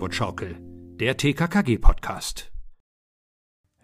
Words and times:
Hollywood-Schaukel, 0.00 0.56
der 0.98 1.14
TKKG-Podcast. 1.18 2.50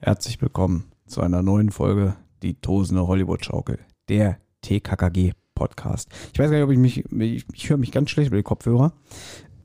Herzlich 0.00 0.40
willkommen 0.40 0.90
zu 1.06 1.20
einer 1.20 1.42
neuen 1.42 1.70
Folge 1.70 2.16
Die 2.42 2.54
tosende 2.54 3.06
Hollywood-Schaukel, 3.06 3.80
der 4.08 4.38
TKKG-Podcast. 4.62 6.08
Ich 6.32 6.38
weiß 6.38 6.48
gar 6.50 6.56
nicht, 6.56 6.64
ob 6.64 6.70
ich 6.70 6.78
mich, 6.78 7.04
ich, 7.12 7.44
ich 7.52 7.68
höre 7.68 7.76
mich 7.76 7.92
ganz 7.92 8.08
schlecht 8.08 8.28
über 8.28 8.38
die 8.38 8.42
Kopfhörer. 8.44 8.94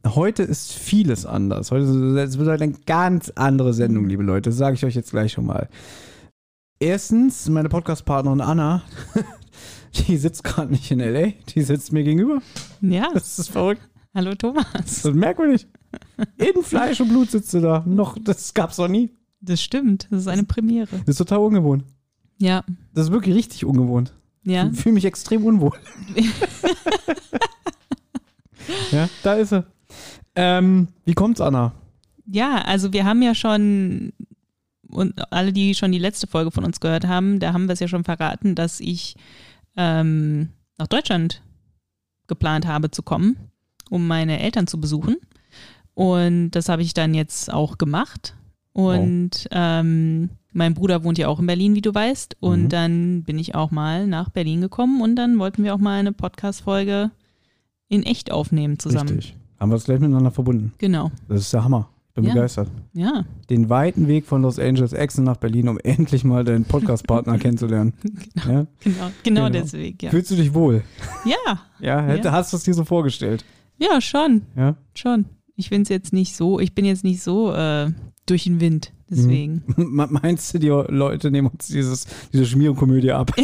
Heute 0.06 0.44
ist 0.44 0.74
vieles 0.74 1.26
anders. 1.26 1.72
Heute 1.72 1.86
es 2.20 2.38
wird 2.38 2.50
heute 2.50 2.66
eine 2.66 2.74
ganz 2.86 3.32
andere 3.36 3.74
Sendung, 3.74 4.08
liebe 4.10 4.24
Leute. 4.24 4.50
Das 4.50 4.58
sage 4.58 4.74
ich 4.76 4.84
euch 4.84 4.96
jetzt 4.96 5.12
gleich 5.12 5.32
schon 5.32 5.46
mal. 5.46 5.70
Erstens, 6.82 7.48
meine 7.48 7.70
Podcast-Partnerin 7.70 8.42
Anna, 8.42 8.84
die 9.94 10.18
sitzt 10.18 10.44
gerade 10.44 10.70
nicht 10.74 10.92
in 10.92 11.00
L.A., 11.00 11.32
die 11.48 11.62
sitzt 11.62 11.94
mir 11.94 12.04
gegenüber. 12.04 12.42
Ja, 12.82 13.08
Das 13.14 13.40
ist 13.40 13.48
verrückt. 13.52 13.88
hallo 14.14 14.36
Thomas. 14.36 14.66
Das 14.74 15.06
ist 15.06 15.16
merkwürdig. 15.16 15.66
In 16.38 16.64
Fleisch 16.64 17.02
und 17.02 17.10
Blut 17.10 17.32
sitzt 17.32 17.54
du 17.54 17.60
da. 17.62 17.84
Noch, 17.86 18.18
das 18.22 18.54
gab's 18.54 18.78
noch 18.78 18.88
nie. 18.88 19.10
Das 19.42 19.62
stimmt, 19.62 20.08
das 20.12 20.22
ist 20.22 20.28
eine 20.28 20.44
Premiere. 20.44 20.88
Das 21.00 21.08
ist 21.10 21.18
total 21.18 21.40
ungewohnt. 21.40 21.84
Ja, 22.38 22.64
Das 22.94 23.08
ist 23.08 23.12
wirklich 23.12 23.36
richtig 23.36 23.66
ungewohnt. 23.66 24.14
ja. 24.44 24.70
Ich 24.72 24.80
fühle 24.80 24.94
mich 24.94 25.06
extrem 25.06 25.46
unwohl. 25.46 25.74
ja, 28.92 29.10
da 29.24 29.34
ist 29.36 29.54
er. 29.54 29.66
Ähm, 30.36 30.88
wie 31.06 31.14
kommt's, 31.14 31.42
Anna? 31.42 31.74
Ja, 32.26 32.62
also 32.62 32.94
wir 32.94 33.06
haben 33.06 33.22
ja 33.22 33.36
schon, 33.36 34.14
und 34.88 35.32
alle, 35.32 35.52
die 35.54 35.76
schon 35.76 35.92
die 35.92 36.00
letzte 36.00 36.28
Folge 36.28 36.52
von 36.52 36.64
uns 36.64 36.80
gehört 36.80 37.08
haben, 37.08 37.40
da 37.40 37.54
haben 37.54 37.68
wir 37.68 37.74
es 37.74 37.80
ja 37.80 37.88
schon 37.88 38.04
verraten, 38.04 38.56
dass 38.56 38.80
ich 38.80 39.16
ähm, 39.76 40.50
nach 40.78 40.88
Deutschland 40.88 41.42
geplant 42.28 42.66
habe 42.66 42.92
zu 42.92 43.04
kommen, 43.04 43.38
um 43.90 44.08
meine 44.08 44.40
Eltern 44.40 44.68
zu 44.68 44.80
besuchen. 44.80 45.18
Und 46.02 46.52
das 46.52 46.68
habe 46.70 46.82
ich 46.82 46.94
dann 46.94 47.14
jetzt 47.14 47.52
auch 47.54 47.78
gemacht. 47.78 48.36
Und 48.74 49.48
ähm, 49.52 50.30
mein 50.54 50.74
Bruder 50.74 51.04
wohnt 51.04 51.18
ja 51.18 51.28
auch 51.28 51.40
in 51.40 51.46
Berlin, 51.48 51.76
wie 51.76 51.82
du 51.82 51.94
weißt. 51.94 52.38
Und 52.40 52.64
Mhm. 52.64 52.70
dann 52.70 53.24
bin 53.24 53.38
ich 53.38 53.54
auch 53.56 53.72
mal 53.72 54.08
nach 54.08 54.30
Berlin 54.30 54.62
gekommen 54.62 55.02
und 55.02 55.16
dann 55.16 55.38
wollten 55.40 55.64
wir 55.64 55.74
auch 55.76 55.80
mal 55.80 56.00
eine 56.00 56.12
Podcast-Folge 56.12 57.12
in 57.88 58.04
echt 58.04 58.32
aufnehmen 58.32 58.80
zusammen. 58.80 59.10
Richtig. 59.10 59.36
Haben 59.60 59.70
wir 59.72 59.76
es 59.76 59.84
gleich 59.84 60.00
miteinander 60.00 60.32
verbunden. 60.32 60.74
Genau. 60.80 61.12
Das 61.28 61.42
ist 61.42 61.54
der 61.54 61.64
Hammer. 61.64 61.90
Ich 62.10 62.16
bin 62.16 62.24
Ja. 62.26 62.34
begeistert. 62.34 62.68
Ja, 62.94 63.24
Den 63.50 63.70
weiten 63.70 64.08
Weg 64.08 64.26
von 64.26 64.42
Los 64.42 64.60
Angeles 64.60 64.92
Exen 64.94 65.24
nach 65.24 65.38
Berlin, 65.38 65.70
um 65.70 65.78
endlich 65.84 66.24
mal 66.24 66.44
deinen 66.44 66.66
Podcast-Partner 66.66 67.38
kennenzulernen. 67.38 67.94
Ja? 68.36 68.44
genau, 68.44 68.68
genau, 68.80 69.12
Genau. 69.24 69.50
deswegen. 69.50 69.98
Ja, 70.02 70.10
Fühlst 70.10 70.32
du 70.32 70.36
dich 70.36 70.54
wohl? 70.54 70.84
ja, 71.26 71.60
Ja, 71.80 72.02
hätte, 72.02 72.30
Ja. 72.30 72.32
hast 72.34 72.52
du 72.54 72.58
es 72.58 72.64
dir 72.64 72.74
so 72.74 72.84
vorgestellt? 72.86 73.46
ja 73.78 74.02
schon, 74.02 74.42
Ja. 74.58 74.76
schon. 74.94 75.26
Ich 75.62 75.70
finde 75.70 75.84
es 75.84 75.90
jetzt 75.90 76.12
nicht 76.12 76.36
so, 76.36 76.60
ich 76.60 76.74
bin 76.74 76.86
jetzt 76.86 77.04
nicht 77.04 77.22
so 77.22 77.54
äh, 77.54 77.92
durch 78.26 78.46
den 78.46 78.60
Wind, 78.60 78.92
deswegen. 79.10 79.62
Me- 79.78 80.08
Meinst 80.10 80.54
du, 80.54 80.58
die 80.60 80.68
Leute 80.68 81.30
nehmen 81.30 81.48
uns 81.50 81.68
dieses, 81.68 82.08
diese 82.34 82.46
Schmierenkomödie 82.48 83.12
ab? 83.12 83.32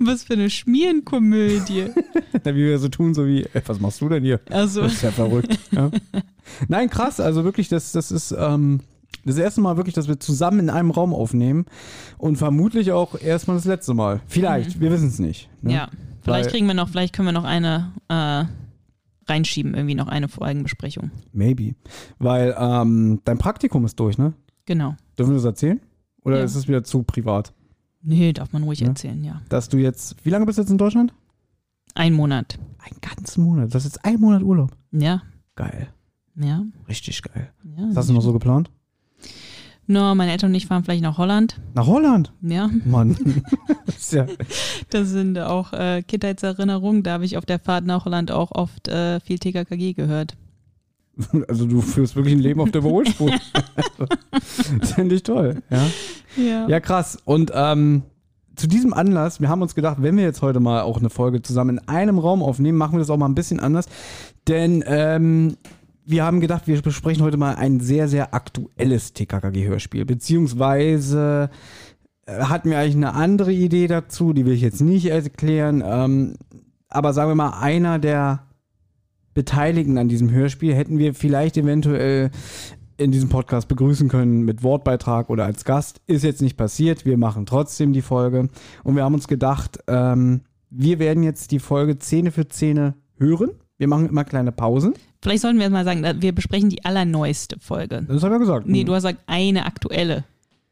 Was 0.00 0.24
für 0.24 0.34
eine 0.34 0.50
Schmierenkomödie. 0.50 1.86
Wie 2.44 2.54
wir 2.54 2.78
so 2.78 2.88
tun, 2.88 3.14
so 3.14 3.26
wie, 3.26 3.44
ey, 3.52 3.62
was 3.66 3.80
machst 3.80 4.00
du 4.00 4.08
denn 4.08 4.22
hier? 4.24 4.40
Also, 4.50 4.82
Das 4.82 4.94
ist 4.94 5.02
ja 5.02 5.10
verrückt. 5.10 5.58
Ja. 5.72 5.90
Nein, 6.68 6.88
krass. 6.88 7.20
Also 7.20 7.44
wirklich, 7.44 7.68
das, 7.68 7.92
das 7.92 8.10
ist 8.10 8.34
ähm, 8.36 8.80
das 9.24 9.36
erste 9.38 9.60
Mal 9.60 9.76
wirklich, 9.76 9.94
dass 9.94 10.08
wir 10.08 10.18
zusammen 10.18 10.60
in 10.60 10.70
einem 10.70 10.90
Raum 10.90 11.12
aufnehmen 11.12 11.66
und 12.16 12.36
vermutlich 12.36 12.92
auch 12.92 13.20
erstmal 13.20 13.56
das 13.56 13.66
letzte 13.66 13.92
Mal. 13.94 14.20
Vielleicht, 14.26 14.80
wir 14.80 14.90
wissen 14.90 15.08
es 15.08 15.18
nicht. 15.18 15.48
ne? 15.62 15.74
ja, 15.74 15.88
vielleicht 16.34 16.50
kriegen 16.50 16.66
wir 16.66 16.74
noch, 16.74 16.88
vielleicht 16.88 17.14
können 17.14 17.28
wir 17.28 17.32
noch 17.32 17.44
eine 17.44 17.92
äh, 18.08 18.44
reinschieben, 19.30 19.74
irgendwie 19.74 19.94
noch 19.94 20.08
eine 20.08 20.28
Folgenbesprechung. 20.28 21.10
Maybe. 21.32 21.74
Weil 22.18 22.54
ähm, 22.58 23.20
dein 23.24 23.38
Praktikum 23.38 23.84
ist 23.84 23.98
durch, 24.00 24.18
ne? 24.18 24.32
Genau. 24.66 24.94
Dürfen 25.18 25.30
wir 25.30 25.36
das 25.36 25.44
erzählen? 25.44 25.80
Oder 26.24 26.38
Ja. 26.38 26.44
ist 26.44 26.54
es 26.54 26.68
wieder 26.68 26.84
zu 26.84 27.02
privat? 27.02 27.52
Nee, 28.02 28.32
darf 28.32 28.52
man 28.52 28.62
ruhig 28.62 28.80
Ja. 28.80 28.88
erzählen, 28.88 29.22
ja. 29.24 29.40
Dass 29.48 29.68
du 29.68 29.76
jetzt, 29.78 30.24
wie 30.24 30.30
lange 30.30 30.46
bist 30.46 30.58
du 30.58 30.62
jetzt 30.62 30.70
in 30.70 30.78
Deutschland? 30.78 31.12
Ein 31.94 32.12
Monat. 32.14 32.58
Einen 32.78 33.00
ganzen 33.00 33.44
Monat. 33.44 33.74
Das 33.74 33.84
ist 33.84 33.94
jetzt 33.96 34.04
ein 34.04 34.20
Monat 34.20 34.42
Urlaub. 34.42 34.70
Ja, 34.92 35.22
Geil. 35.56 35.88
ja. 36.36 36.62
Richtig 36.88 37.22
geil. 37.22 37.50
ja 37.76 37.86
Was 37.90 37.96
hast 37.96 38.08
du 38.10 38.12
noch 38.14 38.22
so 38.22 38.32
geplant? 38.32 38.70
No, 39.90 40.14
meine 40.14 40.32
Eltern 40.32 40.50
und 40.50 40.54
ich 40.54 40.66
fahren 40.66 40.84
vielleicht 40.84 41.02
nach 41.02 41.16
Holland. 41.16 41.58
Nach 41.72 41.86
Holland. 41.86 42.30
Ja, 42.42 42.68
Mann. 42.84 43.16
das 43.86 44.10
ja, 44.12 44.26
das 44.90 45.08
sind 45.08 45.38
auch 45.38 45.72
äh, 45.72 46.02
Kindheitserinnerungen. 46.02 47.02
Da 47.02 47.12
habe 47.12 47.24
ich 47.24 47.38
auf 47.38 47.46
der 47.46 47.58
Fahrt 47.58 47.86
nach 47.86 48.04
Holland 48.04 48.30
auch 48.30 48.52
oft 48.52 48.86
äh, 48.88 49.18
viel 49.20 49.38
TKKG 49.38 49.94
gehört. 49.94 50.36
also 51.48 51.64
du 51.64 51.80
führst 51.80 52.16
wirklich 52.16 52.34
ein 52.34 52.40
Leben 52.40 52.60
auf 52.60 52.70
der 52.70 52.82
Überholspur. 52.82 53.32
finde 54.94 55.14
ich 55.14 55.22
toll. 55.22 55.62
Ja. 55.70 55.86
Ja. 56.36 56.68
Ja, 56.68 56.80
krass. 56.80 57.18
Und 57.24 57.50
ähm, 57.54 58.02
zu 58.56 58.66
diesem 58.66 58.92
Anlass, 58.92 59.40
wir 59.40 59.48
haben 59.48 59.62
uns 59.62 59.74
gedacht, 59.74 60.02
wenn 60.02 60.18
wir 60.18 60.24
jetzt 60.24 60.42
heute 60.42 60.60
mal 60.60 60.82
auch 60.82 60.98
eine 60.98 61.08
Folge 61.08 61.40
zusammen 61.40 61.78
in 61.78 61.88
einem 61.88 62.18
Raum 62.18 62.42
aufnehmen, 62.42 62.76
machen 62.76 62.92
wir 62.92 62.98
das 62.98 63.08
auch 63.08 63.16
mal 63.16 63.26
ein 63.26 63.34
bisschen 63.34 63.58
anders. 63.58 63.86
Denn 64.48 64.84
ähm, 64.86 65.56
wir 66.10 66.24
haben 66.24 66.40
gedacht, 66.40 66.66
wir 66.66 66.80
besprechen 66.80 67.22
heute 67.22 67.36
mal 67.36 67.56
ein 67.56 67.80
sehr, 67.80 68.08
sehr 68.08 68.32
aktuelles 68.32 69.12
TKKG-Hörspiel. 69.12 70.06
Beziehungsweise 70.06 71.50
äh, 72.24 72.44
hatten 72.44 72.70
wir 72.70 72.78
eigentlich 72.78 72.96
eine 72.96 73.12
andere 73.12 73.52
Idee 73.52 73.88
dazu, 73.88 74.32
die 74.32 74.46
will 74.46 74.54
ich 74.54 74.62
jetzt 74.62 74.80
nicht 74.80 75.04
erklären. 75.04 75.84
Ähm, 75.84 76.36
aber 76.88 77.12
sagen 77.12 77.30
wir 77.30 77.34
mal, 77.34 77.60
einer 77.60 77.98
der 77.98 78.46
Beteiligten 79.34 79.98
an 79.98 80.08
diesem 80.08 80.30
Hörspiel 80.30 80.74
hätten 80.74 80.96
wir 80.96 81.12
vielleicht 81.12 81.58
eventuell 81.58 82.30
in 82.96 83.12
diesem 83.12 83.28
Podcast 83.28 83.68
begrüßen 83.68 84.08
können 84.08 84.46
mit 84.46 84.62
Wortbeitrag 84.62 85.28
oder 85.28 85.44
als 85.44 85.66
Gast. 85.66 86.00
Ist 86.06 86.24
jetzt 86.24 86.40
nicht 86.40 86.56
passiert. 86.56 87.04
Wir 87.04 87.18
machen 87.18 87.44
trotzdem 87.44 87.92
die 87.92 88.02
Folge. 88.02 88.48
Und 88.82 88.96
wir 88.96 89.04
haben 89.04 89.14
uns 89.14 89.28
gedacht, 89.28 89.78
ähm, 89.86 90.40
wir 90.70 90.98
werden 91.00 91.22
jetzt 91.22 91.50
die 91.50 91.58
Folge 91.58 91.98
Szene 91.98 92.30
für 92.30 92.46
Szene 92.48 92.94
hören. 93.18 93.50
Wir 93.76 93.88
machen 93.88 94.08
immer 94.08 94.24
kleine 94.24 94.52
Pausen. 94.52 94.94
Vielleicht 95.20 95.42
sollten 95.42 95.58
wir 95.58 95.68
mal 95.70 95.84
sagen, 95.84 96.04
wir 96.20 96.32
besprechen 96.32 96.70
die 96.70 96.84
allerneueste 96.84 97.58
Folge. 97.58 98.04
Das 98.08 98.22
haben 98.22 98.32
wir 98.32 98.38
gesagt. 98.38 98.66
Nee, 98.66 98.84
du 98.84 98.94
hast 98.94 99.02
gesagt, 99.02 99.20
eine 99.26 99.66
aktuelle. 99.66 100.24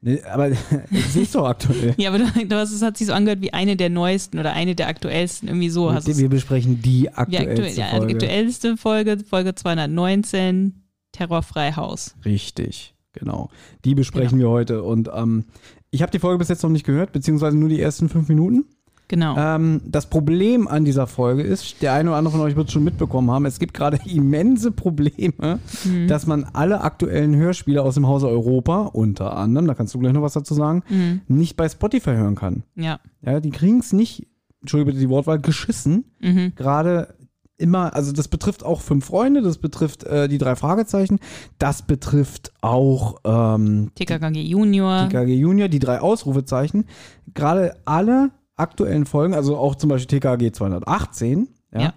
Nee, 0.02 0.22
aber 0.22 0.50
sie 1.10 1.22
ist 1.22 1.34
doch 1.34 1.46
aktuell. 1.46 1.94
Ja, 1.96 2.10
aber 2.10 2.18
du, 2.18 2.46
du 2.46 2.56
hast, 2.56 2.72
es 2.72 2.82
hat 2.82 2.96
sich 2.96 3.08
so 3.08 3.12
angehört 3.12 3.40
wie 3.40 3.52
eine 3.52 3.76
der 3.76 3.90
neuesten 3.90 4.38
oder 4.38 4.52
eine 4.52 4.76
der 4.76 4.86
aktuellsten, 4.88 5.48
irgendwie 5.48 5.70
so. 5.70 5.92
Hast 5.92 6.06
wir 6.06 6.28
besprechen 6.28 6.80
die 6.80 7.00
die 7.00 7.12
aktuellste 7.12 7.50
aktuell, 7.50 7.76
ja, 7.76 7.86
die 7.86 7.96
Folge. 7.96 8.12
aktuellste 8.14 8.76
Folge, 8.76 9.18
Folge 9.28 9.54
219, 9.54 10.74
Terrorfrei 11.10 11.72
Haus. 11.72 12.14
Richtig, 12.24 12.94
genau. 13.12 13.50
Die 13.84 13.96
besprechen 13.96 14.38
wir 14.38 14.48
heute. 14.48 14.84
Und 14.84 15.10
ähm, 15.12 15.46
ich 15.90 16.02
habe 16.02 16.12
die 16.12 16.18
Folge 16.18 16.38
bis 16.38 16.48
jetzt 16.48 16.62
noch 16.62 16.70
nicht 16.70 16.86
gehört, 16.86 17.12
beziehungsweise 17.12 17.56
nur 17.56 17.68
die 17.68 17.80
ersten 17.80 18.08
fünf 18.08 18.28
Minuten. 18.28 18.64
Genau. 19.08 19.36
Ähm, 19.38 19.80
das 19.86 20.06
Problem 20.06 20.66
an 20.66 20.84
dieser 20.84 21.06
Folge 21.06 21.42
ist, 21.42 21.80
der 21.82 21.92
eine 21.92 22.10
oder 22.10 22.18
andere 22.18 22.32
von 22.32 22.40
euch 22.40 22.56
wird 22.56 22.66
es 22.66 22.72
schon 22.72 22.82
mitbekommen 22.84 23.30
haben, 23.30 23.46
es 23.46 23.58
gibt 23.60 23.72
gerade 23.74 23.98
immense 24.06 24.72
Probleme, 24.72 25.60
Mhm. 25.84 26.08
dass 26.08 26.26
man 26.26 26.44
alle 26.52 26.80
aktuellen 26.80 27.36
Hörspiele 27.36 27.82
aus 27.82 27.94
dem 27.94 28.06
Hause 28.06 28.28
Europa, 28.28 28.82
unter 28.92 29.36
anderem, 29.36 29.66
da 29.68 29.74
kannst 29.74 29.94
du 29.94 29.98
gleich 29.98 30.12
noch 30.12 30.22
was 30.22 30.32
dazu 30.32 30.54
sagen, 30.54 30.82
Mhm. 30.88 31.20
nicht 31.28 31.56
bei 31.56 31.68
Spotify 31.68 32.10
hören 32.10 32.34
kann. 32.34 32.64
Ja. 32.74 32.98
Ja, 33.22 33.40
die 33.40 33.50
kriegen 33.50 33.78
es 33.80 33.92
nicht, 33.92 34.26
Entschuldige 34.60 34.86
bitte 34.92 35.00
die 35.00 35.08
Wortwahl, 35.08 35.38
geschissen. 35.38 36.06
Mhm. 36.20 36.52
Gerade 36.56 37.14
immer, 37.58 37.94
also 37.94 38.12
das 38.12 38.28
betrifft 38.28 38.64
auch 38.64 38.80
fünf 38.80 39.06
Freunde, 39.06 39.40
das 39.40 39.58
betrifft 39.58 40.04
äh, 40.04 40.28
die 40.28 40.38
drei 40.38 40.56
Fragezeichen, 40.56 41.20
das 41.58 41.82
betrifft 41.82 42.52
auch 42.60 43.20
ähm, 43.24 43.92
TKKG 43.94 44.42
Junior. 44.42 45.08
TKG 45.08 45.34
Junior, 45.36 45.68
die 45.68 45.78
drei 45.78 46.00
Ausrufezeichen. 46.00 46.84
Gerade 47.34 47.76
alle 47.84 48.30
aktuellen 48.56 49.06
Folgen, 49.06 49.34
also 49.34 49.56
auch 49.56 49.74
zum 49.74 49.90
Beispiel 49.90 50.18
TKG 50.20 50.52
218, 50.52 51.48
ja, 51.72 51.80
Ja. 51.80 51.94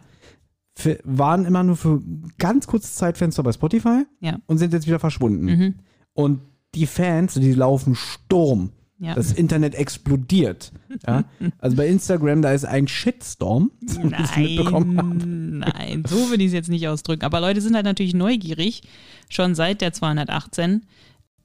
für, 0.75 1.00
waren 1.03 1.45
immer 1.45 1.63
nur 1.63 1.75
für 1.77 2.01
ganz 2.38 2.67
kurzes 2.67 2.95
Zeitfenster 2.95 3.44
bei 3.44 3.51
Spotify 3.51 4.03
Ja. 4.19 4.38
und 4.47 4.57
sind 4.57 4.73
jetzt 4.73 4.88
wieder 4.88 5.00
verschwunden. 5.00 5.45
Mhm. 5.45 5.75
Und 6.13 6.41
die 6.75 6.85
Fans, 6.85 7.33
die 7.35 7.53
laufen 7.53 7.95
Sturm. 7.95 8.71
Ja. 9.01 9.15
Das 9.15 9.31
Internet 9.31 9.75
explodiert. 9.75 10.73
Ja? 11.07 11.23
Also 11.59 11.77
bei 11.77 11.88
Instagram, 11.88 12.41
da 12.41 12.51
ist 12.51 12.65
ein 12.65 12.85
Shitstorm. 12.88 13.71
wenn 13.79 14.11
ich's 14.19 14.35
mitbekommen 14.35 14.97
hab. 14.97 15.06
Nein, 15.15 15.59
nein, 15.59 16.03
so 16.06 16.29
will 16.31 16.41
ich 16.41 16.47
es 16.47 16.53
jetzt 16.53 16.67
nicht 16.69 16.85
ausdrücken. 16.89 17.23
Aber 17.23 17.39
Leute 17.39 17.61
sind 17.61 17.75
halt 17.75 17.85
natürlich 17.85 18.13
neugierig, 18.13 18.81
schon 19.29 19.56
seit 19.56 19.79
der 19.79 19.94
218. 19.94 20.85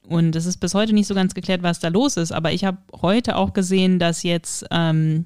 Und 0.07 0.37
es 0.37 0.47
ist 0.47 0.59
bis 0.59 0.75
heute 0.75 0.93
nicht 0.93 1.07
so 1.07 1.15
ganz 1.15 1.35
geklärt, 1.35 1.63
was 1.63 1.81
da 1.81 1.89
los 1.89 2.17
ist. 2.17 2.33
Aber 2.33 2.53
ich 2.53 2.65
habe 2.65 2.79
heute 3.01 3.37
auch 3.37 3.53
gesehen, 3.55 3.99
dass 3.99 4.23
jetzt 4.23 4.67
ähm, 4.71 5.25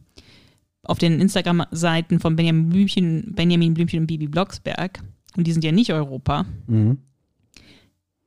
auf 0.84 0.98
den 0.98 1.20
Instagram-Seiten 1.20 2.20
von 2.20 2.36
Benjamin 2.36 2.68
Blümchen, 2.68 3.32
Benjamin 3.34 3.74
Blümchen 3.74 4.00
und 4.00 4.06
Bibi 4.06 4.28
Blocksberg, 4.28 5.00
und 5.36 5.46
die 5.46 5.52
sind 5.52 5.64
ja 5.64 5.72
nicht 5.72 5.92
Europa, 5.92 6.46
Mhm. 6.66 6.98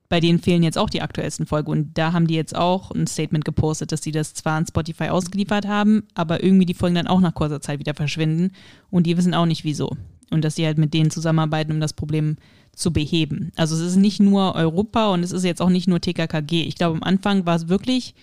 bei 0.09 0.19
denen 0.19 0.39
fehlen 0.39 0.61
jetzt 0.63 0.77
auch 0.77 0.89
die 0.89 1.01
aktuellsten 1.01 1.45
Folgen. 1.45 1.71
Und 1.71 1.97
da 1.97 2.11
haben 2.11 2.27
die 2.27 2.35
jetzt 2.35 2.55
auch 2.55 2.91
ein 2.91 3.07
Statement 3.07 3.45
gepostet, 3.45 3.91
dass 3.93 4.03
sie 4.03 4.11
das 4.11 4.33
zwar 4.33 4.57
an 4.57 4.67
Spotify 4.67 5.05
ausgeliefert 5.05 5.67
haben, 5.67 6.03
aber 6.15 6.43
irgendwie 6.43 6.65
die 6.65 6.73
Folgen 6.73 6.95
dann 6.95 7.07
auch 7.07 7.21
nach 7.21 7.33
kurzer 7.33 7.61
Zeit 7.61 7.79
wieder 7.79 7.93
verschwinden. 7.93 8.51
Und 8.89 9.07
die 9.07 9.15
wissen 9.15 9.33
auch 9.33 9.45
nicht 9.45 9.63
wieso. 9.63 9.95
Und 10.29 10.43
dass 10.43 10.55
sie 10.55 10.65
halt 10.65 10.77
mit 10.77 10.93
denen 10.93 11.11
zusammenarbeiten, 11.11 11.71
um 11.71 11.79
das 11.79 11.93
Problem 11.93 12.35
zu 12.35 12.41
beheben. 12.91 13.51
Also 13.55 13.75
es 13.75 13.81
ist 13.81 13.95
nicht 13.97 14.19
nur 14.19 14.55
Europa 14.55 15.09
und 15.13 15.23
es 15.23 15.31
ist 15.31 15.43
jetzt 15.43 15.61
auch 15.61 15.69
nicht 15.69 15.87
nur 15.87 15.99
TKKG. 16.01 16.63
Ich 16.63 16.75
glaube, 16.75 16.95
am 16.97 17.03
Anfang 17.03 17.45
war 17.45 17.55
es 17.55 17.67
wirklich 17.67 18.15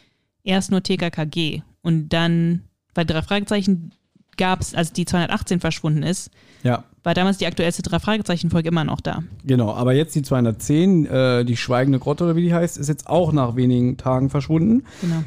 erst 0.43 0.71
nur 0.71 0.83
TKKG. 0.83 1.63
Und 1.83 2.09
dann, 2.11 2.63
weil 2.95 3.05
drei 3.07 3.23
Fragezeichen 3.23 3.93
gab 4.37 4.61
es, 4.61 4.75
als 4.75 4.93
die 4.93 5.05
218 5.05 5.61
verschwunden 5.61 6.03
ist, 6.03 6.31
Ja, 6.63 6.85
war 7.03 7.15
damals 7.15 7.39
die 7.39 7.47
aktuellste 7.47 7.83
drei 7.83 7.99
Fragezeichen-Folge 7.99 8.69
immer 8.69 8.85
noch 8.85 9.01
da. 9.01 9.23
genau. 9.45 9.73
Aber 9.75 9.95
jetzt 9.95 10.15
die 10.15 10.23
210, 10.23 11.07
äh, 11.07 11.45
die 11.45 11.57
Schweigende 11.57 11.99
Grotte 11.99 12.25
oder 12.25 12.37
wie 12.37 12.43
die 12.43 12.55
heißt, 12.55 12.77
ist 12.79 12.89
jetzt 12.89 13.09
auch 13.09 13.33
nach 13.33 13.57
wenigen 13.57 13.97
Tagen 13.97 14.31
verschwunden. 14.31 14.85
Genau. 15.01 15.23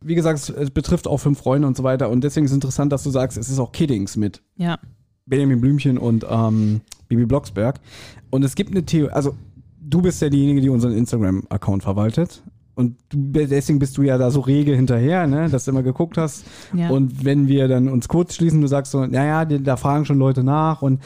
Wie 0.00 0.14
gesagt, 0.14 0.38
es, 0.38 0.48
es 0.50 0.70
betrifft 0.70 1.06
auch 1.08 1.18
fünf 1.18 1.38
Freunde 1.38 1.66
und 1.68 1.76
so 1.76 1.82
weiter. 1.82 2.10
Und 2.10 2.22
deswegen 2.22 2.44
ist 2.46 2.52
es 2.52 2.56
interessant, 2.56 2.92
dass 2.92 3.02
du 3.02 3.10
sagst, 3.10 3.36
es 3.38 3.48
ist 3.48 3.58
auch 3.58 3.72
Kiddings 3.72 4.16
mit 4.16 4.42
Ja. 4.56 4.78
Benjamin 5.26 5.60
Blümchen 5.60 5.98
und 5.98 6.24
ähm, 6.28 6.80
Bibi 7.08 7.26
Blocksberg. 7.26 7.80
Und 8.30 8.44
es 8.44 8.54
gibt 8.54 8.70
eine 8.70 8.84
Theorie, 8.84 9.12
also 9.12 9.34
du 9.80 10.02
bist 10.02 10.20
ja 10.22 10.28
diejenige, 10.28 10.60
die 10.60 10.68
unseren 10.68 10.92
Instagram-Account 10.92 11.82
verwaltet. 11.82 12.42
Und 12.74 12.96
du, 13.08 13.46
deswegen 13.46 13.78
bist 13.78 13.96
du 13.96 14.02
ja 14.02 14.18
da 14.18 14.30
so 14.30 14.40
rege 14.40 14.74
hinterher, 14.74 15.26
ne, 15.26 15.48
dass 15.48 15.64
du 15.64 15.70
immer 15.70 15.82
geguckt 15.82 16.18
hast. 16.18 16.44
Ja. 16.74 16.90
Und 16.90 17.24
wenn 17.24 17.48
wir 17.48 17.68
dann 17.68 17.88
uns 17.88 18.06
kurz 18.06 18.34
schließen, 18.34 18.60
du 18.60 18.66
sagst 18.66 18.92
so, 18.92 19.06
naja, 19.06 19.46
da 19.46 19.76
fragen 19.76 20.04
schon 20.04 20.18
Leute 20.18 20.44
nach 20.44 20.82
und 20.82 21.00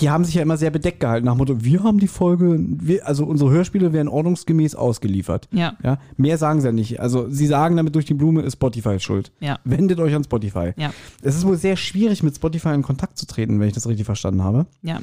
die 0.00 0.10
haben 0.10 0.24
sich 0.24 0.34
ja 0.34 0.42
immer 0.42 0.56
sehr 0.56 0.70
bedeckt 0.70 1.00
gehalten 1.00 1.26
nach 1.26 1.34
dem 1.34 1.38
Motto, 1.38 1.64
wir 1.64 1.82
haben 1.82 1.98
die 1.98 2.08
Folge, 2.08 2.58
wir, 2.58 3.06
also 3.06 3.24
unsere 3.24 3.50
Hörspiele 3.50 3.92
werden 3.92 4.08
ordnungsgemäß 4.08 4.74
ausgeliefert. 4.74 5.48
Ja. 5.52 5.76
Ja, 5.82 5.98
mehr 6.16 6.38
sagen 6.38 6.60
sie 6.60 6.68
ja 6.68 6.72
nicht. 6.72 7.00
Also 7.00 7.28
sie 7.28 7.46
sagen 7.46 7.76
damit 7.76 7.94
durch 7.94 8.04
die 8.04 8.14
Blume, 8.14 8.42
ist 8.42 8.54
Spotify 8.54 8.98
schuld. 9.00 9.32
Ja. 9.40 9.58
Wendet 9.64 10.00
euch 10.00 10.14
an 10.14 10.24
Spotify. 10.24 10.72
Ja. 10.76 10.92
Es 11.22 11.36
ist 11.36 11.46
wohl 11.46 11.56
sehr 11.56 11.76
schwierig, 11.76 12.22
mit 12.22 12.34
Spotify 12.34 12.70
in 12.70 12.82
Kontakt 12.82 13.18
zu 13.18 13.26
treten, 13.26 13.60
wenn 13.60 13.68
ich 13.68 13.74
das 13.74 13.86
richtig 13.86 14.06
verstanden 14.06 14.42
habe. 14.42 14.66
Ja. 14.82 15.00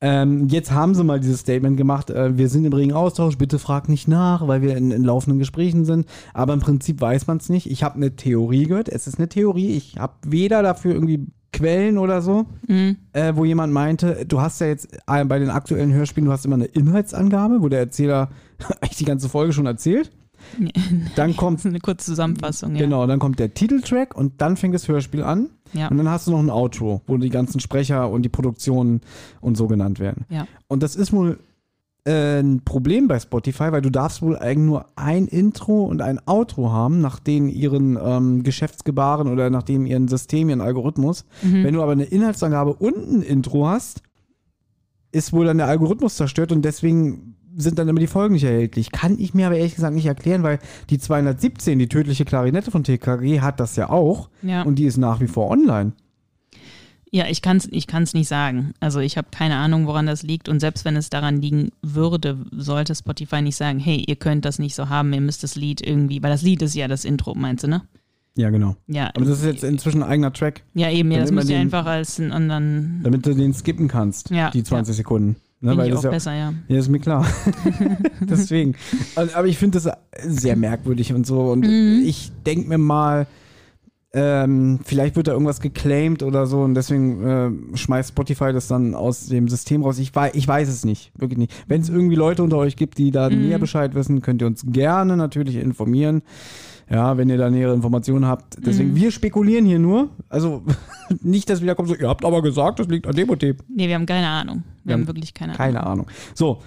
Ähm, 0.00 0.46
jetzt 0.48 0.70
haben 0.70 0.94
sie 0.94 1.02
mal 1.02 1.18
dieses 1.18 1.40
Statement 1.40 1.76
gemacht, 1.76 2.10
äh, 2.10 2.38
wir 2.38 2.48
sind 2.48 2.64
im 2.64 2.72
regen 2.72 2.92
Austausch, 2.92 3.36
bitte 3.36 3.58
fragt 3.58 3.88
nicht 3.88 4.06
nach, 4.06 4.46
weil 4.46 4.62
wir 4.62 4.76
in, 4.76 4.92
in 4.92 5.02
laufenden 5.02 5.40
Gesprächen 5.40 5.84
sind. 5.84 6.06
Aber 6.34 6.52
im 6.52 6.60
Prinzip 6.60 7.00
weiß 7.00 7.26
man 7.26 7.38
es 7.38 7.48
nicht. 7.48 7.68
Ich 7.68 7.82
habe 7.82 7.96
eine 7.96 8.14
Theorie 8.14 8.66
gehört, 8.66 8.88
es 8.88 9.08
ist 9.08 9.18
eine 9.18 9.28
Theorie. 9.28 9.76
Ich 9.76 9.96
habe 9.98 10.14
weder 10.24 10.62
dafür 10.62 10.94
irgendwie 10.94 11.26
Quellen 11.52 11.98
oder 11.98 12.20
so, 12.22 12.46
Mhm. 12.66 12.96
äh, 13.12 13.32
wo 13.34 13.44
jemand 13.44 13.72
meinte, 13.72 14.24
du 14.26 14.40
hast 14.40 14.60
ja 14.60 14.66
jetzt 14.66 14.88
äh, 15.06 15.24
bei 15.24 15.38
den 15.38 15.50
aktuellen 15.50 15.92
Hörspielen, 15.92 16.26
du 16.26 16.32
hast 16.32 16.44
immer 16.44 16.56
eine 16.56 16.66
Inhaltsangabe, 16.66 17.62
wo 17.62 17.68
der 17.68 17.80
Erzähler 17.80 18.28
eigentlich 18.80 18.98
die 18.98 19.04
ganze 19.04 19.28
Folge 19.28 19.52
schon 19.52 19.66
erzählt. 19.66 20.10
Dann 21.16 21.36
kommt 21.36 21.58
Das 21.58 21.64
ist 21.64 21.70
eine 21.70 21.80
kurze 21.80 22.06
Zusammenfassung, 22.06 22.74
ja. 22.76 22.82
Genau, 22.82 23.06
dann 23.06 23.18
kommt 23.18 23.38
der 23.38 23.52
Titeltrack 23.54 24.16
und 24.16 24.40
dann 24.40 24.56
fängt 24.56 24.74
das 24.74 24.86
Hörspiel 24.88 25.22
an. 25.22 25.50
Ja. 25.72 25.88
Und 25.88 25.98
dann 25.98 26.08
hast 26.08 26.26
du 26.26 26.30
noch 26.30 26.38
ein 26.38 26.48
Outro, 26.48 27.02
wo 27.06 27.16
die 27.18 27.28
ganzen 27.28 27.60
Sprecher 27.60 28.08
und 28.08 28.22
die 28.22 28.28
Produktionen 28.28 29.00
und 29.40 29.56
so 29.56 29.66
genannt 29.66 29.98
werden. 29.98 30.24
Ja. 30.30 30.46
Und 30.68 30.82
das 30.82 30.94
ist 30.96 31.12
wohl 31.12 31.38
ein 32.08 32.62
Problem 32.64 33.06
bei 33.08 33.18
Spotify, 33.20 33.70
weil 33.72 33.82
du 33.82 33.90
darfst 33.90 34.22
wohl 34.22 34.36
eigentlich 34.38 34.66
nur 34.66 34.86
ein 34.96 35.26
Intro 35.26 35.84
und 35.84 36.00
ein 36.02 36.20
Outro 36.26 36.72
haben, 36.72 37.00
nach 37.00 37.18
denen 37.18 37.48
ihren 37.48 37.98
ähm, 38.02 38.42
Geschäftsgebaren 38.42 39.28
oder 39.28 39.50
nach 39.50 39.62
dem 39.62 39.86
ihren 39.86 40.08
System, 40.08 40.48
ihren 40.48 40.60
Algorithmus. 40.60 41.24
Mhm. 41.42 41.64
Wenn 41.64 41.74
du 41.74 41.82
aber 41.82 41.92
eine 41.92 42.04
Inhaltsangabe 42.04 42.74
und 42.74 42.96
ein 42.96 43.22
Intro 43.22 43.66
hast, 43.68 44.02
ist 45.12 45.32
wohl 45.32 45.46
dann 45.46 45.58
der 45.58 45.66
Algorithmus 45.68 46.16
zerstört 46.16 46.52
und 46.52 46.64
deswegen 46.64 47.34
sind 47.56 47.78
dann 47.78 47.88
immer 47.88 47.98
die 48.00 48.06
Folgen 48.06 48.34
nicht 48.34 48.44
erhältlich. 48.44 48.92
Kann 48.92 49.18
ich 49.18 49.34
mir 49.34 49.46
aber 49.46 49.56
ehrlich 49.56 49.74
gesagt 49.74 49.94
nicht 49.94 50.06
erklären, 50.06 50.42
weil 50.44 50.60
die 50.90 50.98
217, 50.98 51.78
die 51.78 51.88
tödliche 51.88 52.24
Klarinette 52.24 52.70
von 52.70 52.84
TKG, 52.84 53.40
hat 53.40 53.58
das 53.58 53.74
ja 53.76 53.90
auch 53.90 54.28
Ja. 54.42 54.62
und 54.62 54.76
die 54.78 54.84
ist 54.84 54.96
nach 54.96 55.20
wie 55.20 55.26
vor 55.26 55.50
online. 55.50 55.92
Ja, 57.10 57.26
ich 57.28 57.40
kann 57.40 57.56
es 57.56 57.66
ich 57.70 57.86
kann's 57.86 58.12
nicht 58.12 58.28
sagen. 58.28 58.74
Also 58.80 59.00
ich 59.00 59.16
habe 59.16 59.28
keine 59.30 59.56
Ahnung, 59.56 59.86
woran 59.86 60.06
das 60.06 60.22
liegt. 60.22 60.48
Und 60.48 60.60
selbst 60.60 60.84
wenn 60.84 60.94
es 60.96 61.08
daran 61.08 61.40
liegen 61.40 61.70
würde, 61.82 62.38
sollte 62.52 62.94
Spotify 62.94 63.40
nicht 63.40 63.56
sagen, 63.56 63.78
hey, 63.78 64.04
ihr 64.06 64.16
könnt 64.16 64.44
das 64.44 64.58
nicht 64.58 64.74
so 64.74 64.88
haben, 64.90 65.12
ihr 65.12 65.20
müsst 65.22 65.42
das 65.42 65.56
Lied 65.56 65.80
irgendwie, 65.86 66.22
weil 66.22 66.30
das 66.30 66.42
Lied 66.42 66.60
ist 66.62 66.74
ja 66.74 66.86
das 66.88 67.04
Intro, 67.04 67.34
meinst 67.34 67.64
du, 67.64 67.68
ne? 67.68 67.82
Ja, 68.36 68.50
genau. 68.50 68.76
Ja, 68.86 69.10
Aber 69.16 69.24
das 69.24 69.40
ist 69.40 69.46
jetzt 69.46 69.64
inzwischen 69.64 70.02
ein 70.02 70.08
eigener 70.08 70.32
Track, 70.32 70.62
ja 70.74 70.90
eben, 70.90 71.10
ja, 71.10 71.18
das 71.18 71.32
müsst 71.32 71.50
ihr 71.50 71.58
einfach 71.58 71.86
als 71.86 72.20
einen 72.20 72.30
anderen, 72.30 73.00
damit 73.02 73.26
du 73.26 73.34
den 73.34 73.52
skippen 73.52 73.88
kannst, 73.88 74.30
Ja, 74.30 74.50
die 74.50 74.62
20 74.62 74.94
Sekunden. 74.94 75.36
Ne, 75.60 75.70
finde 75.70 75.86
ich 75.86 75.90
das 75.90 75.98
auch 76.00 76.04
ja, 76.04 76.10
besser, 76.10 76.34
ja. 76.34 76.54
Ja, 76.68 76.78
ist 76.78 76.88
mir 76.88 77.00
klar. 77.00 77.26
Deswegen. 78.20 78.76
Also, 79.16 79.34
aber 79.34 79.48
ich 79.48 79.58
finde 79.58 79.80
das 79.80 79.92
sehr 80.24 80.54
merkwürdig 80.56 81.12
und 81.12 81.26
so. 81.26 81.50
Und 81.50 81.60
Mhm. 81.66 82.04
ich 82.06 82.30
denke 82.46 82.68
mir 82.68 82.78
mal, 82.78 83.26
ähm, 84.14 84.80
vielleicht 84.84 85.16
wird 85.16 85.28
da 85.28 85.32
irgendwas 85.32 85.60
geclaimed 85.60 86.22
oder 86.22 86.46
so 86.46 86.60
und 86.62 86.74
deswegen 86.74 87.22
äh, 87.74 87.76
schmeißt 87.76 88.08
Spotify 88.10 88.52
das 88.54 88.66
dann 88.68 88.94
aus 88.94 89.26
dem 89.26 89.48
System 89.48 89.82
raus. 89.82 89.98
Ich, 89.98 90.14
wei 90.14 90.30
ich 90.34 90.48
weiß 90.48 90.68
es 90.68 90.84
nicht, 90.84 91.12
wirklich 91.18 91.38
nicht. 91.38 91.52
Wenn 91.68 91.82
es 91.82 91.90
irgendwie 91.90 92.16
Leute 92.16 92.42
unter 92.42 92.56
euch 92.56 92.76
gibt, 92.76 92.96
die 92.98 93.10
da 93.10 93.28
Mhm. 93.28 93.42
näher 93.42 93.58
Bescheid 93.58 93.94
wissen, 93.94 94.22
könnt 94.22 94.40
ihr 94.42 94.46
uns 94.46 94.64
gerne 94.66 95.16
natürlich 95.16 95.56
informieren. 95.56 96.22
Ja, 96.90 97.18
wenn 97.18 97.28
ihr 97.28 97.36
da 97.36 97.50
nähere 97.50 97.74
Informationen 97.74 98.24
habt. 98.24 98.56
Deswegen, 98.64 98.92
Mhm. 98.92 98.96
wir 98.96 99.10
spekulieren 99.10 99.66
hier 99.66 99.78
nur. 99.78 100.08
Also 100.30 100.62
nicht, 101.22 101.50
dass 101.50 101.60
wieder 101.60 101.74
kommt 101.74 101.88
so, 101.90 101.94
ihr 101.94 102.08
habt 102.08 102.24
aber 102.24 102.40
gesagt, 102.40 102.78
das 102.78 102.88
liegt 102.88 103.06
an 103.06 103.14
dem 103.14 103.28
und 103.28 103.42
dem. 103.42 103.56
Nee, 103.68 103.88
wir 103.88 103.94
haben 103.94 104.06
keine 104.06 104.26
Ahnung. 104.26 104.62
Wir, 104.84 104.94
Wir 104.94 104.94
haben 104.94 105.06
wirklich 105.06 105.34
keine, 105.34 105.52
Keine 105.52 105.86
Ahnung. 105.86 106.06
So, 106.34 106.62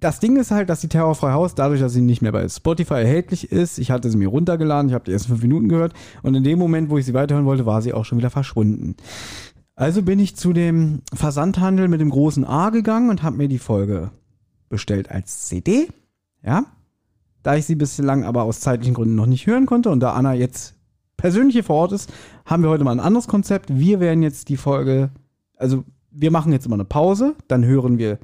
das 0.00 0.20
Ding 0.20 0.36
ist 0.36 0.50
halt, 0.50 0.68
dass 0.68 0.80
die 0.80 0.88
Terrorfrei 0.88 1.32
Haus, 1.32 1.54
dadurch, 1.54 1.80
dass 1.80 1.92
sie 1.92 2.00
nicht 2.00 2.22
mehr 2.22 2.32
bei 2.32 2.48
Spotify 2.48 2.94
erhältlich 2.94 3.50
ist, 3.50 3.78
ich 3.78 3.90
hatte 3.90 4.10
sie 4.10 4.18
mir 4.18 4.28
runtergeladen, 4.28 4.88
ich 4.88 4.94
habe 4.94 5.04
die 5.04 5.12
ersten 5.12 5.28
fünf 5.28 5.42
Minuten 5.42 5.68
gehört 5.68 5.94
und 6.22 6.34
in 6.34 6.44
dem 6.44 6.58
Moment, 6.58 6.90
wo 6.90 6.98
ich 6.98 7.06
sie 7.06 7.14
weiterhören 7.14 7.46
wollte, 7.46 7.66
war 7.66 7.82
sie 7.82 7.92
auch 7.92 8.04
schon 8.04 8.18
wieder 8.18 8.30
verschwunden. 8.30 8.96
Also 9.74 10.02
bin 10.02 10.18
ich 10.18 10.36
zu 10.36 10.52
dem 10.52 11.02
Versandhandel 11.12 11.88
mit 11.88 12.00
dem 12.00 12.10
großen 12.10 12.44
A 12.44 12.70
gegangen 12.70 13.10
und 13.10 13.22
habe 13.22 13.36
mir 13.36 13.48
die 13.48 13.58
Folge 13.58 14.10
bestellt 14.68 15.10
als 15.10 15.46
CD. 15.46 15.88
Ja. 16.42 16.64
Da 17.42 17.56
ich 17.56 17.66
sie 17.66 17.76
bislang 17.76 18.24
aber 18.24 18.42
aus 18.42 18.60
zeitlichen 18.60 18.94
Gründen 18.94 19.14
noch 19.14 19.26
nicht 19.26 19.46
hören 19.46 19.66
konnte 19.66 19.90
und 19.90 20.00
da 20.00 20.14
Anna 20.14 20.34
jetzt 20.34 20.74
persönlich 21.16 21.54
hier 21.54 21.64
vor 21.64 21.76
Ort 21.76 21.92
ist, 21.92 22.12
haben 22.44 22.62
wir 22.62 22.70
heute 22.70 22.84
mal 22.84 22.92
ein 22.92 23.00
anderes 23.00 23.28
Konzept. 23.28 23.70
Wir 23.72 24.00
werden 24.00 24.22
jetzt 24.22 24.48
die 24.48 24.56
Folge, 24.56 25.10
also 25.56 25.84
wir 26.10 26.30
machen 26.30 26.52
jetzt 26.52 26.66
immer 26.66 26.74
eine 26.74 26.84
Pause, 26.84 27.34
dann 27.48 27.64
hören 27.64 27.98
wir 27.98 28.18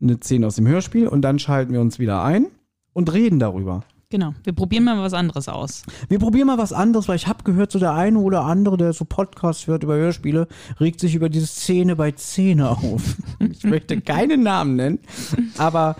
eine 0.00 0.16
Szene 0.16 0.46
aus 0.46 0.56
dem 0.56 0.66
Hörspiel 0.66 1.08
und 1.08 1.22
dann 1.22 1.38
schalten 1.38 1.72
wir 1.72 1.80
uns 1.80 1.98
wieder 1.98 2.22
ein 2.22 2.46
und 2.92 3.12
reden 3.12 3.38
darüber. 3.38 3.84
Genau. 4.10 4.32
Wir 4.44 4.52
probieren 4.52 4.84
mal 4.84 5.02
was 5.02 5.12
anderes 5.12 5.48
aus. 5.48 5.82
Wir 6.08 6.20
probieren 6.20 6.46
mal 6.46 6.56
was 6.58 6.72
anderes, 6.72 7.08
weil 7.08 7.16
ich 7.16 7.26
habe 7.26 7.42
gehört, 7.42 7.72
so 7.72 7.80
der 7.80 7.94
eine 7.94 8.20
oder 8.20 8.44
andere, 8.44 8.76
der 8.76 8.92
so 8.92 9.04
Podcasts 9.04 9.66
hört 9.66 9.82
über 9.82 9.96
Hörspiele, 9.96 10.46
regt 10.78 11.00
sich 11.00 11.16
über 11.16 11.28
diese 11.28 11.48
Szene 11.48 11.96
bei 11.96 12.12
Szene 12.12 12.70
auf. 12.70 13.16
Ich 13.50 13.64
möchte 13.64 14.00
keinen 14.00 14.42
Namen 14.42 14.76
nennen, 14.76 14.98
aber 15.58 15.96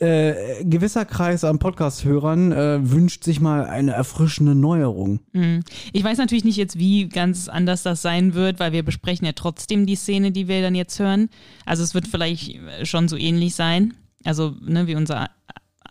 äh, 0.00 0.60
ein 0.60 0.70
gewisser 0.70 1.04
Kreis 1.04 1.44
an 1.44 1.58
Podcast-Hörern 1.58 2.52
äh, 2.52 2.90
wünscht 2.90 3.24
sich 3.24 3.40
mal 3.40 3.66
eine 3.66 3.92
erfrischende 3.92 4.54
Neuerung. 4.54 5.20
Mhm. 5.32 5.60
Ich 5.92 6.04
weiß 6.04 6.18
natürlich 6.18 6.44
nicht 6.44 6.56
jetzt, 6.56 6.78
wie 6.78 7.08
ganz 7.08 7.48
anders 7.48 7.82
das 7.82 8.02
sein 8.02 8.34
wird, 8.34 8.60
weil 8.60 8.72
wir 8.72 8.82
besprechen 8.82 9.26
ja 9.26 9.32
trotzdem 9.32 9.86
die 9.86 9.96
Szene, 9.96 10.32
die 10.32 10.48
wir 10.48 10.62
dann 10.62 10.74
jetzt 10.74 10.98
hören. 10.98 11.28
Also 11.66 11.82
es 11.82 11.94
wird 11.94 12.08
vielleicht 12.08 12.58
schon 12.82 13.08
so 13.08 13.16
ähnlich 13.16 13.54
sein. 13.54 13.94
Also, 14.24 14.54
ne, 14.62 14.86
wie 14.86 14.94
unser 14.94 15.28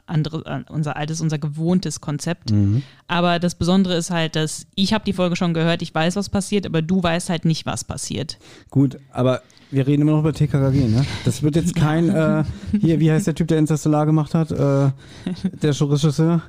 andere, 0.05 0.65
unser 0.69 0.97
altes, 0.97 1.21
unser 1.21 1.37
gewohntes 1.37 2.01
Konzept. 2.01 2.51
Aber 3.07 3.39
das 3.39 3.55
Besondere 3.55 3.95
ist 3.95 4.11
halt, 4.11 4.35
dass 4.35 4.67
ich 4.75 4.93
habe 4.93 5.05
die 5.05 5.13
Folge 5.13 5.35
schon 5.35 5.53
gehört, 5.53 5.81
ich 5.81 5.93
weiß, 5.93 6.15
was 6.15 6.29
passiert, 6.29 6.65
aber 6.65 6.81
du 6.81 7.01
weißt 7.01 7.29
halt 7.29 7.45
nicht, 7.45 7.65
was 7.65 7.83
passiert. 7.83 8.37
Gut, 8.69 8.97
aber 9.11 9.41
wir 9.73 9.87
reden 9.87 10.03
immer 10.03 10.11
noch 10.11 10.19
über 10.19 10.33
TKKG, 10.33 10.87
ne? 10.87 11.05
Das 11.25 11.41
wird 11.43 11.55
jetzt 11.55 11.75
kein, 11.75 12.09
äh, 12.09 12.43
hier, 12.79 12.99
wie 12.99 13.11
heißt 13.11 13.27
der 13.27 13.35
Typ, 13.35 13.47
der 13.47 13.57
Interstellar 13.57 14.05
gemacht 14.05 14.33
hat? 14.35 14.51
Äh, 14.51 14.55
der 15.61 15.81
Regisseur? 15.81 16.41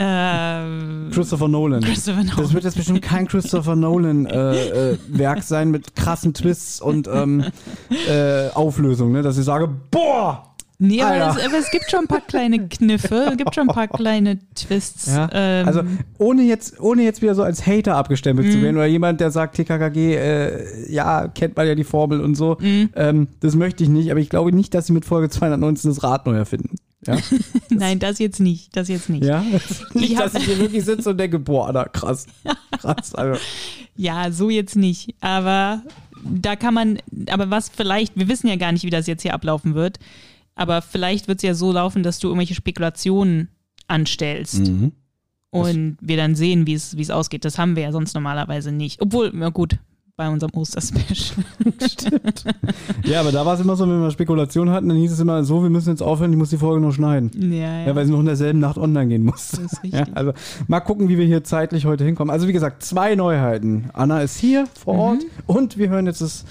Ähm, 0.00 1.10
Christopher 1.12 1.48
Nolan. 1.48 1.82
Christopher 1.82 2.22
Nolan. 2.22 2.36
Das 2.36 2.52
wird 2.52 2.64
jetzt 2.64 2.76
bestimmt 2.76 3.02
kein 3.02 3.26
Christopher 3.26 3.74
Nolan-Werk 3.74 5.36
äh, 5.36 5.40
äh, 5.40 5.42
sein 5.42 5.70
mit 5.70 5.96
krassen 5.96 6.34
Twists 6.34 6.80
und 6.80 7.08
ähm, 7.12 7.44
äh, 8.08 8.48
Auflösung, 8.50 9.12
ne? 9.12 9.22
dass 9.22 9.38
ich 9.38 9.44
sage, 9.44 9.68
boah! 9.90 10.47
Nee, 10.80 11.02
aber, 11.02 11.36
es, 11.36 11.44
aber 11.44 11.58
es 11.58 11.70
gibt 11.72 11.90
schon 11.90 12.00
ein 12.02 12.06
paar 12.06 12.20
kleine 12.20 12.68
Kniffe, 12.68 13.26
es 13.32 13.36
gibt 13.36 13.52
schon 13.54 13.68
ein 13.68 13.74
paar 13.74 13.88
kleine 13.88 14.38
Twists. 14.54 15.08
Ja, 15.08 15.28
ähm, 15.32 15.66
also 15.66 15.82
ohne 16.18 16.42
jetzt, 16.42 16.78
ohne 16.80 17.02
jetzt 17.02 17.20
wieder 17.20 17.34
so 17.34 17.42
als 17.42 17.66
Hater 17.66 17.96
abgestempelt 17.96 18.46
Mhm. 18.46 18.52
zu 18.52 18.62
werden 18.62 18.76
oder 18.76 18.86
jemand, 18.86 19.20
der 19.20 19.32
sagt, 19.32 19.56
TKKG, 19.56 20.14
äh, 20.14 20.92
ja, 20.92 21.26
kennt 21.26 21.56
man 21.56 21.66
ja 21.66 21.74
die 21.74 21.82
Formel 21.82 22.20
und 22.20 22.36
so. 22.36 22.58
Mhm. 22.60 22.90
Ähm, 22.94 23.28
das 23.40 23.56
möchte 23.56 23.82
ich 23.82 23.88
nicht, 23.90 24.10
aber 24.12 24.20
ich 24.20 24.28
glaube 24.30 24.52
nicht, 24.52 24.72
dass 24.72 24.86
sie 24.86 24.92
mit 24.92 25.04
Folge 25.04 25.28
219 25.30 25.90
das 25.90 26.02
Rad 26.04 26.26
neu 26.26 26.36
erfinden. 26.36 26.76
Ja? 27.04 27.16
nein, 27.70 27.98
das 27.98 28.20
jetzt 28.20 28.38
nicht, 28.38 28.76
das 28.76 28.86
jetzt 28.86 29.08
nicht. 29.08 29.24
ja? 29.24 29.40
nicht, 29.94 30.12
Ich 30.12 30.16
dass 30.16 30.34
ich 30.34 30.44
hier 30.44 30.58
wirklich 30.60 30.84
sitze 30.84 31.10
und 31.10 31.18
denke, 31.18 31.40
boah, 31.40 31.66
Alter, 31.66 31.86
krass. 31.86 32.26
Krass. 32.80 33.16
Also, 33.16 33.40
Ja, 33.96 34.30
so 34.30 34.48
jetzt 34.48 34.76
nicht. 34.76 35.14
Aber 35.20 35.82
da 36.24 36.54
kann 36.54 36.74
man, 36.74 36.98
aber 37.30 37.50
was 37.50 37.68
vielleicht, 37.68 38.16
wir 38.16 38.28
wissen 38.28 38.46
ja 38.46 38.54
gar 38.54 38.70
nicht, 38.70 38.84
wie 38.84 38.90
das 38.90 39.08
jetzt 39.08 39.22
hier 39.22 39.34
ablaufen 39.34 39.74
wird, 39.74 39.98
aber 40.58 40.82
vielleicht 40.82 41.28
wird 41.28 41.38
es 41.38 41.42
ja 41.42 41.54
so 41.54 41.72
laufen, 41.72 42.02
dass 42.02 42.18
du 42.18 42.28
irgendwelche 42.28 42.54
Spekulationen 42.54 43.48
anstellst 43.86 44.68
mhm. 44.68 44.92
und 45.50 45.96
wir 46.00 46.16
dann 46.18 46.34
sehen, 46.34 46.66
wie 46.66 46.74
es 46.74 47.10
ausgeht. 47.10 47.44
Das 47.44 47.58
haben 47.58 47.74
wir 47.76 47.84
ja 47.84 47.92
sonst 47.92 48.12
normalerweise 48.14 48.70
nicht. 48.72 49.00
Obwohl, 49.00 49.30
na 49.32 49.48
gut, 49.48 49.78
bei 50.16 50.28
unserem 50.28 50.52
Osterspecial. 50.54 51.44
Ja, 53.04 53.20
aber 53.20 53.30
da 53.32 53.46
war 53.46 53.54
es 53.54 53.60
immer 53.60 53.76
so, 53.76 53.88
wenn 53.88 54.00
wir 54.00 54.10
Spekulation 54.10 54.70
hatten, 54.70 54.88
dann 54.88 54.98
hieß 54.98 55.12
es 55.12 55.20
immer 55.20 55.44
so, 55.44 55.62
wir 55.62 55.70
müssen 55.70 55.90
jetzt 55.90 56.02
aufhören, 56.02 56.32
ich 56.32 56.36
muss 56.38 56.50
die 56.50 56.56
Folge 56.58 56.80
noch 56.84 56.92
schneiden. 56.92 57.30
ja, 57.52 57.86
Ja, 57.86 57.94
weil 57.94 58.04
sie 58.04 58.12
noch 58.12 58.20
in 58.20 58.26
derselben 58.26 58.58
Nacht 58.58 58.76
online 58.78 59.08
gehen 59.08 59.24
muss. 59.24 59.50
Das 59.50 59.72
ist 59.72 59.80
Ja, 59.84 59.98
richtig. 60.00 60.16
also 60.16 60.32
mal 60.66 60.80
gucken, 60.80 61.08
wie 61.08 61.18
wir 61.18 61.24
hier 61.26 61.44
zeitlich 61.44 61.86
heute 61.86 62.04
hinkommen. 62.04 62.30
Also 62.32 62.48
wie 62.48 62.52
gesagt, 62.52 62.82
zwei 62.82 63.14
Neuheiten. 63.14 63.90
Anna 63.94 64.20
ist 64.22 64.36
hier 64.38 64.66
vor 64.78 64.94
Mhm. 64.94 65.00
Ort 65.00 65.20
und 65.46 65.78
wir 65.78 65.88
hören 65.88 66.06
jetzt 66.06 66.20
das 66.20 66.44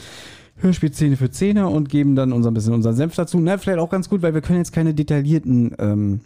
Hörspiel 0.58 0.92
Szene 0.94 1.18
für 1.18 1.32
Szene 1.32 1.68
und 1.68 1.90
geben 1.90 2.16
dann 2.16 2.32
unser 2.34 2.52
bisschen 2.52 2.74
unseren 2.74 2.96
Senf 2.96 3.16
dazu. 3.16 3.40
Na, 3.40 3.58
vielleicht 3.58 3.80
auch 3.80 3.90
ganz 3.90 4.10
gut, 4.10 4.22
weil 4.22 4.34
wir 4.34 4.42
können 4.42 4.60
jetzt 4.60 4.72
keine 4.74 4.94
detaillierten 4.94 5.76
ähm, 5.80 6.22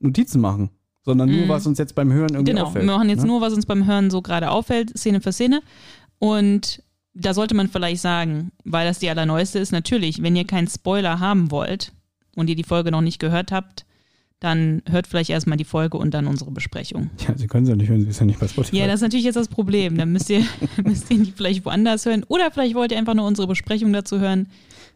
Notizen 0.00 0.40
machen, 0.40 0.70
sondern 1.04 1.30
nur, 1.30 1.44
Mhm. 1.44 1.48
was 1.48 1.66
uns 1.66 1.78
jetzt 1.78 1.94
beim 1.94 2.12
Hören 2.12 2.30
irgendwie 2.34 2.52
Genau, 2.52 2.66
auffällt. 2.66 2.84
wir 2.86 2.92
machen 2.92 3.08
jetzt 3.08 3.22
ne? 3.22 3.28
nur, 3.28 3.40
was 3.40 3.52
uns 3.54 3.66
beim 3.66 3.86
Hören 3.86 4.10
so 4.10 4.22
gerade 4.22 4.50
auffällt, 4.50 4.96
Szene 4.96 5.20
für 5.20 5.32
Szene. 5.32 5.60
Und 6.18 6.82
da 7.14 7.32
sollte 7.34 7.54
man 7.54 7.68
vielleicht 7.68 8.02
sagen, 8.02 8.52
weil 8.64 8.86
das 8.86 8.98
die 8.98 9.08
allerneueste 9.08 9.58
ist, 9.58 9.72
natürlich, 9.72 10.22
wenn 10.22 10.36
ihr 10.36 10.46
keinen 10.46 10.68
Spoiler 10.68 11.18
haben 11.20 11.50
wollt 11.50 11.92
und 12.36 12.48
ihr 12.50 12.56
die 12.56 12.64
Folge 12.64 12.90
noch 12.90 13.00
nicht 13.00 13.18
gehört 13.18 13.52
habt, 13.52 13.85
dann 14.40 14.82
hört 14.88 15.06
vielleicht 15.06 15.30
erstmal 15.30 15.56
die 15.56 15.64
Folge 15.64 15.96
und 15.96 16.12
dann 16.12 16.26
unsere 16.26 16.50
Besprechung. 16.50 17.08
Ja, 17.26 17.36
Sie 17.36 17.46
können 17.46 17.64
sie 17.64 17.72
ja 17.72 17.76
nicht 17.76 17.88
hören, 17.88 18.02
sie 18.02 18.08
ist 18.10 18.20
ja 18.20 18.26
nicht 18.26 18.38
bei 18.38 18.46
Spotify. 18.48 18.76
Ja, 18.76 18.86
das 18.86 18.96
ist 18.96 19.00
natürlich 19.02 19.24
jetzt 19.24 19.36
das 19.36 19.48
Problem. 19.48 19.96
Dann 19.96 20.12
müsst 20.12 20.28
ihr, 20.28 20.42
müsst 20.84 21.10
ihr 21.10 21.18
die 21.24 21.32
vielleicht 21.32 21.64
woanders 21.64 22.04
hören. 22.04 22.24
Oder 22.28 22.50
vielleicht 22.50 22.74
wollt 22.74 22.92
ihr 22.92 22.98
einfach 22.98 23.14
nur 23.14 23.26
unsere 23.26 23.48
Besprechung 23.48 23.92
dazu 23.94 24.20
hören. 24.20 24.48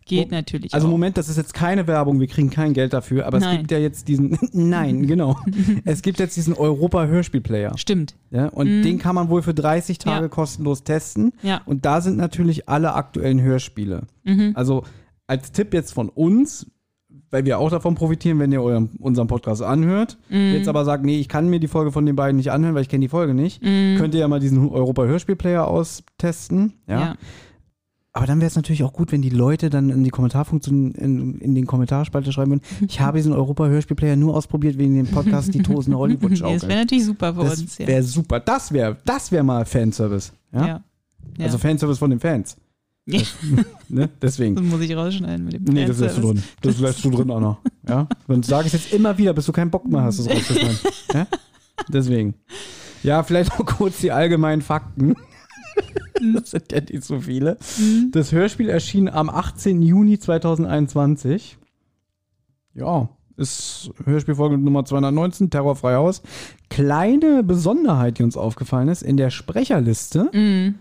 Geht 0.06 0.28
Oh, 0.28 0.34
natürlich 0.34 0.74
Also 0.74 0.86
auch. 0.86 0.90
Moment, 0.90 1.16
das 1.16 1.28
ist 1.28 1.36
jetzt 1.36 1.54
keine 1.54 1.86
Werbung, 1.86 2.20
wir 2.20 2.26
kriegen 2.26 2.50
kein 2.50 2.72
Geld 2.72 2.92
dafür, 2.92 3.26
aber 3.26 3.38
es 3.38 3.44
Nein. 3.44 3.58
gibt 3.58 3.70
ja 3.70 3.78
jetzt 3.78 4.08
diesen, 4.08 4.36
nein, 4.52 5.06
genau, 5.06 5.38
es 5.84 6.02
gibt 6.02 6.18
jetzt 6.18 6.36
diesen 6.36 6.54
Europa-Hörspielplayer. 6.54 7.76
Stimmt. 7.78 8.16
Ja, 8.30 8.48
und 8.48 8.68
Mhm. 8.78 8.82
den 8.82 8.98
kann 8.98 9.14
man 9.14 9.28
wohl 9.28 9.42
für 9.42 9.54
30 9.54 9.98
Tage 9.98 10.24
Ja. 10.24 10.28
kostenlos 10.28 10.84
testen. 10.84 11.32
Ja. 11.42 11.60
Und 11.64 11.84
da 11.84 12.00
sind 12.00 12.16
natürlich 12.16 12.68
alle 12.68 12.94
aktuellen 12.94 13.40
Hörspiele. 13.40 14.02
Mhm. 14.24 14.52
Also 14.54 14.84
als 15.26 15.52
Tipp 15.52 15.72
jetzt 15.74 15.92
von 15.92 16.08
uns, 16.08 16.66
weil 17.30 17.44
wir 17.44 17.58
auch 17.58 17.70
davon 17.70 17.94
profitieren, 17.94 18.38
wenn 18.38 18.50
ihr 18.52 18.62
euren, 18.62 18.90
unseren 18.98 19.26
Podcast 19.28 19.62
anhört, 19.62 20.18
Mhm. 20.28 20.52
jetzt 20.54 20.68
aber 20.68 20.84
sagt, 20.84 21.04
nee, 21.04 21.18
ich 21.20 21.28
kann 21.28 21.48
mir 21.48 21.60
die 21.60 21.68
Folge 21.68 21.92
von 21.92 22.04
den 22.06 22.16
beiden 22.16 22.36
nicht 22.36 22.50
anhören, 22.50 22.74
weil 22.74 22.82
ich 22.82 22.88
kenne 22.88 23.02
die 23.02 23.08
Folge 23.08 23.34
nicht, 23.34 23.62
Mhm. 23.62 23.96
könnt 23.98 24.14
ihr 24.14 24.20
ja 24.20 24.28
mal 24.28 24.40
diesen 24.40 24.68
Europa-Hörspielplayer 24.68 25.66
austesten. 25.66 26.72
Ja. 26.88 27.00
Ja. 27.00 27.14
Aber 28.12 28.26
dann 28.26 28.40
wäre 28.40 28.48
es 28.48 28.56
natürlich 28.56 28.82
auch 28.82 28.92
gut, 28.92 29.12
wenn 29.12 29.22
die 29.22 29.28
Leute 29.30 29.70
dann 29.70 29.88
in 29.88 30.02
die 30.02 30.10
Kommentarfunktion, 30.10 30.90
in, 30.92 31.38
in 31.38 31.54
den 31.54 31.66
Kommentarspalte 31.66 32.32
schreiben 32.32 32.50
würden, 32.50 32.62
ich 32.88 33.00
habe 33.00 33.18
diesen 33.18 33.32
Europa-Hörspielplayer 33.32 34.16
nur 34.16 34.36
ausprobiert 34.36 34.78
wegen 34.78 34.96
dem 34.96 35.06
Podcast 35.06 35.54
Die 35.54 35.62
Tosende 35.62 35.96
Hollywood 35.96 36.30
Nee, 36.42 36.54
das 36.54 36.66
wäre 36.66 36.80
natürlich 36.80 37.04
super 37.04 37.32
für 37.34 37.44
Das 37.44 37.60
uns. 37.60 37.78
Ja. 37.78 37.86
wäre 37.86 38.02
super. 38.02 38.40
Das 38.40 38.72
wäre 38.72 38.96
das 39.04 39.30
wär 39.30 39.44
mal 39.44 39.64
Fanservice. 39.64 40.32
Ja? 40.52 40.66
ja. 40.66 40.84
Ja. 41.38 41.44
Also 41.44 41.58
Fanservice 41.58 41.98
von 41.98 42.10
den 42.10 42.18
Fans. 42.18 42.56
Ja. 43.12 43.64
Ne? 43.92 44.08
Deswegen. 44.22 44.54
Das 44.54 44.64
muss 44.64 44.80
ich 44.82 44.94
rausschneiden 44.94 45.44
mit 45.44 45.54
dem 45.54 45.64
Nee, 45.64 45.84
das 45.84 45.98
lässt 45.98 46.18
du 46.18 46.20
drin. 46.22 46.42
Das 46.60 46.78
lässt 46.78 47.04
du 47.04 47.10
drin, 47.10 47.28
Anna. 47.28 47.58
Ja? 47.88 48.06
Sonst 48.28 48.46
sage 48.46 48.68
ich 48.68 48.74
es 48.74 48.84
jetzt 48.84 48.94
immer 48.94 49.18
wieder, 49.18 49.32
bis 49.32 49.46
du 49.46 49.52
keinen 49.52 49.72
Bock 49.72 49.84
mehr 49.88 50.02
hast, 50.02 50.20
das 50.20 50.28
rauszuschneiden. 50.30 50.78
Ja? 51.12 51.26
Deswegen. 51.88 52.34
Ja, 53.02 53.24
vielleicht 53.24 53.58
noch 53.58 53.66
kurz 53.66 53.98
die 53.98 54.12
allgemeinen 54.12 54.62
Fakten. 54.62 55.16
Das 56.34 56.52
sind 56.52 56.70
ja 56.70 56.80
nicht 56.80 57.02
so 57.02 57.20
viele. 57.20 57.58
Das 58.12 58.30
Hörspiel 58.30 58.68
erschien 58.68 59.08
am 59.08 59.28
18. 59.28 59.82
Juni 59.82 60.18
2021. 60.18 61.58
Ja, 62.74 63.08
ist 63.36 63.90
Hörspielfolge 64.04 64.58
Nummer 64.58 64.84
219, 64.84 65.50
Terrorfrei 65.50 65.94
Haus. 65.94 66.22
Kleine 66.68 67.42
Besonderheit, 67.42 68.18
die 68.18 68.22
uns 68.22 68.36
aufgefallen 68.36 68.88
ist, 68.88 69.02
in 69.02 69.16
der 69.16 69.30
Sprecherliste. 69.30 70.30
Mhm. 70.32 70.74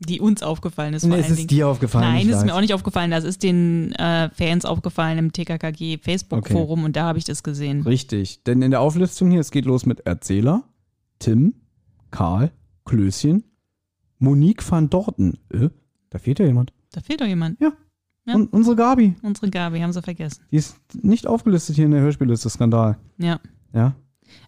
Die 0.00 0.20
uns 0.20 0.42
aufgefallen 0.42 0.92
ist 0.94 1.04
Nee, 1.04 1.16
es 1.16 1.30
ist 1.30 1.36
Dingen. 1.38 1.48
dir 1.48 1.68
aufgefallen. 1.68 2.12
Nein, 2.12 2.28
das 2.28 2.38
ist 2.38 2.44
mir 2.44 2.54
auch 2.54 2.60
nicht 2.60 2.74
aufgefallen. 2.74 3.10
Das 3.10 3.24
ist 3.24 3.42
den 3.42 3.92
äh, 3.92 4.28
Fans 4.30 4.64
aufgefallen 4.64 5.18
im 5.18 5.32
TKKG 5.32 5.98
Facebook-Forum 5.98 6.84
und 6.84 6.96
da 6.96 7.04
habe 7.04 7.18
ich 7.18 7.24
das 7.24 7.42
gesehen. 7.42 7.82
Richtig, 7.82 8.42
denn 8.44 8.60
in 8.62 8.70
der 8.70 8.80
Auflistung 8.80 9.30
hier, 9.30 9.40
es 9.40 9.50
geht 9.50 9.64
los 9.64 9.86
mit 9.86 10.00
Erzähler, 10.00 10.64
Tim, 11.20 11.54
Karl, 12.10 12.50
Klößchen, 12.84 13.44
Monique 14.18 14.68
van 14.68 14.90
Dorten. 14.90 15.38
Äh, 15.50 15.70
da 16.10 16.18
fehlt 16.18 16.38
ja 16.38 16.46
jemand. 16.46 16.72
Da 16.92 17.00
fehlt 17.00 17.20
doch 17.20 17.26
jemand. 17.26 17.60
Ja. 17.60 17.72
Und 18.26 18.52
unsere 18.54 18.74
Gabi, 18.74 19.14
Unsere 19.22 19.50
Gabi, 19.50 19.80
haben 19.80 19.92
sie 19.92 20.00
vergessen. 20.00 20.42
die 20.50 20.56
ist 20.56 20.76
nicht 20.94 21.26
aufgelistet 21.26 21.76
hier 21.76 21.84
in 21.84 21.90
der 21.90 22.00
Hörspielliste, 22.00 22.48
Skandal. 22.48 22.96
Ja. 23.18 23.38
Ja, 23.74 23.94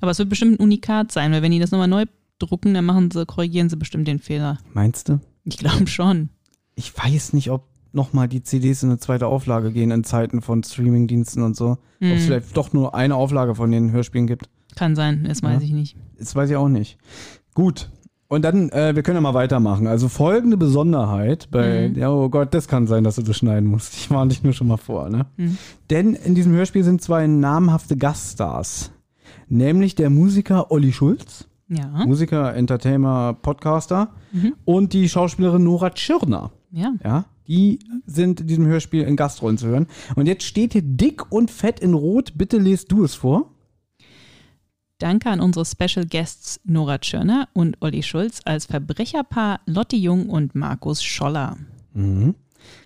Aber 0.01 0.13
es 0.13 0.19
wird 0.19 0.29
bestimmt 0.31 0.59
ein 0.59 0.63
Unikat 0.65 1.13
sein, 1.13 1.31
weil 1.33 1.43
wenn 1.43 1.51
die 1.53 1.59
das 1.59 1.73
nochmal 1.73 1.89
neu 1.89 2.07
drucken, 2.39 2.73
dann 2.75 2.85
machen 2.87 3.11
sie, 3.11 3.27
korrigieren 3.27 3.69
sie 3.69 3.77
bestimmt 3.77 4.09
den 4.09 4.19
Fehler. 4.19 4.59
meinst 4.73 5.09
du? 5.11 5.21
Ich 5.47 5.57
glaube 5.59 5.87
schon. 5.87 6.29
Ich 6.75 6.93
weiß 6.97 7.33
nicht, 7.33 7.51
ob 7.51 7.65
nochmal 7.93 8.29
die 8.29 8.43
CDs 8.43 8.83
in 8.83 8.91
eine 8.91 8.99
zweite 8.99 9.27
Auflage 9.27 9.73
gehen 9.73 9.91
in 9.91 10.05
Zeiten 10.05 10.43
von 10.43 10.63
Streamingdiensten 10.63 11.43
und 11.43 11.57
so. 11.57 11.71
Ob 11.71 11.79
es 12.01 12.09
Hm, 12.11 12.19
vielleicht 12.27 12.57
doch 12.57 12.73
nur 12.75 12.95
eine 12.95 13.15
Auflage 13.15 13.55
von 13.55 13.71
den 13.71 13.91
Hörspielen 13.93 14.27
gibt. 14.27 14.49
kann 14.75 14.95
sein, 14.95 15.25
das 15.27 15.43
weiß 15.43 15.63
Ja. 15.63 15.67
ich 15.69 15.73
nicht. 15.73 15.97
Das 16.19 16.35
weiß 16.37 16.51
ich 16.51 16.57
auch 16.57 16.69
nicht. 16.69 16.99
Gut. 17.55 17.89
Und 18.29 18.43
dann, 18.43 18.69
äh, 18.71 18.95
wir 18.95 19.03
können 19.03 19.15
ja 19.17 19.21
mal 19.23 19.33
weitermachen. 19.33 19.87
Also 19.87 20.09
folgende 20.09 20.57
Besonderheit 20.59 21.49
bei, 21.51 21.89
Mhm. 21.89 21.95
ja, 21.99 22.11
oh 22.11 22.29
Gott, 22.29 22.53
das 22.53 22.69
kann 22.69 22.87
sein, 22.87 23.03
dass 23.05 23.15
du 23.15 23.23
das 23.23 23.37
schneiden 23.39 23.71
musst. 23.71 23.95
Ich 23.95 24.11
warne 24.11 24.29
dich 24.31 24.43
nur 24.43 24.53
schon 24.53 24.67
mal 24.67 24.77
vor, 24.77 25.09
ne? 25.09 25.27
Mhm. 25.39 25.57
Denn 25.89 26.13
in 26.15 26.35
diesem 26.35 26.53
Hörspiel 26.53 26.83
sind 26.85 27.01
zwei 27.01 27.27
namhafte 27.29 27.97
Gaststars. 27.97 28.91
Nämlich 29.49 29.95
der 29.95 30.11
Musiker 30.11 30.71
Olli 30.73 30.93
Schulz, 30.93 31.47
Ja. 31.69 31.89
Musiker, 32.07 32.55
Entertainer, 32.55 33.35
Podcaster 33.35 34.13
Mhm. 34.33 34.55
und 34.65 34.93
die 34.93 35.09
Schauspielerin 35.09 35.65
Nora 35.65 35.91
Tschirner. 35.91 36.53
Ja. 36.71 36.95
Ja, 37.05 37.25
die 37.49 37.79
sind 38.07 38.41
in 38.43 38.47
diesem 38.47 38.67
Hörspiel 38.67 39.03
in 39.03 39.17
Gastrollen 39.17 39.59
zu 39.59 39.67
hören. 39.67 39.87
Und 40.15 40.27
jetzt 40.27 40.45
steht 40.45 40.73
hier 40.75 40.83
dick 40.83 41.31
und 41.33 41.51
fett 41.51 41.81
in 41.81 41.95
Rot. 41.95 42.33
Bitte 42.37 42.59
lest 42.59 42.93
du 42.93 43.03
es 43.05 43.15
vor. 43.15 43.51
Danke 44.99 45.29
an 45.29 45.41
unsere 45.41 45.67
Special 45.67 46.07
Guests 46.07 46.61
Nora 46.65 46.99
Tschirner 46.99 47.49
und 47.53 47.77
Olli 47.83 48.03
Schulz 48.03 48.41
als 48.45 48.65
Verbrecherpaar 48.67 49.61
Lotti 49.67 49.97
Jung 49.99 50.31
und 50.31 50.55
Markus 50.55 51.03
Scholler. 51.03 51.57
Mhm. 51.93 52.35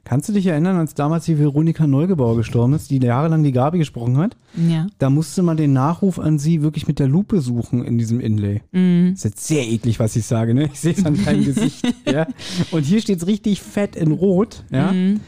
Kannst 0.05 0.29
du 0.29 0.33
dich 0.33 0.47
erinnern, 0.47 0.77
als 0.77 0.95
damals 0.95 1.27
die 1.27 1.39
Veronika 1.39 1.87
Neugebauer 1.87 2.37
gestorben 2.37 2.73
ist, 2.73 2.91
die 2.91 2.99
jahrelang 2.99 3.43
die 3.43 3.53
Gabi 3.53 3.79
gesprochen 3.79 4.17
hat? 4.17 4.37
Ja. 4.57 4.87
Da 4.99 5.11
musste 5.11 5.43
man 5.43 5.57
den 5.57 5.73
Nachruf 5.73 6.19
an 6.19 6.39
sie 6.39 6.63
wirklich 6.63 6.89
mit 6.89 6.99
der 6.99 7.09
Lupe 7.09 7.41
suchen 7.41 7.85
in 7.85 7.99
diesem 7.99 8.21
Inlay. 8.21 8.63
Mhm. 8.73 9.13
Ist 9.15 9.25
jetzt 9.25 9.47
sehr 9.47 9.67
eklig, 9.67 10.01
was 10.01 10.17
ich 10.17 10.25
sage, 10.27 10.55
ne? 10.55 10.71
Ich 10.73 10.81
sehe 10.81 10.95
es 10.95 11.05
an 11.05 11.23
deinem 11.25 11.45
Gesicht. 11.45 11.87
Ja? 12.11 12.27
Und 12.73 12.83
hier 12.85 13.01
steht 13.01 13.19
es 13.19 13.27
richtig 13.27 13.61
fett 13.61 13.95
in 13.95 14.11
Rot. 14.11 14.65
Ja? 14.71 14.91
Mhm. 14.91 15.21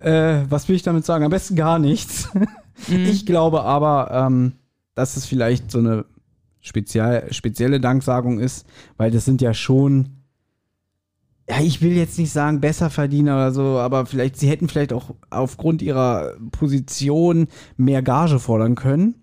Äh, 0.00 0.42
was 0.50 0.68
will 0.68 0.76
ich 0.76 0.82
damit 0.82 1.06
sagen? 1.06 1.24
Am 1.24 1.30
besten 1.30 1.56
gar 1.56 1.78
nichts. 1.78 2.28
Mhm. 2.88 3.04
Ich 3.06 3.24
glaube 3.24 3.62
aber, 3.62 4.10
ähm, 4.12 4.52
dass 4.94 5.16
es 5.16 5.24
vielleicht 5.24 5.70
so 5.70 5.78
eine 5.78 6.04
spezial, 6.60 7.32
spezielle 7.32 7.80
Danksagung 7.80 8.38
ist, 8.38 8.66
weil 8.96 9.10
das 9.10 9.24
sind 9.24 9.40
ja 9.40 9.54
schon, 9.54 10.15
ja, 11.48 11.60
ich 11.60 11.80
will 11.80 11.92
jetzt 11.92 12.18
nicht 12.18 12.32
sagen 12.32 12.60
Besserverdiener 12.60 13.34
oder 13.36 13.52
so, 13.52 13.62
aber 13.78 14.06
vielleicht, 14.06 14.36
sie 14.36 14.48
hätten 14.48 14.68
vielleicht 14.68 14.92
auch 14.92 15.14
aufgrund 15.30 15.80
ihrer 15.82 16.34
Position 16.50 17.48
mehr 17.76 18.02
Gage 18.02 18.38
fordern 18.38 18.74
können. 18.74 19.14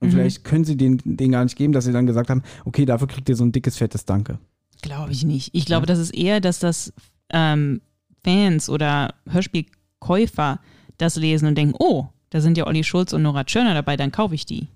Und 0.00 0.08
Mhm. 0.08 0.12
vielleicht 0.12 0.44
können 0.44 0.64
sie 0.64 0.76
den, 0.76 1.00
den 1.04 1.32
gar 1.32 1.44
nicht 1.44 1.56
geben, 1.56 1.72
dass 1.72 1.84
sie 1.84 1.92
dann 1.92 2.06
gesagt 2.06 2.30
haben, 2.30 2.42
okay, 2.64 2.84
dafür 2.84 3.08
kriegt 3.08 3.28
ihr 3.28 3.36
so 3.36 3.44
ein 3.44 3.52
dickes, 3.52 3.76
fettes 3.76 4.04
Danke. 4.04 4.38
Glaube 4.82 5.12
ich 5.12 5.24
nicht. 5.24 5.50
Ich 5.54 5.64
glaube, 5.64 5.86
das 5.86 5.98
ist 5.98 6.14
eher, 6.14 6.40
dass 6.40 6.58
das 6.58 6.92
ähm, 7.30 7.80
Fans 8.24 8.68
oder 8.68 9.14
Hörspielkäufer 9.28 10.60
das 10.98 11.16
lesen 11.16 11.48
und 11.48 11.56
denken, 11.56 11.74
oh, 11.78 12.06
da 12.30 12.40
sind 12.40 12.58
ja 12.58 12.66
Olli 12.66 12.84
Schulz 12.84 13.12
und 13.12 13.22
Nora 13.22 13.44
Tschirner 13.44 13.74
dabei, 13.74 13.96
dann 13.96 14.12
kaufe 14.12 14.34
ich 14.34 14.46
die. 14.46 14.68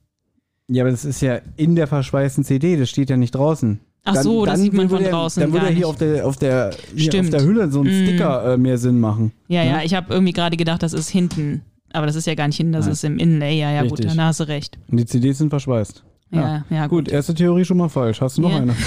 Ja, 0.69 0.85
aber 0.85 0.91
das 0.91 1.05
ist 1.05 1.21
ja 1.21 1.41
in 1.57 1.75
der 1.77 1.87
verschweißten 1.87 2.45
CD, 2.45 2.77
das 2.77 2.89
steht 2.89 3.11
ja 3.11 3.17
nicht 3.17 3.35
draußen. 3.35 3.81
Ach 4.05 4.17
so, 4.17 4.47
das 4.47 4.61
sieht 4.61 4.73
man 4.73 4.89
von 4.89 5.03
draußen 5.05 5.43
Dann 5.43 5.53
würde 5.53 5.67
ja 5.67 5.73
hier 5.73 5.89
auf 5.89 5.97
der, 5.97 6.27
auf, 6.27 6.37
der, 6.39 6.71
hier 6.97 7.21
auf 7.21 7.31
der 7.31 7.43
Hülle 7.43 7.71
so 7.71 7.83
ein 7.83 7.87
Mm. 7.87 8.07
Sticker 8.07 8.55
äh, 8.55 8.57
mehr 8.57 8.79
Sinn 8.79 8.99
machen. 8.99 9.33
Ja, 9.49 9.63
ja, 9.63 9.77
Ne? 9.79 9.85
ich 9.85 9.95
habe 9.95 10.13
irgendwie 10.13 10.33
gerade 10.33 10.57
gedacht, 10.57 10.83
das 10.83 10.93
ist 10.95 11.09
hinten. 11.11 11.63
Aber 11.93 12.07
das 12.07 12.17
ist 12.17 12.27
ja 12.27 12.35
gar 12.35 12.47
nicht 12.47 12.57
hinten, 12.57 12.73
das 12.73 12.87
Nein. 12.87 12.93
ist 12.93 13.05
im 13.05 13.19
Inlay. 13.19 13.59
Ja, 13.59 13.71
ja, 13.73 13.83
gut, 13.83 14.03
dann 14.05 14.21
hast 14.23 14.41
du 14.41 14.45
recht. 14.49 14.79
Und 14.91 14.97
die 14.99 15.07
CDs 15.07 15.39
sind 15.39 15.51
verschweißt. 15.51 16.03
Ja, 16.33 16.65
ja, 16.71 16.87
gut. 16.87 17.07
Gut, 17.07 17.09
erste 17.13 17.35
Theorie 17.35 17.65
schon 17.65 17.77
mal 17.77 17.89
falsch. 17.89 18.21
Hast 18.21 18.39
du 18.39 18.43
noch 18.43 18.51
Ja. 18.53 18.59
eine? 18.59 18.75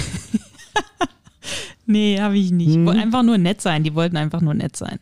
Nee, 1.85 2.19
habe 2.19 2.37
ich 2.37 2.51
nicht. 2.51 2.77
Mhm. 2.77 2.87
Einfach 2.87 3.23
nur 3.23 3.37
nett 3.37 3.61
sein. 3.61 3.83
Die 3.83 3.93
wollten 3.93 4.15
einfach 4.15 4.39
nur 4.41 4.53
nett 4.53 4.75
sein. 4.77 4.99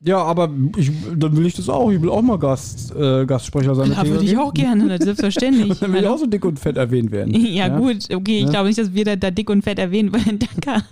Ja, 0.00 0.18
aber 0.18 0.48
ich, 0.76 0.92
dann 1.16 1.36
will 1.36 1.44
ich 1.46 1.54
das 1.54 1.68
auch. 1.68 1.90
Ich 1.90 2.00
will 2.00 2.08
auch 2.10 2.22
mal 2.22 2.38
Gast, 2.38 2.94
äh, 2.94 3.26
Gastsprecher 3.26 3.74
sein. 3.74 3.90
Ja, 3.90 4.06
würde 4.06 4.24
ich 4.24 4.38
auch 4.38 4.54
gerne, 4.54 4.96
selbstverständlich. 5.02 5.70
Und 5.70 5.82
dann 5.82 5.92
will 5.92 6.02
ich 6.02 6.06
auch 6.06 6.18
so 6.18 6.26
dick 6.26 6.44
und 6.44 6.60
fett 6.60 6.76
erwähnt 6.76 7.10
werden. 7.10 7.34
Ja, 7.48 7.68
gut, 7.68 8.06
okay, 8.14 8.38
ich 8.38 8.44
Ja. 8.44 8.50
glaube 8.50 8.68
nicht, 8.68 8.78
dass 8.78 8.94
wir 8.94 9.04
da, 9.04 9.16
da 9.16 9.30
dick 9.32 9.50
und 9.50 9.62
fett 9.62 9.78
erwähnen 9.80 10.12
wollen. 10.12 10.38
Danke 10.64 10.72
an 10.72 10.82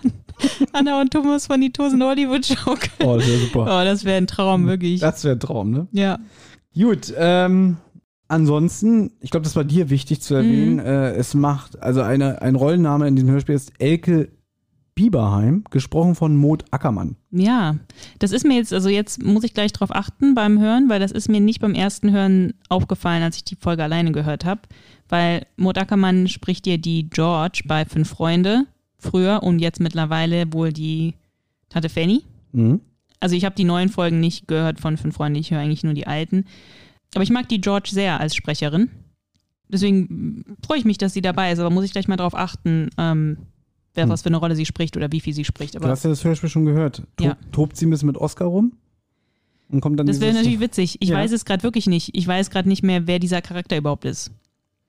Anna 0.72 1.00
und 1.00 1.12
Thomas 1.12 1.46
von 1.46 1.60
die 1.60 1.70
Tosen 1.70 2.02
Hollywood 2.02 2.44
Joke. 2.46 2.88
Oh, 3.04 3.16
das 3.16 3.28
wäre 3.28 3.38
super. 3.38 3.60
Oh, 3.62 3.84
das 3.84 4.04
wäre 4.04 4.16
ein 4.18 4.26
Traum, 4.26 4.66
wirklich. 4.66 5.00
Das 5.00 5.22
wäre 5.25 5.36
ein 5.36 5.40
Traum, 5.40 5.70
ne? 5.70 5.86
Ja. 5.92 6.18
Gut, 6.75 7.14
ähm, 7.16 7.76
ansonsten, 8.28 9.12
ich 9.20 9.30
glaube, 9.30 9.44
das 9.44 9.56
war 9.56 9.64
dir 9.64 9.88
wichtig 9.88 10.20
zu 10.20 10.34
erwähnen, 10.34 10.75
Mhm. 10.75 10.80
äh, 10.80 11.10
es 11.12 11.34
macht, 11.34 11.80
also 11.82 12.02
eine, 12.02 12.42
ein 12.42 12.54
Rollenname 12.54 13.08
in 13.08 13.16
diesem 13.16 13.30
Hörspiel 13.30 13.54
ist 13.54 13.72
Elke 13.78 14.28
Bieberheim, 14.97 15.62
gesprochen 15.71 16.15
von 16.15 16.37
Maud 16.37 16.65
Ackermann. 16.71 17.17
Ja, 17.31 17.76
das 18.19 18.33
ist 18.33 18.47
mir 18.47 18.57
jetzt, 18.57 18.73
also 18.73 18.88
jetzt 18.88 19.23
muss 19.23 19.45
ich 19.45 19.53
gleich 19.53 19.73
drauf 19.73 19.95
achten 19.95 20.35
beim 20.35 20.59
Hören, 20.59 20.88
weil 20.88 20.99
das 20.99 21.12
ist 21.12 21.29
mir 21.29 21.41
nicht 21.41 21.61
beim 21.61 21.75
ersten 21.75 22.12
Hören 22.12 22.55
aufgefallen, 22.71 23.23
als 23.23 23.37
ich 23.37 23.45
die 23.45 23.57
Folge 23.57 23.85
alleine 23.85 24.11
gehört 24.11 24.47
habe. 24.47 24.62
Weil 25.11 25.47
Maud 25.57 25.76
Ackermann 25.76 26.29
spricht 26.29 26.65
dir 26.65 26.79
die 26.79 27.11
George 27.11 27.62
bei 27.67 27.85
Fünf 27.85 28.09
Freunde 28.09 28.65
früher 28.99 29.43
und 29.43 29.59
jetzt 29.59 29.81
mittlerweile 29.81 30.50
wohl 30.55 30.73
die 30.73 31.15
Tante 31.69 31.91
Fanny. 31.91 32.23
Mhm. 32.53 32.81
Also 33.21 33.37
ich 33.37 33.45
habe 33.45 33.55
die 33.55 33.65
neuen 33.65 33.91
Folgen 33.91 34.19
nicht 34.19 34.49
gehört 34.49 34.81
von 34.81 34.97
Fünf 34.97 35.17
Freunde, 35.17 35.38
ich 35.38 35.50
höre 35.50 35.61
eigentlich 35.61 35.85
nur 35.85 35.95
die 35.95 36.07
alten. 36.07 36.47
Aber 37.15 37.23
ich 37.23 37.31
mag 37.31 37.50
die 37.50 37.61
George 37.61 37.91
sehr 37.93 38.19
als 38.19 38.35
Sprecherin. 38.35 38.88
Deswegen 39.69 40.57
freue 40.65 40.79
ich 40.79 40.87
mich, 40.87 40.97
dass 40.97 41.12
sie 41.12 41.21
dabei 41.21 41.53
ist, 41.53 41.59
aber 41.59 41.69
muss 41.71 41.85
ich 41.85 41.93
gleich 41.93 42.09
mal 42.09 42.17
drauf 42.17 42.35
achten, 42.35 42.88
ähm, 42.97 43.37
wer 43.97 44.05
Hm. 44.05 44.11
was 44.11 44.23
für 44.23 44.29
eine 44.29 44.37
Rolle 44.37 44.55
sie 44.57 44.67
spricht 44.67 44.97
oder 44.97 45.11
wie 45.12 45.21
viel 45.21 45.33
sie 45.35 45.45
spricht. 45.45 45.75
Du 45.75 45.79
Aber 45.79 45.88
hast 45.88 46.05
ja 46.05 46.11
das 46.11 46.25
Hörspiel 46.25 46.49
schon 46.49 46.65
gehört. 46.65 47.03
Tob, 47.17 47.26
Ja. 47.26 47.37
Tobt 47.53 47.76
sie 47.76 47.87
ein 47.87 47.91
bisschen 47.91 48.07
mit 48.07 48.17
Oscar 48.17 48.47
rum? 48.47 48.73
Und 49.69 49.81
kommt 49.81 49.99
dann 49.99 50.07
das 50.07 50.21
wäre 50.21 50.33
natürlich 50.35 50.61
witzig. 50.61 50.97
Ich 51.00 51.09
Ja. 51.09 51.17
weiß 51.17 51.33
es 51.33 51.45
gerade 51.45 51.62
wirklich 51.65 51.87
nicht. 51.88 52.11
Ich 52.17 52.26
weiß 52.29 52.50
gerade 52.50 52.69
nicht 52.69 52.83
mehr, 52.85 53.07
wer 53.09 53.19
dieser 53.19 53.43
Charakter 53.43 53.76
überhaupt 53.76 54.05
ist. 54.05 54.31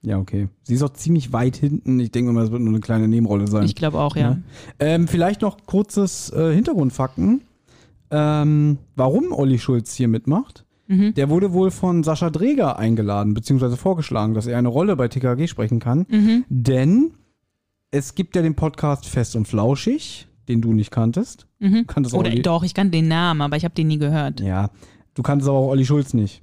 Ja, 0.04 0.20
okay. 0.20 0.48
Sie 0.62 0.76
ist 0.76 0.84
auch 0.84 0.94
ziemlich 0.94 1.34
weit 1.34 1.56
hinten. 1.56 2.00
Ich 2.00 2.12
denke 2.12 2.32
mal, 2.32 2.44
es 2.44 2.52
wird 2.52 2.62
nur 2.62 2.70
eine 2.74 2.80
kleine 2.82 3.08
Nebenrolle 3.08 3.48
sein. 3.48 3.64
Ich 3.66 3.74
glaube 3.74 3.98
auch, 4.00 4.16
ja. 4.16 4.22
Ja. 4.32 4.38
Ähm, 4.80 5.08
vielleicht 5.08 5.42
noch 5.42 5.58
kurzes 5.66 6.30
äh, 6.32 6.54
Hintergrundfakten. 6.54 7.42
Ähm, 8.12 8.78
warum 8.96 9.32
Olli 9.32 9.58
Schulz 9.60 9.94
hier 9.96 10.08
mitmacht? 10.08 10.64
Mhm. 10.88 11.14
Der 11.16 11.30
wurde 11.30 11.52
wohl 11.52 11.72
von 11.72 12.04
Sascha 12.04 12.30
Dreger 12.30 12.78
eingeladen, 12.80 13.34
beziehungsweise 13.34 13.76
vorgeschlagen, 13.76 14.34
dass 14.34 14.48
er 14.48 14.58
eine 14.58 14.70
Rolle 14.70 14.96
bei 14.96 15.08
TKG 15.10 15.48
sprechen 15.48 15.80
kann. 15.80 16.06
Mhm. 16.10 16.46
Denn 16.48 17.12
es 17.92 18.16
gibt 18.16 18.36
ja 18.36 18.42
den 18.42 18.56
Podcast 18.56 19.06
Fest 19.06 19.36
und 19.36 19.48
Flauschig, 19.48 20.28
den 20.48 20.62
du 20.62 20.74
nicht 20.74 20.92
kanntest. 20.92 21.48
Mhm. 21.60 21.88
Kanntest 21.88 22.16
auch 22.16 22.20
Oder 22.20 22.32
Olli? 22.32 22.42
doch, 22.42 22.64
ich 22.64 22.74
kannte 22.74 22.92
den 22.92 23.08
Namen, 23.08 23.42
aber 23.42 23.58
ich 23.58 23.64
habe 23.64 23.76
den 23.76 23.88
nie 23.88 23.98
gehört. 23.98 24.40
Ja. 24.40 24.70
Du 25.14 25.24
kanntest 25.24 25.50
aber 25.50 25.58
auch 25.58 25.70
Olli 25.70 25.86
Schulz 25.86 26.14
nicht. 26.14 26.42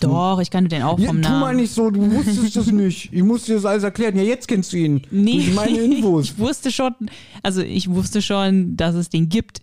Doch, 0.00 0.38
ich 0.40 0.50
kannte 0.50 0.68
den 0.68 0.82
auch 0.82 0.98
Ja, 0.98 1.06
vom 1.06 1.22
tu 1.22 1.28
mal 1.30 1.40
Namen. 1.40 1.56
nicht 1.60 1.72
so, 1.72 1.90
du 1.90 2.10
wusstest 2.12 2.56
das 2.56 2.66
nicht. 2.72 3.10
Ich 3.12 3.22
musste 3.22 3.48
dir 3.52 3.54
das 3.54 3.64
alles 3.64 3.84
erklären. 3.84 4.16
Ja, 4.16 4.22
jetzt 4.22 4.46
kennst 4.46 4.72
du 4.72 4.76
ihn. 4.76 5.02
Nee, 5.10 5.36
Durch 5.36 5.54
meine 5.54 5.78
Infos. 5.78 6.24
ich 6.26 6.38
wusste 6.38 6.70
schon, 6.70 6.94
also 7.42 7.62
ich 7.62 7.88
wusste 7.88 8.20
schon, 8.20 8.76
dass 8.76 8.94
es 8.94 9.08
den 9.08 9.28
gibt. 9.30 9.62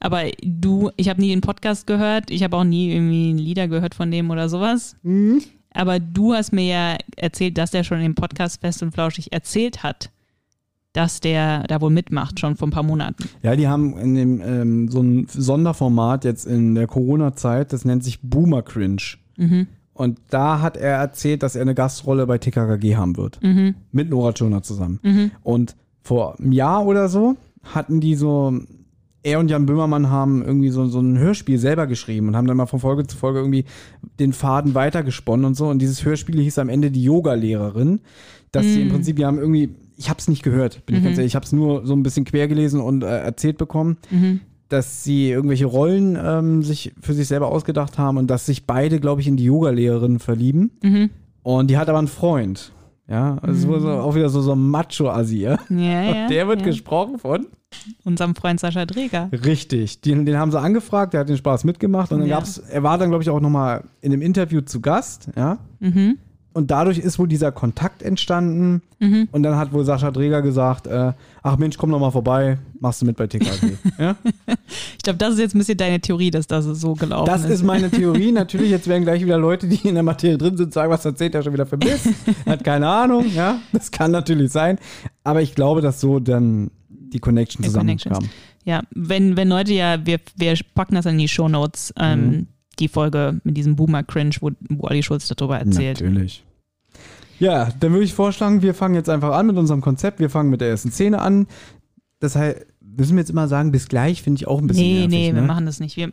Aber 0.00 0.22
du, 0.42 0.90
ich 0.96 1.08
habe 1.08 1.20
nie 1.20 1.28
den 1.30 1.40
Podcast 1.42 1.86
gehört, 1.86 2.30
ich 2.30 2.42
habe 2.42 2.56
auch 2.56 2.64
nie 2.64 2.90
irgendwie 2.92 3.32
Lieder 3.34 3.68
gehört 3.68 3.94
von 3.94 4.10
dem 4.10 4.30
oder 4.30 4.48
sowas. 4.48 4.96
Mhm. 5.02 5.42
Aber 5.72 6.00
du 6.00 6.32
hast 6.32 6.52
mir 6.52 6.64
ja 6.64 6.96
erzählt, 7.16 7.56
dass 7.58 7.70
der 7.70 7.84
schon 7.84 8.00
im 8.00 8.14
Podcast 8.16 8.60
Fest 8.60 8.82
und 8.82 8.92
Flauschig 8.92 9.32
erzählt 9.32 9.84
hat, 9.84 10.10
dass 10.92 11.20
der 11.20 11.64
da 11.64 11.80
wohl 11.80 11.90
mitmacht, 11.90 12.40
schon 12.40 12.56
vor 12.56 12.68
ein 12.68 12.72
paar 12.72 12.82
Monaten. 12.82 13.24
Ja, 13.42 13.54
die 13.54 13.68
haben 13.68 13.96
in 13.96 14.14
dem 14.14 14.40
ähm, 14.44 14.88
so 14.88 15.00
ein 15.00 15.26
Sonderformat 15.28 16.24
jetzt 16.24 16.46
in 16.46 16.74
der 16.74 16.86
Corona-Zeit, 16.86 17.72
das 17.72 17.84
nennt 17.84 18.02
sich 18.02 18.20
Boomer 18.22 18.62
Cringe. 18.62 19.02
Mhm. 19.36 19.68
Und 19.92 20.18
da 20.30 20.62
hat 20.62 20.76
er 20.76 20.96
erzählt, 20.96 21.42
dass 21.42 21.56
er 21.56 21.62
eine 21.62 21.74
Gastrolle 21.74 22.26
bei 22.26 22.38
TKKG 22.38 22.96
haben 22.96 23.16
wird. 23.16 23.38
Mhm. 23.42 23.74
Mit 23.92 24.08
Nora 24.10 24.32
Tschirner 24.32 24.62
zusammen. 24.62 24.98
Mhm. 25.02 25.30
Und 25.42 25.76
vor 26.02 26.38
einem 26.40 26.52
Jahr 26.52 26.86
oder 26.86 27.08
so 27.08 27.36
hatten 27.62 28.00
die 28.00 28.14
so, 28.14 28.58
er 29.22 29.38
und 29.38 29.50
Jan 29.50 29.66
Böhmermann 29.66 30.08
haben 30.08 30.42
irgendwie 30.42 30.70
so, 30.70 30.86
so 30.86 31.00
ein 31.00 31.18
Hörspiel 31.18 31.58
selber 31.58 31.86
geschrieben 31.86 32.28
und 32.28 32.36
haben 32.36 32.46
dann 32.46 32.56
mal 32.56 32.66
von 32.66 32.80
Folge 32.80 33.06
zu 33.06 33.16
Folge 33.16 33.40
irgendwie 33.40 33.66
den 34.18 34.32
Faden 34.32 34.74
weitergesponnen 34.74 35.44
und 35.44 35.54
so. 35.54 35.68
Und 35.68 35.80
dieses 35.80 36.04
Hörspiel 36.04 36.40
hieß 36.40 36.58
am 36.58 36.70
Ende 36.70 36.90
die 36.90 37.04
Yoga-Lehrerin, 37.04 38.00
dass 38.52 38.64
sie 38.64 38.82
im 38.82 38.88
Mm. 38.88 38.92
Prinzip, 38.92 39.16
die 39.16 39.26
haben 39.26 39.38
irgendwie, 39.38 39.74
ich 40.00 40.08
habe 40.08 40.18
es 40.18 40.26
nicht 40.28 40.42
gehört, 40.42 40.84
bin 40.86 40.96
ich 40.96 41.04
ganz 41.04 41.16
ehrlich, 41.18 41.32
ich 41.32 41.36
habe 41.36 41.44
es 41.44 41.52
nur 41.52 41.86
so 41.86 41.92
ein 41.94 42.02
bisschen 42.02 42.24
quer 42.24 42.48
gelesen 42.48 42.80
und 42.80 43.04
äh, 43.04 43.20
erzählt 43.20 43.58
bekommen, 43.58 43.98
Mhm. 44.10 44.40
dass 44.68 45.04
sie 45.04 45.30
irgendwelche 45.30 45.66
Rollen 45.66 46.18
ähm, 46.20 46.62
sich 46.62 46.92
für 47.00 47.12
sich 47.12 47.28
selber 47.28 47.48
ausgedacht 47.48 47.98
haben 47.98 48.16
und 48.16 48.28
dass 48.28 48.46
sich 48.46 48.66
beide, 48.66 48.98
glaube 48.98 49.20
ich, 49.20 49.26
in 49.28 49.36
die 49.36 49.44
Yoga-Lehrerin 49.44 50.18
verlieben. 50.18 50.70
Mhm. 50.82 51.10
Und 51.42 51.70
die 51.70 51.76
hat 51.78 51.88
aber 51.88 51.98
einen 51.98 52.08
Freund. 52.08 52.72
Ja, 53.08 53.38
also 53.42 53.78
so, 53.80 53.88
auch 53.88 54.14
wieder 54.14 54.28
so, 54.28 54.40
so 54.40 54.52
ein 54.52 54.68
Macho-Assi, 54.68 55.38
ja. 55.38 55.58
Ja, 55.68 56.02
ja. 56.02 56.28
Der 56.30 56.46
wird 56.48 56.60
ja. 56.60 56.66
gesprochen 56.66 57.18
von? 57.18 57.46
Unserem 58.04 58.34
Freund 58.36 58.60
Sascha 58.60 58.86
Dreger. 58.86 59.28
Richtig. 59.32 60.00
Den, 60.00 60.24
den 60.26 60.36
haben 60.38 60.50
sie 60.52 60.60
angefragt, 60.60 61.12
der 61.12 61.20
hat 61.22 61.28
den 61.28 61.36
Spaß 61.36 61.64
mitgemacht 61.64 62.12
und 62.12 62.20
dann 62.20 62.28
Ja. 62.28 62.36
gab's, 62.36 62.58
er 62.58 62.82
war 62.84 62.98
dann, 62.98 63.08
glaube 63.10 63.22
ich, 63.24 63.30
auch 63.30 63.40
nochmal 63.40 63.82
in 64.00 64.12
einem 64.12 64.22
Interview 64.22 64.60
zu 64.60 64.80
Gast, 64.80 65.28
ja. 65.36 65.58
Mhm. 65.80 66.18
Und 66.52 66.70
dadurch 66.72 66.98
ist 66.98 67.18
wohl 67.18 67.28
dieser 67.28 67.52
Kontakt 67.52 68.02
entstanden 68.02 68.82
Mhm. 68.98 69.28
und 69.32 69.42
dann 69.44 69.56
hat 69.56 69.72
wohl 69.72 69.84
Sascha 69.84 70.10
Dreger 70.10 70.42
gesagt, 70.42 70.86
äh, 70.86 71.12
ach 71.42 71.56
Mensch, 71.56 71.78
komm 71.78 71.90
doch 71.90 72.00
mal 72.00 72.10
vorbei, 72.10 72.58
machst 72.80 73.00
du 73.00 73.06
mit 73.06 73.16
bei 73.16 73.26
TKG. 73.28 73.76
ja? 73.98 74.16
Ich 74.96 75.02
glaube, 75.04 75.16
das 75.18 75.34
ist 75.34 75.38
jetzt 75.40 75.54
ein 75.54 75.58
bisschen 75.58 75.78
deine 75.78 76.00
Theorie, 76.00 76.30
dass 76.30 76.46
das 76.48 76.64
so 76.66 76.94
gelaufen 76.94 77.26
Das 77.26 77.44
ist 77.44 77.62
meine 77.62 77.88
Theorie. 77.90 78.30
Natürlich, 78.32 78.70
jetzt 78.70 78.88
werden 78.88 79.04
gleich 79.04 79.24
wieder 79.24 79.38
Leute, 79.38 79.68
die 79.68 79.88
in 79.88 79.94
der 79.94 80.02
Materie 80.02 80.36
drin 80.36 80.56
sind, 80.56 80.72
sagen, 80.74 80.90
was 80.90 81.04
erzählt 81.04 81.34
er 81.34 81.42
schon 81.42 81.52
wieder 81.54 81.66
für 81.66 81.76
Mist. 81.78 82.08
Hat 82.46 82.62
keine 82.64 82.88
Ahnung, 82.88 83.26
ja. 83.34 83.58
Das 83.72 83.90
kann 83.90 84.10
natürlich 84.10 84.50
sein. 84.52 84.78
Aber 85.24 85.40
ich 85.42 85.54
glaube, 85.54 85.80
dass 85.80 86.00
so 86.00 86.18
dann 86.18 86.70
die 86.88 87.20
Connection 87.20 87.64
zusammenkam. 87.64 88.28
Ja, 88.64 88.82
wenn, 88.94 89.36
wenn 89.36 89.48
Leute 89.48 89.72
ja, 89.72 90.04
wir, 90.04 90.18
wir 90.36 90.54
packen 90.74 90.96
das 90.96 91.06
in 91.06 91.16
die 91.16 91.28
Shownotes, 91.28 91.94
ähm, 91.98 92.20
Mhm. 92.26 92.46
Die 92.80 92.88
Folge 92.88 93.40
mit 93.44 93.56
diesem 93.56 93.76
Boomer-Cringe, 93.76 94.36
wo, 94.40 94.50
wo 94.68 94.88
Olli 94.88 95.02
Schulz 95.02 95.28
darüber 95.28 95.58
erzählt. 95.58 96.00
Natürlich. 96.00 96.44
Ja, 97.38 97.70
dann 97.80 97.92
würde 97.92 98.04
ich 98.04 98.12
vorschlagen, 98.14 98.60
wir 98.62 98.74
fangen 98.74 98.94
jetzt 98.94 99.08
einfach 99.08 99.32
an 99.32 99.46
mit 99.46 99.56
unserem 99.56 99.80
Konzept. 99.80 100.20
Wir 100.20 100.28
fangen 100.30 100.50
mit 100.50 100.60
der 100.60 100.68
ersten 100.68 100.90
Szene 100.90 101.20
an. 101.20 101.46
Das 102.18 102.36
heißt, 102.36 102.66
müssen 102.96 103.16
wir 103.16 103.20
jetzt 103.20 103.30
immer 103.30 103.48
sagen, 103.48 103.72
bis 103.72 103.88
gleich 103.88 104.22
finde 104.22 104.38
ich 104.40 104.46
auch 104.46 104.60
ein 104.60 104.66
bisschen 104.66 104.84
Nee, 104.84 104.94
nervig, 105.06 105.10
nee, 105.10 105.32
ne? 105.32 105.34
wir 105.36 105.42
machen 105.46 105.64
das 105.64 105.80
nicht. 105.80 105.96
Wir, 105.96 106.10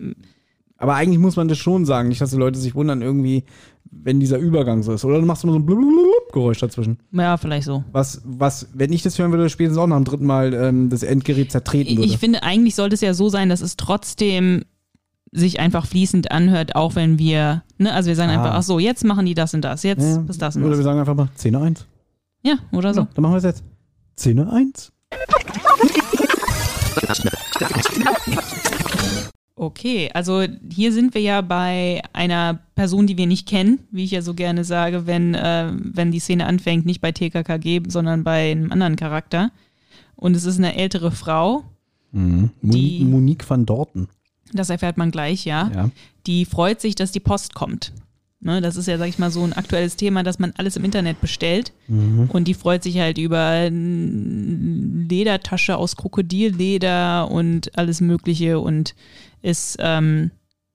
Aber 0.77 0.95
eigentlich 0.95 1.19
muss 1.19 1.35
man 1.35 1.49
das 1.49 1.57
schon 1.57 1.85
sagen, 1.85 2.07
nicht, 2.07 2.21
dass 2.21 2.29
die 2.29 2.37
Leute 2.37 2.57
sich 2.59 2.75
wundern 2.75 3.01
irgendwie, 3.01 3.43
wenn 3.91 4.21
dieser 4.21 4.37
Übergang 4.37 4.83
so 4.83 4.93
ist. 4.93 5.03
Oder 5.03 5.19
du 5.19 5.25
machst 5.25 5.43
immer 5.43 5.53
so 5.53 5.59
ein 5.59 5.65
blub 5.65 6.31
Geräusch 6.31 6.59
dazwischen. 6.59 6.97
ja, 7.11 7.35
vielleicht 7.35 7.65
so. 7.65 7.83
Was, 7.91 8.21
was, 8.25 8.69
wenn 8.73 8.93
ich 8.93 9.01
das 9.01 9.17
hören 9.19 9.31
würde, 9.31 9.49
spätestens 9.49 9.79
auch 9.79 9.87
nach 9.87 9.97
dem 9.97 10.05
dritten 10.05 10.25
Mal 10.25 10.53
ähm, 10.53 10.89
das 10.89 11.03
Endgerät 11.03 11.51
zertreten 11.51 11.97
würde. 11.97 12.07
Ich 12.07 12.17
finde, 12.17 12.43
eigentlich 12.43 12.75
sollte 12.75 12.95
es 12.95 13.01
ja 13.01 13.13
so 13.13 13.27
sein, 13.27 13.49
dass 13.49 13.61
es 13.61 13.75
trotzdem 13.75 14.63
sich 15.31 15.59
einfach 15.59 15.85
fließend 15.85 16.31
anhört, 16.31 16.75
auch 16.75 16.95
wenn 16.95 17.19
wir, 17.19 17.63
ne, 17.77 17.93
also 17.93 18.07
wir 18.07 18.15
sagen 18.15 18.31
Ah. 18.31 18.35
einfach, 18.35 18.53
ach 18.55 18.63
so, 18.63 18.79
jetzt 18.79 19.03
machen 19.03 19.25
die 19.25 19.33
das 19.33 19.53
und 19.53 19.61
das, 19.61 19.83
jetzt 19.83 20.03
Ja, 20.03 20.23
ist 20.27 20.41
das 20.41 20.55
und 20.55 20.63
Oder 20.63 20.71
wir 20.71 20.77
das. 20.77 20.85
sagen 20.85 20.99
einfach 20.99 21.15
mal 21.15 21.29
Szene 21.37 21.59
1. 21.59 21.85
Ja, 22.43 22.55
oder 22.71 22.93
so. 22.93 23.01
So, 23.01 23.07
dann 23.13 23.21
machen 23.23 23.33
wir 23.33 23.37
es 23.37 23.43
jetzt. 23.43 23.63
Szene 24.17 24.51
1. 24.51 24.91
Okay, 29.59 30.11
also 30.13 30.43
hier 30.71 30.93
sind 30.93 31.15
wir 31.15 31.21
ja 31.21 31.41
bei 31.41 32.01
einer 32.13 32.59
Person, 32.75 33.07
die 33.07 33.17
wir 33.17 33.25
nicht 33.25 33.47
kennen, 33.47 33.79
wie 33.91 34.03
ich 34.03 34.11
ja 34.11 34.21
so 34.21 34.35
gerne 34.35 34.63
sage, 34.63 35.07
wenn, 35.07 35.33
äh, 35.33 35.71
wenn 35.75 36.11
die 36.11 36.19
Szene 36.19 36.45
anfängt, 36.45 36.85
nicht 36.85 37.01
bei 37.01 37.11
TKKG, 37.11 37.81
sondern 37.87 38.23
bei 38.23 38.51
einem 38.51 38.71
anderen 38.71 38.95
Charakter. 38.95 39.49
Und 40.15 40.35
es 40.35 40.45
ist 40.45 40.57
eine 40.59 40.75
ältere 40.75 41.11
Frau, 41.11 41.63
Mhm. 42.11 42.51
Die- 42.61 42.99
Monique, 43.03 43.07
Monique 43.07 43.49
van 43.49 43.65
Dorten. 43.65 44.07
Das 44.53 44.69
erfährt 44.69 44.97
man 44.97 45.11
gleich, 45.11 45.45
ja. 45.45 45.71
Ja. 45.73 45.89
Die 46.25 46.45
freut 46.45 46.81
sich, 46.81 46.95
dass 46.95 47.11
die 47.11 47.19
Post 47.19 47.53
kommt. 47.53 47.93
Ne, 48.39 48.61
das 48.61 48.75
ist 48.75 48.87
ja, 48.87 48.99
sag 48.99 49.09
ich 49.09 49.17
mal, 49.17 49.31
so 49.31 49.43
ein 49.43 49.53
aktuelles 49.53 49.95
Thema, 49.95 50.21
dass 50.21 50.37
man 50.37 50.53
alles 50.57 50.75
im 50.75 50.85
Internet 50.85 51.19
bestellt. 51.21 51.73
Mhm. 51.87 52.29
Und 52.31 52.47
die 52.47 52.53
freut 52.53 52.83
sich 52.83 52.99
halt 52.99 53.17
über 53.17 53.39
eine 53.39 55.05
Ledertasche 55.09 55.75
aus 55.75 55.95
Krokodilleder 55.95 57.31
und 57.31 57.75
alles 57.75 57.99
Mögliche 57.99 58.59
und 58.59 58.93
ist 59.41 59.77
ähm, 59.79 60.29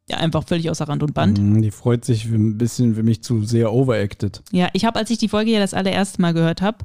ja, 0.08 0.16
einfach 0.16 0.44
völlig 0.44 0.70
außer 0.70 0.88
Rand 0.88 1.04
und 1.04 1.14
Band. 1.14 1.38
Mhm, 1.38 1.62
Die 1.62 1.70
freut 1.70 2.04
sich 2.04 2.24
ein 2.24 2.58
bisschen 2.58 2.96
für 2.96 3.04
mich 3.04 3.22
zu 3.22 3.44
sehr 3.44 3.72
overacted. 3.72 4.42
Ja, 4.50 4.68
ich 4.72 4.84
habe, 4.84 4.98
als 4.98 5.10
ich 5.10 5.18
die 5.18 5.28
Folge 5.28 5.52
ja 5.52 5.60
das 5.60 5.74
allererste 5.74 6.20
Mal 6.20 6.34
gehört 6.34 6.62
habe, 6.62 6.78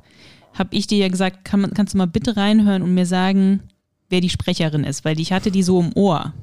habe 0.54 0.76
ich 0.76 0.86
dir 0.86 1.00
ja 1.00 1.08
gesagt, 1.08 1.44
kann, 1.44 1.72
kannst 1.74 1.96
du 1.96 1.98
mal 1.98 2.08
bitte 2.08 2.38
reinhören 2.38 2.84
und 2.84 2.94
mir 2.94 3.06
sagen, 3.08 3.62
wer 4.10 4.22
die 4.22 4.30
Sprecherin 4.30 4.84
ist, 4.84 5.06
weil 5.06 5.20
ich 5.20 5.32
hatte 5.32 5.52
die 5.52 5.64
so 5.64 5.80
im 5.80 5.92
Ohr. 5.96 6.34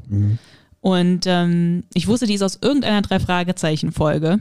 Und 0.81 1.24
ähm, 1.27 1.85
ich 1.94 2.07
wusste, 2.07 2.27
die 2.27 2.35
ist 2.35 2.42
aus 2.42 2.59
irgendeiner 2.61 3.00
Drei-Fragezeichen-Folge. 3.03 4.40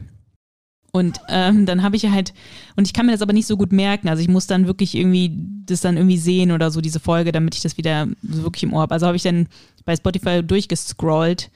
Und 0.91 1.19
ähm, 1.27 1.65
dann 1.65 1.81
habe 1.81 1.95
ich 1.95 2.07
halt, 2.07 2.33
und 2.75 2.86
ich 2.86 2.93
kann 2.93 3.07
mir 3.07 3.13
das 3.13 3.21
aber 3.23 3.33
nicht 3.33 3.47
so 3.47 3.57
gut 3.57 3.71
merken, 3.71 4.09
also 4.09 4.21
ich 4.21 4.27
muss 4.27 4.45
dann 4.45 4.67
wirklich 4.67 4.93
irgendwie 4.93 5.31
das 5.65 5.81
dann 5.81 5.97
irgendwie 5.97 6.17
sehen 6.17 6.51
oder 6.51 6.69
so, 6.69 6.81
diese 6.81 6.99
Folge, 6.99 7.31
damit 7.31 7.55
ich 7.55 7.62
das 7.62 7.77
wieder 7.77 8.07
so 8.21 8.43
wirklich 8.43 8.63
im 8.63 8.73
Ohr 8.73 8.81
habe. 8.81 8.93
Also 8.93 9.07
habe 9.07 9.15
ich 9.15 9.23
dann 9.23 9.47
bei 9.86 9.95
Spotify 9.95 10.43
durchgescrollt 10.43 11.49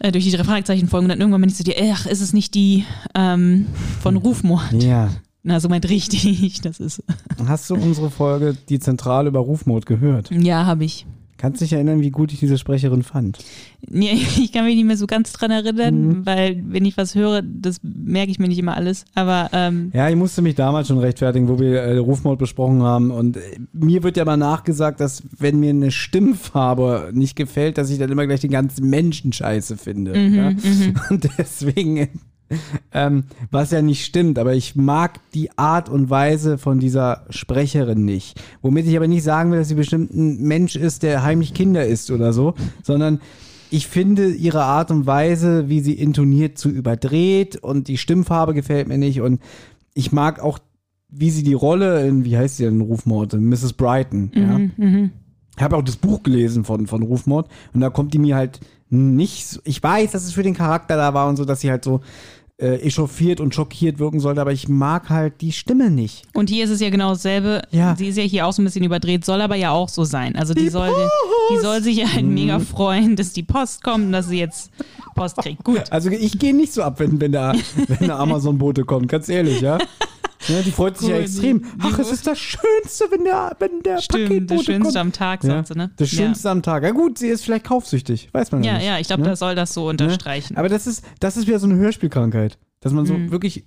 äh, 0.00 0.12
durch 0.12 0.24
die 0.24 0.32
Drei-Fragezeichen-Folgen 0.32 1.06
und 1.06 1.10
dann 1.10 1.20
irgendwann 1.20 1.40
bin 1.40 1.50
ich 1.50 1.56
so, 1.56 1.64
die, 1.64 1.76
ach, 1.92 2.04
ist 2.04 2.20
es 2.20 2.34
nicht 2.34 2.54
die 2.54 2.84
ähm, 3.14 3.66
von 4.02 4.16
Rufmord? 4.16 4.72
Ja. 4.72 5.10
Na, 5.42 5.58
so 5.60 5.68
meint 5.68 5.88
richtig, 5.88 6.60
das 6.62 6.80
ist. 6.80 7.02
Hast 7.46 7.70
du 7.70 7.74
unsere 7.74 8.10
Folge 8.10 8.56
Die 8.68 8.78
Zentrale 8.78 9.28
über 9.28 9.40
Rufmord 9.40 9.86
gehört? 9.86 10.30
Ja, 10.30 10.66
habe 10.66 10.84
ich. 10.84 11.06
Kannst 11.38 11.62
dich 11.62 11.72
erinnern, 11.72 12.02
wie 12.02 12.10
gut 12.10 12.34
ich 12.34 12.38
diese 12.38 12.58
Sprecherin 12.58 13.02
fand? 13.02 13.38
Ja, 13.90 14.10
ich 14.12 14.52
kann 14.52 14.66
mich 14.66 14.76
nicht 14.76 14.84
mehr 14.84 14.98
so 14.98 15.06
ganz 15.06 15.32
dran 15.32 15.50
erinnern, 15.50 16.08
Mhm. 16.08 16.26
weil 16.26 16.62
wenn 16.68 16.84
ich 16.84 16.98
was 16.98 17.14
höre, 17.14 17.40
das 17.40 17.78
merke 17.82 18.30
ich 18.30 18.38
mir 18.38 18.48
nicht 18.48 18.58
immer 18.58 18.76
alles. 18.76 19.06
Aber 19.14 19.48
ähm, 19.54 19.90
Ja, 19.94 20.10
ich 20.10 20.16
musste 20.16 20.42
mich 20.42 20.54
damals 20.56 20.88
schon 20.88 20.98
rechtfertigen, 20.98 21.48
wo 21.48 21.58
wir 21.58 21.80
äh, 21.80 21.96
Rufmord 21.96 22.38
besprochen 22.38 22.82
haben. 22.82 23.10
Und 23.10 23.38
äh, 23.38 23.40
mir 23.72 24.02
wird 24.02 24.18
ja 24.18 24.26
mal 24.26 24.36
nachgesagt, 24.36 25.00
dass 25.00 25.22
wenn 25.38 25.58
mir 25.58 25.70
eine 25.70 25.90
Stimmfarbe 25.90 27.10
nicht 27.14 27.36
gefällt, 27.36 27.78
dass 27.78 27.88
ich 27.88 27.98
dann 27.98 28.10
immer 28.12 28.26
gleich 28.26 28.40
den 28.40 28.50
ganzen 28.50 28.90
Menschen 28.90 29.32
scheiße 29.32 29.78
finde. 29.78 30.18
ja? 30.18 30.48
Und 31.08 31.26
deswegen, 31.38 32.08
ähm, 32.92 33.24
was 33.50 33.70
ja 33.70 33.82
nicht 33.82 34.04
stimmt, 34.04 34.38
aber 34.38 34.54
ich 34.54 34.76
mag 34.76 35.20
die 35.34 35.56
Art 35.56 35.88
und 35.88 36.10
Weise 36.10 36.58
von 36.58 36.80
dieser 36.80 37.24
Sprecherin 37.30 38.04
nicht. 38.04 38.40
Womit 38.62 38.86
ich 38.86 38.96
aber 38.96 39.08
nicht 39.08 39.22
sagen 39.22 39.50
will, 39.52 39.58
dass 39.58 39.68
sie 39.68 39.74
bestimmt 39.74 40.12
ein 40.14 40.42
Mensch 40.42 40.76
ist, 40.76 41.02
der 41.02 41.22
heimlich 41.22 41.54
Kinder 41.54 41.86
isst 41.86 42.10
oder 42.10 42.32
so, 42.32 42.54
sondern 42.82 43.20
ich 43.70 43.86
finde 43.86 44.30
ihre 44.30 44.64
Art 44.64 44.90
und 44.90 45.06
Weise, 45.06 45.68
wie 45.68 45.80
sie 45.80 45.94
intoniert, 45.94 46.58
zu 46.58 46.68
überdreht 46.70 47.56
und 47.56 47.86
die 47.86 47.98
Stimmfarbe 47.98 48.52
gefällt 48.54 48.88
mir 48.88 48.98
nicht 48.98 49.20
und 49.20 49.40
ich 49.94 50.10
mag 50.10 50.40
auch, 50.40 50.58
wie 51.08 51.30
sie 51.30 51.42
die 51.44 51.54
Rolle 51.54 52.06
in, 52.06 52.24
wie 52.24 52.36
heißt 52.36 52.56
sie 52.56 52.64
denn, 52.64 52.80
Rufmord, 52.80 53.32
Mrs. 53.34 53.72
Brighton, 53.74 54.30
ja. 54.34 54.58
mhm, 54.76 55.10
Ich 55.56 55.62
habe 55.62 55.76
auch 55.76 55.82
das 55.82 55.96
Buch 55.96 56.22
gelesen 56.24 56.64
von, 56.64 56.86
von 56.88 57.02
Rufmord 57.02 57.48
und 57.74 57.80
da 57.80 57.90
kommt 57.90 58.12
die 58.14 58.18
mir 58.18 58.34
halt 58.36 58.60
nicht, 58.88 59.46
so- 59.46 59.60
ich 59.64 59.80
weiß, 59.80 60.10
dass 60.12 60.24
es 60.24 60.32
für 60.32 60.42
den 60.42 60.54
Charakter 60.54 60.96
da 60.96 61.14
war 61.14 61.28
und 61.28 61.36
so, 61.36 61.44
dass 61.44 61.60
sie 61.60 61.70
halt 61.70 61.84
so 61.84 62.00
äh, 62.60 62.76
echauffiert 62.76 63.40
und 63.40 63.54
schockiert 63.54 63.98
wirken 63.98 64.20
sollte, 64.20 64.40
aber 64.40 64.52
ich 64.52 64.68
mag 64.68 65.08
halt 65.08 65.40
die 65.40 65.52
Stimme 65.52 65.90
nicht. 65.90 66.24
und 66.34 66.50
hier 66.50 66.64
ist 66.64 66.70
es 66.70 66.80
ja 66.80 66.90
genau 66.90 67.10
dasselbe. 67.10 67.62
Ja. 67.70 67.96
Sie 67.96 68.08
ist 68.08 68.16
ja 68.16 68.22
hier 68.22 68.46
auch 68.46 68.52
so 68.52 68.62
ein 68.62 68.64
bisschen 68.64 68.84
überdreht, 68.84 69.24
soll 69.24 69.40
aber 69.40 69.56
ja 69.56 69.70
auch 69.70 69.88
so 69.88 70.04
sein. 70.04 70.36
Also 70.36 70.54
die, 70.54 70.68
soll, 70.68 70.90
die 71.52 71.58
soll 71.58 71.82
sich 71.82 71.96
ja 71.96 72.12
halt 72.12 72.26
mega 72.26 72.58
freuen, 72.58 73.16
dass 73.16 73.32
die 73.32 73.42
Post 73.42 73.82
kommt 73.82 74.06
und 74.06 74.12
dass 74.12 74.28
sie 74.28 74.38
jetzt 74.38 74.70
Post 75.14 75.38
kriegt. 75.38 75.64
Gut. 75.64 75.84
Also 75.90 76.10
ich 76.10 76.38
gehe 76.38 76.54
nicht 76.54 76.72
so 76.72 76.82
ab, 76.82 77.00
wenn, 77.00 77.20
wenn 77.20 77.32
der, 77.32 77.54
wenn 77.88 78.08
der 78.08 78.18
Amazon-Bote 78.18 78.84
kommt, 78.84 79.08
ganz 79.08 79.28
ehrlich, 79.28 79.60
ja. 79.60 79.78
Ja, 80.50 80.62
die 80.62 80.70
freut 80.70 80.98
sich 80.98 81.08
ja 81.08 81.16
Cool, 81.16 81.22
extrem. 81.22 81.62
die- 81.62 81.68
Ach, 81.82 81.98
es 81.98 82.10
ist 82.12 82.26
das 82.26 82.38
Schönste, 82.38 83.04
wenn 83.10 83.24
der, 83.24 83.56
wenn 83.58 83.82
der 83.82 83.98
Stimmt, 84.00 84.24
Paketbote 84.28 84.56
das 84.56 84.64
Schönste 84.64 84.82
kommt. 84.84 84.96
am 84.96 85.12
Tag, 85.12 85.44
ja, 85.44 85.50
sagt 85.50 85.68
sie, 85.68 85.74
ne? 85.74 85.90
Das 85.96 86.08
Schönste 86.08 86.50
am 86.50 86.62
Tag. 86.62 86.82
Ja 86.82 86.90
gut, 86.90 87.18
sie 87.18 87.28
ist 87.28 87.44
vielleicht 87.44 87.64
kaufsüchtig, 87.66 88.28
weiß 88.32 88.52
man 88.52 88.62
ja, 88.62 88.72
Ja, 88.72 88.78
nicht. 88.78 88.86
ja, 88.86 88.98
ich 88.98 89.06
glaube, 89.06 89.22
ne? 89.22 89.28
das 89.30 89.38
soll 89.38 89.54
das 89.54 89.72
so 89.74 89.88
unterstreichen. 89.88 90.56
Aber 90.56 90.68
das 90.68 90.86
ist, 90.86 91.04
das 91.20 91.36
ist 91.36 91.46
wieder 91.46 91.58
so 91.58 91.66
eine 91.66 91.76
Hörspielkrankheit, 91.76 92.58
dass 92.80 92.92
man 92.92 93.06
so 93.06 93.14
Mhm. 93.14 93.30
wirklich 93.30 93.64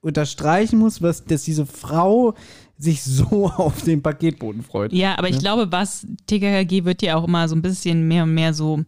unterstreichen 0.00 0.78
muss, 0.78 1.02
was, 1.02 1.24
dass 1.24 1.42
diese 1.42 1.66
Frau 1.66 2.34
sich 2.78 3.02
so 3.02 3.24
auf 3.56 3.82
den 3.82 4.02
Paketboten 4.02 4.62
freut. 4.62 4.92
Ja, 4.92 5.18
aber 5.18 5.28
ich 5.28 5.38
glaube, 5.38 5.72
was 5.72 6.06
TKKG 6.26 6.84
wird 6.84 7.02
ja 7.02 7.16
auch 7.16 7.24
immer 7.26 7.48
so 7.48 7.56
ein 7.56 7.62
bisschen 7.62 8.06
mehr 8.06 8.22
und 8.24 8.34
mehr 8.34 8.54
so 8.54 8.84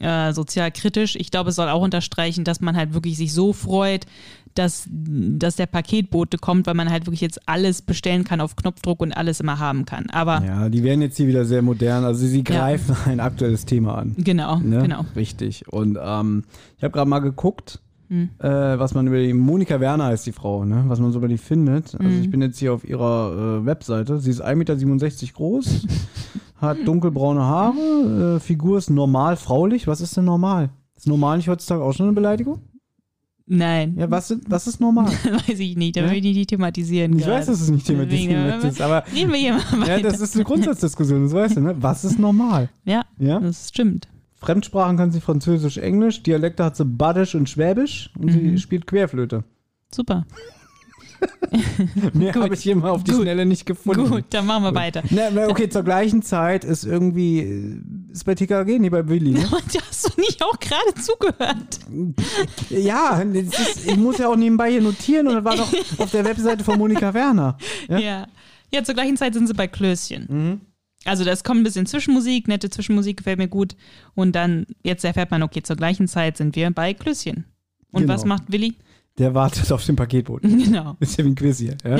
äh, 0.00 0.32
sozial 0.32 0.72
kritisch. 0.72 1.14
Ich 1.16 1.30
glaube, 1.30 1.50
es 1.50 1.56
soll 1.56 1.68
auch 1.68 1.80
unterstreichen, 1.82 2.42
dass 2.44 2.60
man 2.60 2.76
halt 2.76 2.94
wirklich 2.94 3.16
sich 3.16 3.32
so 3.32 3.52
freut, 3.52 4.06
dass, 4.54 4.88
dass 4.90 5.56
der 5.56 5.66
Paketbote 5.66 6.38
kommt, 6.38 6.66
weil 6.66 6.74
man 6.74 6.90
halt 6.90 7.06
wirklich 7.06 7.20
jetzt 7.20 7.40
alles 7.48 7.82
bestellen 7.82 8.24
kann 8.24 8.40
auf 8.40 8.56
Knopfdruck 8.56 9.00
und 9.00 9.12
alles 9.12 9.40
immer 9.40 9.58
haben 9.58 9.84
kann. 9.84 10.10
Aber 10.10 10.42
Ja, 10.44 10.68
die 10.68 10.82
werden 10.82 11.02
jetzt 11.02 11.16
hier 11.16 11.26
wieder 11.28 11.44
sehr 11.44 11.62
modern. 11.62 12.04
Also 12.04 12.26
sie 12.26 12.42
greifen 12.44 12.96
ein 13.06 13.20
aktuelles 13.20 13.64
Thema 13.66 13.96
an. 13.98 14.14
genau, 14.18 14.58
Ne? 14.58 14.82
genau. 14.82 15.04
Richtig. 15.16 15.66
Und 15.72 15.98
ähm, 16.02 16.44
ich 16.76 16.84
habe 16.84 16.92
gerade 16.92 17.08
mal 17.10 17.20
geguckt, 17.20 17.80
Hm. 18.10 18.28
äh, 18.38 18.46
was 18.78 18.92
man 18.92 19.06
über 19.06 19.18
die 19.18 19.32
Monika 19.32 19.80
Werner 19.80 20.04
heißt 20.04 20.26
die 20.26 20.32
Frau, 20.32 20.66
ne? 20.66 20.84
Was 20.88 21.00
man 21.00 21.10
so 21.10 21.18
über 21.20 21.26
die 21.28 21.38
findet. 21.38 21.94
Also 21.94 22.04
Hm. 22.04 22.20
ich 22.20 22.30
bin 22.30 22.42
jetzt 22.42 22.58
hier 22.58 22.74
auf 22.74 22.84
ihrer 22.86 23.60
äh, 23.62 23.64
Webseite. 23.66 24.18
Sie 24.20 24.28
ist 24.28 24.44
1,67 24.44 24.54
Meter 24.56 25.32
groß, 25.32 25.86
hat 26.60 26.76
dunkelbraune 26.84 27.40
Haare, 27.42 28.36
äh, 28.36 28.40
Figur 28.40 28.76
ist 28.76 28.90
normal 28.90 29.36
fraulich. 29.36 29.86
Was 29.86 30.02
ist 30.02 30.18
denn 30.18 30.26
normal? 30.26 30.68
Ist 30.96 31.06
normal 31.08 31.38
nicht 31.38 31.48
heutzutage 31.48 31.82
auch 31.82 31.92
schon 31.94 32.06
eine 32.06 32.14
Beleidigung? 32.14 32.60
Nein, 33.46 33.94
Ja, 33.98 34.10
was, 34.10 34.34
was 34.48 34.66
ist 34.66 34.80
normal? 34.80 35.06
weiß 35.48 35.58
ich 35.58 35.76
nicht. 35.76 35.96
Da 35.96 36.02
Ja? 36.06 36.10
will 36.10 36.24
ich 36.24 36.34
nicht 36.36 36.48
thematisieren. 36.50 37.18
Ich 37.18 37.26
weiß, 37.26 37.46
dass 37.46 37.60
es 37.60 37.70
nicht 37.70 37.86
thematisiert 37.86 38.32
Deswegen, 38.32 38.68
ist, 38.68 38.80
aber 38.80 39.04
Reden 39.14 39.32
wir 39.32 39.38
hier 39.38 39.52
mal 39.54 39.60
ja, 39.88 39.96
weiter. 39.96 40.08
das 40.10 40.20
ist 40.20 40.34
eine 40.34 40.44
Grundsatzdiskussion, 40.44 41.24
das 41.24 41.32
weißt 41.34 41.56
du, 41.56 41.60
ne? 41.60 41.74
Was 41.78 42.04
ist 42.04 42.18
normal? 42.18 42.70
ja, 42.84 43.02
Ja? 43.18 43.40
das 43.40 43.68
stimmt. 43.68 44.08
Fremdsprachen 44.36 44.96
kann 44.96 45.10
sie 45.10 45.20
Französisch, 45.20 45.78
Englisch, 45.78 46.22
Dialekte 46.22 46.64
hat 46.64 46.76
sie 46.76 46.84
Badisch 46.84 47.34
und 47.34 47.48
Schwäbisch 47.48 48.10
und 48.18 48.30
sie 48.32 48.38
Mhm. 48.40 48.58
spielt 48.58 48.86
Querflöte. 48.86 49.44
Super. 49.94 50.26
Mehr 52.12 52.32
Gut. 52.32 52.42
habe 52.42 52.54
ich 52.54 52.60
hier 52.60 52.76
mal 52.76 52.90
auf 52.90 53.04
die 53.04 53.12
Gut. 53.12 53.22
Schnelle 53.22 53.46
nicht 53.46 53.66
gefunden. 53.66 54.08
Gut, 54.10 54.24
dann 54.30 54.46
machen 54.46 54.64
wir 54.64 54.74
weiter. 54.74 55.02
Na, 55.10 55.48
okay, 55.48 55.68
zur 55.68 55.82
gleichen 55.82 56.22
Zeit 56.22 56.64
ist 56.64 56.84
irgendwie, 56.84 57.38
äh, 57.40 57.80
ist 58.12 58.24
bei 58.24 58.34
TKG, 58.34 58.78
nicht 58.78 58.90
bei 58.90 59.06
Willi, 59.08 59.32
ne? 59.32 59.40
Und 59.50 59.82
hast 59.88 60.08
du 60.16 60.20
nicht 60.20 60.42
auch 60.42 60.58
gerade 60.58 60.94
zugehört? 61.00 61.78
Ja, 62.70 63.18
ist, 63.20 63.86
ich 63.86 63.96
muss 63.96 64.18
ja 64.18 64.28
auch 64.28 64.36
nebenbei 64.36 64.70
hier 64.72 64.82
notieren 64.82 65.28
und 65.28 65.34
das 65.34 65.44
war 65.44 65.56
doch 65.56 65.72
auf 65.98 66.10
der 66.10 66.24
Webseite 66.24 66.64
von 66.64 66.78
Monika 66.78 67.12
Werner. 67.14 67.56
Ja? 67.88 67.98
Ja. 67.98 68.26
ja. 68.72 68.84
zur 68.84 68.94
gleichen 68.94 69.16
Zeit 69.16 69.34
sind 69.34 69.46
sie 69.46 69.54
bei 69.54 69.66
Klößchen. 69.66 70.26
Mhm. 70.28 70.60
Also 71.04 71.24
das 71.24 71.44
kommt 71.44 71.60
ein 71.60 71.64
bisschen 71.64 71.86
Zwischenmusik, 71.86 72.48
nette 72.48 72.70
Zwischenmusik 72.70 73.18
gefällt 73.18 73.38
mir 73.38 73.48
gut. 73.48 73.76
Und 74.14 74.34
dann, 74.34 74.66
jetzt 74.82 75.04
erfährt 75.04 75.30
man, 75.30 75.42
okay, 75.42 75.62
zur 75.62 75.76
gleichen 75.76 76.08
Zeit 76.08 76.38
sind 76.38 76.56
wir 76.56 76.70
bei 76.70 76.94
Klößchen. 76.94 77.44
Und 77.92 78.02
Genau. 78.02 78.14
was 78.14 78.24
macht 78.24 78.44
Willi? 78.50 78.74
Der 79.18 79.32
wartet 79.34 79.70
auf 79.70 79.84
den 79.86 79.96
Paketboot. 79.96 80.42
Genau. 80.42 80.96
Ist 81.00 81.18
ja 81.18 81.24
wie 81.24 81.28
ein 81.30 81.34
Quiz 81.34 81.58
hier. 81.58 81.76
Ja? 81.84 81.98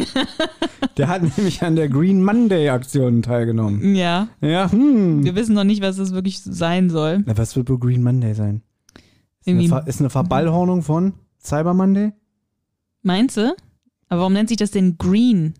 Der 0.96 1.08
hat 1.08 1.22
nämlich 1.36 1.62
an 1.62 1.76
der 1.76 1.88
Green 1.88 2.22
Monday 2.24 2.68
Aktion 2.70 3.22
teilgenommen. 3.22 3.94
Ja, 3.94 4.28
Ja, 4.40 4.70
hm. 4.70 5.24
wir 5.24 5.34
wissen 5.34 5.54
noch 5.54 5.64
nicht, 5.64 5.80
was 5.82 5.96
das 5.96 6.12
wirklich 6.12 6.40
sein 6.40 6.90
soll. 6.90 7.22
Na, 7.26 7.36
was 7.38 7.54
wird 7.56 7.68
wohl 7.70 7.78
Green 7.78 8.02
Monday 8.02 8.34
sein? 8.34 8.62
Ist 9.40 9.48
eine, 9.48 9.56
Irgendwie- 9.62 9.68
Ver 9.68 9.86
ist 9.86 10.00
eine 10.00 10.10
Verballhornung 10.10 10.82
von 10.82 11.14
Cyber 11.42 11.74
Monday? 11.74 12.12
Meinst 13.02 13.36
du? 13.36 13.54
Aber 14.08 14.20
warum 14.20 14.32
nennt 14.32 14.48
sich 14.48 14.58
das 14.58 14.70
denn 14.70 14.96
Green? 14.98 15.54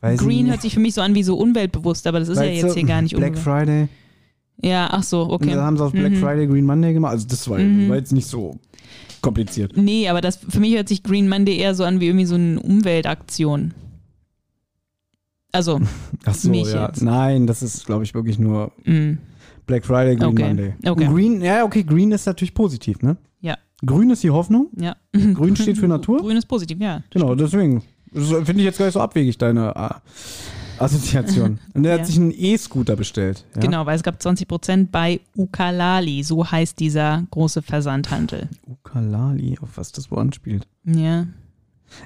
Weiß 0.00 0.20
Green 0.20 0.48
hört 0.48 0.62
sich 0.62 0.74
für 0.74 0.80
mich 0.80 0.94
so 0.94 1.00
an 1.00 1.14
wie 1.14 1.22
so 1.22 1.36
umweltbewusst, 1.38 2.06
aber 2.06 2.20
das 2.20 2.28
ist 2.28 2.36
ja 2.36 2.44
Weißt 2.44 2.62
jetzt 2.62 2.70
du, 2.76 2.78
hier 2.80 2.88
gar 2.88 3.02
nicht 3.02 3.16
Black. 3.16 3.38
Friday. 3.38 3.88
Ja, 4.62 4.88
ach 4.90 5.02
so, 5.02 5.22
Und 5.22 5.30
okay. 5.32 5.50
dann 5.50 5.60
haben 5.60 5.76
sie 5.76 5.84
aus 5.84 5.92
Black 5.92 6.12
Mhm. 6.12 6.16
Friday 6.16 6.46
Green 6.46 6.64
Monday 6.64 6.92
gemacht. 6.94 7.12
Also 7.12 7.26
das 7.28 7.48
war, 7.48 7.58
Mhm. 7.58 7.88
war 7.88 7.96
jetzt 7.96 8.12
nicht 8.12 8.26
so 8.26 8.58
kompliziert. 9.20 9.76
Nee, 9.76 10.08
aber 10.08 10.20
das 10.20 10.36
für 10.36 10.60
mich 10.60 10.74
hört 10.74 10.88
sich 10.88 11.02
Green 11.02 11.28
Monday 11.28 11.56
eher 11.58 11.74
so 11.74 11.84
an 11.84 12.00
wie 12.00 12.06
irgendwie 12.06 12.26
so 12.26 12.34
eine 12.36 12.60
Umweltaktion. 12.60 13.74
Also, 15.52 15.80
Ach 16.24 16.34
so, 16.34 16.52
ja. 16.52 16.86
jetzt. 16.88 17.02
Nein, 17.02 17.46
das 17.46 17.62
ist, 17.62 17.86
glaube 17.86 18.04
ich, 18.04 18.14
wirklich 18.14 18.38
nur 18.38 18.72
mh, 18.84 19.18
Black 19.66 19.84
Friday, 19.84 20.16
Green 20.16 20.28
Okay. 20.30 20.44
Monday. 20.48 20.74
Okay. 20.86 21.06
Und 21.06 21.14
Green, 21.14 21.40
ja, 21.42 21.64
okay, 21.64 21.82
Green 21.84 22.12
ist 22.12 22.26
natürlich 22.26 22.54
positiv, 22.54 23.02
ne? 23.02 23.16
Ja. 23.40 23.56
Grün 23.84 24.10
ist 24.10 24.22
die 24.22 24.30
Hoffnung. 24.30 24.68
ja. 24.76 24.96
Grün 25.12 25.56
steht 25.56 25.78
für 25.78 25.88
Natur. 25.88 26.18
Grün 26.18 26.36
ist 26.36 26.46
positiv, 26.46 26.78
ja. 26.80 27.02
Genau, 27.10 27.34
deswegen. 27.34 27.82
Finde 28.12 28.52
ich 28.58 28.64
jetzt 28.64 28.78
gar 28.78 28.84
nicht 28.86 28.94
so 28.94 29.00
abwegig, 29.00 29.38
deine 29.38 29.74
äh, 29.74 29.94
Assoziation. 30.78 31.58
Und 31.74 31.84
er 31.84 31.94
Ja. 31.94 31.98
hat 31.98 32.06
sich 32.06 32.16
einen 32.16 32.32
E-Scooter 32.36 32.96
bestellt. 32.96 33.44
Ja? 33.54 33.60
Genau, 33.62 33.86
weil 33.86 33.96
es 33.96 34.02
gab 34.02 34.16
20% 34.20 34.88
bei 34.90 35.20
Ukalali, 35.36 36.22
so 36.22 36.50
heißt 36.50 36.78
dieser 36.80 37.24
große 37.30 37.62
Versandhandel. 37.62 38.48
Ukalali, 38.66 39.58
auf 39.60 39.70
was 39.76 39.92
das 39.92 40.10
wohl 40.10 40.18
anspielt. 40.18 40.66
Ja. 40.84 41.26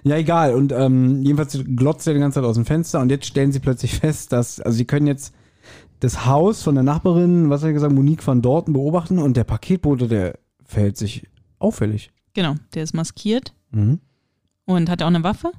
Ja, 0.05 0.17
egal. 0.17 0.55
Und 0.55 0.73
ähm, 0.73 1.23
jedenfalls 1.23 1.59
glotzt 1.77 2.07
er 2.07 2.15
die 2.15 2.21
ganze 2.21 2.37
Zeit 2.41 2.45
aus 2.49 2.57
dem 2.57 2.67
Fenster 2.67 3.01
und 3.01 3.11
jetzt 3.11 3.27
stellen 3.27 3.53
sie 3.53 3.61
plötzlich 3.61 3.99
fest, 3.99 4.33
dass, 4.33 4.61
also 4.61 4.77
sie 4.77 4.85
können 4.85 5.07
jetzt 5.07 5.35
das 6.01 6.27
Haus 6.27 6.63
von 6.63 6.75
der 6.75 6.85
Nachbarin, 6.85 7.49
was 7.51 7.63
hat 7.63 7.69
er 7.69 7.73
gesagt, 7.73 7.93
Monique 7.95 8.25
van 8.27 8.43
Dorten 8.43 8.73
beobachten 8.73 9.19
und 9.19 9.37
der 9.37 9.45
Paketbote, 9.45 10.07
der 10.09 10.39
verhält 10.65 10.97
sich 10.97 11.27
auffällig. 11.59 12.11
Genau, 12.35 12.55
der 12.75 12.83
ist 12.85 12.95
maskiert 12.95 13.55
Mhm. 13.71 14.01
und 14.67 14.89
hat 14.91 15.03
auch 15.03 15.07
eine 15.09 15.25
Waffe. 15.25 15.53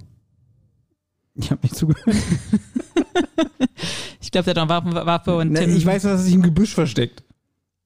Ich 1.42 1.52
habe 1.52 1.62
nicht 1.64 1.76
zugehört. 1.76 2.16
Ich 4.22 4.32
glaube, 4.32 4.54
der 4.54 4.62
hat 4.62 4.70
eine 4.70 4.94
Waffe, 4.94 5.06
Waffe 5.08 5.38
und 5.38 5.54
Ne, 5.54 5.62
Tim. 5.62 5.76
ich 5.76 5.86
weiß, 5.86 6.04
dass 6.04 6.12
er 6.12 6.18
sich 6.20 6.34
im 6.36 6.44
Gebüsch 6.44 6.76
versteckt. 6.76 7.24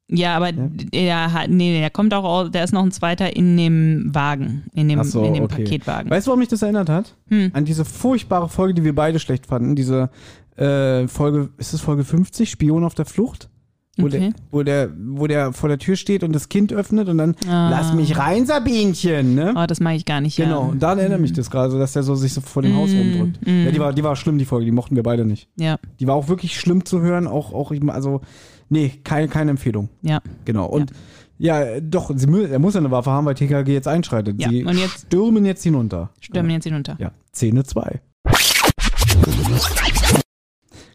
Ja, 0.09 0.35
aber 0.35 0.51
der 0.51 1.31
hat, 1.31 1.49
nee, 1.49 1.79
der 1.79 1.89
kommt 1.89 2.13
auch, 2.13 2.49
da 2.49 2.63
ist 2.63 2.73
noch 2.73 2.83
ein 2.83 2.91
zweiter 2.91 3.33
in 3.35 3.55
dem 3.55 4.13
Wagen, 4.13 4.63
in 4.73 4.89
dem, 4.89 5.01
so, 5.05 5.23
in 5.23 5.35
dem 5.35 5.43
okay. 5.45 5.63
Paketwagen. 5.63 6.11
Weißt 6.11 6.27
du, 6.27 6.31
warum 6.31 6.39
mich 6.39 6.49
das 6.49 6.61
erinnert 6.61 6.89
hat? 6.89 7.15
Hm. 7.29 7.51
An 7.53 7.63
diese 7.63 7.85
furchtbare 7.85 8.49
Folge, 8.49 8.73
die 8.73 8.83
wir 8.83 8.93
beide 8.93 9.19
schlecht 9.19 9.45
fanden. 9.45 9.75
Diese 9.75 10.09
äh, 10.57 11.07
Folge, 11.07 11.49
ist 11.57 11.73
das 11.73 11.79
Folge 11.79 12.03
50? 12.03 12.49
Spion 12.49 12.83
auf 12.83 12.93
der 12.93 13.05
Flucht? 13.05 13.49
Wo, 13.97 14.07
Okay. 14.07 14.19
der, 14.19 14.33
wo, 14.51 14.63
der, 14.63 14.89
wo 14.97 15.27
der 15.27 15.53
vor 15.53 15.69
der 15.69 15.77
Tür 15.77 15.95
steht 15.95 16.23
und 16.23 16.33
das 16.33 16.49
Kind 16.49 16.73
öffnet 16.73 17.09
und 17.09 17.17
dann 17.19 17.35
Ah. 17.47 17.69
lass 17.69 17.93
mich 17.93 18.17
rein, 18.17 18.47
Sabinchen, 18.47 19.35
ne? 19.35 19.53
Oh, 19.55 19.65
das 19.67 19.79
mag 19.79 19.95
ich 19.95 20.05
gar 20.05 20.19
nicht, 20.19 20.35
Genau, 20.35 20.63
ja. 20.63 20.69
und 20.69 20.81
daran 20.81 20.97
erinnert 20.97 21.21
mich 21.21 21.31
das 21.33 21.51
gerade, 21.51 21.69
so, 21.71 21.77
dass 21.77 21.93
der 21.93 22.01
so 22.01 22.15
sich 22.15 22.33
so 22.33 22.41
vor 22.41 22.63
dem 22.63 22.75
Haus 22.75 22.89
Mm, 22.91 22.97
rumdrückt. 22.97 23.45
mm. 23.45 23.65
Ja, 23.65 23.71
die 23.71 23.79
war, 23.79 23.93
die 23.93 24.03
war 24.03 24.15
schlimm, 24.15 24.39
die 24.39 24.45
Folge, 24.45 24.65
die 24.65 24.71
mochten 24.71 24.95
wir 24.95 25.03
beide 25.03 25.25
nicht. 25.25 25.47
Ja, 25.57 25.77
Die 25.99 26.07
war 26.07 26.15
auch 26.15 26.27
wirklich 26.27 26.59
schlimm 26.59 26.85
zu 26.85 27.01
hören, 27.01 27.27
auch, 27.27 27.53
auch 27.53 27.71
also, 27.89 28.21
nee, 28.69 28.89
keine, 29.03 29.27
keine 29.27 29.51
Empfehlung. 29.51 29.89
ja. 30.01 30.21
Genau. 30.45 30.65
Und 30.65 30.91
ja, 31.37 31.79
doch, 31.81 32.11
sie, 32.15 32.27
er 32.49 32.57
muss 32.59 32.73
ja 32.73 32.79
eine 32.79 32.89
Waffe 32.91 33.11
haben, 33.11 33.25
weil 33.27 33.35
TKG 33.35 33.73
jetzt 33.73 33.87
einschreitet. 33.87 34.39
Ja, 34.41 34.49
sie 34.49 34.63
und 34.65 34.77
jetzt- 34.77 35.05
stürmen 35.07 35.45
jetzt 35.45 35.61
hinunter. 35.63 36.09
Stürmen 36.19 36.49
jetzt 36.51 36.63
hinunter. 36.63 36.95
Ja, 36.99 37.11
Szene 37.31 37.63
2. 37.63 38.01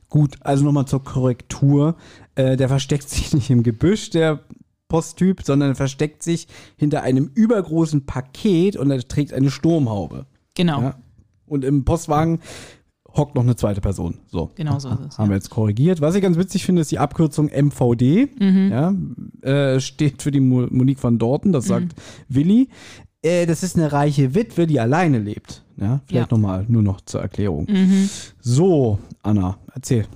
Gut, 0.09 0.37
also 0.41 0.65
nochmal 0.65 0.87
zur 0.87 1.05
Korrektur. 1.05 1.97
Äh, 2.39 2.57
der 2.57 2.69
versteckt 2.69 3.09
sich 3.11 3.33
nicht 3.35 3.51
im 3.51 3.63
Gebüsch, 3.63 4.11
der 4.11 4.41
Posttyp, 4.89 5.43
sondern 5.45 5.71
er 5.71 5.75
versteckt 5.75 6.23
sich 6.23 6.47
hinter 6.77 7.03
einem 7.03 7.31
übergroßen 7.35 8.07
Paket 8.07 8.77
und 8.77 8.91
er 8.91 9.07
trägt 9.07 9.33
eine 9.35 9.51
Sturmhaube. 9.51 10.25
Genau. 10.55 10.81
Ja? 10.81 10.95
Und 11.47 11.65
im 11.65 11.85
Postwagen 11.85 12.41
hockt 13.17 13.35
noch 13.35 13.43
eine 13.43 13.57
zweite 13.57 13.81
Person. 13.81 14.19
So. 14.29 14.51
Genau 14.55 14.79
so 14.79 14.89
ist 14.91 14.99
es, 15.11 15.19
Haben 15.19 15.31
wir 15.31 15.37
jetzt 15.37 15.51
korrigiert. 15.51 16.01
Was 16.01 16.15
ich 16.15 16.23
ganz 16.23 16.39
witzig 16.39 16.65
finde, 16.65 16.83
ist 16.83 16.91
die 16.91 16.99
Abkürzung 16.99 17.47
MVD. 17.51 18.29
Mhm. 18.39 18.71
Ja, 18.71 18.95
äh, 19.43 19.81
steht 19.81 20.23
für 20.23 20.31
die 20.31 20.41
Mo- 20.41 20.69
Monique 20.71 21.03
van 21.03 21.19
Dorten, 21.19 21.53
das 21.53 21.67
sagt 21.67 21.95
Willi. 22.29 22.69
Äh, 23.23 23.47
das 23.47 23.63
ist 23.63 23.77
eine 23.77 23.91
reiche 23.93 24.35
Witwe, 24.35 24.67
die 24.67 24.79
alleine 24.79 25.19
lebt. 25.19 25.65
Ja, 25.77 26.01
vielleicht 26.07 26.31
Ja. 26.31 26.37
nochmal 26.37 26.65
nur 26.69 26.83
noch 26.83 27.01
zur 27.03 27.21
Erklärung. 27.21 27.67
Mhm. 27.69 28.09
So, 28.41 28.99
Anna, 29.23 29.59
erzähl. 29.75 30.07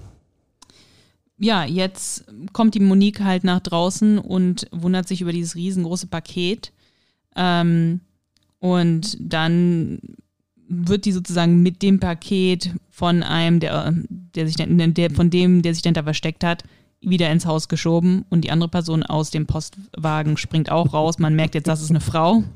Ja, 1.42 1.64
jetzt 1.64 2.24
kommt 2.52 2.74
die 2.74 2.81
Monique 2.81 3.20
halt 3.20 3.42
nach 3.42 3.61
draußen 3.61 4.18
und 4.18 4.66
wundert 4.70 5.09
sich 5.09 5.20
über 5.20 5.33
dieses 5.33 5.57
riesengroße 5.57 6.07
Paket. 6.07 6.72
Ähm, 7.35 8.00
und 8.61 9.16
dann 9.20 9.98
wird 10.68 11.05
die 11.05 11.12
sozusagen 11.12 11.62
mit 11.62 11.83
dem 11.83 11.98
Paket 11.98 12.70
von 12.90 13.24
einem, 13.24 13.59
der, 13.59 13.92
der 14.09 14.46
sich 14.46 14.55
dann, 14.55 14.94
der, 14.94 15.11
von 15.11 15.31
dem, 15.31 15.62
der 15.62 15.74
sich 15.74 15.83
dahinter 15.83 16.05
versteckt 16.05 16.44
hat, 16.44 16.62
wieder 17.00 17.31
ins 17.33 17.44
Haus 17.44 17.68
geschoben 17.68 18.24
und 18.31 18.42
die 18.42 18.52
andere 18.52 18.68
Person 18.68 19.02
aus 19.02 19.31
dem 19.31 19.46
Postwagen 19.46 20.37
springt 20.37 20.70
auch 20.70 20.94
raus. 20.94 21.18
Man 21.18 21.35
merkt 21.35 21.57
jetzt, 21.57 21.66
das 21.66 21.83
ist 21.83 21.90
eine 21.90 22.00
Frau. 22.00 22.44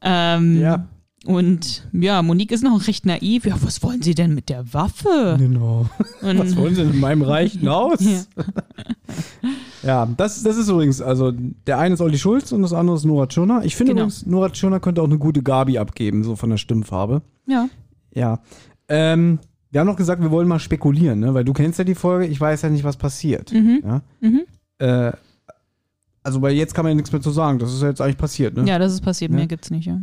Ähm, 0.00 0.60
Ja. 0.60 0.86
Und 1.26 1.86
ja, 1.92 2.22
Monique 2.22 2.52
ist 2.52 2.62
noch 2.62 2.86
recht 2.86 3.04
naiv. 3.04 3.44
Ja, 3.44 3.56
was 3.60 3.82
wollen 3.82 4.02
Sie 4.02 4.14
denn 4.14 4.34
mit 4.34 4.48
der 4.48 4.72
Waffe? 4.72 5.36
Genau. 5.38 5.86
Und, 6.22 6.38
Was 6.38 6.56
wollen 6.56 6.74
Sie 6.74 6.82
denn 6.82 6.92
in 6.94 7.00
meinem 7.00 7.22
reichen 7.22 7.68
Haus? 7.68 8.00
Ja. 8.00 8.22
Ja, 9.82 10.06
das, 10.16 10.42
das 10.42 10.56
ist 10.56 10.68
übrigens, 10.68 11.00
also 11.00 11.32
der 11.32 11.78
eine 11.78 11.94
ist 11.94 12.00
Olli 12.00 12.18
Schulz 12.18 12.50
und 12.52 12.62
das 12.62 12.72
andere 12.72 12.96
ist 12.96 13.04
Nora 13.04 13.26
Tschirner. 13.26 13.64
Ich 13.64 13.76
finde 13.76 13.92
Genau. 13.92 14.02
übrigens, 14.06 14.26
Nora 14.26 14.50
Tschirner 14.50 14.80
könnte 14.80 15.00
auch 15.02 15.06
eine 15.06 15.18
gute 15.18 15.42
Gabi 15.42 15.78
abgeben, 15.78 16.24
so 16.24 16.36
von 16.36 16.50
der 16.50 16.56
Stimmfarbe. 16.56 17.22
ja. 17.46 17.68
Ja. 18.14 18.40
Ähm, 18.88 19.38
wir 19.70 19.80
haben 19.80 19.86
noch 19.86 19.96
gesagt, 19.96 20.22
wir 20.22 20.30
wollen 20.30 20.48
mal 20.48 20.58
spekulieren, 20.58 21.20
ne? 21.20 21.34
weil 21.34 21.44
du 21.44 21.52
kennst 21.52 21.78
ja 21.78 21.84
die 21.84 21.94
Folge, 21.94 22.26
ich 22.26 22.40
weiß 22.40 22.62
ja 22.62 22.70
nicht, 22.70 22.84
was 22.84 22.96
passiert. 22.96 23.52
Mhm. 23.52 23.82
Ja? 23.84 24.02
Mhm. 24.20 24.40
Äh, 24.78 25.12
also, 26.22 26.40
weil 26.42 26.54
jetzt 26.54 26.74
kann 26.74 26.84
man 26.84 26.92
ja 26.92 26.96
nichts 26.96 27.12
mehr 27.12 27.20
zu 27.20 27.30
sagen. 27.30 27.58
Das 27.58 27.72
ist 27.72 27.82
ja 27.82 27.88
jetzt 27.88 28.00
eigentlich 28.00 28.16
passiert, 28.16 28.56
ne? 28.56 28.64
Ja, 28.66 28.78
das 28.78 28.92
ist 28.94 29.02
passiert. 29.02 29.30
Ne? 29.30 29.36
Mehr 29.36 29.46
gibt's 29.46 29.70
nicht, 29.70 29.86
ja. 29.86 30.00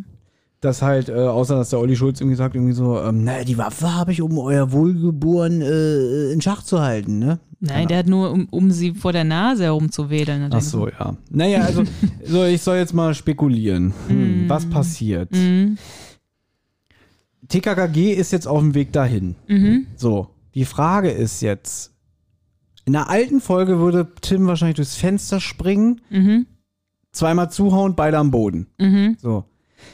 Das 0.65 0.82
halt, 0.82 1.10
äh, 1.10 1.13
außer 1.13 1.56
dass 1.56 1.69
der 1.69 1.80
Olli 1.80 1.95
Schulz 1.95 2.19
irgendwie 2.19 2.36
sagt, 2.36 2.56
irgendwie 2.56 2.73
so, 2.73 2.99
ähm, 2.99 3.23
naja, 3.23 3.43
die 3.43 3.58
Waffe 3.58 3.93
habe 3.93 4.12
ich, 4.12 4.21
um 4.21 4.38
euer 4.39 4.71
Wohlgeboren 4.71 5.62
äh, 5.62 6.32
in 6.32 6.41
Schach 6.41 6.63
zu 6.63 6.82
halten, 6.82 7.19
ne? 7.19 7.39
Nein, 7.60 7.88
der 7.88 7.99
hat 7.99 8.08
nur, 8.08 8.32
um, 8.32 8.47
um 8.51 8.69
sie 8.71 8.93
vor 8.93 9.13
der 9.13 9.23
Nase 9.23 9.63
herumzuwedeln. 9.63 10.41
er 10.43 10.49
Ach 10.58 10.62
so, 10.62 10.88
ja. 10.88 11.15
Naja, 11.30 11.62
also, 11.62 11.84
so, 12.25 12.43
ich 12.43 12.62
soll 12.62 12.78
jetzt 12.78 12.93
mal 12.93 13.13
spekulieren. 13.13 13.93
Hm, 14.08 14.45
Mm. 14.45 14.49
Was 14.49 14.65
passiert? 14.69 15.32
Mhm. 15.32 15.78
TKKG 17.47 18.13
ist 18.13 18.32
jetzt 18.32 18.47
auf 18.47 18.60
dem 18.60 18.73
Weg 18.73 18.91
dahin. 18.91 19.36
Mhm. 19.47 19.88
So, 19.95 20.30
die 20.56 20.65
Frage 20.65 21.12
ist 21.12 21.41
jetzt, 21.41 21.91
in 22.86 22.93
der 22.93 23.10
alten 23.10 23.39
Folge 23.41 23.80
würde 23.80 24.08
Tim 24.21 24.47
wahrscheinlich 24.47 24.75
durchs 24.78 24.95
Fenster 24.95 25.39
springen, 25.39 26.01
Mhm. 26.10 26.45
zweimal 27.12 27.51
zuhauen, 27.51 27.95
beide 27.95 28.17
am 28.17 28.32
Boden. 28.32 28.67
Mhm. 28.80 29.17
So. 29.19 29.45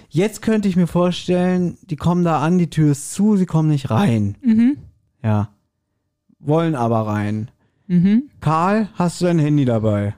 Jetzt 0.09 0.41
könnte 0.41 0.67
ich 0.67 0.75
mir 0.75 0.87
vorstellen, 0.87 1.77
die 1.83 1.95
kommen 1.95 2.23
da 2.23 2.41
an, 2.41 2.57
die 2.57 2.69
Tür 2.69 2.91
ist 2.91 3.13
zu, 3.13 3.37
sie 3.37 3.45
kommen 3.45 3.69
nicht 3.69 3.89
rein. 3.89 4.35
Mhm. 4.43 4.77
Ja. 5.23 5.49
Wollen 6.39 6.75
aber 6.75 7.07
rein. 7.07 7.49
Mhm. 7.87 8.23
Karl, 8.39 8.89
hast 8.95 9.21
du 9.21 9.25
dein 9.25 9.39
Handy 9.39 9.65
dabei? 9.65 10.15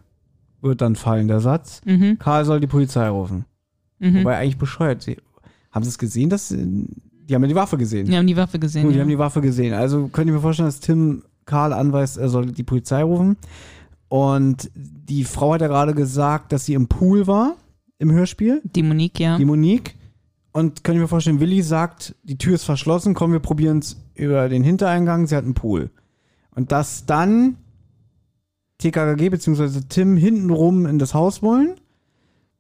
Wird 0.62 0.82
dann 0.82 0.96
fallen 0.96 1.28
der 1.28 1.40
Satz. 1.42 1.82
Mhm. 1.86 2.18
Karl 2.20 2.46
soll 2.46 2.60
die 2.60 2.68
Polizei 2.68 3.08
rufen. 3.10 3.46
Mhm. 4.00 4.20
Wobei 4.20 4.38
eigentlich 4.38 4.58
bescheuert. 4.58 5.02
Sie, 5.02 5.18
haben 5.72 5.84
sie 5.84 5.90
es 5.90 5.98
gesehen, 5.98 6.30
dass 6.30 6.50
sie- 6.50 6.88
die 7.26 7.36
haben 7.36 7.42
ja 7.44 7.48
die 7.50 7.56
Waffe 7.56 7.78
gesehen. 7.78 8.08
Wir 8.08 8.18
haben 8.18 8.28
die 8.28 8.38
Waffe 8.38 8.60
gesehen. 8.60 8.84
Gut, 8.84 8.94
die 8.94 8.98
ja. 8.98 9.02
haben 9.02 9.10
die 9.10 9.18
Waffe 9.18 9.42
gesehen. 9.42 9.74
Also 9.74 10.08
könnte 10.08 10.30
ich 10.32 10.36
mir 10.36 10.42
vorstellen, 10.42 10.68
dass 10.68 10.80
Tim 10.80 11.24
Karl 11.46 11.74
anweist, 11.74 12.18
er 12.18 12.30
soll 12.30 12.48
die 12.48 12.64
Polizei 12.64 13.02
rufen. 13.04 13.38
Und 14.08 14.70
die 14.76 15.24
Frau 15.24 15.54
hat 15.54 15.62
ja 15.62 15.68
gerade 15.68 15.94
gesagt, 15.94 16.52
dass 16.52 16.66
sie 16.66 16.74
im 16.76 16.88
Pool 16.88 17.26
war, 17.28 17.56
im 18.04 18.12
Hörspiel, 18.12 18.62
die 18.64 18.84
Monique, 18.84 19.20
ja. 19.20 19.38
die 19.38 19.46
Monique. 19.46 19.96
Und 20.52 20.84
könnte 20.84 20.98
ich 20.98 21.02
mir 21.02 21.08
vorstellen, 21.08 21.40
Willi 21.40 21.64
sagt, 21.64 22.16
die 22.24 22.38
Tür 22.38 22.54
ist 22.56 22.64
verschlossen, 22.64 23.16
komm, 23.16 23.32
wir 23.32 23.40
probieren 23.40 23.80
es 23.80 23.98
über 24.14 24.48
den 24.50 24.64
Hintereingang, 24.64 25.26
sie 25.26 25.36
hat 25.36 25.46
einen 25.46 25.56
Pool. 25.56 25.90
Und 26.54 26.72
dass 26.72 27.08
dann 27.08 27.58
TKKG 28.78 29.30
bzw. 29.30 29.82
Tim 29.90 30.16
hintenrum 30.18 30.86
in 30.86 31.00
das 31.00 31.16
Haus 31.16 31.42
wollen. 31.42 31.74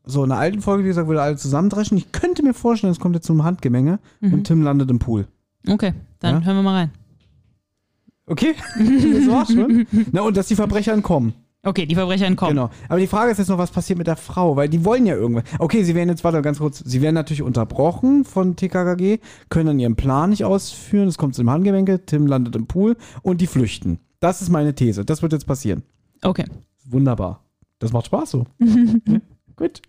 So, 0.05 0.23
in 0.23 0.29
der 0.29 0.39
alten 0.39 0.61
Folge, 0.61 0.83
wie 0.83 0.87
gesagt, 0.87 1.07
würde 1.07 1.21
alle 1.21 1.37
zusammendreschen. 1.37 1.97
Ich 1.97 2.11
könnte 2.11 2.41
mir 2.43 2.53
vorstellen, 2.53 2.91
es 2.91 2.99
kommt 2.99 3.15
jetzt 3.15 3.27
zum 3.27 3.43
Handgemenge 3.43 3.99
und 4.21 4.45
Tim 4.45 4.63
landet 4.63 4.89
im 4.89 4.99
Pool. 4.99 5.27
Okay, 5.67 5.93
dann 6.19 6.41
Ja? 6.41 6.45
hören 6.47 6.55
wir 6.57 6.63
mal 6.63 6.75
rein. 6.75 6.91
Okay, 8.25 8.55
das 8.77 9.27
war's 9.29 9.51
schon. 9.53 9.85
Na, 10.11 10.21
und 10.21 10.35
dass 10.35 10.47
die 10.47 10.55
Verbrecher 10.55 10.93
entkommen. 10.93 11.33
Okay, 11.65 11.85
die 11.85 11.95
Verbrecher 11.95 12.25
entkommen. 12.25 12.55
Genau. 12.55 12.69
Aber 12.89 12.99
die 12.99 13.07
Frage 13.07 13.31
ist 13.31 13.37
jetzt 13.37 13.47
noch, 13.47 13.57
was 13.57 13.71
passiert 13.71 13.97
mit 13.97 14.07
der 14.07 14.17
Frau? 14.17 14.57
Weil 14.57 14.67
die 14.67 14.83
wollen 14.83 15.05
ja 15.05 15.15
irgendwas. 15.15 15.45
Okay, 15.59 15.83
sie 15.83 15.95
werden 15.95 16.09
jetzt, 16.09 16.23
warte 16.25 16.41
ganz 16.41 16.57
kurz, 16.59 16.79
sie 16.79 17.01
werden 17.01 17.15
natürlich 17.15 17.41
unterbrochen 17.41 18.25
von 18.25 18.57
TKKG, 18.57 19.19
können 19.49 19.67
dann 19.67 19.79
ihren 19.79 19.95
Plan 19.95 20.31
nicht 20.31 20.43
ausführen, 20.43 21.07
es 21.07 21.17
kommt 21.17 21.35
zum 21.35 21.49
Handgelenke, 21.49 22.05
Tim 22.05 22.27
landet 22.27 22.57
im 22.57 22.67
Pool 22.67 22.97
und 23.21 23.39
die 23.39 23.47
flüchten. 23.47 23.99
Das 24.19 24.41
ist 24.41 24.49
meine 24.49 24.75
These. 24.75 25.05
Das 25.05 25.21
wird 25.21 25.31
jetzt 25.31 25.47
passieren. 25.47 25.83
Okay. 26.21 26.45
Wunderbar. 26.83 27.45
Das 27.79 27.93
macht 27.93 28.07
Spaß 28.07 28.31
so. 28.31 28.45
gut. 29.55 29.81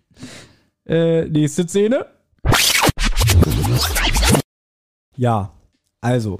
Äh, 0.85 1.25
nächste 1.25 1.67
Szene. 1.67 2.05
Ja, 5.17 5.51
also. 5.99 6.39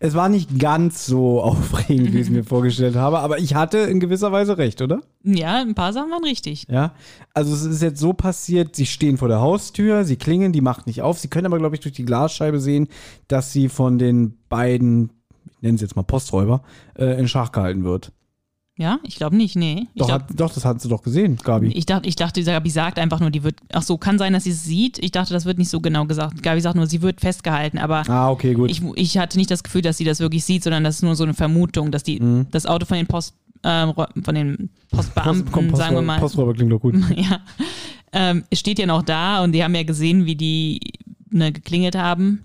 Es 0.00 0.14
war 0.14 0.28
nicht 0.28 0.58
ganz 0.58 1.06
so 1.06 1.40
aufregend, 1.42 2.12
wie 2.12 2.18
ich 2.18 2.26
es 2.26 2.30
mir 2.30 2.44
vorgestellt 2.44 2.96
habe, 2.96 3.20
aber 3.20 3.38
ich 3.38 3.54
hatte 3.54 3.78
in 3.78 4.00
gewisser 4.00 4.32
Weise 4.32 4.58
recht, 4.58 4.82
oder? 4.82 5.00
Ja, 5.22 5.60
ein 5.60 5.74
paar 5.74 5.92
Sachen 5.92 6.10
waren 6.10 6.24
richtig. 6.24 6.66
Ja. 6.68 6.94
Also 7.34 7.54
es 7.54 7.64
ist 7.64 7.82
jetzt 7.82 8.00
so 8.00 8.12
passiert, 8.12 8.76
sie 8.76 8.86
stehen 8.86 9.18
vor 9.18 9.28
der 9.28 9.40
Haustür, 9.40 10.04
sie 10.04 10.16
klingeln, 10.16 10.52
die 10.52 10.60
macht 10.60 10.86
nicht 10.86 11.02
auf. 11.02 11.18
Sie 11.18 11.28
können 11.28 11.46
aber, 11.46 11.58
glaube 11.58 11.76
ich, 11.76 11.80
durch 11.80 11.94
die 11.94 12.04
Glasscheibe 12.04 12.60
sehen, 12.60 12.88
dass 13.28 13.52
sie 13.52 13.68
von 13.68 13.98
den 13.98 14.38
beiden, 14.48 15.10
ich 15.56 15.62
nenne 15.62 15.76
es 15.76 15.80
jetzt 15.80 15.96
mal 15.96 16.02
Posträuber, 16.02 16.62
äh, 16.96 17.18
in 17.18 17.28
Schach 17.28 17.52
gehalten 17.52 17.84
wird. 17.84 18.12
Ja, 18.82 18.98
ich 19.04 19.14
glaube 19.14 19.36
nicht, 19.36 19.54
nee. 19.54 19.86
Doch, 19.94 20.08
glaub, 20.08 20.22
hat, 20.22 20.30
doch, 20.40 20.52
das 20.52 20.64
hat 20.64 20.80
sie 20.80 20.88
doch 20.88 21.02
gesehen, 21.02 21.36
Gabi. 21.36 21.68
ich 21.68 21.86
dachte, 21.86 22.08
ich 22.08 22.16
dachte, 22.16 22.42
Gabi 22.42 22.68
sagt 22.68 22.98
einfach 22.98 23.20
nur, 23.20 23.30
die 23.30 23.44
wird. 23.44 23.54
Ach 23.72 23.82
so, 23.82 23.96
kann 23.96 24.18
sein, 24.18 24.32
dass 24.32 24.42
sie 24.42 24.50
es 24.50 24.64
sieht. 24.64 24.98
Ich 24.98 25.12
dachte, 25.12 25.32
das 25.32 25.44
wird 25.44 25.58
nicht 25.58 25.68
so 25.70 25.80
genau 25.80 26.04
gesagt. 26.06 26.42
Gabi 26.42 26.60
sagt 26.60 26.74
nur, 26.74 26.88
sie 26.88 27.00
wird 27.00 27.20
festgehalten, 27.20 27.78
aber 27.78 28.02
Ah, 28.10 28.30
okay, 28.30 28.54
gut. 28.54 28.70
ich, 28.72 28.82
ich 28.96 29.18
hatte 29.18 29.38
nicht 29.38 29.50
das 29.52 29.62
Gefühl, 29.62 29.82
dass 29.82 29.98
sie 29.98 30.04
das 30.04 30.18
wirklich 30.18 30.44
sieht, 30.44 30.64
sondern 30.64 30.82
das 30.82 30.96
ist 30.96 31.02
nur 31.02 31.14
so 31.14 31.22
eine 31.22 31.34
Vermutung, 31.34 31.92
dass 31.92 32.02
die 32.02 32.18
Mhm. 32.20 32.46
das 32.50 32.66
Auto 32.66 32.84
von 32.86 32.96
den 32.96 33.06
Post 33.06 33.34
Ro- 33.64 34.06
von 34.24 34.34
den 34.34 34.70
Postbeamten, 34.90 35.52
komm, 35.52 35.68
Posträuber- 35.68 35.76
sagen 35.76 35.94
wir 35.94 36.02
mal, 36.02 36.18
Posträuber 36.18 36.52
klingt 36.52 36.72
doch 36.72 36.80
gut. 36.80 36.96
ja, 37.16 37.38
ähm, 38.12 38.42
steht 38.52 38.80
ja 38.80 38.86
noch 38.86 39.02
da 39.04 39.44
und 39.44 39.52
die 39.52 39.62
haben 39.62 39.74
ja 39.76 39.84
gesehen, 39.84 40.26
wie 40.26 40.34
die 40.34 40.80
ne, 41.30 41.52
geklingelt 41.52 41.94
haben. 41.96 42.42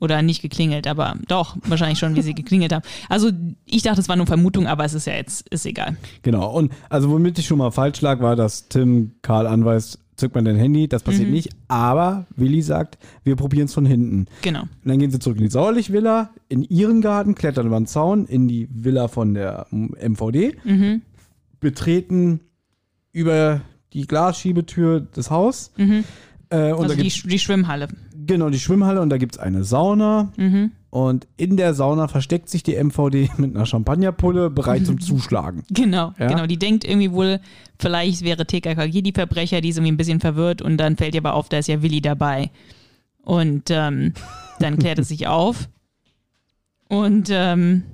Oder 0.00 0.22
nicht 0.22 0.42
geklingelt, 0.42 0.86
aber 0.86 1.16
doch, 1.28 1.56
wahrscheinlich 1.66 1.98
schon, 1.98 2.16
wie 2.16 2.22
sie 2.22 2.34
geklingelt 2.34 2.72
haben. 2.72 2.82
Also 3.08 3.30
ich 3.66 3.82
dachte, 3.82 4.00
es 4.00 4.08
war 4.08 4.16
nur 4.16 4.26
Vermutung, 4.26 4.66
aber 4.66 4.84
es 4.84 4.94
ist 4.94 5.06
ja 5.06 5.12
jetzt, 5.14 5.48
ist 5.50 5.66
egal. 5.66 5.96
Genau. 6.22 6.50
Und 6.50 6.72
also 6.88 7.10
womit 7.10 7.38
ich 7.38 7.46
schon 7.46 7.58
mal 7.58 7.70
falsch 7.70 8.00
lag, 8.00 8.20
war, 8.20 8.34
dass 8.34 8.68
Tim 8.68 9.12
Karl 9.22 9.46
anweist, 9.46 9.98
zückt 10.16 10.34
man 10.34 10.44
dein 10.44 10.56
Handy, 10.56 10.86
das 10.88 11.02
passiert 11.02 11.28
Mhm. 11.28 11.34
nicht. 11.34 11.50
Aber 11.68 12.26
Willi 12.36 12.60
sagt, 12.62 12.98
wir 13.24 13.36
probieren 13.36 13.66
es 13.66 13.74
von 13.74 13.86
hinten. 13.86 14.26
Genau. 14.42 14.62
Und 14.62 14.68
dann 14.84 14.98
gehen 14.98 15.10
sie 15.10 15.18
zurück 15.18 15.38
in 15.38 15.44
die 15.44 15.50
Sauerlich-Villa, 15.50 16.30
in 16.48 16.62
ihren 16.62 17.00
Garten, 17.00 17.34
klettern 17.34 17.66
über 17.66 17.78
den 17.80 17.86
Zaun, 17.86 18.26
in 18.26 18.46
die 18.48 18.68
Villa 18.70 19.08
von 19.08 19.32
der 19.34 19.66
MVD, 19.70 20.56
Mhm. 20.64 21.02
betreten 21.60 22.40
über 23.12 23.60
die 23.92 24.06
Glasschiebetür 24.06 25.00
des 25.00 25.30
Haus. 25.30 25.72
Mhm. 25.76 26.04
Äh, 26.50 26.72
und 26.72 26.84
Also 26.84 26.94
die, 26.96 27.08
die 27.08 27.38
Schwimmhalle. 27.38 27.88
Genau, 28.26 28.50
die 28.50 28.58
Schwimmhalle 28.58 29.00
und 29.00 29.10
da 29.10 29.18
gibt 29.18 29.34
es 29.36 29.38
eine 29.38 29.64
Sauna. 29.64 30.32
Mhm. 30.36 30.72
Und 30.90 31.28
in 31.36 31.56
der 31.56 31.72
Sauna 31.74 32.08
versteckt 32.08 32.48
sich 32.48 32.62
die 32.64 32.74
MVD 32.82 33.30
mit 33.36 33.54
einer 33.54 33.66
Champagnerpulle 33.66 34.50
bereit 34.50 34.86
zum 34.86 35.00
Zuschlagen. 35.00 35.62
Genau, 35.70 36.12
Ja? 36.18 36.28
genau. 36.28 36.46
Die 36.46 36.58
denkt 36.58 36.84
irgendwie 36.84 37.12
wohl, 37.12 37.40
vielleicht 37.78 38.22
wäre 38.22 38.44
TKKG 38.46 39.02
die 39.02 39.12
Verbrecher, 39.12 39.60
die 39.60 39.68
ist 39.68 39.76
irgendwie 39.76 39.92
ein 39.92 39.96
bisschen 39.96 40.20
verwirrt 40.20 40.62
und 40.62 40.76
dann 40.78 40.96
fällt 40.96 41.14
ihr 41.14 41.20
aber 41.20 41.34
auf, 41.34 41.48
da 41.48 41.58
ist 41.58 41.68
ja 41.68 41.82
Willi 41.82 42.00
dabei. 42.00 42.50
Und 43.22 43.70
ähm, 43.70 44.14
dann 44.58 44.78
klärt 44.78 44.98
es 44.98 45.08
sich 45.08 45.26
auf. 45.28 45.68
Und 46.88 47.28
ähm, 47.30 47.84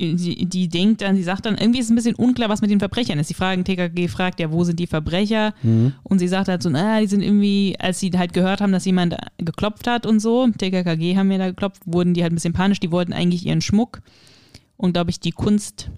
die, 0.00 0.46
die 0.46 0.68
denkt 0.68 1.00
dann, 1.02 1.16
sie 1.16 1.22
sagt 1.24 1.44
dann, 1.44 1.58
irgendwie 1.58 1.80
ist 1.80 1.86
es 1.86 1.90
ein 1.90 1.96
bisschen 1.96 2.14
unklar, 2.14 2.48
was 2.48 2.60
mit 2.60 2.70
den 2.70 2.78
Verbrechern 2.78 3.18
ist. 3.18 3.28
Die 3.30 3.34
fragen, 3.34 3.64
TKKG 3.64 4.06
fragt 4.08 4.38
ja, 4.40 4.52
wo 4.52 4.62
sind 4.64 4.78
die 4.78 4.86
Verbrecher? 4.86 5.54
Und 6.04 6.18
sie 6.20 6.28
sagt 6.28 6.48
halt 6.48 6.62
so, 6.62 6.70
naja, 6.70 7.00
die 7.00 7.06
sind 7.08 7.20
irgendwie, 7.22 7.74
als 7.78 7.98
sie 7.98 8.10
halt 8.16 8.32
gehört 8.32 8.60
haben, 8.60 8.70
dass 8.72 8.84
jemand 8.84 9.16
geklopft 9.38 9.86
hat 9.88 10.06
und 10.06 10.20
so, 10.20 10.46
TKKG 10.56 11.16
haben 11.16 11.30
ja 11.32 11.38
da 11.38 11.48
geklopft, 11.48 11.82
wurden 11.84 12.14
die 12.14 12.22
halt 12.22 12.32
ein 12.32 12.36
bisschen 12.36 12.52
panisch, 12.52 12.78
die 12.80 12.92
wollten 12.92 13.12
eigentlich 13.12 13.44
ihren 13.44 13.60
Schmuck 13.60 14.00
und 14.76 14.92
glaube 14.92 15.10
ich 15.10 15.18
die 15.18 15.32
Kunst 15.32 15.90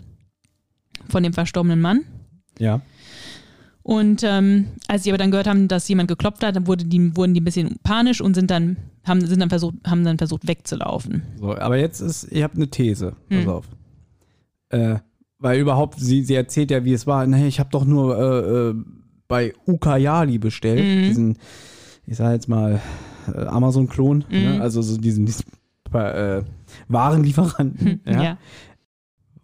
von 1.09 1.23
dem 1.23 1.33
verstorbenen 1.35 1.81
Mann. 1.81 2.01
Ja. 2.59 2.81
Und 3.83 4.23
ähm, 4.25 4.67
als 4.89 5.03
sie 5.05 5.11
aber 5.11 5.19
dann 5.19 5.31
gehört 5.31 5.47
haben, 5.47 5.67
dass 5.67 5.89
jemand 5.89 6.09
geklopft 6.09 6.45
hat, 6.45 6.55
dann 6.57 6.67
wurde 6.67 6.85
die, 6.85 7.17
wurden 7.17 7.35
die 7.35 7.41
ein 7.41 7.45
bisschen 7.45 7.77
panisch 7.83 8.21
und 8.21 8.35
sind 8.35 8.51
dann, 8.51 8.77
haben, 9.05 9.25
sind 9.27 9.41
dann 9.41 9.49
versucht, 9.49 9.75
haben 9.87 10.05
dann 10.05 10.19
versucht 10.19 10.47
wegzulaufen. 10.47 11.23
So, 11.39 11.57
aber 11.57 11.79
jetzt 11.79 12.01
ist, 12.01 12.31
ihr 12.31 12.45
habt 12.45 12.57
eine 12.57 12.69
These. 12.69 13.17
Pass 13.29 13.39
Hm. 13.43 13.49
auf. 13.49 13.65
Äh, 14.71 14.97
weil 15.39 15.61
überhaupt, 15.61 15.99
sie, 16.01 16.23
sie 16.23 16.35
erzählt 16.35 16.71
ja, 16.71 16.85
wie 16.85 16.93
es 16.93 17.07
war. 17.07 17.27
Nee, 17.27 17.47
ich 17.47 17.61
habe 17.61 17.71
doch 17.71 17.85
nur 17.85 18.19
äh, 18.19 18.69
äh, 18.71 18.75
bei 19.29 19.55
Ukayali 19.67 20.39
bestellt. 20.39 20.81
Mhm. 20.85 21.09
Diesen, 21.09 21.39
ich 22.07 22.17
sag 22.17 22.33
jetzt 22.33 22.49
mal, 22.49 22.81
äh, 23.33 23.45
Amazon-Klon. 23.47 24.25
Mhm. 24.29 24.39
Ne? 24.39 24.61
Also 24.61 24.83
so 24.83 24.97
diesen, 24.99 25.27
diesen 25.27 25.45
äh, 25.95 26.43
Warenlieferanten. 26.89 28.01
ja? 28.07 28.23
Ja. 28.23 28.39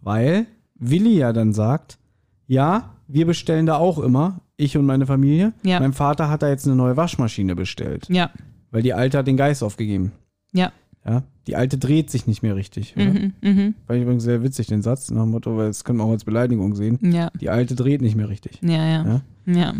Weil 0.01 0.45
Willi 0.75 1.17
ja 1.17 1.33
dann 1.33 1.53
sagt, 1.53 1.97
ja, 2.45 2.95
wir 3.07 3.25
bestellen 3.25 3.65
da 3.65 3.77
auch 3.77 3.99
immer, 3.99 4.41
ich 4.57 4.77
und 4.77 4.85
meine 4.85 5.05
Familie. 5.05 5.53
Ja. 5.63 5.79
Mein 5.79 5.93
Vater 5.93 6.29
hat 6.29 6.41
da 6.43 6.49
jetzt 6.49 6.65
eine 6.65 6.75
neue 6.75 6.97
Waschmaschine 6.97 7.55
bestellt, 7.55 8.07
Ja, 8.09 8.31
weil 8.71 8.81
die 8.81 8.93
alte 8.93 9.17
hat 9.17 9.27
den 9.27 9.37
Geist 9.37 9.63
aufgegeben. 9.63 10.11
ja. 10.53 10.71
Ja, 11.05 11.23
die 11.47 11.55
alte 11.55 11.77
dreht 11.77 12.09
sich 12.11 12.27
nicht 12.27 12.43
mehr 12.43 12.55
richtig. 12.55 12.95
Mhm, 12.95 13.33
mhm. 13.41 13.75
Fand 13.87 13.97
ich 13.97 14.03
übrigens 14.03 14.23
sehr 14.23 14.43
witzig, 14.43 14.67
den 14.67 14.81
Satz, 14.81 15.09
nach 15.09 15.23
dem 15.23 15.31
Motto, 15.31 15.57
weil 15.57 15.67
das 15.67 15.83
können 15.83 15.97
wir 15.99 16.03
auch 16.05 16.11
als 16.11 16.25
Beleidigung 16.25 16.75
sehen. 16.75 16.99
Ja, 17.01 17.31
Die 17.39 17.49
alte 17.49 17.73
dreht 17.75 18.01
nicht 18.01 18.15
mehr 18.15 18.29
richtig. 18.29 18.59
ja, 18.61 18.85
ja. 18.85 19.21
Ja? 19.45 19.53
Ja. 19.53 19.73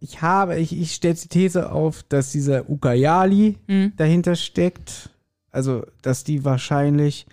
Ich 0.00 0.20
habe, 0.20 0.58
ich, 0.58 0.78
ich 0.78 0.92
stelle 0.94 1.14
die 1.14 1.28
These 1.28 1.70
auf, 1.72 2.02
dass 2.04 2.32
dieser 2.32 2.68
Ukayali 2.68 3.56
Mhm. 3.68 3.92
dahinter 3.96 4.34
steckt. 4.36 5.10
Also, 5.52 5.84
dass 6.02 6.24
die 6.24 6.44
wahrscheinlich 6.44 7.26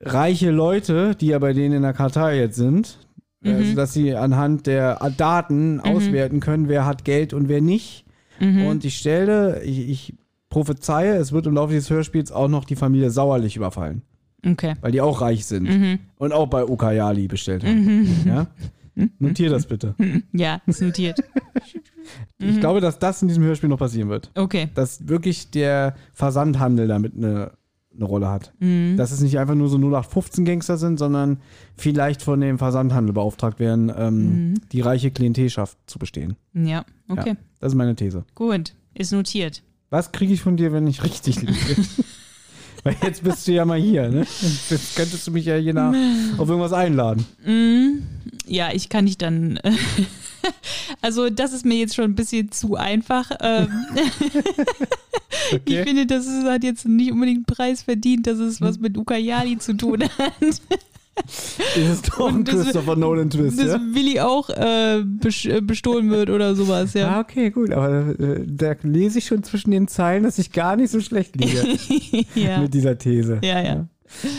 reiche 0.00 0.50
Leute, 0.50 1.14
die 1.14 1.26
ja 1.28 1.38
bei 1.38 1.52
denen 1.52 1.76
in 1.76 1.82
der 1.82 1.92
Kartei 1.92 2.38
jetzt 2.38 2.56
sind, 2.56 2.98
Mhm. 3.42 3.54
also 3.54 3.74
dass 3.74 3.92
sie 3.92 4.14
anhand 4.14 4.66
der 4.66 4.98
Daten 5.16 5.80
auswerten 5.80 6.40
können, 6.40 6.68
wer 6.68 6.84
hat 6.86 7.04
Geld 7.04 7.32
und 7.32 7.48
wer 7.48 7.60
nicht. 7.60 8.04
Mhm. 8.40 8.66
Und 8.66 8.84
ich 8.84 8.96
stelle, 8.98 9.62
ich, 9.62 9.88
ich 9.88 10.14
prophezeie, 10.52 11.16
es 11.16 11.32
wird 11.32 11.46
im 11.46 11.54
Laufe 11.54 11.72
dieses 11.72 11.88
Hörspiels 11.90 12.30
auch 12.30 12.48
noch 12.48 12.64
die 12.66 12.76
Familie 12.76 13.10
Sauerlich 13.10 13.56
überfallen, 13.56 14.02
Okay. 14.46 14.74
weil 14.82 14.92
die 14.92 15.00
auch 15.00 15.20
reich 15.22 15.46
sind 15.46 15.64
Mhm. 15.64 15.98
und 16.18 16.32
auch 16.32 16.46
bei 16.46 16.64
Ukayali 16.64 17.26
bestellt 17.26 17.64
haben. 17.64 18.06
Ja? 18.26 18.46
Notier 19.18 19.48
das 19.50 19.66
bitte. 19.66 19.94
Ja, 20.34 20.60
ist 20.66 20.82
notiert. 20.82 21.18
Mhm. 22.38 22.48
Ich 22.50 22.60
glaube, 22.60 22.80
dass 22.82 22.98
das 22.98 23.22
in 23.22 23.28
diesem 23.28 23.42
Hörspiel 23.44 23.70
noch 23.70 23.78
passieren 23.78 24.10
wird. 24.10 24.30
Okay. 24.34 24.68
Dass 24.74 25.08
wirklich 25.08 25.50
der 25.50 25.94
Versandhandel 26.12 26.86
damit 26.88 27.16
eine, 27.16 27.52
eine 27.94 28.04
Rolle 28.04 28.28
hat. 28.28 28.52
Mhm. 28.60 28.96
Dass 28.98 29.10
es 29.12 29.20
nicht 29.22 29.38
einfach 29.38 29.54
nur 29.54 29.68
so 29.70 29.78
0815-Gangster 29.78 30.76
sind, 30.76 30.98
sondern 30.98 31.38
vielleicht 31.76 32.20
von 32.22 32.40
dem 32.40 32.58
Versandhandel 32.58 33.14
beauftragt 33.14 33.58
werden, 33.58 33.90
ähm, 33.96 34.50
Mhm. 34.50 34.54
die 34.72 34.80
reiche 34.82 35.10
Klientelschaft 35.10 35.78
zu 35.86 35.98
bestehen. 35.98 36.36
Ja, 36.52 36.84
okay. 37.08 37.30
Ja, 37.30 37.36
das 37.60 37.72
ist 37.72 37.76
meine 37.76 37.94
These. 37.96 38.24
Gut. 38.34 38.74
Ist 38.94 39.12
notiert. 39.12 39.62
Was 39.92 40.10
kriege 40.10 40.32
ich 40.32 40.40
von 40.40 40.56
dir, 40.56 40.72
wenn 40.72 40.86
ich 40.86 41.04
richtig 41.04 41.42
liege? 41.42 41.54
Weil 42.82 42.96
jetzt 43.02 43.22
bist 43.22 43.46
du 43.46 43.52
ja 43.52 43.66
mal 43.66 43.78
hier, 43.78 44.08
ne? 44.08 44.26
Jetzt 44.70 44.96
könntest 44.96 45.26
du 45.26 45.30
mich 45.32 45.44
ja 45.44 45.56
je 45.58 45.74
nach 45.74 45.92
auf 46.38 46.48
irgendwas 46.48 46.72
einladen. 46.72 47.26
Mhm. 47.44 48.02
Ja, 48.46 48.70
ich 48.72 48.88
kann 48.88 49.04
nicht 49.04 49.22
dann. 49.22 49.60
Also, 51.00 51.30
das 51.30 51.52
ist 51.52 51.64
mir 51.64 51.76
jetzt 51.76 51.94
schon 51.94 52.06
ein 52.06 52.14
bisschen 52.16 52.50
zu 52.50 52.74
einfach. 52.74 53.30
Ähm, 53.40 53.68
Ich 55.50 55.54
Okay? 55.54 55.84
finde, 55.84 56.06
das 56.06 56.26
hat 56.26 56.64
jetzt 56.64 56.84
nicht 56.86 57.12
unbedingt 57.12 57.38
einen 57.48 57.56
Preis 57.56 57.82
verdient, 57.82 58.26
dass 58.26 58.38
es 58.38 58.60
was 58.60 58.78
mit 58.80 58.96
Ukayali 58.98 59.58
zu 59.58 59.74
tun 59.76 60.02
hat. 60.02 60.32
Das 61.74 61.76
ist 61.76 62.08
doch 62.08 62.28
ein 62.28 62.44
Christopher 62.44 62.96
Nolan 62.96 63.30
Twist, 63.30 63.58
Dass 63.58 63.66
ja? 63.66 63.80
Willi 63.92 64.20
auch 64.20 64.48
äh, 64.50 65.00
äh, 65.00 65.60
bestohlen 65.60 66.10
wird 66.10 66.30
oder 66.30 66.54
sowas, 66.54 66.94
Ah, 66.96 66.98
ja. 66.98 67.20
okay, 67.20 67.50
gut, 67.50 67.70
aber 67.72 68.18
äh, 68.18 68.44
da 68.46 68.74
lese 68.82 69.18
ich 69.18 69.26
schon 69.26 69.42
zwischen 69.42 69.70
den 69.70 69.88
Zeilen, 69.88 70.22
dass 70.24 70.38
ich 70.38 70.52
gar 70.52 70.76
nicht 70.76 70.90
so 70.90 71.00
schlecht 71.00 71.36
liege 71.36 71.78
ja. 72.34 72.58
mit 72.60 72.74
dieser 72.74 72.96
These. 72.96 73.40
Ja, 73.42 73.60
ja. 73.60 73.86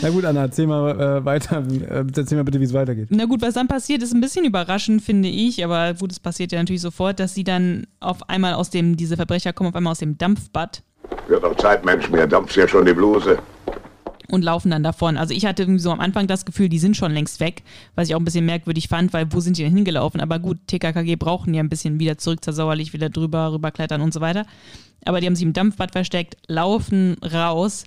Na 0.02 0.10
gut, 0.10 0.24
Anna, 0.24 0.42
erzähl 0.42 0.66
mal 0.66 1.00
äh, 1.00 1.24
weiter. 1.24 1.64
Äh, 1.68 2.04
erzähl 2.16 2.36
mal 2.38 2.44
bitte, 2.44 2.60
wie 2.60 2.64
es 2.64 2.72
weitergeht. 2.72 3.08
Na 3.10 3.24
gut, 3.24 3.42
was 3.42 3.54
dann 3.54 3.66
passiert, 3.68 4.02
ist 4.02 4.14
ein 4.14 4.20
bisschen 4.20 4.44
überraschend, 4.44 5.02
finde 5.02 5.28
ich, 5.28 5.64
aber 5.64 5.94
gut, 5.94 6.12
es 6.12 6.20
passiert 6.20 6.52
ja 6.52 6.58
natürlich 6.58 6.82
sofort, 6.82 7.18
dass 7.20 7.34
sie 7.34 7.44
dann 7.44 7.86
auf 8.00 8.28
einmal 8.28 8.54
aus 8.54 8.70
dem, 8.70 8.96
diese 8.96 9.16
Verbrecher 9.16 9.52
kommen 9.52 9.70
auf 9.70 9.76
einmal 9.76 9.90
aus 9.92 9.98
dem 9.98 10.16
Dampfbad 10.16 10.82
Wird 11.28 11.42
doch 11.42 11.56
Zeit, 11.56 11.84
Mensch, 11.84 12.08
mir 12.10 12.26
dampft 12.26 12.54
ja 12.56 12.68
schon 12.68 12.84
die 12.86 12.94
Bluse. 12.94 13.38
Und 14.34 14.42
laufen 14.42 14.70
dann 14.70 14.82
davon. 14.82 15.16
Also 15.16 15.32
ich 15.32 15.46
hatte 15.46 15.62
irgendwie 15.62 15.80
so 15.80 15.90
am 15.90 16.00
Anfang 16.00 16.26
das 16.26 16.44
Gefühl, 16.44 16.68
die 16.68 16.78
sind 16.78 16.96
schon 16.96 17.12
längst 17.12 17.40
weg, 17.40 17.62
was 17.94 18.08
ich 18.08 18.14
auch 18.14 18.20
ein 18.20 18.24
bisschen 18.24 18.44
merkwürdig 18.44 18.88
fand, 18.88 19.12
weil 19.12 19.32
wo 19.32 19.40
sind 19.40 19.56
die 19.56 19.62
denn 19.62 19.74
hingelaufen? 19.74 20.20
Aber 20.20 20.38
gut, 20.38 20.58
TKKG 20.66 21.16
brauchen 21.16 21.54
ja 21.54 21.62
ein 21.62 21.68
bisschen 21.68 22.00
wieder 22.00 22.18
zurück 22.18 22.44
zur 22.44 22.52
Sauerlich, 22.52 22.92
wieder 22.92 23.08
drüber, 23.08 23.52
rüberklettern 23.52 24.00
und 24.00 24.12
so 24.12 24.20
weiter. 24.20 24.44
Aber 25.04 25.20
die 25.20 25.26
haben 25.26 25.36
sich 25.36 25.44
im 25.44 25.52
Dampfbad 25.52 25.92
versteckt, 25.92 26.36
laufen 26.48 27.16
raus. 27.22 27.84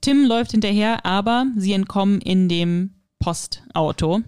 Tim 0.00 0.24
läuft 0.24 0.52
hinterher, 0.52 1.04
aber 1.04 1.46
sie 1.56 1.72
entkommen 1.72 2.20
in 2.20 2.48
dem 2.48 2.90
Postauto. 3.18 4.20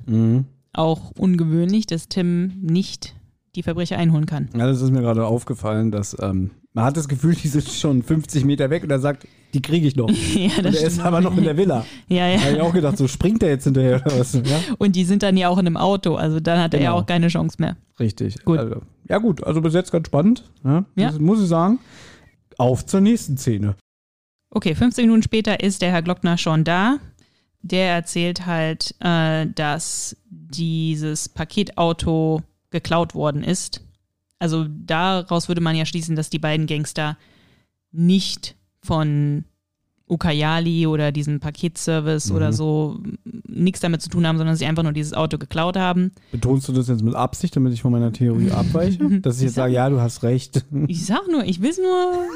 Auch 0.73 1.13
ungewöhnlich, 1.17 1.87
dass 1.87 2.09
Tim 2.09 2.53
nicht 2.61 3.15
die 3.55 3.63
Verbrecher 3.63 3.99
einholen 3.99 4.27
kann. 4.27 4.49
Ja, 4.57 4.67
das 4.67 4.81
ist 4.81 4.91
mir 4.91 5.01
gerade 5.01 5.27
aufgefallen, 5.27 5.91
dass 5.91 6.17
ähm, 6.21 6.51
man 6.73 6.85
hat 6.87 6.97
das 6.97 7.09
Gefühl, 7.09 7.35
die 7.35 7.49
sind 7.49 7.69
schon 7.69 8.03
50 8.03 8.45
Meter 8.45 8.71
weg 8.71 8.83
und 8.83 8.91
er 8.91 8.99
sagt, 8.99 9.27
die 9.55 9.63
kriege 9.63 9.87
ich 9.87 9.97
noch. 9.97 10.09
Und 10.09 10.35
ja, 10.35 10.63
das 10.63 10.77
er 10.77 10.87
ist 10.89 11.01
aber 11.01 11.21
noch 11.21 11.37
in 11.37 11.45
der 11.45 11.57
Villa. 11.57 11.85
Ja, 12.09 12.35
Da 12.35 12.41
habe 12.41 12.53
ich 12.53 12.57
ja. 12.59 12.63
auch 12.65 12.73
gedacht, 12.73 12.99
so 12.99 13.07
springt 13.09 13.43
er 13.43 13.51
jetzt 13.51 13.65
hinterher 13.65 14.03
oder 14.05 14.19
was? 14.19 14.33
Ja? 14.35 14.43
Und 14.79 14.97
die 14.97 15.05
sind 15.05 15.23
dann 15.23 15.37
ja 15.37 15.49
auch 15.49 15.59
in 15.59 15.67
einem 15.67 15.77
Auto, 15.77 16.15
also 16.17 16.41
dann 16.41 16.59
hat 16.61 16.75
er 16.75 16.81
ja 16.81 16.91
Genau. 16.91 17.03
auch 17.03 17.07
keine 17.07 17.29
Chance 17.29 17.57
mehr. 17.59 17.77
Richtig. 18.01 18.45
Gut. 18.45 18.59
Also, 18.59 18.83
ja 19.09 19.19
gut, 19.19 19.45
also 19.45 19.61
bis 19.61 19.75
jetzt 19.75 19.93
ganz 19.93 20.07
spannend. 20.07 20.45
Ja, 20.65 20.85
Ja. 20.97 21.11
Muss, 21.13 21.21
muss 21.21 21.43
ich 21.43 21.49
sagen. 21.49 21.79
Auf 22.59 22.85
zur 22.87 23.01
nächsten 23.01 23.37
Szene. 23.39 23.77
Okay, 24.51 24.75
15 24.75 25.07
Minuten 25.07 25.23
später 25.23 25.61
ist 25.63 25.81
der 25.83 25.91
Herr 25.91 26.03
Glockner 26.03 26.37
schon 26.37 26.65
da. 26.65 26.99
Der 27.63 27.93
erzählt 27.95 28.45
halt, 28.45 28.95
äh, 29.01 29.47
dass 29.55 30.17
dieses 30.29 31.29
Paketauto 31.29 32.43
geklaut 32.71 33.15
worden 33.15 33.43
ist. 33.45 33.83
Also 34.39 34.67
daraus 34.69 35.49
würde 35.49 35.61
man 35.61 35.77
ja 35.77 35.87
schließen, 35.87 36.17
dass 36.17 36.29
die 36.29 36.41
beiden 36.41 36.67
Gangster 36.67 37.17
nicht 37.93 38.57
von 38.83 39.45
Ukayali 40.09 40.87
oder 40.87 41.11
diesem 41.11 41.41
Paketservice 41.41 42.29
Mhm. 42.31 42.37
oder 42.37 42.53
so 42.53 43.01
nichts 43.49 43.81
damit 43.81 44.03
zu 44.03 44.11
tun 44.11 44.27
haben, 44.27 44.37
sondern 44.37 44.57
sie 44.57 44.67
einfach 44.67 44.83
nur 44.83 44.93
dieses 44.93 45.15
Auto 45.15 45.39
geklaut 45.39 45.77
haben. 45.79 46.11
Betonst 46.33 46.69
du 46.69 46.73
das 46.73 46.89
jetzt 46.89 47.03
mit 47.03 47.15
Absicht, 47.15 47.57
damit 47.57 47.73
ich 47.73 47.81
von 47.81 47.93
meiner 47.93 48.13
Theorie 48.13 48.51
abweiche? 48.51 49.21
Dass 49.21 49.37
ich 49.39 49.45
jetzt 49.45 49.55
sage, 49.55 49.73
ja, 49.73 49.89
du 49.89 50.01
hast 50.01 50.23
recht. 50.23 50.67
Ich 50.89 51.07
sag 51.07 51.23
nur, 51.31 51.45
ich 51.45 51.63
will 51.63 51.71
es 51.71 51.79
nur, 51.79 51.87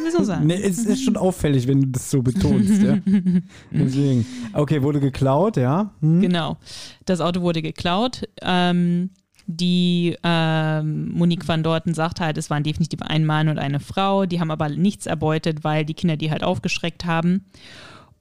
will's 0.02 0.14
nur 0.16 0.24
sagen. 0.24 0.46
Nee, 0.46 0.54
es 0.62 0.86
ist 0.86 1.02
schon 1.04 1.16
auffällig, 1.18 1.66
wenn 1.66 1.80
du 1.82 1.88
das 1.88 2.10
so 2.10 2.22
betonst, 2.22 2.82
ja. 2.82 2.98
Deswegen. 3.70 4.24
Okay, 4.54 4.82
wurde 4.82 5.00
geklaut, 5.00 5.56
ja. 5.58 5.92
Hm. 6.00 6.22
Genau. 6.22 6.56
Das 7.04 7.20
Auto 7.20 7.42
wurde 7.42 7.60
geklaut. 7.60 8.22
Ähm, 8.40 9.10
die 9.46 10.16
ähm, 10.22 11.12
Monique 11.12 11.46
van 11.46 11.62
Dorten 11.62 11.94
sagt 11.94 12.20
halt, 12.20 12.36
es 12.36 12.50
waren 12.50 12.62
definitiv 12.62 13.00
ein 13.02 13.24
Mann 13.24 13.48
und 13.48 13.58
eine 13.58 13.80
Frau. 13.80 14.26
Die 14.26 14.40
haben 14.40 14.50
aber 14.50 14.68
nichts 14.68 15.06
erbeutet, 15.06 15.62
weil 15.62 15.84
die 15.84 15.94
Kinder 15.94 16.16
die 16.16 16.30
halt 16.30 16.42
aufgeschreckt 16.42 17.04
haben. 17.04 17.44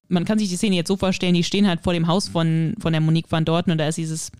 Man 0.08 0.26
kann 0.26 0.38
sich 0.38 0.50
die 0.50 0.56
Szene 0.56 0.76
jetzt 0.76 0.88
so 0.88 0.98
vorstellen, 0.98 1.34
die 1.34 1.44
stehen 1.44 1.68
halt 1.68 1.82
vor 1.82 1.94
dem 1.94 2.08
Haus 2.08 2.28
von, 2.28 2.76
von 2.80 2.94
der 2.94 3.02
Monique 3.02 3.32
van 3.32 3.44
Dorten 3.44 3.72
und 3.72 3.80
da 3.80 3.88
ist 3.88 3.98
dieses 3.98 4.32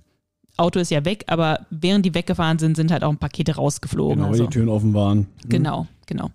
Auto 0.58 0.80
ist 0.80 0.92
ja 0.92 1.04
weg, 1.04 1.26
aber 1.28 1.66
während 1.70 2.06
die 2.06 2.14
weggefahren 2.14 2.60
sind, 2.60 2.76
sind 2.78 2.92
halt 2.92 3.04
auch 3.04 3.10
ein 3.10 3.18
Pakete 3.18 3.56
rausgeflogen. 3.56 4.18
Genau, 4.18 4.28
weil 4.28 4.34
also. 4.34 4.46
die 4.46 4.54
Türen 4.54 4.70
offen 4.70 4.94
waren. 4.94 5.28
Genau, 5.50 5.88
genau. 6.06 6.30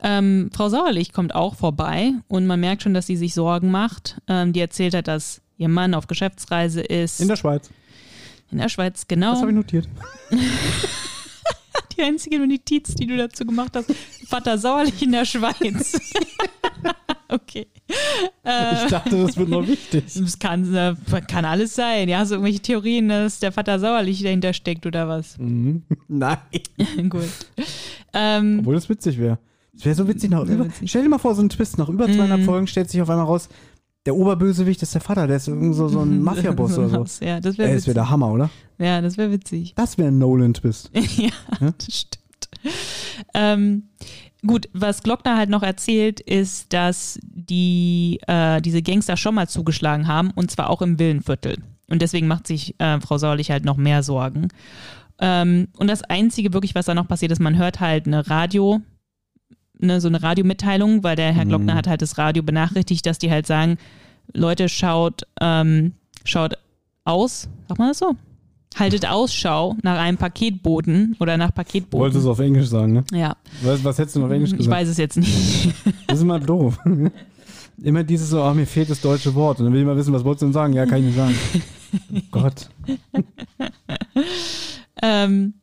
Ähm, 0.00 0.50
Frau 0.52 0.68
Sauerlich 0.68 1.12
kommt 1.12 1.34
auch 1.34 1.56
vorbei 1.56 2.12
und 2.28 2.46
man 2.46 2.60
merkt 2.60 2.82
schon, 2.82 2.94
dass 2.94 3.06
sie 3.06 3.16
sich 3.16 3.34
Sorgen 3.34 3.70
macht. 3.70 4.20
Ähm, 4.28 4.52
die 4.52 4.60
erzählt 4.60 4.94
hat, 4.94 5.08
dass 5.08 5.40
ihr 5.56 5.68
Mann 5.68 5.94
auf 5.94 6.06
Geschäftsreise 6.06 6.82
ist. 6.82 7.20
In 7.20 7.26
der 7.26 7.36
Schweiz. 7.36 7.70
In 8.50 8.58
der 8.58 8.68
Schweiz, 8.68 9.00
Das 9.00 9.08
genau. 9.08 9.36
habe 9.36 9.50
ich 9.50 9.56
notiert. 9.56 9.88
Die 11.96 12.02
einzige 12.02 12.38
Notiz, 12.38 12.94
die 12.94 13.06
du 13.06 13.16
dazu 13.16 13.44
gemacht 13.44 13.72
hast. 13.74 13.92
Vater 14.28 14.56
Sauerlich 14.56 15.02
in 15.02 15.10
der 15.12 15.24
Schweiz. 15.24 15.98
okay. 17.28 17.66
Äh, 18.44 18.84
Ich 18.84 18.90
dachte, 18.90 19.20
das 19.20 19.36
wird 19.36 19.48
noch 19.48 19.66
wichtig. 19.66 20.04
das 20.14 20.38
kann, 20.38 20.72
äh, 20.74 20.94
kann 21.26 21.44
alles 21.44 21.74
sein. 21.74 22.08
Ja, 22.08 22.24
so 22.24 22.34
irgendwelche 22.36 22.60
Theorien, 22.60 23.08
dass 23.08 23.40
der 23.40 23.50
Vater 23.50 23.80
Sauerlich 23.80 24.22
dahinter 24.22 24.52
steckt 24.52 24.86
oder 24.86 25.08
was. 25.08 25.36
Mhm. 25.38 25.82
Nein. 26.06 26.38
Gut. 27.08 27.24
Ähm, 28.12 28.58
Obwohl 28.60 28.76
das 28.76 28.88
witzig 28.88 29.18
wäre. 29.18 29.38
Das 29.72 29.84
wäre 29.84 29.94
so 29.96 30.06
witzig. 30.06 30.30
Nach 30.30 30.44
über, 30.44 30.66
witzig. 30.66 30.88
Stell 30.90 31.02
dir 31.02 31.08
mal 31.08 31.18
vor, 31.18 31.34
so 31.34 31.42
ein 31.42 31.48
Twist. 31.48 31.78
Nach 31.78 31.88
über 31.88 32.06
200 32.06 32.38
Mhm. 32.40 32.44
Folgen 32.44 32.66
stellt 32.68 32.90
sich 32.90 33.02
auf 33.02 33.10
einmal 33.10 33.26
raus, 33.26 33.48
der 34.08 34.16
Oberbösewicht 34.16 34.82
ist 34.82 34.94
der 34.94 35.02
Vater. 35.02 35.26
Der 35.26 35.36
ist 35.36 35.44
so, 35.44 35.88
so 35.88 36.00
ein 36.00 36.22
Mafia-Boss 36.24 36.78
oder 36.78 36.88
so. 37.04 37.24
Ja, 37.24 37.40
das 37.40 37.58
wäre 37.58 37.74
witzig. 37.76 37.92
der 37.92 38.08
Hammer, 38.08 38.32
oder? 38.32 38.48
Ja, 38.78 39.02
das 39.02 39.18
wäre 39.18 39.30
witzig. 39.30 39.74
Das 39.76 39.98
wäre 39.98 40.08
ein 40.08 40.16
Nolan-Twist. 40.18 40.90
ja, 40.94 41.28
Ja? 41.60 41.74
das 41.76 41.94
stimmt. 41.94 42.48
Ähm, 43.34 43.82
gut, 44.46 44.70
was 44.72 45.02
Glockner 45.02 45.36
halt 45.36 45.50
noch 45.50 45.62
erzählt, 45.62 46.20
ist, 46.20 46.72
dass 46.72 47.18
die, 47.22 48.18
äh, 48.26 48.62
diese 48.62 48.80
Gangster 48.80 49.18
schon 49.18 49.34
mal 49.34 49.46
zugeschlagen 49.46 50.08
haben 50.08 50.30
und 50.30 50.50
zwar 50.50 50.70
auch 50.70 50.80
im 50.80 50.98
Villenviertel. 50.98 51.58
Und 51.90 52.00
deswegen 52.00 52.26
macht 52.28 52.46
sich 52.46 52.74
äh, 52.80 52.98
Frau 53.02 53.18
Sauerlich 53.18 53.50
halt 53.50 53.66
noch 53.66 53.76
mehr 53.76 54.02
Sorgen. 54.02 54.48
Ähm, 55.20 55.68
und 55.76 55.88
das 55.88 56.02
Einzige 56.02 56.54
wirklich, 56.54 56.74
was 56.74 56.86
da 56.86 56.94
noch 56.94 57.08
passiert 57.08 57.30
ist, 57.32 57.40
man 57.40 57.58
hört 57.58 57.80
halt 57.80 58.06
eine 58.06 58.26
Radio, 58.30 58.80
ne, 59.78 60.00
so 60.00 60.08
eine 60.08 60.22
Radiomitteilung, 60.22 61.02
weil 61.04 61.16
der 61.16 61.32
Herr 61.32 61.44
Mhm. 61.44 61.48
Glockner 61.50 61.74
hat 61.74 61.86
halt 61.86 62.02
das 62.02 62.18
Radio 62.18 62.42
benachrichtigt, 62.42 63.04
dass 63.06 63.18
die 63.18 63.30
halt 63.30 63.46
sagen, 63.46 63.78
Leute, 64.34 64.68
schaut, 64.68 65.22
ähm, 65.40 65.92
schaut 66.24 66.54
aus, 67.04 67.48
sagt 67.68 67.78
man 67.78 67.88
das 67.88 67.98
so? 67.98 68.12
Haltet 68.78 69.08
Ausschau 69.08 69.76
nach 69.82 69.98
einem 69.98 70.18
Paketboten 70.18 71.16
oder 71.20 71.36
nach 71.38 71.54
Paketboten. 71.54 72.00
Wolltest 72.00 72.24
du 72.24 72.28
es 72.28 72.32
auf 72.32 72.38
Englisch 72.38 72.66
sagen, 72.68 72.92
ne? 72.92 73.04
Ja, 73.12 73.34
Was, 73.62 73.82
was 73.82 73.98
hättest 73.98 74.16
du 74.16 74.24
auf 74.26 74.30
Englisch 74.30 74.50
ich 74.52 74.58
gesagt? 74.58 74.76
weiß 74.76 74.88
es 74.88 74.98
jetzt 74.98 75.16
nicht. 75.16 75.72
Das 76.06 76.18
ist 76.18 76.22
immer 76.22 76.38
doof. 76.38 76.78
Immer 77.80 78.02
dieses 78.02 78.30
so, 78.30 78.42
ach, 78.42 78.54
mir 78.54 78.66
fehlt 78.66 78.90
das 78.90 79.00
deutsche 79.00 79.32
Wort. 79.36 79.60
Und 79.60 79.66
dann 79.66 79.72
will 79.72 79.78
ich 79.80 79.86
mal 79.86 79.96
wissen, 79.96 80.12
was 80.12 80.24
wolltest 80.24 80.42
du 80.42 80.46
denn 80.46 80.52
sagen? 80.52 80.72
Ja, 80.72 80.84
kann 80.84 80.98
ich 80.98 81.04
nicht 81.04 81.16
sagen. 81.16 81.34
Gott. 82.32 82.68
ähm, 85.00 85.54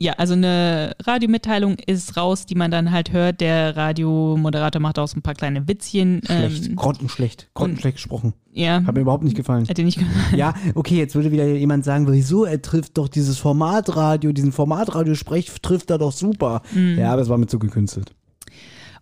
ja, 0.00 0.12
also 0.12 0.34
eine 0.34 0.94
Radiomitteilung 1.02 1.74
ist 1.84 2.16
raus, 2.16 2.46
die 2.46 2.54
man 2.54 2.70
dann 2.70 2.92
halt 2.92 3.12
hört. 3.12 3.40
Der 3.40 3.76
Radiomoderator 3.76 4.80
macht 4.80 4.96
auch 5.00 5.08
so 5.08 5.18
ein 5.18 5.22
paar 5.22 5.34
kleine 5.34 5.66
Witzchen. 5.66 6.20
Schlecht. 6.24 6.66
Ähm, 6.68 6.76
Grottenschlecht. 6.76 7.50
Grottenschlecht 7.54 7.96
gesprochen. 7.96 8.32
ja, 8.52 8.84
Hat 8.86 8.94
mir 8.94 9.00
überhaupt 9.00 9.24
nicht 9.24 9.36
gefallen. 9.36 9.64
hätte 9.66 9.82
nicht 9.82 9.98
gemacht. 9.98 10.14
Ja, 10.36 10.54
okay, 10.76 10.96
jetzt 10.96 11.16
würde 11.16 11.32
wieder 11.32 11.46
jemand 11.48 11.84
sagen, 11.84 12.06
wieso, 12.10 12.44
er 12.44 12.62
trifft 12.62 12.96
doch 12.96 13.08
dieses 13.08 13.38
Formatradio, 13.38 14.30
diesen 14.32 14.52
Formatradio-Sprech 14.52 15.50
trifft 15.62 15.90
er 15.90 15.98
doch 15.98 16.12
super. 16.12 16.62
Mhm. 16.72 16.96
Ja, 16.96 17.12
aber 17.12 17.22
es 17.22 17.28
war 17.28 17.36
mir 17.36 17.48
zu 17.48 17.58
gekünstelt. 17.58 18.12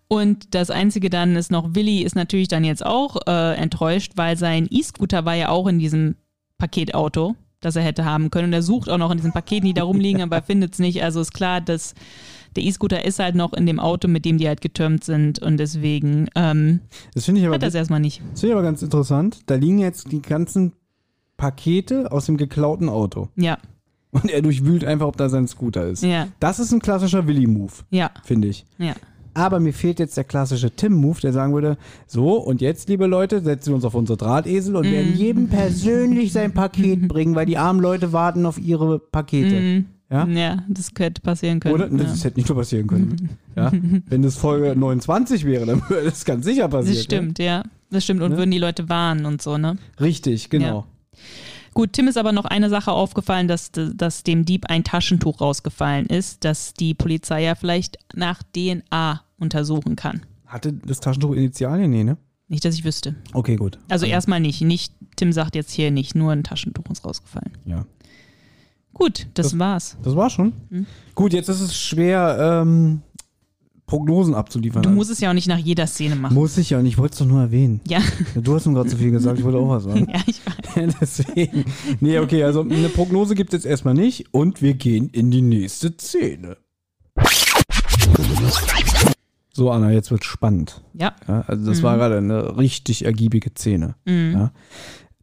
Und 0.07 0.55
das 0.55 0.71
Einzige 0.71 1.11
dann 1.11 1.35
ist 1.35 1.51
noch, 1.51 1.75
Willi 1.75 2.01
ist 2.01 2.15
natürlich 2.15 2.47
dann 2.47 2.63
jetzt 2.63 2.83
auch 2.83 3.17
äh, 3.27 3.55
enttäuscht, 3.55 4.13
weil 4.15 4.35
sein 4.35 4.67
E-Scooter 4.69 5.25
war 5.25 5.35
ja 5.35 5.49
auch 5.49 5.67
in 5.67 5.77
diesem 5.77 6.15
Paketauto, 6.57 7.35
das 7.61 7.75
er 7.75 7.83
hätte 7.83 8.05
haben 8.05 8.29
können. 8.31 8.47
Und 8.47 8.53
er 8.53 8.61
sucht 8.63 8.89
auch 8.89 8.97
noch 8.97 9.11
in 9.11 9.17
diesen 9.17 9.31
Paketen, 9.33 9.65
die 9.67 9.73
da 9.73 9.83
rumliegen, 9.83 10.21
aber 10.21 10.37
er 10.37 10.43
findet 10.43 10.73
es 10.73 10.79
nicht. 10.79 11.03
Also 11.03 11.21
ist 11.21 11.33
klar, 11.33 11.59
dass 11.61 11.93
der 12.55 12.63
E-Scooter 12.63 13.03
ist 13.05 13.19
halt 13.19 13.35
noch 13.35 13.53
in 13.53 13.65
dem 13.65 13.79
Auto, 13.79 14.07
mit 14.07 14.25
dem 14.25 14.37
die 14.37 14.47
halt 14.47 14.61
getürmt 14.61 15.03
sind. 15.03 15.39
Und 15.39 15.57
deswegen 15.57 16.27
ähm, 16.35 16.79
Das 17.13 17.25
finde 17.25 17.41
ich 17.41 17.47
aber 17.47 17.55
hat 17.55 17.63
es 17.63 17.75
erstmal 17.75 17.99
nicht. 17.99 18.21
Das 18.31 18.39
finde 18.41 18.47
ich 18.47 18.53
aber 18.53 18.63
ganz 18.63 18.81
interessant. 18.81 19.39
Da 19.47 19.55
liegen 19.55 19.79
jetzt 19.79 20.11
die 20.11 20.21
ganzen 20.21 20.73
Pakete 21.35 22.11
aus 22.11 22.25
dem 22.25 22.37
geklauten 22.37 22.89
Auto. 22.89 23.29
Ja, 23.35 23.57
Und 24.11 24.31
er 24.31 24.41
durchwühlt 24.41 24.83
einfach, 24.85 25.07
ob 25.07 25.17
da 25.17 25.29
sein 25.29 25.47
Scooter 25.47 25.85
ist. 25.87 26.01
ja, 26.03 26.27
Das 26.39 26.59
ist 26.59 26.71
ein 26.71 26.79
klassischer 26.79 27.27
Willi-Move, 27.27 27.73
ja, 27.91 28.09
finde 28.23 28.47
ich. 28.47 28.65
ja. 28.77 28.93
Aber 29.37 29.59
mir 29.59 29.71
fehlt 29.73 29.99
jetzt 29.99 30.17
der 30.17 30.23
klassische 30.23 30.71
Tim-Move, 30.71 31.21
der 31.21 31.31
sagen 31.31 31.53
würde, 31.53 31.77
so 32.07 32.37
und 32.37 32.59
jetzt, 32.59 32.89
liebe 32.89 33.05
Leute, 33.05 33.41
setzen 33.41 33.67
wir 33.69 33.75
uns 33.75 33.85
auf 33.85 33.93
unsere 33.93 34.17
Drahtesel 34.17 34.75
und 34.75 34.85
werden 34.91 35.15
jedem 35.15 35.47
persönlich 35.47 36.33
sein 36.33 36.53
Paket 36.53 37.07
bringen, 37.07 37.35
weil 37.35 37.45
die 37.45 37.57
armen 37.57 37.79
Leute 37.79 38.13
warten 38.13 38.45
auf 38.47 38.57
ihre 38.57 38.97
Pakete. 38.97 39.55
Mhm. 39.59 39.85
Ja? 40.09 40.25
Ja, 40.25 40.63
das 40.69 40.93
könnte 40.93 41.21
passieren 41.21 41.59
können. 41.59 41.75
Oder? 41.75 41.87
ja. 41.91 41.97
Das 41.97 42.23
hätte 42.23 42.39
nicht 42.39 42.49
nur 42.49 42.57
passieren 42.57 42.87
können. 42.87 43.37
ja? 43.55 43.71
Wenn 44.07 44.21
das 44.23 44.37
Folge 44.37 44.73
29 44.75 45.45
wäre, 45.45 45.65
dann 45.67 45.81
würde 45.87 46.05
das 46.05 46.25
ganz 46.25 46.45
sicher 46.45 46.67
passieren. 46.67 46.95
Das 46.95 47.03
stimmt, 47.03 47.39
ja. 47.39 47.63
Das 47.91 48.03
stimmt. 48.05 48.21
Und 48.21 48.31
Ne? 48.31 48.37
würden 48.37 48.51
die 48.51 48.57
Leute 48.57 48.89
warnen 48.89 49.25
und 49.25 49.41
so, 49.41 49.57
ne? 49.57 49.77
Richtig, 49.99 50.49
genau. 50.49 50.85
Gut, 51.73 51.93
Tim 51.93 52.07
ist 52.07 52.17
aber 52.17 52.31
noch 52.31 52.45
eine 52.45 52.69
Sache 52.69 52.91
aufgefallen, 52.91 53.47
dass, 53.47 53.71
dass 53.71 54.23
dem 54.23 54.45
Dieb 54.45 54.65
ein 54.67 54.83
Taschentuch 54.83 55.41
rausgefallen 55.41 56.07
ist, 56.07 56.43
dass 56.43 56.73
die 56.73 56.95
Polizei 56.95 57.43
ja 57.43 57.53
vielleicht 57.53 57.99
nach 58.15 58.41
DNA 58.55 59.21
untersuchen 59.39 59.95
kann. 59.95 60.21
Hatte 60.45 60.73
das 60.73 60.99
Taschentuch 60.99 61.33
Initialien? 61.33 61.89
Nee, 61.91 62.03
ne? 62.03 62.17
Nicht, 62.47 62.63
dass 62.63 62.75
ich 62.75 62.85
wüsste. 62.85 63.15
Okay, 63.33 63.57
gut. 63.57 63.77
Also 63.89 64.05
erstmal 64.05 64.39
nicht. 64.39 64.61
Nicht, 64.61 64.93
Tim 65.17 65.33
sagt 65.33 65.55
jetzt 65.55 65.71
hier 65.71 65.91
nicht, 65.91 66.15
nur 66.15 66.31
ein 66.31 66.43
Taschentuch 66.43 66.85
ist 66.91 67.03
rausgefallen. 67.05 67.51
Ja. 67.65 67.85
Gut, 68.93 69.27
das, 69.33 69.47
Das- 69.51 69.59
war's. 69.59 69.97
Das 70.03 70.15
war 70.15 70.29
schon. 70.29 70.53
Hm. 70.69 70.85
Gut, 71.13 71.33
jetzt 71.33 71.49
ist 71.49 71.59
es 71.61 71.77
schwer, 71.77 72.61
ähm, 72.63 73.01
Prognosen 73.85 74.33
abzuliefern. 74.33 74.83
Du 74.83 74.89
musst 74.89 75.09
es 75.11 75.19
ja 75.21 75.29
auch 75.29 75.33
nicht 75.33 75.47
nach 75.47 75.57
jeder 75.57 75.87
Szene 75.87 76.15
machen. 76.17 76.33
Muss 76.33 76.57
ich 76.57 76.71
ja 76.71 76.79
und 76.79 76.85
ich 76.85 76.97
wollte 76.97 77.13
es 77.13 77.19
doch 77.19 77.25
nur 77.25 77.39
erwähnen. 77.41 77.79
Ja, 77.87 78.01
Du 78.35 78.53
hast 78.55 78.65
nun 78.65 78.75
gerade 78.75 78.89
zu 78.89 78.97
viel 78.97 79.11
gesagt, 79.11 79.39
ich 79.39 79.45
wollte 79.45 79.59
auch 79.59 79.69
was 79.69 79.83
sagen. 79.83 80.07
ja, 80.13 80.19
ich 80.25 80.41
weiß. 80.45 80.95
Deswegen. 81.01 81.63
Nee, 82.01 82.19
okay, 82.19 82.43
also 82.43 82.61
eine 82.61 82.89
Prognose 82.89 83.33
gibt 83.35 83.53
es 83.53 83.63
jetzt 83.63 83.69
erstmal 83.69 83.93
nicht 83.93 84.33
und 84.33 84.61
wir 84.61 84.73
gehen 84.73 85.09
in 85.09 85.31
die 85.31 85.41
nächste 85.41 85.93
Szene. 85.97 86.57
So, 89.57 89.71
Anna, 89.71 89.89
jetzt 89.89 90.11
wird 90.11 90.23
spannend. 90.23 90.83
Ja. 90.93 91.15
Ja, 91.27 91.43
also 91.47 91.65
das 91.65 91.81
war 91.81 91.97
gerade 91.97 92.19
eine 92.19 92.59
richtig 92.59 93.05
ergiebige 93.05 93.49
Szene. 93.49 93.95
Mhm. 94.05 94.31
Ja. 94.33 94.51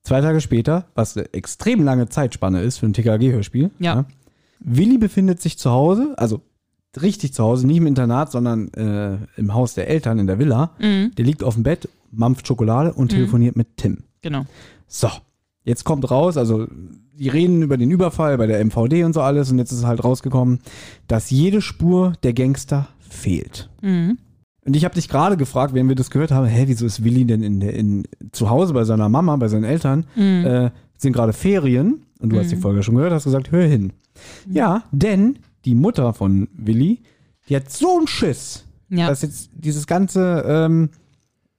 Zwei 0.02 0.20
Tage 0.22 0.40
später, 0.40 0.86
was 0.96 1.16
eine 1.16 1.32
extrem 1.32 1.84
lange 1.84 2.08
Zeitspanne 2.08 2.60
ist 2.60 2.78
für 2.78 2.86
ein 2.86 2.94
TKG-Hörspiel. 2.94 3.70
Ja. 3.78 4.06
Willi 4.58 4.98
befindet 4.98 5.40
sich 5.40 5.56
zu 5.56 5.70
Hause, 5.70 6.14
also 6.16 6.42
richtig 7.00 7.32
zu 7.32 7.44
Hause, 7.44 7.68
nicht 7.68 7.76
im 7.76 7.86
Internat, 7.86 8.32
sondern 8.32 8.74
äh, 8.74 9.18
im 9.36 9.54
Haus 9.54 9.74
der 9.74 9.88
Eltern 9.88 10.18
in 10.18 10.26
der 10.26 10.40
Villa. 10.40 10.72
Mhm. 10.80 11.12
Der 11.14 11.24
liegt 11.24 11.44
auf 11.44 11.54
dem 11.54 11.62
Bett, 11.62 11.88
mampft 12.10 12.48
Schokolade 12.48 12.92
und 12.92 13.10
telefoniert 13.10 13.54
mit 13.54 13.76
Tim. 13.76 14.02
Genau. 14.22 14.46
So, 14.88 15.10
jetzt 15.62 15.84
kommt 15.84 16.10
raus, 16.10 16.36
also 16.36 16.66
die 17.12 17.28
reden 17.28 17.62
über 17.62 17.76
den 17.76 17.92
Überfall 17.92 18.36
bei 18.36 18.48
der 18.48 18.64
MVD 18.64 19.04
und 19.04 19.12
so 19.12 19.20
alles 19.20 19.52
und 19.52 19.58
jetzt 19.58 19.70
ist 19.70 19.86
halt 19.86 20.02
rausgekommen, 20.02 20.58
dass 21.06 21.30
jede 21.30 21.62
Spur 21.62 22.14
der 22.24 22.32
Gangster 22.32 22.88
fehlt. 22.98 23.70
Mhm. 23.80 24.18
Und 24.66 24.74
ich 24.76 24.84
habe 24.84 24.94
dich 24.94 25.08
gerade 25.08 25.36
gefragt, 25.36 25.74
während 25.74 25.88
wir 25.90 25.96
das 25.96 26.10
gehört 26.10 26.30
haben, 26.30 26.46
hä, 26.46 26.64
wieso 26.66 26.86
ist 26.86 27.04
Willi 27.04 27.24
denn 27.26 27.42
in, 27.42 27.60
der- 27.60 27.74
in, 27.74 28.04
zu 28.32 28.48
Hause 28.48 28.72
bei 28.72 28.84
seiner 28.84 29.08
Mama, 29.08 29.36
bei 29.36 29.48
seinen 29.48 29.64
Eltern? 29.64 30.06
Mhm. 30.16 30.44
Äh, 30.46 30.70
sind 30.96 31.12
gerade 31.12 31.32
Ferien 31.34 32.02
und 32.20 32.30
du 32.32 32.38
hast 32.38 32.50
die 32.50 32.56
Folge 32.56 32.82
schon 32.82 32.94
gehört, 32.94 33.12
hast 33.12 33.24
gesagt, 33.24 33.50
hör 33.52 33.66
hin. 33.66 33.92
Ja, 34.50 34.84
denn 34.92 35.38
die 35.66 35.74
Mutter 35.74 36.14
von 36.14 36.48
Willi, 36.56 37.02
die 37.48 37.56
hat 37.56 37.70
so 37.70 37.98
einen 37.98 38.06
Schiss, 38.06 38.64
Ja. 38.88 39.08
dass 39.08 39.20
jetzt 39.22 39.50
dieses 39.54 39.86
ganze 39.86 40.44
ähm, 40.46 40.88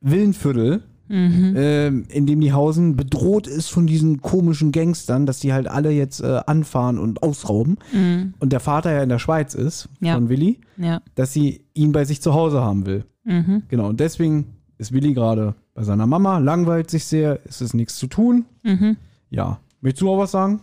Villenviertel, 0.01 0.83
Mhm. 1.07 1.53
ähm, 1.55 2.05
in 2.09 2.25
dem 2.25 2.41
die 2.41 2.51
hausen, 2.53 2.95
bedroht 2.95 3.45
ist 3.47 3.69
von 3.69 3.85
diesen 3.87 4.21
komischen 4.21 4.71
Gangstern, 4.71 5.25
dass 5.25 5.39
die 5.39 5.53
halt 5.53 5.67
alle 5.67 5.91
jetzt 5.91 6.21
äh, 6.21 6.41
anfahren 6.47 6.97
und 6.97 7.21
ausrauben. 7.21 7.77
Mhm. 7.93 8.33
Und 8.39 8.51
der 8.51 8.59
Vater 8.59 8.91
ja 8.91 9.03
in 9.03 9.09
der 9.09 9.19
Schweiz 9.19 9.53
ist, 9.53 9.87
Ja. 9.99 10.15
von 10.15 10.29
Willi, 10.29 10.59
Ja. 10.77 11.01
dass 11.15 11.31
sie 11.33 11.61
ihn 11.73 11.91
bei 11.91 12.05
sich 12.05 12.21
zu 12.21 12.33
Hause 12.33 12.61
haben 12.61 12.85
will. 12.85 13.05
Mhm. 13.23 13.63
Genau, 13.67 13.87
und 13.89 13.99
deswegen 13.99 14.45
ist 14.77 14.91
Willi 14.93 15.13
gerade 15.13 15.55
bei 15.73 15.83
seiner 15.83 16.07
Mama, 16.07 16.39
langweilt 16.39 16.89
sich 16.89 17.05
sehr, 17.05 17.39
es 17.45 17.61
ist 17.61 17.73
nichts 17.73 17.97
zu 17.97 18.07
tun. 18.07 18.45
Mhm. 18.63 18.97
Ja. 19.29 19.59
Möchtest 19.81 20.01
du 20.01 20.09
auch 20.09 20.17
was 20.17 20.31
sagen? 20.31 20.61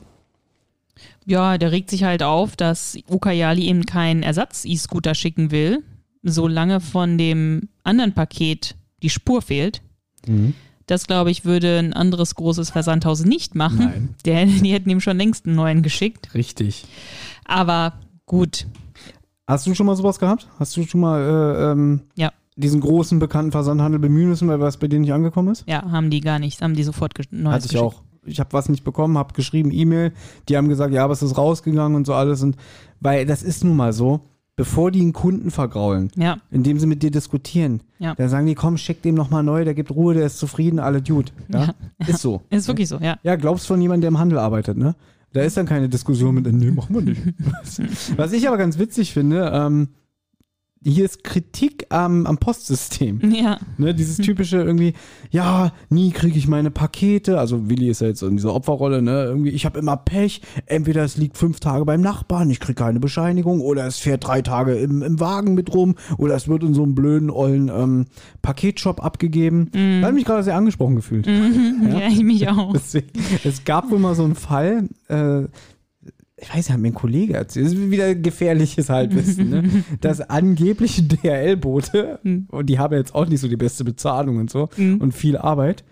Ja, 1.25 1.57
der 1.59 1.73
regt 1.73 1.91
sich 1.91 2.05
halt 2.05 2.23
auf, 2.23 2.57
dass 2.57 2.99
Ukayali 3.09 3.63
ihm 3.67 3.87
keinen 3.87 4.23
Ersatz-E-Scooter 4.23 5.15
schicken 5.15 5.51
will, 5.51 5.83
solange 6.23 6.81
von 6.81 7.17
dem 7.19 7.69
anderen 7.85 8.13
Paket 8.13 8.77
die 9.03 9.11
Spur 9.11 9.43
fehlt. 9.43 9.83
Das, 10.87 11.07
glaube 11.07 11.31
ich, 11.31 11.45
würde 11.45 11.79
ein 11.79 11.93
anderes 11.93 12.35
großes 12.35 12.71
Versandhaus 12.71 13.25
nicht 13.25 13.55
machen. 13.55 13.79
Nein. 13.79 14.15
Der, 14.25 14.45
die 14.47 14.73
hätten 14.73 14.91
ihm 14.91 15.01
schon 15.01 15.17
längst 15.17 15.47
einen 15.47 15.55
neuen 15.57 15.83
geschickt. 15.83 16.35
Richtig. 16.35 16.85
Aber 17.45 17.95
gut, 18.27 18.67
Hast 19.47 19.67
du 19.67 19.75
schon 19.75 19.87
mal 19.87 19.97
sowas 19.97 20.19
gehabt? 20.19 20.49
Hast 20.59 20.77
du 20.77 20.85
schon 20.85 21.01
mal 21.01 21.21
äh, 21.21 21.73
ähm, 21.73 22.03
ja, 22.15 22.33
diesen 22.57 22.81
großen 22.81 23.19
bekannten 23.19 23.51
Versandhandel 23.53 23.99
bemühen 23.99 24.29
müssen, 24.29 24.49
weil 24.49 24.61
was 24.61 24.77
bei 24.77 24.87
denen 24.89 25.03
nicht 25.03 25.13
angekommen 25.13 25.49
ist? 25.53 25.65
ja, 25.67 25.83
haben 25.91 26.11
die 26.11 26.21
gar 26.21 26.39
nicht, 26.39 26.63
haben 26.63 26.75
die 26.75 26.85
sofort 26.85 27.15
neues 27.31 27.55
Hatte 27.55 27.67
ich 27.67 27.73
geschickt. 27.73 27.85
auch. 27.85 28.03
Ich 28.25 28.39
habe 28.39 28.53
was 28.53 28.69
nicht 28.69 28.85
bekommen, 28.85 29.19
habe 29.19 29.35
geschrieben, 29.35 29.73
E-Mail. 29.73 30.13
Die 30.49 30.57
haben 30.57 30.69
gesagt, 30.69 30.95
ja, 30.95 31.03
aber 31.03 31.13
es 31.13 31.23
ist 31.23 31.37
rausgegangen 31.37 31.97
und 31.97 32.07
so 32.07 32.15
alles. 32.15 32.41
Und 32.43 32.57
weil 33.01 33.27
das 33.27 33.43
ist 33.43 33.65
nun 33.65 33.77
mal 33.77 33.93
so. 33.93 34.21
Bevor 34.57 34.91
die 34.91 35.01
einen 35.01 35.13
Kunden 35.13 35.51
vergraulen, 35.51 36.11
Ja, 36.15 36.37
indem 36.51 36.79
sie 36.79 36.87
mit 36.87 37.03
dir 37.03 37.11
diskutieren. 37.11 37.83
Ja. 37.99 38.15
Da 38.15 38.29
sagen 38.29 38.47
die, 38.47 38.55
komm, 38.55 38.77
schick 38.77 39.03
dem 39.03 39.15
nochmal 39.15 39.43
neu, 39.43 39.65
der 39.65 39.75
gibt 39.75 39.91
Ruhe, 39.91 40.15
der 40.15 40.27
ist 40.27 40.39
zufrieden, 40.39 40.79
alle 40.79 41.01
Dude. 41.01 41.33
Ja? 41.49 41.75
Ist 42.07 42.21
so. 42.21 42.43
ist 42.51 42.69
wirklich 42.69 42.89
so, 42.89 42.99
ja. 42.99 43.19
Ja, 43.23 43.37
glaubst 43.37 43.67
von 43.67 43.81
jemandem, 43.81 44.03
der 44.03 44.09
im 44.09 44.19
Handel 44.19 44.39
arbeitet, 44.39 44.77
ne? 44.77 44.95
Da 45.33 45.41
ist 45.41 45.57
dann 45.57 45.65
keine 45.65 45.89
Diskussion 45.89 46.35
mit, 46.35 46.53
nee, 46.53 46.71
machen 46.71 46.95
wir 46.95 47.03
nicht. 47.03 47.23
Was 48.17 48.33
ich 48.33 48.47
aber 48.47 48.59
ganz 48.59 48.79
witzig 48.79 49.15
finde, 49.15 49.51
ähm, 49.55 49.89
hier 50.85 51.05
ist 51.05 51.25
Kritik 51.25 51.87
am, 51.91 52.27
am 52.27 52.39
Postsystem. 52.39 53.21
Ja, 53.33 53.59
Ne, 53.79 53.95
dieses 53.95 54.19
typische 54.19 54.59
irgendwie, 54.59 54.93
ja, 55.31 55.73
nie 55.89 56.11
kriege 56.11 56.39
ich 56.39 56.47
meine 56.47 56.71
Pakete. 56.71 57.39
Also 57.39 57.69
Willi 57.71 57.89
ist 57.89 58.01
ja 58.03 58.09
jetzt 58.09 58.23
in 58.23 58.37
dieser 58.37 58.55
Opferrolle, 58.55 59.01
ne? 59.01 59.25
Irgendwie, 59.25 59.51
ich 59.51 59.65
habe 59.65 59.79
immer 59.79 59.97
Pech. 59.97 60.43
Entweder 60.67 61.03
es 61.03 61.17
liegt 61.17 61.39
fünf 61.39 61.61
Tage 61.61 61.85
beim 61.85 62.03
Nachbarn, 62.03 62.51
ich 62.51 62.61
kriege 62.61 62.75
keine 62.75 63.01
Bescheinigung, 63.01 63.61
oder 63.61 63.87
es 63.87 63.99
fährt 63.99 64.27
drei 64.27 64.43
Tage 64.43 64.75
im, 64.75 65.03
im 65.03 65.19
Wagen 65.19 65.55
mit 65.55 65.75
rum, 65.75 65.95
oder 66.19 66.35
es 66.35 66.47
wird 66.47 66.63
in 66.63 66.75
so 66.75 66.83
einem 66.83 66.95
blöden, 66.95 67.31
ollen 67.31 67.69
ähm, 67.69 68.07
Paketshop 68.43 69.03
abgegeben. 69.03 69.71
Da 69.73 70.07
habe 70.07 70.09
ich 70.09 70.15
mich 70.15 70.25
gerade 70.25 70.43
sehr 70.43 70.57
angesprochen 70.57 70.97
gefühlt. 70.97 71.27
ja, 71.27 72.09
ich 72.09 72.23
mich 72.23 72.49
auch. 72.49 72.73
Deswegen, 72.75 73.09
es 73.45 73.65
gab 73.65 73.91
wohl 73.91 73.99
mal 73.99 74.15
so 74.15 74.25
einen 74.25 74.35
Fall, 74.35 74.89
äh, 75.09 75.45
ich 76.43 76.49
weiß 76.49 76.57
nicht, 76.57 76.71
hat 76.71 76.81
mir 76.81 76.89
ein 76.89 76.95
Kollege 76.95 77.35
erzählt, 77.35 77.67
das 77.67 77.73
ist 77.75 77.91
wieder 77.91 78.15
gefährliches 78.17 78.89
Halbwissen, 78.89 79.49
ne? 79.49 79.85
dass 80.01 80.21
angebliche 80.21 81.05
DHL-Boote, 81.05 82.19
und 82.51 82.67
die 82.67 82.79
haben 82.79 82.95
jetzt 82.95 83.15
auch 83.15 83.27
nicht 83.27 83.41
so 83.41 83.49
die 83.49 83.57
beste 83.57 83.85
Bezahlung 83.85 84.39
und 84.39 84.51
so 84.51 84.69
und 84.77 85.13
viel 85.13 85.37
Arbeit, 85.37 85.85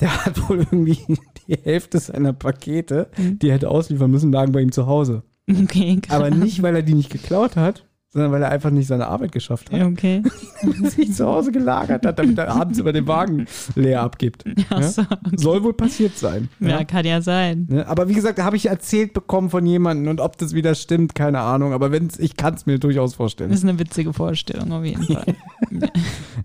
der 0.00 0.24
hat 0.24 0.48
wohl 0.48 0.58
irgendwie 0.58 0.98
die 1.46 1.56
Hälfte 1.62 2.00
seiner 2.00 2.32
Pakete, 2.32 3.08
die 3.16 3.48
er 3.48 3.54
hätte 3.54 3.70
ausliefern 3.70 4.10
müssen, 4.10 4.32
lagen 4.32 4.52
bei 4.52 4.60
ihm 4.60 4.72
zu 4.72 4.86
Hause. 4.86 5.22
Okay, 5.48 6.00
krass. 6.02 6.16
Aber 6.16 6.30
nicht, 6.30 6.62
weil 6.62 6.74
er 6.74 6.82
die 6.82 6.94
nicht 6.94 7.10
geklaut 7.10 7.54
hat, 7.54 7.86
sondern 8.14 8.30
weil 8.30 8.42
er 8.42 8.50
einfach 8.50 8.70
nicht 8.70 8.86
seine 8.86 9.08
Arbeit 9.08 9.32
geschafft 9.32 9.70
hat. 9.70 9.78
Ja, 9.78 9.86
okay. 9.86 10.22
sich 10.84 11.12
zu 11.12 11.26
Hause 11.26 11.50
gelagert 11.50 12.06
hat, 12.06 12.18
damit 12.18 12.38
er 12.38 12.48
abends 12.48 12.78
über 12.78 12.92
den 12.92 13.08
Wagen 13.08 13.46
leer 13.74 14.02
abgibt. 14.02 14.44
Ach 14.70 14.82
so. 14.82 15.02
Soll 15.36 15.64
wohl 15.64 15.74
passiert 15.74 16.16
sein. 16.16 16.48
Ja, 16.60 16.84
kann 16.84 17.04
ja 17.04 17.20
sein. 17.20 17.84
Aber 17.86 18.08
wie 18.08 18.14
gesagt, 18.14 18.38
habe 18.38 18.56
ich 18.56 18.66
erzählt 18.66 19.12
bekommen 19.12 19.50
von 19.50 19.66
jemandem 19.66 20.08
und 20.08 20.20
ob 20.20 20.38
das 20.38 20.54
wieder 20.54 20.76
stimmt, 20.76 21.16
keine 21.16 21.40
Ahnung. 21.40 21.72
Aber 21.72 21.90
wenn's, 21.90 22.18
ich 22.20 22.36
kann 22.36 22.54
es 22.54 22.66
mir 22.66 22.78
durchaus 22.78 23.14
vorstellen. 23.14 23.50
Das 23.50 23.58
ist 23.58 23.68
eine 23.68 23.78
witzige 23.80 24.12
Vorstellung 24.12 24.72
auf 24.72 24.84
jeden 24.84 25.04
Fall. 25.04 25.34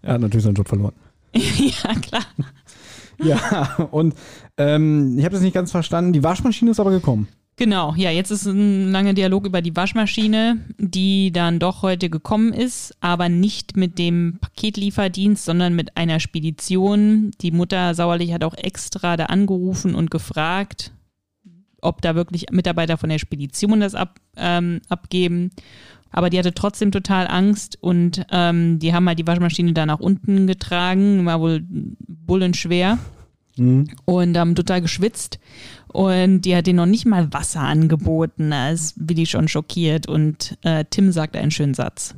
Er 0.01 0.13
hat 0.13 0.21
natürlich 0.21 0.43
seinen 0.45 0.55
Job 0.55 0.67
verloren. 0.67 0.93
ja, 1.33 1.93
klar. 1.95 2.23
Ja, 3.21 3.87
und 3.91 4.15
ähm, 4.57 5.17
ich 5.17 5.25
habe 5.25 5.33
das 5.33 5.43
nicht 5.43 5.53
ganz 5.53 5.71
verstanden. 5.71 6.13
Die 6.13 6.23
Waschmaschine 6.23 6.71
ist 6.71 6.79
aber 6.79 6.91
gekommen. 6.91 7.27
Genau, 7.59 7.93
ja, 7.97 8.09
jetzt 8.09 8.31
ist 8.31 8.45
ein 8.45 8.89
langer 8.89 9.11
Dialog 9.11 9.45
über 9.45 9.61
die 9.61 9.75
Waschmaschine, 9.75 10.59
die 10.77 11.33
dann 11.33 11.59
doch 11.59 11.81
heute 11.81 12.09
gekommen 12.09 12.53
ist, 12.53 12.95
aber 13.01 13.27
nicht 13.27 13.75
mit 13.75 13.99
dem 13.99 14.37
Paketlieferdienst, 14.39 15.43
sondern 15.43 15.75
mit 15.75 15.97
einer 15.97 16.21
Spedition. 16.21 17.31
Die 17.41 17.51
Mutter 17.51 17.93
Sauerlich 17.95 18.31
hat 18.31 18.45
auch 18.45 18.53
extra 18.53 19.17
da 19.17 19.25
angerufen 19.25 19.93
und 19.93 20.09
gefragt, 20.09 20.93
ob 21.81 22.01
da 22.01 22.15
wirklich 22.15 22.45
Mitarbeiter 22.49 22.97
von 22.97 23.09
der 23.09 23.19
Spedition 23.19 23.81
das 23.81 23.93
ab, 23.93 24.21
ähm, 24.37 24.79
abgeben. 24.87 25.49
Aber 26.11 26.29
die 26.29 26.39
hatte 26.39 26.53
trotzdem 26.53 26.93
total 26.93 27.27
Angst 27.27 27.77
und 27.81 28.25
ähm, 28.31 28.79
die 28.79 28.93
haben 28.93 29.05
halt 29.05 29.19
die 29.19 29.27
Waschmaschine 29.27 29.73
da 29.73 29.85
nach 29.85 29.99
unten 29.99 30.47
getragen, 30.47 31.25
war 31.25 31.41
wohl 31.41 31.65
bullenschwer 31.67 32.99
und 34.05 34.37
haben 34.37 34.55
total 34.55 34.81
geschwitzt. 34.81 35.39
Und 35.91 36.41
die 36.41 36.55
hat 36.55 36.67
denen 36.67 36.77
noch 36.77 36.85
nicht 36.85 37.05
mal 37.05 37.31
Wasser 37.33 37.61
angeboten. 37.61 38.51
Da 38.51 38.69
ist 38.71 38.95
Willi 38.97 39.25
schon 39.25 39.47
schockiert. 39.47 40.07
Und 40.07 40.57
äh, 40.63 40.85
Tim 40.89 41.11
sagt 41.11 41.35
einen 41.35 41.51
schönen 41.51 41.73
Satz. 41.73 42.15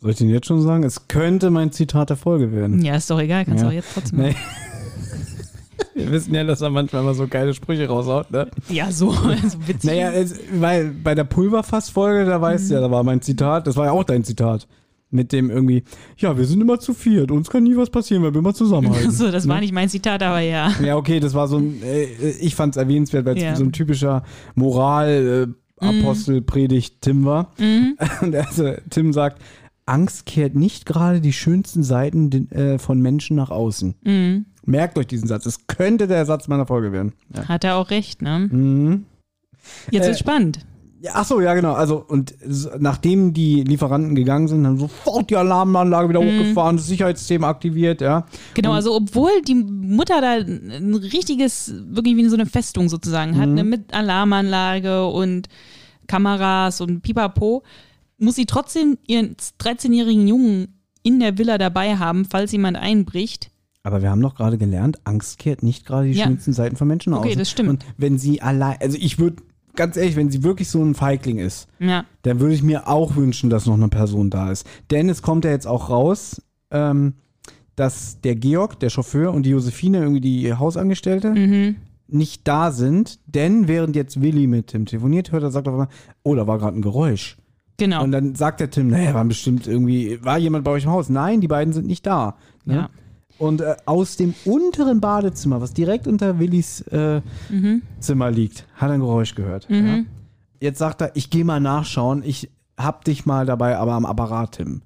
Soll 0.00 0.10
ich 0.12 0.16
den 0.18 0.30
jetzt 0.30 0.46
schon 0.46 0.62
sagen? 0.62 0.82
Es 0.82 1.08
könnte 1.08 1.50
mein 1.50 1.72
Zitat 1.72 2.10
der 2.10 2.16
Folge 2.16 2.52
werden. 2.52 2.82
Ja, 2.84 2.96
ist 2.96 3.10
doch 3.10 3.20
egal, 3.20 3.44
kannst 3.44 3.62
du 3.62 3.66
Ja. 3.66 3.70
auch 3.70 3.74
jetzt 3.74 3.92
trotzdem 3.94 4.18
Nee. 4.20 4.28
machen. 4.28 4.36
Wir 5.94 6.10
wissen 6.12 6.34
ja, 6.34 6.44
dass 6.44 6.60
er 6.60 6.70
manchmal 6.70 7.02
mal 7.02 7.14
so 7.14 7.26
geile 7.26 7.52
Sprüche 7.52 7.86
raushaut, 7.88 8.30
ne? 8.30 8.48
Ja, 8.68 8.90
so, 8.92 9.10
so 9.12 9.66
witzig. 9.66 9.84
Naja, 9.84 10.10
es, 10.12 10.38
weil 10.54 10.86
bei 10.90 11.14
der 11.14 11.24
Pulverfass-Folge, 11.24 12.24
da 12.24 12.40
weißt 12.40 12.70
du 12.70 12.74
ja, 12.74 12.80
da 12.80 12.90
war 12.90 13.02
mein 13.02 13.20
Zitat, 13.20 13.66
das 13.66 13.76
war 13.76 13.86
ja 13.86 13.92
auch 13.92 14.04
dein 14.04 14.24
Zitat. 14.24 14.66
Mit 15.12 15.32
dem 15.32 15.50
irgendwie, 15.50 15.82
ja, 16.18 16.38
wir 16.38 16.44
sind 16.44 16.60
immer 16.60 16.78
zu 16.78 16.94
viert, 16.94 17.32
uns 17.32 17.50
kann 17.50 17.64
nie 17.64 17.76
was 17.76 17.90
passieren, 17.90 18.22
weil 18.22 18.32
wir 18.32 18.38
immer 18.38 18.54
zusammenhalten. 18.54 19.10
so, 19.10 19.30
das 19.32 19.48
war 19.48 19.58
nicht 19.60 19.72
mein 19.72 19.88
Zitat, 19.88 20.22
aber 20.22 20.38
ja. 20.40 20.70
Ja, 20.84 20.96
okay, 20.96 21.18
das 21.18 21.34
war 21.34 21.48
so 21.48 21.58
ein, 21.58 21.82
äh, 21.82 22.04
ich 22.40 22.54
fand 22.54 22.76
es 22.76 22.80
erwähnenswert, 22.80 23.24
weil 23.26 23.36
es 23.36 23.42
Ja. 23.42 23.56
so 23.56 23.64
ein 23.64 23.72
typischer 23.72 24.22
Moral, 24.54 25.48
äh, 25.80 25.84
Apostel, 25.84 26.42
Predigt 26.42 27.00
Tim 27.00 27.24
war. 27.24 27.52
Und 28.20 28.34
also, 28.36 28.72
Tim 28.90 29.12
sagt, 29.12 29.40
Angst 29.86 30.26
kehrt 30.26 30.54
nicht 30.54 30.86
gerade 30.86 31.20
die 31.20 31.32
schönsten 31.32 31.82
Seiten 31.82 32.48
äh, 32.52 32.78
von 32.78 33.00
Menschen 33.00 33.34
nach 33.36 33.50
außen. 33.50 33.94
Mhm. 34.04 34.44
Merkt 34.64 34.96
euch 34.98 35.06
diesen 35.08 35.26
Satz. 35.26 35.46
Es 35.46 35.66
könnte 35.66 36.06
der 36.06 36.24
Satz 36.26 36.46
meiner 36.46 36.66
Folge 36.66 36.92
werden. 36.92 37.14
Ja. 37.34 37.48
Hat 37.48 37.64
er 37.64 37.76
auch 37.76 37.90
recht, 37.90 38.22
ne? 38.22 38.48
Mhm. 38.52 39.06
Jetzt 39.90 40.06
Äh, 40.06 40.10
ist 40.12 40.18
spannend. 40.20 40.60
Ja, 41.02 41.12
ach 41.14 41.24
so, 41.24 41.40
ja, 41.40 41.54
genau. 41.54 41.72
Also, 41.72 42.04
und 42.06 42.34
nachdem 42.78 43.32
die 43.32 43.64
Lieferanten 43.64 44.14
gegangen 44.14 44.48
sind, 44.48 44.66
haben 44.66 44.78
sofort 44.78 45.30
die 45.30 45.36
Alarmanlage 45.36 46.10
wieder 46.10 46.20
hochgefahren, 46.20 46.76
das 46.76 46.86
Sicherheitssystem 46.88 47.42
aktiviert, 47.42 48.02
ja. 48.02 48.26
Genau, 48.52 48.72
also 48.72 48.94
obwohl 48.94 49.30
die 49.46 49.54
Mutter 49.54 50.20
da 50.20 50.32
ein 50.32 50.94
richtiges, 50.94 51.72
wirklich 51.88 52.16
wie 52.16 52.28
so 52.28 52.36
eine 52.36 52.44
Festung 52.44 52.90
sozusagen 52.90 53.38
hat, 53.38 53.48
ne, 53.48 53.64
mit 53.64 53.94
Alarmanlage 53.94 55.06
und 55.06 55.48
Kameras 56.06 56.80
und 56.82 57.00
Pipapo, 57.02 57.62
muss 58.18 58.34
sie 58.36 58.44
trotzdem 58.46 58.98
ihren 59.06 59.36
13-jährigen 59.58 60.28
Jungen 60.28 60.80
in 61.02 61.18
der 61.20 61.38
Villa 61.38 61.56
dabei 61.56 61.96
haben, 61.96 62.26
falls 62.26 62.52
jemand 62.52 62.76
einbricht. 62.76 63.50
Aber 63.82 64.02
wir 64.02 64.10
haben 64.10 64.20
doch 64.20 64.34
gerade 64.34 64.58
gelernt, 64.58 64.98
Angst 65.04 65.38
kehrt 65.38 65.62
nicht 65.62 65.86
gerade 65.86 66.08
die 66.08 66.12
Ja. 66.18 66.26
schönsten 66.26 66.52
Seiten 66.52 66.76
von 66.76 66.86
Menschen 66.86 67.14
Okay, 67.14 67.30
aus. 67.30 67.36
das 67.38 67.50
stimmt. 67.50 67.70
Und 67.70 67.84
wenn 67.96 68.18
sie 68.18 68.42
allein, 68.42 68.76
also 68.82 68.98
ich 69.00 69.18
würde, 69.18 69.42
ganz 69.76 69.96
ehrlich, 69.96 70.16
wenn 70.16 70.30
sie 70.30 70.42
wirklich 70.42 70.68
so 70.68 70.82
ein 70.82 70.94
Feigling 70.94 71.38
ist, 71.38 71.68
Ja, 71.78 72.04
dann 72.22 72.40
würde 72.40 72.54
ich 72.54 72.62
mir 72.62 72.88
auch 72.88 73.16
wünschen, 73.16 73.50
dass 73.50 73.66
noch 73.66 73.74
eine 73.74 73.88
Person 73.88 74.30
da 74.30 74.50
ist. 74.50 74.66
Denn 74.90 75.08
es 75.08 75.22
kommt 75.22 75.44
ja 75.44 75.50
jetzt 75.50 75.66
auch 75.66 75.90
raus, 75.90 76.42
ähm, 76.70 77.14
dass 77.76 78.20
der 78.20 78.36
Georg, 78.36 78.78
der 78.80 78.90
Chauffeur 78.90 79.32
und 79.32 79.44
die 79.44 79.50
Josephine, 79.50 79.98
irgendwie 79.98 80.20
die 80.20 80.52
Hausangestellte, 80.52 81.30
mhm. 81.30 81.76
nicht 82.08 82.46
da 82.46 82.72
sind. 82.72 83.18
Denn 83.26 83.68
während 83.68 83.96
jetzt 83.96 84.20
Willi 84.20 84.46
mit 84.46 84.68
Tim 84.68 84.86
telefoniert, 84.86 85.32
hört 85.32 85.42
er, 85.42 85.50
sagt 85.50 85.66
auf 85.66 85.74
einmal, 85.74 85.88
oh, 86.22 86.34
da 86.34 86.46
war 86.46 86.58
gerade 86.58 86.76
ein 86.78 86.82
Geräusch. 86.82 87.38
genau. 87.78 88.04
Und 88.04 88.12
dann 88.12 88.34
sagt 88.34 88.60
der 88.60 88.70
Tim, 88.70 88.88
naja, 88.88 89.14
war 89.14 89.24
bestimmt 89.24 89.66
irgendwie, 89.66 90.22
war 90.22 90.38
jemand 90.38 90.64
bei 90.64 90.72
euch 90.72 90.84
im 90.84 90.90
Haus? 90.90 91.08
Nein, 91.08 91.40
die 91.40 91.48
beiden 91.48 91.72
sind 91.72 91.86
nicht 91.86 92.06
da. 92.06 92.36
Ne? 92.64 92.74
Ja. 92.74 92.90
Und 93.40 93.62
äh, 93.62 93.74
aus 93.86 94.16
dem 94.18 94.34
unteren 94.44 95.00
Badezimmer, 95.00 95.62
was 95.62 95.72
direkt 95.72 96.06
unter 96.06 96.38
Willis 96.38 96.82
äh, 96.92 97.22
Mhm. 97.48 97.80
Zimmer 97.98 98.30
liegt, 98.30 98.66
hat 98.74 98.90
er 98.90 98.94
ein 98.94 99.00
Geräusch 99.00 99.34
gehört. 99.34 99.66
Ja? 99.70 100.00
Jetzt 100.60 100.78
sagt 100.78 101.00
er, 101.00 101.16
ich 101.16 101.30
gehe 101.30 101.44
mal 101.44 101.58
nachschauen, 101.58 102.22
ich 102.22 102.50
hab 102.76 103.02
dich 103.04 103.24
mal 103.24 103.46
dabei, 103.46 103.78
aber 103.78 103.94
am 103.94 104.04
Apparat, 104.04 104.56
Tim. 104.56 104.82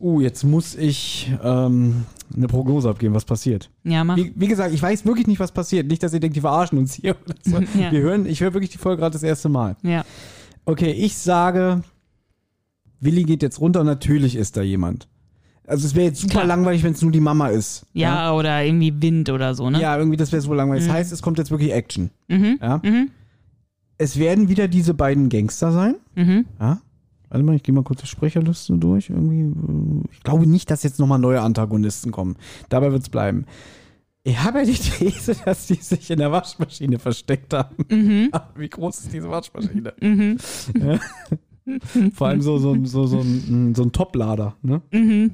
Uh, 0.00 0.20
jetzt 0.22 0.42
muss 0.42 0.74
ich 0.74 1.30
ähm, 1.42 2.06
eine 2.34 2.46
Prognose 2.46 2.88
abgeben, 2.88 3.14
was 3.14 3.26
passiert. 3.26 3.70
Ja, 3.84 4.04
mach. 4.04 4.16
Wie, 4.16 4.32
wie 4.34 4.46
gesagt, 4.48 4.72
ich 4.74 4.82
weiß 4.82 5.04
wirklich 5.04 5.26
nicht, 5.26 5.38
was 5.40 5.52
passiert. 5.52 5.86
Nicht, 5.86 6.02
dass 6.02 6.14
ihr 6.14 6.20
denkt, 6.20 6.36
die 6.36 6.40
verarschen 6.40 6.78
uns 6.78 6.94
hier. 6.94 7.14
Oder 7.24 7.34
so. 7.42 7.58
Ja. 7.78 7.92
Wir 7.92 8.00
hören, 8.00 8.24
ich 8.24 8.40
höre 8.40 8.54
wirklich 8.54 8.70
die 8.70 8.78
Folge 8.78 9.00
gerade 9.00 9.12
das 9.12 9.22
erste 9.22 9.50
Mal. 9.50 9.76
Ja. 9.82 10.04
Okay, 10.64 10.92
ich 10.92 11.16
sage, 11.16 11.82
Willi 13.00 13.24
geht 13.24 13.42
jetzt 13.42 13.60
runter 13.60 13.80
und 13.80 13.86
natürlich 13.86 14.34
ist 14.36 14.56
da 14.56 14.62
jemand. 14.62 15.08
Also 15.66 15.86
es 15.86 15.94
wäre 15.94 16.06
jetzt 16.06 16.20
super 16.20 16.32
Klar. 16.34 16.46
langweilig, 16.46 16.82
wenn 16.84 16.92
es 16.92 17.02
nur 17.02 17.10
die 17.10 17.20
Mama 17.20 17.48
ist. 17.48 17.86
ja, 17.92 18.32
oder 18.32 18.62
irgendwie 18.64 19.02
Wind 19.02 19.30
oder 19.30 19.54
so, 19.54 19.68
ne? 19.68 19.80
Ja, 19.80 19.96
irgendwie 19.98 20.16
das 20.16 20.30
wäre 20.32 20.40
so 20.42 20.54
langweilig. 20.54 20.84
Das 20.86 20.92
heißt, 20.92 21.12
es 21.12 21.22
kommt 21.22 21.38
jetzt 21.38 21.50
wirklich 21.50 21.72
Action. 21.72 22.10
Mhm. 22.28 22.58
Ja? 22.60 22.80
Mhm. 22.82 23.10
Es 23.98 24.18
werden 24.18 24.48
wieder 24.48 24.68
diese 24.68 24.94
beiden 24.94 25.28
Gangster 25.28 25.72
sein. 25.72 25.96
Mhm. 26.14 26.44
Ja? 26.60 26.80
Warte 27.28 27.44
mal, 27.44 27.56
ich 27.56 27.62
gehe 27.64 27.74
mal 27.74 27.82
kurz 27.82 28.02
die 28.02 28.06
Sprecherliste 28.06 28.74
durch. 28.78 29.10
Irgendwie, 29.10 29.40
äh, 29.40 30.08
ich 30.12 30.22
glaube 30.22 30.46
nicht, 30.46 30.70
dass 30.70 30.84
jetzt 30.84 31.00
nochmal 31.00 31.18
neue 31.18 31.40
Antagonisten 31.40 32.12
kommen. 32.12 32.36
Dabei 32.68 32.92
wird 32.92 33.02
es 33.02 33.08
bleiben. 33.08 33.46
Ich 34.22 34.42
habe 34.42 34.58
ja 34.60 34.64
die 34.64 34.74
These, 34.74 35.36
dass 35.44 35.66
die 35.66 35.74
sich 35.74 36.10
in 36.10 36.18
der 36.18 36.30
Waschmaschine 36.30 36.98
versteckt 36.98 37.52
haben. 37.54 37.76
Mhm. 37.88 38.30
Wie 38.56 38.68
groß 38.68 38.98
ist 39.00 39.12
diese 39.12 39.30
Waschmaschine? 39.30 39.92
Mhm. 40.00 40.36
Ja. 40.80 40.98
Vor 42.14 42.28
allem 42.28 42.40
so, 42.42 42.58
so, 42.58 42.72
ein- 42.72 42.86
so, 42.86 43.06
so, 43.06 43.20
ein, 43.20 43.74
so 43.74 43.82
ein 43.82 43.92
Toplader. 43.92 44.56
Ne? 44.62 44.82
Mhm. 44.92 45.30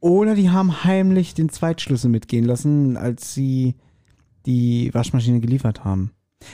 Oder 0.00 0.34
die 0.34 0.50
haben 0.50 0.84
heimlich 0.84 1.34
den 1.34 1.48
Zweitschlüssel 1.48 2.10
mitgehen 2.10 2.44
lassen, 2.44 2.96
als 2.96 3.32
sie 3.34 3.74
die 4.44 4.92
Waschmaschine 4.92 5.40
geliefert 5.40 5.84
haben. 5.84 6.10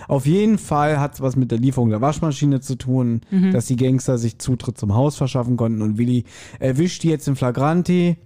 Auf 0.06 0.24
jeden 0.24 0.58
Fall 0.58 1.00
hat 1.00 1.14
es 1.14 1.20
was 1.20 1.34
mit 1.34 1.50
der 1.50 1.58
Lieferung 1.58 1.90
der 1.90 2.00
Waschmaschine 2.00 2.60
zu 2.60 2.76
tun, 2.76 3.22
dass 3.52 3.66
die 3.66 3.74
Gangster 3.74 4.18
sich 4.18 4.38
Zutritt 4.38 4.78
zum 4.78 4.94
Haus 4.94 5.16
verschaffen 5.16 5.56
konnten 5.56 5.82
und 5.82 5.98
Willi 5.98 6.22
erwischt 6.60 7.02
die 7.02 7.08
jetzt 7.08 7.26
in 7.26 7.34
Flagranti. 7.34 8.16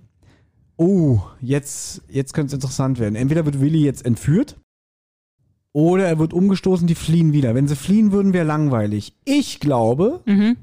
Oh, 0.76 1.20
jetzt, 1.40 2.02
jetzt 2.10 2.34
könnte 2.34 2.48
es 2.48 2.54
interessant 2.54 2.98
werden. 2.98 3.14
Entweder 3.14 3.46
wird 3.46 3.60
Willi 3.62 3.82
jetzt 3.82 4.04
entführt 4.04 4.60
oder 5.74 6.06
er 6.06 6.18
wird 6.18 6.32
umgestoßen, 6.32 6.86
die 6.86 6.94
fliehen 6.94 7.34
wieder. 7.34 7.54
Wenn 7.54 7.68
sie 7.68 7.76
fliehen 7.76 8.12
würden, 8.12 8.32
wäre 8.32 8.46
langweilig. 8.46 9.12
Ich 9.26 9.60
glaube, 9.60 10.22
Mhm. 10.24 10.56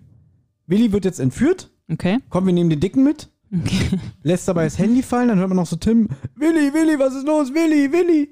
Willi 0.66 0.92
wird 0.94 1.06
jetzt 1.06 1.20
entführt. 1.20 1.70
Okay. 1.92 2.18
Komm, 2.30 2.46
wir 2.48 2.54
nehmen 2.54 2.70
den 2.72 2.80
Dicken 2.80 3.04
mit. 3.04 3.30
okay. 3.54 4.00
Lässt 4.24 4.48
dabei 4.48 4.64
das 4.64 4.80
Handy 4.80 5.04
fallen, 5.04 5.28
dann 5.28 5.38
hört 5.40 5.50
man 5.50 5.58
noch 5.58 5.66
so 5.68 5.76
Tim, 5.76 6.08
Willi, 6.36 6.74
Willi, 6.74 6.98
was 6.98 7.14
ist 7.14 7.28
los? 7.28 7.54
Willi, 7.54 7.92
Willi. 7.92 8.32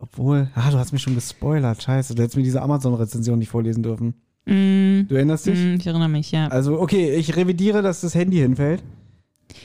Obwohl, 0.00 0.50
ah, 0.54 0.70
du 0.70 0.78
hast 0.78 0.92
mich 0.92 1.02
schon 1.02 1.14
gespoilert, 1.14 1.82
scheiße. 1.82 2.14
Du 2.14 2.22
hättest 2.22 2.36
mir 2.36 2.42
diese 2.42 2.62
Amazon-Rezension 2.62 3.38
nicht 3.38 3.48
vorlesen 3.50 3.82
dürfen. 3.82 4.14
Mm, 4.46 5.06
Du 5.08 5.14
erinnerst 5.14 5.46
dich? 5.46 5.58
mm, 5.58 5.74
ich 5.78 5.86
erinnere 5.86 6.08
mich, 6.08 6.30
ja. 6.32 6.48
Also, 6.48 6.80
okay, 6.80 7.14
ich 7.14 7.36
revidiere, 7.36 7.82
dass 7.82 8.00
das 8.00 8.14
Handy 8.14 8.36
hinfällt. 8.38 8.82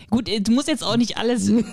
Gut, 0.09 0.29
äh, 0.29 0.39
du 0.41 0.51
musst 0.51 0.67
jetzt 0.67 0.83
auch 0.83 0.95
nicht 0.97 1.17
alles 1.17 1.47
Ich 1.49 1.55
will, 1.55 1.63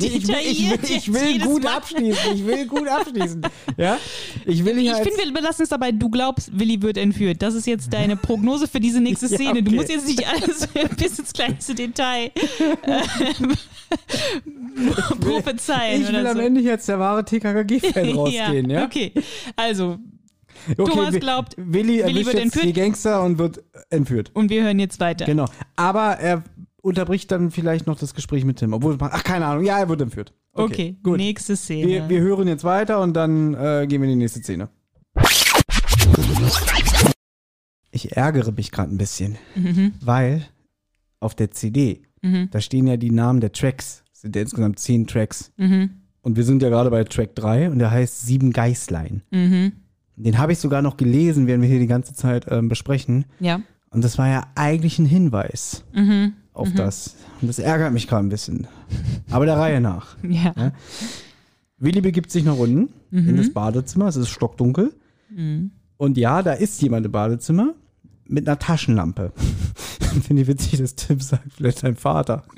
ich 0.00 0.26
detailliert 0.26 0.82
will, 0.82 0.96
ich 0.96 1.12
will 1.12 1.38
gut 1.40 1.62
Mal. 1.64 1.72
abschließen. 1.76 2.34
Ich 2.34 2.46
will 2.46 2.66
gut 2.66 2.88
abschließen. 2.88 3.42
Ja? 3.76 3.98
Ich 4.46 4.64
will 4.64 4.78
Ich 4.78 4.90
als- 4.92 5.06
finde, 5.06 5.24
wir 5.24 5.32
belassen 5.32 5.62
es 5.62 5.68
dabei, 5.68 5.92
du 5.92 6.08
glaubst, 6.10 6.58
Willi 6.58 6.80
wird 6.82 6.96
entführt. 6.98 7.42
Das 7.42 7.54
ist 7.54 7.66
jetzt 7.66 7.92
deine 7.92 8.16
Prognose 8.16 8.66
für 8.68 8.80
diese 8.80 9.00
nächste 9.00 9.26
Ja, 9.30 9.36
Szene. 9.36 9.62
Du 9.62 9.68
okay. 9.70 9.76
musst 9.76 9.88
jetzt 9.90 10.06
nicht 10.06 10.26
alles 10.26 10.68
bis 10.96 11.18
ins 11.18 11.32
kleinste 11.32 11.74
Detail 11.74 12.30
ähm, 12.86 13.52
prophezeien 15.20 16.02
ich 16.02 16.08
will 16.12 16.26
am 16.26 16.36
so. 16.36 16.42
Ende 16.42 16.60
jetzt 16.60 16.88
der 16.88 16.98
wahre 16.98 17.24
TKKG-Fan 17.24 18.10
rausgehen, 18.10 18.70
ja? 18.70 18.84
Okay, 18.84 19.12
also, 19.56 19.98
Okay, 20.78 20.90
Thomas 20.90 21.14
glaubt, 21.20 21.54
Willi 21.58 22.00
erwischt 22.00 22.26
wird 22.26 22.36
entführt. 22.36 22.64
die 22.66 22.72
Gangster 22.72 23.22
und 23.22 23.38
wird 23.38 23.62
entführt. 23.90 24.30
und 24.34 24.48
wir 24.50 24.62
hören 24.62 24.78
jetzt 24.78 24.98
weiter. 25.00 25.26
Genau. 25.26 25.44
Aber 25.76 26.18
er 26.18 26.42
unterbricht 26.84 27.30
dann 27.32 27.50
vielleicht 27.50 27.86
noch 27.86 27.98
das 27.98 28.14
Gespräch 28.14 28.44
mit 28.44 28.58
Tim. 28.58 28.72
Obwohl, 28.74 28.96
ach, 29.00 29.24
keine 29.24 29.46
Ahnung. 29.46 29.64
Ja, 29.64 29.78
er 29.78 29.88
wird 29.88 30.02
entführt. 30.02 30.34
Okay, 30.52 30.96
gut. 31.02 31.16
nächste 31.16 31.56
Szene. 31.56 31.88
Wir, 31.88 32.08
wir 32.08 32.20
hören 32.20 32.46
jetzt 32.46 32.62
weiter 32.62 33.00
und 33.00 33.14
dann 33.14 33.54
äh, 33.54 33.86
gehen 33.88 34.02
wir 34.02 34.08
in 34.08 34.18
die 34.18 34.22
nächste 34.24 34.40
Szene. 34.40 34.68
Ich 37.90 38.16
ärgere 38.16 38.52
mich 38.52 38.70
gerade 38.70 38.92
ein 38.94 38.98
bisschen, 38.98 39.36
mhm, 39.54 39.92
weil 40.00 40.44
auf 41.20 41.34
der 41.34 41.50
CD, 41.52 42.02
mhm, 42.22 42.48
da 42.50 42.60
stehen 42.60 42.86
ja 42.86 42.96
die 42.96 43.10
Namen 43.10 43.40
der 43.40 43.52
Tracks. 43.52 44.02
Es 44.12 44.20
sind 44.22 44.34
ja 44.36 44.42
insgesamt 44.42 44.78
zehn 44.78 45.06
Tracks. 45.06 45.52
mhm, 45.56 45.90
Und 46.22 46.36
wir 46.36 46.44
sind 46.44 46.62
ja 46.62 46.68
gerade 46.68 46.90
bei 46.90 47.04
Track 47.04 47.34
3 47.36 47.70
und 47.70 47.78
der 47.78 47.90
heißt 47.90 48.22
Sieben 48.26 48.52
Geißlein. 48.52 49.22
mhm. 49.30 49.72
Den 50.16 50.38
habe 50.38 50.52
ich 50.52 50.60
sogar 50.60 50.80
noch 50.80 50.96
gelesen, 50.96 51.48
während 51.48 51.62
wir 51.62 51.68
hier 51.68 51.80
die 51.80 51.88
ganze 51.88 52.14
Zeit 52.14 52.46
ähm, 52.48 52.68
besprechen. 52.68 53.24
Ja. 53.40 53.60
Und 53.90 54.04
das 54.04 54.16
war 54.16 54.28
ja 54.28 54.46
eigentlich 54.54 54.98
ein 55.00 55.06
Hinweis 55.06 55.84
Mhm. 55.92 56.34
Auf 56.54 56.72
das. 56.72 57.16
Und 57.42 57.48
das 57.48 57.58
ärgert 57.58 57.92
mich 57.92 58.08
gerade 58.08 58.24
ein 58.26 58.30
bisschen. 58.30 58.66
Aber 59.30 59.44
der 59.44 59.58
Reihe 59.58 59.80
nach. 59.82 60.16
Ja. 60.22 60.54
Ja. 60.56 60.72
Willi 61.78 62.00
begibt 62.00 62.30
sich 62.30 62.44
nach 62.44 62.56
unten 62.56 62.88
in 63.10 63.26
Mhm. 63.32 63.36
das 63.36 63.52
Badezimmer. 63.52 64.06
Es 64.08 64.16
ist 64.16 64.28
stockdunkel. 64.30 64.94
Mhm. 65.34 65.72
Und 65.98 66.16
ja, 66.16 66.42
da 66.42 66.52
ist 66.54 66.80
jemand 66.80 67.04
im 67.04 67.12
Badezimmer 67.12 67.74
mit 68.26 68.48
einer 68.48 68.58
Taschenlampe. 68.58 69.32
Finde 70.22 70.42
ich 70.42 70.48
witzig, 70.48 70.78
dass 70.78 70.94
Tim 70.94 71.20
sagt, 71.20 71.52
vielleicht 71.52 71.80
sein 71.80 71.96
Vater. 71.96 72.44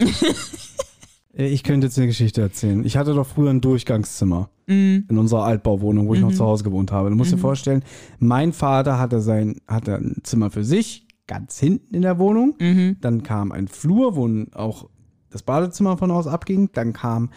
Äh, 1.38 1.48
ich 1.48 1.62
könnte 1.62 1.86
jetzt 1.86 1.98
eine 1.98 2.06
Geschichte 2.06 2.40
erzählen. 2.40 2.82
Ich 2.84 2.96
hatte 2.96 3.12
doch 3.12 3.26
früher 3.26 3.50
ein 3.50 3.60
Durchgangszimmer 3.60 4.48
Mhm. 4.68 5.04
in 5.08 5.18
unserer 5.18 5.44
Altbauwohnung, 5.44 6.08
wo 6.08 6.14
ich 6.14 6.20
noch 6.20 6.32
zu 6.32 6.42
Hause 6.44 6.64
gewohnt 6.64 6.90
habe. 6.92 7.10
Du 7.10 7.14
musst 7.16 7.30
Mhm. 7.30 7.36
dir 7.36 7.40
vorstellen, 7.42 7.82
mein 8.18 8.52
Vater 8.54 8.98
hatte 8.98 9.20
sein, 9.20 9.60
hatte 9.68 9.96
ein 9.96 10.16
Zimmer 10.22 10.50
für 10.50 10.64
sich, 10.64 11.05
ganz 11.26 11.58
hinten 11.58 11.94
in 11.94 12.02
der 12.02 12.18
Wohnung. 12.18 12.54
Mhm. 12.60 12.96
Dann 13.00 13.22
kam 13.22 13.52
ein 13.52 13.68
Flur, 13.68 14.16
wo 14.16 14.28
auch 14.54 14.88
das 15.30 15.42
Badezimmer 15.42 15.96
von 15.96 16.10
aus 16.10 16.26
abging. 16.26 16.70
Dann 16.72 16.92
kam 16.92 17.30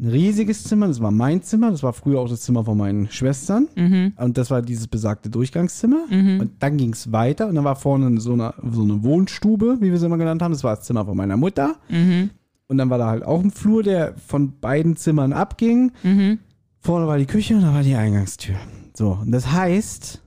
ein 0.00 0.08
riesiges 0.08 0.64
Zimmer, 0.64 0.86
das 0.86 1.00
war 1.00 1.10
mein 1.10 1.42
Zimmer, 1.42 1.72
das 1.72 1.82
war 1.82 1.92
früher 1.92 2.20
auch 2.20 2.28
das 2.28 2.42
Zimmer 2.42 2.64
von 2.64 2.78
meinen 2.78 3.10
Schwestern. 3.10 3.68
Mhm. 3.74 4.12
Und 4.16 4.38
das 4.38 4.50
war 4.50 4.62
dieses 4.62 4.86
besagte 4.86 5.28
Durchgangszimmer. 5.28 6.06
Mhm. 6.08 6.40
Und 6.40 6.50
dann 6.60 6.76
ging 6.76 6.92
es 6.92 7.10
weiter 7.10 7.48
und 7.48 7.56
dann 7.56 7.64
war 7.64 7.76
vorne 7.76 8.20
so 8.20 8.32
eine, 8.32 8.54
so 8.70 8.82
eine 8.82 9.02
Wohnstube, 9.02 9.78
wie 9.80 9.90
wir 9.90 9.98
sie 9.98 10.06
immer 10.06 10.18
genannt 10.18 10.40
haben. 10.40 10.52
Das 10.52 10.62
war 10.62 10.76
das 10.76 10.84
Zimmer 10.84 11.04
von 11.04 11.16
meiner 11.16 11.36
Mutter. 11.36 11.76
Mhm. 11.88 12.30
Und 12.68 12.78
dann 12.78 12.90
war 12.90 12.98
da 12.98 13.08
halt 13.08 13.24
auch 13.24 13.42
ein 13.42 13.50
Flur, 13.50 13.82
der 13.82 14.14
von 14.16 14.60
beiden 14.60 14.96
Zimmern 14.96 15.32
abging. 15.32 15.92
Mhm. 16.02 16.38
Vorne 16.80 17.06
war 17.06 17.18
die 17.18 17.26
Küche 17.26 17.56
und 17.56 17.62
da 17.62 17.74
war 17.74 17.82
die 17.82 17.94
Eingangstür. 17.94 18.56
So, 18.94 19.18
und 19.20 19.32
das 19.32 19.50
heißt, 19.50 20.22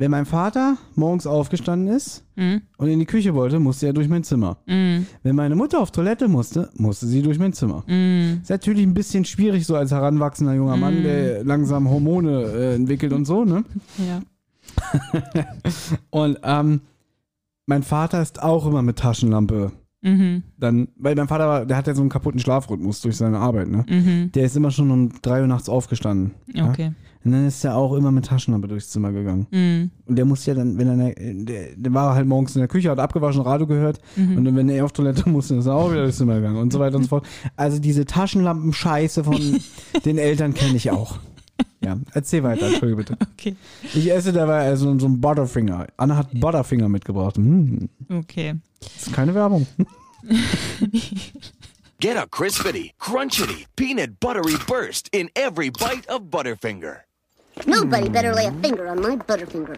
wenn 0.00 0.10
mein 0.10 0.24
Vater 0.24 0.78
morgens 0.96 1.26
aufgestanden 1.26 1.94
ist 1.94 2.24
Mhm. 2.34 2.62
und 2.78 2.88
in 2.88 2.98
die 2.98 3.04
Küche 3.04 3.34
wollte, 3.34 3.60
musste 3.60 3.86
er 3.86 3.92
durch 3.92 4.08
mein 4.08 4.24
Zimmer. 4.24 4.56
Mhm. 4.66 5.04
Wenn 5.22 5.36
meine 5.36 5.54
Mutter 5.54 5.78
auf 5.78 5.90
Toilette 5.90 6.26
musste, 6.26 6.70
musste 6.76 7.06
sie 7.06 7.20
durch 7.20 7.38
mein 7.38 7.52
Zimmer. 7.52 7.84
Mhm. 7.86 8.38
Ist 8.42 8.48
natürlich 8.48 8.82
ein 8.82 8.94
bisschen 8.94 9.26
schwierig, 9.26 9.66
so 9.66 9.76
als 9.76 9.90
heranwachsender 9.92 10.54
junger 10.54 10.78
Mann, 10.78 11.02
der 11.02 11.44
langsam 11.44 11.90
Hormone 11.90 12.42
äh, 12.44 12.74
entwickelt 12.76 13.12
und 13.12 13.26
so, 13.26 13.44
ne? 13.44 13.62
Ja. 13.98 14.22
Und 16.10 16.38
ähm, 16.42 16.80
mein 17.66 17.82
Vater 17.82 18.22
ist 18.22 18.42
auch 18.42 18.66
immer 18.66 18.82
mit 18.82 18.98
Taschenlampe. 18.98 19.72
Mhm. 20.02 20.42
Dann, 20.56 20.88
weil 20.96 21.14
mein 21.14 21.28
Vater, 21.28 21.46
war, 21.46 21.66
der 21.66 21.76
hat 21.76 21.86
ja 21.86 21.94
so 21.94 22.00
einen 22.00 22.08
kaputten 22.10 22.40
Schlafrhythmus 22.40 23.00
durch 23.02 23.16
seine 23.18 23.38
Arbeit, 23.38 23.68
ne? 23.68 23.84
Mhm. 23.88 24.32
Der 24.32 24.44
ist 24.44 24.56
immer 24.56 24.70
schon 24.70 24.90
um 24.90 25.10
drei 25.22 25.42
Uhr 25.42 25.46
nachts 25.46 25.68
aufgestanden. 25.68 26.32
ja? 26.54 26.68
Und 27.22 27.32
dann 27.32 27.46
ist 27.46 27.62
er 27.64 27.76
auch 27.76 27.92
immer 27.94 28.10
mit 28.10 28.24
Taschenlampe 28.26 28.66
durchs 28.66 28.88
Zimmer 28.88 29.12
gegangen. 29.12 29.46
Mhm. 29.50 29.90
Und 30.06 30.16
der 30.16 30.24
musste 30.24 30.52
ja 30.52 30.54
dann, 30.56 30.78
wenn 30.78 31.00
er, 31.00 31.14
der, 31.14 31.76
der 31.76 31.94
war 31.94 32.14
halt 32.14 32.26
morgens 32.26 32.54
in 32.56 32.60
der 32.60 32.68
Küche, 32.68 32.90
hat 32.90 32.98
abgewaschen, 32.98 33.42
Radio 33.42 33.66
gehört. 33.66 33.98
Mhm. 34.16 34.38
Und 34.38 34.44
dann, 34.46 34.56
wenn 34.56 34.68
er 34.70 34.84
auf 34.86 34.92
Toilette 34.92 35.28
musste, 35.28 35.56
ist 35.56 35.66
er 35.66 35.74
auch 35.74 35.90
wieder 35.90 36.02
durchs 36.02 36.16
Zimmer 36.16 36.36
gegangen 36.36 36.56
und 36.56 36.72
so 36.72 36.78
weiter 36.80 36.96
und 36.96 37.02
so 37.02 37.08
fort. 37.10 37.26
Also 37.56 37.78
diese 37.78 38.04
Taschenlampen-Scheiße 38.06 39.22
von 39.24 39.60
den 40.04 40.16
Eltern 40.18 40.54
kenne 40.54 40.76
ich 40.76 40.90
auch. 40.90 41.18
Ja, 41.82 41.98
erzähl 42.14 42.42
weiter, 42.42 42.66
entschuldige 42.68 42.96
bitte. 42.96 43.16
Okay. 43.34 43.54
Ich 43.94 44.10
esse 44.10 44.32
dabei 44.32 44.60
also 44.66 44.98
so 44.98 45.06
einen 45.06 45.20
Butterfinger. 45.20 45.88
Anna 45.98 46.16
hat 46.16 46.28
Butterfinger 46.40 46.88
mitgebracht. 46.88 47.36
Hm, 47.36 47.88
Okay. 48.10 48.54
das 48.80 49.08
ist 49.08 49.12
keine 49.12 49.34
Werbung. 49.34 49.66
Get 52.00 52.16
a 52.16 52.26
crispity, 52.30 52.92
crunchity, 52.98 53.66
peanut 53.76 54.18
buttery 54.20 54.56
burst 54.66 55.08
in 55.12 55.28
every 55.34 55.70
bite 55.70 56.06
of 56.08 56.30
Butterfinger. 56.30 56.96
Nobody 57.66 58.08
better 58.08 58.34
lay 58.34 58.46
a 58.46 58.52
finger 58.62 58.90
on 58.90 59.00
my 59.00 59.16
Butterfinger. 59.16 59.76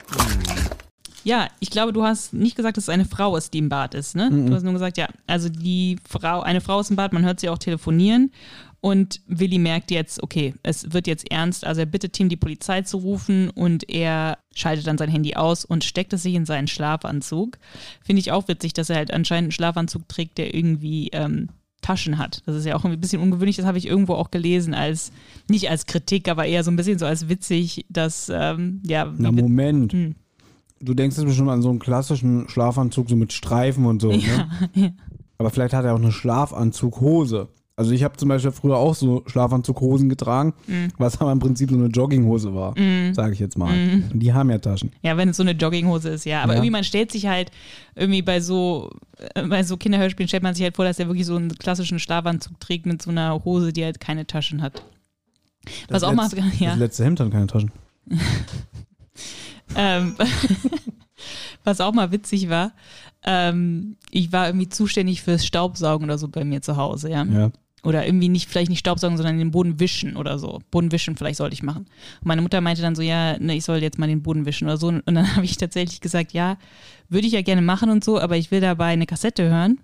Ja, 1.24 1.48
ich 1.60 1.70
glaube, 1.70 1.92
du 1.92 2.02
hast 2.02 2.32
nicht 2.34 2.56
gesagt, 2.56 2.76
dass 2.76 2.84
es 2.84 2.88
eine 2.88 3.04
Frau 3.04 3.36
ist, 3.36 3.54
die 3.54 3.58
im 3.58 3.68
Bad 3.68 3.94
ist, 3.94 4.16
ne? 4.16 4.28
Du 4.30 4.54
hast 4.54 4.64
nur 4.64 4.72
gesagt, 4.72 4.98
ja, 4.98 5.08
also 5.26 5.48
die 5.48 5.96
Frau, 6.08 6.40
eine 6.40 6.60
Frau 6.60 6.80
ist 6.80 6.90
im 6.90 6.96
Bad, 6.96 7.12
man 7.12 7.24
hört 7.24 7.38
sie 7.38 7.48
auch 7.48 7.58
telefonieren 7.58 8.32
und 8.80 9.20
Willi 9.28 9.58
merkt 9.58 9.92
jetzt, 9.92 10.20
okay, 10.24 10.54
es 10.64 10.92
wird 10.92 11.06
jetzt 11.06 11.30
ernst, 11.30 11.64
also 11.64 11.80
er 11.80 11.86
bittet 11.86 12.14
Tim, 12.14 12.28
die 12.28 12.36
Polizei 12.36 12.82
zu 12.82 12.98
rufen 12.98 13.48
und 13.50 13.88
er 13.88 14.38
schaltet 14.52 14.88
dann 14.88 14.98
sein 14.98 15.08
Handy 15.08 15.36
aus 15.36 15.64
und 15.64 15.84
steckt 15.84 16.12
es 16.12 16.24
sich 16.24 16.34
in 16.34 16.46
seinen 16.46 16.66
Schlafanzug. 16.66 17.58
Finde 18.04 18.18
ich 18.18 18.32
auch 18.32 18.48
witzig, 18.48 18.72
dass 18.72 18.90
er 18.90 18.96
halt 18.96 19.12
anscheinend 19.12 19.44
einen 19.44 19.52
Schlafanzug 19.52 20.08
trägt, 20.08 20.38
der 20.38 20.52
irgendwie 20.52 21.10
ähm, 21.12 21.50
Taschen 21.82 22.16
hat. 22.16 22.42
Das 22.46 22.56
ist 22.56 22.64
ja 22.64 22.74
auch 22.74 22.84
ein 22.84 22.98
bisschen 22.98 23.20
ungewöhnlich, 23.20 23.56
das 23.56 23.66
habe 23.66 23.76
ich 23.76 23.86
irgendwo 23.86 24.14
auch 24.14 24.30
gelesen, 24.30 24.72
als, 24.72 25.12
nicht 25.50 25.68
als 25.68 25.86
Kritik, 25.86 26.28
aber 26.28 26.46
eher 26.46 26.64
so 26.64 26.70
ein 26.70 26.76
bisschen 26.76 26.98
so 26.98 27.04
als 27.04 27.28
witzig, 27.28 27.84
dass, 27.90 28.30
ähm, 28.34 28.80
ja, 28.86 29.12
Na, 29.18 29.30
Moment. 29.30 29.92
Hm. 29.92 30.14
Du 30.80 30.94
denkst 30.94 31.16
jetzt 31.16 31.26
bestimmt 31.26 31.50
an 31.50 31.62
so 31.62 31.68
einen 31.68 31.78
klassischen 31.78 32.48
Schlafanzug, 32.48 33.08
so 33.08 33.16
mit 33.16 33.32
Streifen 33.32 33.84
und 33.84 34.00
so. 34.00 34.10
Ne? 34.12 34.48
ja. 34.74 34.90
Aber 35.38 35.50
vielleicht 35.50 35.74
hat 35.74 35.84
er 35.84 35.94
auch 35.94 35.98
eine 35.98 36.12
Schlafanzughose. 36.12 37.48
Also 37.74 37.92
ich 37.92 38.02
habe 38.04 38.16
zum 38.18 38.28
Beispiel 38.28 38.52
früher 38.52 38.76
auch 38.76 38.94
so 38.94 39.22
Schlafanzughosen 39.26 40.08
getragen, 40.08 40.52
Mhm. 40.66 40.88
was 40.98 41.20
aber 41.20 41.32
im 41.32 41.38
Prinzip 41.38 41.70
so 41.70 41.76
eine 41.76 41.86
Jogginghose 41.86 42.54
war, 42.54 42.74
sage 43.14 43.32
ich 43.32 43.38
jetzt 43.38 43.56
mal. 43.56 43.72
Und 44.12 44.20
die 44.20 44.32
haben 44.32 44.50
ja 44.50 44.58
Taschen. 44.58 44.92
Ja, 45.02 45.16
wenn 45.16 45.30
es 45.30 45.38
so 45.38 45.42
eine 45.42 45.52
Jogginghose 45.52 46.10
ist, 46.10 46.24
ja. 46.26 46.42
Aber 46.42 46.52
Ja. 46.52 46.58
irgendwie, 46.58 46.70
man 46.70 46.84
stellt 46.84 47.10
sich 47.10 47.26
halt 47.26 47.50
irgendwie 47.94 48.20
bei 48.22 48.40
so, 48.40 48.90
äh, 49.34 49.42
bei 49.46 49.62
so 49.64 49.76
Kinderhörspielen 49.78 50.28
stellt 50.28 50.42
man 50.42 50.54
sich 50.54 50.62
halt 50.64 50.76
vor, 50.76 50.84
dass 50.84 50.98
er 50.98 51.06
wirklich 51.06 51.26
so 51.26 51.34
einen 51.36 51.48
klassischen 51.56 51.98
Schlafanzug 51.98 52.60
trägt 52.60 52.84
mit 52.86 53.00
so 53.00 53.10
einer 53.10 53.42
Hose, 53.44 53.72
die 53.72 53.84
halt 53.84 54.00
keine 54.00 54.26
Taschen 54.26 54.60
hat. 54.60 54.82
Was 55.88 56.02
Das 56.02 56.02
auch 56.04 56.12
mal, 56.12 56.24
letzte- 56.30 56.62
ja. 56.62 56.70
Das 56.70 56.78
letzte 56.78 57.04
Hemd 57.04 57.20
hat 57.20 57.30
keine 57.30 57.46
Taschen. 57.46 57.70
Ähm, 59.74 60.16
was 61.64 61.80
auch 61.80 61.92
mal 61.94 62.12
witzig 62.12 62.50
war, 62.50 62.72
ähm, 63.24 63.96
ich 64.10 64.32
war 64.32 64.46
irgendwie 64.48 64.68
zuständig 64.68 65.22
fürs 65.22 65.46
Staubsaugen 65.46 66.04
oder 66.04 66.18
so 66.18 66.28
bei 66.28 66.44
mir 66.44 66.60
zu 66.60 66.76
Hause, 66.76 67.10
ja. 67.10 67.24
Ja. 67.24 67.50
Oder 67.84 68.06
irgendwie 68.06 68.28
nicht, 68.28 68.48
vielleicht 68.48 68.70
nicht 68.70 68.78
Staubsaugen, 68.78 69.16
sondern 69.16 69.38
den 69.38 69.50
Boden 69.50 69.80
wischen 69.80 70.16
oder 70.16 70.38
so. 70.38 70.60
Boden 70.70 70.92
wischen 70.92 71.16
vielleicht 71.16 71.38
sollte 71.38 71.54
ich 71.54 71.64
machen. 71.64 71.86
Und 72.20 72.26
meine 72.26 72.40
Mutter 72.40 72.60
meinte 72.60 72.80
dann 72.80 72.94
so, 72.94 73.02
ja, 73.02 73.36
ne, 73.40 73.56
ich 73.56 73.64
soll 73.64 73.82
jetzt 73.82 73.98
mal 73.98 74.06
den 74.06 74.22
Boden 74.22 74.46
wischen 74.46 74.66
oder 74.66 74.76
so. 74.76 74.86
Und 74.88 75.02
dann 75.06 75.34
habe 75.36 75.44
ich 75.44 75.56
tatsächlich 75.56 76.00
gesagt, 76.00 76.32
ja, 76.32 76.58
würde 77.08 77.26
ich 77.26 77.32
ja 77.32 77.42
gerne 77.42 77.62
machen 77.62 77.90
und 77.90 78.04
so, 78.04 78.20
aber 78.20 78.36
ich 78.36 78.50
will 78.52 78.60
dabei 78.60 78.86
eine 78.92 79.06
Kassette 79.06 79.48
hören. 79.48 79.80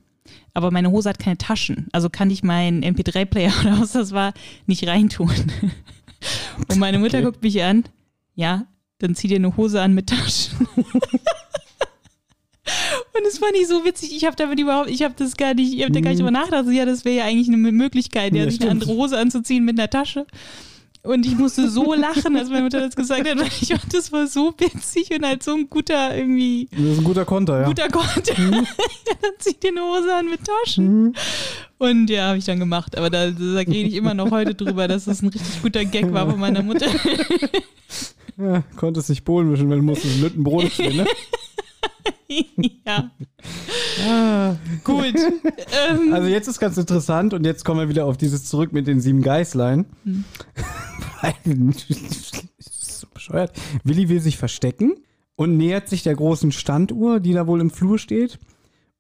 Aber 0.55 0.71
meine 0.71 0.91
Hose 0.91 1.09
hat 1.09 1.19
keine 1.19 1.39
Taschen. 1.39 1.89
Also 1.91 2.09
kann 2.11 2.31
ich 2.31 2.43
meinen 2.43 2.85
MP3-Player 2.85 3.53
oder 3.63 3.81
was 3.81 3.93
das 3.93 4.13
war, 4.13 4.33
nicht 4.67 4.87
reintun. 4.87 5.31
Und 6.69 6.79
meine 6.79 6.99
Mutter 6.99 7.19
Okay. 7.19 7.27
guckt 7.27 7.43
mich 7.43 7.63
an, 7.63 7.85
ja, 8.35 8.67
dann 8.99 9.15
zieh 9.15 9.29
dir 9.29 9.37
eine 9.37 9.57
Hose 9.57 9.81
an 9.81 9.95
mit 9.95 10.09
Taschen. 10.09 10.67
Und 13.19 13.27
es 13.27 13.41
war 13.43 13.51
nicht 13.53 13.67
so 13.67 13.85
witzig, 13.85 14.15
ich 14.15 14.25
habe 14.25 14.37
damit 14.37 14.61
überhaupt, 14.61 14.91
ich 14.91 15.03
habe 15.03 15.15
das 15.17 15.37
gar 15.37 15.55
nicht, 15.55 15.75
ich 15.75 15.83
habe 15.83 15.93
da 15.93 16.01
gar 16.01 16.11
nicht 16.11 16.21
drüber 16.21 16.31
nachgedacht. 16.31 16.67
Ja, 16.71 16.85
das 16.85 17.05
wäre 17.05 17.17
ja 17.17 17.25
eigentlich 17.25 17.49
eine 17.49 17.57
Möglichkeit, 17.57 18.35
ja, 18.35 18.45
Ja, 18.45 18.51
sich 18.51 18.61
eine 18.61 18.71
andere 18.71 18.93
Hose 18.93 19.19
anzuziehen 19.19 19.65
mit 19.65 19.79
einer 19.79 19.91
Tasche. 19.91 20.27
Und 21.03 21.25
ich 21.25 21.37
musste 21.37 21.69
so 21.71 21.95
lachen, 21.97 22.37
als 22.37 22.51
meine 22.51 22.63
Mutter 22.63 22.81
das 22.81 22.95
gesagt 22.95 23.29
hat, 23.29 23.39
weil 23.39 23.47
ich 23.61 23.69
fand, 23.69 23.95
das 23.95 24.13
war 24.13 24.27
so 24.27 24.53
witzig 24.59 25.11
und 25.11 25.25
halt 25.25 25.43
so 25.43 25.55
ein 25.55 25.71
guter, 25.71 26.17
irgendwie, 26.17 26.69
Das 26.71 26.81
ist 26.81 26.99
ein 26.99 27.05
guter 27.05 27.25
Konter, 27.25 27.61
ja. 27.61 27.67
guter 27.67 27.89
Content. 27.89 28.39
dann 29.23 29.33
zieht 29.39 29.63
die 29.63 29.69
eine 29.69 29.81
Hose 29.83 30.15
an 30.15 30.29
mit 30.29 30.41
Taschen. 30.45 31.15
Und 31.79 32.11
ja, 32.11 32.29
habe 32.29 32.39
ich 32.39 32.45
dann 32.45 32.59
gemacht. 32.59 32.97
Aber 32.99 33.11
da, 33.11 33.31
da 33.31 33.59
rede 33.59 33.73
ich 33.89 33.95
immer 33.95 34.15
noch 34.15 34.31
heute 34.31 34.55
drüber, 34.55 34.87
dass 34.87 35.07
das 35.07 35.23
ein 35.23 35.29
richtig 35.29 35.63
guter 35.63 35.85
Gag 35.85 36.13
war 36.13 36.27
von 36.31 36.39
meiner 36.39 36.63
Mutter. 36.63 36.89
ja 38.37 38.63
konntest 38.77 39.09
nicht 39.09 39.25
Bohlen 39.25 39.51
mischen, 39.51 39.71
weil 39.71 39.79
du 39.79 39.85
musstest 39.85 40.21
Lüttenbrot 40.21 40.71
stehen, 40.73 40.99
ne? 40.99 41.07
ja. 42.87 43.11
Gut. 44.85 45.15
Ähm, 45.17 46.13
Also 46.13 46.29
jetzt 46.29 46.49
ist 46.49 46.59
ganz 46.59 46.77
interessant 46.77 47.35
und 47.35 47.45
jetzt 47.45 47.65
kommen 47.65 47.81
wir 47.81 47.89
wieder 47.89 48.07
auf 48.07 48.17
dieses 48.17 48.45
zurück 48.45 48.73
mit 48.73 48.87
den 48.87 49.01
sieben 49.01 49.23
Geißlein. 49.23 49.87
Hm. 50.05 50.25
Weil, 51.23 51.35
das 51.45 51.91
ist 52.59 53.01
so 53.01 53.07
bescheuert. 53.13 53.53
Willi 53.85 54.09
will 54.09 54.21
sich 54.21 54.37
verstecken 54.39 54.95
und 55.37 55.57
nähert 55.57 55.89
sich 55.89 56.03
der 56.03 56.15
großen 56.15 56.53
Standuhr, 56.53 57.21
die 57.21 57.33
da 57.33 57.47
wohl 57.47 57.61
im 57.61 57.71
Flur 57.71 57.99
steht 57.99 58.39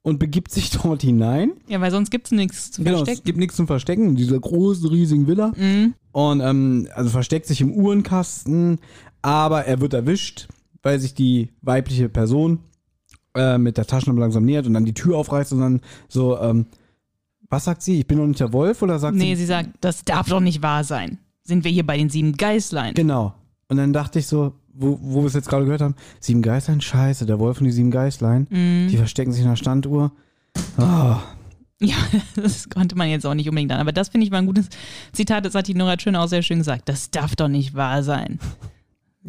und 0.03 0.19
begibt 0.19 0.51
sich 0.51 0.71
dort 0.83 1.03
hinein. 1.03 1.53
ja, 1.69 1.81
weil 1.81 1.91
sonst 1.91 2.11
gibt 2.11 2.27
es 2.27 2.33
nichts 2.33 2.71
zu 2.73 2.83
Genau, 2.83 2.99
es 2.99 3.05
verstecken. 3.05 3.25
gibt 3.27 3.39
nichts 3.39 3.57
zum 3.57 3.67
Verstecken 3.67 4.09
in 4.11 4.17
dieser 4.17 4.39
großen, 4.41 4.89
riesigen 4.89 5.27
Villa. 5.27 5.53
Mhm. 5.57 5.95
Und 6.13 6.41
ähm, 6.41 6.89
also 6.95 7.11
versteckt 7.11 7.47
sich 7.47 7.61
im 7.61 7.73
Uhrenkasten, 7.73 8.81
aber 9.23 9.65
er 9.67 9.81
wird 9.81 9.95
erwischt, 9.95 10.49
weil 10.83 10.99
sich 11.01 11.15
die 11.15 11.51
weibliche 11.63 12.09
Person 12.09 12.61
äh, 13.35 13.59
mit 13.59 13.77
der 13.77 13.87
Taschenlampe 13.87 14.21
langsam 14.21 14.45
nähert 14.45 14.67
und 14.67 14.75
dann 14.75 14.85
die 14.85 14.95
Tür 14.95 15.17
aufreißt 15.19 15.53
und 15.53 15.61
dann 15.61 15.81
so, 16.09 16.39
ähm, 16.41 16.67
was 17.51 17.65
sagt 17.65 17.83
sie? 17.83 18.01
Ich 18.01 18.07
bin 18.07 18.19
noch 18.19 18.27
nicht 18.27 18.41
der 18.41 18.53
Wolf 18.53 18.83
oder 18.83 18.99
sagt 18.99 19.17
Nee, 19.17 19.35
sie? 19.35 19.43
sie 19.43 19.47
sagt, 19.47 19.71
das 19.81 20.05
darf 20.05 20.29
doch 20.29 20.41
nicht 20.41 20.63
wahr 20.63 20.85
sein. 20.85 21.19
Sind 21.45 21.65
wir 21.65 21.71
hier 21.71 21.87
bei 21.87 21.97
den 21.97 22.11
sieben 22.11 22.37
Geißlein? 22.37 22.95
Genau. 22.95 23.35
Und 23.69 23.77
dann 23.79 23.93
dachte 23.93 24.19
ich 24.19 24.27
so, 24.27 24.53
wo, 24.75 24.99
wo 25.01 25.21
wir 25.23 25.27
es 25.27 25.35
jetzt 25.35 25.49
gerade 25.49 25.65
gehört 25.65 25.81
haben, 25.81 25.95
sieben 26.21 26.43
Geißlein, 26.43 26.81
scheiße, 26.81 27.27
der 27.27 27.39
Wolf 27.39 27.59
und 27.61 27.65
die 27.65 27.73
sieben 27.73 27.91
Geißlein, 27.91 28.47
Mhm. 28.51 28.89
die 28.91 28.97
verstecken 28.97 29.33
sich 29.33 29.43
in 29.43 29.49
der 29.49 29.57
Standuhr. 29.57 30.13
Ah, 30.77 31.21
Ja, 31.81 31.97
das 32.37 32.69
konnte 32.69 32.97
man 32.97 33.09
jetzt 33.09 33.25
auch 33.27 33.35
nicht 33.35 33.49
unbedingt 33.49 33.73
an. 33.73 33.81
Aber 33.81 33.93
das 33.93 34.09
finde 34.11 34.25
ich 34.27 34.31
mal 34.31 34.39
ein 34.39 34.47
gutes 34.47 34.69
Zitat. 35.13 35.45
Das 35.47 35.55
hat 35.55 35.69
die 35.69 35.75
Nora 35.75 35.99
Schön 35.99 36.17
auch 36.17 36.29
sehr 36.29 36.43
schön 36.43 36.59
gesagt. 36.59 36.89
Das 36.89 37.11
darf 37.11 37.35
doch 37.37 37.49
nicht 37.49 37.75
wahr 37.75 38.03
sein. 38.03 38.39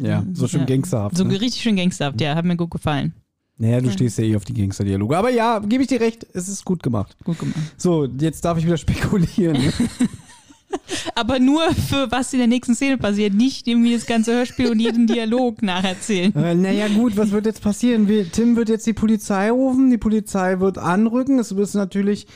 Ja, 0.00 0.24
so 0.32 0.48
schön 0.48 0.60
Ja. 0.60 0.66
gangsterhaft. 0.66 1.16
So 1.16 1.24
ne? 1.24 1.40
richtig 1.40 1.62
schön 1.62 1.76
gangsterhaft. 1.76 2.20
Ja, 2.20 2.34
hat 2.34 2.44
mir 2.44 2.56
gut 2.56 2.70
gefallen. 2.70 3.14
Naja, 3.58 3.80
du 3.82 3.90
stehst 3.90 4.16
ja 4.18 4.24
eh 4.24 4.36
auf 4.36 4.44
die 4.46 4.54
Gangster-Dialoge. 4.54 5.16
Aber 5.18 5.28
ja, 5.30 5.58
gebe 5.58 5.82
ich 5.82 5.88
dir 5.88 6.00
recht, 6.00 6.26
es 6.32 6.48
ist 6.48 6.64
gut 6.64 6.82
gemacht. 6.82 7.14
Gut 7.24 7.38
gemacht. 7.38 7.56
So, 7.76 8.06
jetzt 8.06 8.42
darf 8.44 8.56
ich 8.56 8.64
wieder 8.64 8.76
spekulieren. 8.78 9.58
Ne? 9.60 9.72
Aber 11.14 11.38
nur 11.40 11.62
für 11.74 12.10
was 12.10 12.32
in 12.32 12.38
der 12.38 12.46
nächsten 12.48 12.74
Szene 12.74 12.96
passiert. 12.96 13.34
Nicht 13.34 13.66
irgendwie 13.66 13.92
das 13.92 14.06
ganze 14.06 14.32
Hörspiel 14.32 14.70
und 14.70 14.78
jeden 14.80 15.06
Dialog 15.06 15.62
nacherzählen. 15.62 16.34
äh, 16.34 16.54
naja, 16.54 16.88
gut, 16.88 17.16
was 17.16 17.32
wird 17.32 17.46
jetzt 17.46 17.60
passieren? 17.60 18.08
Wir, 18.08 18.30
Tim 18.30 18.56
wird 18.56 18.68
jetzt 18.68 18.86
die 18.86 18.92
Polizei 18.92 19.50
rufen, 19.50 19.90
die 19.90 19.98
Polizei 19.98 20.60
wird 20.60 20.78
anrücken. 20.78 21.38
Es 21.38 21.50
ist 21.52 21.74
natürlich, 21.74 22.26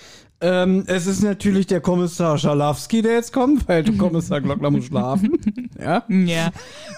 ähm, 0.40 0.84
es 0.86 1.06
ist 1.06 1.22
natürlich 1.22 1.66
der 1.66 1.80
Kommissar 1.80 2.36
Schalowski, 2.38 3.00
der 3.02 3.12
jetzt 3.14 3.32
kommt, 3.32 3.66
weil 3.68 3.82
der 3.82 3.94
Kommissar 3.96 4.40
Glockner 4.40 4.70
muss 4.70 4.86
schlafen. 4.86 5.32
Ja. 5.76 6.04
Ja. 6.08 6.50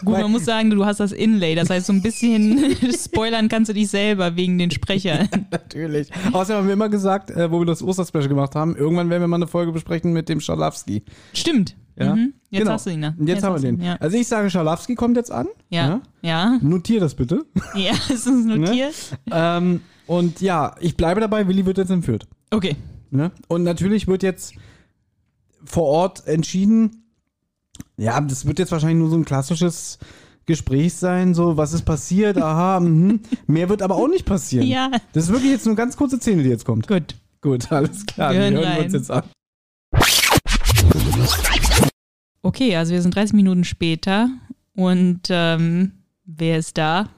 Gut, 0.05 0.15
Weil- 0.15 0.23
man 0.23 0.33
muss 0.33 0.45
sagen, 0.45 0.69
du 0.71 0.85
hast 0.85 1.01
das 1.01 1.11
Inlay. 1.11 1.55
Das 1.55 1.71
heißt, 1.71 1.87
so 1.87 1.93
ein 1.95 2.03
bisschen 2.03 2.77
spoilern 2.93 3.49
kannst 3.49 3.71
du 3.71 3.73
dich 3.73 3.89
selber 3.89 4.37
wegen 4.37 4.59
den 4.59 4.71
Sprechern. 4.71 5.29
Natürlich. 5.51 6.11
Außerdem 6.33 6.59
haben 6.59 6.67
wir 6.67 6.75
immer 6.75 6.91
gesagt, 6.91 7.31
äh, 7.31 7.51
wo 7.51 7.59
wir 7.61 7.65
das 7.67 7.83
Osterspecial 7.83 8.29
gemacht 8.29 8.55
haben, 8.55 8.77
irgendwann 8.77 9.09
werden 9.09 9.23
wir 9.23 9.29
mal 9.29 9.37
eine 9.37 9.47
Folge 9.47 9.73
besprechen 9.73 10.13
mit 10.13 10.29
dem 10.29 10.41
Schalowski. 10.41 11.03
Stimmt. 11.33 11.75
Ja? 11.99 12.15
Mhm. 12.15 12.35
Jetzt 12.51 12.61
Genau. 12.61 12.73
hast 12.73 12.87
du 12.87 12.91
ihn. 12.91 13.01
Ne? 13.01 13.17
Und 13.19 13.27
jetzt, 13.29 13.43
haben 13.43 13.55
wir 13.55 13.61
du 13.71 13.77
den. 13.77 13.81
Ja. 13.83 13.97
Also 13.97 14.17
ich 14.19 14.29
sage, 14.29 14.51
Schalowski 14.51 14.95
kommt 14.95 15.17
jetzt 15.17 15.33
an. 15.33 15.47
Ja. 15.71 16.03
Ja. 16.21 16.59
Notier 16.61 17.01
das 17.01 17.15
bitte. 17.15 17.47
Ja, 17.75 17.93
ist 18.13 18.27
es 18.27 18.45
notiert? 18.45 18.95
ähm, 19.33 19.81
und 20.07 20.43
ja, 20.43 20.75
ich 20.81 20.97
bleibe 20.99 21.21
dabei, 21.23 21.49
Willi 21.49 21.65
wird 21.65 21.79
jetzt 21.79 21.91
entführt. 21.91 22.29
Okay. 22.51 22.77
Ne? 23.11 23.33
Und 23.49 23.63
natürlich 23.63 24.07
wird 24.07 24.23
jetzt 24.23 24.55
vor 25.65 25.85
Ort 25.85 26.27
entschieden, 26.27 27.05
ja, 27.97 28.21
das 28.21 28.47
wird 28.47 28.59
jetzt 28.59 28.73
wahrscheinlich 28.73 28.99
nur 28.99 29.11
so 29.11 29.17
ein 29.17 29.25
klassisches 29.25 29.99
Gespräch 30.47 30.95
sein, 30.95 31.35
so, 31.35 31.57
was 31.57 31.73
ist 31.73 31.85
passiert, 31.85 32.39
aha, 32.39 32.81
mhm. 32.81 33.21
mehr 33.47 33.69
wird 33.69 33.83
aber 33.83 33.97
auch 33.97 34.09
nicht 34.09 34.25
passieren. 34.25 34.67
Ja. 34.67 34.91
Das 35.13 35.25
ist 35.25 35.33
wirklich 35.33 35.51
jetzt 35.51 35.67
nur 35.67 35.73
eine 35.73 35.77
ganz 35.77 35.97
kurze 35.97 36.19
Szene, 36.19 36.43
die 36.43 36.49
jetzt 36.49 36.65
kommt. 36.65 36.87
Gut. 36.87 37.17
Gut, 37.43 37.71
alles 37.71 38.07
klar, 38.07 38.33
Wir 38.33 38.41
wir 38.41 38.45
hören 38.45 38.55
hören 38.55 38.65
rein. 38.65 38.85
uns 38.85 38.93
jetzt 38.93 39.11
an. 39.11 39.23
Okay, 42.43 42.77
also 42.77 42.93
wir 42.93 43.03
sind 43.03 43.15
30 43.15 43.35
Minuten 43.35 43.65
später 43.65 44.31
und 44.75 45.23
ähm, 45.31 45.93
wer 46.25 46.59
ist 46.59 46.79
da? 46.79 47.09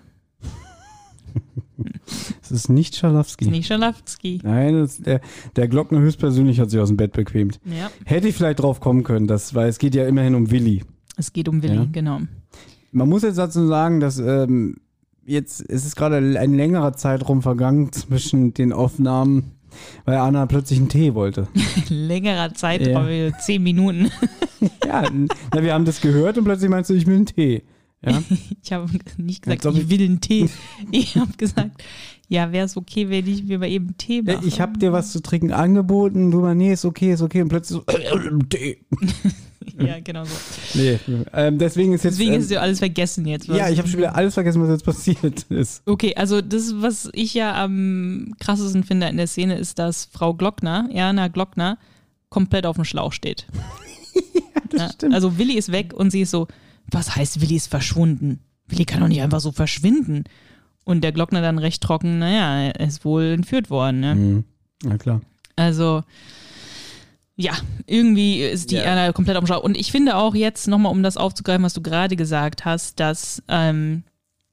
Es 2.42 2.50
ist 2.50 2.68
nicht 2.68 2.96
Schalowski. 2.96 3.44
Ist 3.44 3.50
nicht 3.50 3.66
Schalafsky. 3.66 4.40
Nein, 4.42 4.74
das 4.74 4.98
der, 4.98 5.20
der 5.56 5.68
Glockner 5.68 6.00
höchstpersönlich 6.00 6.58
hat 6.60 6.70
sich 6.70 6.80
aus 6.80 6.88
dem 6.88 6.96
Bett 6.96 7.12
bequemt. 7.12 7.60
Ja. 7.64 7.90
Hätte 8.04 8.28
ich 8.28 8.34
vielleicht 8.34 8.60
drauf 8.60 8.80
kommen 8.80 9.04
können, 9.04 9.26
das, 9.26 9.54
weil 9.54 9.68
es 9.68 9.78
geht 9.78 9.94
ja 9.94 10.06
immerhin 10.06 10.34
um 10.34 10.50
Willi. 10.50 10.82
Es 11.16 11.32
geht 11.32 11.48
um 11.48 11.62
Willi, 11.62 11.74
Ja. 11.76 11.86
genau. 11.90 12.20
Man 12.92 13.08
muss 13.08 13.22
jetzt 13.22 13.38
dazu 13.38 13.66
sagen, 13.66 14.00
dass 14.00 14.18
ähm, 14.18 14.76
jetzt 15.26 15.60
es 15.68 15.84
ist 15.84 15.94
gerade 15.96 16.16
ein 16.16 16.54
längerer 16.54 16.94
Zeitraum 16.94 17.42
vergangen 17.42 17.92
zwischen 17.92 18.54
den 18.54 18.72
Aufnahmen, 18.72 19.52
weil 20.06 20.16
Anna 20.16 20.46
plötzlich 20.46 20.78
einen 20.78 20.88
Tee 20.88 21.14
wollte. 21.14 21.48
Längerer 21.90 22.54
Zeitraum, 22.54 23.06
10 23.38 23.62
Minuten. 23.62 24.10
ja, 24.86 25.04
na, 25.52 25.62
wir 25.62 25.74
haben 25.74 25.84
das 25.84 26.00
gehört 26.00 26.38
und 26.38 26.44
plötzlich 26.44 26.70
meinst 26.70 26.88
du, 26.90 26.94
ich 26.94 27.06
will 27.06 27.16
einen 27.16 27.26
Tee. 27.26 27.62
Ja? 28.04 28.22
Ich 28.62 28.72
habe 28.72 28.86
nicht 29.16 29.42
gesagt, 29.42 29.66
ob 29.66 29.76
ich 29.76 29.88
will 29.88 30.02
einen 30.02 30.20
Tee. 30.20 30.48
Ich 30.90 31.16
habe 31.16 31.32
gesagt, 31.36 31.82
ja, 32.28 32.52
wäre 32.52 32.66
es 32.66 32.76
okay, 32.76 33.08
wenn 33.08 33.26
ich 33.26 33.44
mir 33.44 33.58
mal 33.58 33.68
eben 33.68 33.96
Tee 33.96 34.22
mache. 34.22 34.44
Ich 34.44 34.60
habe 34.60 34.78
dir 34.78 34.92
was 34.92 35.12
zu 35.12 35.22
trinken 35.22 35.52
angeboten, 35.52 36.30
du 36.30 36.40
mal, 36.40 36.54
nee, 36.54 36.72
ist 36.72 36.84
okay, 36.84 37.12
ist 37.12 37.22
okay. 37.22 37.42
Und 37.42 37.48
plötzlich 37.48 37.80
so, 37.80 38.38
Tee. 38.50 38.78
Ja, 39.78 40.00
genau 40.00 40.24
so. 40.24 40.34
Nee, 40.74 40.98
ähm, 41.34 41.58
deswegen 41.58 41.92
ist 41.92 42.02
jetzt. 42.02 42.14
Deswegen 42.14 42.34
ähm, 42.34 42.40
ist 42.40 42.50
ja 42.50 42.60
alles 42.60 42.78
vergessen 42.78 43.26
jetzt. 43.26 43.48
ja, 43.48 43.68
ich 43.68 43.78
habe 43.78 43.86
schon 43.86 43.98
wieder 43.98 44.16
alles 44.16 44.34
vergessen, 44.34 44.62
was 44.62 44.70
jetzt 44.70 44.84
passiert 44.84 45.42
ist. 45.50 45.82
Okay, 45.86 46.14
also 46.16 46.40
das, 46.40 46.74
was 46.78 47.10
ich 47.12 47.34
ja 47.34 47.62
am 47.62 48.34
krassesten 48.40 48.82
finde 48.82 49.08
in 49.08 49.18
der 49.18 49.26
Szene, 49.26 49.56
ist, 49.56 49.78
dass 49.78 50.06
Frau 50.06 50.34
Glockner, 50.34 50.88
Erna 50.92 51.28
Glockner, 51.28 51.78
komplett 52.30 52.66
auf 52.66 52.76
dem 52.76 52.84
Schlauch 52.84 53.12
steht. 53.12 53.46
Ja, 54.76 54.90
stimmt. 54.90 55.14
Also 55.14 55.38
Willi 55.38 55.54
ist 55.54 55.72
weg 55.72 55.94
und 55.94 56.10
sie 56.10 56.22
ist 56.22 56.30
so, 56.30 56.48
was 56.90 57.16
heißt 57.16 57.40
Willi 57.40 57.56
ist 57.56 57.68
verschwunden? 57.68 58.40
Willi 58.66 58.84
kann 58.84 59.00
doch 59.00 59.08
nicht 59.08 59.22
einfach 59.22 59.40
so 59.40 59.52
verschwinden. 59.52 60.24
Und 60.84 61.02
der 61.02 61.12
Glockner 61.12 61.42
dann 61.42 61.58
recht 61.58 61.82
trocken, 61.82 62.18
naja, 62.18 62.70
er 62.72 62.86
ist 62.86 63.04
wohl 63.04 63.24
entführt 63.24 63.68
worden. 63.70 64.00
Ne? 64.00 64.14
Mhm. 64.14 64.44
Na 64.84 64.96
klar. 64.96 65.20
Also, 65.56 66.02
ja, 67.36 67.52
irgendwie 67.86 68.42
ist 68.42 68.70
die 68.70 68.76
Ja. 68.76 68.82
Erna 68.82 69.12
komplett 69.12 69.36
Schlauch. 69.46 69.62
Und 69.62 69.76
ich 69.76 69.92
finde 69.92 70.16
auch 70.16 70.34
jetzt 70.34 70.66
nochmal, 70.66 70.92
um 70.92 71.02
das 71.02 71.16
aufzugreifen, 71.16 71.62
was 71.64 71.74
du 71.74 71.82
gerade 71.82 72.16
gesagt 72.16 72.64
hast, 72.64 73.00
dass 73.00 73.42
ähm, 73.48 74.02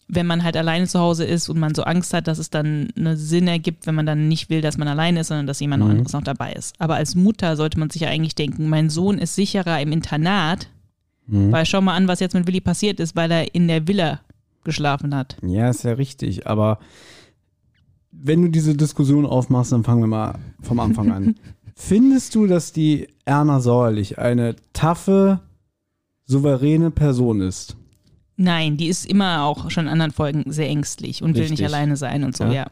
wenn 0.07 0.27
man 0.27 0.43
halt 0.43 0.55
alleine 0.55 0.85
zu 0.87 0.99
Hause 0.99 1.25
ist 1.25 1.49
und 1.49 1.57
man 1.57 1.73
so 1.73 1.83
Angst 1.83 2.13
hat, 2.13 2.27
dass 2.27 2.37
es 2.37 2.49
dann 2.51 2.89
einen 2.95 3.17
Sinn 3.17 3.47
ergibt, 3.47 3.87
wenn 3.87 3.95
man 3.95 4.05
dann 4.05 4.27
nicht 4.27 4.49
will, 4.49 4.61
dass 4.61 4.77
man 4.77 4.87
alleine 4.87 5.21
ist, 5.21 5.27
sondern 5.29 5.47
dass 5.47 5.59
jemand 5.61 5.81
noch 5.83 5.89
anderes 5.89 6.13
noch 6.13 6.21
dabei 6.21 6.53
ist. 6.53 6.75
Aber 6.79 6.95
als 6.95 7.15
Mutter 7.15 7.55
sollte 7.55 7.79
man 7.79 7.89
sich 7.89 8.03
ja 8.03 8.09
eigentlich 8.09 8.35
denken, 8.35 8.69
mein 8.69 8.89
Sohn 8.91 9.17
ist 9.17 9.35
sicherer 9.35 9.81
im 9.81 9.91
Internat, 9.91 10.67
weil 11.27 11.65
schau 11.65 11.81
mal 11.81 11.95
an, 11.95 12.07
was 12.07 12.19
jetzt 12.19 12.33
mit 12.33 12.47
Willi 12.47 12.61
passiert 12.61 12.99
ist, 12.99 13.15
weil 13.15 13.31
er 13.31 13.55
in 13.55 13.67
der 13.67 13.87
Villa 13.87 14.21
geschlafen 14.63 15.15
hat. 15.15 15.37
Ja, 15.45 15.69
ist 15.69 15.83
ja 15.83 15.93
richtig, 15.93 16.47
aber 16.47 16.79
wenn 18.11 18.41
du 18.41 18.49
diese 18.49 18.75
Diskussion 18.75 19.25
aufmachst, 19.25 19.71
dann 19.71 19.83
fangen 19.83 20.01
wir 20.01 20.07
mal 20.07 20.35
vom 20.61 20.79
Anfang 20.79 21.11
an. 21.11 21.35
Findest 21.75 22.33
du, 22.35 22.47
dass 22.47 22.71
die 22.71 23.07
Erna 23.25 23.59
Sauerlich 23.59 24.17
eine 24.17 24.55
taffe, 24.73 25.41
souveräne 26.25 26.91
Person 26.91 27.41
ist? 27.41 27.75
Nein, 28.37 28.77
die 28.77 28.87
ist 28.87 29.05
immer 29.05 29.43
auch 29.43 29.69
schon 29.71 29.85
in 29.85 29.91
anderen 29.91 30.11
Folgen 30.11 30.51
sehr 30.51 30.69
ängstlich 30.69 31.21
und 31.21 31.35
will 31.35 31.41
Richtig. 31.43 31.59
nicht 31.59 31.67
alleine 31.67 31.97
sein 31.97 32.23
und 32.23 32.35
so, 32.35 32.45
Ja. 32.45 32.51
ja. 32.53 32.67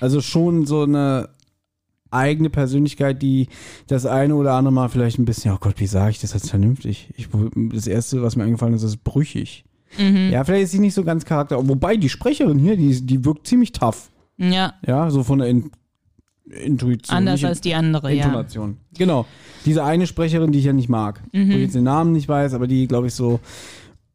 Also 0.00 0.20
schon 0.20 0.66
so 0.66 0.82
eine 0.82 1.30
eigene 2.10 2.50
Persönlichkeit, 2.50 3.22
die 3.22 3.48
das 3.86 4.06
eine 4.06 4.34
oder 4.34 4.54
andere 4.54 4.72
Mal 4.72 4.88
vielleicht 4.88 5.18
ein 5.18 5.24
bisschen, 5.24 5.52
oh 5.52 5.58
Gott, 5.60 5.74
wie 5.78 5.86
sage 5.86 6.10
ich 6.10 6.20
das 6.20 6.32
jetzt 6.32 6.50
vernünftig? 6.50 7.08
Ich, 7.16 7.28
das 7.72 7.86
erste, 7.86 8.22
was 8.22 8.36
mir 8.36 8.44
eingefallen 8.44 8.74
ist, 8.74 8.82
ist 8.82 9.02
brüchig. 9.04 9.64
Mhm. 9.98 10.30
Ja, 10.30 10.44
vielleicht 10.44 10.64
ist 10.64 10.70
sie 10.72 10.78
nicht 10.78 10.94
so 10.94 11.04
ganz 11.04 11.24
Charakter. 11.24 11.56
Wobei 11.68 11.96
die 11.96 12.08
Sprecherin 12.08 12.58
hier, 12.58 12.76
die, 12.76 13.00
die 13.04 13.24
wirkt 13.24 13.46
ziemlich 13.46 13.72
tough. 13.72 14.10
Ja, 14.38 14.74
Ja, 14.86 15.10
so 15.10 15.22
von 15.22 15.40
der 15.40 15.48
In 15.48 15.70
Intuition. 16.48 17.16
anders 17.16 17.44
als 17.44 17.60
die 17.60 17.74
andere, 17.74 18.12
ja. 18.12 18.24
Intonation. 18.24 18.78
Genau. 18.96 19.26
Diese 19.64 19.84
eine 19.84 20.06
Sprecherin, 20.06 20.50
die 20.50 20.58
ich 20.58 20.64
ja 20.64 20.72
nicht 20.72 20.88
mag. 20.88 21.22
Wo 21.32 21.38
ich 21.38 21.48
jetzt 21.60 21.74
den 21.74 21.84
Namen 21.84 22.12
nicht 22.12 22.28
weiß, 22.28 22.54
aber 22.54 22.66
die, 22.66 22.88
glaube 22.88 23.06
ich, 23.06 23.14
so 23.14 23.38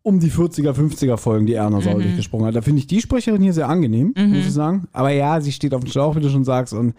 um 0.06 0.20
die 0.20 0.30
40er, 0.30 0.72
50er 0.72 1.18
Folgen, 1.18 1.48
die 1.48 1.56
Erna 1.56 1.82
Sauerlich 1.82 2.16
gesprochen 2.16 2.46
hat. 2.46 2.56
Da 2.56 2.62
finde 2.62 2.78
ich 2.78 2.86
die 2.86 3.02
Sprecherin 3.02 3.42
hier 3.42 3.54
sehr 3.54 3.68
angenehm, 3.68 4.14
muss 4.16 4.46
ich 4.46 4.54
sagen. 4.54 4.88
Aber 4.94 5.10
ja, 5.10 5.42
sie 5.42 5.52
steht 5.52 5.74
auf 5.74 5.84
dem 5.84 5.90
Schlauch, 5.90 6.16
wie 6.16 6.20
du 6.20 6.30
schon 6.30 6.46
sagst. 6.46 6.74
Und 6.74 6.94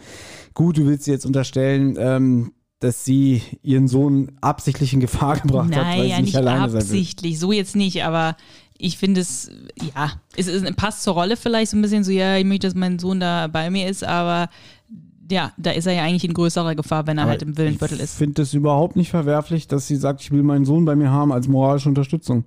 gut, 0.54 0.76
du 0.76 0.86
willst 0.86 1.04
sie 1.04 1.12
jetzt 1.12 1.24
unterstellen, 1.24 1.96
ähm, 2.00 2.52
dass 2.80 3.04
sie 3.04 3.42
ihren 3.62 3.86
Sohn 3.86 4.32
absichtlich 4.40 4.92
in 4.92 4.98
Gefahr 4.98 5.36
gebracht 5.40 5.74
hat, 5.76 5.86
weil 5.86 5.98
Nein, 5.98 6.00
sie 6.00 6.08
nicht, 6.08 6.20
nicht 6.24 6.36
alleine 6.36 6.68
sein 6.68 6.80
absichtlich, 6.80 7.38
so 7.38 7.52
jetzt 7.52 7.76
nicht, 7.76 8.02
aber 8.02 8.36
ich 8.76 8.98
finde 8.98 9.20
es, 9.20 9.52
ja, 9.94 10.10
es, 10.36 10.48
ist, 10.48 10.76
passt 10.76 11.04
zur 11.04 11.14
Rolle 11.14 11.36
vielleicht 11.36 11.70
so 11.70 11.76
ein 11.76 11.82
bisschen 11.82 12.02
so, 12.02 12.10
ja, 12.10 12.36
ich 12.36 12.44
möchte, 12.44 12.66
dass 12.66 12.74
mein 12.74 12.98
Sohn 12.98 13.20
da 13.20 13.46
bei 13.46 13.70
mir 13.70 13.88
ist, 13.88 14.02
aber 14.02 14.48
ja, 15.30 15.52
da 15.56 15.70
ist 15.70 15.86
er 15.86 15.92
ja 15.92 16.02
eigentlich 16.02 16.24
in 16.24 16.34
größerer 16.34 16.74
Gefahr, 16.74 17.06
wenn 17.06 17.18
er 17.18 17.22
Aber 17.22 17.30
halt 17.30 17.42
im 17.42 17.56
Villenviertel 17.56 17.98
Ich 17.98 18.02
ist. 18.04 18.18
finde 18.18 18.42
es 18.42 18.52
überhaupt 18.52 18.96
nicht 18.96 19.10
verwerflich, 19.10 19.68
dass 19.68 19.86
sie 19.86 19.96
sagt, 19.96 20.20
ich 20.22 20.32
will 20.32 20.42
meinen 20.42 20.64
Sohn 20.64 20.84
bei 20.84 20.96
mir 20.96 21.10
haben 21.10 21.32
als 21.32 21.46
moralische 21.46 21.88
Unterstützung. 21.88 22.44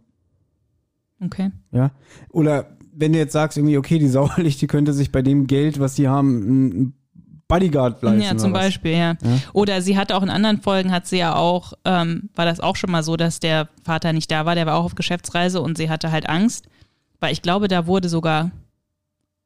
Okay. 1.22 1.52
Ja. 1.72 1.92
Oder 2.30 2.78
wenn 2.94 3.14
du 3.14 3.20
jetzt 3.20 3.34
sagst, 3.34 3.58
irgendwie, 3.58 3.78
okay, 3.78 4.00
die 4.00 4.08
Sauerlicht, 4.08 4.62
die 4.62 4.68
könnte 4.68 4.94
sich 4.94 5.12
bei 5.12 5.22
dem 5.22 5.48
Geld, 5.48 5.80
was 5.80 5.96
sie 5.96 6.08
haben, 6.08 6.44
einen 6.44 6.94
Bodyguard 7.48 8.02
leisten. 8.04 8.22
Ja, 8.22 8.38
zum. 8.38 8.54
Beispiel, 8.54 8.92
ja. 8.92 9.16
Oder 9.54 9.82
sie 9.82 9.98
hatte 9.98 10.16
auch 10.16 10.24
in 10.24 10.30
anderen 10.30 10.62
Folgen, 10.62 10.92
hat 10.92 11.08
sie 11.08 11.18
ja 11.18 11.36
auch, 11.36 11.74
ähm, 11.84 12.30
war 12.36 12.46
das 12.46 12.60
auch 12.60 12.76
schon 12.76 12.92
mal 12.92 13.04
so, 13.04 13.18
dass 13.18 13.40
der 13.40 13.70
Vater 13.84 14.14
nicht 14.14 14.30
da 14.32 14.46
war, 14.46 14.56
der 14.56 14.66
war 14.66 14.76
auch 14.76 14.86
auf 14.86 14.96
Geschäftsreise 14.96 15.62
und 15.62 15.78
sie 15.78 15.90
hatte 15.90 16.12
halt 16.12 16.30
Angst, 16.30 16.68
weil 17.20 17.34
ich 17.34 17.42
glaube, 17.42 17.68
da 17.68 17.88
wurde 17.88 18.08
sogar 18.08 18.52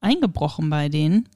eingebrochen 0.01 0.69
bei 0.69 0.89
denen. 0.89 1.29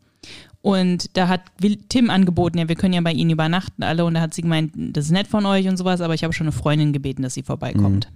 Und 0.62 1.16
da 1.16 1.30
hat 1.30 1.42
Tim 1.88 2.10
angeboten, 2.10 2.58
ja, 2.58 2.68
wir 2.68 2.76
können 2.76 2.94
ja 2.94 3.00
bei 3.00 3.14
ihnen 3.14 3.30
übernachten 3.30 3.84
alle. 3.84 4.04
Und 4.04 4.16
da 4.16 4.22
hat 4.22 4.34
sie 4.34 4.42
gemeint, 4.42 4.74
das 4.76 5.06
ist 5.06 5.12
nett 5.12 5.28
von 5.28 5.46
euch 5.46 5.70
und 5.70 5.78
sowas, 5.78 6.02
aber 6.02 6.14
ich 6.14 6.26
habe 6.26 6.34
schon 6.34 6.48
eine 6.48 6.52
Freundin 6.52 6.92
gebeten, 6.92 7.22
dass 7.22 7.36
sie 7.36 7.44
vorbeikommt. 7.44 8.12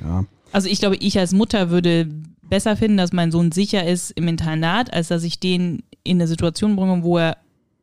Ja. 0.00 0.24
Also 0.54 0.68
ich 0.68 0.78
glaube, 0.78 0.94
ich 0.94 1.18
als 1.18 1.32
Mutter 1.32 1.70
würde 1.70 2.06
besser 2.48 2.76
finden, 2.76 2.96
dass 2.96 3.12
mein 3.12 3.32
Sohn 3.32 3.50
sicher 3.50 3.84
ist 3.88 4.12
im 4.12 4.28
Internat, 4.28 4.94
als 4.94 5.08
dass 5.08 5.24
ich 5.24 5.40
den 5.40 5.82
in 6.04 6.18
eine 6.18 6.28
Situation 6.28 6.76
bringe, 6.76 7.02
wo 7.02 7.18
er 7.18 7.38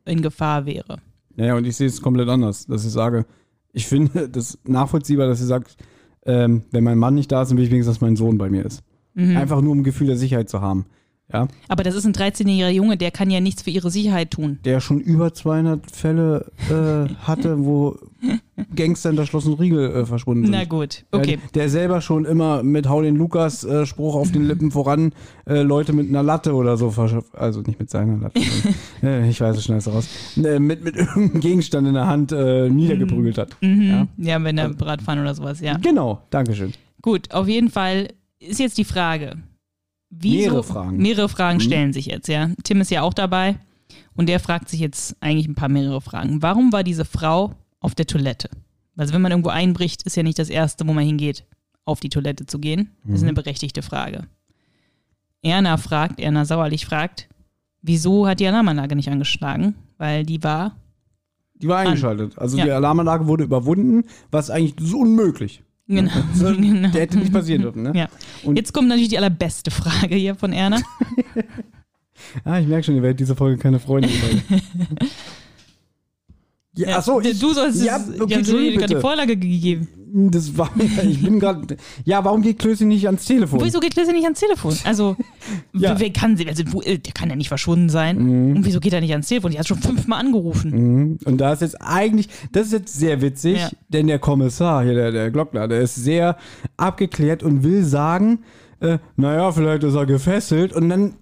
in 0.06 0.22
Gefahr 0.22 0.66
wäre. 0.66 1.00
Naja, 1.36 1.58
und 1.58 1.66
ich 1.66 1.76
sehe 1.76 1.88
es 1.88 2.02
komplett 2.02 2.30
anders, 2.30 2.68
dass 2.68 2.86
ich 2.86 2.92
sage, 2.94 3.26
ich 3.74 3.88
finde 3.88 4.30
das 4.32 4.58
nachvollziehbar, 4.64 5.28
dass 5.28 5.40
sie 5.40 5.48
sagt, 5.48 5.76
ähm, 6.26 6.64
wenn 6.72 6.86
mein 6.86 6.98
Mann 6.98 7.14
nicht 7.14 7.30
da 7.34 7.42
ist, 7.42 7.50
dann 7.50 7.58
will 7.58 7.66
ich 7.66 7.72
wenigstens, 7.72 7.98
dass 7.98 8.02
mein 8.02 8.16
Sohn 8.16 8.38
bei 8.38 8.50
mir 8.50 8.66
ist. 8.66 8.84
Mhm. 9.16 9.36
Einfach 9.36 9.60
nur 9.60 9.74
um 9.74 9.80
ein 9.80 9.84
Gefühl 9.84 10.08
der 10.08 10.16
Sicherheit 10.18 10.50
zu 10.50 10.62
haben. 10.62 10.86
Ja, 11.34 11.48
Aber 11.68 11.84
das 11.84 11.96
ist 11.96 12.06
ein 12.06 12.14
13-jähriger 12.14 12.70
Junge, 12.70 12.98
der 12.98 13.12
kann 13.12 13.30
ja 13.30 13.40
nichts 13.40 13.62
für 13.64 13.70
ihre 13.70 13.90
Sicherheit 13.92 14.32
tun. 14.32 14.60
der 14.66 14.80
schon 14.80 15.00
über 15.00 15.34
200 15.34 15.90
Fälle 15.92 16.52
äh, 16.70 17.14
hatte, 17.28 17.64
wo 17.66 17.98
Gangster 18.76 19.10
in 19.10 19.16
der 19.16 19.26
Schloss 19.26 19.46
und 19.48 19.60
Riegel 19.60 19.92
äh, 19.92 20.06
verschwunden 20.06 20.46
sind. 20.46 20.52
Na 20.52 20.66
gut, 20.66 21.06
okay. 21.12 21.40
Ja, 21.42 21.50
der 21.56 21.70
selber 21.70 22.02
schon 22.02 22.26
immer 22.26 22.62
mit 22.64 22.88
Hau 22.88 23.02
den 23.02 23.16
Lukas 23.16 23.64
äh, 23.64 23.86
Spruch 23.86 24.16
auf 24.16 24.32
den 24.32 24.46
Lippen 24.46 24.72
voran 24.72 25.14
äh, 25.46 25.62
Leute 25.62 25.94
mit 25.94 26.08
einer 26.10 26.22
Latte 26.24 26.54
oder 26.54 26.78
so, 26.78 26.94
also 27.34 27.62
nicht 27.62 27.80
mit 27.80 27.90
seiner 27.90 28.18
Latte, 28.18 28.40
äh, 29.04 29.28
ich 29.30 29.42
weiß 29.42 29.58
es 29.58 29.64
schnell 29.66 29.80
raus, 29.80 30.08
äh, 30.38 30.60
mit, 30.60 30.84
mit 30.84 30.96
irgendeinem 30.98 31.42
Gegenstand 31.42 31.88
in 31.88 31.94
der 31.96 32.08
Hand 32.08 32.32
niedergeprügelt 32.32 33.38
hat. 33.38 33.58
Mhm. 33.62 33.82
Ja. 33.82 34.08
Ja, 34.18 34.44
wenn 34.44 34.58
er 34.58 34.70
Bratpfanne 34.70 35.22
oder 35.22 35.34
sowas, 35.34 35.60
ja. 35.60 35.78
Genau, 35.78 36.22
Dankeschön. 36.30 36.74
Gut, 37.02 37.32
auf 37.34 37.48
jeden 37.48 37.70
Fall 37.70 38.10
ist 38.40 38.60
jetzt 38.60 38.78
die 38.78 38.86
Frage. 38.86 39.38
Wieso, 40.12 40.38
Mehrere 40.38 40.64
Fragen. 40.64 40.98
Mehrere 40.98 41.30
Fragen 41.30 41.58
Mhm. 41.58 41.62
stellen 41.62 41.94
sich 41.94 42.06
jetzt, 42.08 42.28
ja. 42.28 42.50
Tim 42.64 42.82
ist 42.82 42.92
ja 42.92 43.02
auch 43.02 43.14
dabei 43.14 43.58
und 44.16 44.28
der 44.28 44.40
fragt 44.40 44.70
sich 44.70 44.80
jetzt 44.82 45.16
eigentlich 45.22 45.48
ein 45.48 45.56
paar 45.56 45.70
mehrere 45.70 46.02
Fragen. 46.02 46.42
Warum 46.42 46.72
war 46.74 46.84
diese 46.84 47.06
Frau 47.06 47.54
auf 47.80 47.96
der 47.96 48.06
Toilette? 48.08 48.50
Also 48.98 49.14
wenn 49.14 49.22
man 49.22 49.32
irgendwo 49.32 49.50
einbricht, 49.50 50.04
ist 50.04 50.18
ja 50.18 50.24
nicht 50.24 50.38
das 50.38 50.50
Erste, 50.50 50.86
wo 50.88 50.94
man 50.94 51.06
hingeht, 51.06 51.46
auf 51.86 52.02
die 52.02 52.10
Toilette 52.10 52.46
zu 52.46 52.60
gehen. 52.60 52.92
Das 53.04 53.10
Mhm. 53.10 53.16
ist 53.16 53.24
eine 53.24 53.34
berechtigte 53.34 53.82
Frage. 53.82 54.28
Erna 55.42 55.78
fragt, 55.78 56.20
Erna 56.20 56.46
Sauerlich 56.46 56.86
fragt, 56.86 57.28
wieso 57.82 58.28
hat 58.28 58.40
die 58.40 58.48
Alarmanlage 58.48 58.96
nicht 58.96 59.10
angeschlagen? 59.10 59.76
Weil 59.98 60.26
die 60.26 60.44
war 60.44 60.76
Die 61.56 61.68
war 61.68 61.80
eingeschaltet. 61.80 62.38
Also 62.38 62.58
Ja. 62.58 62.66
die 62.66 62.72
Alarmanlage 62.72 63.28
wurde 63.28 63.44
überwunden, 63.44 64.04
was 64.32 64.50
eigentlich 64.50 64.76
so 64.80 65.00
unmöglich. 65.00 65.64
Genau. 65.96 66.12
So, 66.34 66.46
genau. 66.56 66.90
Der 66.90 67.02
hätte 67.02 67.18
nicht 67.20 67.34
passieren 67.34 67.62
dürfen, 67.64 67.84
ne? 67.84 67.92
Ja. 67.94 68.08
Und- 68.44 68.56
Jetzt 68.56 68.74
kommt 68.74 68.88
natürlich 68.88 69.10
die 69.10 69.18
allerbeste 69.18 69.72
Frage 69.72 70.16
hier 70.16 70.36
von 70.36 70.54
Erna. 70.54 70.80
Ah, 72.46 72.60
ich 72.60 72.68
merke 72.68 72.84
schon, 72.84 72.96
ihr 72.96 73.02
werdet 73.02 73.20
diese 73.20 73.36
Folge 73.36 73.58
keine 73.58 73.80
Freunde 73.80 74.08
mehr. 74.08 74.62
Ja, 76.90 76.98
achso, 76.98 77.20
ich, 77.22 77.40
du 77.40 77.54
sollst 77.54 77.84
ja, 77.84 77.96
okay, 78.20 78.36
habe 78.36 78.44
dir 78.44 78.78
gerade 78.78 78.96
die. 78.96 79.02
Vorlage 79.02 79.38
gegeben. 79.38 79.88
Das 80.14 80.58
war, 80.58 80.70
ich 81.04 81.24
bin 81.24 81.40
gerade, 81.40 81.78
ja, 82.04 82.24
warum 82.26 82.42
geht 82.42 82.60
Klößchen 82.60 82.90
nicht 82.90 83.06
ans 83.06 83.24
Telefon? 83.24 83.62
Wieso 83.64 83.80
geht 83.80 83.94
Klößchen 83.94 84.14
nicht 84.14 84.26
ans 84.26 84.40
Telefon? 84.42 84.76
Also, 84.84 85.16
Ja. 85.74 85.98
wer 85.98 86.10
kann 86.12 86.36
sie, 86.36 86.48
also, 86.50 86.64
äh, 86.82 86.98
der 86.98 87.14
kann 87.14 87.30
ja 87.30 87.36
nicht 87.38 87.48
verschwunden 87.48 87.88
sein. 87.88 88.18
Und 88.18 88.66
wieso 88.66 88.82
geht 88.82 88.92
er 88.92 89.00
nicht 89.00 89.12
ans 89.14 89.28
Telefon? 89.30 89.52
Die 89.52 89.60
hat 89.60 89.68
schon 89.68 89.78
fünfmal 89.80 90.20
angerufen. 90.20 90.72
Mhm. 90.72 91.20
Und 91.24 91.38
da 91.38 91.54
ist 91.54 91.62
jetzt 91.62 91.82
eigentlich, 91.82 92.28
das 92.52 92.68
ist 92.68 92.74
jetzt 92.74 93.00
sehr 93.00 93.22
witzig, 93.22 93.60
Ja. 93.60 93.70
denn 93.88 94.08
der 94.08 94.20
Kommissar 94.20 94.84
hier, 94.84 94.96
der, 94.96 95.12
der 95.14 95.32
Glockner, 95.32 95.70
der 95.70 95.80
ist 95.82 95.96
sehr 95.96 96.36
abgeklärt 96.76 97.42
und 97.42 97.64
will 97.64 97.84
sagen, 97.86 98.40
äh, 98.82 98.98
naja, 99.16 99.52
vielleicht 99.54 99.84
ist 99.84 99.96
er 99.96 100.06
gefesselt 100.06 100.74
und 100.74 100.90
dann 100.90 101.14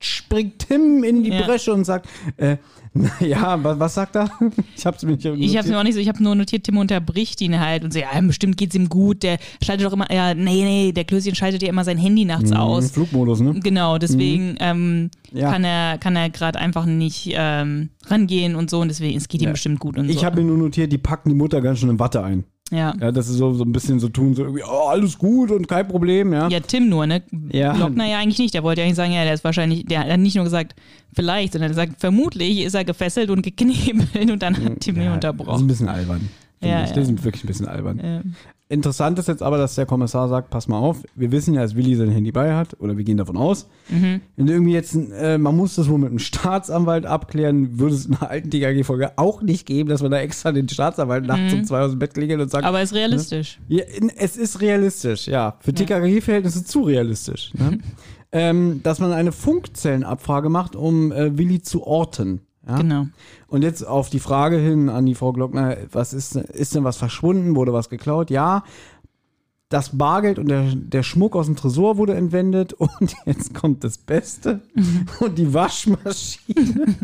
springt 0.00 0.58
Tim 0.68 1.02
in 1.04 1.22
die 1.22 1.30
Ja. 1.30 1.42
Bresche 1.46 1.72
und 1.72 1.84
sagt, 1.84 2.08
äh, 2.36 2.56
naja, 2.92 3.58
was, 3.62 3.78
was 3.78 3.94
sagt 3.94 4.16
er? 4.16 4.30
Ich 4.76 4.84
hab's 4.86 5.02
mir 5.02 5.12
nicht 5.12 5.24
Ich 5.24 5.56
habe 5.56 5.68
mir 5.68 5.78
auch 5.78 5.82
nicht 5.82 5.94
so, 5.94 6.00
ich 6.00 6.08
habe 6.08 6.22
nur 6.22 6.34
notiert, 6.34 6.64
Tim 6.64 6.76
unterbricht 6.78 7.40
ihn 7.40 7.58
halt 7.58 7.82
und 7.84 7.92
so, 7.92 7.98
ja, 7.98 8.08
bestimmt 8.20 8.56
geht's 8.56 8.74
ihm 8.74 8.88
gut. 8.88 9.22
Der 9.22 9.38
schaltet 9.62 9.86
doch 9.86 9.92
immer, 9.92 10.10
ja, 10.12 10.34
nee, 10.34 10.62
nee, 10.64 10.92
der 10.92 11.04
Klößchen 11.04 11.34
schaltet 11.34 11.62
ja 11.62 11.68
immer 11.68 11.84
sein 11.84 11.98
Handy 11.98 12.24
nachts 12.24 12.50
Mhm, 12.50 12.56
aus. 12.56 12.90
Flugmodus, 12.90 13.40
ne? 13.40 13.54
Genau, 13.62 13.98
deswegen 13.98 14.56
ähm, 14.60 15.10
Ja. 15.32 15.50
kann 15.50 15.64
er, 15.64 15.98
kann 15.98 16.16
er 16.16 16.30
gerade 16.30 16.58
einfach 16.58 16.86
nicht 16.86 17.30
ähm, 17.32 17.90
rangehen 18.06 18.54
und 18.54 18.70
so 18.70 18.80
und 18.80 18.88
deswegen, 18.88 19.16
es 19.16 19.28
geht 19.28 19.40
ihm 19.42 19.46
Ja. 19.46 19.52
bestimmt 19.52 19.80
gut 19.80 19.98
und 19.98 20.08
Ich 20.08 20.18
so. 20.20 20.24
habe 20.24 20.40
mir 20.42 20.46
nur 20.46 20.58
notiert, 20.58 20.92
die 20.92 20.98
packen 20.98 21.28
die 21.30 21.34
Mutter 21.34 21.60
ganz 21.60 21.78
schön 21.80 21.90
in 21.90 21.98
Watte 21.98 22.22
ein. 22.22 22.44
Ja. 22.72 22.94
Ja, 23.00 23.12
dass 23.12 23.28
sie 23.28 23.34
so, 23.34 23.52
so 23.54 23.64
ein 23.64 23.72
bisschen 23.72 24.00
so 24.00 24.08
tun, 24.08 24.34
so 24.34 24.42
irgendwie, 24.42 24.62
oh, 24.64 24.88
alles 24.88 25.16
gut 25.18 25.50
und 25.50 25.68
kein 25.68 25.86
Problem, 25.86 26.32
ja. 26.32 26.48
Ja, 26.48 26.60
Tim 26.60 26.88
nur, 26.88 27.06
ne? 27.06 27.22
Ja. 27.52 27.72
Glockner 27.74 28.06
ja 28.06 28.18
eigentlich 28.18 28.38
nicht. 28.38 28.54
Der 28.54 28.62
wollte 28.62 28.80
ja 28.80 28.86
eigentlich 28.86 28.96
sagen, 28.96 29.12
ja, 29.12 29.24
der 29.24 29.34
ist 29.34 29.44
wahrscheinlich, 29.44 29.86
der 29.86 30.00
hat 30.00 30.18
nicht 30.20 30.34
nur 30.34 30.44
gesagt, 30.44 30.74
vielleicht, 31.14 31.52
sondern 31.52 31.70
er 31.70 31.74
sagt, 31.74 32.00
vermutlich 32.00 32.60
ist 32.60 32.74
er 32.74 32.84
gefesselt 32.84 33.30
und 33.30 33.42
geknebelt 33.42 34.30
und 34.30 34.42
dann 34.42 34.56
hat 34.56 34.80
Tim 34.80 34.96
ihn 34.96 35.00
Das 35.00 35.04
ist 35.04 35.08
ein 35.08 35.14
unterbrochen. 35.14 35.66
bisschen 35.66 35.88
albern. 35.88 36.28
Ja, 36.60 36.68
ja. 36.68 36.86
Das 36.86 37.08
ist 37.08 37.24
wirklich 37.24 37.44
ein 37.44 37.48
bisschen 37.48 37.68
albern. 37.68 38.34
Ja. 38.68 38.74
Interessant 38.74 39.18
ist 39.18 39.28
jetzt 39.28 39.42
aber, 39.42 39.58
dass 39.58 39.76
der 39.76 39.86
Kommissar 39.86 40.28
sagt, 40.28 40.50
pass 40.50 40.66
mal 40.66 40.78
auf, 40.78 41.02
wir 41.14 41.30
wissen 41.30 41.54
ja, 41.54 41.62
dass 41.62 41.76
Willi 41.76 41.94
sein 41.94 42.10
Handy 42.10 42.32
bei 42.32 42.54
hat, 42.54 42.80
oder 42.80 42.96
wir 42.96 43.04
gehen 43.04 43.16
davon 43.16 43.36
aus. 43.36 43.68
Mhm. 43.88 44.20
Und 44.36 44.50
irgendwie 44.50 44.72
jetzt, 44.72 44.96
äh, 44.96 45.38
man 45.38 45.56
muss 45.56 45.76
das 45.76 45.88
wohl 45.88 45.98
mit 45.98 46.10
einem 46.10 46.18
Staatsanwalt 46.18 47.06
abklären, 47.06 47.78
würde 47.78 47.94
es 47.94 48.06
in 48.06 48.14
einer 48.16 48.30
alten 48.30 48.50
TKG-Folge 48.50 49.12
auch 49.16 49.40
nicht 49.40 49.66
geben, 49.66 49.88
dass 49.88 50.02
man 50.02 50.10
da 50.10 50.18
extra 50.18 50.50
den 50.52 50.68
Staatsanwalt 50.68 51.26
nachts 51.26 51.52
um 51.54 51.64
zwei 51.64 51.80
aus 51.80 51.90
dem 51.90 52.00
Bett 52.00 52.14
klingelt 52.14 52.40
und 52.40 52.50
sagt, 52.50 52.64
Mhm. 52.64 52.68
Aber 52.68 52.82
ist 52.82 52.94
realistisch. 52.94 53.60
ja, 53.68 53.84
in, 53.84 54.10
es 54.10 54.36
ist 54.36 54.60
realistisch, 54.60 55.28
ja. 55.28 55.56
Für 55.60 55.72
TKG-Verhältnisse 55.72 56.64
zu 56.64 56.82
realistisch. 56.82 57.52
Ne? 57.54 57.78
ähm, 58.32 58.80
dass 58.82 58.98
man 58.98 59.12
eine 59.12 59.30
Funkzellenabfrage 59.32 60.48
macht, 60.48 60.74
um 60.76 61.12
äh, 61.12 61.38
Willi 61.38 61.62
zu 61.62 61.86
orten. 61.86 62.40
Ja? 62.66 62.76
Genau. 62.76 63.06
Und 63.48 63.62
jetzt 63.62 63.86
auf 63.86 64.10
die 64.10 64.18
Frage 64.20 64.56
hin 64.58 64.88
an 64.88 65.06
die 65.06 65.14
Frau 65.14 65.32
Glockner, 65.32 65.76
was 65.92 66.12
ist, 66.12 66.36
ist 66.36 66.74
denn 66.74 66.84
was 66.84 66.96
verschwunden, 66.96 67.54
wurde 67.54 67.72
was 67.72 67.88
geklaut? 67.88 68.30
Ja, 68.30 68.64
das 69.68 69.98
Bargeld 69.98 70.38
und 70.38 70.46
der, 70.48 70.62
der 70.76 71.02
Schmuck 71.02 71.34
aus 71.34 71.46
dem 71.46 71.56
Tresor 71.56 71.96
wurde 71.96 72.14
entwendet 72.14 72.72
und 72.78 73.16
jetzt 73.24 73.52
kommt 73.54 73.82
das 73.82 73.98
Beste 73.98 74.60
und 75.20 75.36
die 75.38 75.52
Waschmaschine 75.52 76.96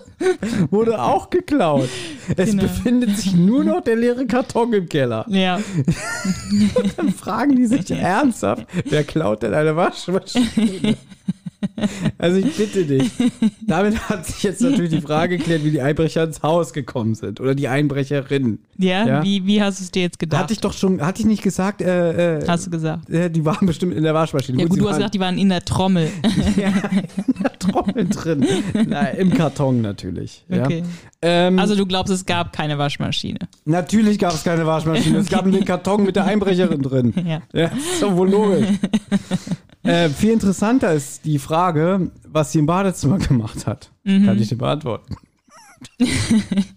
wurde 0.70 1.00
auch 1.02 1.28
geklaut. 1.30 1.88
Es 2.36 2.50
Genau. 2.50 2.62
befindet 2.62 3.16
sich 3.18 3.34
nur 3.34 3.64
noch 3.64 3.82
der 3.82 3.96
leere 3.96 4.26
Karton 4.26 4.72
im 4.72 4.88
Keller. 4.88 5.26
Ja. 5.28 5.60
Dann 6.96 7.10
fragen 7.12 7.54
die 7.56 7.66
sich 7.66 7.90
ernsthaft, 7.90 8.66
wer 8.86 9.04
klaut 9.04 9.42
denn 9.42 9.52
eine 9.54 9.76
Waschmaschine? 9.76 10.96
Also 12.18 12.38
ich 12.38 12.56
bitte 12.56 12.84
dich. 12.84 13.10
Damit 13.66 14.08
hat 14.08 14.26
sich 14.26 14.42
jetzt 14.42 14.60
natürlich 14.62 14.90
die 14.90 15.00
Frage 15.00 15.36
geklärt, 15.38 15.64
wie 15.64 15.70
die 15.70 15.80
Einbrecher 15.80 16.24
ins 16.24 16.42
Haus 16.42 16.72
gekommen 16.72 17.14
sind. 17.14 17.40
Oder 17.40 17.54
die 17.54 17.68
Einbrecherin. 17.68 18.60
Ja, 18.78 19.06
Ja. 19.06 19.22
Wie, 19.22 19.46
wie 19.46 19.62
hast 19.62 19.80
du 19.80 19.84
es 19.84 19.90
dir 19.90 20.02
jetzt 20.02 20.18
gedacht? 20.18 20.42
Hatte 20.42 20.52
ich 20.54 20.60
doch 20.60 20.72
schon, 20.72 21.00
hatte 21.02 21.20
ich 21.20 21.26
nicht 21.26 21.42
gesagt, 21.42 21.82
äh, 21.82 22.38
äh, 22.38 22.46
hast 22.48 22.66
du 22.66 22.70
gesagt. 22.70 23.10
äh, 23.10 23.30
die 23.30 23.44
waren 23.44 23.66
bestimmt 23.66 23.94
in 23.94 24.02
der 24.02 24.14
Waschmaschine. 24.14 24.58
Ja 24.58 24.64
Gut, 24.64 24.70
gut, 24.78 24.80
du 24.80 24.88
hast 24.88 24.96
gesagt, 24.96 25.14
die 25.14 25.20
waren 25.20 25.38
in 25.38 25.48
der 25.50 25.64
Trommel. 25.64 26.08
ja, 26.56 26.68
in 26.68 27.34
der 27.42 27.58
Trommel 27.58 28.06
drin. 28.08 28.46
Na, 28.88 29.08
Im 29.08 29.32
Karton 29.34 29.80
natürlich. 29.82 30.44
Ja. 30.48 30.64
Okay. 30.64 30.82
Ähm, 31.22 31.58
Also 31.58 31.74
du 31.76 31.86
glaubst, 31.86 32.12
es 32.12 32.24
gab 32.26 32.52
keine 32.52 32.78
Waschmaschine. 32.78 33.38
natürlich 33.64 34.18
gab 34.18 34.32
es 34.34 34.44
keine 34.44 34.66
Waschmaschine. 34.66 35.18
Es 35.18 35.28
gab 35.28 35.44
einen 35.46 35.64
Karton 35.64 36.04
mit 36.04 36.16
der 36.16 36.24
Einbrecherin 36.24 36.82
drin. 36.82 37.12
Ja. 37.26 37.42
Ja, 37.52 37.66
ist 37.66 38.02
doch 38.02 38.14
wohl 38.16 38.30
logisch. 38.30 38.66
Äh, 39.86 40.08
viel 40.10 40.32
interessanter 40.32 40.92
ist 40.92 41.24
die 41.24 41.38
Frage, 41.38 42.10
was 42.26 42.52
sie 42.52 42.58
im 42.58 42.66
Badezimmer 42.66 43.18
gemacht 43.28 43.66
hat. 43.66 43.90
Mhm. 44.04 44.26
Kann 44.26 44.38
ich 44.40 44.48
dir 44.48 44.58
beantworten. 44.58 45.16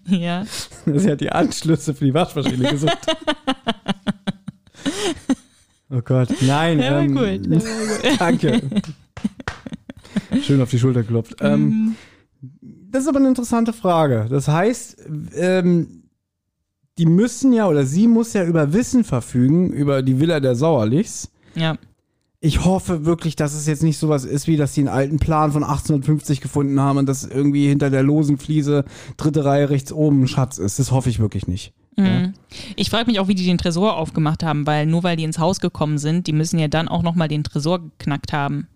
Ja. 0.06 0.44
Sie 0.84 1.10
hat 1.10 1.22
die 1.22 1.32
Anschlüsse 1.32 1.94
für 1.94 2.04
die 2.04 2.12
Waschmaschine 2.12 2.70
gesucht. 2.70 2.98
oh 5.90 6.00
Gott, 6.04 6.28
nein. 6.42 6.78
Der 6.78 6.92
war 6.92 7.00
ähm, 7.02 7.14
gut. 7.14 7.46
Der 7.46 7.62
war 7.62 8.02
gut. 8.02 8.20
Danke. 8.20 8.60
Schön 10.42 10.60
auf 10.60 10.70
die 10.70 10.78
Schulter 10.78 11.02
geklopft. 11.02 11.36
Ähm, 11.40 11.68
Mhm. 11.68 11.96
das 12.90 13.02
ist 13.04 13.08
aber 13.08 13.18
eine 13.18 13.28
interessante 13.28 13.72
Frage. 13.72 14.26
Das 14.28 14.48
heißt, 14.48 14.98
ähm, 15.34 16.04
die 16.98 17.06
müssen 17.06 17.52
ja, 17.52 17.68
oder 17.68 17.86
sie 17.86 18.06
muss 18.06 18.32
ja 18.34 18.44
über 18.44 18.72
Wissen 18.72 19.04
verfügen, 19.04 19.72
über 19.72 20.02
die 20.02 20.20
Villa 20.20 20.40
der 20.40 20.54
Sauerlichs. 20.54 21.30
Ja. 21.54 21.76
Ich 22.42 22.64
hoffe 22.64 23.04
wirklich, 23.04 23.36
dass 23.36 23.52
es 23.52 23.66
jetzt 23.66 23.82
nicht 23.82 23.98
sowas 23.98 24.24
ist, 24.24 24.46
wie 24.46 24.56
dass 24.56 24.72
sie 24.72 24.80
einen 24.80 24.88
alten 24.88 25.18
Plan 25.18 25.52
von 25.52 25.62
1850 25.62 26.40
gefunden 26.40 26.80
haben 26.80 26.98
und 26.98 27.06
dass 27.06 27.24
irgendwie 27.24 27.68
hinter 27.68 27.90
der 27.90 28.02
losen 28.02 28.38
Fliese 28.38 28.84
dritte 29.18 29.44
Reihe 29.44 29.68
rechts 29.68 29.92
oben 29.92 30.22
ein 30.22 30.28
Schatz 30.28 30.56
ist. 30.56 30.78
Das 30.78 30.90
hoffe 30.90 31.10
ich 31.10 31.18
wirklich 31.18 31.46
nicht. 31.46 31.74
Mhm. 31.96 32.32
Ich 32.76 32.88
frage 32.88 33.10
mich 33.10 33.20
auch, 33.20 33.28
wie 33.28 33.34
die 33.34 33.44
den 33.44 33.58
Tresor 33.58 33.96
aufgemacht 33.96 34.42
haben, 34.42 34.66
weil 34.66 34.86
nur 34.86 35.02
weil 35.02 35.16
die 35.16 35.24
ins 35.24 35.38
Haus 35.38 35.60
gekommen 35.60 35.98
sind, 35.98 36.26
die 36.26 36.32
müssen 36.32 36.58
ja 36.58 36.68
dann 36.68 36.88
auch 36.88 37.02
nochmal 37.02 37.28
den 37.28 37.44
Tresor 37.44 37.80
geknackt 37.82 38.32
haben. 38.32 38.68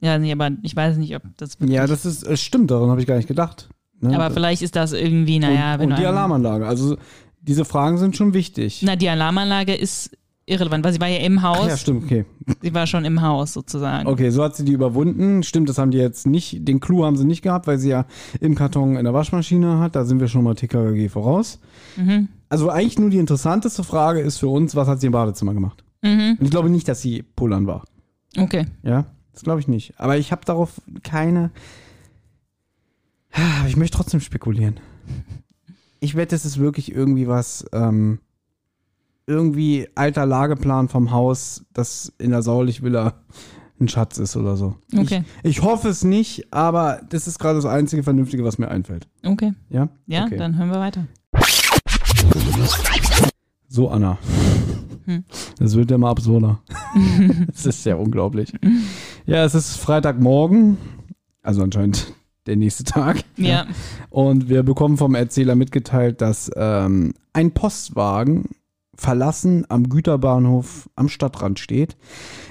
Ja, 0.00 0.18
nee, 0.18 0.32
aber 0.32 0.50
ich 0.62 0.74
weiß 0.74 0.96
nicht, 0.96 1.14
ob 1.16 1.22
das 1.36 1.60
wirklich. 1.60 1.70
Mhm. 1.70 1.74
Ja, 1.74 1.86
das 1.86 2.06
ist, 2.06 2.22
es 2.22 2.40
stimmt, 2.40 2.70
daran 2.70 2.88
habe 2.88 3.00
ich 3.00 3.06
gar 3.06 3.16
nicht 3.16 3.28
gedacht. 3.28 3.68
Ne? 4.00 4.14
aber 4.14 4.30
vielleicht 4.30 4.60
ist 4.60 4.76
das 4.76 4.92
irgendwie, 4.92 5.38
naja, 5.38 5.74
und, 5.74 5.80
wenn 5.80 5.90
und 5.92 5.98
die 5.98 6.06
Alarmanlage. 6.06 6.66
Also 6.66 6.98
diese 7.40 7.64
Fragen 7.64 7.96
sind 7.96 8.16
schon 8.16 8.34
wichtig. 8.34 8.82
Na, 8.84 8.96
die 8.96 9.08
Alarmanlage 9.08 9.74
ist 9.74 10.10
irrelevant, 10.46 10.84
weil 10.84 10.92
sie 10.92 11.00
war 11.00 11.08
ja 11.08 11.18
im 11.18 11.42
Haus. 11.42 11.58
Ach 11.62 11.68
ja, 11.68 11.76
stimmt, 11.76 12.04
okay. 12.04 12.24
Sie 12.62 12.72
war 12.72 12.86
schon 12.86 13.04
im 13.04 13.20
Haus 13.20 13.52
sozusagen. 13.52 14.06
Okay, 14.08 14.30
so 14.30 14.42
hat 14.42 14.56
sie 14.56 14.64
die 14.64 14.72
überwunden. 14.72 15.42
Stimmt, 15.42 15.68
das 15.68 15.78
haben 15.78 15.90
die 15.90 15.98
jetzt 15.98 16.26
nicht, 16.26 16.66
den 16.66 16.80
Clou 16.80 17.04
haben 17.04 17.16
sie 17.16 17.24
nicht 17.24 17.42
gehabt, 17.42 17.66
weil 17.66 17.78
sie 17.78 17.90
ja 17.90 18.06
im 18.40 18.54
Karton 18.54 18.96
in 18.96 19.04
der 19.04 19.12
Waschmaschine 19.12 19.78
hat. 19.80 19.96
Da 19.96 20.04
sind 20.04 20.20
wir 20.20 20.28
schon 20.28 20.44
mal 20.44 20.54
TKG 20.54 21.08
voraus. 21.08 21.58
Mhm. 21.96 22.28
Also 22.48 22.70
eigentlich 22.70 22.98
nur 22.98 23.10
die 23.10 23.18
interessanteste 23.18 23.82
Frage 23.82 24.20
ist 24.20 24.38
für 24.38 24.48
uns, 24.48 24.76
was 24.76 24.86
hat 24.88 25.00
sie 25.00 25.06
im 25.06 25.12
Badezimmer 25.12 25.52
gemacht? 25.52 25.84
Mhm. 26.02 26.36
Und 26.38 26.44
ich 26.44 26.50
glaube 26.50 26.70
nicht, 26.70 26.86
dass 26.88 27.02
sie 27.02 27.22
pullern 27.22 27.66
war. 27.66 27.84
Okay. 28.38 28.66
Ja, 28.82 29.06
das 29.32 29.42
glaube 29.42 29.60
ich 29.60 29.66
nicht. 29.68 29.94
Aber 29.98 30.16
ich 30.16 30.30
habe 30.30 30.44
darauf 30.44 30.80
keine. 31.02 31.50
Ah, 33.32 33.66
Ich 33.66 33.76
möchte 33.76 33.96
trotzdem 33.96 34.20
spekulieren. 34.20 34.78
Ich 36.00 36.14
wette, 36.14 36.36
es 36.36 36.44
ist 36.44 36.58
wirklich 36.58 36.92
irgendwie 36.94 37.26
was, 37.26 37.66
ähm, 37.72 38.20
irgendwie 39.26 39.88
alter 39.94 40.24
Lageplan 40.26 40.88
vom 40.88 41.10
Haus, 41.10 41.64
das 41.72 42.12
in 42.18 42.30
der 42.30 42.42
Sauerlich-Villa 42.42 43.14
ein 43.80 43.88
Schatz 43.88 44.18
ist 44.18 44.36
oder 44.36 44.56
so. 44.56 44.76
Okay. 44.96 45.24
Ich, 45.42 45.58
ich 45.58 45.62
hoffe 45.62 45.88
es 45.88 46.04
nicht, 46.04 46.52
aber 46.52 47.00
das 47.08 47.26
ist 47.26 47.38
gerade 47.38 47.56
das 47.56 47.66
einzige 47.66 48.02
Vernünftige, 48.02 48.44
was 48.44 48.58
mir 48.58 48.68
einfällt. 48.68 49.08
Okay. 49.24 49.52
Ja? 49.68 49.88
Ja, 50.06 50.24
okay. 50.24 50.36
dann 50.36 50.56
hören 50.56 50.70
wir 50.70 50.80
weiter. 50.80 51.06
So, 53.68 53.90
Anna. 53.90 54.18
Hm. 55.04 55.24
Das 55.58 55.76
wird 55.76 55.90
ja 55.90 55.98
mal 55.98 56.10
absurder. 56.10 56.60
Das 57.48 57.66
ist 57.66 57.84
ja 57.84 57.96
unglaublich. 57.96 58.52
Ja, 59.26 59.44
es 59.44 59.54
ist 59.54 59.76
Freitagmorgen, 59.76 60.78
also 61.42 61.62
anscheinend 61.62 62.14
der 62.46 62.56
nächste 62.56 62.84
Tag. 62.84 63.22
Ja. 63.36 63.66
Und 64.08 64.48
wir 64.48 64.62
bekommen 64.62 64.96
vom 64.96 65.14
Erzähler 65.14 65.56
mitgeteilt, 65.56 66.20
dass 66.20 66.50
ähm, 66.56 67.12
ein 67.32 67.52
Postwagen 67.52 68.50
verlassen 68.96 69.64
am 69.68 69.88
Güterbahnhof 69.88 70.88
am 70.96 71.08
Stadtrand 71.08 71.58
steht, 71.58 71.96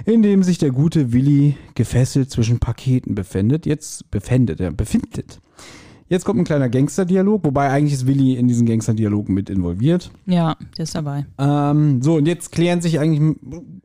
in 0.06 0.22
dem 0.22 0.44
sich 0.44 0.58
der 0.58 0.72
gute 0.72 1.12
Willi 1.12 1.58
gefesselt 1.76 2.30
zwischen 2.30 2.60
Paketen 2.60 3.16
befindet. 3.16 3.66
Jetzt 3.66 4.10
befindet 4.12 4.60
er, 4.60 4.72
befindet. 4.72 5.42
Jetzt 6.08 6.24
kommt 6.24 6.40
ein 6.40 6.46
kleiner 6.46 6.70
Gangsterdialog, 6.70 7.44
wobei 7.46 7.70
eigentlich 7.70 7.94
ist 7.94 8.06
Willi 8.06 8.36
in 8.36 8.48
diesen 8.48 8.68
Gangsterdialog 8.68 9.28
mit 9.28 9.50
involviert. 9.50 10.12
Ja, 10.28 10.56
der 10.78 10.84
ist 10.84 10.94
dabei. 10.94 11.26
Ähm, 11.40 12.02
so, 12.04 12.16
und 12.16 12.28
jetzt 12.28 12.52
klären 12.52 12.80
sich 12.80 13.00
eigentlich 13.00 13.36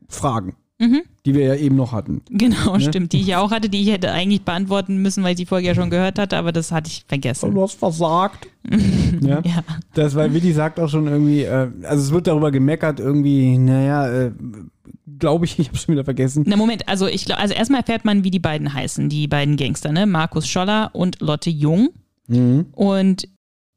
Fragen, 0.07 0.55
Mhm. 0.81 1.03
die 1.27 1.35
wir 1.35 1.45
ja 1.45 1.55
eben 1.55 1.75
noch 1.75 1.91
hatten. 1.91 2.23
Genau, 2.31 2.79
stimmt. 2.79 3.13
Die 3.13 3.21
ich 3.21 3.27
ja 3.27 3.39
auch 3.39 3.51
hatte, 3.51 3.69
die 3.69 3.83
ich 3.83 3.91
hätte 3.91 4.11
eigentlich 4.11 4.41
beantworten 4.41 4.97
müssen, 4.97 5.23
weil 5.23 5.33
ich 5.33 5.37
die 5.37 5.45
Folge 5.45 5.67
ja 5.67 5.75
schon 5.75 5.91
gehört 5.91 6.17
hatte, 6.17 6.37
aber 6.37 6.51
das 6.51 6.71
hatte 6.71 6.89
ich 6.89 7.05
vergessen. 7.07 7.53
Du 7.53 7.61
hast 7.61 7.77
versagt. 7.77 8.47
ja. 9.21 9.41
Ja. 9.45 9.63
Das, 9.93 10.15
weil 10.15 10.33
Willi 10.33 10.51
sagt 10.53 10.79
auch 10.79 10.89
schon 10.89 11.05
irgendwie, 11.05 11.43
äh, 11.43 11.69
also 11.83 12.03
es 12.03 12.11
wird 12.11 12.25
darüber 12.25 12.49
gemeckert, 12.49 12.99
irgendwie, 12.99 13.59
naja, 13.59 14.09
äh, 14.11 14.31
glaube 15.19 15.45
ich, 15.45 15.59
ich 15.59 15.67
habe 15.67 15.77
schon 15.77 15.93
wieder 15.93 16.03
vergessen. 16.03 16.45
Na 16.47 16.55
Moment, 16.55 16.89
also 16.89 17.05
ich 17.05 17.25
glaube, 17.25 17.39
also 17.39 17.53
erstmal 17.53 17.81
erfährt 17.81 18.03
man, 18.03 18.23
wie 18.23 18.31
die 18.31 18.39
beiden 18.39 18.73
heißen, 18.73 19.07
die 19.07 19.27
beiden 19.27 19.57
Gangster, 19.57 19.91
ne? 19.91 20.07
Markus 20.07 20.47
Scholler 20.47 20.89
und 20.93 21.21
Lotte 21.21 21.51
Jung. 21.51 21.89
Mhm. 22.27 22.65
Und 22.71 23.27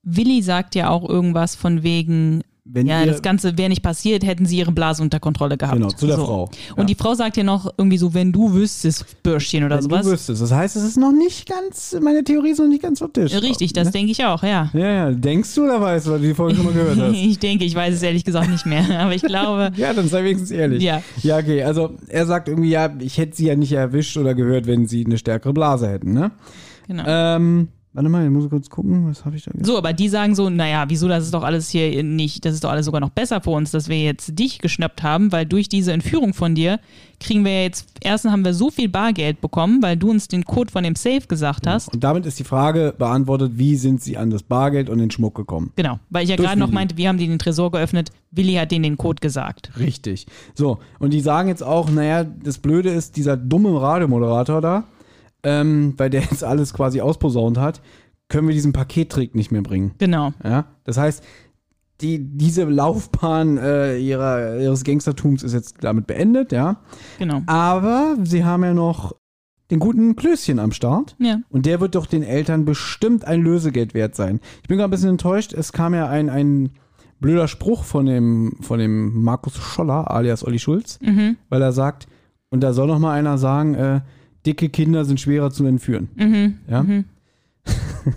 Willi 0.02 0.40
sagt 0.40 0.74
ja 0.74 0.88
auch 0.88 1.07
irgendwas 1.07 1.55
von 1.55 1.82
wegen, 1.82 2.42
Wenn 2.67 2.87
ja, 2.87 3.01
ihr, 3.01 3.07
das 3.12 3.21
Ganze 3.21 3.59
wäre 3.59 3.69
nicht 3.69 3.83
passiert, 3.83 4.25
hätten 4.25 4.47
sie 4.47 4.57
ihre 4.57 4.73
Blase 4.73 5.03
unter 5.03 5.21
Kontrolle 5.21 5.59
gehabt. 5.59 5.77
Genau, 5.77 5.91
zu 5.91 6.07
der 6.07 6.17
so. 6.17 6.25
Frau. 6.25 6.51
Und 6.77 6.89
die 6.89 6.95
Frau 6.95 7.15
sagt 7.15 7.37
ja 7.37 7.45
noch 7.45 7.71
irgendwie 7.77 7.99
so, 7.99 8.15
wenn 8.15 8.33
du 8.33 8.55
wüsstest, 8.55 9.23
Bürschchen 9.23 9.65
oder 9.65 9.77
Wenn 9.77 9.83
sowas. 9.83 10.07
du 10.07 10.12
wüsstest. 10.12 10.41
Das 10.41 10.51
heißt, 10.51 10.75
es 10.77 10.83
ist 10.83 10.97
noch 10.97 11.12
nicht 11.12 11.47
ganz, 11.47 11.95
meine 12.01 12.25
Theorie 12.25 12.53
ist 12.53 12.61
noch 12.61 12.67
nicht 12.67 12.83
ganz 12.83 13.01
vom 13.01 13.12
Tisch. 13.12 13.35
Richtig, 13.35 13.75
das 13.75 13.89
ne? 13.89 13.93
denke 13.93 14.12
ich 14.12 14.25
auch, 14.25 14.43
ja. 14.43 14.71
Ja, 14.73 14.89
ja, 14.91 15.11
denkst 15.11 15.55
du 15.55 15.65
oder 15.65 15.79
weißt 15.79 16.07
du, 16.07 16.12
weil 16.12 16.21
du 16.21 16.29
die 16.29 16.35
Folge 16.35 16.57
schon 16.57 16.65
mal 16.65 16.73
gehört 16.73 16.99
hast? 16.99 17.15
Ich 17.15 17.39
denke, 17.39 17.67
ich 17.67 17.75
weiß 17.75 17.97
es 17.97 18.03
ehrlich 18.03 18.25
gesagt 18.25 18.49
nicht 18.49 18.65
mehr, 18.65 18.85
aber 18.99 19.15
ich 19.15 19.23
glaube, 19.23 19.71
Ja, 19.77 19.93
dann 19.93 20.09
sei 20.09 20.25
wenigstens 20.25 20.51
ehrlich. 20.51 20.83
Ja. 20.83 21.03
Ja, 21.23 21.37
okay. 21.37 21.62
Also 21.65 21.91
er 22.09 22.25
sagt 22.25 22.49
irgendwie, 22.49 22.71
ja, 22.71 22.91
ich 22.99 23.19
hätte 23.19 23.37
sie 23.37 23.47
ja 23.47 23.57
nicht 23.57 23.73
erwischt 23.73 24.17
oder 24.17 24.35
gehört, 24.35 24.67
wenn 24.67 24.87
sie 24.87 25.05
eine 25.05 25.19
stärkere 25.19 25.53
Blase 25.53 25.87
hätten, 25.87 26.15
ne? 26.15 26.31
genau. 26.87 27.05
Ähm, 27.07 27.69
warte 27.95 28.09
mal, 28.09 28.24
ich 28.24 28.30
muss 28.30 28.51
kurz 28.51 28.68
gucken, 28.68 29.09
was 29.09 29.24
habe 29.24 29.36
ich 29.36 29.45
da 29.45 29.53
gesagt? 29.53 29.66
So, 29.66 29.78
aber 29.78 29.92
die 29.92 30.09
sagen 30.09 30.34
so, 30.34 30.51
naja, 30.51 30.84
wieso, 30.88 31.07
das 31.09 31.24
ist 31.24 31.32
doch 31.32 31.45
alles 31.45 31.70
hier 31.70 32.03
nicht, 32.03 32.45
das 32.45 32.55
ist 32.55 32.64
doch 32.64 32.70
alles 32.70 32.86
sogar 32.86 33.01
noch 33.01 33.11
besser 33.11 33.40
für 33.40 33.51
uns, 33.51 33.70
dass 33.70 33.88
wir 33.88 34.03
jetzt 34.03 34.36
dich 34.38 34.59
geschnappt 34.59 35.03
haben, 35.03 35.30
weil 35.30 35.47
durch 35.47 35.68
diese 35.68 35.92
Entführung 35.92 36.34
von 36.34 36.57
dir 36.57 36.80
kriegen 37.20 37.45
wir 37.45 37.62
jetzt, 37.62 37.86
erstens 38.01 38.32
haben 38.32 38.45
wir 38.45 38.53
so 38.53 38.70
viel 38.70 38.88
Bargeld 38.88 39.40
bekommen, 39.40 39.80
weil 39.80 39.97
du 39.97 40.11
uns 40.11 40.26
den 40.26 40.45
Code 40.45 40.72
von 40.72 40.82
dem 40.82 40.97
Safe 40.97 41.22
gesagt 41.28 41.68
hast. 41.68 41.92
Und 41.95 42.03
damit 42.03 42.26
ist 42.26 42.38
die 42.38 42.45
Frage 42.45 42.92
beantwortet, 42.99 43.53
wie 43.55 43.76
sind 43.76 44.03
sie 44.03 44.16
an 44.16 44.30
das 44.30 44.42
Bargeld 44.42 44.90
und 44.90 44.99
den 44.99 45.12
Schmuck 45.12 45.36
gekommen? 45.36 45.72
Genau, 45.76 46.01
weil 46.11 46.24
ich 46.24 46.30
ja 46.30 46.36
gerade 46.36 46.59
noch 46.59 46.72
meinte, 46.72 46.97
wir 46.97 47.09
haben 47.09 47.18
dir 47.18 47.28
den 47.28 47.38
Tresor 47.38 47.70
geöffnet, 47.70 48.11
Willi 48.32 48.55
hat 48.55 48.72
denen 48.72 48.82
den 48.82 48.99
Code 48.99 49.20
gesagt. 49.20 49.70
Richtig. 49.78 50.26
So, 50.55 50.78
und 50.99 51.12
die 51.12 51.20
sagen 51.20 51.49
jetzt 51.49 51.62
auch, 51.62 51.88
naja, 51.88 52.24
das 52.24 52.59
Blöde 52.59 52.90
ist, 52.90 53.16
dieser 53.16 53.36
dumme 53.36 53.80
Radiomoderator 53.80 54.61
da, 54.61 54.84
ähm, 55.45 55.95
weil 55.97 56.11
der 56.11 56.22
jetzt 56.22 56.45
alles 56.45 56.74
quasi 56.74 57.01
ausposaunt 57.01 57.59
hat, 57.59 57.80
können 58.28 58.49
wir 58.49 58.55
diesen 58.55 58.72
Pakettrick 58.72 59.34
nicht 59.34 59.53
mehr 59.53 59.62
bringen. 59.62 59.92
Genau. 59.99 60.32
Ja? 60.42 60.64
Das 60.84 60.97
heißt, 60.97 61.22
die, 62.01 62.18
diese 62.18 62.64
Laufbahn 62.64 63.57
äh, 63.59 63.99
ihrer, 63.99 64.59
ihres 64.59 64.82
Gangstertums 64.84 65.42
ist 65.42 65.53
jetzt 65.53 65.76
damit 65.82 66.07
beendet, 66.07 66.51
ja. 66.53 66.78
Genau. 67.18 67.42
Aber 67.47 68.16
sie 68.24 68.45
haben 68.45 68.64
ja 68.64 68.74
noch 68.74 69.14
den 69.70 69.78
guten 69.78 70.16
Klößchen 70.16 70.59
am 70.59 70.72
Start. 70.72 71.16
Ja. 71.18 71.38
Und 71.51 71.66
der 71.66 71.80
wird 71.80 71.95
doch 71.95 72.07
den 72.07 72.22
Eltern 72.22 72.64
bestimmt 72.64 73.24
ein 73.24 73.40
Lösegeld 73.42 73.95
wert 73.95 74.14
sein. 74.16 74.40
Ich 74.62 74.68
bin 74.68 74.76
gerade 74.76 74.88
ein 74.88 74.90
bisschen 74.90 75.11
enttäuscht. 75.11 75.53
Es 75.53 75.72
kam 75.72 75.95
ja 75.95 76.09
ein, 76.09 76.28
ein 76.28 76.70
blöder 77.20 77.49
Spruch 77.49 77.84
von 77.84 78.07
dem, 78.07 78.57
von 78.61 78.78
dem 78.78 79.22
Markus 79.22 79.55
Scholler, 79.57 80.11
alias 80.11 80.45
Olli 80.45 80.59
Schulz, 80.59 80.99
Mhm. 81.01 81.36
weil 81.49 81.62
er 81.62 81.72
sagt, 81.72 82.07
und 82.51 82.61
da 82.61 82.72
soll 82.72 82.88
noch 82.88 82.99
mal 82.99 83.12
einer 83.12 83.38
sagen, 83.38 83.74
äh, 83.74 84.01
dicke 84.47 84.68
Kinder 84.68 85.05
sind 85.05 85.20
schwerer 85.20 85.51
zu 85.51 85.64
entführen. 85.66 86.09
Mhm. 86.16 86.59
Ja? 86.68 86.82
Mhm. 86.82 87.05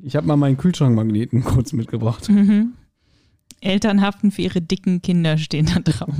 Ich 0.00 0.14
habe 0.16 0.26
mal 0.26 0.36
meinen 0.36 0.56
Kühlschrankmagneten 0.56 1.42
kurz 1.44 1.72
mitgebracht. 1.72 2.30
Mhm. 2.30 2.72
Eltern 3.60 4.00
haften 4.00 4.30
für 4.30 4.42
ihre 4.42 4.60
dicken 4.60 5.02
Kinder 5.02 5.36
stehen 5.38 5.66
da 5.66 5.80
drauf. 5.80 6.14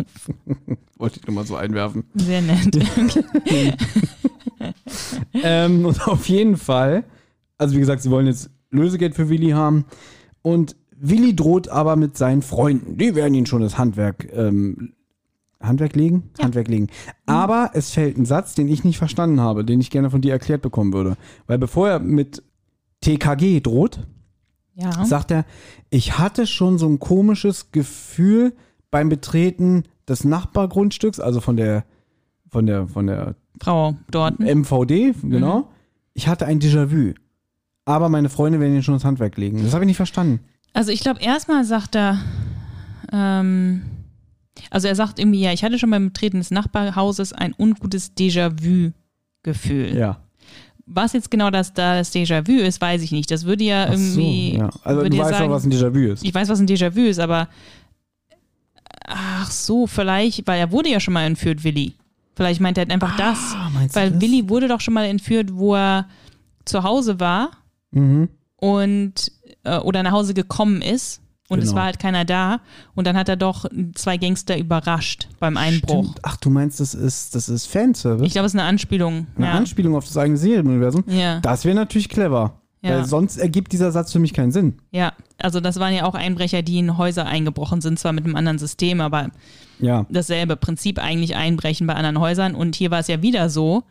Wollte 0.99 1.21
ich 1.21 1.27
nur 1.27 1.35
mal 1.35 1.47
so 1.47 1.57
einwerfen. 1.57 2.05
Sehr 2.15 2.43
nett. 2.43 2.77
ähm, 5.33 5.87
und 5.87 6.09
auf 6.09 6.29
jeden 6.29 6.57
Fall, 6.57 7.05
also 7.57 7.77
wie 7.77 7.81
gesagt, 7.81 8.03
sie 8.03 8.11
wollen 8.11 8.27
jetzt 8.27 8.51
Lösegeld 8.71 9.15
für 9.15 9.29
Willi 9.29 9.51
haben. 9.51 9.85
Und 10.43 10.75
Willi 10.97 11.37
droht 11.37 11.69
aber 11.69 11.95
mit 11.95 12.17
seinen 12.17 12.43
Freunden. 12.43 12.97
Die 12.97 13.15
werden 13.15 13.35
ihn 13.35 13.47
schon 13.47 13.63
das 13.63 13.79
Handwerk, 13.79 14.29
ähm, 14.33 14.95
Handwerk 15.61 15.97
legen? 15.97 16.31
Handwerk 16.41 16.69
legen. 16.69 16.89
Aber 17.27 17.71
es 17.75 17.91
fällt 17.91 18.17
ein 18.17 18.25
Satz, 18.25 18.55
den 18.55 18.69
ich 18.69 18.85
nicht 18.85 18.99
verstanden 18.99 19.41
habe, 19.41 19.65
den 19.65 19.81
ich 19.81 19.91
gerne 19.91 20.11
von 20.11 20.21
dir 20.21 20.33
erklärt 20.33 20.63
bekommen 20.63 20.93
würde. 20.93 21.17
Weil 21.47 21.59
bevor 21.59 21.89
er 21.89 21.99
mit 21.99 22.43
TKG 23.01 23.61
droht, 23.61 24.07
ja. 24.75 25.05
sagt 25.05 25.31
er, 25.31 25.45
ich 25.91 26.19
hatte 26.19 26.47
schon 26.47 26.79
so 26.79 26.87
ein 26.89 26.99
komisches 26.99 27.73
Gefühl 27.73 28.55
beim 28.91 29.09
Betreten 29.09 29.85
des 30.09 30.25
Nachbargrundstücks, 30.25 31.21
also 31.21 31.41
von 31.41 31.57
der, 31.57 31.85
von 32.49 32.67
der, 32.67 32.87
von 32.87 33.07
der 33.07 33.35
Frau 33.61 33.97
dort. 34.11 34.39
MVD, 34.39 35.15
genau. 35.23 35.69
Ich 36.15 36.29
hatte 36.29 36.47
ein 36.47 36.61
Déjà-vu. 36.61 37.15
Aber 37.85 38.09
meine 38.09 38.29
Freunde 38.29 38.61
werden 38.61 38.75
ihn 38.75 38.83
schon 38.83 38.95
ins 38.95 39.05
Handwerk 39.05 39.37
legen. 39.37 39.63
Das 39.63 39.75
habe 39.75 39.85
ich 39.85 39.89
nicht 39.89 39.97
verstanden. 39.97 40.41
Also 40.73 40.93
ich 40.93 41.01
glaube, 41.01 41.21
erstmal 41.21 41.65
sagt 41.65 41.97
er, 41.97 42.19
ähm, 43.13 43.83
also 44.71 44.89
er 44.89 44.95
sagt 44.95 45.19
irgendwie, 45.19 45.41
ja, 45.41 45.53
ich 45.53 45.63
hatte 45.65 45.79
schon 45.79 45.91
beim 45.91 46.07
Betreten 46.09 46.39
des 46.39 46.51
Nachbarhauses 46.51 47.33
ein 47.33 47.55
ungutes 47.59 48.15
Déjà-vu-Gefühl. 48.17 49.97
Ja. 49.97 50.19
Was 50.87 51.13
jetzt 51.13 51.31
genau 51.31 51.51
das, 51.51 51.75
da 51.75 51.97
das 51.97 52.15
Déjà-vu 52.15 52.53
ist, 52.63 52.81
weiß 52.81 53.03
ich 53.03 53.13
nicht. 53.13 53.31
Das 53.31 53.45
würde 53.45 53.65
ja 53.65 53.85
Ach 53.91 53.97
so, 53.97 54.21
irgendwie. 54.21 54.57
ja. 54.57 54.71
Also 54.85 55.03
du 55.09 55.19
weißt 55.19 55.31
sagen, 55.31 55.49
doch, 55.49 55.55
was 55.55 55.65
ein 55.65 55.73
Déjà-vu 55.73 56.13
ist. 56.13 56.25
Ich 56.25 56.35
weiß, 56.35 56.49
was 56.49 56.61
ein 56.61 56.67
Déjà-vu 56.67 57.01
ist, 57.01 57.19
aber 57.21 57.49
ach 59.07 59.51
so, 59.51 59.87
vielleicht, 59.87 60.47
weil 60.47 60.59
er 60.61 60.73
wurde 60.73 60.89
ja 60.91 61.01
schon 61.01 61.15
mal 61.15 61.25
entführt, 61.25 61.65
Willi. 61.65 61.95
Vielleicht 62.37 62.61
meint 62.61 62.79
er 62.79 62.83
halt 62.83 62.93
einfach 62.93 63.17
das. 63.17 63.55
Ah, 63.55 63.71
Weil 63.93 64.13
das? 64.13 64.21
Willi 64.21 64.49
wurde 64.49 64.69
doch 64.69 64.81
schon 64.81 64.95
mal 64.95 65.07
entführt, 65.07 65.51
wo 65.55 65.75
er 65.75 66.07
zu 66.65 66.83
Hause 66.85 67.19
war 67.21 67.51
Mhm. 67.91 68.29
und 68.57 69.33
äh, 69.65 69.79
oder 69.79 70.03
nach 70.03 70.13
Hause 70.13 70.35
gekommen 70.35 70.83
ist 70.83 71.21
Und 71.49 71.61
es 71.61 71.67
Genau. 71.71 71.77
war 71.79 71.85
halt 71.87 71.99
keiner 71.99 72.25
da. 72.27 72.61
Und 72.95 73.07
dann 73.07 73.17
hat 73.17 73.29
er 73.29 73.37
doch 73.37 73.65
zwei 73.95 74.19
Gangster 74.19 74.59
überrascht 74.59 75.29
beim 75.41 75.57
Einbruch. 75.57 76.05
Stimmt. 76.05 76.21
Ach, 76.23 76.37
du 76.37 76.51
meinst, 76.51 76.79
das 76.81 76.93
ist, 76.95 77.35
das 77.35 77.49
ist 77.49 77.67
Fanservice? 77.67 78.27
Ich 78.27 78.33
glaube, 78.33 78.47
es 78.47 78.53
ist 78.55 78.61
eine 78.61 78.69
Anspielung. 78.69 79.27
Eine 79.37 79.47
ja. 79.47 79.53
Anspielung 79.53 79.95
auf 79.97 80.05
das 80.05 80.17
eigene 80.19 80.37
Serienuniversum? 80.37 81.05
Ja. 81.07 81.41
Das 81.41 81.65
wäre 81.65 81.75
natürlich 81.75 82.09
clever. 82.11 82.61
Ja. 82.83 82.91
Weil 82.99 83.07
sonst 83.07 83.39
ergibt 83.39 83.73
dieser 83.73 83.91
Satz 83.91 84.13
für 84.13 84.21
mich 84.21 84.33
keinen 84.33 84.53
Sinn. 84.53 84.75
ja, 84.93 85.13
also 85.39 85.59
das 85.61 85.81
waren 85.81 85.93
ja 85.95 86.05
auch 86.05 86.15
Einbrecher, 86.15 86.63
die 86.63 86.79
in 86.79 86.97
Häuser 86.97 87.27
eingebrochen 87.27 87.81
sind, 87.81 87.99
zwar 87.99 88.13
mit 88.13 88.25
einem 88.25 88.37
anderen 88.37 88.59
System, 88.59 89.01
aber 89.01 89.31
Ja. 89.81 90.07
dasselbe 90.11 90.55
Prinzip 90.57 90.99
eigentlich 91.01 91.35
einbrechen 91.35 91.87
bei 91.89 91.95
anderen 91.95 92.21
Häusern. 92.21 92.55
Und 92.55 92.77
hier 92.77 92.91
war 92.93 93.01
es 93.01 93.09
ja 93.09 93.21
wieder 93.23 93.51
so, 93.51 93.83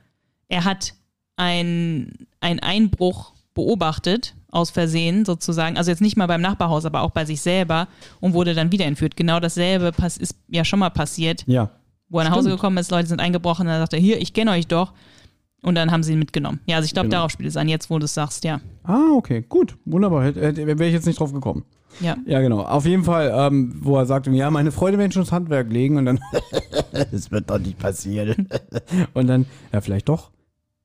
er 0.47 0.63
hat 0.63 0.93
ein, 1.35 2.27
ein 2.39 2.59
Einbruch 2.59 3.33
beobachtet, 3.53 4.35
aus 4.51 4.69
Versehen 4.69 5.25
sozusagen, 5.25 5.77
also 5.77 5.91
jetzt 5.91 6.01
nicht 6.01 6.17
mal 6.17 6.27
beim 6.27 6.41
Nachbarhaus, 6.41 6.85
aber 6.85 7.01
auch 7.01 7.11
bei 7.11 7.25
sich 7.25 7.41
selber 7.41 7.87
und 8.19 8.33
wurde 8.33 8.53
dann 8.53 8.71
wieder 8.71 8.85
entführt. 8.85 9.15
Genau 9.15 9.39
dasselbe 9.39 9.91
ist 10.19 10.35
ja 10.47 10.63
schon 10.65 10.79
mal 10.79 10.89
passiert, 10.89 11.43
Ja. 11.47 11.69
wo 12.09 12.19
er 12.19 12.25
nach 12.25 12.35
Hause 12.35 12.49
gekommen 12.49 12.77
ist, 12.77 12.91
Leute 12.91 13.07
sind 13.07 13.19
eingebrochen, 13.19 13.67
und 13.67 13.73
dann 13.73 13.81
sagt 13.81 13.93
er, 13.93 13.99
hier, 13.99 14.21
ich 14.21 14.33
kenne 14.33 14.51
euch 14.51 14.67
doch. 14.67 14.93
Und 15.63 15.73
dann 15.75 15.91
haben 15.91 16.03
sie 16.03 16.13
ihn 16.13 16.19
mitgenommen. 16.19 16.59
Ja, 16.67 16.75
also 16.77 16.85
ich 16.85 16.93
glaube, 16.93 17.09
Genau. 17.09 17.17
darauf 17.17 17.31
spielt 17.31 17.49
es 17.49 17.57
an, 17.57 17.67
jetzt 17.67 17.89
wo 17.89 17.97
du 17.97 18.05
es 18.05 18.13
sagst, 18.13 18.43
ja. 18.43 18.61
Ah, 18.83 19.09
okay. 19.15 19.43
Gut. 19.49 19.75
Wunderbar. 19.85 20.33
Wäre 20.35 20.85
ich 20.85 20.93
jetzt 20.93 21.07
nicht 21.07 21.19
drauf 21.19 21.33
gekommen. 21.33 21.65
Ja. 21.99 22.15
Ja, 22.27 22.41
genau. 22.41 22.61
Auf 22.61 22.85
jeden 22.85 23.03
Fall, 23.03 23.33
ähm, 23.35 23.75
wo 23.81 23.97
er 23.97 24.05
sagt, 24.05 24.27
ja, 24.27 24.51
meine 24.51 24.71
Freude 24.71 24.99
werden 24.99 25.11
schon 25.11 25.23
ins 25.23 25.31
Handwerk 25.31 25.71
legen 25.73 25.97
und 25.97 26.05
dann, 26.05 26.19
das 27.11 27.31
wird 27.31 27.49
doch 27.49 27.57
nicht 27.57 27.79
passieren. 27.79 28.47
und 29.15 29.27
dann, 29.27 29.47
ja, 29.73 29.81
vielleicht 29.81 30.07
doch. 30.09 30.29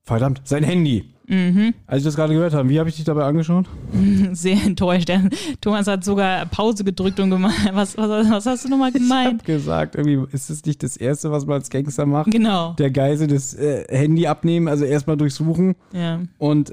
Verdammt, 0.04 0.40
sein 0.44 0.64
Handy. 0.64 1.11
Mhm. 1.28 1.74
Als 1.86 1.98
ich 1.98 2.04
das 2.04 2.16
gerade 2.16 2.34
gehört 2.34 2.52
habe, 2.52 2.68
wie 2.68 2.78
habe 2.78 2.88
ich 2.88 2.96
dich 2.96 3.04
dabei 3.04 3.24
angeschaut? 3.24 3.66
Sehr 4.32 4.56
enttäuscht. 4.64 5.10
Thomas 5.60 5.86
hat 5.86 6.04
sogar 6.04 6.46
Pause 6.46 6.84
gedrückt 6.84 7.20
und 7.20 7.30
gemeint, 7.30 7.54
was, 7.72 7.96
was, 7.96 8.28
was 8.30 8.46
hast 8.46 8.64
du 8.64 8.68
nochmal 8.68 8.88
Ich 8.90 8.94
habe 8.96 9.04
gemeint? 9.04 9.44
gesagt, 9.44 9.94
irgendwie 9.94 10.26
ist 10.32 10.50
es 10.50 10.64
nicht 10.64 10.82
das 10.82 10.96
Erste, 10.96 11.30
was 11.30 11.46
man 11.46 11.54
als 11.54 11.70
Gangster 11.70 12.06
macht. 12.06 12.30
Genau. 12.30 12.72
Der 12.74 12.90
Geise 12.90 13.26
das 13.26 13.54
äh, 13.54 13.84
Handy 13.88 14.26
abnehmen, 14.26 14.68
also 14.68 14.84
erstmal 14.84 15.16
durchsuchen. 15.16 15.74
Ja. 15.92 16.20
Und 16.38 16.72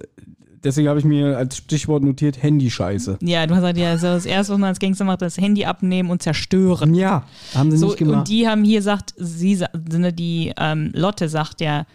deswegen 0.64 0.90
habe 0.90 1.00
ich 1.00 1.06
mir 1.06 1.38
als 1.38 1.58
Stichwort 1.58 2.04
notiert, 2.04 2.42
Handyscheiße. 2.44 3.20
ja, 3.22 3.46
du 3.48 3.54
hast 3.54 3.62
gesagt, 3.62 3.78
ja, 3.78 3.98
so 3.98 4.08
das 4.08 4.26
Erste, 4.26 4.54
was 4.54 4.60
man 4.60 4.70
als 4.70 4.80
Gangster 4.80 5.06
macht, 5.06 5.22
das 5.22 5.38
Handy 5.38 5.64
abnehmen 5.66 6.10
und 6.10 6.22
zerstören. 6.22 6.96
Ja, 6.96 7.24
haben 7.56 7.72
sie 7.72 7.78
So, 7.78 7.86
nicht 7.88 7.98
gemacht. 8.00 8.18
und 8.18 8.28
die 8.28 8.48
haben 8.48 8.64
hier 8.64 8.82
sagt, 8.82 9.14
sie, 9.16 9.64
ne, 9.90 10.12
die 10.12 10.52
ähm, 10.60 10.92
Lotte 10.94 11.30
sagt 11.30 11.62
ja, 11.62 11.86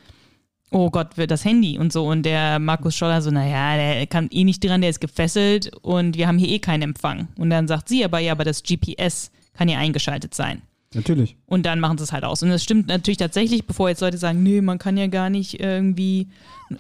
oh 0.70 0.90
Gott, 0.90 1.16
wird 1.16 1.30
das 1.30 1.44
Handy 1.44 1.78
und 1.78 1.92
so. 1.92 2.06
Und 2.06 2.24
der 2.24 2.58
Markus 2.58 2.96
Scholler 2.96 3.22
so, 3.22 3.30
naja, 3.30 3.76
der 3.76 4.06
kann 4.06 4.28
eh 4.30 4.44
nicht 4.44 4.62
dran, 4.62 4.80
der 4.80 4.90
ist 4.90 5.00
gefesselt 5.00 5.74
und 5.82 6.16
wir 6.16 6.26
haben 6.26 6.38
hier 6.38 6.48
eh 6.48 6.58
keinen 6.58 6.82
Empfang. 6.82 7.28
Und 7.36 7.50
dann 7.50 7.68
sagt 7.68 7.88
sie 7.88 8.04
aber, 8.04 8.18
ja, 8.18 8.32
aber 8.32 8.44
das 8.44 8.62
GPS 8.62 9.30
kann 9.54 9.68
ja 9.68 9.78
eingeschaltet 9.78 10.34
sein. 10.34 10.62
Natürlich. 10.94 11.36
Und 11.46 11.66
dann 11.66 11.80
machen 11.80 11.98
sie 11.98 12.04
es 12.04 12.12
halt 12.12 12.24
aus. 12.24 12.42
Und 12.42 12.50
das 12.50 12.62
stimmt 12.62 12.86
natürlich 12.86 13.18
tatsächlich, 13.18 13.66
bevor 13.66 13.88
jetzt 13.88 14.00
Leute 14.00 14.18
sagen, 14.18 14.42
nee, 14.42 14.60
man 14.60 14.78
kann 14.78 14.96
ja 14.96 15.08
gar 15.08 15.28
nicht 15.28 15.60
irgendwie 15.60 16.28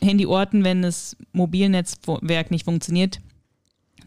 Handy 0.00 0.26
orten, 0.26 0.64
wenn 0.64 0.82
das 0.82 1.16
Mobilnetzwerk 1.32 2.50
nicht 2.50 2.64
funktioniert. 2.64 3.20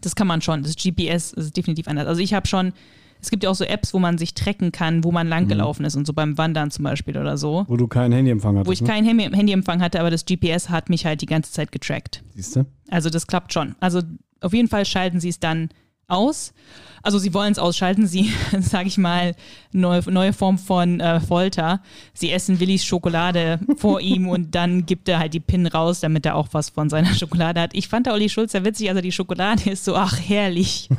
Das 0.02 0.16
kann 0.16 0.28
man 0.28 0.42
schon. 0.42 0.64
Das 0.64 0.76
GPS 0.76 1.34
ist 1.34 1.58
definitiv 1.58 1.88
anders. 1.88 2.08
Also 2.08 2.22
ich 2.22 2.34
habe 2.34 2.48
schon, 2.48 2.72
es 3.22 3.30
gibt 3.30 3.44
ja 3.44 3.50
auch 3.50 3.56
so 3.56 3.64
Apps, 3.64 3.94
wo 3.94 4.00
man 4.00 4.18
sich 4.18 4.34
tracken 4.34 4.72
kann, 4.72 5.04
wo 5.04 5.12
man 5.12 5.28
langgelaufen 5.28 5.86
ist 5.86 5.96
und 5.96 6.06
so 6.06 6.14
beim 6.14 6.38
Wandern 6.38 6.72
zum 6.72 6.84
Beispiel 6.84 7.18
oder 7.18 7.38
so. 7.38 7.66
Wo 7.68 7.78
du 7.78 7.88
keinen 7.88 8.12
Handyempfang 8.14 8.56
hattest. 8.56 8.68
Wo 8.68 8.72
ich 8.72 8.82
ne? 8.82 8.88
kein 8.88 9.06
Handy, 9.06 9.24
Handyempfang 9.26 9.82
hatte, 9.82 10.00
aber 10.00 10.10
das 10.10 10.26
GPS 10.26 10.70
hat 10.70 10.90
mich 10.90 11.06
halt 11.06 11.22
die 11.22 11.26
ganze 11.26 11.52
Zeit 11.52 11.72
getrackt. 11.72 12.24
Siehst 12.36 12.56
du? 12.56 12.66
Also 12.90 13.10
das 13.10 13.28
klappt 13.28 13.54
schon. 13.54 13.76
Also 13.80 14.02
auf 14.42 14.54
jeden 14.54 14.68
Fall 14.68 14.86
schalten 14.86 15.20
sie 15.20 15.30
es 15.30 15.40
dann 15.40 15.70
aus. 16.12 16.54
Also 17.04 17.20
sie 17.20 17.34
wollen 17.34 17.52
es 17.54 17.60
ausschalten. 17.60 18.06
Sie, 18.08 18.32
sage 18.60 18.88
ich 18.88 18.98
mal, 18.98 19.36
neue, 19.72 20.02
neue 20.12 20.34
Form 20.34 20.58
von 20.58 21.00
äh, 21.00 21.20
Folter. 21.22 21.82
Sie 22.14 22.32
essen 22.32 22.60
Willis 22.60 22.84
Schokolade 22.84 23.60
vor 23.78 24.02
ihm 24.02 24.28
und 24.28 24.56
dann 24.56 24.86
gibt 24.86 25.08
er 25.08 25.20
halt 25.20 25.34
die 25.34 25.40
PIN 25.40 25.68
raus, 25.68 26.00
damit 26.02 26.26
er 26.26 26.36
auch 26.36 26.50
was 26.52 26.70
von 26.70 26.90
seiner 26.90 27.14
Schokolade 27.14 27.62
hat. 27.62 27.76
Ich 27.76 27.88
fand 27.88 28.08
der 28.08 28.14
Olli 28.14 28.28
Schulz 28.30 28.54
ja 28.54 28.66
witzig, 28.66 28.90
also 28.90 29.02
die 29.02 29.12
Schokolade 29.12 29.70
ist 29.70 29.86
so, 29.86 29.96
ach 29.96 30.18
herrlich, 30.20 30.90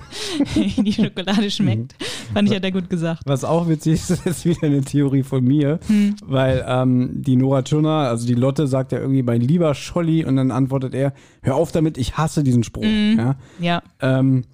wie 0.54 0.68
die 0.82 0.92
Schokolade 0.92 1.50
schmeckt. 1.50 1.94
Fand 2.32 2.48
ich, 2.48 2.56
hat 2.56 2.64
er 2.64 2.72
gut 2.72 2.88
gesagt. 2.88 3.22
Was 3.26 3.44
auch 3.44 3.68
witzig 3.68 3.94
ist, 3.94 4.24
ist 4.26 4.44
wieder 4.46 4.62
eine 4.64 4.82
Theorie 4.82 5.22
von 5.22 5.42
mir, 5.44 5.80
Hm. 5.88 6.16
weil 6.24 6.64
ähm, 6.66 7.10
die 7.22 7.36
Nora 7.36 7.62
Tschirner, 7.62 8.08
also 8.08 8.26
die 8.26 8.34
Lotte, 8.34 8.66
sagt 8.66 8.92
ja 8.92 8.98
irgendwie, 8.98 9.22
mein 9.22 9.40
lieber 9.40 9.74
Scholli, 9.74 10.24
und 10.24 10.36
dann 10.36 10.50
antwortet 10.50 10.94
er, 10.94 11.12
hör 11.42 11.56
auf 11.56 11.72
damit, 11.72 11.98
ich 11.98 12.16
hasse 12.16 12.42
diesen 12.42 12.62
Spruch. 12.62 12.84
Mhm. 12.84 13.14
Ja? 13.18 13.36
Ja, 13.60 13.82
Ähm, 14.00 14.44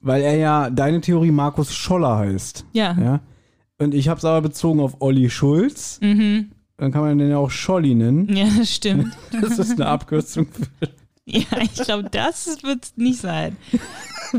weil 0.00 0.22
er 0.22 0.36
ja, 0.36 0.70
deine 0.70 1.00
Theorie 1.00 1.30
Markus 1.30 1.74
Scholler 1.74 2.18
heißt. 2.18 2.64
ja. 2.72 2.96
Ja? 2.98 3.20
Und 3.80 3.94
ich 3.94 4.08
habe 4.08 4.18
es 4.18 4.24
aber 4.24 4.40
bezogen 4.42 4.80
auf 4.80 4.96
Olli 5.00 5.30
Schulz. 5.30 6.00
Mhm. 6.02 6.50
Dann 6.78 6.90
kann 6.90 7.02
man 7.02 7.16
den 7.16 7.30
ja 7.30 7.38
auch 7.38 7.50
Scholli 7.50 7.94
nennen. 7.94 8.28
Ja, 8.34 8.46
das 8.58 8.74
stimmt. 8.74 9.16
Das 9.40 9.58
ist 9.58 9.72
eine 9.72 9.86
Abkürzung 9.86 10.46
für 10.46 10.88
Ja, 11.24 11.44
ich 11.62 11.74
glaube, 11.74 12.08
das 12.10 12.60
wird 12.64 12.84
es 12.84 12.96
nicht 12.96 13.20
sein. 13.20 13.56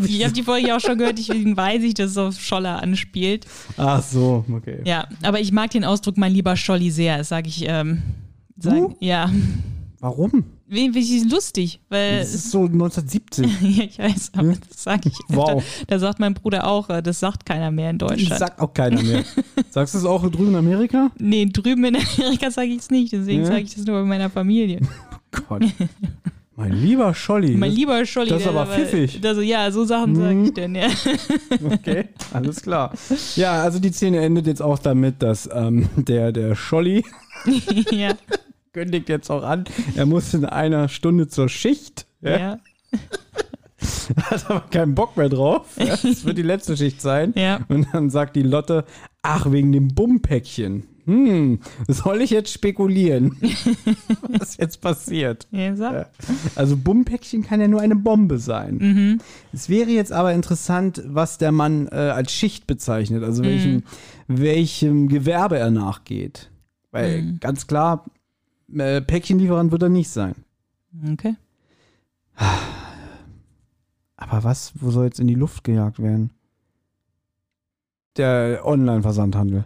Ich 0.03 0.23
habe 0.23 0.33
die 0.33 0.43
Folge 0.43 0.75
auch 0.75 0.79
schon 0.79 0.99
gehört, 0.99 1.17
deswegen 1.17 1.57
weiß 1.57 1.81
ich, 1.81 1.95
dass 1.95 2.11
es 2.11 2.17
auf 2.19 2.39
Scholler 2.39 2.79
anspielt. 2.79 3.47
Ach 3.75 4.03
so, 4.03 4.45
okay. 4.53 4.81
Ja, 4.85 5.07
aber 5.23 5.39
ich 5.39 5.51
mag 5.51 5.71
den 5.71 5.83
Ausdruck 5.83 6.15
mein 6.15 6.31
lieber 6.31 6.55
Scholli 6.55 6.91
sehr, 6.91 7.17
das 7.17 7.29
sage 7.29 7.47
ich. 7.47 7.65
Ähm, 7.67 8.03
sag, 8.55 8.75
Du? 8.75 8.95
Ja, 8.99 9.31
Warum? 9.99 10.43
Wie, 10.69 10.93
wie 10.93 11.17
ist 11.17 11.31
lustig, 11.31 11.79
weil 11.89 12.19
Das 12.19 12.33
ist 12.33 12.51
so 12.51 12.63
1970. 12.65 13.45
ja, 13.77 13.83
ich 13.85 13.99
weiß, 13.99 14.31
aber 14.37 14.53
das 14.69 14.83
sage 14.83 15.09
ich. 15.09 15.17
Wow. 15.27 15.63
Da, 15.87 15.95
da 15.95 15.99
sagt 15.99 16.19
mein 16.19 16.33
Bruder 16.33 16.67
auch, 16.67 16.89
äh, 16.89 17.01
das 17.01 17.19
sagt 17.19 17.45
keiner 17.45 17.71
mehr 17.71 17.89
in 17.89 17.97
Das 17.97 18.09
Deutschland. 18.09 18.39
sagt 18.39 18.59
auch 18.59 18.73
keiner 18.73 19.01
mehr. 19.01 19.23
Sagst 19.71 19.93
du 19.93 19.99
es 19.99 20.05
auch 20.05 20.21
drüben 20.29 20.49
in 20.49 20.55
Amerika? 20.55 21.11
nee, 21.19 21.45
drüben 21.45 21.83
in 21.85 21.95
Amerika 21.97 22.49
sage 22.51 22.67
ich 22.69 22.79
es 22.79 22.89
nicht, 22.89 23.11
deswegen 23.13 23.41
Ja? 23.41 23.47
sage 23.47 23.61
ich 23.61 23.75
das 23.75 23.85
nur 23.85 23.99
bei 24.01 24.05
meiner 24.05 24.29
Familie. 24.29 24.79
Gott. 25.47 25.63
Mein 26.55 26.73
lieber 26.73 27.13
Scholli. 27.13 27.55
Mein 27.55 27.71
lieber 27.71 28.05
Scholli. 28.05 28.29
das 28.31 28.41
ist 28.41 28.47
aber 28.47 28.65
pfiffig. 28.65 29.19
So, 29.23 29.39
ja, 29.41 29.71
so 29.71 29.85
Sachen 29.85 30.15
sage 30.15 30.35
Mhm. 30.35 30.43
ich 30.45 30.53
denn, 30.53 30.75
ja. 30.75 30.87
Okay, 31.63 32.09
alles 32.33 32.61
klar. 32.61 32.91
Ja, 33.37 33.61
also 33.63 33.79
die 33.79 33.91
Szene 33.91 34.19
endet 34.19 34.45
jetzt 34.47 34.61
auch 34.61 34.77
damit, 34.79 35.21
dass 35.23 35.47
ähm, 35.53 35.87
der, 35.95 36.31
der 36.33 36.55
Scholli 36.55 37.05
ja. 37.91 38.11
Kündigt 38.73 39.09
jetzt 39.09 39.29
auch 39.29 39.43
an, 39.43 39.65
er 39.95 40.05
muss 40.05 40.33
in 40.33 40.45
einer 40.45 40.89
Stunde 40.89 41.27
zur 41.27 41.49
Schicht. 41.49 42.05
Ja, 42.21 42.37
ja. 42.37 42.59
Hat 44.23 44.49
aber 44.49 44.61
keinen 44.71 44.93
Bock 44.95 45.15
mehr 45.15 45.29
drauf. 45.29 45.67
Ja, 45.77 45.95
das 45.95 46.25
wird 46.25 46.37
die 46.37 46.41
letzte 46.43 46.75
Schicht 46.75 47.01
sein. 47.01 47.33
Ja. 47.37 47.61
Und 47.69 47.87
dann 47.93 48.09
sagt 48.09 48.35
die 48.35 48.41
Lotte, 48.43 48.83
ach, 49.21 49.49
wegen 49.51 49.71
dem 49.71 49.87
Bummpäckchen. 49.89 50.83
Hm, 51.05 51.59
soll 51.87 52.21
ich 52.21 52.29
jetzt 52.29 52.51
spekulieren, 52.53 53.37
was 54.37 54.57
jetzt 54.57 54.79
passiert? 54.81 55.47
Ja. 55.49 56.05
Also 56.55 56.77
Bummpäckchen 56.77 57.41
kann 57.43 57.61
ja 57.61 57.67
nur 57.67 57.81
eine 57.81 57.95
Bombe 57.95 58.37
sein. 58.37 58.77
Mhm. 58.77 59.21
Es 59.51 59.69
wäre 59.69 59.89
jetzt 59.89 60.11
aber 60.11 60.33
interessant, 60.33 61.01
was 61.07 61.39
der 61.39 61.51
Mann 61.51 61.87
äh, 61.87 61.95
als 61.95 62.31
Schicht 62.31 62.67
bezeichnet, 62.67 63.23
also 63.23 63.43
welchem, 63.43 63.83
welchem 64.27 65.07
Gewerbe 65.07 65.57
er 65.57 65.71
nachgeht. 65.71 66.51
Weil 66.91 67.21
Mhm. 67.23 67.39
ganz 67.39 67.65
klar, 67.65 68.05
äh, 68.77 69.01
Päckchenlieferant 69.01 69.71
wird 69.71 69.83
er 69.83 69.89
nicht 69.89 70.09
sein. 70.09 70.35
Okay. 71.11 71.35
Aber 74.15 74.43
was, 74.43 74.73
wo 74.75 74.91
soll 74.91 75.05
jetzt 75.05 75.19
in 75.19 75.27
die 75.27 75.35
Luft 75.35 75.63
gejagt 75.63 75.99
werden? 75.99 76.31
Der 78.17 78.61
Online-Versandhandel. 78.65 79.65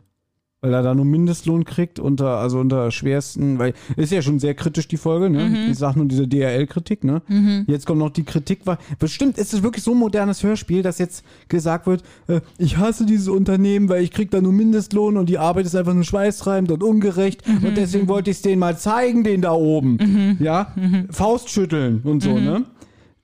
Weil 0.63 0.73
er 0.73 0.81
da 0.81 0.95
nur 0.95 1.03
Mindestlohn 1.03 1.65
kriegt 1.65 1.99
unter, 1.99 2.37
also 2.37 2.57
unter 2.57 2.89
schwersten, 2.89 3.59
weil 3.59 3.73
ist 3.97 4.13
ja 4.13 4.21
schon 4.21 4.39
sehr 4.39 4.53
kritisch 4.53 4.87
die 4.87 4.95
Folge, 4.95 5.29
ne? 5.29 5.49
Mhm. 5.49 5.71
Ich 5.71 5.77
sag 5.77 5.97
nur 5.97 6.05
diese 6.05 6.25
DRL-Kritik, 6.25 7.03
ne? 7.03 7.21
Jetzt 7.67 7.85
kommt 7.85 7.99
noch 7.99 8.11
die 8.11 8.23
Kritik, 8.23 8.61
weil 8.63 8.77
bestimmt 8.97 9.37
ist 9.37 9.53
es 9.53 9.61
wirklich 9.61 9.83
so 9.83 9.91
ein 9.91 9.97
modernes 9.97 10.41
Hörspiel, 10.41 10.81
dass 10.81 10.99
jetzt 10.99 11.25
gesagt 11.49 11.85
wird, 11.85 12.03
äh, 12.27 12.39
ich 12.57 12.77
hasse 12.77 13.05
dieses 13.05 13.27
Unternehmen, 13.27 13.89
weil 13.89 14.03
ich 14.03 14.11
krieg 14.11 14.31
da 14.31 14.39
nur 14.39 14.53
Mindestlohn 14.53 15.17
und 15.17 15.27
die 15.27 15.37
Arbeit 15.37 15.65
ist 15.65 15.75
einfach 15.75 15.93
nur 15.93 16.05
schweißtreibend 16.05 16.71
und 16.71 16.81
ungerecht 16.81 17.45
Mhm. 17.45 17.67
und 17.67 17.75
deswegen 17.77 18.07
wollte 18.07 18.29
ich 18.31 18.37
es 18.37 18.41
denen 18.41 18.59
mal 18.59 18.77
zeigen, 18.77 19.25
den 19.25 19.41
da 19.41 19.51
oben. 19.51 20.37
Ja? 20.39 20.73
Faust 21.11 21.49
schütteln 21.49 21.99
und 22.05 22.23
so, 22.23 22.29
Mhm. 22.31 22.43
ne? 22.45 22.65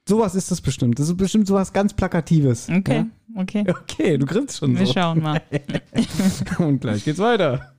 Sowas 0.08 0.36
ist 0.36 0.52
das 0.52 0.60
bestimmt. 0.60 1.00
Das 1.00 1.08
ist 1.08 1.16
bestimmt 1.18 1.48
sowas 1.48 1.72
ganz 1.72 1.94
Plakatives. 1.94 2.68
Okay. 2.68 2.80
Okay. 2.80 2.96
Ja? 2.96 3.06
Okay, 3.36 4.18
du 4.18 4.26
grinst 4.26 4.58
schon 4.58 4.78
Wir 4.78 4.86
so. 4.88 4.94
schauen 4.94 5.22
mal. 5.22 5.42
Und 6.58 6.82
gleich 6.82 7.04
geht's 7.06 7.20
weiter. 7.20 7.74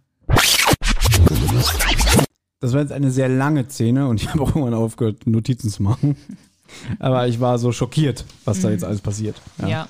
Das 2.61 2.73
war 2.73 2.81
jetzt 2.81 2.93
eine 2.93 3.11
sehr 3.11 3.29
lange 3.29 3.69
Szene 3.69 4.07
und 4.07 4.21
ich 4.21 4.29
habe 4.29 4.43
auch 4.43 4.49
irgendwann 4.51 4.75
aufgehört, 4.75 5.27
Notizen 5.27 5.71
zu 5.71 5.83
machen. 5.83 6.17
Aber 6.99 7.27
ich 7.27 7.41
war 7.41 7.59
so 7.59 7.73
schockiert, 7.73 8.25
was 8.45 8.61
da 8.61 8.71
jetzt 8.71 8.85
alles 8.85 9.01
passiert. 9.01 9.41
Mhm. 9.59 9.69
Ja, 9.69 9.89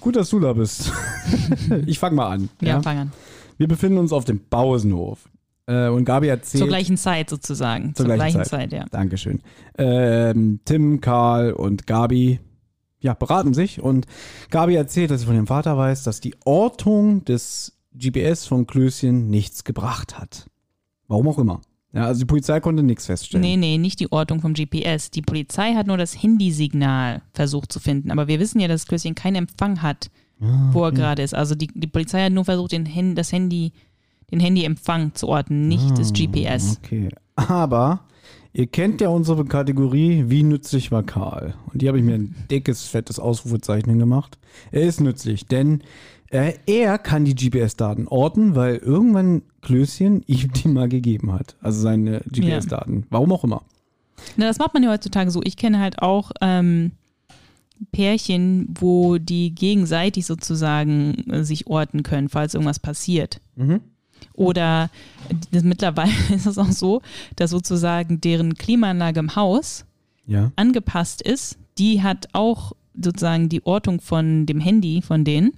Gut, 0.00 0.14
dass 0.16 0.30
du 0.30 0.38
da 0.40 0.52
bist. 0.52 0.92
ich 1.86 1.98
fange 1.98 2.16
mal 2.16 2.28
an. 2.28 2.48
ja, 2.60 2.68
Ja? 2.68 2.82
fang 2.82 2.98
an. 2.98 3.12
Wir 3.56 3.66
befinden 3.68 3.98
uns 3.98 4.12
auf 4.12 4.24
dem 4.24 4.40
Pausenhof. 4.48 5.28
Äh, 5.66 5.88
und 5.88 6.04
Gabi 6.04 6.28
erzählt. 6.28 6.60
Zur 6.60 6.68
gleichen 6.68 6.96
Zeit 6.96 7.28
sozusagen. 7.28 7.94
Zur 7.94 8.06
Zur, 8.06 8.14
gleichen 8.14 8.36
gleichen 8.38 8.48
Zeit. 8.48 8.70
Zeit, 8.70 8.72
ja. 8.72 8.84
Dankeschön. 8.90 9.40
Ähm, 9.76 10.60
Tim, 10.64 11.00
Karl 11.00 11.52
und 11.52 11.86
Gabi 11.86 12.38
ja, 13.00 13.14
beraten 13.14 13.54
sich 13.54 13.80
und 13.80 14.06
Gabi 14.50 14.74
erzählt, 14.74 15.10
dass 15.10 15.20
sie 15.20 15.26
von 15.26 15.34
ihrem 15.34 15.46
Vater 15.46 15.76
weiß, 15.76 16.02
dass 16.02 16.20
die 16.20 16.34
Ortung 16.44 17.24
des 17.24 17.78
GPS 17.94 18.46
von 18.46 18.66
Klößchen 18.66 19.28
nichts 19.28 19.64
gebracht 19.64 20.18
hat. 20.18 20.46
Warum 21.06 21.28
auch 21.28 21.38
immer. 21.38 21.60
Ja, 21.92 22.04
also 22.04 22.20
die 22.20 22.26
Polizei 22.26 22.60
konnte 22.60 22.82
nichts 22.82 23.06
feststellen. 23.06 23.42
Nee, 23.42 23.56
nee, 23.56 23.78
nicht 23.78 23.98
die 24.00 24.12
Ortung 24.12 24.40
vom 24.40 24.52
GPS. 24.52 25.10
Die 25.10 25.22
Polizei 25.22 25.74
hat 25.74 25.86
nur 25.86 25.96
das 25.96 26.22
Handysignal 26.22 27.22
versucht 27.32 27.72
zu 27.72 27.80
finden. 27.80 28.10
Aber 28.10 28.28
wir 28.28 28.40
wissen 28.40 28.60
ja, 28.60 28.68
dass 28.68 28.86
Klößchen 28.86 29.14
keinen 29.14 29.36
Empfang 29.36 29.80
hat, 29.80 30.10
wo 30.38 30.84
er 30.84 30.92
gerade 30.92 31.22
ist. 31.22 31.34
Also 31.34 31.54
die, 31.54 31.68
die 31.74 31.86
Polizei 31.86 32.22
hat 32.22 32.32
nur 32.32 32.44
versucht, 32.44 32.72
den 32.72 32.94
Hand, 32.94 33.16
das 33.16 33.32
Handy, 33.32 33.72
den 34.30 34.38
Handyempfang 34.38 35.14
zu 35.14 35.28
orten, 35.28 35.66
nicht 35.66 35.98
das 35.98 36.12
GPS. 36.12 36.78
Okay. 36.84 37.08
Aber 37.34 38.00
ihr 38.58 38.66
kennt 38.66 39.00
ja 39.00 39.08
unsere 39.08 39.44
Kategorie, 39.44 40.24
wie 40.26 40.42
nützlich 40.42 40.90
war 40.90 41.04
Karl? 41.04 41.54
Und 41.72 41.80
die 41.80 41.86
habe 41.86 41.98
ich 41.98 42.04
mir 42.04 42.16
ein 42.16 42.34
dickes, 42.50 42.88
fettes 42.88 43.20
Ausrufezeichen 43.20 43.88
hingemacht. 43.88 44.36
Er 44.72 44.82
ist 44.82 45.00
nützlich, 45.00 45.46
denn 45.46 45.84
äh, 46.30 46.54
er 46.66 46.98
kann 46.98 47.24
die 47.24 47.36
GPS-Daten 47.36 48.08
orten, 48.08 48.56
weil 48.56 48.76
irgendwann 48.76 49.42
Klößchen 49.62 50.24
ihm 50.26 50.52
die 50.52 50.68
mal 50.68 50.88
gegeben 50.88 51.32
hat. 51.32 51.54
Also 51.60 51.80
seine 51.80 52.20
GPS-Daten. 52.26 53.06
Warum 53.10 53.32
auch 53.32 53.44
immer. 53.44 53.62
Na, 54.36 54.48
das 54.48 54.58
macht 54.58 54.74
man 54.74 54.82
ja 54.82 54.90
heutzutage 54.90 55.30
so. 55.30 55.40
Ich 55.44 55.56
kenne 55.56 55.78
halt 55.78 56.02
auch 56.02 56.32
ähm, 56.40 56.90
Pärchen, 57.92 58.74
wo 58.76 59.18
die 59.18 59.54
gegenseitig 59.54 60.26
sozusagen 60.26 61.30
äh, 61.30 61.44
sich 61.44 61.68
orten 61.68 62.02
können, 62.02 62.28
falls 62.28 62.54
irgendwas 62.54 62.80
passiert. 62.80 63.40
Oder 64.34 64.90
das, 65.50 65.62
mittlerweile 65.64 66.12
ist 66.34 66.46
es 66.46 66.58
auch 66.58 66.70
so, 66.70 67.02
dass 67.36 67.50
sozusagen 67.50 68.20
deren 68.20 68.54
Klimaanlage 68.54 69.20
im 69.20 69.34
Haus 69.36 69.84
Ja. 70.26 70.52
angepasst 70.56 71.22
ist. 71.22 71.58
Die 71.78 72.02
hat 72.02 72.28
auch 72.32 72.72
sozusagen 73.00 73.48
die 73.48 73.64
Ortung 73.64 74.00
von 74.00 74.46
dem 74.46 74.60
Handy 74.60 75.02
von 75.02 75.24
denen. 75.24 75.52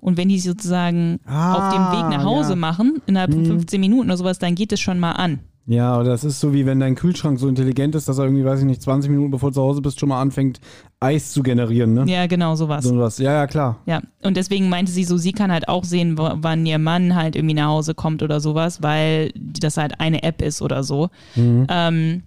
Und 0.00 0.16
wenn 0.16 0.30
die 0.30 0.40
sozusagen 0.40 1.20
Ah, 1.26 1.54
auf 1.54 1.74
dem 1.74 1.92
Weg 1.92 2.08
nach 2.16 2.24
Hause 2.24 2.50
ja. 2.50 2.54
Mhm. 2.56 2.60
machen, 2.60 3.02
innerhalb 3.06 3.34
von 3.34 3.44
15 3.44 3.78
Minuten 3.80 4.08
oder 4.08 4.16
sowas, 4.16 4.38
dann 4.38 4.54
geht 4.54 4.72
es 4.72 4.80
schon 4.80 4.98
mal 4.98 5.12
an. 5.12 5.40
Ja, 5.70 5.92
aber 5.92 6.02
das 6.02 6.24
ist 6.24 6.40
so 6.40 6.52
wie 6.52 6.66
wenn 6.66 6.80
dein 6.80 6.96
Kühlschrank 6.96 7.38
so 7.38 7.46
intelligent 7.46 7.94
ist, 7.94 8.08
dass 8.08 8.18
er 8.18 8.24
irgendwie, 8.24 8.44
weiß 8.44 8.58
ich 8.58 8.66
nicht, 8.66 8.82
20 8.82 9.08
Minuten 9.08 9.30
bevor 9.30 9.50
du 9.50 9.54
zu 9.54 9.62
Hause 9.62 9.80
bist, 9.80 10.00
schon 10.00 10.08
mal 10.08 10.20
anfängt, 10.20 10.60
Eis 10.98 11.30
zu 11.30 11.44
generieren, 11.44 11.94
ne? 11.94 12.06
Ja, 12.08 12.26
genau, 12.26 12.56
sowas. 12.56 12.82
So 12.84 12.98
was. 12.98 13.18
Ja, 13.18 13.32
ja, 13.34 13.46
klar. 13.46 13.78
Ja, 13.86 14.02
und 14.24 14.36
deswegen 14.36 14.68
meinte 14.68 14.90
sie 14.90 15.04
so, 15.04 15.16
sie 15.16 15.30
kann 15.30 15.52
halt 15.52 15.68
auch 15.68 15.84
sehen, 15.84 16.18
wann 16.18 16.66
ihr 16.66 16.80
Mann 16.80 17.14
halt 17.14 17.36
irgendwie 17.36 17.54
nach 17.54 17.68
Hause 17.68 17.94
kommt 17.94 18.24
oder 18.24 18.40
sowas, 18.40 18.82
weil 18.82 19.30
das 19.36 19.76
halt 19.76 20.00
eine 20.00 20.24
App 20.24 20.42
ist 20.42 20.60
oder 20.60 20.82
so. 20.82 21.08
Ähm, 21.36 22.24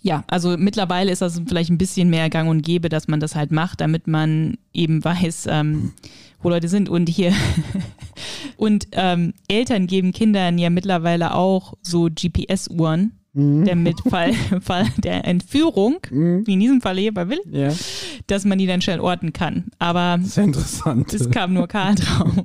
ja, 0.00 0.22
also 0.28 0.56
mittlerweile 0.56 1.10
ist 1.10 1.22
das 1.22 1.42
vielleicht 1.44 1.70
ein 1.70 1.78
bisschen 1.78 2.10
mehr 2.10 2.30
gang 2.30 2.48
und 2.48 2.62
gäbe, 2.62 2.88
dass 2.88 3.08
man 3.08 3.18
das 3.18 3.34
halt 3.34 3.50
macht, 3.50 3.80
damit 3.80 4.06
man 4.06 4.56
eben 4.72 5.04
weiß, 5.04 5.48
ähm, 5.50 5.94
wo 6.42 6.48
Leute 6.50 6.68
sind. 6.68 6.88
Und 6.88 7.08
hier, 7.08 7.32
und 8.56 8.88
ähm, 8.92 9.32
Eltern 9.48 9.86
geben 9.86 10.12
Kindern 10.12 10.58
ja 10.58 10.70
mittlerweile 10.70 11.34
auch 11.34 11.74
so 11.82 12.08
GPS-Uhren, 12.14 13.12
damit 13.34 13.98
Fall, 14.10 14.34
Fall 14.60 14.86
der 15.02 15.26
Entführung, 15.26 15.96
wie 16.10 16.52
in 16.52 16.60
diesem 16.60 16.82
Fall 16.82 16.98
hier 16.98 17.14
bei 17.14 17.30
Will, 17.30 17.40
Ja. 17.50 17.70
dass 18.26 18.44
man 18.44 18.58
die 18.58 18.66
dann 18.66 18.82
schnell 18.82 19.00
orten 19.00 19.32
kann. 19.32 19.68
Aber 19.78 20.18
Das 20.18 20.28
ist 20.28 20.36
ja 20.36 20.42
interessant. 20.42 21.14
es 21.14 21.30
kam 21.30 21.54
nur 21.54 21.66
Karl 21.66 21.94
drauf. 21.94 22.28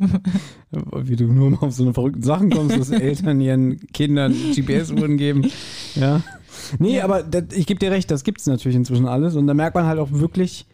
Wie 1.04 1.16
du 1.16 1.26
nur 1.28 1.50
mal 1.52 1.58
auf 1.60 1.74
so 1.74 1.84
eine 1.84 1.94
verrückten 1.94 2.24
Sachen 2.24 2.50
kommst, 2.50 2.78
dass 2.78 2.90
Eltern 2.90 3.40
ihren 3.42 3.80
Kindern 3.94 4.34
GPS-Uhren 4.54 5.16
geben. 5.18 5.50
Ja. 5.96 6.22
Nee, 6.80 7.00
aber 7.02 7.24
das, 7.24 7.46
ich 7.54 7.66
gebe 7.68 7.80
dir 7.80 7.92
recht, 7.92 8.12
das 8.12 8.24
gibt 8.26 8.42
es 8.42 8.48
natürlich 8.48 8.76
inzwischen 8.76 9.08
alles. 9.08 9.36
Und 9.36 9.48
da 9.48 9.54
merkt 9.54 9.76
man 9.76 9.86
halt 9.86 10.00
auch 10.00 10.12
wirklich, 10.12 10.66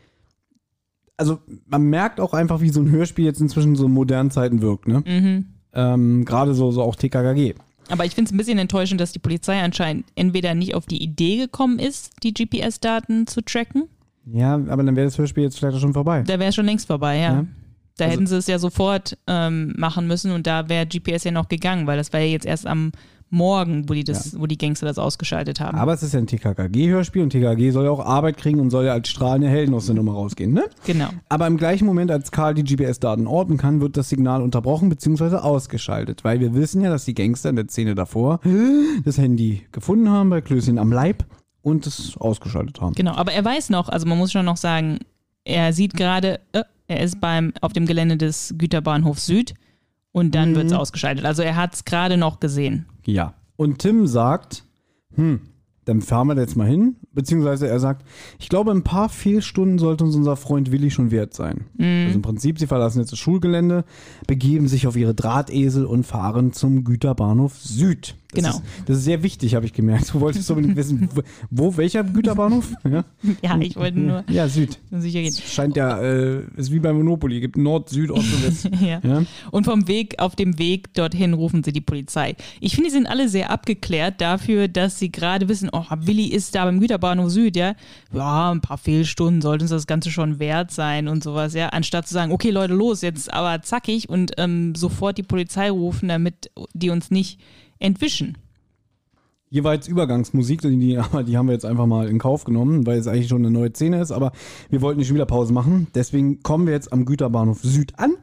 also 1.17 1.39
man 1.67 1.83
merkt 1.83 2.19
auch 2.19 2.33
einfach, 2.33 2.61
wie 2.61 2.69
so 2.69 2.81
ein 2.81 2.89
Hörspiel 2.89 3.25
jetzt 3.25 3.41
inzwischen 3.41 3.75
so 3.75 3.85
in 3.85 3.91
modernen 3.91 4.31
Zeiten 4.31 4.61
wirkt, 4.61 4.87
ne? 4.87 5.03
Mhm. 5.05 5.45
Ähm, 5.73 6.25
Gerade 6.25 6.53
so, 6.53 6.71
so 6.71 6.81
auch 6.81 6.95
TKKG. 6.95 7.55
Aber 7.89 8.05
ich 8.05 8.15
finde 8.15 8.29
es 8.29 8.33
ein 8.33 8.37
bisschen 8.37 8.57
enttäuschend, 8.59 9.01
dass 9.01 9.11
die 9.11 9.19
Polizei 9.19 9.61
anscheinend 9.61 10.05
entweder 10.15 10.55
nicht 10.55 10.73
auf 10.75 10.85
die 10.85 11.01
Idee 11.03 11.37
gekommen 11.37 11.79
ist, 11.79 12.11
die 12.23 12.33
GPS-Daten 12.33 13.27
zu 13.27 13.41
tracken. 13.43 13.89
Ja, 14.25 14.53
aber 14.53 14.83
dann 14.83 14.95
wäre 14.95 15.05
das 15.07 15.17
Hörspiel 15.17 15.43
jetzt 15.43 15.59
vielleicht 15.59 15.75
auch 15.75 15.81
schon 15.81 15.93
vorbei. 15.93 16.23
Da 16.25 16.39
wäre 16.39 16.49
es 16.49 16.55
schon 16.55 16.65
längst 16.65 16.87
vorbei, 16.87 17.17
ja. 17.17 17.21
Ja. 17.33 17.45
Da 17.97 18.05
Also- 18.05 18.13
hätten 18.15 18.27
sie 18.27 18.37
es 18.37 18.47
ja 18.47 18.57
sofort 18.57 19.17
ähm, 19.27 19.73
machen 19.77 20.07
müssen 20.07 20.31
und 20.31 20.47
da 20.47 20.69
wäre 20.69 20.85
GPS 20.87 21.25
ja 21.25 21.31
noch 21.31 21.49
gegangen, 21.49 21.85
weil 21.85 21.97
das 21.97 22.13
war 22.13 22.19
ja 22.21 22.27
jetzt 22.27 22.45
erst 22.45 22.65
am 22.65 22.91
Morgen, 23.33 23.89
wo 23.89 23.93
die, 23.93 24.03
das, 24.03 24.39
wo 24.39 24.45
die 24.45 24.57
Gangster 24.57 24.85
das 24.85 24.97
ausgeschaltet 24.97 25.59
haben. 25.59 25.77
Aber 25.77 25.93
es 25.93 26.03
ist 26.03 26.13
ja 26.13 26.19
ein 26.19 26.27
TKKG-Hörspiel 26.27 27.23
und 27.23 27.31
TKKG 27.31 27.71
soll 27.71 27.85
ja 27.85 27.91
auch 27.91 28.05
Arbeit 28.05 28.37
kriegen 28.37 28.59
und 28.59 28.69
soll 28.69 28.85
ja 28.85 28.93
als 28.93 29.09
strahlende 29.09 29.49
Helden 29.49 29.73
aus 29.73 29.87
der 29.87 29.95
Nummer 29.95 30.13
rausgehen, 30.13 30.53
ne? 30.53 30.65
genau. 30.85 31.09
Aber 31.29 31.47
im 31.47 31.57
gleichen 31.57 31.85
Moment, 31.85 32.11
als 32.11 32.31
Karl 32.31 32.53
die 32.53 32.63
GPS-Daten 32.63 33.27
orten 33.27 33.57
kann, 33.57 33.81
wird 33.81 33.97
das 33.97 34.09
Signal 34.09 34.41
unterbrochen 34.41 34.89
bzw. 34.89 35.37
ausgeschaltet. 35.37 36.23
Weil 36.23 36.39
wir 36.39 36.53
wissen 36.53 36.81
ja, 36.81 36.89
dass 36.89 37.05
die 37.05 37.13
Gangster 37.13 37.49
in 37.49 37.55
der 37.55 37.67
Szene 37.67 37.95
davor 37.95 38.39
das 39.03 39.17
Handy 39.17 39.63
gefunden 39.71 40.09
haben 40.09 40.29
bei 40.29 40.41
Klößchen 40.41 40.77
am 40.77 40.91
Leib 40.91 41.25
und 41.61 41.87
es 41.87 42.15
ausgeschaltet 42.17 42.81
haben. 42.81 42.93
Genau, 42.93 43.15
aber 43.15 43.31
er 43.31 43.43
weiß 43.43 43.69
noch, 43.69 43.89
also 43.89 44.07
man 44.07 44.17
muss 44.17 44.31
schon 44.31 44.45
noch 44.45 44.57
sagen, 44.57 44.99
er 45.45 45.73
sieht 45.73 45.95
gerade, 45.95 46.39
äh, 46.51 46.63
er 46.87 47.01
ist 47.01 47.19
beim 47.19 47.53
auf 47.61 47.73
dem 47.73 47.85
Gelände 47.85 48.17
des 48.17 48.53
Güterbahnhofs 48.57 49.25
Süd 49.25 49.53
und 50.13 50.35
dann 50.35 50.55
wird 50.55 50.67
es 50.67 50.73
ausgeschaltet. 50.73 51.25
Also 51.25 51.41
er 51.41 51.57
hat 51.57 51.73
es 51.73 51.83
gerade 51.83 52.15
noch 52.15 52.39
gesehen. 52.39 52.85
Ja. 53.03 53.33
Und 53.57 53.79
Tim 53.79 54.07
sagt, 54.07 54.63
hm, 55.15 55.41
dann 55.85 56.01
fahren 56.01 56.27
wir 56.27 56.35
da 56.35 56.41
jetzt 56.41 56.55
mal 56.55 56.67
hin. 56.67 56.95
Beziehungsweise 57.11 57.67
er 57.67 57.79
sagt, 57.79 58.05
ich 58.39 58.47
glaube, 58.49 58.71
ein 58.71 58.83
paar 58.83 59.09
Fehlstunden 59.09 59.77
sollte 59.77 60.03
uns 60.03 60.15
unser 60.15 60.35
Freund 60.35 60.71
Willi 60.71 60.91
schon 60.91 61.11
wert 61.11 61.33
sein. 61.33 61.65
Also 62.05 62.15
im 62.15 62.21
Prinzip, 62.21 62.57
sie 62.57 62.67
verlassen 62.67 62.99
jetzt 62.99 63.11
das 63.11 63.19
Schulgelände, 63.19 63.83
begeben 64.25 64.67
sich 64.67 64.87
auf 64.87 64.95
ihre 64.95 65.13
Drahtesel 65.13 65.85
und 65.85 66.05
fahren 66.05 66.53
zum 66.53 66.83
Güterbahnhof 66.83 67.57
Süd. 67.57 68.15
Das 68.33 68.43
Genau. 68.43 68.55
Ist, 68.55 68.63
das 68.87 68.97
ist 68.97 69.03
sehr 69.03 69.23
wichtig, 69.23 69.55
habe 69.55 69.65
ich 69.65 69.73
gemerkt. 69.73 70.13
Du 70.13 70.19
wolltest 70.19 70.49
unbedingt 70.51 70.75
wissen, 70.75 71.09
wo, 71.49 71.75
welcher 71.77 72.03
Güterbahnhof? 72.03 72.73
Ja, 72.83 73.03
Ja, 73.41 73.57
ich 73.59 73.75
wollte 73.75 73.99
nur 73.99 74.23
ja 74.29 74.47
Süd. 74.47 74.79
sicher 74.91 75.21
gehen. 75.21 75.33
Scheint 75.33 75.75
ja, 75.75 75.99
äh, 76.01 76.41
ist 76.57 76.71
wie 76.71 76.79
bei 76.79 76.91
Monopoly, 76.93 77.39
gibt 77.39 77.57
Nord, 77.57 77.89
Süd, 77.89 78.11
Ost 78.11 78.33
und 78.33 78.43
West. 78.43 78.69
Ja. 78.81 78.99
Ja? 79.03 79.23
Und 79.51 79.65
vom 79.65 79.87
Weg, 79.87 80.15
auf 80.19 80.35
dem 80.35 80.57
Weg 80.57 80.93
dorthin 80.93 81.33
rufen 81.33 81.63
sie 81.63 81.71
die 81.71 81.81
Polizei. 81.81 82.35
Ich 82.59 82.75
finde, 82.75 82.89
die 82.89 82.93
sind 82.95 83.07
alle 83.07 83.29
sehr 83.29 83.49
abgeklärt 83.49 84.19
dafür, 84.19 84.67
dass 84.67 84.99
sie 84.99 85.11
gerade 85.11 85.47
wissen, 85.47 85.69
oh, 85.71 85.83
Willi 86.01 86.27
ist 86.27 86.55
da 86.55 86.65
beim 86.65 86.79
Güterbahnhof 86.79 87.29
Süd, 87.29 87.55
ja. 87.55 87.75
Ja, 88.13 88.51
ein 88.51 88.61
paar 88.61 88.77
Fehlstunden 88.77 89.41
sollte 89.41 89.63
uns 89.63 89.71
das 89.71 89.87
Ganze 89.87 90.11
schon 90.11 90.39
wert 90.39 90.71
sein 90.71 91.07
und 91.07 91.23
sowas, 91.23 91.53
ja. 91.53 91.69
Anstatt 91.69 92.07
zu 92.07 92.13
sagen, 92.13 92.31
okay, 92.31 92.49
Leute, 92.49 92.73
los, 92.73 93.01
jetzt 93.01 93.31
aber 93.33 93.61
zackig 93.61 94.09
und 94.09 94.31
ähm, 94.37 94.75
sofort 94.75 95.17
die 95.17 95.23
Polizei 95.23 95.69
rufen, 95.69 96.09
damit 96.09 96.49
die 96.73 96.89
uns 96.89 97.11
nicht 97.11 97.39
entwischen. 97.79 98.37
Jetzt 99.49 99.87
Übergangsmusik, 99.87 100.61
die, 100.61 100.77
die, 100.77 100.97
haben 100.97 101.47
wir 101.47 101.53
jetzt 101.53 101.65
einfach 101.65 101.85
mal 101.85 102.07
in 102.07 102.17
Kauf 102.17 102.43
genommen, 102.43 102.87
weil 102.87 102.97
es 102.97 103.05
eigentlich 103.05 103.27
schon 103.27 103.45
eine 103.45 103.51
neue 103.51 103.71
Szene 103.71 104.01
ist, 104.01 104.11
aber 104.11 104.31
wir 104.71 104.81
wollten 104.81 104.97
nicht 104.97 105.07
schon 105.07 105.15
wieder 105.15 105.27
Pause 105.27 105.53
machen. 105.53 105.87
Deswegen 105.93 106.41
kommen 106.41 106.65
wir 106.65 106.73
jetzt 106.73 106.91
am 106.91 107.05
Güterbahnhof 107.05 107.61
Süd 107.61 107.99
an. 107.99 108.13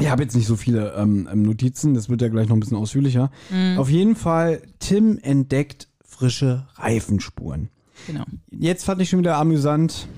Ich 0.00 0.10
habe 0.10 0.24
jetzt 0.24 0.34
nicht 0.34 0.48
so 0.48 0.56
viele 0.56 0.94
ähm, 0.94 1.28
ähm, 1.30 1.42
Notizen, 1.42 1.94
das 1.94 2.08
wird 2.08 2.22
ja 2.22 2.28
gleich 2.28 2.48
noch 2.48 2.56
ein 2.56 2.60
bisschen 2.60 2.76
ausführlicher. 2.76 3.30
Auf 3.76 3.88
jeden 3.88 4.16
Fall, 4.16 4.62
Tim 4.80 5.18
entdeckt 5.22 5.88
frische 6.04 6.66
Reifenspuren. 6.74 7.70
Genau. 8.08 8.24
Jetzt 8.50 8.84
fand 8.84 9.00
ich 9.00 9.08
schon 9.08 9.20
wieder 9.20 9.36
amüsant, 9.36 10.08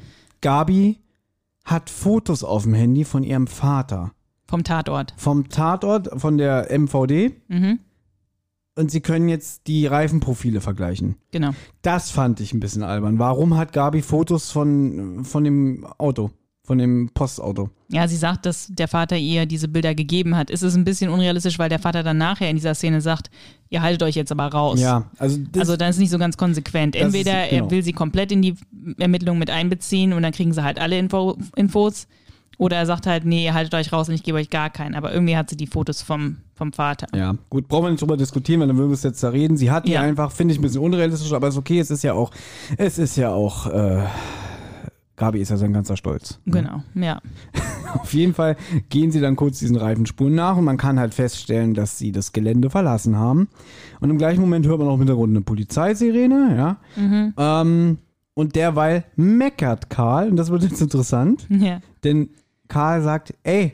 Gabi 0.40 0.98
hat 1.64 1.90
Fotos 1.90 2.44
auf 2.44 2.62
dem 2.62 2.74
Handy 2.74 3.04
von 3.04 3.22
ihrem 3.22 3.46
Vater. 3.46 4.12
Vom 4.46 4.64
Tatort. 4.64 5.12
Vom 5.18 5.48
Tatort, 5.50 6.08
von 6.18 6.38
der 6.38 6.68
MVD. 6.70 7.42
Mhm. 7.48 7.80
Und 8.78 8.90
sie 8.92 9.00
können 9.00 9.28
jetzt 9.28 9.66
die 9.66 9.86
Reifenprofile 9.86 10.60
vergleichen. 10.60 11.16
Genau. 11.32 11.50
Das 11.82 12.10
fand 12.10 12.38
ich 12.40 12.52
ein 12.54 12.60
bisschen 12.60 12.82
albern. 12.84 13.18
Warum 13.18 13.56
hat 13.56 13.72
Gabi 13.72 14.02
Fotos 14.02 14.50
von, 14.52 15.24
von 15.24 15.42
dem 15.42 15.84
Auto, 15.98 16.30
von 16.62 16.78
dem 16.78 17.10
Postauto? 17.12 17.70
Ja, 17.88 18.06
sie 18.06 18.16
sagt, 18.16 18.46
dass 18.46 18.68
der 18.70 18.86
Vater 18.86 19.16
ihr 19.16 19.46
diese 19.46 19.66
Bilder 19.66 19.94
gegeben 19.96 20.36
hat. 20.36 20.48
Es 20.50 20.62
ist 20.62 20.76
ein 20.76 20.84
bisschen 20.84 21.10
unrealistisch, 21.10 21.58
weil 21.58 21.68
der 21.68 21.80
Vater 21.80 22.02
dann 22.04 22.18
nachher 22.18 22.50
in 22.50 22.56
dieser 22.56 22.74
Szene 22.76 23.00
sagt, 23.00 23.30
ihr 23.68 23.82
haltet 23.82 24.04
euch 24.04 24.14
jetzt 24.14 24.30
aber 24.30 24.46
raus. 24.46 24.78
Ja, 24.80 25.10
also 25.18 25.38
das, 25.50 25.60
Also 25.62 25.76
dann 25.76 25.90
ist 25.90 25.98
nicht 25.98 26.10
so 26.10 26.18
ganz 26.18 26.36
konsequent. 26.36 26.94
Das 26.94 27.00
ist- 27.00 27.06
Entweder 27.06 27.48
genau. 27.48 27.64
er 27.64 27.70
will 27.72 27.82
sie 27.82 27.92
komplett 27.92 28.30
in 28.30 28.42
die 28.42 28.54
Ermittlungen 28.98 29.40
mit 29.40 29.50
einbeziehen 29.50 30.12
und 30.12 30.22
dann 30.22 30.32
kriegen 30.32 30.52
sie 30.52 30.62
halt 30.62 30.78
alle 30.78 30.98
Info 30.98 31.36
Infos. 31.56 32.06
Oder 32.58 32.76
er 32.76 32.86
sagt 32.86 33.06
halt, 33.06 33.24
nee, 33.24 33.50
haltet 33.52 33.72
euch 33.74 33.92
raus 33.92 34.08
und 34.08 34.14
ich 34.16 34.22
gebe 34.24 34.36
euch 34.38 34.50
gar 34.50 34.68
keinen. 34.68 34.94
Aber 34.96 35.12
irgendwie 35.14 35.36
hat 35.36 35.48
sie 35.48 35.56
die 35.56 35.68
Fotos 35.68 36.02
vom, 36.02 36.38
vom 36.56 36.72
Vater. 36.72 37.06
ja, 37.16 37.34
gut, 37.50 37.68
brauchen 37.68 37.84
wir 37.84 37.90
nicht 37.90 38.00
drüber 38.02 38.16
diskutieren, 38.16 38.60
weil 38.60 38.66
dann 38.68 38.76
würden 38.76 38.90
wir 38.90 38.94
es 38.94 39.04
jetzt 39.04 39.22
da 39.22 39.28
reden. 39.28 39.56
Sie 39.56 39.70
hat 39.70 39.86
die 39.86 39.92
Ja. 39.92 40.00
einfach, 40.02 40.32
finde 40.32 40.52
ich 40.52 40.58
ein 40.58 40.62
bisschen 40.62 40.80
unrealistisch, 40.82 41.32
aber 41.32 41.48
ist 41.48 41.56
okay. 41.56 41.78
Es 41.78 41.90
ist 41.90 42.02
ja 42.02 42.14
auch, 42.14 42.32
es 42.76 42.98
ist 42.98 43.16
ja 43.16 43.30
auch, 43.30 43.66
äh, 43.68 44.02
Gabi 45.16 45.40
ist 45.40 45.48
ja 45.50 45.56
sein 45.56 45.72
ganzer 45.72 45.96
Stolz. 45.96 46.40
Genau, 46.46 46.82
ja. 46.94 47.20
Auf 47.94 48.12
jeden 48.12 48.34
Fall 48.34 48.56
gehen 48.88 49.10
sie 49.10 49.20
dann 49.20 49.34
kurz 49.36 49.58
diesen 49.60 49.76
Reifenspuren 49.76 50.34
nach 50.34 50.56
und 50.56 50.64
man 50.64 50.76
kann 50.76 50.98
halt 51.00 51.14
feststellen, 51.14 51.74
dass 51.74 51.96
sie 51.98 52.12
das 52.12 52.32
Gelände 52.32 52.70
verlassen 52.70 53.16
haben. 53.16 53.48
Und 54.00 54.10
im 54.10 54.18
gleichen 54.18 54.40
Moment 54.40 54.66
hört 54.66 54.78
man 54.78 54.88
auch 54.88 54.94
im 54.94 55.00
Hintergrund 55.00 55.30
eine 55.30 55.40
Polizeisirene, 55.42 56.54
ja. 56.56 56.76
Ähm, 57.36 57.98
Und 58.34 58.54
derweil 58.54 59.04
meckert 59.16 59.90
Karl, 59.90 60.30
und 60.30 60.36
das 60.36 60.50
wird 60.50 60.62
jetzt 60.62 60.80
interessant, 60.80 61.46
Ja. 61.48 61.80
denn 62.04 62.28
Karl 62.68 63.02
sagt, 63.02 63.34
ey, 63.42 63.72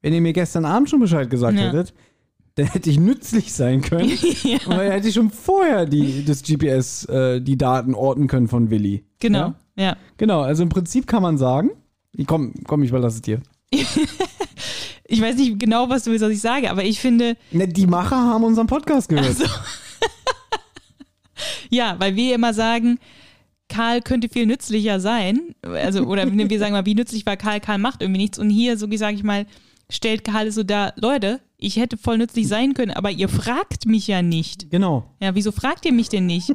wenn 0.00 0.12
ihr 0.12 0.20
mir 0.20 0.32
gestern 0.32 0.64
Abend 0.64 0.90
schon 0.90 1.00
Bescheid 1.00 1.30
gesagt 1.30 1.58
Ja. 1.58 1.66
hättet, 1.66 1.94
dann 2.56 2.66
hätte 2.66 2.90
ich 2.90 2.98
nützlich 3.00 3.52
sein 3.52 3.80
können. 3.80 4.10
Und 4.66 4.66
dann 4.70 4.90
hätte 4.90 5.08
ich 5.08 5.14
schon 5.14 5.30
vorher 5.30 5.86
die, 5.86 6.24
das 6.24 6.42
GPS, 6.42 7.04
äh, 7.06 7.40
die 7.40 7.56
Daten 7.56 7.94
orten 7.94 8.26
können 8.26 8.48
von 8.48 8.70
Willi. 8.70 9.04
Genau. 9.20 9.38
Ja? 9.38 9.54
Ja. 9.84 9.96
Genau, 10.18 10.42
also 10.42 10.62
im 10.62 10.68
Prinzip 10.68 11.06
kann 11.06 11.22
man 11.22 11.38
sagen, 11.38 11.70
ich 12.14 12.26
komm, 12.26 12.52
komm, 12.66 12.82
ich 12.82 12.90
überlasse 12.90 13.16
es 13.16 13.22
dir. 13.22 13.40
Ich 15.08 15.20
weiß 15.20 15.36
nicht 15.36 15.58
genau, 15.58 15.90
was 15.90 16.04
du 16.04 16.10
willst, 16.10 16.24
was 16.24 16.32
ich 16.32 16.40
sage, 16.40 16.70
aber 16.70 16.84
ich 16.84 16.98
finde, 16.98 17.36
Ne, 17.50 17.68
die 17.68 17.86
Macher 17.86 18.16
haben 18.16 18.44
unseren 18.44 18.66
Podcast 18.66 19.10
gehört. 19.10 19.36
ja, 21.70 21.96
weil 21.98 22.16
wir 22.16 22.34
immer 22.34 22.54
sagen, 22.54 22.98
Karl 23.72 24.02
könnte 24.02 24.28
viel 24.28 24.44
nützlicher 24.44 25.00
sein. 25.00 25.54
Also, 25.62 26.04
oder 26.04 26.30
wir 26.30 26.58
sagen 26.58 26.72
mal, 26.72 26.84
wie 26.84 26.94
nützlich 26.94 27.24
war 27.24 27.38
Karl? 27.38 27.58
Karl 27.58 27.78
macht 27.78 28.02
irgendwie 28.02 28.20
nichts. 28.20 28.38
Und 28.38 28.50
hier, 28.50 28.76
so 28.76 28.86
sage 28.96 29.16
ich 29.16 29.22
mal, 29.22 29.46
stellt 29.90 30.24
Karl 30.24 30.50
so 30.52 30.62
dar, 30.62 30.92
Leute, 30.96 31.40
ich 31.56 31.76
hätte 31.76 31.96
voll 31.96 32.18
nützlich 32.18 32.48
sein 32.48 32.74
können, 32.74 32.90
aber 32.90 33.10
ihr 33.10 33.28
fragt 33.28 33.86
mich 33.86 34.08
ja 34.08 34.20
nicht. 34.20 34.70
Genau. 34.70 35.04
Ja, 35.20 35.34
wieso 35.34 35.52
fragt 35.52 35.86
ihr 35.86 35.92
mich 35.92 36.10
denn 36.10 36.26
nicht? 36.26 36.52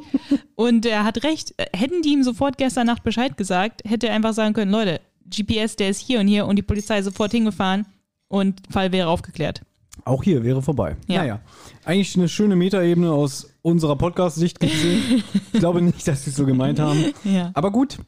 Und 0.54 0.86
er 0.86 1.02
hat 1.02 1.24
recht. 1.24 1.54
Hätten 1.74 2.02
die 2.02 2.10
ihm 2.10 2.22
sofort 2.22 2.56
gestern 2.56 2.86
Nacht 2.86 3.02
Bescheid 3.02 3.36
gesagt, 3.36 3.82
hätte 3.84 4.08
er 4.08 4.14
einfach 4.14 4.34
sagen 4.34 4.54
können, 4.54 4.70
Leute, 4.70 5.00
GPS, 5.28 5.74
der 5.76 5.88
ist 5.88 6.00
hier 6.00 6.20
und 6.20 6.28
hier 6.28 6.46
und 6.46 6.56
die 6.56 6.62
Polizei 6.62 7.02
sofort 7.02 7.32
hingefahren 7.32 7.86
und 8.28 8.60
Fall 8.70 8.92
wäre 8.92 9.08
aufgeklärt. 9.08 9.62
Auch 10.08 10.22
hier 10.22 10.42
wäre 10.42 10.62
vorbei. 10.62 10.96
Ja. 11.06 11.18
Naja, 11.18 11.40
eigentlich 11.84 12.16
eine 12.16 12.30
schöne 12.30 12.56
Metaebene 12.56 13.12
aus 13.12 13.50
unserer 13.60 13.94
Podcast-Sicht 13.94 14.58
gesehen. 14.58 15.22
ich 15.52 15.60
glaube 15.60 15.82
nicht, 15.82 16.08
dass 16.08 16.24
sie 16.24 16.30
es 16.30 16.36
so 16.36 16.46
gemeint 16.46 16.80
haben. 16.80 17.12
Ja. 17.24 17.50
Aber 17.52 17.70
gut. 17.70 17.98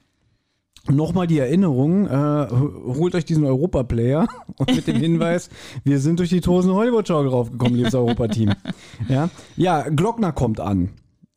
Nochmal 0.89 1.27
die 1.27 1.39
Erinnerung, 1.39 2.07
äh, 2.07 2.47
holt 2.51 3.15
euch 3.15 3.27
diesen 3.27 3.45
Europa-Player 3.45 4.27
und 4.57 4.75
mit 4.75 4.87
dem 4.87 4.97
Hinweis, 4.97 5.51
wir 5.85 6.01
sind 6.01 6.21
durch 6.21 6.31
die 6.31 6.41
Tosen 6.41 6.73
Hollywood-Schau 6.73 7.21
raufgekommen, 7.21 7.75
liebes 7.77 7.95
Europa-Team. 7.95 8.55
Ja? 9.09 9.29
ja, 9.57 9.83
Glockner 9.91 10.33
kommt 10.33 10.59
an. 10.59 10.89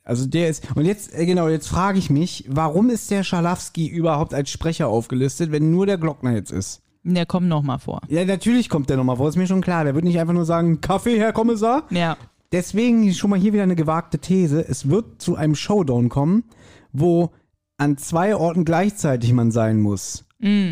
Also 0.06 0.26
der 0.27 0.48
ist, 0.48 0.65
und 0.76 0.85
jetzt, 0.85 1.14
äh, 1.14 1.26
genau, 1.26 1.49
jetzt 1.49 1.68
frage 1.68 1.99
ich 1.99 2.10
mich, 2.10 2.45
warum 2.48 2.90
ist 2.90 3.11
der 3.11 3.23
Schalafsky 3.23 3.85
überhaupt 3.88 4.34
als 4.34 4.49
Sprecher 4.49 4.88
aufgelistet, 4.88 5.52
wenn 5.52 5.72
nur 5.72 5.85
der 5.85 5.98
Glockner 5.98 6.34
jetzt 6.34 6.52
ist? 6.52 6.84
Der 7.03 7.25
kommt 7.25 7.47
nochmal 7.47 7.80
vor. 7.80 8.01
Ja, 8.07 8.23
natürlich 8.25 8.69
kommt 8.69 8.89
der 8.89 8.97
nochmal 8.97 9.17
vor, 9.17 9.27
ist 9.30 9.35
mir 9.35 9.47
schon 9.47 9.61
klar. 9.61 9.84
Der 9.84 9.93
wird 9.95 10.05
nicht 10.05 10.19
einfach 10.19 10.34
nur 10.34 10.45
sagen, 10.45 10.81
Kaffee, 10.81 11.19
Herr 11.19 11.34
Kommissar. 11.34 11.84
Ja. 11.89 12.17
Deswegen 12.51 13.13
schon 13.13 13.30
mal 13.30 13.39
hier 13.39 13.51
wieder 13.53 13.63
eine 13.63 13.75
gewagte 13.75 14.19
These. 14.19 14.65
Es 14.67 14.89
wird 14.89 15.21
zu 15.21 15.35
einem 15.35 15.55
Showdown 15.55 16.09
kommen, 16.09 16.43
wo 16.91 17.31
an 17.77 17.97
zwei 17.97 18.35
Orten 18.35 18.63
gleichzeitig 18.63 19.34
man 19.34 19.51
sein 19.51 19.80
muss. 19.80 20.25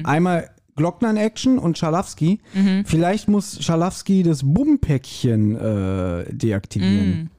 Einmal 0.04 0.50
Glockner 0.76 1.10
in 1.10 1.18
Action 1.18 1.58
und 1.58 1.78
Schalafsky. 1.78 2.40
Vielleicht 2.86 3.28
muss 3.28 3.64
Schalafsky 3.64 4.24
das 4.24 4.42
Bumpäckchen 4.44 5.56
äh, 5.56 6.34
deaktivieren. 6.34 7.30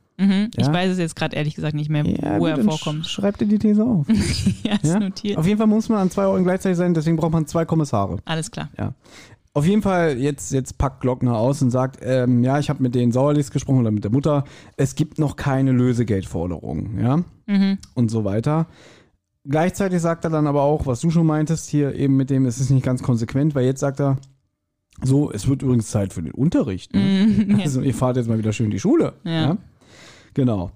Ich 0.57 0.67
Ja? 0.67 0.73
weiß 0.73 0.93
es 0.93 0.99
jetzt 0.99 1.17
gerade 1.17 1.37
ehrlich 1.37 1.55
gesagt 1.55 1.75
nicht 1.75 1.91
mehr, 1.91 2.05
Ja, 2.07 2.35
wo 2.37 2.41
gut, 2.41 2.49
er 2.49 2.63
vorkommt. 2.65 3.05
sch- 3.07 3.09
Schreibt 3.09 3.41
ihr 3.41 3.49
die 3.49 3.59
These 3.59 3.85
auf. 3.85 4.07
Ja, 4.63 4.75
ist 4.75 4.85
ja? 4.85 5.01
notiert. 5.01 5.37
Auf 5.39 5.47
jeden 5.47 5.59
Fall 5.59 5.67
muss 5.67 5.89
man 5.89 5.99
an 5.99 6.11
zwei 6.11 6.27
Orten 6.27 6.45
gleichzeitig 6.45 6.79
sein, 6.79 6.95
deswegen 6.95 7.17
braucht 7.17 7.33
man 7.33 7.47
zwei 7.47 7.65
Kommissare. 7.65 8.19
Alles 8.25 8.51
klar. 8.51 8.69
Ja. 8.79 8.95
Auf 9.55 9.67
jeden 9.67 9.83
Fall, 9.83 10.17
jetzt, 10.17 10.51
jetzt 10.53 10.79
packt 10.79 11.01
Glockner 11.03 11.37
aus 11.37 11.61
und 11.61 11.71
sagt, 11.71 11.99
ähm, 12.03 12.43
ja, 12.43 12.59
ich 12.59 12.71
habe 12.71 12.83
mit 12.83 12.95
den 12.95 13.13
Sauerlichs 13.13 13.51
gesprochen 13.51 13.81
oder 13.81 13.91
mit 13.91 14.03
der 14.03 14.11
Mutter, 14.11 14.45
es 14.79 14.95
gibt 14.95 15.19
noch 15.19 15.37
keine 15.37 15.73
Lösegeldforderung, 15.73 16.99
ja, 16.99 17.23
und 17.95 18.11
so 18.11 18.25
weiter. 18.25 18.67
Gleichzeitig 19.45 20.01
sagt 20.01 20.25
er 20.25 20.31
dann 20.31 20.47
aber 20.47 20.63
auch, 20.63 20.87
was 20.87 21.01
du 21.01 21.11
schon 21.11 21.27
meintest, 21.27 21.69
hier 21.69 21.95
eben 21.97 22.17
mit 22.17 22.31
dem, 22.31 22.47
es 22.47 22.61
ist 22.61 22.71
nicht 22.71 22.85
ganz 22.85 23.03
konsequent, 23.03 23.55
weil 23.55 23.65
jetzt 23.67 23.81
sagt 23.81 24.01
er, 24.01 24.17
so, 25.03 25.31
es 25.33 25.49
wird 25.49 25.63
übrigens 25.63 25.91
Zeit 25.91 26.13
für 26.13 26.23
den 26.23 26.33
Unterricht. 26.33 26.95
Ne? 26.95 27.59
Also 27.63 27.81
ihr 27.83 27.95
fahrt 27.95 28.17
jetzt 28.17 28.29
mal 28.29 28.39
wieder 28.39 28.53
schön 28.53 28.67
in 28.67 28.71
die 28.73 28.81
Schule. 28.81 29.15
Ja. 29.25 29.33
Ja. 29.33 29.57
Genau. 30.35 30.71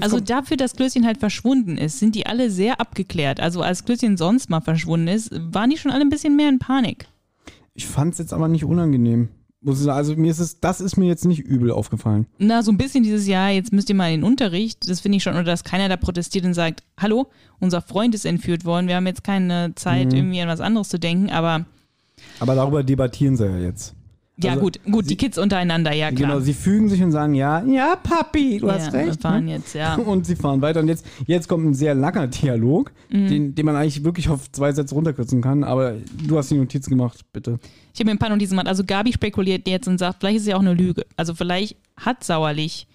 Also 0.00 0.20
dafür, 0.20 0.58
dass 0.58 0.74
Klößchen 0.76 1.06
halt 1.06 1.16
verschwunden 1.18 1.78
ist, 1.78 1.98
sind 1.98 2.14
die 2.14 2.26
alle 2.26 2.50
sehr 2.50 2.78
abgeklärt. 2.80 3.40
Also 3.40 3.62
als 3.62 3.84
Klößchen 3.86 4.18
sonst 4.18 4.50
mal 4.50 4.60
verschwunden 4.60 5.08
ist, 5.08 5.30
waren 5.32 5.70
die 5.70 5.78
schon 5.78 5.90
alle 5.90 6.02
ein 6.02 6.10
bisschen 6.10 6.36
mehr 6.36 6.48
in 6.50 6.58
Panik. 6.58 7.06
ich 7.74 7.86
fand 7.86 8.12
es 8.12 8.18
jetzt 8.18 8.34
aber 8.34 8.48
nicht 8.48 8.64
unangenehm. 8.64 9.28
Muss 9.64 9.78
ich 9.78 9.84
sagen, 9.84 9.96
also 9.96 10.16
mir 10.16 10.30
ist 10.30 10.40
es, 10.40 10.58
das 10.60 10.80
ist 10.80 10.96
mir 10.96 11.06
jetzt 11.06 11.24
nicht 11.24 11.38
übel 11.38 11.70
aufgefallen. 11.70 12.26
Na, 12.38 12.62
so 12.62 12.70
ein 12.72 12.76
bisschen 12.76 13.04
dieses 13.04 13.26
Jahr, 13.28 13.48
jetzt 13.50 13.72
müsst 13.72 13.88
ihr 13.88 13.94
mal 13.94 14.12
in 14.12 14.20
den 14.20 14.24
Unterricht, 14.24 14.90
das 14.90 15.00
finde 15.00 15.16
ich 15.16 15.22
schon, 15.22 15.34
oder 15.34 15.44
dass 15.44 15.62
keiner 15.64 15.88
da 15.88 15.96
protestiert 15.96 16.44
und 16.44 16.52
sagt, 16.52 16.82
hallo, 16.98 17.30
unser 17.60 17.80
Freund 17.80 18.14
ist 18.14 18.26
entführt 18.26 18.64
worden, 18.64 18.88
wir 18.88 18.96
haben 18.96 19.06
jetzt 19.06 19.22
keine 19.24 19.72
Zeit, 19.76 20.08
Mhm. 20.10 20.16
irgendwie 20.18 20.40
an 20.42 20.48
was 20.48 20.60
anderes 20.60 20.88
zu 20.88 20.98
denken, 20.98 21.30
aber 21.30 21.64
Aber 22.40 22.54
darüber 22.56 22.82
debattieren 22.82 23.36
sie 23.36 23.46
ja 23.46 23.56
jetzt. 23.58 23.94
Ja 24.44 24.50
Also, 24.52 24.62
gut, 24.62 24.80
gut, 24.90 25.08
die 25.10 25.16
Kids 25.16 25.38
untereinander, 25.38 25.92
ja 25.92 26.10
klar. 26.10 26.30
Genau, 26.30 26.40
sie 26.40 26.52
fügen 26.54 26.88
sich 26.88 27.02
und 27.02 27.12
sagen, 27.12 27.34
ja, 27.34 27.62
ja, 27.64 27.96
Papi, 27.96 28.58
du 28.58 28.66
ja, 28.66 28.74
hast 28.74 28.92
wir 28.92 29.00
recht. 29.00 29.20
fahren 29.20 29.44
ne? 29.46 29.52
jetzt, 29.52 29.74
ja. 29.74 29.94
Und 30.12 30.26
sie 30.26 30.36
fahren 30.36 30.60
weiter. 30.62 30.80
Und 30.80 30.88
jetzt, 30.88 31.06
jetzt 31.26 31.48
kommt 31.48 31.64
ein 31.66 31.74
sehr 31.74 31.94
langer 31.94 32.26
Dialog, 32.26 32.92
Mhm. 33.10 33.28
den, 33.28 33.54
den 33.54 33.66
man 33.66 33.76
eigentlich 33.76 34.04
wirklich 34.04 34.28
auf 34.30 34.50
zwei 34.52 34.72
Sätze 34.72 34.94
runterkürzen 34.94 35.42
kann. 35.42 35.64
Aber 35.64 35.94
du 36.26 36.38
hast 36.38 36.50
die 36.50 36.54
Notiz 36.56 36.86
gemacht, 36.86 37.20
bitte. 37.32 37.58
Ich 37.92 38.00
habe 38.00 38.06
mir 38.06 38.12
ein 38.12 38.18
paar 38.18 38.30
Notizen 38.30 38.52
gemacht. 38.52 38.68
Also 38.68 38.84
Gabi 38.84 39.12
spekuliert 39.12 39.68
jetzt 39.68 39.86
und 39.86 39.98
sagt, 39.98 40.18
vielleicht 40.20 40.36
ist 40.36 40.42
es 40.42 40.48
ja 40.48 40.56
auch 40.56 40.60
eine 40.60 40.72
Lüge. 40.74 41.04
Also 41.16 41.34
vielleicht 41.34 41.76
hat 41.98 42.24
Sauerlich 42.24 42.86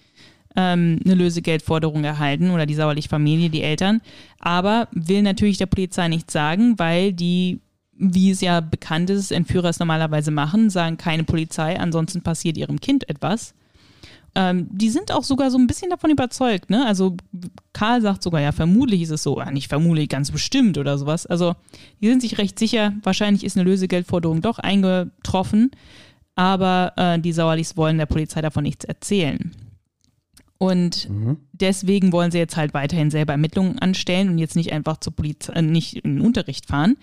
ähm, 0.56 0.98
eine 1.04 1.14
Lösegeldforderung 1.14 2.02
erhalten 2.02 2.50
oder 2.50 2.66
die 2.66 2.74
Sauerlich-Familie, 2.74 3.48
die 3.50 3.62
Eltern, 3.62 4.00
aber 4.40 4.88
will 4.92 5.22
natürlich 5.22 5.58
der 5.58 5.66
Polizei 5.66 6.08
nichts 6.08 6.32
sagen, 6.32 6.74
weil 6.78 7.12
die, 7.12 7.60
wie 7.98 8.30
es 8.30 8.40
ja 8.40 8.60
bekannt 8.60 9.10
ist, 9.10 9.32
Entführer 9.32 9.68
es 9.68 9.78
normalerweise 9.78 10.30
machen, 10.30 10.70
sagen 10.70 10.96
keine 10.96 11.24
Polizei, 11.24 11.78
ansonsten 11.78 12.22
passiert 12.22 12.56
ihrem 12.56 12.80
Kind 12.80 13.08
etwas. 13.08 13.54
Ähm, 14.34 14.68
die 14.70 14.90
sind 14.90 15.10
auch 15.10 15.24
sogar 15.24 15.50
so 15.50 15.58
ein 15.58 15.66
bisschen 15.66 15.90
davon 15.90 16.10
überzeugt, 16.10 16.70
ne? 16.70 16.86
Also 16.86 17.16
Karl 17.72 18.00
sagt 18.02 18.22
sogar, 18.22 18.40
ja, 18.40 18.52
vermutlich 18.52 19.02
ist 19.02 19.10
es 19.10 19.22
so, 19.22 19.38
ja, 19.40 19.50
nicht 19.50 19.68
vermutlich, 19.68 20.08
ganz 20.08 20.30
bestimmt 20.30 20.78
oder 20.78 20.96
sowas. 20.96 21.26
Also 21.26 21.56
die 22.00 22.08
sind 22.08 22.22
sich 22.22 22.38
recht 22.38 22.58
sicher, 22.58 22.92
wahrscheinlich 23.02 23.42
ist 23.42 23.56
eine 23.56 23.68
Lösegeldforderung 23.68 24.42
doch 24.42 24.58
eingetroffen, 24.58 25.72
aber 26.36 26.92
äh, 26.96 27.18
die 27.18 27.32
Sauerlichs 27.32 27.76
wollen 27.76 27.98
der 27.98 28.06
Polizei 28.06 28.40
davon 28.40 28.62
nichts 28.62 28.84
erzählen. 28.84 29.52
Und 30.58 31.08
deswegen 31.52 32.12
wollen 32.12 32.32
sie 32.32 32.38
jetzt 32.38 32.56
halt 32.56 32.74
weiterhin 32.74 33.10
selber 33.10 33.32
Ermittlungen 33.32 33.78
anstellen 33.78 34.28
und 34.28 34.38
jetzt 34.38 34.56
nicht 34.56 34.72
einfach 34.72 34.98
zur 34.98 35.14
Polizei, 35.14 35.52
äh, 35.54 35.62
nicht 35.62 35.96
in 35.96 36.16
den 36.16 36.24
Unterricht 36.24 36.66
fahren. 36.66 36.96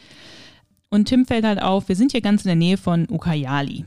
Und 0.90 1.06
Tim 1.06 1.26
fällt 1.26 1.46
halt 1.46 1.62
auf, 1.62 1.90
wir 1.90 1.96
sind 1.96 2.12
hier 2.12 2.22
ganz 2.22 2.44
in 2.44 2.50
der 2.50 2.56
Nähe 2.56 2.78
von 2.78 3.08
Ukayali 3.10 3.86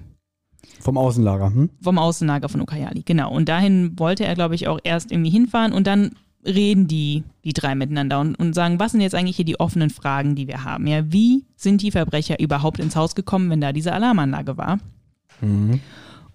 Vom 0.81 0.99
Außenlager. 0.99 1.47
Hm? 1.47 1.71
vom 1.81 1.99
Außenlager 1.99 2.49
von 2.49 2.61
Ukayali, 2.61 3.03
genau. 3.05 3.33
Und 3.33 3.49
dahin 3.49 3.99
wollte 3.99 4.25
er, 4.25 4.35
glaube 4.35 4.55
ich, 4.55 4.69
auch 4.69 4.79
erst 4.85 5.11
irgendwie 5.13 5.31
hinfahren 5.31 5.73
und 5.73 5.87
dann 5.87 6.13
reden 6.45 6.87
die, 6.87 7.25
die 7.45 7.53
drei 7.53 7.75
miteinander 7.75 8.21
und, 8.21 8.35
und 8.37 8.55
sagen, 8.55 8.79
was 8.79 8.93
sind 8.93 9.01
jetzt 9.01 9.15
eigentlich 9.15 9.37
hier 9.37 9.45
die 9.45 9.59
offenen 9.61 9.91
Fragen, 9.91 10.35
die 10.35 10.47
wir 10.47 10.65
haben? 10.65 10.87
Ja, 10.87 11.11
wie 11.13 11.45
sind 11.57 11.83
die 11.83 11.91
Verbrecher 11.91 12.41
überhaupt 12.41 12.79
ins 12.79 12.97
Haus 12.97 13.15
gekommen, 13.15 13.51
wenn 13.51 13.61
da 13.61 13.73
diese 13.73 13.93
Alarmanlage 13.93 14.57
war? 14.57 14.79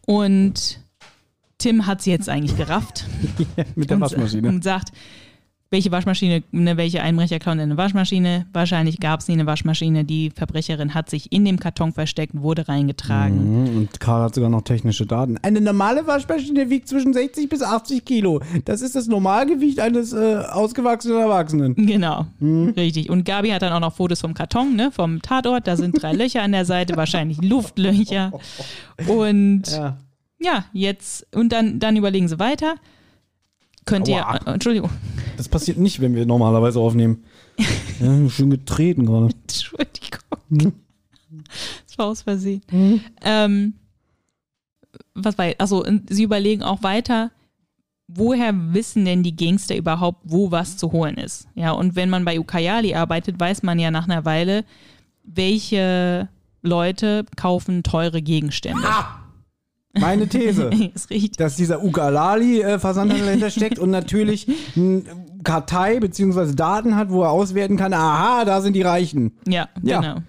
Und 0.06 0.80
Tim 1.58 1.86
hat 1.86 2.02
sie 2.02 2.12
jetzt 2.12 2.30
eigentlich 2.30 2.58
gerafft 2.58 3.06
Mit 3.76 3.90
der 3.90 3.98
und, 3.98 4.02
Waschmaschine. 4.02 4.50
und 4.50 4.64
sagt, 4.64 4.92
welche 5.74 5.92
Waschmaschine, 5.92 6.44
ne, 6.52 6.78
welche 6.78 7.02
Einbrecher 7.02 7.40
klauen 7.40 7.60
eine 7.60 7.76
Waschmaschine? 7.76 8.46
Wahrscheinlich 8.54 9.00
gab 9.00 9.20
es 9.20 9.28
nie 9.28 9.34
eine 9.34 9.46
Waschmaschine. 9.48 10.06
Die 10.06 10.30
Verbrecherin 10.30 10.94
hat 10.94 11.10
sich 11.10 11.32
in 11.32 11.44
dem 11.46 11.60
Karton 11.60 11.92
versteckt, 11.92 12.34
wurde 12.36 12.68
reingetragen. 12.68 13.64
Mhm, 13.72 13.78
Und 13.78 14.00
Karl 14.00 14.22
hat 14.24 14.36
sogar 14.36 14.50
noch 14.52 14.62
technische 14.62 15.06
Daten. 15.06 15.38
Eine 15.42 15.60
normale 15.62 16.06
Waschmaschine 16.08 16.70
wiegt 16.70 16.88
zwischen 16.88 17.12
60 17.12 17.50
bis 17.50 17.62
80 17.64 18.06
Kilo. 18.06 18.40
Das 18.66 18.82
ist 18.82 18.96
das 18.96 19.08
Normalgewicht 19.08 19.80
eines 19.80 20.14
äh, 20.14 20.36
ausgewachsenen 20.52 21.18
Erwachsenen. 21.20 21.76
Genau, 21.76 22.28
richtig. 22.42 23.10
Und 23.10 23.26
Gabi 23.26 23.50
hat 23.50 23.64
dann 23.64 23.74
auch 23.74 23.80
noch 23.80 23.96
Fotos 23.96 24.22
vom 24.22 24.34
Karton, 24.36 24.76
ne, 24.76 24.92
vom 24.92 25.22
Tatort. 25.24 25.68
Da 25.68 25.76
sind 25.76 26.02
drei 26.02 26.14
Löcher 26.14 26.44
an 26.44 26.52
der 26.52 26.66
Seite, 26.66 26.96
wahrscheinlich 26.96 27.42
Luftlöcher. 27.42 28.32
Und 29.08 29.64
ja, 29.72 29.98
Ja. 30.40 30.66
jetzt, 30.72 31.26
und 31.36 31.52
dann, 31.52 31.80
dann 31.80 31.96
überlegen 31.98 32.28
sie 32.28 32.38
weiter. 32.38 32.76
Könnt 33.86 34.08
ihr, 34.08 34.28
Aua. 34.28 34.38
äh, 34.46 34.54
Entschuldigung, 34.54 34.90
Das 35.38 35.50
passiert 35.50 35.78
nicht, 35.78 36.00
wenn 36.02 36.16
wir 36.16 36.26
normalerweise 36.26 36.80
aufnehmen. 36.80 37.24
Ja, 38.00 38.30
schön 38.30 38.50
getreten 38.50 39.06
gerade. 39.06 39.30
Entschuldigung. 39.44 40.74
Das 41.88 41.98
war 41.98 42.08
aus 42.08 42.24
Versehen. 42.24 42.62
Ähm, 43.22 43.76
was 45.14 45.38
war, 45.38 45.52
also 45.60 45.86
sie 46.10 46.24
überlegen 46.24 46.64
auch 46.64 46.82
weiter, 46.84 47.32
woher 48.08 48.74
wissen 48.74 49.06
denn 49.06 49.24
die 49.24 49.36
Gangster 49.36 49.76
überhaupt, 49.78 50.22
wo 50.24 50.52
was 50.52 50.78
zu 50.78 50.92
holen 50.92 51.16
ist? 51.16 51.48
Ja, 51.56 51.72
und 51.72 51.96
wenn 51.96 52.10
man 52.10 52.26
bei 52.26 52.40
Ukayali 52.40 52.96
arbeitet, 52.96 53.40
weiß 53.40 53.64
man 53.64 53.80
ja 53.80 53.92
nach 53.92 54.06
einer 54.06 54.26
Weile, 54.26 54.66
welche 55.24 56.28
Leute 56.62 57.26
kaufen 57.36 57.84
teure 57.84 58.22
Gegenstände. 58.22 58.82
Meine 60.00 60.28
These. 60.28 60.64
ist 60.96 61.10
richtig. 61.10 61.38
dass 61.38 61.56
dieser 61.56 61.84
Ugalali-Versandhandel 61.84 63.26
dahinter 63.28 63.50
steckt 63.52 63.80
und 63.80 63.92
natürlich 63.92 64.48
eine 64.76 65.04
Kartei 65.44 66.00
bzw. 66.00 66.54
Daten 66.56 66.96
hat, 66.96 67.10
wo 67.12 67.24
er 67.24 67.30
auswerten 67.30 67.78
kann, 67.78 67.94
aha, 67.94 68.44
da 68.46 68.62
sind 68.62 68.74
die 68.76 68.82
Reichen. 68.82 69.34
Ja, 69.48 69.70
Ja. 69.82 70.02
genau. 70.02 70.22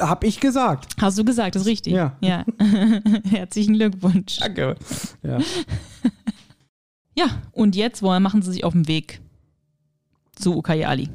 Hab 0.00 0.22
ich 0.22 0.38
gesagt. 0.38 0.94
Hast 1.00 1.18
du 1.18 1.24
gesagt, 1.24 1.56
das 1.56 1.62
ist 1.62 1.68
richtig. 1.68 1.92
Ja. 1.92 2.16
ja. 2.20 2.44
Herzlichen 3.28 3.74
Glückwunsch. 3.74 4.38
Danke. 4.38 4.76
Ja. 5.24 5.38
Ja, 7.18 7.26
und 7.52 7.74
jetzt 7.74 8.02
wollen, 8.02 8.22
machen 8.22 8.42
sie 8.42 8.52
sich 8.52 8.64
auf 8.64 8.74
den 8.74 8.86
Weg 8.86 9.20
zu 10.36 10.56
Ukayali. 10.56 11.08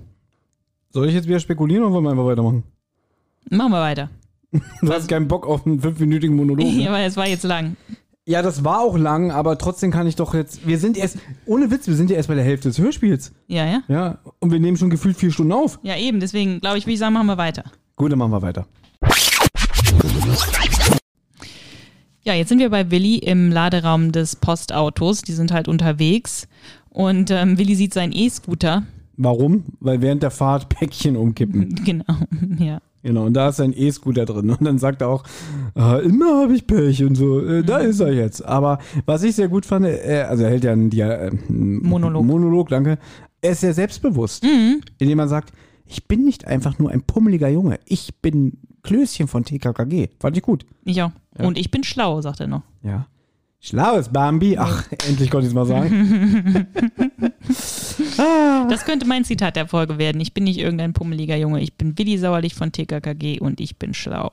Soll 0.90 1.08
ich 1.08 1.14
jetzt 1.14 1.28
wieder 1.28 1.40
spekulieren 1.40 1.84
oder 1.86 1.94
wollen 1.94 2.04
wir 2.04 2.12
einfach 2.12 2.26
weitermachen? 2.26 2.64
Machen 3.50 3.72
wir 3.72 3.80
weiter. 3.82 4.10
Du 4.52 4.92
hast 4.92 5.08
keinen 5.08 5.28
Bock 5.28 5.48
auf 5.48 5.66
einen 5.66 5.80
fünfminütigen 5.80 6.36
Monolog. 6.36 6.66
Ne? 6.66 6.84
Ja, 6.84 6.92
weil 6.92 7.08
es 7.08 7.16
war 7.16 7.28
jetzt 7.28 7.44
lang. 7.44 7.78
Ja, 8.26 8.42
das 8.42 8.64
war 8.64 8.82
auch 8.82 8.98
lang, 8.98 9.32
aber 9.32 9.58
trotzdem 9.58 9.92
kann 9.92 10.06
ich 10.08 10.16
doch 10.16 10.34
jetzt. 10.34 10.68
Wir 10.68 10.78
sind 10.78 10.98
erst, 10.98 11.18
ohne 11.46 11.72
Witz, 11.72 11.88
wir 11.88 11.96
sind 11.96 12.10
ja 12.10 12.18
erst 12.18 12.30
bei 12.30 12.36
der 12.36 12.44
Hälfte 12.44 12.68
des 12.70 12.78
Hörspiels. 12.78 13.32
Ja, 13.48 13.66
ja. 13.66 13.82
Ja, 13.88 14.20
und 14.40 14.52
wir 14.52 14.60
nehmen 14.60 14.78
schon 14.78 14.90
gefühlt 14.90 15.18
vier 15.18 15.32
Stunden 15.32 15.54
auf. 15.54 15.80
Ja, 15.84 15.98
eben. 15.98 16.20
Deswegen, 16.20 16.60
glaube 16.60 16.78
ich, 16.78 16.86
würde 16.86 16.94
ich 16.94 17.00
sagen, 17.00 17.14
machen 17.14 17.28
wir 17.28 17.38
weiter. 17.38 17.64
Gut, 17.96 18.12
dann 18.12 18.20
machen 18.20 18.32
wir 18.32 18.42
weiter. 18.42 18.68
Ja, 22.24 22.36
jetzt 22.36 22.50
sind 22.50 22.60
wir 22.60 22.70
bei 22.70 22.92
Willi 22.92 23.18
im 23.18 23.52
Laderaum 23.52 24.12
des 24.12 24.36
Postautos. 24.36 25.24
Die 25.24 25.34
sind 25.34 25.52
halt 25.52 25.68
unterwegs. 25.68 26.48
Und 26.90 27.32
ähm, 27.32 27.58
Willi 27.58 27.76
sieht 27.76 27.94
seinen 27.94 28.12
E-Scooter. 28.14 28.84
Warum? 29.18 29.64
Weil 29.80 30.02
während 30.02 30.22
der 30.22 30.32
Fahrt 30.32 30.70
Päckchen 30.70 31.16
umkippen. 31.18 31.76
Genau, 31.86 32.16
ja. 32.60 32.80
Genau, 33.04 33.26
und 33.26 33.34
da 33.34 33.50
ist 33.50 33.60
ein 33.60 33.74
E-Scooter 33.76 34.26
drin. 34.26 34.50
Und 34.52 34.64
dann 34.64 34.78
sagt 34.78 35.02
er 35.02 35.10
auch, 35.10 35.24
ah, 35.76 35.98
immer 35.98 36.42
habe 36.42 36.56
ich 36.56 36.68
Pech 36.68 37.04
und 37.04 37.16
so. 37.16 37.44
Äh, 37.44 37.64
da 37.64 37.78
ist 37.78 38.00
er 38.00 38.14
jetzt. 38.14 38.46
Aber 38.46 38.80
was 39.06 39.24
ich 39.24 39.36
sehr 39.36 39.48
gut 39.48 39.66
fand, 39.66 39.86
äh, 39.86 40.26
also 40.28 40.44
er 40.44 40.50
hält 40.50 40.64
ja 40.64 40.72
einen 40.72 40.90
Dia 40.90 41.12
äh, 41.14 41.32
Monolog. 41.50 42.26
Monolog, 42.26 42.70
danke. 42.70 42.98
Er 43.42 43.52
ist 43.52 43.62
sehr 43.62 43.74
selbstbewusst, 43.74 44.46
indem 45.00 45.20
er 45.20 45.28
sagt, 45.28 45.52
ich 45.88 46.08
bin 46.08 46.24
nicht 46.24 46.46
einfach 46.46 46.78
nur 46.78 46.92
ein 46.92 47.02
pummeliger 47.02 47.50
Junge. 47.50 47.80
Ich 47.86 48.14
bin 48.22 48.60
Klößchen 48.84 49.28
von 49.28 49.44
TKKG. 49.44 50.10
Fand 50.20 50.38
ich 50.38 50.44
gut. 50.44 50.66
Ich 50.86 51.02
auch. 51.02 51.12
Und 51.38 51.58
ich 51.58 51.72
bin 51.72 51.84
schlau, 51.84 52.22
sagt 52.22 52.40
er 52.40 52.48
noch. 52.48 52.62
Ja. 52.84 53.08
Schlaues 53.64 54.10
Bambi. 54.10 54.58
Ach, 54.58 54.86
endlich 55.08 55.30
konnte 55.30 55.46
ich 55.46 55.52
es 55.52 55.56
mal 55.56 55.66
sagen. 55.66 56.68
Das 58.70 58.86
könnte 58.86 59.06
mein 59.06 59.26
Zitat 59.26 59.56
der 59.56 59.68
Folge 59.68 59.98
werden. 59.98 60.22
Ich 60.22 60.34
bin 60.34 60.44
nicht 60.46 60.60
irgendein 60.60 60.94
pummeliger 60.94 61.36
Junge. 61.36 61.62
Ich 61.62 61.74
bin 61.74 61.98
Willi 61.98 62.18
Sauerlich 62.18 62.54
von 62.56 62.72
TKKG 62.72 63.40
und 63.40 63.60
ich 63.60 63.78
bin 63.78 63.94
schlau. 63.94 64.32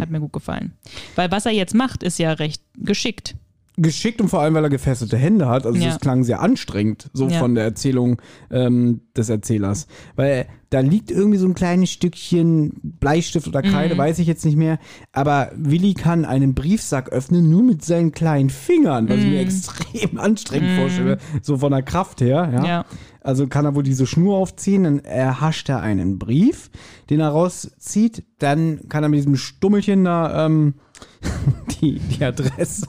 Hat 0.00 0.10
mir 0.10 0.20
gut 0.20 0.32
gefallen. 0.32 0.72
Weil 1.16 1.30
was 1.30 1.46
er 1.46 1.52
jetzt 1.52 1.74
macht, 1.74 2.02
ist 2.02 2.18
ja 2.18 2.32
recht 2.32 2.62
geschickt. 2.76 3.36
Geschickt 3.82 4.20
und 4.20 4.28
vor 4.28 4.40
allem, 4.42 4.54
weil 4.54 4.64
er 4.64 4.70
gefesselte 4.70 5.16
Hände 5.16 5.48
hat. 5.48 5.64
Also 5.66 5.78
Ja. 5.78 5.88
das 5.88 6.00
klang 6.00 6.22
sehr 6.24 6.40
anstrengend, 6.40 7.08
so 7.12 7.28
Ja. 7.28 7.38
von 7.38 7.54
der 7.54 7.64
Erzählung 7.64 8.20
ähm, 8.50 9.00
des 9.16 9.28
Erzählers. 9.28 9.86
Weil 10.16 10.46
da 10.70 10.80
liegt 10.80 11.10
irgendwie 11.10 11.38
so 11.38 11.46
ein 11.46 11.54
kleines 11.54 11.90
Stückchen 11.90 12.74
Bleistift 12.82 13.48
oder 13.48 13.62
Kreide, 13.62 13.94
Mhm. 13.94 13.98
weiß 13.98 14.18
ich 14.20 14.26
jetzt 14.26 14.44
nicht 14.44 14.56
mehr. 14.56 14.78
Aber 15.12 15.50
Willi 15.56 15.94
kann 15.94 16.24
einen 16.24 16.54
Briefsack 16.54 17.08
öffnen, 17.10 17.50
nur 17.50 17.62
mit 17.62 17.84
seinen 17.84 18.12
kleinen 18.12 18.50
Fingern, 18.50 19.08
was 19.08 19.18
ich 19.18 19.26
mir 19.26 19.40
extrem 19.40 20.18
anstrengend 20.18 20.78
vorstelle, 20.78 21.18
so 21.42 21.58
von 21.58 21.72
der 21.72 21.82
Kraft 21.82 22.20
her. 22.20 22.50
Ja? 22.52 22.60
Mhm. 22.60 22.64
Ja. 22.66 22.84
Also 23.22 23.46
kann 23.48 23.64
er 23.66 23.74
wohl 23.74 23.82
diese 23.82 24.06
Schnur 24.06 24.36
aufziehen, 24.38 24.84
dann 24.84 24.98
erhascht 25.00 25.68
er 25.68 25.80
einen 25.80 26.18
Brief, 26.18 26.70
den 27.10 27.20
er 27.20 27.28
rauszieht, 27.28 28.22
dann 28.38 28.88
kann 28.88 29.02
er 29.02 29.08
mit 29.10 29.18
diesem 29.18 29.36
Stummelchen 29.36 30.04
da 30.04 30.46
ähm, 30.46 30.74
die, 31.80 31.98
die 31.98 32.24
Adresse 32.24 32.86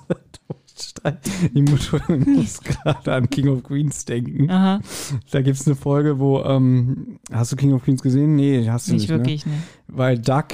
ich 1.53 1.61
muss, 1.61 1.91
muss 2.10 2.61
gerade 2.61 3.14
an 3.14 3.30
King 3.30 3.48
of 3.49 3.64
Queens 3.64 4.06
denken. 4.06 4.49
Aha, 4.49 4.80
Da 5.32 5.41
gibt 5.41 5.60
es 5.60 5.65
eine 5.68 5.76
Folge, 5.76 6.19
wo, 6.19 6.41
ähm, 6.44 7.19
hast 7.32 7.52
du 7.52 7.56
King 7.56 7.73
of 7.73 7.84
Queens 7.84 8.02
gesehen? 8.02 8.36
Nee, 8.36 8.69
hast 8.69 8.88
du 8.88 8.94
nicht 8.94 9.03
nicht. 9.03 9.10
wirklich, 9.10 9.45
ne? 9.45 9.53
Ne? 9.53 9.57
Weil 9.88 10.19
Duck 10.19 10.48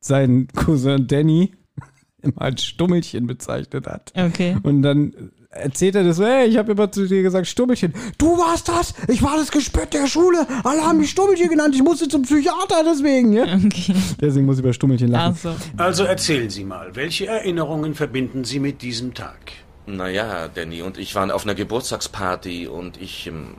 seinen 0.00 0.48
Cousin 0.48 1.06
Danny 1.06 1.52
immer 2.22 2.40
als 2.42 2.64
Stummelchen 2.64 3.26
bezeichnet 3.26 3.86
hat. 3.86 4.12
Okay. 4.16 4.56
Und 4.62 4.82
dann 4.82 5.32
erzählt 5.52 5.94
er 5.94 6.04
das 6.04 6.16
so, 6.16 6.24
hey, 6.24 6.48
ich 6.48 6.56
habe 6.56 6.72
immer 6.72 6.90
zu 6.90 7.06
dir 7.06 7.22
gesagt, 7.22 7.46
Stummelchen. 7.46 7.94
Du 8.18 8.36
warst 8.38 8.68
das? 8.68 8.94
Ich 9.08 9.22
war 9.22 9.36
das 9.36 9.50
Gespött 9.50 9.92
der 9.94 10.06
Schule. 10.06 10.46
Alle 10.64 10.82
haben 10.82 10.98
mich 10.98 11.10
Stummelchen 11.10 11.48
genannt. 11.48 11.74
Ich 11.74 11.82
musste 11.82 12.08
zum 12.08 12.22
Psychiater 12.22 12.82
deswegen. 12.84 13.32
Ja? 13.32 13.44
Okay. 13.44 13.94
Deswegen 14.20 14.46
muss 14.46 14.56
ich 14.56 14.64
über 14.64 14.72
Stummelchen 14.72 15.08
lachen. 15.08 15.36
Also, 15.42 15.54
Also 15.76 16.04
erzählen 16.04 16.50
Sie 16.50 16.64
mal, 16.64 16.94
welche 16.96 17.26
Erinnerungen 17.26 17.94
verbinden 17.94 18.44
Sie 18.44 18.58
mit 18.58 18.82
diesem 18.82 19.14
Tag? 19.14 19.52
Naja, 19.86 20.48
Danny 20.48 20.82
und 20.82 20.96
ich 20.98 21.14
waren 21.14 21.30
auf 21.30 21.44
einer 21.44 21.54
Geburtstagsparty 21.54 22.68
und 22.68 23.00
ich, 23.00 23.26
ähm, 23.26 23.54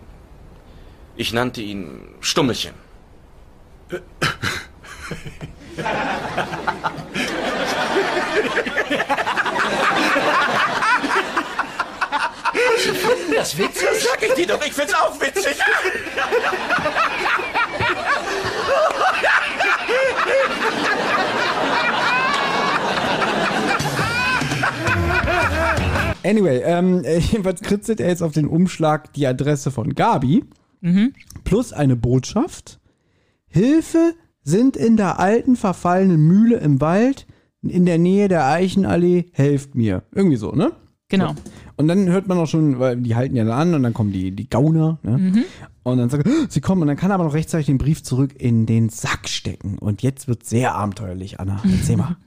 ich 1.15 1.34
nannte 1.34 1.61
ihn 1.61 2.02
Stummelchen. 2.22 2.74
Das 13.35 13.57
witzig? 13.57 13.88
Das 13.89 14.03
sag 14.03 14.23
ich 14.23 14.34
dir 14.34 14.47
doch, 14.47 14.65
ich 14.65 14.73
find's 14.73 14.93
auch 14.93 15.19
witzig. 15.19 15.55
Anyway, 26.26 26.61
ähm, 26.64 27.03
äh, 27.03 27.19
jedenfalls 27.19 27.61
kritzelt 27.61 27.99
er 27.99 28.07
jetzt 28.07 28.23
auf 28.23 28.31
den 28.31 28.47
Umschlag 28.47 29.14
die 29.14 29.27
Adresse 29.27 29.72
von 29.72 29.93
Gabi 29.93 30.43
plus 31.43 31.73
eine 31.73 31.95
Botschaft. 31.95 32.80
Hilfe 33.47 34.14
sind 34.41 34.76
in 34.76 34.97
der 34.97 35.19
alten 35.19 35.55
verfallenen 35.55 36.26
Mühle 36.26 36.57
im 36.57 36.81
Wald 36.81 37.26
in 37.61 37.85
der 37.85 37.97
Nähe 37.97 38.27
der 38.27 38.45
Eichenallee. 38.45 39.26
Helft 39.31 39.76
mir. 39.76 40.03
Irgendwie 40.14 40.38
so, 40.38 40.51
ne? 40.51 40.73
genau. 41.14 41.35
Und 41.78 41.88
dann 41.88 42.08
hört 42.10 42.28
man 42.28 42.38
auch 42.38 42.45
schon, 42.48 42.80
weil 42.80 42.98
die 42.98 43.16
halten 43.16 43.36
ja 43.36 43.44
da 43.45 43.58
an 43.58 43.74
und 43.74 43.84
dann 43.84 43.94
kommen 43.94 44.12
die, 44.12 44.32
die 44.32 44.50
Gauner. 44.50 45.00
Ne? 45.04 45.44
Und 45.84 45.98
dann 45.98 46.10
sagt 46.10 46.26
er, 46.28 46.32
"Oh, 46.32 46.45
sie 46.48 46.62
kommen 46.62 46.82
und 46.84 46.88
dann 46.88 46.98
kann 46.98 47.12
er 47.12 47.16
aber 47.16 47.24
noch 47.26 47.34
rechtzeitig 47.34 47.66
den 47.66 47.78
Brief 47.80 48.04
zurück 48.04 48.36
in 48.38 48.66
den 48.66 48.90
Sack 48.90 49.28
stecken. 49.28 49.78
Und 49.80 50.02
jetzt 50.04 50.28
wird 50.28 50.45
sehr 50.45 50.76
abenteuerlich, 50.76 51.40
Anna. 51.40 51.62
Erzähl 51.64 51.98
mal. 51.98 52.18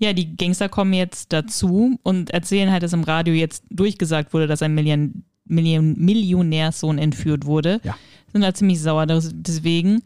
Ja, 0.00 0.12
die 0.12 0.36
Gangster 0.36 0.68
kommen 0.68 0.92
jetzt 0.92 1.32
dazu 1.32 2.00
und 2.02 2.30
erzählen 2.30 2.72
halt, 2.72 2.82
dass 2.82 2.92
im 2.92 3.04
Radio 3.04 3.32
jetzt 3.32 3.62
durchgesagt 3.70 4.34
wurde, 4.34 4.48
dass 4.48 4.60
ein 4.60 4.74
Million, 4.74 5.22
Million, 5.44 5.94
Millionärssohn 5.96 6.98
entführt 6.98 7.46
wurde. 7.46 7.80
Ja. 7.84 7.96
Sind 8.32 8.42
halt 8.42 8.56
ziemlich 8.56 8.80
sauer 8.80 9.06
des- 9.06 9.30
deswegen. 9.32 10.02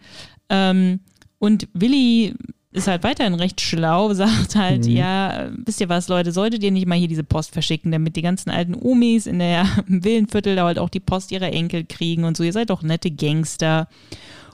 Ähm, 0.51 1.01
und 1.39 1.69
Willi 1.73 2.35
ist 2.72 2.86
halt 2.86 3.02
weiterhin 3.02 3.34
recht 3.34 3.60
schlau, 3.60 4.12
sagt 4.14 4.55
halt, 4.56 4.86
Mhm. 4.86 4.92
ja, 4.97 5.48
wisst 5.64 5.80
ihr 5.80 5.88
was, 5.88 6.09
Leute, 6.09 6.32
solltet 6.32 6.62
ihr 6.62 6.70
nicht 6.70 6.86
mal 6.86 6.98
hier 6.98 7.09
diese 7.09 7.24
Post 7.24 7.52
verschicken, 7.52 7.90
damit 7.92 8.16
die 8.16 8.22
ganzen 8.22 8.51
alten 8.51 8.74
Omis 8.74 9.26
in 9.26 9.38
der 9.40 9.64
im 9.88 10.05
Villenviertel 10.05 10.56
da 10.56 10.64
halt 10.64 10.78
auch 10.78 10.88
die 10.90 11.01
Post 11.01 11.32
ihrer 11.32 11.52
Enkel 11.52 11.84
kriegen 11.84 12.24
und 12.24 12.36
so, 12.36 12.42
ihr 12.44 12.52
seid 12.52 12.70
doch 12.70 12.82
nette 12.82 13.10
Gangster. 13.10 13.88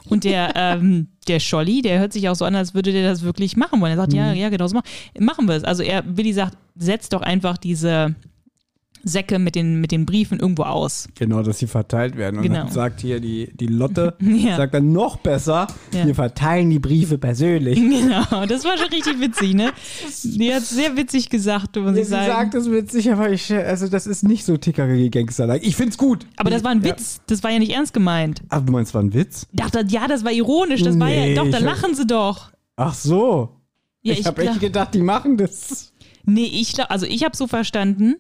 Und 0.09 0.25
der, 0.25 0.53
ähm, 0.57 1.09
der 1.29 1.41
Scholli, 1.41 1.83
der 1.83 1.99
hört 1.99 2.13
sich 2.13 2.29
auch 2.29 2.37
so 2.37 2.45
an, 2.45 2.55
als 2.55 2.75
würde 2.75 2.93
der 2.93 3.09
das 3.11 3.23
wirklich 3.23 3.57
machen 3.57 3.81
wollen. 3.81 3.93
Er 3.93 3.97
sagt, 3.97 4.13
Mhm. 4.13 4.19
ja, 4.19 4.33
ja, 4.33 4.49
genau 4.49 4.67
so 4.69 4.75
machen, 4.77 4.87
machen 5.19 5.47
wir 5.49 5.57
es. 5.57 5.65
Also 5.65 5.83
er, 5.83 6.05
Willi 6.07 6.33
sagt, 6.33 6.57
setzt 6.77 7.13
doch 7.13 7.23
einfach 7.23 7.57
diese 7.59 8.15
Säcke 9.09 9.39
mit 9.39 9.55
den, 9.55 9.81
mit 9.81 9.93
den 9.93 10.05
Briefen 10.05 10.41
irgendwo 10.41 10.65
aus. 10.65 11.09
Genau, 11.17 11.43
dass 11.43 11.61
sie 11.61 11.69
verteilt 11.69 12.17
werden. 12.17 12.39
Und 12.39 12.43
Genau. 12.43 12.65
dann 12.65 12.71
sagt 12.73 13.01
hier 13.01 13.21
die, 13.21 13.51
die 13.55 13.69
Lotte, 13.69 14.17
Ja. 14.21 14.57
sagt 14.57 14.75
dann 14.75 14.93
noch 14.93 15.17
besser, 15.19 15.69
Ja. 15.93 16.05
wir 16.07 16.15
verteilen 16.15 16.71
die 16.71 16.79
Briefe 16.81 17.17
persönlich. 17.19 17.79
Genau, 18.07 18.47
das 18.47 18.65
war 18.65 18.77
schon 18.77 18.89
richtig 18.89 19.21
witzig, 19.21 19.55
ne? 19.55 19.71
Die 20.25 20.53
hat 20.53 20.63
sehr 20.65 20.97
witzig 20.97 21.31
gesagt, 21.31 21.77
muss 21.77 21.95
Sie 21.95 22.01
ich 22.01 22.09
sagen. 22.09 22.27
sagt 22.27 22.55
es 22.55 22.71
witzig, 22.71 23.11
aber 23.13 23.31
ich, 23.31 23.53
also 23.53 23.89
das 23.89 24.07
ist 24.07 24.23
nicht 24.25 24.45
so 24.45 24.57
TKG-Gangster. 24.57 25.63
Ich 25.63 25.77
find's 25.77 25.97
gut. 25.99 26.27
aber 26.37 26.51
das 26.51 26.65
war 26.65 26.73
ein 26.73 26.83
Witz, 26.85 27.21
das 27.27 27.43
war 27.43 27.51
ja 27.51 27.59
nicht 27.59 27.73
ernst 27.73 27.93
gemeint. 27.95 28.43
Ach, 28.49 28.61
du 28.61 28.73
meinst, 28.73 28.93
war 28.95 29.03
ein 29.03 29.15
Witz? 29.15 29.47
Dachte, 29.53 29.85
ja, 29.89 30.09
das 30.09 30.25
war 30.25 30.33
ironisch, 30.33 30.83
das 30.83 30.99
war 30.99 31.09
Nee, 31.09 31.35
ja, 31.35 31.43
doch, 31.45 31.51
da 31.51 31.59
lachen 31.59 31.95
sie 31.95 32.07
doch. 32.07 32.51
Ach 32.77 32.95
so. 32.95 33.51
Ja, 34.03 34.13
ich 34.13 34.21
ich 34.21 34.27
habe 34.27 34.43
echt 34.47 34.61
gedacht, 34.61 34.95
die 34.95 35.03
machen 35.03 35.37
das. 35.37 35.93
Nee, 36.25 36.45
ich 36.53 36.73
glaub, 36.73 36.91
also 36.91 37.07
ich 37.07 37.25
habe 37.25 37.37
so 37.37 37.47
verstanden, 37.47 38.17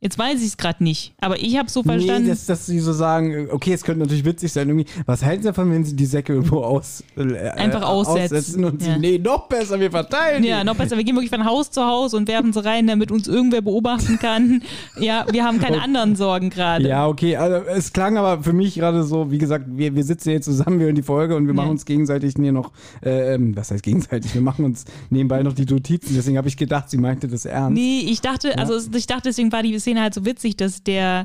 Jetzt 0.00 0.16
weiß 0.16 0.40
ich 0.42 0.46
es 0.46 0.56
gerade 0.56 0.84
nicht, 0.84 1.12
aber 1.20 1.40
ich 1.40 1.58
habe 1.58 1.68
so 1.68 1.82
verstanden. 1.82 2.22
Nee, 2.22 2.28
dass, 2.28 2.46
dass 2.46 2.66
sie 2.66 2.78
so 2.78 2.92
sagen, 2.92 3.48
okay, 3.50 3.72
es 3.72 3.82
könnte 3.82 3.98
natürlich 4.04 4.24
witzig 4.24 4.52
sein, 4.52 4.68
irgendwie. 4.68 4.86
Was 5.06 5.24
halten 5.24 5.42
sie 5.42 5.48
davon, 5.48 5.72
wenn 5.72 5.84
sie 5.84 5.96
die 5.96 6.06
Säcke 6.06 6.34
irgendwo 6.34 6.58
aus, 6.60 7.02
äh, 7.16 7.22
Einfach 7.50 7.82
aussetzen. 7.82 8.64
und 8.64 8.80
sie, 8.80 8.90
Ja. 8.90 8.96
nee, 8.98 9.18
noch 9.18 9.48
besser, 9.48 9.80
wir 9.80 9.90
verteilen 9.90 10.44
ja, 10.44 10.60
die. 10.60 10.66
noch 10.66 10.76
besser, 10.76 10.96
wir 10.96 11.02
gehen 11.02 11.16
wirklich 11.16 11.30
von 11.30 11.44
Haus 11.44 11.72
zu 11.72 11.84
Haus 11.84 12.14
und 12.14 12.28
werfen 12.28 12.52
sie 12.52 12.64
rein, 12.64 12.86
damit 12.86 13.10
uns 13.10 13.26
irgendwer 13.26 13.60
beobachten 13.60 14.18
kann. 14.20 14.62
Ja, 15.00 15.26
wir 15.30 15.44
haben 15.44 15.58
keine 15.60 15.80
anderen 15.82 16.16
Sorgen 16.16 16.50
gerade. 16.50 16.88
Ja, 16.88 17.06
okay, 17.08 17.36
also 17.36 17.56
es 17.68 17.92
klang 17.92 18.16
aber 18.16 18.42
für 18.42 18.52
mich 18.52 18.74
gerade 18.74 19.02
so, 19.04 19.30
wie 19.30 19.38
gesagt, 19.38 19.64
wir, 19.68 19.94
wir 19.94 20.02
sitzen 20.04 20.30
jetzt 20.30 20.44
zusammen, 20.46 20.78
wir 20.78 20.86
hören 20.86 20.94
die 20.96 21.02
Folge 21.02 21.34
und 21.36 21.46
wir 21.46 21.54
machen 21.54 21.66
Ja. 21.66 21.72
uns 21.72 21.84
gegenseitig 21.84 22.34
hier 22.36 22.52
noch, 22.52 22.72
äh, 23.04 23.34
ähm, 23.34 23.56
was 23.56 23.70
heißt 23.70 23.82
gegenseitig, 23.82 24.34
wir 24.34 24.40
machen 24.42 24.64
uns 24.64 24.84
nebenbei 25.10 25.42
noch 25.42 25.52
die 25.52 25.64
Notizen, 25.64 26.14
deswegen 26.16 26.36
habe 26.36 26.48
ich 26.48 26.56
gedacht, 26.56 26.90
sie 26.90 26.98
meinte 26.98 27.28
das 27.28 27.44
ernst. 27.44 27.74
Nee, 27.74 28.00
ich 28.08 28.20
dachte, 28.20 28.56
also 28.58 28.74
es- 28.74 28.90
ich 28.94 29.06
dachte, 29.06 29.22
deswegen 29.24 29.50
war 29.52 29.62
die 29.62 29.72
Szene 29.88 30.02
halt 30.02 30.14
so 30.14 30.24
witzig, 30.24 30.56
dass 30.56 30.82
der 30.82 31.24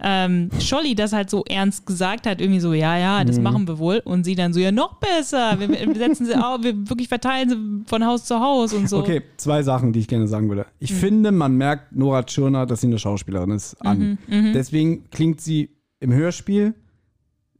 ähm, 0.00 0.50
Scholli 0.60 0.94
das 0.94 1.12
halt 1.12 1.30
so 1.30 1.44
ernst 1.48 1.86
gesagt 1.86 2.26
hat, 2.26 2.40
irgendwie 2.40 2.60
so, 2.60 2.72
ja, 2.72 2.98
ja, 2.98 3.24
das 3.24 3.38
machen 3.38 3.66
wir 3.68 3.78
wohl. 3.78 4.02
Und 4.04 4.24
sie 4.24 4.34
dann 4.34 4.52
so, 4.52 4.58
ja, 4.60 4.72
noch 4.72 4.94
besser. 4.98 5.58
Wir, 5.60 5.68
wir 5.68 5.94
setzen 5.94 6.26
sie 6.26 6.34
auf, 6.34 6.62
wir 6.62 6.88
wirklich 6.88 7.08
verteilen 7.08 7.48
sie 7.48 7.88
von 7.88 8.04
Haus 8.04 8.24
zu 8.24 8.38
Haus 8.40 8.72
und 8.72 8.88
so. 8.88 8.98
Okay, 8.98 9.22
zwei 9.36 9.62
Sachen, 9.62 9.92
die 9.92 10.00
ich 10.00 10.08
gerne 10.08 10.26
sagen 10.26 10.48
würde. 10.48 10.66
Ich 10.80 10.90
Mhm. 10.92 10.96
finde, 10.96 11.32
man 11.32 11.56
merkt 11.56 11.94
Nora 11.96 12.24
Tschirner, 12.24 12.66
dass 12.66 12.80
sie 12.80 12.88
eine 12.88 12.98
Schauspielerin 12.98 13.50
ist, 13.52 13.74
an. 13.84 14.18
Mhm, 14.26 14.52
Deswegen 14.52 15.08
klingt 15.10 15.40
sie 15.40 15.70
im 16.00 16.12
Hörspiel 16.12 16.74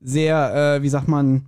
sehr, 0.00 0.76
äh, 0.76 0.82
wie 0.82 0.88
sagt 0.88 1.08
man, 1.08 1.46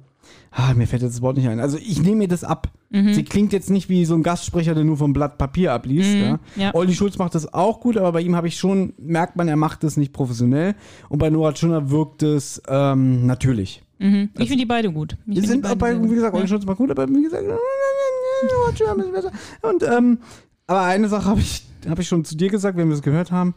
ah, 0.50 0.74
mir 0.74 0.86
fällt 0.86 1.02
jetzt 1.02 1.14
das 1.14 1.22
Wort 1.22 1.36
nicht 1.36 1.48
ein. 1.48 1.60
Also 1.60 1.78
ich 1.78 2.00
nehme 2.02 2.16
mir 2.16 2.28
das 2.28 2.44
ab. 2.44 2.68
Mhm. 2.90 3.14
Sie 3.14 3.24
klingt 3.24 3.52
jetzt 3.52 3.70
nicht 3.70 3.88
wie 3.88 4.04
so 4.04 4.14
ein 4.14 4.22
Gastsprecher, 4.22 4.74
der 4.74 4.84
nur 4.84 4.96
vom 4.96 5.12
Blatt 5.12 5.38
Papier 5.38 5.72
abliest. 5.72 6.14
Ja. 6.14 6.32
Mhm, 6.32 6.38
ja. 6.56 6.74
Olli 6.74 6.94
Schulz 6.94 7.18
macht 7.18 7.34
das 7.34 7.52
auch 7.52 7.80
gut, 7.80 7.96
aber 7.96 8.12
bei 8.12 8.20
ihm 8.20 8.36
habe 8.36 8.48
ich 8.48 8.56
schon, 8.56 8.94
merkt 8.98 9.36
man, 9.36 9.48
er 9.48 9.56
macht 9.56 9.82
das 9.82 9.96
nicht 9.96 10.12
professionell. 10.12 10.74
Und 11.08 11.18
bei 11.18 11.30
Nora 11.30 11.52
Tschirner 11.52 11.90
wirkt 11.90 12.22
es 12.22 12.62
ähm, 12.68 13.26
natürlich. 13.26 13.82
Mhm. 13.98 14.30
Ich 14.38 14.48
finde 14.48 14.62
die 14.62 14.66
beide 14.66 14.92
gut. 14.92 15.16
Ich 15.26 15.40
Die 15.40 15.46
sind 15.46 15.64
die 15.64 15.70
auch 15.70 15.76
bei, 15.76 16.00
wie 16.02 16.08
gesagt, 16.08 16.32
gut. 16.32 16.40
Olli 16.40 16.48
Schulz 16.48 16.64
macht 16.64 16.78
gut, 16.78 16.90
aber 16.90 17.08
wie 17.08 17.22
gesagt, 17.22 17.44
Nora 17.46 18.72
Tschirner 18.74 18.94
bisschen 18.94 19.12
besser. 19.12 19.32
Und, 19.62 19.82
ähm, 19.82 20.18
aber 20.66 20.82
eine 20.82 21.08
Sache 21.08 21.26
habe 21.26 21.40
ich, 21.40 21.62
hab 21.88 21.98
ich 21.98 22.08
schon 22.08 22.24
zu 22.24 22.36
dir 22.36 22.50
gesagt, 22.50 22.76
wenn 22.76 22.88
wir 22.88 22.94
es 22.94 23.02
gehört 23.02 23.30
haben. 23.30 23.54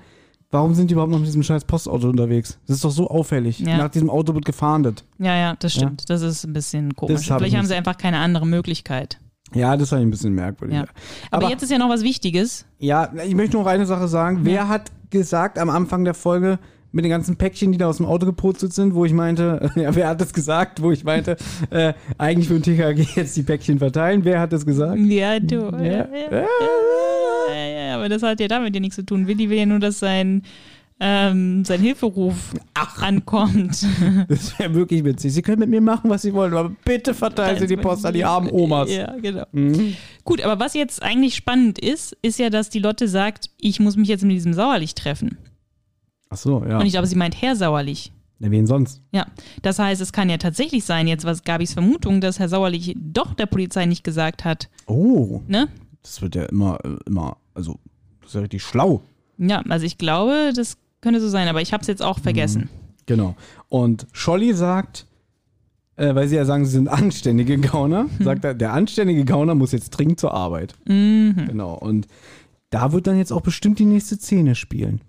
Warum 0.51 0.73
sind 0.73 0.89
die 0.89 0.93
überhaupt 0.93 1.11
noch 1.11 1.19
mit 1.19 1.27
diesem 1.27 1.43
scheiß 1.43 1.63
Postauto 1.65 2.09
unterwegs? 2.09 2.57
Das 2.65 2.77
ist 2.77 2.85
doch 2.85 2.89
so 2.89 3.07
auffällig. 3.07 3.59
Ja. 3.59 3.77
Nach 3.77 3.89
diesem 3.89 4.09
Auto 4.09 4.33
wird 4.33 4.45
gefahndet. 4.45 5.03
Ja, 5.19 5.35
ja, 5.35 5.55
das 5.59 5.73
stimmt. 5.73 6.09
Das 6.09 6.23
ist 6.23 6.43
ein 6.43 6.53
bisschen 6.53 6.95
komisch. 6.95 7.29
Hab 7.29 7.37
Vielleicht 7.37 7.53
ich 7.53 7.59
haben 7.59 7.67
sie 7.67 7.75
einfach 7.75 7.97
keine 7.97 8.17
andere 8.17 8.47
Möglichkeit. 8.47 9.19
Ja, 9.53 9.77
das 9.77 9.91
ich 9.91 9.97
ein 9.99 10.09
bisschen 10.09 10.33
merkwürdig. 10.33 10.77
Ja. 10.77 10.85
Aber, 11.29 11.43
Aber- 11.43 11.49
jetzt 11.49 11.61
ist 11.63 11.71
ja 11.71 11.77
noch 11.77 11.89
was 11.89 12.01
Wichtiges. 12.03 12.65
Ja, 12.79 13.11
ich 13.25 13.35
möchte 13.35 13.57
noch 13.57 13.65
eine 13.67 13.85
Sache 13.85 14.07
sagen. 14.07 14.39
Wer 14.43 14.67
hat 14.67 14.91
gesagt 15.11 15.59
am 15.59 15.69
Anfang 15.69 16.03
der 16.03 16.13
Folge 16.15 16.57
mit 16.91 17.05
den 17.05 17.11
ganzen 17.11 17.35
Päckchen, 17.35 17.71
die 17.71 17.77
da 17.77 17.87
aus 17.87 17.97
dem 17.97 18.07
Auto 18.07 18.25
gepurzelt 18.25 18.73
sind, 18.73 18.95
wo 18.95 19.05
ich 19.05 19.13
meinte, 19.13 19.69
ja, 19.75 19.93
wer 19.93 20.07
hat 20.07 20.21
das 20.21 20.33
gesagt, 20.33 20.81
wo 20.81 20.91
ich 20.91 21.03
meinte, 21.03 21.37
äh, 21.69 21.93
eigentlich 22.17 22.49
würde 22.49 22.63
TKG 22.63 23.07
jetzt 23.15 23.37
die 23.37 23.43
Päckchen 23.43 23.77
verteilen. 23.77 24.23
Wer 24.23 24.39
hat 24.39 24.51
das 24.51 24.65
gesagt? 24.65 24.97
Ja, 24.99 25.39
du. 25.39 25.55
Ja. 25.77 26.07
Ja, 26.31 26.45
ja, 27.89 27.95
aber 27.95 28.09
das 28.09 28.23
hat 28.23 28.39
ja 28.39 28.47
damit 28.47 28.73
ja 28.75 28.79
nichts 28.81 28.95
zu 28.95 29.05
tun. 29.05 29.27
Willi 29.27 29.49
will 29.49 29.57
ja 29.57 29.65
nur, 29.65 29.79
dass 29.79 29.99
sein, 29.99 30.43
ähm, 30.99 31.63
sein 31.65 31.81
Hilferuf 31.81 32.53
ankommt. 32.99 33.85
Das 34.27 34.57
wäre 34.59 34.73
wirklich 34.73 35.03
witzig. 35.03 35.33
Sie 35.33 35.41
können 35.41 35.59
mit 35.59 35.69
mir 35.69 35.81
machen, 35.81 36.09
was 36.09 36.21
Sie 36.21 36.33
wollen, 36.33 36.53
aber 36.53 36.69
bitte 36.85 37.13
verteilen 37.13 37.59
Sie 37.59 37.67
die 37.67 37.77
Post 37.77 38.05
an 38.05 38.13
die 38.13 38.23
armen 38.25 38.49
Omas. 38.51 38.91
Ja, 38.91 39.15
genau. 39.17 39.45
Mhm. 39.51 39.95
Gut, 40.23 40.41
aber 40.41 40.59
was 40.59 40.73
jetzt 40.73 41.01
eigentlich 41.01 41.35
spannend 41.35 41.79
ist, 41.79 42.15
ist 42.21 42.37
ja, 42.39 42.49
dass 42.49 42.69
die 42.69 42.79
Lotte 42.79 43.07
sagt, 43.07 43.49
ich 43.57 43.79
muss 43.79 43.95
mich 43.95 44.07
jetzt 44.07 44.23
mit 44.23 44.35
diesem 44.35 44.53
Sauerlich 44.53 44.93
treffen. 44.95 45.37
Ach 46.29 46.37
so, 46.37 46.63
ja. 46.63 46.79
Und 46.79 46.85
ich 46.85 46.91
glaube, 46.91 47.07
sie 47.07 47.15
meint 47.15 47.41
Herr 47.41 47.55
Sauerlich. 47.55 48.11
Na, 48.39 48.51
wen 48.51 48.67
sonst? 48.67 49.01
Ja, 49.11 49.25
das 49.63 49.79
heißt, 49.79 49.99
es 50.01 50.13
kann 50.13 50.29
ja 50.29 50.37
tatsächlich 50.37 50.85
sein, 50.85 51.07
jetzt 51.07 51.25
was 51.25 51.43
Gabis 51.43 51.73
Vermutung, 51.73 52.21
dass 52.21 52.39
Herr 52.39 52.47
Sauerlich 52.49 52.95
doch 52.97 53.33
der 53.33 53.47
Polizei 53.47 53.85
nicht 53.85 54.03
gesagt 54.03 54.45
hat, 54.45 54.69
Oh, 54.85 55.41
ne? 55.47 55.67
das 56.01 56.21
wird 56.21 56.35
ja 56.35 56.45
immer, 56.45 56.79
äh, 56.85 56.95
immer, 57.05 57.37
also, 57.59 57.77
das 58.21 58.29
ist 58.29 58.35
ja 58.35 58.41
richtig 58.41 58.63
schlau. 58.63 59.01
Ja, 59.37 59.61
also 59.67 59.85
ich 59.85 59.97
glaube, 59.97 60.53
das 60.55 60.77
könnte 61.01 61.19
so 61.19 61.27
sein, 61.27 61.49
aber 61.49 61.61
ich 61.61 61.73
habe 61.73 61.81
es 61.81 61.87
jetzt 61.87 62.01
auch 62.01 62.19
vergessen. 62.19 62.69
Genau. 63.05 63.35
Und 63.67 64.07
Scholli 64.13 64.53
sagt, 64.53 65.05
äh, 65.97 66.15
weil 66.15 66.29
sie 66.29 66.37
ja 66.37 66.45
sagen, 66.45 66.65
sie 66.65 66.71
sind 66.71 66.87
anständige 66.87 67.57
Gauner, 67.57 68.05
sagt 68.19 68.45
er, 68.45 68.53
der 68.53 68.71
anständige 68.71 69.25
Gauner 69.25 69.55
muss 69.55 69.73
jetzt 69.73 69.89
dringend 69.89 70.21
zur 70.21 70.33
Arbeit. 70.33 70.75
Genau. 70.85 71.73
Und 71.73 72.07
da 72.69 72.93
wird 72.93 73.07
dann 73.07 73.17
jetzt 73.17 73.33
auch 73.33 73.41
bestimmt 73.41 73.79
die 73.79 73.85
nächste 73.85 74.15
Szene 74.15 74.55
spielen. 74.55 75.01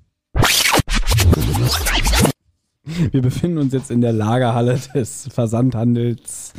Wir 3.13 3.23
befinden 3.23 3.59
uns 3.59 3.73
jetzt 3.73 3.93
in 3.93 4.01
der 4.01 4.13
Lagerhalle 4.13 4.81
des 4.95 5.29
Versandhandels. 5.31 6.53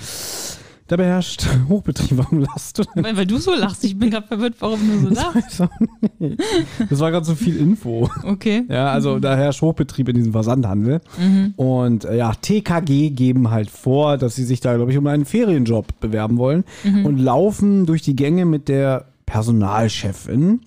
Da 0.91 0.97
beherrscht 0.97 1.47
Hochbetrieb. 1.69 2.17
Warum 2.17 2.39
lachst 2.41 2.77
du 2.77 2.83
denn? 2.83 3.05
Weil, 3.05 3.15
weil 3.15 3.25
du 3.25 3.37
so 3.37 3.55
lachst, 3.55 3.81
ich 3.85 3.97
bin 3.97 4.09
gerade 4.09 4.27
verwirrt, 4.27 4.55
warum 4.59 4.79
du 4.89 5.07
so 5.07 5.15
lachst. 5.15 5.63
Das 6.89 6.99
war 6.99 7.11
gerade 7.11 7.25
so 7.25 7.33
viel 7.33 7.55
Info. 7.55 8.09
Okay. 8.23 8.65
Ja, 8.67 8.91
also 8.91 9.17
da 9.17 9.37
herrscht 9.37 9.61
Hochbetrieb 9.61 10.09
in 10.09 10.17
diesem 10.17 10.33
Versandhandel. 10.33 10.99
Und 11.55 12.03
äh, 12.03 12.17
ja, 12.17 12.33
TKG 12.33 13.11
geben 13.11 13.51
halt 13.51 13.69
vor, 13.69 14.17
dass 14.17 14.35
sie 14.35 14.43
sich 14.43 14.59
da, 14.59 14.75
glaube 14.75 14.91
ich, 14.91 14.97
um 14.97 15.07
einen 15.07 15.23
Ferienjob 15.23 15.97
bewerben 16.01 16.37
wollen 16.37 16.65
und 16.83 17.17
laufen 17.17 17.85
durch 17.85 18.01
die 18.01 18.17
Gänge 18.17 18.43
mit 18.43 18.67
der 18.67 19.05
Personalchefin, 19.25 20.59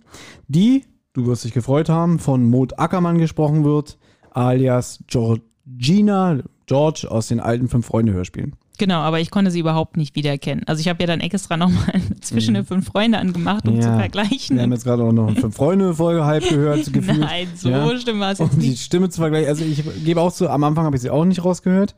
die, 0.48 0.84
du 1.12 1.26
wirst 1.26 1.44
dich 1.44 1.52
gefreut 1.52 1.90
haben, 1.90 2.18
von 2.18 2.48
Maud 2.48 2.78
Ackermann 2.78 3.18
gesprochen 3.18 3.62
wird, 3.62 3.98
alias 4.30 5.05
Georgina 5.06 6.38
George 6.64 7.09
aus 7.10 7.28
den 7.28 7.40
alten 7.40 7.68
Fünf-Freunde-Hörspielen. 7.68 8.55
Genau, 8.78 9.01
aber 9.01 9.20
ich 9.20 9.30
konnte 9.30 9.51
sie 9.52 9.60
überhaupt 9.60 9.96
nicht 9.96 10.16
wiedererkennen. 10.16 10.64
Also 10.66 10.80
ich 10.80 10.88
habe 10.88 11.01
ja 11.02 11.06
dann 11.06 11.20
extra 11.20 11.56
nochmal 11.56 12.01
zwischen 12.20 12.55
den 12.55 12.64
fünf 12.64 12.86
Freunde 12.86 13.18
angemacht, 13.18 13.68
um 13.68 13.80
zu 13.80 13.88
vergleichen. 13.88 14.56
Wir 14.56 14.64
haben 14.64 14.72
jetzt 14.72 14.84
gerade 14.84 15.05
auch 15.05 15.12
noch 15.12 15.28
eine 15.28 15.40
Fünf-Freunde-Folge 15.40 16.24
halb 16.24 16.48
gehört, 16.48 16.84
gefühlt. 16.92 17.20
Nein, 17.20 17.48
so 17.55 17.68
Ja. 17.70 17.96
schlimm 17.98 18.18
war 18.20 18.32
es 18.32 18.40
jetzt 18.40 18.52
Um 18.55 18.59
die 18.59 18.70
nicht. 18.70 18.82
Stimme 18.82 19.09
zu 19.10 19.20
vergleichen. 19.20 19.48
Also 19.48 19.64
ich 19.64 19.82
gebe 20.05 20.20
auch 20.20 20.32
zu, 20.32 20.48
am 20.51 20.64
Anfang 20.64 20.84
habe 20.86 20.96
ich 20.96 21.02
sie 21.02 21.10
auch 21.10 21.24
nicht 21.24 21.44
rausgehört. 21.44 21.94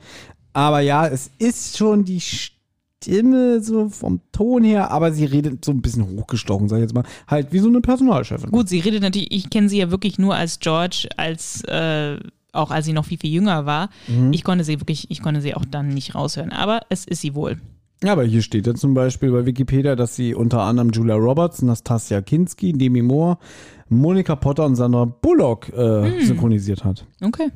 Aber 0.52 0.80
ja, 0.80 1.06
es 1.06 1.30
ist 1.38 1.78
schon 1.78 2.04
die 2.04 2.20
Stimme 2.20 3.60
so 3.62 3.88
vom 3.88 4.20
Ton 4.32 4.64
her, 4.64 4.90
aber 4.90 5.12
sie 5.12 5.24
redet 5.26 5.64
so 5.64 5.72
ein 5.72 5.80
bisschen 5.82 6.06
hochgestochen, 6.16 6.68
sag 6.68 6.76
ich 6.78 6.82
jetzt 6.82 6.94
mal. 6.94 7.04
Halt 7.28 7.52
wie 7.52 7.58
so 7.58 7.68
eine 7.68 7.80
Personalchefin. 7.80 8.50
Gut, 8.50 8.68
sie 8.68 8.80
redet 8.80 9.02
natürlich, 9.02 9.30
ich 9.32 9.50
kenne 9.50 9.68
sie 9.68 9.78
ja 9.78 9.90
wirklich 9.90 10.18
nur 10.18 10.34
als 10.34 10.58
George, 10.58 11.08
als 11.16 11.62
äh, 11.64 12.18
auch 12.56 12.70
als 12.70 12.86
sie 12.86 12.92
noch 12.92 13.04
viel, 13.04 13.18
viel 13.18 13.30
jünger 13.32 13.66
war. 13.66 13.88
Mhm. 14.08 14.32
Ich 14.32 14.44
konnte 14.44 14.64
sie 14.64 14.80
wirklich, 14.80 15.10
ich 15.10 15.22
konnte 15.22 15.40
sie 15.40 15.54
auch 15.54 15.64
dann 15.64 15.88
nicht 15.88 16.14
raushören. 16.14 16.52
Aber 16.52 16.80
es 16.88 17.04
ist 17.04 17.20
sie 17.20 17.34
wohl. 17.34 17.58
Ja, 18.04 18.12
aber 18.12 18.24
hier 18.24 18.42
steht 18.42 18.66
ja 18.66 18.74
zum 18.74 18.92
Beispiel 18.92 19.30
bei 19.32 19.46
Wikipedia, 19.46 19.96
dass 19.96 20.14
sie 20.16 20.34
unter 20.34 20.60
anderem 20.60 20.90
Julia 20.90 21.14
Roberts, 21.14 21.62
Nastasia 21.62 22.20
Kinski, 22.20 22.72
Demi 22.74 23.00
Moore, 23.00 23.38
Monika 23.88 24.36
Potter 24.36 24.66
und 24.66 24.76
Sandra 24.76 25.06
Bullock 25.06 25.70
äh, 25.70 26.18
Hm. 26.20 26.26
synchronisiert 26.26 26.84
hat. 26.84 27.06
Okay. 27.22 27.50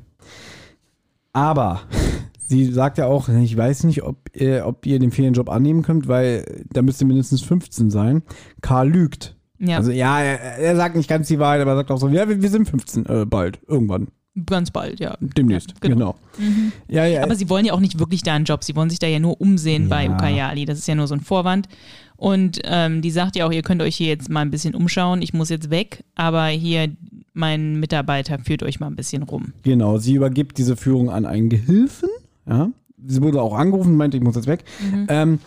Aber 1.32 1.80
sie 2.38 2.64
sagt 2.72 2.98
ja 2.98 3.06
auch, 3.06 3.28
ich 3.28 3.56
weiß 3.56 3.84
nicht, 3.84 4.02
ob, 4.02 4.16
äh, 4.34 4.60
ob 4.60 4.86
ihr 4.86 4.98
den 4.98 5.10
Ferienjob 5.12 5.48
annehmen 5.50 5.82
könnt, 5.82 6.08
weil 6.08 6.64
da 6.72 6.82
müsst 6.82 7.00
ihr 7.00 7.06
mindestens 7.06 7.42
15 7.42 7.90
sein. 7.90 8.22
K. 8.62 8.82
lügt. 8.82 9.36
Ja, 9.58 9.76
Also 9.76 9.90
ja, 9.90 10.20
er, 10.20 10.40
er 10.58 10.74
sagt 10.76 10.96
nicht 10.96 11.08
ganz 11.08 11.28
die 11.28 11.38
Wahrheit, 11.38 11.60
aber 11.60 11.72
er 11.72 11.76
sagt 11.76 11.90
auch 11.90 11.98
so, 11.98 12.08
ja, 12.08 12.26
wir, 12.28 12.40
wir 12.40 12.48
sind 12.48 12.66
15, 12.68 13.06
äh, 13.06 13.26
bald, 13.26 13.60
irgendwann, 13.68 14.08
ganz 14.46 14.70
bald, 14.70 15.00
ja. 15.00 15.16
demnächst. 15.20 15.70
Ja, 15.70 15.76
genau. 15.80 16.16
genau. 16.36 16.50
Ja, 16.88 17.04
ja. 17.04 17.22
Aber 17.22 17.34
sie 17.34 17.48
wollen 17.48 17.64
ja 17.64 17.72
auch 17.72 17.80
nicht 17.80 17.98
wirklich 17.98 18.22
da 18.22 18.34
einen 18.34 18.44
Job. 18.44 18.64
Sie 18.64 18.76
wollen 18.76 18.90
sich 18.90 18.98
da 18.98 19.06
ja 19.06 19.18
nur 19.18 19.40
umsehen 19.40 19.88
bei 19.88 20.04
Ja. 20.04 20.14
Ukayali. 20.14 20.64
Das 20.64 20.78
ist 20.78 20.86
ja 20.88 20.94
nur 20.94 21.06
so 21.06 21.14
ein 21.14 21.20
Vorwand. 21.20 21.68
Und 22.16 22.60
ähm, 22.64 23.02
die 23.02 23.10
sagt 23.10 23.36
ja 23.36 23.46
auch, 23.46 23.52
ihr 23.52 23.62
könnt 23.62 23.82
euch 23.82 23.96
hier 23.96 24.08
jetzt 24.08 24.28
mal 24.28 24.40
ein 24.40 24.50
bisschen 24.50 24.74
umschauen. 24.74 25.22
Ich 25.22 25.32
muss 25.32 25.48
jetzt 25.48 25.70
weg, 25.70 26.04
aber 26.14 26.46
hier 26.46 26.88
mein 27.32 27.80
Mitarbeiter 27.80 28.38
führt 28.38 28.62
euch 28.62 28.78
mal 28.80 28.88
ein 28.88 28.96
bisschen 28.96 29.22
rum. 29.22 29.52
Genau, 29.62 29.98
sie 29.98 30.14
übergibt 30.14 30.58
diese 30.58 30.76
Führung 30.76 31.10
an 31.10 31.24
einen 31.24 31.48
Gehilfen. 31.48 32.08
Ja. 32.46 32.70
Sie 33.06 33.22
wurde 33.22 33.40
auch 33.40 33.54
angerufen, 33.54 33.96
meinte, 33.96 34.16
ich 34.18 34.22
muss 34.22 34.36
jetzt 34.36 34.46
weg. 34.46 34.64
Ähm, 35.08 35.38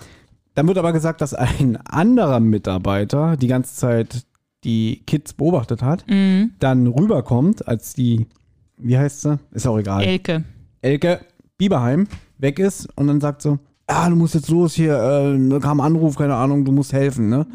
dann 0.56 0.68
wird 0.68 0.78
aber 0.78 0.94
gesagt, 0.94 1.22
dass 1.22 1.34
ein 1.34 1.78
anderer 1.86 2.40
Mitarbeiter 2.40 3.38
die 3.38 3.48
ganze 3.48 3.76
Zeit 3.76 4.26
die 4.64 5.04
Kids 5.06 5.34
beobachtet 5.34 5.82
hat, 5.82 6.06
dann 6.60 6.88
rüberkommt, 6.88 7.68
als 7.68 7.94
die, 7.94 8.28
wie 8.84 8.98
heißt 8.98 9.22
sie? 9.22 9.40
Ist 9.52 9.68
auch 9.68 9.78
egal. 9.78 10.04
Elke. 10.04 10.44
Elke 10.82 11.22
Bieberheim 11.58 12.08
weg 12.38 12.60
ist 12.60 12.88
und 12.96 13.08
dann 13.08 13.22
sagt 13.22 13.42
so, 13.42 13.60
ah, 13.88 14.10
du 14.10 14.16
musst 14.16 14.36
jetzt 14.36 14.50
los 14.50 14.74
hier, 14.74 14.96
äh, 14.96 15.50
da 15.50 15.60
kam 15.60 15.80
ein 15.80 15.86
Anruf, 15.88 16.16
keine 16.16 16.36
Ahnung, 16.36 16.66
du 16.66 16.72
musst 16.72 16.94
helfen, 16.94 17.30
ne? 17.30 17.48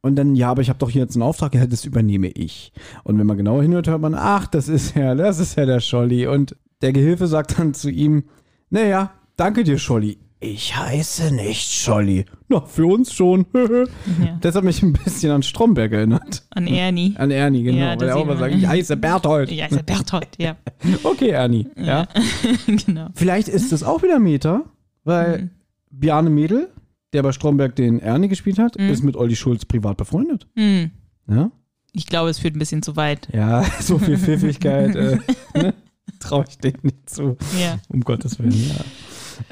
Und 0.00 0.16
dann, 0.16 0.36
ja, 0.36 0.50
aber 0.50 0.62
ich 0.62 0.68
habe 0.68 0.78
doch 0.78 0.90
hier 0.90 1.02
jetzt 1.02 1.16
einen 1.16 1.22
Auftrag, 1.22 1.54
ja, 1.54 1.66
das 1.66 1.84
übernehme 1.84 2.28
ich. 2.28 2.72
Und 3.04 3.18
wenn 3.18 3.26
man 3.26 3.36
genauer 3.36 3.62
hinhört, 3.62 3.88
hört 3.88 4.00
man, 4.00 4.14
ach, 4.14 4.46
das 4.46 4.68
ist 4.68 4.94
ja, 4.94 5.14
das 5.14 5.38
ist 5.40 5.56
ja 5.56 5.66
der 5.66 5.80
Scholli. 5.80 6.26
Und 6.26 6.56
der 6.82 6.92
Gehilfe 6.92 7.26
sagt 7.26 7.58
dann 7.58 7.74
zu 7.74 7.90
ihm, 7.90 8.24
naja, 8.70 9.12
danke 9.36 9.64
dir, 9.64 9.78
Scholli. 9.78 10.18
Ich 10.40 10.76
heiße 10.76 11.32
nicht 11.34 11.68
Scholli. 11.72 12.24
Na, 12.48 12.60
für 12.60 12.86
uns 12.86 13.12
schon. 13.12 13.46
Ja. 13.54 14.38
Das 14.40 14.54
hat 14.54 14.64
mich 14.64 14.82
ein 14.82 14.92
bisschen 14.92 15.30
an 15.32 15.42
Stromberg 15.42 15.92
erinnert. 15.92 16.44
An 16.50 16.66
Ernie. 16.66 17.14
An 17.16 17.30
Ernie, 17.30 17.62
genau. 17.64 17.78
Ja, 17.78 18.00
weil 18.00 18.08
er 18.08 18.16
auch 18.16 18.24
mal 18.24 18.36
sagt, 18.38 18.54
ich 18.54 18.66
heiße 18.66 18.96
Berthold. 18.96 19.50
Ist 19.50 19.70
der 19.72 19.82
Berthold, 19.82 20.28
ja. 20.38 20.56
Okay, 21.04 21.30
Ernie. 21.30 21.66
Ja. 21.76 22.06
genau. 22.66 23.08
Vielleicht 23.14 23.48
ist 23.48 23.72
das 23.72 23.82
auch 23.82 24.02
wieder 24.02 24.18
Meta, 24.18 24.64
weil 25.04 25.42
Mhm. 25.42 25.50
Bjarne 25.90 26.30
Mädel, 26.30 26.68
der 27.12 27.22
bei 27.22 27.32
Stromberg 27.32 27.74
den 27.76 27.98
Ernie 28.00 28.28
gespielt 28.28 28.58
hat, 28.58 28.78
Mhm. 28.78 28.90
ist 28.90 29.02
mit 29.02 29.16
Olli 29.16 29.36
Schulz 29.36 29.64
privat 29.64 29.96
befreundet. 29.96 30.46
Hm. 30.56 30.90
Ja, 31.28 31.50
Ich 31.92 32.06
glaube, 32.06 32.30
es 32.30 32.38
führt 32.38 32.54
ein 32.54 32.58
bisschen 32.60 32.82
zu 32.82 32.94
weit. 32.96 33.28
ja 33.32 33.64
so 33.80 33.98
viel 33.98 34.18
Pfiffigkeit 34.18 34.94
äh, 34.96 35.18
ne? 35.54 35.74
traue 36.20 36.44
ich 36.48 36.58
denen 36.58 36.78
nicht 36.82 37.10
zu. 37.10 37.36
Ja. 37.60 37.78
Um 37.88 38.00
Gottes 38.02 38.38
Willen, 38.38 38.52
ja. 38.52 38.74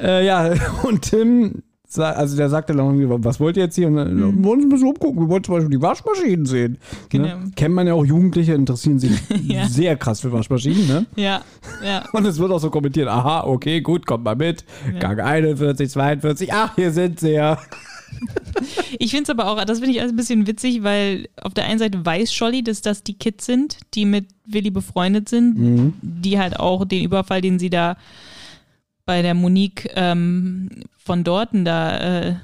Äh, 0.01 0.27
ja, 0.27 0.53
und 0.83 1.03
Tim, 1.03 1.63
also 1.99 2.37
der 2.37 2.51
sagte 2.51 2.75
dann 2.75 2.85
irgendwie, 2.99 3.25
was 3.25 3.41
wollt 3.41 3.57
ihr 3.57 3.65
jetzt 3.65 3.77
hier? 3.77 3.87
Und 3.87 3.97
dann, 3.97 4.17
wir 4.17 4.45
wollen 4.45 4.57
uns 4.61 4.65
ein 4.65 4.69
bisschen 4.69 4.89
umgucken, 4.89 5.21
wir 5.23 5.29
wollen 5.29 5.45
zum 5.45 5.55
Beispiel 5.55 5.71
die 5.71 5.81
Waschmaschinen 5.83 6.45
sehen. 6.45 6.73
Mhm. 6.73 7.09
Genau. 7.09 7.27
Ne? 7.29 7.51
Kennt 7.57 7.75
man 7.75 7.87
ja 7.87 7.95
auch, 7.95 8.05
Jugendliche 8.05 8.53
interessieren 8.55 8.99
sich 8.99 9.13
Ja. 9.47 9.67
sehr 9.67 9.97
krass 9.97 10.21
für 10.21 10.33
Waschmaschinen, 10.33 10.87
ne? 10.87 11.07
Ja, 11.17 11.41
ja. 11.85 12.05
Und 12.13 12.27
es 12.27 12.39
wird 12.39 12.51
auch 12.53 12.59
so 12.61 12.71
kommentiert, 12.71 13.09
aha, 13.09 13.45
okay, 13.45 13.81
gut, 13.81 14.05
kommt 14.07 14.25
mal 14.25 14.37
mit. 14.37 14.65
Gang 15.01 15.21
41, 15.21 15.89
42, 15.91 16.53
ach, 16.53 16.75
hier 16.75 16.91
sind 16.91 17.21
sie 17.21 17.33
ja. 17.33 17.59
Ich 18.99 19.11
finde 19.11 19.25
es 19.25 19.31
aber 19.31 19.51
auch, 19.51 19.63
das 19.65 19.79
finde 19.81 19.93
ich 19.95 20.01
alles 20.01 20.13
ein 20.13 20.17
bisschen 20.17 20.47
witzig, 20.47 20.83
weil 20.83 21.29
auf 21.43 21.53
der 21.55 21.67
einen 21.67 21.79
Seite 21.79 22.05
weiß 22.05 22.33
Scholli, 22.33 22.63
dass 22.63 22.81
das 22.81 23.03
die 23.03 23.15
Kids 23.15 23.45
sind, 23.47 23.79
die 23.95 24.05
mit 24.07 24.27
Willi 24.47 24.71
befreundet 24.71 25.29
sind, 25.29 25.59
Mhm. 25.59 25.93
die 26.01 26.39
halt 26.39 26.59
auch 26.59 26.85
den 26.85 27.05
Überfall, 27.05 27.41
den 27.43 27.59
sie 27.59 27.69
da 27.71 27.97
bei 29.07 29.23
der 29.23 29.35
Monique 29.35 29.89
ähm, 29.95 30.69
von 30.99 31.25
Dorten 31.25 31.65
da 31.65 31.99
äh, 32.29 32.37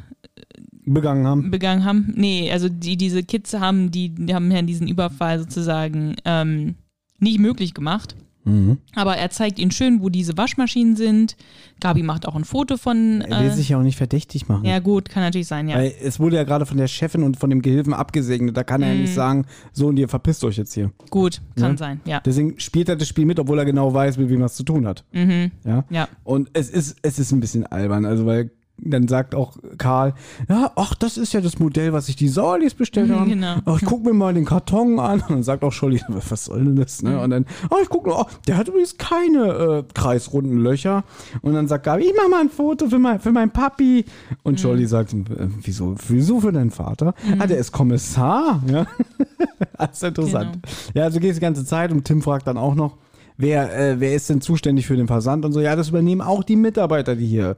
Begangen 0.84 1.26
haben. 1.26 1.50
begangen 1.50 1.84
haben. 1.84 2.12
Nee, 2.16 2.50
also 2.50 2.68
die, 2.68 2.96
diese 2.96 3.22
Kids 3.22 3.54
haben, 3.54 3.90
die, 3.90 4.08
die 4.08 4.34
haben 4.34 4.50
ja 4.50 4.62
diesen 4.62 4.88
Überfall 4.88 5.38
sozusagen 5.38 6.16
ähm, 6.24 6.76
nicht 7.18 7.38
möglich 7.38 7.74
gemacht. 7.74 8.16
Mhm. 8.44 8.78
Aber 8.96 9.16
er 9.16 9.30
zeigt 9.30 9.58
ihnen 9.58 9.70
schön, 9.70 10.02
wo 10.02 10.08
diese 10.08 10.36
Waschmaschinen 10.36 10.96
sind. 10.96 11.36
Gabi 11.80 12.02
macht 12.02 12.26
auch 12.26 12.34
ein 12.34 12.44
Foto 12.44 12.76
von. 12.76 13.20
Er 13.20 13.40
will 13.40 13.48
Äh, 13.50 13.52
sich 13.52 13.68
ja 13.68 13.78
auch 13.78 13.82
nicht 13.82 13.96
verdächtig 13.96 14.48
machen. 14.48 14.64
ja, 14.64 14.78
gut, 14.80 15.08
kann 15.08 15.22
natürlich 15.22 15.46
sein, 15.46 15.68
ja. 15.68 15.76
Weil 15.76 15.92
es 16.02 16.18
wurde 16.18 16.36
ja 16.36 16.44
gerade 16.44 16.66
von 16.66 16.76
der 16.76 16.88
Chefin 16.88 17.22
und 17.22 17.36
von 17.36 17.50
dem 17.50 17.62
Gehilfen 17.62 17.94
abgesegnet. 17.94 18.56
Da 18.56 18.64
kann 18.64 18.82
er 18.82 18.88
ja 18.88 18.94
Mhm. 18.94 19.00
nicht 19.02 19.14
sagen, 19.14 19.46
so 19.72 19.86
und 19.86 19.96
ihr 19.98 20.08
verpisst 20.08 20.42
euch 20.44 20.56
jetzt 20.56 20.74
hier. 20.74 20.90
Gut, 21.10 21.40
kann 21.56 21.72
Ja. 21.72 21.76
sein, 21.76 22.00
ja. 22.04 22.20
Deswegen 22.20 22.58
spielt 22.58 22.88
er 22.88 22.96
das 22.96 23.08
Spiel 23.08 23.26
mit, 23.26 23.38
obwohl 23.38 23.58
er 23.58 23.64
genau 23.64 23.92
weiß, 23.94 24.18
mit 24.18 24.28
wem 24.28 24.40
er 24.40 24.46
es 24.46 24.54
zu 24.54 24.64
tun 24.64 24.86
hat. 24.86 25.04
Mhm. 25.12 25.50
Ja. 25.64 25.84
Ja. 25.90 26.08
Und 26.24 26.50
es 26.52 26.68
ist, 26.70 26.96
es 27.02 27.18
ist 27.18 27.30
ein 27.32 27.40
bisschen 27.40 27.66
albern, 27.66 28.04
also 28.04 28.26
weil 28.26 28.50
dann 28.78 29.06
sagt 29.06 29.34
auch 29.36 29.56
Karl, 29.78 30.14
ja, 30.48 30.72
ach, 30.74 30.94
das 30.94 31.16
ist 31.16 31.32
ja 31.32 31.40
das 31.40 31.58
Modell, 31.60 31.92
was 31.92 32.06
sich 32.06 32.16
die 32.16 32.26
Sauerlis 32.28 32.74
bestellt 32.74 33.10
Mhm, 33.10 33.14
haben. 33.14 33.28
genau. 33.30 33.54
Ach, 33.64 33.80
ich 33.80 33.84
guck 33.86 34.04
mir 34.04 34.12
mal 34.12 34.34
den 34.34 34.44
Karton 34.44 34.98
an. 34.98 35.20
Und 35.20 35.30
dann 35.30 35.42
sagt 35.44 35.62
auch 35.62 35.70
Scholli, 35.70 36.00
was 36.08 36.46
soll 36.46 36.64
denn 36.64 36.76
das? 36.76 37.00
Mhm. 37.02 37.10
Ne? 37.10 37.20
Und 37.20 37.30
dann, 37.30 37.46
ach, 37.70 37.76
ich 37.82 37.88
guck 37.88 38.06
nur, 38.06 38.18
oh, 38.20 38.26
der 38.48 38.56
hat 38.56 38.66
übrigens 38.68 38.96
keine 38.98 39.46
äh, 39.46 39.84
kreisrunden 39.94 40.58
Löcher. 40.58 41.04
Und 41.42 41.54
dann 41.54 41.68
sagt 41.68 41.84
Gabi, 41.84 42.04
ich 42.06 42.12
mach 42.16 42.28
mal 42.28 42.40
ein 42.40 42.50
Foto 42.50 42.88
für, 42.88 42.98
mein, 42.98 43.20
für 43.20 43.30
meinen 43.30 43.50
Papi. 43.52 44.04
Und 44.42 44.54
Mhm. 44.54 44.58
Scholli 44.58 44.86
sagt, 44.86 45.12
äh, 45.12 45.16
wieso, 45.62 45.94
wieso 46.08 46.40
für 46.40 46.50
deinen 46.52 46.70
Vater? 46.72 47.14
Ah, 47.38 47.46
der 47.46 47.58
ist 47.58 47.70
Kommissar. 47.70 48.62
Ja. 48.66 48.86
das 49.78 49.92
ist 49.92 50.02
interessant. 50.02 50.54
Genau. 50.54 50.74
Ja, 50.94 51.04
also 51.04 51.20
geht 51.20 51.36
die 51.36 51.40
ganze 51.40 51.64
Zeit 51.64 51.92
und 51.92 52.04
Tim 52.04 52.20
fragt 52.22 52.46
dann 52.48 52.56
auch 52.58 52.74
noch, 52.74 52.96
wer, 53.36 53.78
äh, 53.78 54.00
wer 54.00 54.14
ist 54.14 54.28
denn 54.28 54.40
zuständig 54.40 54.86
für 54.86 54.96
den 54.96 55.06
Versand 55.06 55.44
und 55.44 55.52
so. 55.52 55.60
Ja, 55.60 55.76
das 55.76 55.90
übernehmen 55.90 56.20
auch 56.20 56.42
die 56.42 56.56
Mitarbeiter, 56.56 57.14
die 57.14 57.26
hier 57.26 57.56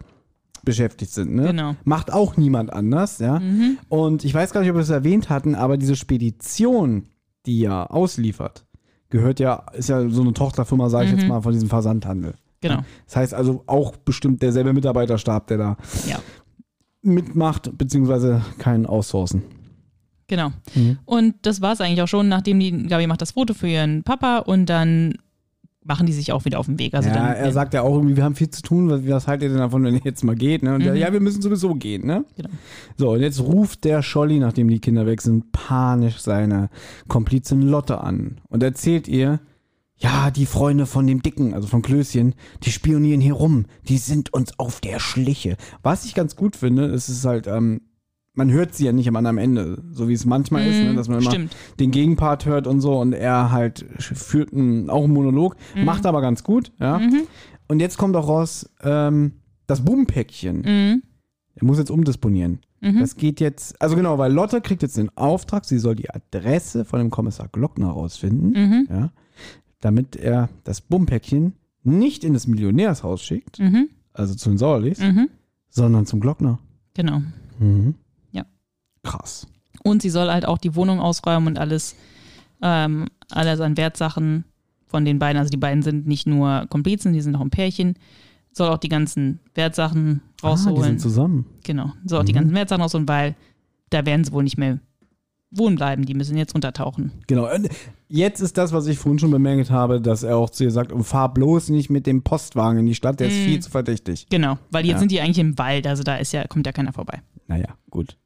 beschäftigt 0.65 1.13
sind. 1.13 1.35
Ne? 1.35 1.49
Genau. 1.49 1.77
Macht 1.85 2.13
auch 2.13 2.37
niemand 2.37 2.73
anders, 2.73 3.19
ja. 3.19 3.41
Und 3.89 4.25
ich 4.25 4.35
weiß 4.35 4.53
gar 4.53 4.61
nicht, 4.61 4.71
ob 4.71 4.77
wir 4.77 4.81
das 4.81 4.91
erwähnt 4.91 5.31
hatten, 5.31 5.55
aber 5.55 5.77
diese 5.77 5.97
Spedition, 5.97 7.07
die 7.47 7.61
ja 7.61 7.87
ausliefert, 7.87 8.67
gehört 9.11 9.41
ja, 9.41 9.67
ist 9.75 9.89
ja 9.89 10.09
so 10.09 10.23
eine 10.23 10.33
Tochterfirma, 10.33 10.89
sage 10.89 11.07
ich 11.07 11.13
jetzt 11.13 11.29
mal, 11.29 11.41
von 11.43 11.53
diesem 11.53 11.69
Versandhandel. 11.69 12.35
Genau. 12.61 12.81
Das 13.07 13.17
heißt 13.17 13.35
also 13.35 13.63
auch 13.67 13.97
bestimmt 13.97 14.43
derselbe 14.43 14.73
Mitarbeiterstab, 14.73 15.47
der 15.49 15.59
da 15.59 15.77
Ja. 16.07 16.19
mitmacht, 17.03 17.77
beziehungsweise 17.77 18.41
keinen 18.59 18.87
Outsourcen. 18.87 19.43
Genau. 20.27 20.51
Mhm. 20.75 20.99
Und 21.05 21.35
das 21.43 21.61
war 21.61 21.75
es 21.75 21.81
eigentlich 21.83 22.01
auch 22.01 22.09
schon, 22.09 22.29
nachdem 22.29 22.59
die, 22.59 22.87
Gabi 22.87 23.07
macht 23.07 23.21
das 23.21 23.33
Foto 23.33 23.53
für 23.53 23.69
ihren 23.69 24.03
Papa 24.05 24.39
und 24.39 24.67
dann 24.67 25.19
machen 25.85 26.07
die 26.07 26.13
sich 26.13 26.33
auch 26.33 26.45
wieder 26.45 26.59
auf 26.59 26.67
den 26.67 26.79
Weg. 26.79 26.95
Also 26.95 27.09
ja, 27.11 27.15
dann, 27.15 27.27
er 27.27 27.53
sagt 27.53 27.75
ja 27.75 27.83
auch 27.83 27.95
irgendwie, 27.95 28.17
wir 28.17 28.25
haben 28.25 28.35
viel 28.35 28.51
zu 28.51 28.63
tun, 28.63 28.91
was, 28.91 29.07
was 29.07 29.27
haltet 29.27 29.45
ihr 29.45 29.49
denn 29.51 29.59
davon, 29.59 29.85
wenn 29.85 29.95
ihr 29.95 30.01
jetzt 30.03 30.25
mal 30.25 30.35
geht? 30.35 30.63
Ne? 30.63 30.75
Und 30.75 30.85
der, 30.85 30.95
ja, 30.97 31.13
wir 31.13 31.21
müssen 31.21 31.43
sowieso 31.43 31.75
gehen, 31.75 32.07
ne? 32.07 32.25
Genau. 32.37 32.49
So, 32.97 33.13
und 33.13 33.21
jetzt 33.21 33.41
ruft 33.41 33.85
der 33.85 34.03
Scholli, 34.03 34.39
nachdem 34.39 34.69
die 34.69 34.81
Kinder 34.81 35.07
weg 35.07 35.21
sind, 35.21 35.53
panisch 35.53 36.19
seine 36.19 36.71
Komplizin 37.07 37.63
Lotte 37.63 38.01
an 38.01 38.41
und 38.49 38.63
erzählt 38.63 39.09
ihr, 39.09 39.41
ja, 39.97 40.31
die 40.31 40.47
Freunde 40.47 40.87
von 40.87 41.07
dem 41.07 41.23
Dicken, 41.23 41.55
also 41.55 41.69
von 41.69 41.83
Klößchen, 41.83 42.35
die 42.63 42.73
spionieren 42.73 43.21
hier 43.21 43.35
rum, 43.35 43.67
die 43.89 43.99
sind 43.99 44.33
uns 44.33 44.59
auf 44.59 44.81
der 44.81 44.99
Schliche. 44.99 45.57
Was 45.83 46.05
ich 46.05 46.15
ganz 46.15 46.35
gut 46.35 46.57
finde, 46.57 46.87
ist 46.87 47.09
es 47.09 47.25
halt, 47.25 47.47
ähm, 47.47 47.83
man 48.35 48.51
hört 48.51 48.75
sie 48.75 48.85
ja 48.87 48.93
nicht 48.93 49.09
am 49.09 49.17
anderen 49.17 49.39
Ende, 49.39 49.83
so 49.93 50.09
wie 50.09 50.13
es 50.13 50.27
manchmal 50.27 50.67
ist, 50.67 50.83
ne, 50.83 50.95
dass 50.95 51.09
man 51.09 51.21
immer 51.21 51.31
stimmt. 51.31 51.57
den 51.79 51.91
Gegenpart 51.91 52.47
hört 52.47 52.67
und 52.67 52.81
so 52.81 52.99
und 53.01 53.13
er 53.13 53.51
halt 53.53 53.87
führt 54.01 54.53
einen, 54.53 54.91
auch 54.91 55.05
einen 55.05 55.13
Monolog, 55.13 55.57
Mhm. 55.75 55.85
macht 55.85 56.05
aber 56.07 56.21
ganz 56.21 56.43
gut, 56.45 56.73
ja. 56.81 57.01
Und 57.69 57.81
jetzt 57.81 57.97
kommt 57.97 58.15
auch 58.17 58.29
raus, 58.29 58.69
ähm, 58.83 59.33
das 59.67 59.85
Bubenpäckchen. 59.85 60.57
Mhm. 60.59 61.03
Er 61.55 61.65
muss 61.65 61.79
jetzt 61.79 61.91
umdisponieren. 61.91 62.59
Das 63.01 63.17
geht 63.17 63.41
jetzt, 63.41 63.81
also 63.81 63.97
genau, 63.97 64.19
weil 64.19 64.31
Lotte 64.31 64.61
kriegt 64.61 64.83
jetzt 64.83 64.99
den 64.99 65.09
Auftrag, 65.17 65.65
sie 65.65 65.79
soll 65.79 65.95
die 65.95 66.11
Adresse 66.11 66.85
von 66.85 66.99
dem 66.99 67.09
Kommissar 67.09 67.49
Glockner 67.51 67.87
rausfinden, 67.89 68.51
Mhm. 68.51 68.89
ja, 68.91 69.11
damit 69.81 70.17
er 70.17 70.51
das 70.65 70.83
Bubenpäckchen 70.83 71.55
nicht 71.83 72.25
in 72.25 72.35
das 72.35 72.47
Millionärshaus 72.47 73.23
schickt, 73.23 73.59
Mhm. 73.59 73.89
also 74.13 74.35
zu 74.35 74.51
den 74.51 74.59
Sauerlis, 74.59 74.99
Mhm. 75.01 75.31
sondern 75.71 76.05
zum 76.05 76.21
Glockner. 76.21 76.59
Genau. 76.93 77.23
Mhm. 77.59 77.95
Krass. 79.05 79.47
Und 79.83 80.03
sie 80.03 80.11
soll 80.11 80.29
halt 80.31 80.47
auch 80.47 80.59
die 80.59 80.75
Wohnung 80.75 80.99
ausräumen 81.01 81.47
und 81.49 81.59
alles, 81.59 81.95
ähm, 82.63 83.07
alles 83.31 83.61
an 83.61 83.77
Wertsachen 83.77 84.45
von 84.87 85.05
den 85.05 85.19
beiden. 85.19 85.39
Also 85.39 85.51
die 85.51 85.57
beiden 85.57 85.83
sind 85.83 86.07
nicht 86.07 86.27
nur 86.27 86.67
Komplizen, 86.71 87.13
die 87.13 87.21
sind 87.21 87.37
auch 87.37 87.41
ein 87.41 87.51
Pärchen. 87.51 87.95
Soll 88.53 88.69
auch 88.69 88.79
die 88.79 88.89
ganzen 88.89 89.41
Wertsachen 89.55 90.21
Ah, 90.25 90.31
die 90.41 90.47
rausholen. 90.47 90.83
sind 90.83 91.01
zusammen. 91.01 91.47
genau. 91.65 91.93
Soll 92.05 92.21
auch 92.21 92.25
die 92.25 92.33
ganzen 92.33 92.55
Wertsachen 92.55 92.83
rausholen, 92.83 93.09
weil 93.09 93.35
da 93.91 94.07
werden 94.07 94.25
sie 94.25 94.33
wohl 94.33 94.45
nicht 94.45 94.59
mehr 94.59 94.79
wohnen 95.51 95.77
bleiben. 95.77 96.05
Die 96.07 96.15
müssen 96.15 96.37
jetzt 96.37 96.55
untertauchen. 96.55 97.13
Genau. 97.27 97.53
Und 97.53 97.69
jetzt 98.09 98.41
ist 98.41 98.57
das, 98.57 98.73
was 98.73 98.87
ich 98.87 98.99
vorhin 98.99 99.19
schon 99.19 99.31
bemängelt 99.31 99.71
habe, 99.71 100.01
dass 100.01 100.23
er 100.23 100.37
auch 100.37 100.51
zu 100.51 100.65
ihr 100.65 100.71
sagt, 100.71 100.93
oh, 100.93 101.03
fahr 101.03 101.33
bloß 101.35 101.69
nicht 101.71 101.91
mit 101.91 102.07
dem 102.07 102.23
Postwagen 102.23 102.79
in 102.81 102.87
die 102.87 102.95
Stadt, 102.95 103.21
der 103.21 103.29
ist 103.29 103.37
viel 103.37 103.61
zu 103.61 103.71
verdächtig. 103.71 104.27
Genau. 104.31 104.59
Weil 104.71 104.85
jetzt 104.87 104.95
Ja. 104.95 104.99
sind 105.01 105.11
die 105.13 105.21
eigentlich 105.21 105.39
im 105.39 105.59
Wald. 105.59 105.87
Also 105.87 106.03
da 106.05 106.17
ist 106.17 106.33
ja, 106.33 106.47
kommt 106.47 106.67
ja 106.67 106.73
keiner 106.73 106.93
vorbei. 106.93 107.23
Naja, 107.49 107.69
gut. 107.91 108.17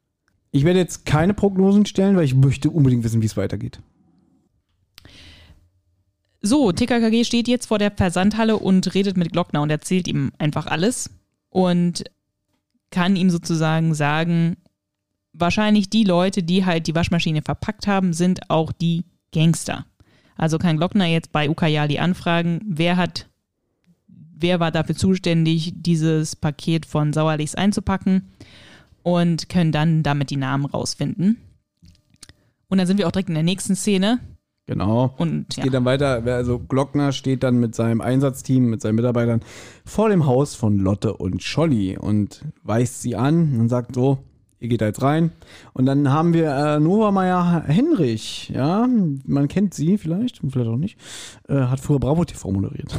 Ich 0.51 0.65
werde 0.65 0.79
jetzt 0.79 1.05
keine 1.05 1.35
Prognosen 1.35 1.87
stellen, 1.87 2.16
weil 2.16 2.25
ich 2.25 2.35
möchte 2.35 2.70
unbedingt 2.70 3.05
wissen, 3.05 3.23
wie 3.23 3.27
es 3.27 3.37
weitergeht. 3.37 3.81
So, 6.41 6.73
TKKG 6.73 7.25
steht 7.25 7.49
jetzt 7.49 7.66
vor 7.66 7.79
der 7.79 7.91
Versandhalle 7.91 8.57
und 8.57 8.95
redet 8.95 9.16
mit 9.16 9.33
Glockner 9.33 9.61
und 9.61 9.70
erzählt 9.70 10.07
ihm 10.07 10.33
einfach 10.39 10.66
alles 10.66 11.11
und 11.51 12.05
kann 12.91 13.16
ihm 13.16 13.29
sozusagen 13.29 13.93
sagen, 13.95 14.57
wahrscheinlich 15.33 15.91
die 15.91 16.05
Leute, 16.05 16.43
die 16.43 16.65
halt 16.65 16.87
die 16.87 16.95
Waschmaschine 16.95 17.43
verpackt 17.43 17.87
haben, 17.87 18.12
sind 18.12 18.51
auch 18.51 18.73
die 18.73 19.05
Gangster. 19.33 19.85
Also 20.37 20.59
kann 20.59 20.77
Glockner 20.77 21.07
jetzt 21.07 21.33
bei 21.33 21.51
Ukayali 21.51 21.99
anfragen, 21.99 22.61
wer 22.65 22.97
hat, 22.97 23.29
wer 24.07 24.61
war 24.61 24.70
dafür 24.70 24.95
zuständig, 24.95 25.73
dieses 25.77 26.37
Paket 26.37 26.87
von 26.87 27.12
Sauerlichs 27.12 27.57
einzupacken 27.57 28.23
und 29.17 29.49
können 29.49 29.73
dann 29.73 30.03
damit 30.03 30.31
die 30.31 30.37
Namen 30.37 30.67
rausfinden. 30.67 31.39
Und 32.69 32.79
dann 32.79 32.87
sind 32.87 32.99
wir 32.99 33.07
auch 33.07 33.13
direkt 33.13 33.29
in 33.29 33.35
der 33.35 33.45
nächsten 33.45 33.75
Szene 33.77 34.21
Genau. 34.69 35.15
und 35.17 35.47
Es 35.49 35.57
ja. 35.57 35.63
geht 35.65 35.73
dann 35.73 35.87
weiter. 35.87 36.23
Also 36.27 36.59
Glockner 36.59 37.13
steht 37.13 37.43
dann 37.43 37.59
mit 37.59 37.75
seinem 37.75 38.03
Einsatzteam, 38.03 38.69
mit 38.69 38.83
seinen 38.83 38.97
Mitarbeitern 38.97 39.41
vor 39.87 40.11
dem 40.11 40.27
Haus 40.27 40.55
von 40.55 40.79
Lotte 40.79 41.15
und 41.15 41.43
Scholli 41.43 41.97
und 41.97 42.45
weist 42.65 43.01
sie 43.01 43.17
an 43.17 43.59
und 43.59 43.71
sagt 43.71 43.95
so, 43.95 44.19
ihr 44.61 44.69
geht 44.69 44.83
da 44.83 44.87
jetzt 44.87 45.01
rein. 45.01 45.33
Und 45.73 45.87
dann 45.87 46.11
haben 46.11 46.35
wir 46.35 46.51
äh, 46.55 46.81
Nova 46.81 47.13
Meyer 47.13 47.65
Henrich, 47.67 48.51
ja, 48.55 48.87
man 49.25 49.49
kennt 49.49 49.73
sie 49.73 49.97
vielleicht, 49.97 50.43
vielleicht 50.47 50.69
auch 50.69 50.77
nicht, 50.77 50.99
äh, 51.49 51.55
hat 51.55 51.81
früher 51.81 51.99
Bravo 51.99 52.27
TV 52.27 52.51
moderiert. 52.51 52.95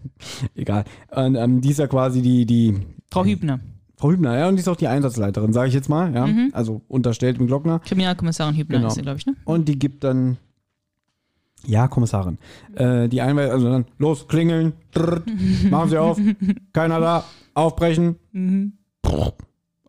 Egal. 0.54 0.84
Und 1.10 1.34
ähm, 1.34 1.60
die 1.60 1.70
ist 1.70 1.78
ja 1.78 1.88
quasi 1.88 2.22
die, 2.22 2.46
die 2.46 2.76
Frau 3.10 3.24
Hübner. 3.24 3.58
Frau 3.98 4.10
Hübner, 4.12 4.38
ja, 4.38 4.48
und 4.48 4.56
die 4.56 4.60
ist 4.60 4.68
auch 4.68 4.76
die 4.76 4.88
Einsatzleiterin, 4.88 5.52
sage 5.52 5.68
ich 5.68 5.74
jetzt 5.74 5.88
mal, 5.88 6.14
ja. 6.14 6.28
Also 6.52 6.82
unterstellt 6.88 7.38
mit 7.38 7.48
Glockner. 7.48 7.80
Kriminalkommissarin 7.80 8.56
Hübner 8.56 8.76
Genau. 8.78 8.88
ist 8.88 8.94
sie, 8.94 9.02
glaube 9.02 9.18
ich, 9.18 9.26
ne? 9.26 9.34
Und 9.44 9.68
die 9.68 9.78
gibt 9.78 10.04
dann, 10.04 10.36
ja, 11.66 11.88
Kommissarin, 11.88 12.38
äh, 12.76 13.08
die 13.08 13.20
Einweisung, 13.20 13.52
also 13.52 13.70
dann, 13.70 13.84
los, 13.98 14.28
klingeln, 14.28 14.72
drrrt, 14.92 15.24
machen 15.70 15.90
Sie 15.90 15.98
auf, 15.98 16.18
keiner 16.72 17.00
da, 17.00 17.24
aufbrechen, 17.54 18.16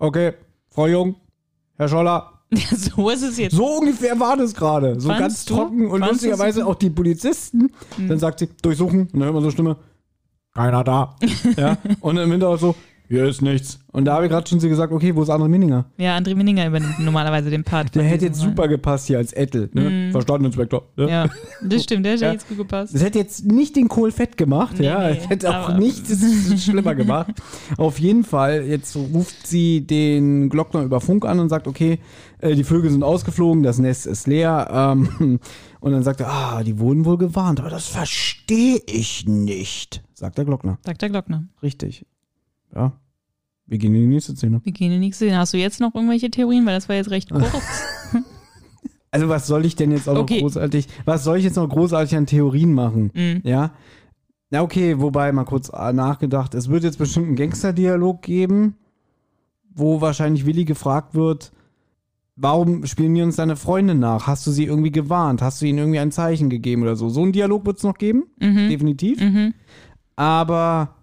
Okay, 0.01 0.33
Frau 0.69 0.87
Jung, 0.87 1.15
Herr 1.77 1.87
Scholler, 1.87 2.31
Ja, 2.51 2.75
so 2.75 3.09
ist 3.11 3.21
es 3.21 3.37
jetzt. 3.37 3.55
so 3.55 3.77
ungefähr 3.79 4.19
war 4.19 4.35
das 4.35 4.55
gerade. 4.55 4.99
So 4.99 5.09
Fandst 5.09 5.21
ganz 5.21 5.45
du? 5.45 5.55
trocken 5.55 5.81
und 5.87 5.99
Fandst 5.99 6.23
lustigerweise 6.23 6.65
auch 6.65 6.73
die 6.75 6.89
Polizisten. 6.89 7.69
Dann 8.07 8.17
sagt 8.17 8.39
sie, 8.39 8.49
durchsuchen. 8.61 9.01
Und 9.01 9.13
dann 9.13 9.23
hört 9.25 9.33
man 9.33 9.43
so 9.43 9.47
eine 9.49 9.51
Stimme, 9.51 9.77
keiner 10.55 10.83
da. 10.83 11.15
ja. 11.57 11.77
Und 11.99 12.17
im 12.17 12.31
Hintergrund 12.31 12.59
so, 12.59 12.75
hier 13.09 13.25
ist 13.25 13.41
nichts. 13.41 13.79
Und 13.91 14.05
da 14.05 14.13
habe 14.13 14.25
ich 14.25 14.31
gerade 14.31 14.47
schon 14.47 14.59
sie 14.59 14.69
gesagt, 14.69 14.93
okay, 14.93 15.15
wo 15.15 15.23
ist 15.23 15.29
André 15.29 15.47
Minninger? 15.47 15.85
Ja, 15.97 16.15
André 16.15 16.35
Minninger 16.35 16.67
übernimmt 16.67 16.99
normalerweise 16.99 17.49
den 17.49 17.63
Part. 17.63 17.95
Der 17.95 18.03
hätte 18.03 18.25
jetzt 18.25 18.39
Mal. 18.39 18.49
super 18.49 18.67
gepasst 18.67 19.07
hier 19.07 19.17
als 19.17 19.33
Ettel. 19.33 19.67
Ne? 19.73 20.11
Verstanden, 20.11 20.45
Inspektor. 20.45 20.83
Ja. 20.95 21.07
Ja, 21.07 21.29
das 21.63 21.83
stimmt, 21.83 22.05
der 22.05 22.13
hätte 22.13 22.25
Ja. 22.25 22.31
jetzt 22.33 22.47
gut 22.47 22.57
gepasst. 22.59 22.93
Das 22.93 23.03
hätte 23.03 23.17
jetzt 23.17 23.45
nicht 23.45 23.75
den 23.75 23.87
Kohl 23.87 24.11
fett 24.11 24.37
gemacht, 24.37 24.77
Nee, 24.77 24.85
ja. 24.85 25.09
Es 25.09 25.27
hätte 25.27 25.49
auch 25.59 25.75
nichts 25.75 26.63
schlimmer 26.63 26.93
gemacht. 26.93 27.33
Auf 27.77 27.99
jeden 27.99 28.23
Fall, 28.23 28.63
jetzt 28.63 28.95
ruft 28.95 29.47
sie 29.47 29.81
den 29.81 30.49
Glockner 30.49 30.83
über 30.83 31.01
Funk 31.01 31.25
an 31.25 31.39
und 31.39 31.49
sagt, 31.49 31.67
okay, 31.67 31.97
äh, 32.41 32.53
die 32.53 32.63
Vögel 32.63 32.91
sind 32.91 33.03
ausgeflogen, 33.03 33.63
das 33.63 33.79
Nest 33.79 34.05
ist 34.05 34.27
leer. 34.27 34.67
Ähm, 34.71 35.39
und 35.79 35.91
dann 35.91 36.03
sagt 36.03 36.19
er, 36.19 36.29
ah, 36.29 36.63
die 36.63 36.77
wurden 36.77 37.05
wohl 37.05 37.17
gewarnt, 37.17 37.59
aber 37.59 37.71
das 37.71 37.87
verstehe 37.87 38.79
ich 38.85 39.25
nicht, 39.27 40.03
sagt 40.13 40.37
der 40.37 40.45
Glockner. 40.45 40.77
Sagt 40.85 41.01
der 41.01 41.09
Glockner. 41.09 41.45
Richtig. 41.63 42.05
Ja. 42.75 42.93
Wir 43.65 43.77
gehen 43.77 43.93
in 43.93 44.01
die 44.01 44.07
nächste 44.07 44.35
Szene. 44.35 44.61
Wir 44.63 44.71
gehen 44.71 44.91
in 44.91 44.99
nichts 44.99 45.19
sehen. 45.19 45.37
Hast 45.37 45.53
du 45.53 45.57
jetzt 45.57 45.79
noch 45.79 45.93
irgendwelche 45.93 46.31
Theorien? 46.31 46.65
Weil 46.65 46.75
das 46.75 46.89
war 46.89 46.95
jetzt 46.95 47.11
recht 47.11 47.29
kurz. 47.31 47.45
Also 49.11 49.27
was 49.27 49.47
soll 49.47 49.65
ich 49.65 49.75
denn 49.75 49.89
jetzt 49.91 50.07
auch 50.07 50.15
Okay. 50.17 50.35
noch 50.35 50.41
großartig, 50.41 50.87
was 51.03 51.23
soll 51.23 51.37
ich 51.39 51.43
jetzt 51.43 51.55
noch 51.55 51.67
großartig 51.67 52.15
an 52.15 52.27
Theorien 52.27 52.73
machen? 52.73 53.09
Mhm. 53.15 53.41
Ja. 53.43 53.71
Na 54.51 54.61
okay, 54.61 54.99
wobei 54.99 55.31
mal 55.31 55.45
kurz 55.45 55.69
äh, 55.73 55.93
nachgedacht, 55.93 56.53
es 56.53 56.69
wird 56.69 56.83
jetzt 56.83 56.99
bestimmt 56.99 57.25
einen 57.25 57.35
Gangster-Dialog 57.35 58.21
geben, 58.21 58.75
wo 59.73 59.99
wahrscheinlich 60.01 60.45
Willi 60.45 60.63
gefragt 60.63 61.15
wird, 61.15 61.51
warum 62.35 62.85
spielen 62.85 63.15
die 63.15 63.23
uns 63.23 63.37
deine 63.37 63.55
Freunde 63.55 63.95
nach? 63.95 64.27
Hast 64.27 64.45
du 64.45 64.51
sie 64.51 64.65
irgendwie 64.65 64.91
gewarnt? 64.91 65.41
Hast 65.41 65.59
du 65.59 65.65
ihnen 65.65 65.79
irgendwie 65.79 65.99
ein 65.99 66.11
Zeichen 66.11 66.51
gegeben 66.51 66.83
oder 66.83 66.95
so? 66.95 67.09
So 67.09 67.23
einen 67.23 67.31
Dialog 67.31 67.65
wird 67.65 67.77
es 67.77 67.83
noch 67.83 67.97
geben, 67.97 68.25
definitiv. 68.39 69.19
Mhm. 69.21 69.55
Aber 70.17 70.97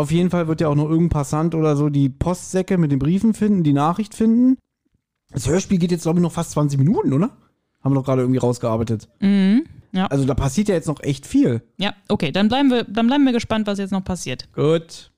auf 0.00 0.10
jeden 0.10 0.30
Fall 0.30 0.48
wird 0.48 0.60
ja 0.60 0.68
auch 0.68 0.74
noch 0.74 0.88
irgendein 0.88 1.10
Passant 1.10 1.54
oder 1.54 1.76
so 1.76 1.88
die 1.88 2.08
Postsäcke 2.08 2.78
mit 2.78 2.92
den 2.92 2.98
Briefen 2.98 3.34
finden, 3.34 3.62
die 3.62 3.72
Nachricht 3.72 4.14
finden. 4.14 4.58
Das 5.32 5.46
Hörspiel 5.46 5.78
geht 5.78 5.90
jetzt, 5.90 6.02
glaube 6.02 6.18
ich, 6.18 6.22
noch 6.22 6.32
fast 6.32 6.52
20 6.52 6.78
Minuten, 6.78 7.12
oder? 7.12 7.30
Haben 7.82 7.92
wir 7.92 7.96
doch 7.96 8.04
gerade 8.04 8.22
irgendwie 8.22 8.40
rausgearbeitet. 8.40 9.08
Mhm. 9.20 9.64
Ja. 9.92 10.06
Also 10.06 10.24
da 10.24 10.34
passiert 10.34 10.68
ja 10.68 10.74
jetzt 10.74 10.86
noch 10.86 11.00
echt 11.00 11.26
viel. 11.26 11.62
ja, 11.78 11.94
okay, 12.08 12.30
dann 12.30 12.48
bleiben, 12.48 12.70
wir, 12.70 12.84
dann 12.84 13.06
bleiben 13.06 13.24
wir 13.24 13.32
gespannt, 13.32 13.66
was 13.66 13.78
jetzt 13.78 13.90
noch 13.90 14.04
passiert. 14.04 14.48
Gut. 14.52 15.10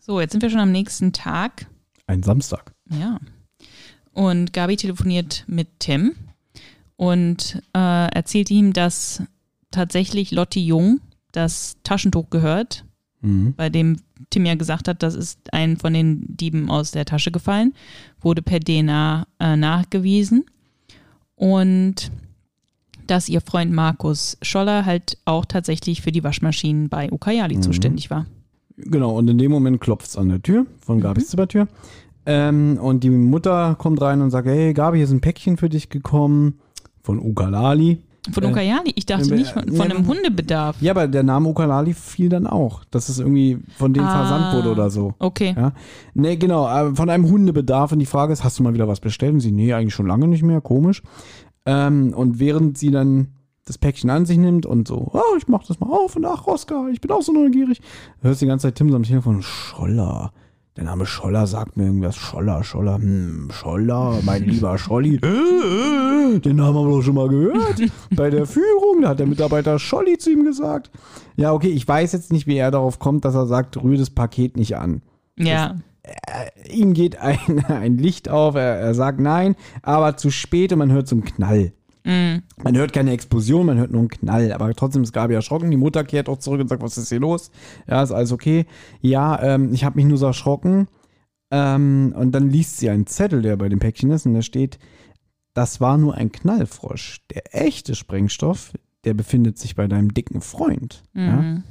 So, 0.00 0.20
jetzt 0.20 0.32
sind 0.32 0.42
wir 0.42 0.50
schon 0.50 0.60
am 0.60 0.72
nächsten 0.72 1.12
Tag. 1.12 1.66
Ein 2.06 2.22
Samstag. 2.22 2.72
Ja. 2.90 3.18
Und 4.12 4.52
Gabi 4.52 4.76
telefoniert 4.76 5.44
mit 5.46 5.68
Tim 5.78 6.14
und 6.96 7.62
äh, 7.74 8.08
erzählt 8.14 8.50
ihm, 8.50 8.74
dass 8.74 9.22
tatsächlich 9.70 10.30
Lotti 10.30 10.64
Jung 10.64 11.00
das 11.36 11.76
Taschentuch 11.82 12.30
gehört, 12.30 12.84
Mhm. 13.20 13.54
bei 13.56 13.70
dem 13.70 13.96
Tim 14.28 14.44
ja 14.44 14.54
gesagt 14.54 14.86
hat, 14.86 15.02
das 15.02 15.14
ist 15.14 15.38
ein 15.52 15.76
von 15.78 15.94
den 15.94 16.24
Dieben 16.28 16.70
aus 16.70 16.90
der 16.90 17.04
Tasche 17.06 17.30
gefallen, 17.30 17.72
wurde 18.20 18.42
per 18.42 18.60
DNA 18.60 19.26
äh, 19.40 19.56
nachgewiesen 19.56 20.44
und 21.34 22.10
dass 23.06 23.28
ihr 23.28 23.40
Freund 23.40 23.72
Markus 23.72 24.36
Scholler 24.42 24.84
halt 24.86 25.18
auch 25.24 25.44
tatsächlich 25.44 26.02
für 26.02 26.12
die 26.12 26.24
Waschmaschinen 26.24 26.88
bei 26.88 27.10
Ukayali 27.12 27.60
zuständig 27.60 28.10
war. 28.10 28.26
Genau, 28.76 29.16
und 29.16 29.28
in 29.28 29.38
dem 29.38 29.50
Moment 29.50 29.80
klopft 29.80 30.06
es 30.08 30.16
an 30.16 30.28
der 30.28 30.42
Tür 30.42 30.66
von 30.80 31.00
Gabis 31.00 31.28
Zimmertür. 31.28 31.68
Ähm, 32.26 32.78
und 32.80 33.04
die 33.04 33.10
Mutter 33.10 33.74
kommt 33.78 34.00
rein 34.00 34.20
und 34.22 34.30
sagt, 34.30 34.48
hey 34.48 34.72
Gabi, 34.72 34.98
hier 34.98 35.04
ist 35.04 35.12
ein 35.12 35.20
Päckchen 35.20 35.56
für 35.56 35.68
dich 35.68 35.90
gekommen 35.90 36.58
von 37.02 37.18
Ukalali. 37.20 37.98
Von 38.32 38.42
Äh, 38.44 38.46
Ukayali? 38.46 38.92
Ich 38.94 39.06
dachte 39.06 39.34
äh, 39.34 39.38
nicht 39.38 39.50
von, 39.52 39.64
von 39.68 39.88
ne, 39.88 39.94
einem 39.94 40.06
Hundebedarf. 40.06 40.76
Ja, 40.80 40.92
aber 40.92 41.06
der 41.08 41.22
Name 41.22 41.48
Ukalali 41.48 41.92
fiel 41.94 42.28
dann 42.28 42.46
auch, 42.46 42.84
dass 42.90 43.08
es 43.08 43.18
irgendwie 43.18 43.58
von 43.76 43.92
dem 43.92 44.04
Ah. 44.04 44.10
versandt 44.18 44.54
wurde 44.56 44.70
oder 44.72 44.90
so. 44.90 45.14
Okay. 45.18 45.54
Ja. 45.56 45.72
Nee, 46.14 46.36
genau, 46.36 46.66
äh, 46.68 46.94
von 46.94 47.10
einem 47.10 47.28
Hundebedarf. 47.30 47.92
Und 47.92 47.98
die 47.98 48.06
Frage 48.06 48.32
ist, 48.32 48.42
hast 48.44 48.58
du 48.58 48.62
mal 48.62 48.72
wieder 48.74 48.88
was 48.88 49.00
bestellt? 49.00 49.34
Und 49.34 49.40
sie, 49.40 49.52
nee, 49.52 49.72
eigentlich 49.74 49.94
schon 49.94 50.06
lange 50.06 50.26
nicht 50.28 50.42
mehr, 50.42 50.60
komisch. 50.60 51.02
Ähm, 51.66 52.14
und 52.14 52.38
während 52.38 52.78
sie 52.78 52.90
dann 52.90 53.28
das 53.66 53.78
Päckchen 53.78 54.10
an 54.10 54.26
sich 54.26 54.36
nimmt 54.36 54.66
und 54.66 54.86
so, 54.88 55.10
oh, 55.12 55.36
ich 55.38 55.48
mach 55.48 55.64
das 55.66 55.80
mal 55.80 55.86
auf 55.90 56.16
und 56.16 56.26
ach, 56.26 56.46
Oskar, 56.46 56.88
ich 56.92 57.00
bin 57.00 57.10
auch 57.10 57.22
so 57.22 57.32
neugierig, 57.32 57.80
hörst 58.20 58.42
die 58.42 58.46
ganze 58.46 58.68
Zeit 58.68 58.74
Tim 58.74 58.90
so 58.90 58.96
am 58.96 59.04
Telefon, 59.04 59.40
Scholler. 59.40 60.32
Der 60.76 60.84
Name 60.84 61.06
Scholler 61.06 61.46
sagt 61.46 61.76
mir 61.76 61.84
irgendwas. 61.84 62.16
Scholler, 62.16 62.64
Scholler, 62.64 62.96
hm, 62.96 63.48
Scholler, 63.52 64.18
mein 64.24 64.42
lieber 64.48 64.76
Scholli. 64.76 65.20
Äh, 65.22 65.26
äh, 66.36 66.40
Den 66.40 66.56
Namen 66.56 66.76
haben 66.78 66.88
wir 66.88 66.96
doch 66.96 67.02
schon 67.02 67.14
mal 67.14 67.28
gehört. 67.28 67.80
Bei 68.16 68.28
der 68.28 68.44
Führung, 68.46 69.02
da 69.02 69.10
hat 69.10 69.20
der 69.20 69.26
Mitarbeiter 69.26 69.78
Scholli 69.78 70.18
zu 70.18 70.30
ihm 70.32 70.44
gesagt. 70.44 70.90
Ja, 71.36 71.52
okay, 71.52 71.68
ich 71.68 71.86
weiß 71.86 72.12
jetzt 72.12 72.32
nicht, 72.32 72.46
wie 72.48 72.56
er 72.56 72.72
darauf 72.72 72.98
kommt, 72.98 73.24
dass 73.24 73.34
er 73.36 73.46
sagt, 73.46 73.80
rühr 73.82 73.96
das 73.98 74.10
Paket 74.10 74.56
nicht 74.56 74.76
an 74.76 75.02
Ja. 75.38 75.76
ihm 76.68 76.92
geht 76.92 77.18
ein, 77.20 77.64
ein 77.68 77.96
Licht 77.98 78.28
auf, 78.28 78.56
er, 78.56 78.76
er 78.80 78.94
sagt 78.94 79.20
nein, 79.20 79.54
aber 79.82 80.16
zu 80.16 80.30
spät 80.30 80.72
und 80.72 80.80
man 80.80 80.90
hört 80.92 81.06
so 81.06 81.14
einen 81.14 81.24
Knall. 81.24 81.72
Man 82.04 82.76
hört 82.76 82.92
keine 82.92 83.12
Explosion, 83.12 83.66
man 83.66 83.78
hört 83.78 83.90
nur 83.90 84.00
einen 84.00 84.08
Knall, 84.08 84.52
aber 84.52 84.72
trotzdem 84.74 85.02
ist 85.02 85.12
Gabi 85.12 85.34
erschrocken. 85.34 85.70
Die 85.70 85.76
Mutter 85.76 86.04
kehrt 86.04 86.28
auch 86.28 86.38
zurück 86.38 86.60
und 86.60 86.68
sagt, 86.68 86.82
was 86.82 86.98
ist 86.98 87.08
hier 87.08 87.20
los? 87.20 87.50
Ja, 87.88 88.02
ist 88.02 88.12
alles 88.12 88.32
okay. 88.32 88.66
Ja, 89.00 89.42
ähm, 89.42 89.72
ich 89.72 89.84
habe 89.84 89.96
mich 89.96 90.04
nur 90.04 90.18
so 90.18 90.26
erschrocken. 90.26 90.88
Ähm, 91.50 92.14
und 92.16 92.32
dann 92.32 92.50
liest 92.50 92.78
sie 92.78 92.90
einen 92.90 93.06
Zettel, 93.06 93.42
der 93.42 93.56
bei 93.56 93.68
dem 93.68 93.78
Päckchen 93.78 94.10
ist, 94.10 94.26
und 94.26 94.34
da 94.34 94.42
steht, 94.42 94.78
das 95.54 95.80
war 95.80 95.98
nur 95.98 96.14
ein 96.14 96.32
Knallfrosch. 96.32 97.20
Der 97.32 97.54
echte 97.54 97.94
Sprengstoff, 97.94 98.72
der 99.04 99.14
befindet 99.14 99.58
sich 99.58 99.74
bei 99.74 99.86
deinem 99.86 100.12
dicken 100.12 100.40
Freund. 100.40 101.04
Ja? 101.14 101.62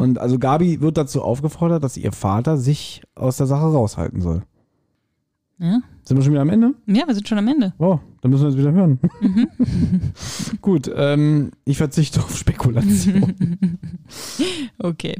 Und 0.00 0.18
also 0.18 0.38
Gabi 0.38 0.80
wird 0.80 0.96
dazu 0.96 1.22
aufgefordert, 1.22 1.84
dass 1.84 1.96
ihr 1.96 2.12
Vater 2.12 2.56
sich 2.56 3.02
aus 3.14 3.36
der 3.36 3.46
Sache 3.46 3.66
raushalten 3.66 4.20
soll. 4.22 4.42
Ja. 5.58 5.80
Sind 6.04 6.16
wir 6.18 6.22
schon 6.22 6.32
wieder 6.32 6.42
am 6.42 6.50
Ende? 6.50 6.74
ja, 6.86 7.06
wir 7.06 7.14
sind 7.14 7.26
schon 7.28 7.38
am 7.38 7.48
Ende. 7.48 7.72
Oh, 7.78 7.98
dann 8.20 8.30
müssen 8.30 8.42
wir 8.44 8.48
es 8.50 8.56
wieder 8.58 8.72
hören. 8.72 9.00
Gut, 10.60 10.90
ähm, 10.94 11.50
ich 11.64 11.78
verzichte 11.78 12.20
auf 12.20 12.36
Spekulation. 12.36 13.78
Okay. 14.78 15.14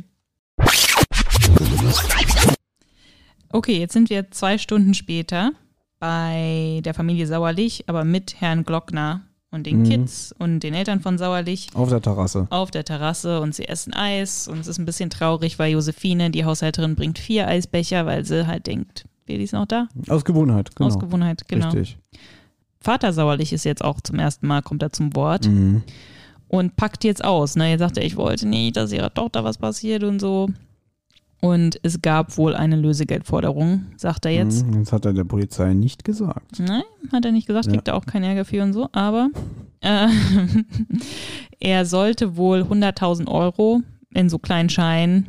Okay, 3.52 3.78
jetzt 3.78 3.92
sind 3.94 4.10
wir 4.10 4.30
zwei 4.30 4.58
Stunden 4.58 4.94
später 4.94 5.52
bei 5.98 6.80
der 6.84 6.94
Familie 6.94 7.26
Sauerlich, 7.26 7.84
aber 7.88 8.04
mit 8.04 8.40
Herrn 8.40 8.64
Glockner 8.64 9.22
und 9.50 9.66
den 9.66 9.80
Mhm. 9.80 9.84
Kids 9.84 10.34
und 10.38 10.60
den 10.60 10.74
Eltern 10.74 11.00
von 11.00 11.16
Sauerlich 11.18 11.68
auf 11.74 11.88
der 11.88 12.02
Terrasse. 12.02 12.46
auf 12.50 12.70
der 12.70 12.84
Terrasse 12.84 13.40
und 13.40 13.54
sie 13.54 13.66
essen 13.68 13.94
Eis 13.94 14.48
und 14.48 14.58
es 14.60 14.66
ist 14.66 14.78
ein 14.78 14.84
bisschen 14.84 15.08
traurig, 15.08 15.58
weil 15.58 15.72
Josephine, 15.72 16.30
die 16.30 16.44
Haushälterin, 16.44 16.96
bringt 16.96 17.18
vier 17.18 17.48
Eisbecher, 17.48 18.04
weil 18.04 18.24
sie 18.26 18.46
halt 18.46 18.66
denkt, 18.66 19.06
Baby 19.26 19.44
ist 19.44 19.52
noch 19.52 19.66
da. 19.66 19.88
Aus 20.08 20.24
Gewohnheit, 20.24 20.74
genau. 20.74 20.88
Aus 20.88 20.98
Gewohnheit, 20.98 21.46
genau. 21.48 21.66
Richtig. 21.70 21.98
Vater 22.80 23.12
Sauerlich 23.12 23.52
ist 23.52 23.64
jetzt 23.64 23.82
auch 23.84 24.00
zum 24.00 24.18
ersten 24.18 24.46
Mal, 24.46 24.62
kommt 24.62 24.82
er 24.82 24.92
zum 24.92 25.14
Wort 25.16 25.46
Mhm. 25.48 25.82
und 26.48 26.76
packt 26.76 27.02
jetzt 27.04 27.24
aus. 27.24 27.56
Ne? 27.56 27.70
Jetzt 27.70 27.80
sagt 27.80 27.96
er, 27.96 28.04
ich 28.04 28.16
wollte 28.16 28.46
nicht, 28.46 28.76
dass 28.76 28.92
ihrer 28.92 29.12
Tochter 29.12 29.42
was 29.44 29.58
passiert 29.58 30.04
und 30.04 30.20
so. 30.20 30.48
Und 31.40 31.78
es 31.82 32.00
gab 32.00 32.38
wohl 32.38 32.54
eine 32.54 32.76
Lösegeldforderung, 32.76 33.86
sagt 33.96 34.24
er 34.24 34.30
jetzt. 34.32 34.64
Mhm, 34.66 34.84
Das 34.84 34.92
hat 34.92 35.04
er 35.04 35.12
der 35.12 35.24
Polizei 35.24 35.74
nicht 35.74 36.02
gesagt. 36.04 36.58
Nein, 36.58 36.82
hat 37.12 37.24
er 37.24 37.32
nicht 37.32 37.46
gesagt, 37.46 37.66
Ja. 37.66 37.72
kriegt 37.72 37.88
er 37.88 37.94
auch 37.96 38.06
keinen 38.06 38.24
Ärger 38.24 38.44
für 38.44 38.62
und 38.62 38.72
so, 38.72 38.88
aber 38.92 39.28
äh, 39.80 40.06
er 41.60 41.84
sollte 41.86 42.36
wohl 42.36 42.62
100.000 42.62 43.28
Euro 43.28 43.80
in 44.14 44.28
so 44.28 44.38
kleinen 44.38 44.68
Scheinen 44.70 45.26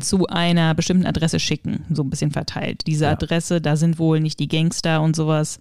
zu 0.00 0.26
einer 0.26 0.74
bestimmten 0.74 1.06
Adresse 1.06 1.38
schicken, 1.40 1.84
so 1.90 2.02
ein 2.02 2.10
bisschen 2.10 2.30
verteilt. 2.30 2.86
Diese 2.86 3.04
Ja. 3.06 3.12
Adresse, 3.12 3.60
da 3.60 3.76
sind 3.76 3.98
wohl 3.98 4.20
nicht 4.20 4.38
die 4.40 4.48
Gangster 4.48 5.02
und 5.02 5.14
sowas, 5.16 5.58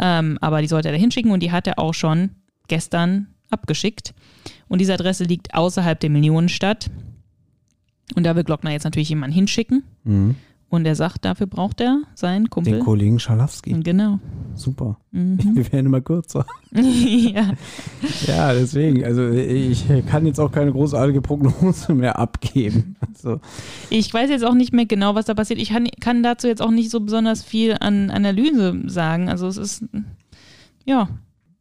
ähm, 0.00 0.38
aber 0.40 0.62
die 0.62 0.68
sollte 0.68 0.88
er 0.88 0.92
da 0.92 0.98
hinschicken 0.98 1.30
und 1.30 1.42
die 1.42 1.52
hat 1.52 1.66
er 1.66 1.78
auch 1.78 1.94
schon 1.94 2.30
gestern 2.68 3.28
abgeschickt. 3.50 4.14
Und 4.68 4.80
diese 4.80 4.94
Adresse 4.94 5.24
liegt 5.24 5.54
außerhalb 5.54 5.98
der 6.00 6.10
Millionenstadt. 6.10 6.90
Und 8.14 8.24
da 8.24 8.36
will 8.36 8.44
Glockner 8.44 8.70
jetzt 8.72 8.84
natürlich 8.84 9.08
jemanden 9.08 9.34
hinschicken. 9.34 9.82
Mhm. 10.04 10.36
Und 10.76 10.84
er 10.84 10.94
sagt, 10.94 11.24
dafür 11.24 11.46
braucht 11.46 11.80
er 11.80 12.02
seinen 12.14 12.50
Kumpel. 12.50 12.74
Den 12.74 12.84
Kollegen 12.84 13.18
Schalowski. 13.18 13.72
Genau. 13.82 14.18
Super. 14.54 14.98
Mhm. 15.10 15.38
Wir 15.54 15.72
werden 15.72 15.86
immer 15.86 16.02
kürzer. 16.02 16.44
ja. 16.72 17.52
Ja, 18.26 18.52
deswegen. 18.52 19.02
Also 19.04 19.28
ich 19.28 19.86
kann 20.08 20.26
jetzt 20.26 20.38
auch 20.38 20.52
keine 20.52 20.72
großartige 20.72 21.22
Prognose 21.22 21.94
mehr 21.94 22.18
abgeben. 22.18 22.96
Also, 23.00 23.40
Ich 23.88 24.12
weiß 24.12 24.28
jetzt 24.28 24.44
auch 24.44 24.54
nicht 24.54 24.74
mehr 24.74 24.84
genau, 24.86 25.14
was 25.14 25.24
da 25.24 25.34
passiert. 25.34 25.60
Ich 25.60 25.72
kann, 26.00 26.22
dazu 26.22 26.46
jetzt 26.46 26.60
auch 26.60 26.70
nicht 26.70 26.90
so 26.90 27.00
besonders 27.00 27.42
viel 27.42 27.76
an 27.80 28.10
Analyse 28.10 28.82
sagen. 28.86 29.28
Also 29.30 29.46
es 29.46 29.56
ist, 29.56 29.84
ja, 30.84 31.08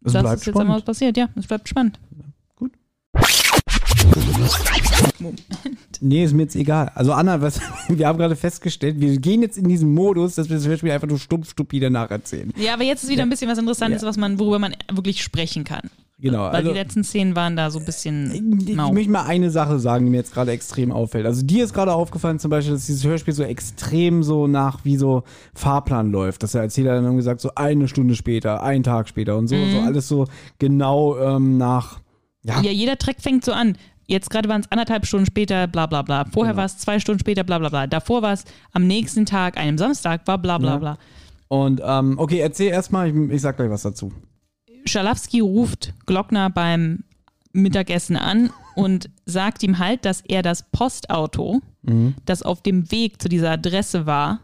es 0.03 0.13
das 0.13 0.33
ist 0.33 0.47
jetzt 0.47 0.59
einmal 0.59 0.77
was 0.77 0.85
passiert. 0.85 1.15
Ja, 1.15 1.29
es 1.35 1.47
bleibt 1.47 1.69
spannend. 1.69 1.99
Gut. 2.55 2.73
Moment. 4.15 5.41
Nee, 6.01 6.23
ist 6.23 6.33
mir 6.33 6.43
jetzt 6.43 6.55
egal. 6.55 6.91
Also 6.95 7.13
Anna, 7.13 7.41
was, 7.41 7.59
wir 7.87 8.07
haben 8.07 8.17
gerade 8.17 8.35
festgestellt, 8.35 8.99
wir 8.99 9.17
gehen 9.17 9.41
jetzt 9.41 9.57
in 9.57 9.67
diesen 9.67 9.93
Modus, 9.93 10.35
dass 10.35 10.49
wir 10.49 10.57
das 10.57 10.67
Hörspiel 10.67 10.91
einfach 10.91 11.07
nur 11.07 11.19
stumpf 11.19 11.51
stupide 11.51 11.89
nacherzählen. 11.89 12.53
Ja, 12.57 12.73
aber 12.73 12.83
jetzt 12.83 13.03
ist 13.03 13.09
wieder 13.09 13.23
ein 13.23 13.29
bisschen 13.29 13.49
was 13.49 13.57
Interessantes, 13.57 14.03
was 14.03 14.17
man, 14.17 14.39
worüber 14.39 14.59
man 14.59 14.75
wirklich 14.91 15.23
sprechen 15.23 15.63
kann. 15.63 15.89
Genau. 16.17 16.43
Weil 16.45 16.55
also, 16.55 16.71
die 16.71 16.77
letzten 16.77 17.03
Szenen 17.03 17.35
waren 17.35 17.57
da 17.57 17.69
so 17.69 17.79
ein 17.79 17.85
bisschen 17.85 18.61
ich 18.65 18.75
mau. 18.75 18.93
möchte 18.93 19.11
mal 19.11 19.25
eine 19.25 19.51
Sache 19.51 19.79
sagen, 19.79 20.05
die 20.05 20.11
mir 20.11 20.17
jetzt 20.17 20.33
gerade 20.33 20.51
extrem 20.51 20.91
auffällt. 20.91 21.25
Also 21.25 21.45
dir 21.45 21.65
ist 21.65 21.73
gerade 21.73 21.93
aufgefallen 21.93 22.39
zum 22.39 22.51
Beispiel, 22.51 22.73
dass 22.73 22.85
dieses 22.85 23.03
Hörspiel 23.03 23.33
so 23.33 23.43
extrem 23.43 24.23
so 24.23 24.47
nach 24.47 24.85
wie 24.85 24.95
so 24.95 25.23
Fahrplan 25.53 26.11
läuft. 26.11 26.41
Dass 26.43 26.53
der 26.53 26.61
Erzähler 26.61 26.95
dann 26.95 27.03
irgendwie 27.03 27.23
sagt, 27.23 27.41
so 27.41 27.51
eine 27.55 27.89
Stunde 27.89 28.15
später, 28.15 28.63
einen 28.63 28.83
Tag 28.83 29.09
später 29.09 29.37
und 29.37 29.49
so. 29.49 29.55
Mhm. 29.55 29.71
So 29.73 29.79
alles 29.79 30.07
so 30.07 30.27
genau 30.57 31.17
ähm, 31.19 31.57
nach, 31.57 31.99
ja, 32.43 32.61
Ja, 32.61 32.71
jeder 32.71 32.97
Track 32.97 33.17
fängt 33.19 33.43
so 33.43 33.51
an. 33.51 33.77
Jetzt 34.07 34.30
gerade 34.30 34.48
waren 34.49 34.61
es 34.61 34.72
anderthalb 34.72 35.06
Stunden 35.06 35.26
später, 35.26 35.68
bla 35.68 35.86
bla 35.88 36.02
bla. 36.02 36.26
Vorher 36.26 36.53
Genau. 36.53 36.60
war 36.61 36.65
es 36.65 36.77
zwei 36.77 36.99
Stunden 36.99 37.19
später, 37.19 37.44
bla 37.44 37.57
bla 37.60 37.69
bla. 37.69 37.88
Davor 37.88 38.22
war 38.22 38.34
es 38.34 38.45
am 38.72 38.86
nächsten 38.88 39.26
Tag, 39.26 39.57
einem 39.57 39.77
Samstag, 39.77 40.27
war 40.27 40.38
bla 40.38 40.57
bla 40.57 40.72
Ja. 40.73 40.77
bla. 40.77 40.98
Und 41.48 41.82
ähm, 41.84 42.18
okay, 42.18 42.40
erzähl 42.40 42.69
erstmal, 42.72 43.10
ich, 43.10 43.32
ich 43.32 43.41
sag 43.41 43.57
gleich 43.57 43.69
was 43.69 43.84
dazu. 43.84 44.11
Schalowski 44.86 45.40
ruft 45.40 45.94
Glockner 46.06 46.49
beim 46.49 47.03
Mittagessen 47.53 48.18
an 48.18 48.49
und 48.76 49.10
sagt 49.26 49.64
ihm 49.64 49.80
halt, 49.80 50.06
dass 50.06 50.22
er 50.22 50.41
das 50.41 50.69
Postauto, 50.72 51.61
das 52.26 52.41
auf 52.44 52.61
dem 52.61 52.91
Weg 52.91 53.22
zu 53.22 53.30
dieser 53.30 53.52
Adresse 53.52 54.06
war, 54.06 54.40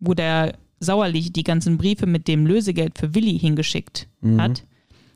wo 0.00 0.14
der 0.14 0.54
Sauerlich 0.80 1.32
die 1.32 1.44
ganzen 1.44 1.78
Briefe 1.78 2.04
mit 2.06 2.28
dem 2.28 2.46
Lösegeld 2.46 2.98
für 2.98 3.14
Willi 3.14 3.38
hingeschickt 3.38 4.06
hat, 4.38 4.64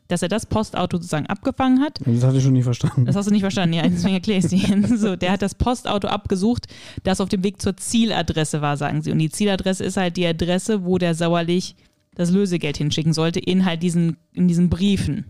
dass 0.09 0.23
er 0.23 0.29
das 0.29 0.47
Postauto 0.47 0.97
sozusagen 0.97 1.27
abgefangen 1.27 1.81
hat. 1.81 2.01
Das 2.05 2.25
hatte 2.25 2.39
ich 2.39 2.43
schon 2.43 2.55
nie 2.55 2.63
verstanden. 2.63 3.05
Das 3.05 3.15
hast 3.15 3.27
du 3.27 3.31
nicht 3.31 3.43
verstanden, 3.43 3.75
ja, 3.75 3.83
deswegen 3.83 4.15
erkläre 4.15 4.39
ich 4.39 4.47
es 4.47 4.51
dir. 4.51 4.97
So, 4.97 5.17
der 5.17 5.33
hat 5.33 5.43
das 5.43 5.55
Postauto 5.55 6.09
abgesucht, 6.09 6.67
das 7.05 7.21
auf 7.21 7.29
dem 7.29 7.45
Weg 7.45 7.63
zur 7.63 7.77
Zieladresse 7.77 8.61
war, 8.61 8.77
sagen 8.77 9.03
sie. 9.03 9.13
Und 9.13 9.19
die 9.19 9.31
Zieladresse 9.31 9.85
ist 9.85 9.97
halt 9.97 10.17
die 10.17 10.27
Adresse, 10.27 10.85
wo 10.85 10.99
der 10.99 11.15
Sauerlich 11.15 11.77
das 12.15 12.31
Lösegeld 12.31 12.77
hinschicken 12.77 13.13
sollte, 13.13 13.39
in 13.39 13.65
halt 13.65 13.83
diesen, 13.83 14.17
in 14.33 14.49
diesen 14.49 14.69
Briefen. 14.71 15.25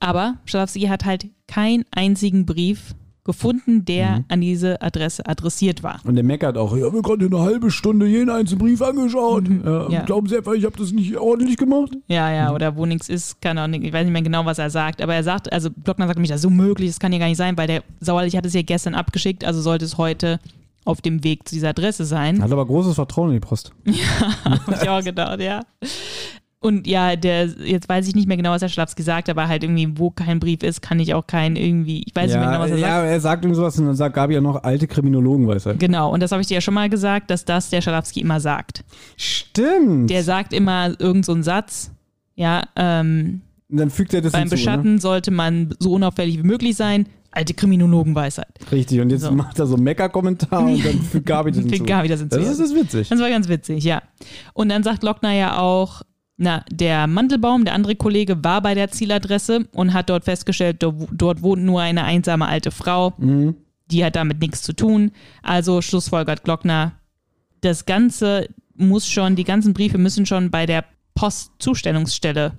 Aber 0.00 0.38
Schalowski 0.44 0.82
hat 0.82 1.04
halt 1.04 1.28
keinen 1.46 1.84
einzigen 1.90 2.44
Brief 2.44 2.94
gefunden, 3.26 3.84
der 3.84 4.24
an 4.28 4.40
diese 4.40 4.80
Adresse 4.80 5.26
adressiert 5.26 5.82
war. 5.82 6.00
Und 6.04 6.14
der 6.14 6.24
meckert 6.24 6.56
auch, 6.56 6.74
ich 6.74 6.82
habe 6.82 6.96
mir 6.96 7.02
gerade 7.02 7.26
eine 7.26 7.40
halbe 7.40 7.70
Stunde 7.70 8.06
jeden 8.06 8.30
einzelnen 8.30 8.60
Brief 8.60 8.80
angeschaut. 8.80 9.44
Ja, 9.48 9.54
Mhm. 9.86 9.92
Ja. 9.92 10.02
Glauben 10.04 10.28
Sie 10.28 10.36
einfach, 10.36 10.52
ich 10.54 10.64
habe 10.64 10.76
das 10.78 10.92
nicht 10.92 11.16
ordentlich 11.18 11.56
gemacht? 11.56 11.90
Ja, 12.08 12.32
ja, 12.32 12.52
oder 12.54 12.76
wo 12.76 12.86
nichts 12.86 13.08
ist, 13.08 13.40
kann 13.42 13.58
auch 13.58 13.66
nicht, 13.66 13.84
ich 13.84 13.92
weiß 13.92 14.04
nicht 14.04 14.12
mehr 14.12 14.22
genau, 14.22 14.44
was 14.46 14.58
er 14.58 14.70
sagt, 14.70 15.02
aber 15.02 15.14
er 15.14 15.22
sagt, 15.24 15.52
also 15.52 15.68
Blockner 15.70 16.06
sagt 16.06 16.16
nämlich, 16.16 16.30
das 16.30 16.38
ist 16.38 16.42
so 16.42 16.50
möglich, 16.50 16.88
das 16.88 17.00
kann 17.00 17.12
ja 17.12 17.18
gar 17.18 17.26
nicht 17.28 17.36
sein, 17.36 17.56
weil 17.58 17.66
der 17.66 17.82
Sauerlich 18.00 18.36
hat 18.36 18.46
es 18.46 18.54
ja 18.54 18.62
gestern 18.62 18.94
abgeschickt, 18.94 19.44
also 19.44 19.60
sollte 19.60 19.84
es 19.84 19.98
heute 19.98 20.38
auf 20.84 21.00
dem 21.00 21.24
Weg 21.24 21.48
zu 21.48 21.54
dieser 21.56 21.70
Adresse 21.70 22.04
sein. 22.04 22.40
Hat 22.42 22.52
aber 22.52 22.64
großes 22.64 22.94
Vertrauen 22.94 23.30
in 23.30 23.34
die 23.34 23.40
Post. 23.40 23.72
Hab 24.44 24.82
ich 24.82 24.88
auch 24.88 25.02
gedacht, 25.02 25.40
ja. 25.40 25.62
Und 26.58 26.86
ja, 26.86 27.16
der, 27.16 27.46
jetzt 27.46 27.88
weiß 27.88 28.08
ich 28.08 28.14
nicht 28.14 28.26
mehr 28.26 28.36
genau, 28.38 28.50
was 28.50 28.60
der 28.60 28.68
Schlafs 28.68 28.96
gesagt 28.96 29.28
hat, 29.28 29.36
aber 29.36 29.46
halt 29.46 29.62
irgendwie, 29.62 29.98
wo 29.98 30.10
kein 30.10 30.40
Brief 30.40 30.62
ist, 30.62 30.80
kann 30.80 30.98
ich 30.98 31.12
auch 31.12 31.26
keinen 31.26 31.54
irgendwie, 31.54 32.02
ich 32.06 32.16
weiß 32.16 32.30
nicht 32.30 32.40
mehr 32.40 32.48
genau, 32.48 32.60
was 32.60 32.70
er 32.70 32.78
ja, 32.78 32.88
sagt. 32.88 33.08
er 33.08 33.20
sagt 33.20 33.44
irgendwie 33.44 33.56
sowas 33.56 33.78
und 33.78 33.86
dann 33.86 33.94
sagt 33.94 34.14
Gabi 34.14 34.34
ja 34.34 34.40
noch 34.40 34.62
alte 34.64 34.86
Kriminologenweisheit. 34.86 35.78
Genau, 35.78 36.12
und 36.12 36.20
das 36.20 36.32
habe 36.32 36.40
ich 36.40 36.48
dir 36.48 36.54
ja 36.54 36.60
schon 36.60 36.74
mal 36.74 36.88
gesagt, 36.88 37.30
dass 37.30 37.44
das 37.44 37.68
der 37.68 37.82
Schalowski 37.82 38.20
immer 38.20 38.40
sagt. 38.40 38.84
Stimmt. 39.16 40.10
Der 40.10 40.24
sagt 40.24 40.52
immer 40.52 40.98
irgend 40.98 41.26
so 41.26 41.32
einen 41.32 41.42
Satz, 41.42 41.90
ja, 42.34 42.62
ähm, 42.74 43.42
Und 43.70 43.76
dann 43.78 43.90
fügt 43.90 44.14
er 44.14 44.22
das 44.22 44.32
beim 44.32 44.42
hinzu, 44.42 44.56
Beschatten 44.56 44.98
sollte 44.98 45.30
man 45.30 45.74
so 45.78 45.92
unauffällig 45.92 46.38
wie 46.38 46.42
möglich 46.46 46.74
sein. 46.74 47.06
Alte 47.32 47.52
Kriminologenweisheit. 47.52 48.48
Ne? 48.60 48.72
Richtig, 48.72 49.00
und 49.00 49.10
jetzt 49.10 49.22
So. 49.22 49.30
macht 49.30 49.58
er 49.58 49.66
so 49.66 49.74
einen 49.74 49.84
Mecker-Kommentar 49.84 50.64
und 50.64 50.84
dann 50.84 51.00
fügt 51.12 51.26
Gabi 51.26 51.50
das 51.50 51.60
hinzu. 51.60 51.76
Fügt 51.76 51.86
Gabi 51.86 52.08
das 52.08 52.20
hinzu, 52.20 52.36
Das 52.38 52.46
ja. 52.46 52.52
ist, 52.52 52.60
das 52.60 52.70
ist 52.70 52.76
witzig. 52.76 53.08
Das 53.10 53.20
war 53.20 53.28
ganz 53.28 53.46
witzig, 53.48 53.84
ja. 53.84 54.02
Und 54.54 54.70
dann 54.70 54.82
sagt 54.82 55.02
Lockner 55.02 55.32
ja 55.32 55.58
auch, 55.58 56.02
na, 56.38 56.64
der 56.70 57.06
Mandelbaum, 57.06 57.64
der 57.64 57.74
andere 57.74 57.96
Kollege, 57.96 58.44
war 58.44 58.60
bei 58.60 58.74
der 58.74 58.90
Zieladresse 58.90 59.66
und 59.72 59.94
hat 59.94 60.10
dort 60.10 60.24
festgestellt, 60.24 60.82
do- 60.82 61.08
dort 61.12 61.40
wohnt 61.42 61.62
nur 61.64 61.80
eine 61.80 62.04
einsame 62.04 62.46
alte 62.46 62.70
Frau. 62.70 63.14
Die 63.90 64.04
hat 64.04 64.16
damit 64.16 64.40
nichts 64.40 64.62
zu 64.62 64.72
tun. 64.74 65.12
Also 65.42 65.80
schlussfolgert 65.80 66.44
Glockner, 66.44 66.92
das 67.62 67.86
Ganze 67.86 68.48
muss 68.74 69.06
schon, 69.06 69.36
die 69.36 69.44
ganzen 69.44 69.72
Briefe 69.72 69.96
müssen 69.96 70.26
schon 70.26 70.50
bei 70.50 70.66
der 70.66 70.84
Postzustellungsstelle 71.14 72.52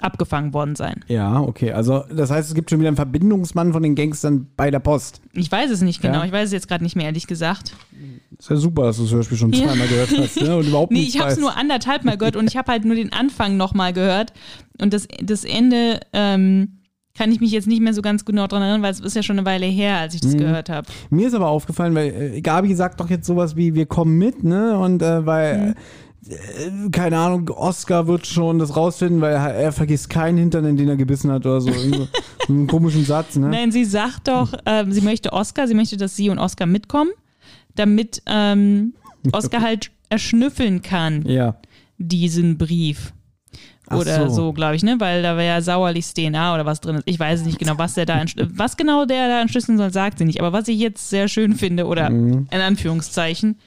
abgefangen 0.00 0.52
worden 0.52 0.76
sein. 0.76 1.04
Ja, 1.08 1.40
okay. 1.40 1.72
Also, 1.72 2.04
das 2.14 2.30
heißt, 2.30 2.48
es 2.48 2.54
gibt 2.54 2.70
schon 2.70 2.78
wieder 2.80 2.88
einen 2.88 2.96
Verbindungsmann 2.96 3.72
von 3.72 3.82
den 3.82 3.94
Gangstern 3.94 4.46
bei 4.56 4.70
der 4.70 4.80
Post. 4.80 5.20
Ich 5.32 5.50
weiß 5.50 5.70
es 5.70 5.80
nicht 5.82 6.02
genau, 6.02 6.18
Ja. 6.18 6.24
ich 6.24 6.32
weiß 6.32 6.46
es 6.46 6.52
jetzt 6.52 6.68
gerade 6.68 6.84
nicht 6.84 6.96
mehr, 6.96 7.06
ehrlich 7.06 7.26
gesagt. 7.26 7.74
Ist 8.38 8.50
ja 8.50 8.56
super, 8.56 8.82
dass 8.84 8.96
du 8.98 9.04
das 9.04 9.12
Hörspiel 9.12 9.38
schon 9.38 9.52
Ja. 9.52 9.66
zweimal 9.66 9.88
gehört 9.88 10.10
hast 10.18 10.40
ne? 10.40 10.56
und 10.56 10.66
überhaupt 10.66 10.92
Nee, 10.92 11.00
ich 11.02 11.18
habe 11.20 11.30
es 11.30 11.38
nur 11.38 11.56
anderthalb 11.56 12.04
Mal 12.04 12.18
gehört 12.18 12.36
und 12.36 12.48
ich 12.48 12.56
habe 12.56 12.70
halt 12.72 12.84
nur 12.84 12.94
den 12.96 13.12
Anfang 13.12 13.56
nochmal 13.56 13.92
gehört. 13.92 14.32
Und 14.80 14.92
das, 14.92 15.08
das 15.22 15.44
Ende 15.44 16.00
ähm, 16.12 16.72
kann 17.16 17.32
ich 17.32 17.40
mich 17.40 17.50
jetzt 17.50 17.66
nicht 17.66 17.80
mehr 17.80 17.94
so 17.94 18.02
ganz 18.02 18.26
genau 18.26 18.46
dran 18.46 18.60
erinnern, 18.60 18.82
weil 18.82 18.92
es 18.92 19.00
ist 19.00 19.16
ja 19.16 19.22
schon 19.22 19.38
eine 19.38 19.46
Weile 19.46 19.64
her, 19.64 19.96
als 19.96 20.14
ich 20.14 20.22
Mhm. 20.22 20.26
das 20.26 20.36
gehört 20.36 20.68
habe. 20.68 20.86
Mir 21.08 21.28
ist 21.28 21.32
aber 21.34 21.48
aufgefallen, 21.48 21.94
weil 21.94 22.34
äh, 22.34 22.40
Gabi 22.42 22.74
sagt 22.74 23.00
doch 23.00 23.08
jetzt 23.08 23.26
sowas 23.26 23.56
wie, 23.56 23.74
wir 23.74 23.86
kommen 23.86 24.18
mit, 24.18 24.44
ne? 24.44 24.78
Und 24.78 25.00
äh, 25.00 25.24
weil, 25.24 25.74
äh, 25.74 25.74
keine 26.92 27.18
Ahnung, 27.18 27.48
Oscar 27.50 28.06
wird 28.08 28.26
schon 28.26 28.58
das 28.58 28.76
rausfinden, 28.76 29.20
weil 29.20 29.34
er, 29.34 29.54
er 29.54 29.72
vergisst 29.72 30.10
keinen 30.10 30.38
Hintern, 30.38 30.64
in 30.64 30.76
den 30.76 30.88
er 30.88 30.96
gebissen 30.96 31.30
hat 31.30 31.46
oder 31.46 31.60
so. 31.60 31.70
Einen 32.48 32.66
komischen 32.66 33.04
Satz, 33.04 33.36
ne? 33.36 33.48
Nein, 33.48 33.70
sie 33.72 33.84
sagt 33.84 34.28
doch, 34.28 34.52
ähm, 34.66 34.92
sie 34.92 35.00
möchte 35.00 35.32
Oscar, 35.32 35.66
sie 35.68 35.74
möchte, 35.74 35.96
dass 35.96 36.16
sie 36.16 36.30
und 36.30 36.38
Oscar 36.38 36.66
mitkommen, 36.66 37.10
damit 37.74 38.22
ähm, 38.26 38.94
Oscar 39.32 39.60
halt 39.62 39.90
erschnüffeln 40.08 40.82
kann, 40.82 41.24
Ja. 41.26 41.56
diesen 41.98 42.58
Brief. 42.58 43.12
Oder 43.88 44.28
so. 44.28 44.34
so, 44.46 44.52
glaube 44.52 44.74
ich, 44.74 44.82
ne? 44.82 44.96
Weil 44.98 45.22
da 45.22 45.36
wäre 45.36 45.46
ja 45.46 45.60
sauerlichs 45.62 46.12
DNA 46.12 46.54
oder 46.54 46.66
was 46.66 46.80
drin 46.80 46.96
ist. 46.96 47.04
Ich 47.06 47.20
weiß 47.20 47.44
nicht 47.44 47.60
genau, 47.60 47.74
was 47.78 47.94
der 47.94 48.04
da 48.04 48.20
was 48.54 48.76
genau 48.76 49.04
der 49.04 49.28
da 49.28 49.40
entschlüsseln 49.40 49.78
soll, 49.78 49.92
sagt 49.92 50.18
sie 50.18 50.24
nicht. 50.24 50.40
Aber 50.40 50.52
was 50.52 50.66
ich 50.66 50.78
jetzt 50.80 51.08
sehr 51.08 51.28
schön 51.28 51.54
finde, 51.54 51.86
oder 51.86 52.10
Mhm. 52.10 52.48
in 52.50 52.60
Anführungszeichen, 52.60 53.58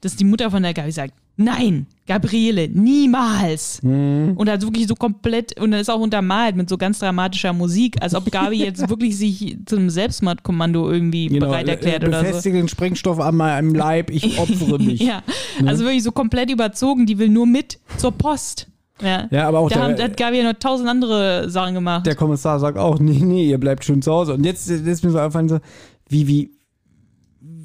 dass 0.00 0.16
die 0.16 0.24
Mutter 0.24 0.50
von 0.50 0.62
der 0.62 0.72
Gabi 0.72 0.92
sagt, 0.92 1.12
nein, 1.36 1.86
Gabriele, 2.06 2.68
niemals. 2.68 3.82
Mhm. 3.82 4.34
Und 4.36 4.48
hat 4.48 4.62
wirklich 4.62 4.86
so 4.86 4.94
komplett, 4.94 5.58
und 5.60 5.72
dann 5.72 5.80
ist 5.80 5.90
auch 5.90 6.00
untermalt 6.00 6.56
mit 6.56 6.68
so 6.68 6.78
ganz 6.78 6.98
dramatischer 7.00 7.52
Musik, 7.52 7.96
als 8.00 8.14
ob 8.14 8.30
Gabi 8.30 8.56
jetzt 8.58 8.88
wirklich 8.88 9.16
sich 9.16 9.56
zum 9.66 9.90
Selbstmordkommando 9.90 10.90
irgendwie 10.90 11.28
bereit 11.28 11.68
erklärt 11.68 12.04
äh, 12.04 12.08
oder 12.08 12.20
so. 12.20 12.26
befestige 12.26 12.58
den 12.58 12.68
Sprengstoff 12.68 13.18
an 13.20 13.36
meinem 13.36 13.74
Leib, 13.74 14.10
ich 14.10 14.38
opfere 14.38 14.78
mich. 14.78 15.00
Ja, 15.00 15.22
also 15.64 15.84
wirklich 15.84 16.02
so 16.02 16.12
komplett 16.12 16.50
überzogen, 16.50 17.06
die 17.06 17.18
will 17.18 17.28
nur 17.28 17.46
mit 17.46 17.78
zur 17.98 18.12
Post. 18.12 18.68
Ja, 19.02 19.28
Ja, 19.30 19.46
aber 19.48 19.58
auch 19.58 19.68
da 19.68 19.74
der- 19.74 19.84
haben, 19.96 20.02
hat 20.02 20.16
Gabi 20.16 20.38
ja 20.38 20.44
noch 20.44 20.58
tausend 20.58 20.88
andere 20.88 21.50
Sachen 21.50 21.74
gemacht. 21.74 22.06
Der 22.06 22.14
Kommissar 22.14 22.58
sagt 22.60 22.78
auch, 22.78 22.98
nee, 22.98 23.20
nee, 23.22 23.50
ihr 23.50 23.58
bleibt 23.58 23.84
schön 23.84 24.00
zu 24.00 24.10
Hause. 24.10 24.32
Und 24.34 24.44
jetzt 24.44 24.70
ist 24.70 25.04
mir 25.04 25.10
so 25.10 25.18
einfallen 25.18 25.50
so, 25.50 25.58
wie, 26.08 26.26
wie, 26.28 26.50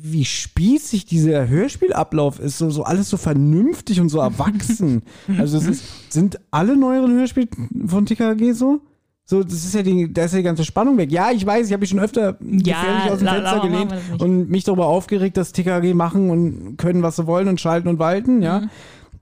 wie 0.04 0.26
spießig 0.26 1.06
dieser 1.06 1.48
Hörspielablauf 1.48 2.40
ist, 2.40 2.58
so, 2.58 2.70
so 2.70 2.84
alles 2.84 3.10
so 3.10 3.18
vernünftig 3.18 4.00
und 4.00 4.10
so 4.10 4.20
erwachsen. 4.20 5.04
also 5.38 5.58
es 5.58 5.68
ist, 5.68 6.12
sind 6.12 6.40
alle 6.50 6.76
neueren 6.76 7.14
Hörspiele 7.14 7.48
von 7.86 8.06
TKG 8.06 8.54
so? 8.54 8.82
So, 9.26 9.44
das 9.44 9.54
ist 9.54 9.76
ja 9.76 9.82
die, 9.82 10.12
da 10.12 10.26
ist 10.26 10.34
ja 10.34 10.40
die 10.40 10.44
ganze 10.44 10.66
Spannung 10.66 10.98
weg. 10.98 11.12
Ja, 11.12 11.32
ich 11.32 11.46
weiß, 11.46 11.68
ich 11.68 11.72
habe 11.72 11.82
mich 11.82 11.90
schon 11.90 12.00
öfter 12.00 12.34
gefährlich 12.42 13.12
aus 13.12 13.20
dem 13.20 13.28
Fenster 13.28 13.60
gelehnt 13.62 13.94
und 14.20 14.50
mich 14.50 14.64
darüber 14.64 14.88
aufgeregt, 14.88 15.38
dass 15.38 15.54
TKG 15.54 15.94
machen 15.94 16.30
und 16.30 16.78
können, 16.78 17.02
was 17.02 17.16
sie 17.16 17.28
wollen 17.28 17.48
und 17.48 17.62
schalten 17.62 17.88
und 17.88 18.00
walten, 18.00 18.40
Mhm. 18.40 18.70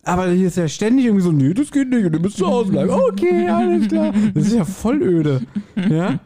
Ja. 0.05 0.13
Aber 0.13 0.29
hier 0.29 0.47
ist 0.47 0.57
ja 0.57 0.67
ständig 0.67 1.05
irgendwie 1.05 1.23
so, 1.23 1.31
nee, 1.31 1.53
das 1.53 1.71
geht 1.71 1.89
nicht, 1.89 2.05
und 2.05 2.11
du 2.13 2.19
müsst 2.19 2.37
zu 2.37 2.47
Hause 2.47 2.71
bleiben. 2.71 2.89
Okay, 2.89 3.47
alles 3.47 3.87
klar. 3.87 4.13
Das 4.33 4.47
ist 4.47 4.55
ja 4.55 4.65
voll 4.65 5.01
öde. 5.01 5.41
Ja? 5.75 6.19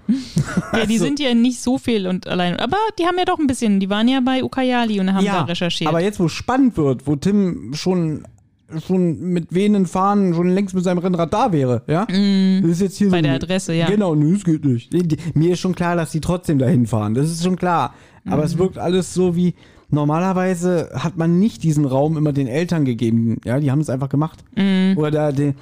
ja, 0.73 0.85
die 0.87 0.97
sind 0.97 1.19
ja 1.19 1.33
nicht 1.33 1.59
so 1.61 1.77
viel 1.77 2.07
und 2.07 2.27
allein. 2.27 2.55
Aber 2.59 2.77
die 2.99 3.05
haben 3.05 3.17
ja 3.17 3.25
doch 3.25 3.39
ein 3.39 3.47
bisschen, 3.47 3.79
die 3.79 3.89
waren 3.89 4.07
ja 4.07 4.19
bei 4.21 4.43
Ukayali 4.43 4.99
und 4.99 5.13
haben 5.13 5.25
da 5.25 5.43
recherchiert. 5.43 5.89
Aber 5.89 6.01
jetzt, 6.01 6.19
wo 6.19 6.25
es 6.25 6.31
spannend 6.31 6.77
wird, 6.77 7.07
wo 7.07 7.15
Tim 7.15 7.73
schon, 7.73 8.23
schon 8.87 9.19
mit 9.19 9.53
wehenden 9.53 9.85
Fahnen 9.85 10.33
schon 10.33 10.49
längst 10.49 10.73
mit 10.73 10.83
seinem 10.83 10.97
Rennrad 10.99 11.31
da 11.33 11.51
wäre, 11.51 11.83
ja? 11.87 12.05
Das 12.05 12.69
ist 12.71 12.81
jetzt 12.81 12.97
hier 12.97 13.07
Mhm. 13.07 13.11
bei 13.11 13.17
so 13.17 13.23
der 13.23 13.33
Adresse, 13.35 13.73
ja. 13.73 13.87
Genau, 13.87 14.15
nö, 14.15 14.33
das 14.33 14.43
geht 14.43 14.65
nicht. 14.65 15.35
Mir 15.35 15.53
ist 15.53 15.59
schon 15.59 15.75
klar, 15.75 15.95
dass 15.95 16.11
die 16.11 16.21
trotzdem 16.21 16.57
dahin 16.57 16.87
fahren. 16.87 17.13
Das 17.13 17.29
ist 17.29 17.43
schon 17.43 17.55
klar. 17.57 17.93
Aber 18.25 18.37
Mhm. 18.37 18.43
es 18.43 18.57
wirkt 18.57 18.77
alles 18.77 19.13
so 19.13 19.35
wie, 19.35 19.53
normalerweise 19.94 20.90
hat 20.94 21.18
man 21.18 21.40
nicht 21.40 21.64
diesen 21.64 21.86
Raum 21.86 22.18
immer 22.18 22.34
den 22.34 22.48
Eltern 22.48 22.86
gegeben. 22.86 23.38
Ja, 23.45 23.60
die 23.60 23.72
haben 23.72 23.80
es 23.82 23.90
einfach 23.90 24.10
gemacht. 24.10 24.44
Mhm. 24.56 24.95
Oder 24.98 25.11
der, 25.11 25.32
der, 25.32 25.53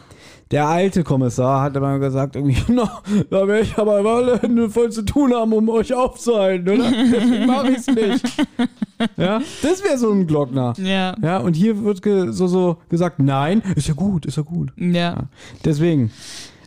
der 0.51 0.67
alte 0.67 1.03
Kommissar 1.03 1.61
hat 1.61 1.77
aber 1.77 1.99
gesagt, 1.99 2.35
irgendwie, 2.35 2.57
na, 2.67 3.01
da 3.29 3.47
werde 3.47 3.61
ich 3.63 3.77
aber 3.77 3.97
alle 4.05 4.39
Hände 4.41 4.69
voll 4.69 4.91
zu 4.91 5.03
tun 5.03 5.33
haben, 5.33 5.53
um 5.53 5.69
euch 5.69 5.93
aufzuhalten, 5.93 6.67
oder? 6.69 6.91
Deswegen 6.91 7.45
mache 7.45 7.71
ich 7.71 7.77
es 7.77 7.87
nicht. 7.87 8.25
Ja, 9.17 9.41
das 9.63 9.83
wäre 9.83 9.97
so 9.97 10.11
ein 10.11 10.27
Glockner. 10.27 10.75
ja. 10.77 11.15
Ja, 11.23 11.37
und 11.39 11.55
hier 11.55 11.83
wird 11.83 12.03
so, 12.35 12.45
so 12.45 12.77
gesagt, 12.87 13.17
nein, 13.17 13.63
ist 13.75 13.87
ja 13.87 13.95
gut, 13.95 14.27
ist 14.27 14.37
ja 14.37 14.43
gut. 14.43 14.71
ja. 14.77 15.23
Deswegen, 15.65 16.11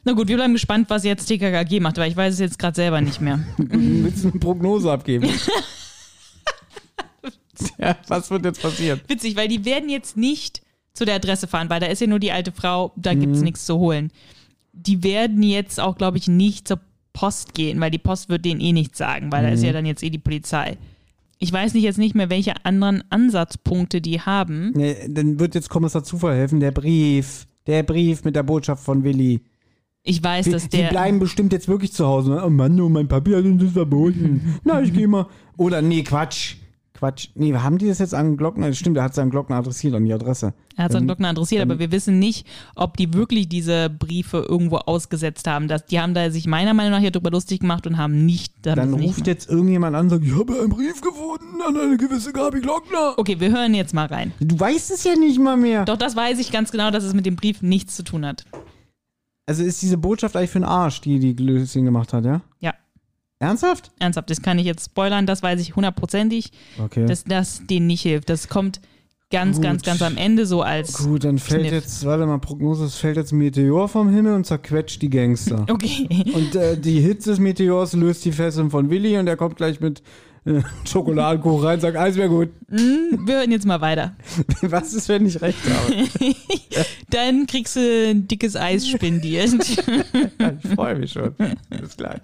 Na 0.03 0.15
gut, 0.15 0.27
wir 0.27 0.35
bleiben 0.35 0.53
gespannt, 0.53 0.91
was 0.91 1.05
jetzt 1.05 1.27
TKKG 1.27 1.79
macht, 1.79 1.97
weil 1.97 2.11
ich 2.11 2.17
weiß 2.17 2.35
es 2.35 2.41
jetzt 2.41 2.59
gerade 2.59 2.75
selber 2.75 3.01
nicht 3.01 3.21
mehr. 3.21 3.39
willst 3.57 4.25
du 4.25 4.31
eine 4.31 4.41
Prognose 4.41 4.91
abgeben? 4.91 5.29
Ja, 7.79 7.97
was 8.09 8.31
wird 8.31 8.45
jetzt 8.45 8.63
passieren? 8.63 9.01
Witzig, 9.09 9.37
weil 9.37 9.49
die 9.49 9.65
werden 9.65 9.89
jetzt 9.89 10.17
nicht 10.17 10.63
zu 10.93 11.05
der 11.05 11.17
Adresse 11.17 11.47
fahren, 11.49 11.71
weil 11.71 11.81
da 11.81 11.87
ist 11.87 12.01
ja 12.01 12.07
nur 12.07 12.21
die 12.21 12.31
alte 12.33 12.53
Frau, 12.53 12.93
da 12.97 13.15
gibt's 13.15 13.39
Mhm. 13.39 13.45
nichts 13.45 13.65
zu 13.67 13.79
holen. 13.79 14.11
Die 14.73 15.03
werden 15.03 15.43
jetzt 15.43 15.81
auch, 15.81 15.97
glaube 15.97 16.19
ich, 16.19 16.29
nicht 16.29 16.69
zur 16.69 16.81
Post 17.13 17.55
gehen, 17.55 17.81
weil 17.81 17.91
die 17.91 17.99
Post 17.99 18.29
wird 18.29 18.45
denen 18.45 18.61
eh 18.61 18.73
nichts 18.73 18.99
sagen, 18.99 19.31
weil 19.33 19.43
da 19.43 19.49
ist 19.51 19.61
Mhm. 19.61 19.67
ja 19.67 19.73
dann 19.73 19.87
jetzt 19.87 20.03
eh 20.03 20.11
die 20.11 20.19
Polizei. 20.19 20.77
Ich 21.39 21.53
weiß 21.53 21.75
nicht 21.75 21.83
jetzt 21.85 21.99
nicht 21.99 22.15
mehr, 22.15 22.31
welche 22.31 22.55
anderen 22.65 23.03
Ansatzpunkte 23.11 24.01
die 24.01 24.21
haben. 24.21 24.73
Nee, 24.75 24.97
dann 25.09 25.39
wird 25.39 25.55
jetzt 25.55 25.69
Kommissar 25.69 26.05
Zufall 26.05 26.37
helfen, 26.37 26.61
der 26.61 26.71
Brief. 26.71 27.47
Der 27.67 27.83
Brief 27.83 28.25
mit 28.25 28.37
der 28.37 28.43
Botschaft 28.43 28.85
von 28.85 29.05
Willi. 29.05 29.41
Ich 30.03 30.23
weiß, 30.23 30.45
Die, 30.45 30.51
dass 30.53 30.69
die 30.69 30.77
der. 30.79 30.89
bleiben 30.91 31.19
bestimmt 31.19 31.53
jetzt 31.53 31.67
wirklich 31.67 31.93
zu 31.93 32.07
Hause. 32.07 32.31
ne? 32.33 32.45
Oh 32.45 32.51
Mann, 32.51 32.79
oh, 32.81 32.89
mein 32.89 33.09
Papi 33.09 33.33
hat 33.33 33.45
uns 33.45 33.63
das 33.63 33.73
verboten. 33.73 34.59
Na, 34.65 34.81
ich 34.83 34.93
geh 34.93 35.07
mal. 35.07 35.27
Oder 35.57 35.81
nee, 35.83 36.03
Quatsch. 36.03 36.57
Quatsch. 37.05 37.29
Nee, 37.35 37.53
haben 37.55 37.77
die 37.77 37.89
das 37.89 37.99
jetzt 37.99 38.15
an 38.15 38.39
Glockner? 38.39 38.73
Stimmt, 38.73 38.97
er 38.97 39.05
hat 39.05 39.19
an 39.19 39.29
Glockner 39.29 39.57
adressiert, 39.57 39.95
an 39.95 40.07
die 40.07 40.13
Adresse. 40.15 40.55
Er 40.77 40.85
hat 40.85 40.93
seinen 40.93 41.03
Ähm, 41.03 41.09
Glockner 41.09 41.29
adressiert, 41.29 41.61
aber 41.61 41.79
wir 41.79 41.93
wissen 41.93 42.19
nicht, 42.19 42.47
ob 42.77 42.97
die 42.97 43.13
wirklich 43.13 43.47
diese 43.49 43.91
Briefe 43.91 44.39
irgendwo 44.39 44.77
ausgesetzt 44.77 45.47
haben. 45.47 45.69
Das, 45.69 45.85
die 45.85 46.01
haben 46.01 46.15
da 46.15 46.31
sich 46.31 46.47
meiner 46.47 46.73
Meinung 46.73 46.93
nach 46.93 47.01
hier 47.01 47.11
drüber 47.11 47.31
lustig 47.31 47.61
gemacht 47.61 47.87
und 47.87 47.99
haben 47.99 48.25
nicht. 48.25 48.55
haben 48.67 48.77
Dann 48.77 48.95
es 48.95 48.97
nicht 48.97 49.09
ruft 49.09 49.27
jetzt 49.27 49.51
irgendjemand 49.51 49.95
an 49.95 50.07
und 50.07 50.11
sagt, 50.11 50.25
ich 50.25 50.33
habe 50.35 50.59
einen 50.59 50.71
Brief 50.71 51.01
gefunden 51.03 51.61
an 51.67 51.77
eine 51.77 51.97
gewisse 51.99 52.33
Gabi 52.33 52.61
Glockner. 52.63 53.19
Okay, 53.19 53.39
wir 53.39 53.51
hören 53.53 53.75
jetzt 53.75 53.93
mal 53.93 54.07
rein. 54.07 54.33
Du 54.41 54.59
weißt 54.59 54.91
es 54.91 55.05
ja 55.05 55.15
nicht 55.15 55.39
mal 55.39 55.59
mehr. 55.59 55.85
Doch, 55.85 55.99
das 55.99 56.17
weiß 56.17 56.39
ich 56.39 56.51
ganz 56.53 56.73
genau, 56.73 56.91
dass 56.91 57.05
es 57.05 57.13
mit 57.13 57.27
dem 57.27 57.37
Brief 57.37 57.61
nichts 57.61 57.97
zu 57.97 58.03
tun 58.03 58.25
hat. 58.25 58.45
Also 59.47 59.63
ist 59.63 59.83
diese 59.83 59.99
Botschaft 59.99 60.37
eigentlich 60.37 60.51
für 60.51 60.61
den 60.61 60.65
Arsch, 60.65 61.03
die 61.03 61.19
die 61.19 61.37
Glöschen 61.37 61.85
gemacht 61.85 62.15
hat, 62.15 62.25
ja? 62.25 62.41
Ja, 62.61 62.73
Ernsthaft? 63.45 63.91
ernsthaft, 63.99 64.31
das 64.31 64.43
kann 64.43 64.59
ich 64.59 64.67
jetzt 64.67 64.87
spoilern, 64.87 65.27
das 65.27 65.43
weiß 65.43 65.61
ich 65.61 65.77
hundertprozentig, 65.77 66.51
Okay. 66.83 67.07
dass 67.07 67.25
das 67.25 67.63
denen 67.69 67.87
nicht 67.87 68.03
hilft. 68.03 68.29
Das 68.31 68.49
kommt 68.49 68.81
ganz, 69.31 69.57
Gut. 69.57 69.65
ganz, 69.65 69.83
ganz 69.83 70.03
am 70.03 70.17
Ende 70.17 70.47
so 70.47 70.63
als. 70.63 71.05
Gut, 71.05 71.25
dann 71.25 71.39
fällt 71.39 71.63
Kniff. 71.63 71.73
jetzt, 71.73 72.05
warte 72.05 72.25
mal, 72.27 72.39
Prognose, 72.39 72.85
es 72.85 72.95
fällt 72.97 73.17
jetzt 73.17 73.33
ein 73.33 73.39
Meteor 73.39 73.89
vom 73.89 74.09
Himmel 74.09 74.35
und 74.35 74.47
zerquetscht 74.47 75.03
die 75.03 75.11
Gangster. 75.11 75.67
Okay. 75.71 76.07
Und 76.35 76.55
äh, 76.55 76.77
die 76.79 77.01
Hitze 77.01 77.31
des 77.31 77.39
Meteors 77.41 77.95
löst 77.95 78.25
die 78.25 78.33
Fesseln 78.33 78.71
von 78.71 78.91
Willi 78.91 79.19
und 79.19 79.27
er 79.27 79.37
kommt 79.37 79.57
gleich 79.57 79.81
mit 79.81 80.03
äh, 80.45 80.61
Schokoladenkuchen 80.85 81.65
rein 81.67 81.75
und 81.77 81.81
sagt, 81.81 81.97
alles 81.97 82.17
wäre 82.17 82.29
gut. 82.29 82.51
Wir 82.69 83.37
hören 83.39 83.51
jetzt 83.51 83.67
mal 83.67 83.81
weiter. 83.81 84.15
Was 84.63 84.93
ist, 84.95 85.09
wenn 85.09 85.27
ich 85.27 85.41
recht 85.41 85.59
habe? 85.69 86.05
Dann 87.11 87.47
kriegst 87.47 87.75
du 87.77 87.81
ein 88.11 88.29
dickes 88.29 88.55
Eis 88.55 88.87
spendiert. 88.87 89.55
Ich 89.59 90.71
freue 90.75 90.97
mich 90.97 91.13
schon. 91.13 91.35
Bis 91.71 91.97
gleich. 91.97 92.21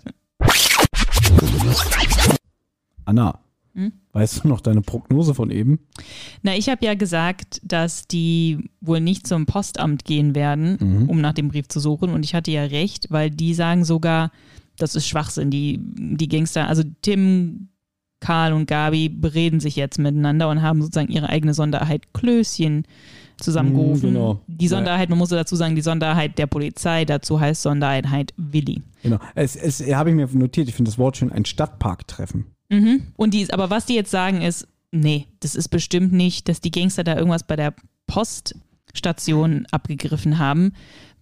Anna, 3.04 3.38
Hm? 3.74 3.92
weißt 4.12 4.42
du 4.44 4.48
noch 4.48 4.60
deine 4.60 4.82
Prognose 4.82 5.32
von 5.34 5.50
eben? 5.50 5.78
Na, 6.42 6.56
ich 6.56 6.68
habe 6.68 6.84
ja 6.84 6.94
gesagt, 6.94 7.60
dass 7.62 8.08
die 8.08 8.70
wohl 8.80 9.00
nicht 9.00 9.26
zum 9.28 9.46
Postamt 9.46 10.04
gehen 10.04 10.34
werden, 10.34 10.76
Mhm. 10.80 11.08
um 11.08 11.20
nach 11.20 11.34
dem 11.34 11.48
Brief 11.48 11.68
zu 11.68 11.78
suchen. 11.78 12.10
Und 12.10 12.24
ich 12.24 12.34
hatte 12.34 12.50
ja 12.50 12.64
recht, 12.64 13.06
weil 13.10 13.30
die 13.30 13.54
sagen 13.54 13.84
sogar, 13.84 14.32
das 14.76 14.96
ist 14.96 15.06
Schwachsinn. 15.06 15.50
Die, 15.50 15.78
die 15.80 16.28
Gangster, 16.28 16.66
also 16.66 16.82
Tim, 17.02 17.68
Karl 18.18 18.52
und 18.52 18.66
Gabi 18.66 19.08
bereden 19.08 19.60
sich 19.60 19.76
jetzt 19.76 19.98
miteinander 19.98 20.48
und 20.50 20.62
haben 20.62 20.82
sozusagen 20.82 21.12
ihre 21.12 21.28
eigene 21.28 21.54
Sonderheit 21.54 22.12
Klößchen 22.12 22.84
zusammengerufen. 23.40 24.10
Mhm, 24.10 24.14
genau. 24.14 24.40
Die 24.46 24.68
Sonderheit, 24.68 25.08
man 25.08 25.18
muss 25.18 25.30
dazu 25.30 25.56
sagen, 25.56 25.74
die 25.74 25.82
Sonderheit 25.82 26.38
der 26.38 26.46
Polizei, 26.46 27.04
dazu 27.04 27.40
heißt 27.40 27.62
Sondereinheit 27.62 28.32
Willi. 28.36 28.82
Genau. 29.02 29.18
Es, 29.34 29.56
es 29.56 29.80
habe 29.92 30.10
ich 30.10 30.16
mir 30.16 30.28
notiert, 30.32 30.68
ich 30.68 30.74
finde 30.74 30.90
das 30.90 30.98
Wort 30.98 31.16
schön, 31.16 31.32
ein 31.32 31.44
Stadtparktreffen. 31.44 32.46
Mhm. 32.68 33.08
Und 33.16 33.34
die, 33.34 33.52
aber 33.52 33.70
was 33.70 33.86
die 33.86 33.94
jetzt 33.94 34.10
sagen 34.10 34.42
ist, 34.42 34.68
nee, 34.92 35.26
das 35.40 35.54
ist 35.54 35.68
bestimmt 35.68 36.12
nicht, 36.12 36.48
dass 36.48 36.60
die 36.60 36.70
Gangster 36.70 37.04
da 37.04 37.16
irgendwas 37.16 37.44
bei 37.44 37.56
der 37.56 37.74
Poststation 38.06 39.66
abgegriffen 39.70 40.38
haben, 40.38 40.72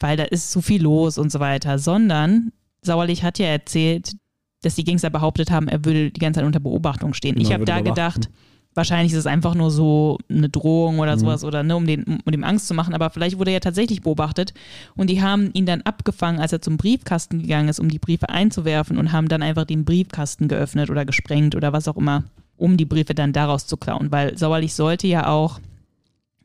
weil 0.00 0.16
da 0.16 0.24
ist 0.24 0.50
zu 0.50 0.60
viel 0.60 0.82
los 0.82 1.18
und 1.18 1.32
so 1.32 1.40
weiter, 1.40 1.78
sondern 1.78 2.52
Sauerlich 2.82 3.22
hat 3.22 3.38
ja 3.38 3.46
erzählt, 3.46 4.16
dass 4.62 4.74
die 4.74 4.84
Gangster 4.84 5.10
behauptet 5.10 5.50
haben, 5.50 5.68
er 5.68 5.84
würde 5.84 6.10
die 6.10 6.20
ganze 6.20 6.38
Zeit 6.40 6.46
unter 6.46 6.60
Beobachtung 6.60 7.14
stehen. 7.14 7.36
Genau, 7.36 7.48
ich 7.48 7.52
habe 7.52 7.64
da 7.64 7.80
gedacht, 7.80 8.28
wahrscheinlich 8.74 9.12
ist 9.12 9.18
es 9.20 9.26
einfach 9.26 9.54
nur 9.54 9.70
so 9.70 10.18
eine 10.28 10.48
Drohung 10.48 10.98
oder 11.00 11.16
Mhm. 11.16 11.20
sowas 11.20 11.44
oder 11.44 11.62
ne, 11.62 11.74
um, 11.76 11.86
den, 11.86 12.04
um 12.24 12.32
dem 12.32 12.44
Angst 12.44 12.68
zu 12.68 12.74
machen, 12.74 12.94
aber 12.94 13.10
vielleicht 13.10 13.38
wurde 13.38 13.50
er 13.50 13.54
ja 13.54 13.60
tatsächlich 13.60 14.02
beobachtet 14.02 14.54
und 14.96 15.10
die 15.10 15.20
haben 15.22 15.50
ihn 15.52 15.66
dann 15.66 15.82
abgefangen, 15.82 16.40
als 16.40 16.52
er 16.52 16.60
zum 16.62 16.76
Briefkasten 16.76 17.40
gegangen 17.40 17.68
ist, 17.68 17.80
um 17.80 17.88
die 17.88 17.98
Briefe 17.98 18.28
einzuwerfen 18.28 18.98
und 18.98 19.10
haben 19.12 19.28
dann 19.28 19.42
einfach 19.42 19.64
den 19.64 19.84
Briefkasten 19.84 20.46
geöffnet 20.48 20.90
oder 20.90 21.04
gesprengt 21.04 21.54
oder 21.56 21.72
was 21.72 21.88
auch 21.88 21.96
immer, 21.96 22.24
um 22.56 22.76
die 22.76 22.84
Briefe 22.84 23.14
dann 23.14 23.32
daraus 23.32 23.66
zu 23.66 23.76
klauen, 23.76 24.12
weil 24.12 24.38
Sauerlich 24.38 24.74
sollte 24.74 25.06
ja 25.06 25.26
auch 25.28 25.60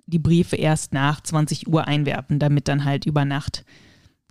die 0.05 0.19
Briefe 0.19 0.55
erst 0.55 0.93
nach 0.93 1.21
20 1.21 1.67
Uhr 1.67 1.87
einwerfen, 1.87 2.39
damit 2.39 2.67
dann 2.67 2.83
halt 2.83 3.05
über 3.05 3.25
Nacht 3.25 3.63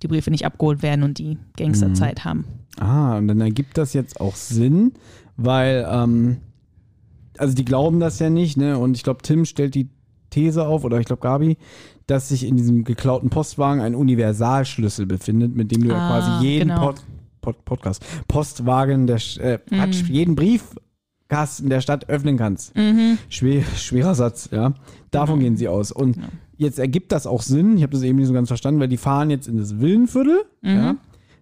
die 0.02 0.08
Briefe 0.08 0.30
nicht 0.30 0.44
abgeholt 0.44 0.82
werden 0.82 1.02
und 1.04 1.18
die 1.18 1.38
Gangster 1.56 1.88
Mhm. 1.88 2.24
Haben. 2.24 2.44
Ah, 2.78 3.16
und 3.18 3.28
dann 3.28 3.40
ergibt 3.40 3.78
das 3.78 3.92
jetzt 3.92 4.20
auch 4.20 4.34
Sinn, 4.34 4.92
weil, 5.36 5.86
ähm, 5.88 6.38
also 7.38 7.54
die 7.54 7.64
glauben 7.64 8.00
das 8.00 8.18
ja 8.18 8.30
nicht, 8.30 8.56
ne? 8.56 8.78
Und 8.78 8.96
ich 8.96 9.02
glaube, 9.02 9.22
Tim 9.22 9.44
stellt 9.44 9.74
die 9.74 9.88
These 10.30 10.66
auf, 10.66 10.84
oder 10.84 10.98
ich 10.98 11.06
glaube 11.06 11.20
Gabi, 11.22 11.56
dass 12.06 12.28
sich 12.30 12.44
in 12.46 12.56
diesem 12.56 12.84
geklauten 12.84 13.28
Postwagen 13.30 13.80
ein 13.82 13.94
Universalschlüssel 13.94 15.06
befindet, 15.06 15.54
mit 15.54 15.70
dem 15.70 15.82
du 15.82 15.88
ja 15.90 15.96
Ah, 15.96 16.08
quasi 16.20 16.46
jeden 16.46 16.68
genau. 16.68 16.80
Pod, 16.86 17.02
Pod, 17.40 17.64
Podcast, 17.64 18.04
Postwagen, 18.28 19.06
der, 19.06 19.20
äh, 19.40 19.58
Mhm. 19.70 19.92
jeden 20.08 20.34
Briefkasten 21.28 21.68
der 21.70 21.80
Stadt 21.80 22.08
öffnen 22.08 22.36
kannst. 22.36 22.74
Mhm. 22.76 23.18
Schwer, 23.28 23.62
schwerer 23.76 24.14
Satz, 24.14 24.48
ja. 24.52 24.74
Davon 25.10 25.40
gehen 25.40 25.56
sie 25.56 25.68
aus. 25.68 25.92
Und 25.92 26.16
jetzt 26.56 26.78
ergibt 26.78 27.12
das 27.12 27.26
auch 27.26 27.42
Sinn, 27.42 27.76
ich 27.76 27.82
habe 27.82 27.92
das 27.92 28.02
eben 28.02 28.18
nicht 28.18 28.28
so 28.28 28.32
ganz 28.34 28.48
verstanden, 28.48 28.80
weil 28.80 28.88
die 28.88 28.96
fahren 28.96 29.30
jetzt 29.30 29.48
in 29.48 29.56
das 29.58 29.80
Villenviertel, 29.80 30.44
Mhm. 30.62 30.70
ja, 30.70 30.96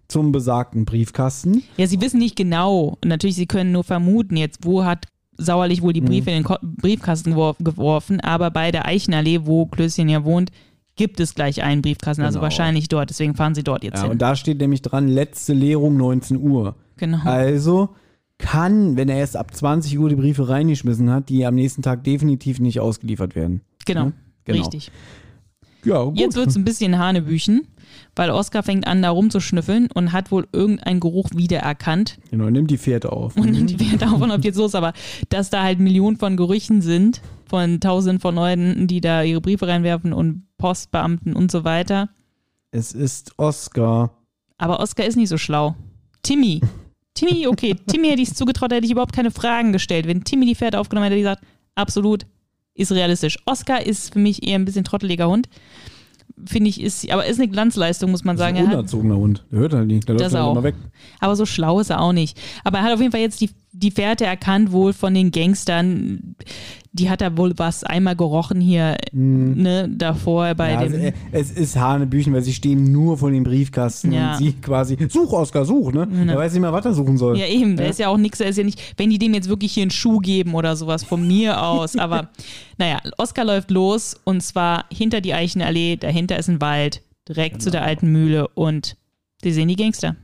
zum 0.07 0.31
besagten 0.33 0.83
Briefkasten. 0.85 1.63
Ja, 1.77 1.87
sie 1.87 2.01
wissen 2.01 2.19
nicht 2.19 2.35
genau. 2.35 2.97
Und 3.01 3.07
natürlich, 3.07 3.35
sie 3.37 3.45
können 3.45 3.71
nur 3.71 3.83
vermuten 3.85 4.35
jetzt, 4.35 4.59
wo 4.65 4.83
hat 4.83 5.07
Sauerlich 5.45 5.81
wohl 5.81 5.93
die 5.93 6.01
Briefe 6.01 6.29
in 6.29 6.37
den 6.37 6.43
Ko 6.43 6.55
Briefkasten 6.61 7.31
gewor 7.31 7.55
geworfen. 7.59 8.19
Aber 8.19 8.51
bei 8.51 8.71
der 8.71 8.85
Eichenallee, 8.85 9.41
wo 9.45 9.65
Klößchen 9.65 10.07
ja 10.09 10.23
wohnt, 10.23 10.51
gibt 10.95 11.19
es 11.19 11.33
gleich 11.35 11.63
einen 11.63 11.81
Briefkasten. 11.81 12.23
Also 12.23 12.35
Genau. 12.39 12.43
wahrscheinlich 12.43 12.87
dort. 12.89 13.09
Deswegen 13.09 13.35
fahren 13.35 13.55
sie 13.55 13.63
dort 13.63 13.83
jetzt 13.83 13.97
Ja, 13.97 14.03
hin. 14.03 14.11
und 14.11 14.21
da 14.21 14.35
steht 14.35 14.59
nämlich 14.59 14.81
dran, 14.81 15.07
letzte 15.07 15.53
Leerung 15.53 15.97
19 15.97 16.37
Uhr. 16.41 16.75
Genau. 16.97 17.19
Also 17.23 17.89
kann, 18.37 18.97
wenn 18.97 19.07
er 19.09 19.17
erst 19.17 19.37
ab 19.37 19.53
20 19.53 19.97
Uhr 19.99 20.09
die 20.09 20.15
Briefe 20.15 20.49
reingeschmissen 20.49 21.09
hat, 21.11 21.29
die 21.29 21.45
am 21.45 21.55
nächsten 21.55 21.81
Tag 21.81 22.03
definitiv 22.03 22.59
nicht 22.59 22.79
ausgeliefert 22.79 23.35
werden. 23.35 23.61
genau. 23.85 24.05
ne? 24.05 24.13
Genau. 24.45 24.59
Richtig. 24.59 24.91
Ja, 25.83 26.03
gut. 26.03 26.17
Jetzt 26.17 26.35
wird 26.35 26.47
es 26.47 26.55
ein 26.55 26.63
bisschen 26.65 26.97
Hanebüchen, 26.97 27.67
weil 28.15 28.29
Oskar 28.29 28.63
fängt 28.63 28.87
an, 28.87 29.01
da 29.01 29.09
rumzuschnüffeln 29.09 29.89
und 29.93 30.11
hat 30.11 30.31
wohl 30.31 30.47
irgendeinen 30.51 30.99
Geruch 30.99 31.29
wiedererkannt. 31.33 32.17
Genau, 32.29 32.49
nimmt 32.49 32.69
die 32.69 32.77
Fährte 32.77 33.11
auf. 33.11 33.35
Und 33.37 33.51
nimmt 33.51 33.69
die 33.69 33.79
Werte 33.79 34.09
auf 34.09 34.21
und 34.21 34.31
ob 34.31 34.43
jetzt 34.43 34.57
los, 34.57 34.75
aber 34.75 34.93
dass 35.29 35.49
da 35.49 35.63
halt 35.63 35.79
Millionen 35.79 36.17
von 36.17 36.37
Gerüchen 36.37 36.81
sind, 36.81 37.21
von 37.47 37.79
tausenden 37.79 38.19
von 38.19 38.35
Leuten, 38.35 38.87
die 38.87 39.01
da 39.01 39.23
ihre 39.23 39.41
Briefe 39.41 39.67
reinwerfen 39.67 40.13
und 40.13 40.43
Postbeamten 40.57 41.35
und 41.35 41.51
so 41.51 41.63
weiter. 41.63 42.09
Es 42.71 42.93
ist 42.93 43.33
Oscar. 43.37 44.11
Aber 44.57 44.79
Oskar 44.79 45.05
ist 45.05 45.17
nicht 45.17 45.29
so 45.29 45.37
schlau. 45.37 45.75
Timmy. 46.23 46.61
Timmy, 47.13 47.47
okay, 47.47 47.75
Timmy 47.87 48.09
hätte 48.09 48.21
ich 48.21 48.29
es 48.29 48.35
zugetraut, 48.35 48.71
da 48.71 48.75
hätte 48.75 48.85
ich 48.85 48.91
überhaupt 48.91 49.15
keine 49.15 49.31
Fragen 49.31 49.73
gestellt. 49.73 50.07
Wenn 50.07 50.23
Timmy 50.23 50.45
die 50.45 50.55
Pferde 50.55 50.79
aufgenommen 50.79 51.05
hätte, 51.05 51.15
hätte 51.15 51.29
ich 51.29 51.35
gesagt, 51.35 51.45
absolut, 51.75 52.25
ist 52.73 52.91
realistisch. 52.91 53.37
Oskar 53.45 53.85
ist 53.85 54.13
für 54.13 54.19
mich 54.19 54.47
eher 54.47 54.55
ein 54.55 54.65
bisschen 54.65 54.83
trotteliger 54.83 55.27
Hund. 55.27 55.49
Finde 56.45 56.69
ich, 56.69 56.81
ist, 56.81 57.09
aber 57.11 57.25
ist 57.25 57.39
eine 57.39 57.47
Glanzleistung, 57.49 58.11
muss 58.11 58.23
man 58.23 58.35
Das 58.37 58.45
ist 58.47 58.53
sagen. 58.55 58.65
ein 58.65 58.71
Er 58.71 58.77
unerzogener 58.79 59.15
Hund. 59.17 59.45
Der 59.51 59.59
hört 59.59 59.73
halt 59.73 59.87
nicht. 59.87 60.07
Der 60.07 60.15
läuft 60.15 60.25
Das 60.25 60.33
halt 60.33 60.43
auch. 60.43 60.51
immer 60.53 60.63
weg. 60.63 60.75
aber 61.19 61.35
so 61.35 61.45
schlau 61.45 61.79
ist 61.79 61.89
er 61.89 62.01
auch 62.01 62.13
nicht. 62.13 62.39
Aber 62.63 62.79
er 62.79 62.83
hat 62.85 62.93
auf 62.93 62.99
jeden 62.99 63.11
Fall 63.11 63.21
jetzt 63.21 63.39
die, 63.41 63.49
die 63.73 63.91
Fährte 63.91 64.25
erkannt, 64.25 64.71
wohl 64.71 64.93
von 64.93 65.13
den 65.13 65.31
Gangstern. 65.31 66.35
Die 66.93 67.09
hat 67.09 67.21
er 67.21 67.37
wohl 67.37 67.53
was 67.55 67.85
einmal 67.85 68.17
gerochen 68.17 68.59
hier, 68.59 68.97
ne, 69.13 69.87
davor 69.89 70.53
bei. 70.55 70.73
Ja, 70.73 70.83
dem. 70.83 70.93
äh, 71.01 71.13
es 71.31 71.49
ist 71.49 71.77
Hanebüchen, 71.77 72.33
weil 72.33 72.41
sie 72.41 72.51
stehen 72.53 72.91
nur 72.91 73.17
vor 73.17 73.31
dem 73.31 73.45
Briefkasten 73.45 74.11
Ja. 74.11 74.33
und 74.33 74.37
sie 74.39 74.51
quasi, 74.53 74.97
such 75.09 75.31
Oscar, 75.31 75.63
such, 75.63 75.93
ne? 75.93 76.05
Er 76.27 76.37
weiß 76.37 76.51
nicht 76.51 76.59
mehr, 76.61 76.73
was 76.73 76.83
er 76.83 76.93
suchen 76.93 77.17
soll. 77.17 77.37
Ja, 77.37 77.45
eben, 77.47 77.77
da 77.77 77.83
Ja. 77.83 77.89
ist 77.91 77.99
ja 77.99 78.09
auch 78.09 78.17
nichts, 78.17 78.39
da 78.39 78.45
ist 78.45 78.57
ja 78.57 78.65
nicht, 78.65 78.93
wenn 78.97 79.09
die 79.09 79.19
dem 79.19 79.33
jetzt 79.33 79.47
wirklich 79.47 79.71
hier 79.71 79.83
einen 79.83 79.91
Schuh 79.91 80.17
geben 80.19 80.53
oder 80.53 80.75
sowas 80.75 81.05
von 81.05 81.25
mir 81.25 81.63
aus, 81.63 81.95
aber 81.95 82.29
naja, 82.77 82.99
Oskar 83.17 83.45
läuft 83.45 83.71
los 83.71 84.19
und 84.25 84.43
zwar 84.43 84.83
hinter 84.91 85.21
die 85.21 85.33
Eichenallee, 85.33 85.95
dahinter 85.95 86.37
ist 86.37 86.49
ein 86.49 86.59
Wald, 86.59 87.03
direkt 87.29 87.61
zu 87.61 87.71
der 87.71 87.83
alten 87.83 88.11
Mühle 88.11 88.49
und 88.49 88.97
die 89.45 89.53
sehen 89.53 89.69
die 89.69 89.77
Gangster. 89.77 90.17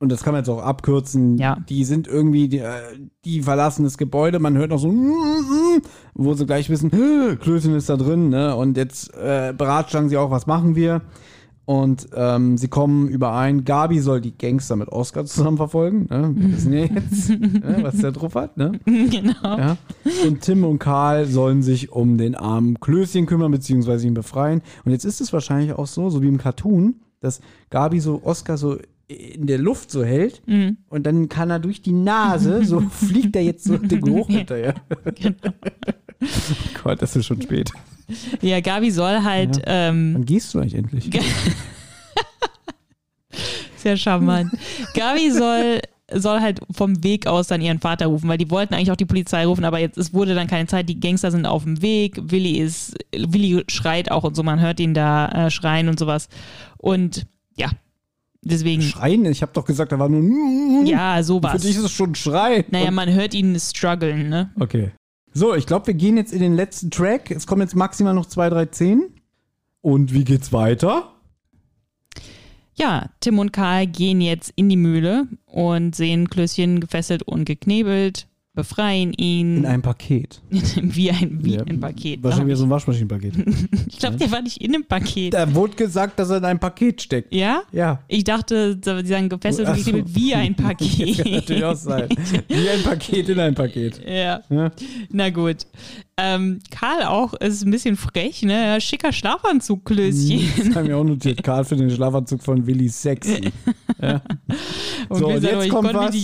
Und 0.00 0.10
das 0.10 0.24
kann 0.24 0.32
man 0.32 0.40
jetzt 0.40 0.48
auch 0.48 0.62
abkürzen. 0.62 1.36
Ja. 1.36 1.58
Die 1.68 1.84
sind 1.84 2.08
irgendwie, 2.08 2.48
die, 2.48 2.58
äh, 2.58 2.80
die 3.26 3.42
verlassen 3.42 3.84
das 3.84 3.98
Gebäude, 3.98 4.38
man 4.38 4.56
hört 4.56 4.70
noch 4.70 4.78
so, 4.78 4.88
wo 6.14 6.32
sie 6.32 6.46
gleich 6.46 6.70
wissen, 6.70 6.90
Klößchen 6.90 7.74
ist 7.74 7.90
da 7.90 7.98
drin, 7.98 8.30
ne? 8.30 8.56
Und 8.56 8.78
jetzt 8.78 9.14
äh, 9.14 9.52
beratschlagen 9.56 10.08
sie 10.08 10.16
auch, 10.16 10.30
was 10.30 10.46
machen 10.46 10.74
wir? 10.74 11.02
Und 11.66 12.08
ähm, 12.14 12.56
sie 12.56 12.68
kommen 12.68 13.08
überein, 13.08 13.64
Gabi 13.64 14.00
soll 14.00 14.22
die 14.22 14.36
Gangster 14.36 14.74
mit 14.74 14.88
Oscar 14.88 15.24
zusammen 15.26 15.58
verfolgen. 15.58 16.08
Ne? 16.10 16.32
Wir 16.34 16.52
wissen 16.56 16.72
ja 16.72 16.84
jetzt, 16.94 17.28
ne, 17.28 17.78
was 17.82 17.98
der 17.98 18.10
drauf 18.10 18.34
hat. 18.34 18.56
Ne? 18.56 18.80
genau. 18.84 19.58
Ja. 19.58 19.76
Und 20.26 20.40
Tim 20.40 20.64
und 20.64 20.80
Karl 20.80 21.26
sollen 21.26 21.62
sich 21.62 21.92
um 21.92 22.18
den 22.18 22.34
armen 22.34 22.80
Klößchen 22.80 23.26
kümmern, 23.26 23.52
beziehungsweise 23.52 24.06
ihn 24.06 24.14
befreien. 24.14 24.62
Und 24.84 24.92
jetzt 24.92 25.04
ist 25.04 25.20
es 25.20 25.32
wahrscheinlich 25.32 25.74
auch 25.74 25.86
so, 25.86 26.10
so 26.10 26.22
wie 26.22 26.28
im 26.28 26.38
Cartoon, 26.38 26.96
dass 27.20 27.40
Gabi 27.68 28.00
so 28.00 28.22
Oscar 28.24 28.56
so 28.56 28.78
in 29.10 29.46
der 29.48 29.58
Luft 29.58 29.90
so 29.90 30.04
hält 30.04 30.40
Mhm. 30.46 30.76
und 30.88 31.04
dann 31.04 31.28
kann 31.28 31.50
er 31.50 31.58
durch 31.58 31.82
die 31.82 31.92
Nase, 31.92 32.64
so 32.64 32.80
fliegt 32.90 33.34
er 33.34 33.42
jetzt 33.42 33.64
so 33.64 33.76
den 33.78 34.00
Geruch 34.00 34.28
hinterher. 34.28 34.74
Genau. 35.16 35.52
Gott, 36.82 37.02
das 37.02 37.16
ist 37.16 37.26
schon 37.26 37.42
spät. 37.42 37.70
Ja, 38.40 38.60
Gabi 38.60 38.90
soll 38.90 39.22
halt, 39.22 39.62
ähm, 39.66 40.14
Wann 40.14 40.24
gehst 40.26 40.52
du 40.54 40.58
eigentlich 40.60 40.74
endlich? 40.74 41.10
sehr 43.76 43.96
charmant. 43.96 44.50
Gabi 44.94 45.30
soll, 45.30 45.80
soll 46.12 46.40
halt 46.40 46.60
vom 46.70 47.02
Weg 47.02 47.26
aus 47.26 47.46
dann 47.46 47.60
ihren 47.62 47.78
Vater 47.78 48.06
rufen, 48.06 48.28
weil 48.28 48.38
die 48.38 48.50
wollten 48.50 48.74
eigentlich 48.74 48.90
auch 48.90 48.96
die 48.96 49.06
Polizei 49.06 49.46
rufen, 49.46 49.64
aber 49.64 49.78
jetzt 49.78 49.96
es 49.96 50.12
wurde 50.12 50.34
dann 50.34 50.48
keine 50.48 50.66
Zeit, 50.66 50.88
die 50.88 51.00
Gangster 51.00 51.30
sind 51.30 51.46
auf 51.46 51.64
dem 51.64 51.80
Weg, 51.82 52.16
Willi 52.22 52.58
ist, 52.58 52.94
Willi 53.16 53.64
schreit 53.68 54.10
auch 54.10 54.24
und 54.24 54.36
so, 54.36 54.42
man 54.42 54.60
hört 54.60 54.80
ihn 54.80 54.92
da 54.94 55.46
äh, 55.46 55.50
schreien 55.50 55.88
und 55.88 55.98
sowas. 55.98 56.28
Und 56.76 57.18
ja, 57.18 57.22
deswegen, 58.42 58.82
Schreien? 58.82 59.24
Ich 59.26 59.42
habe 59.42 59.52
doch 59.52 59.64
gesagt, 59.64 59.92
da 59.92 59.98
war 59.98 60.08
nur. 60.08 60.84
ja, 60.84 61.16
Für 61.16 61.24
sowas. 61.24 61.62
dich 61.62 61.76
ist 61.76 61.84
es 61.84 61.92
schon 61.92 62.14
Schreien. 62.14 62.64
Naja, 62.70 62.90
man 62.90 63.12
hört 63.12 63.34
ihn 63.34 63.58
strugglen, 63.58 64.28
ne? 64.28 64.50
Okay. 64.58 64.92
So, 65.32 65.54
ich 65.54 65.66
glaube, 65.66 65.88
wir 65.88 65.94
gehen 65.94 66.16
jetzt 66.16 66.32
in 66.32 66.40
den 66.40 66.54
letzten 66.54 66.90
Track. 66.90 67.30
Es 67.30 67.46
kommen 67.46 67.62
jetzt 67.62 67.76
maximal 67.76 68.14
noch 68.14 68.26
zwei, 68.26 68.48
drei 68.50 68.66
Szenen. 68.66 69.14
Und 69.80 70.12
wie 70.12 70.24
geht's 70.24 70.52
weiter? 70.52 71.12
Ja, 72.74 73.10
Tim 73.20 73.38
und 73.38 73.52
Karl 73.52 73.86
gehen 73.86 74.20
jetzt 74.20 74.52
in 74.56 74.68
die 74.68 74.76
Mühle 74.76 75.28
und 75.44 75.94
sehen 75.94 76.30
Klößchen 76.30 76.80
gefesselt 76.80 77.22
und 77.22 77.44
geknebelt, 77.44 78.26
befreien 78.60 79.12
ihn 79.14 79.58
In 79.58 79.66
einem 79.66 79.82
Paket. 79.82 80.40
wie 80.50 81.10
ein, 81.10 81.38
wie 81.42 81.54
Ja, 81.54 81.62
ein 81.62 81.80
Paket. 81.80 82.22
Wahrscheinlich 82.22 82.54
wie 82.54 82.58
so 82.58 82.64
ein 82.64 82.70
Waschmaschinenpaket. 82.70 83.34
Ich 83.88 83.98
glaube, 83.98 84.16
der 84.16 84.30
war 84.30 84.40
nicht 84.42 84.58
in 84.62 84.74
einem 84.74 84.84
Paket. 84.84 85.34
da 85.34 85.52
wurde 85.54 85.74
gesagt, 85.76 86.18
dass 86.18 86.30
er 86.30 86.38
in 86.38 86.44
einem 86.44 86.58
Paket 86.60 87.02
steckt. 87.02 87.34
Ja? 87.34 87.62
Ja. 87.72 88.00
Ich 88.08 88.24
dachte, 88.24 88.78
sie 88.82 89.06
sagen 89.06 89.28
gefesselt 89.28 89.68
und 89.68 89.78
so. 89.84 89.92
wie 90.14 90.34
ein 90.34 90.54
Das 90.56 90.66
kann 90.66 90.76
natürlich 90.78 91.44
Paket. 91.46 91.64
auch 91.64 91.74
sein. 91.76 92.08
Wie 92.48 92.68
ein 92.68 92.82
Paket 92.82 93.28
in 93.28 93.40
ein 93.40 93.54
Paket. 93.54 94.00
ja. 94.06 94.40
Ja. 94.48 94.70
Na 95.10 95.30
gut. 95.30 95.66
Ähm, 96.16 96.58
Karl 96.70 97.04
auch 97.04 97.32
ist 97.34 97.64
ein 97.64 97.70
bisschen 97.70 97.96
frech, 97.96 98.42
ne? 98.42 98.78
Schicker 98.80 99.10
Schlafanzug, 99.12 99.84
Klößchen. 99.86 100.42
Das 100.58 100.76
haben 100.76 100.88
wir 100.88 100.98
auch 100.98 101.04
notiert. 101.04 101.42
Karl 101.42 101.64
für 101.64 101.76
den 101.76 101.90
Schlafanzug 101.90 102.42
von 102.42 102.66
Willi 102.66 102.88
sexy. 102.88 103.50
Und 105.08 105.18
So, 105.18 105.28
und 105.28 105.42
jetzt 105.42 105.68
kommt 105.70 105.92
was-. 105.94 106.14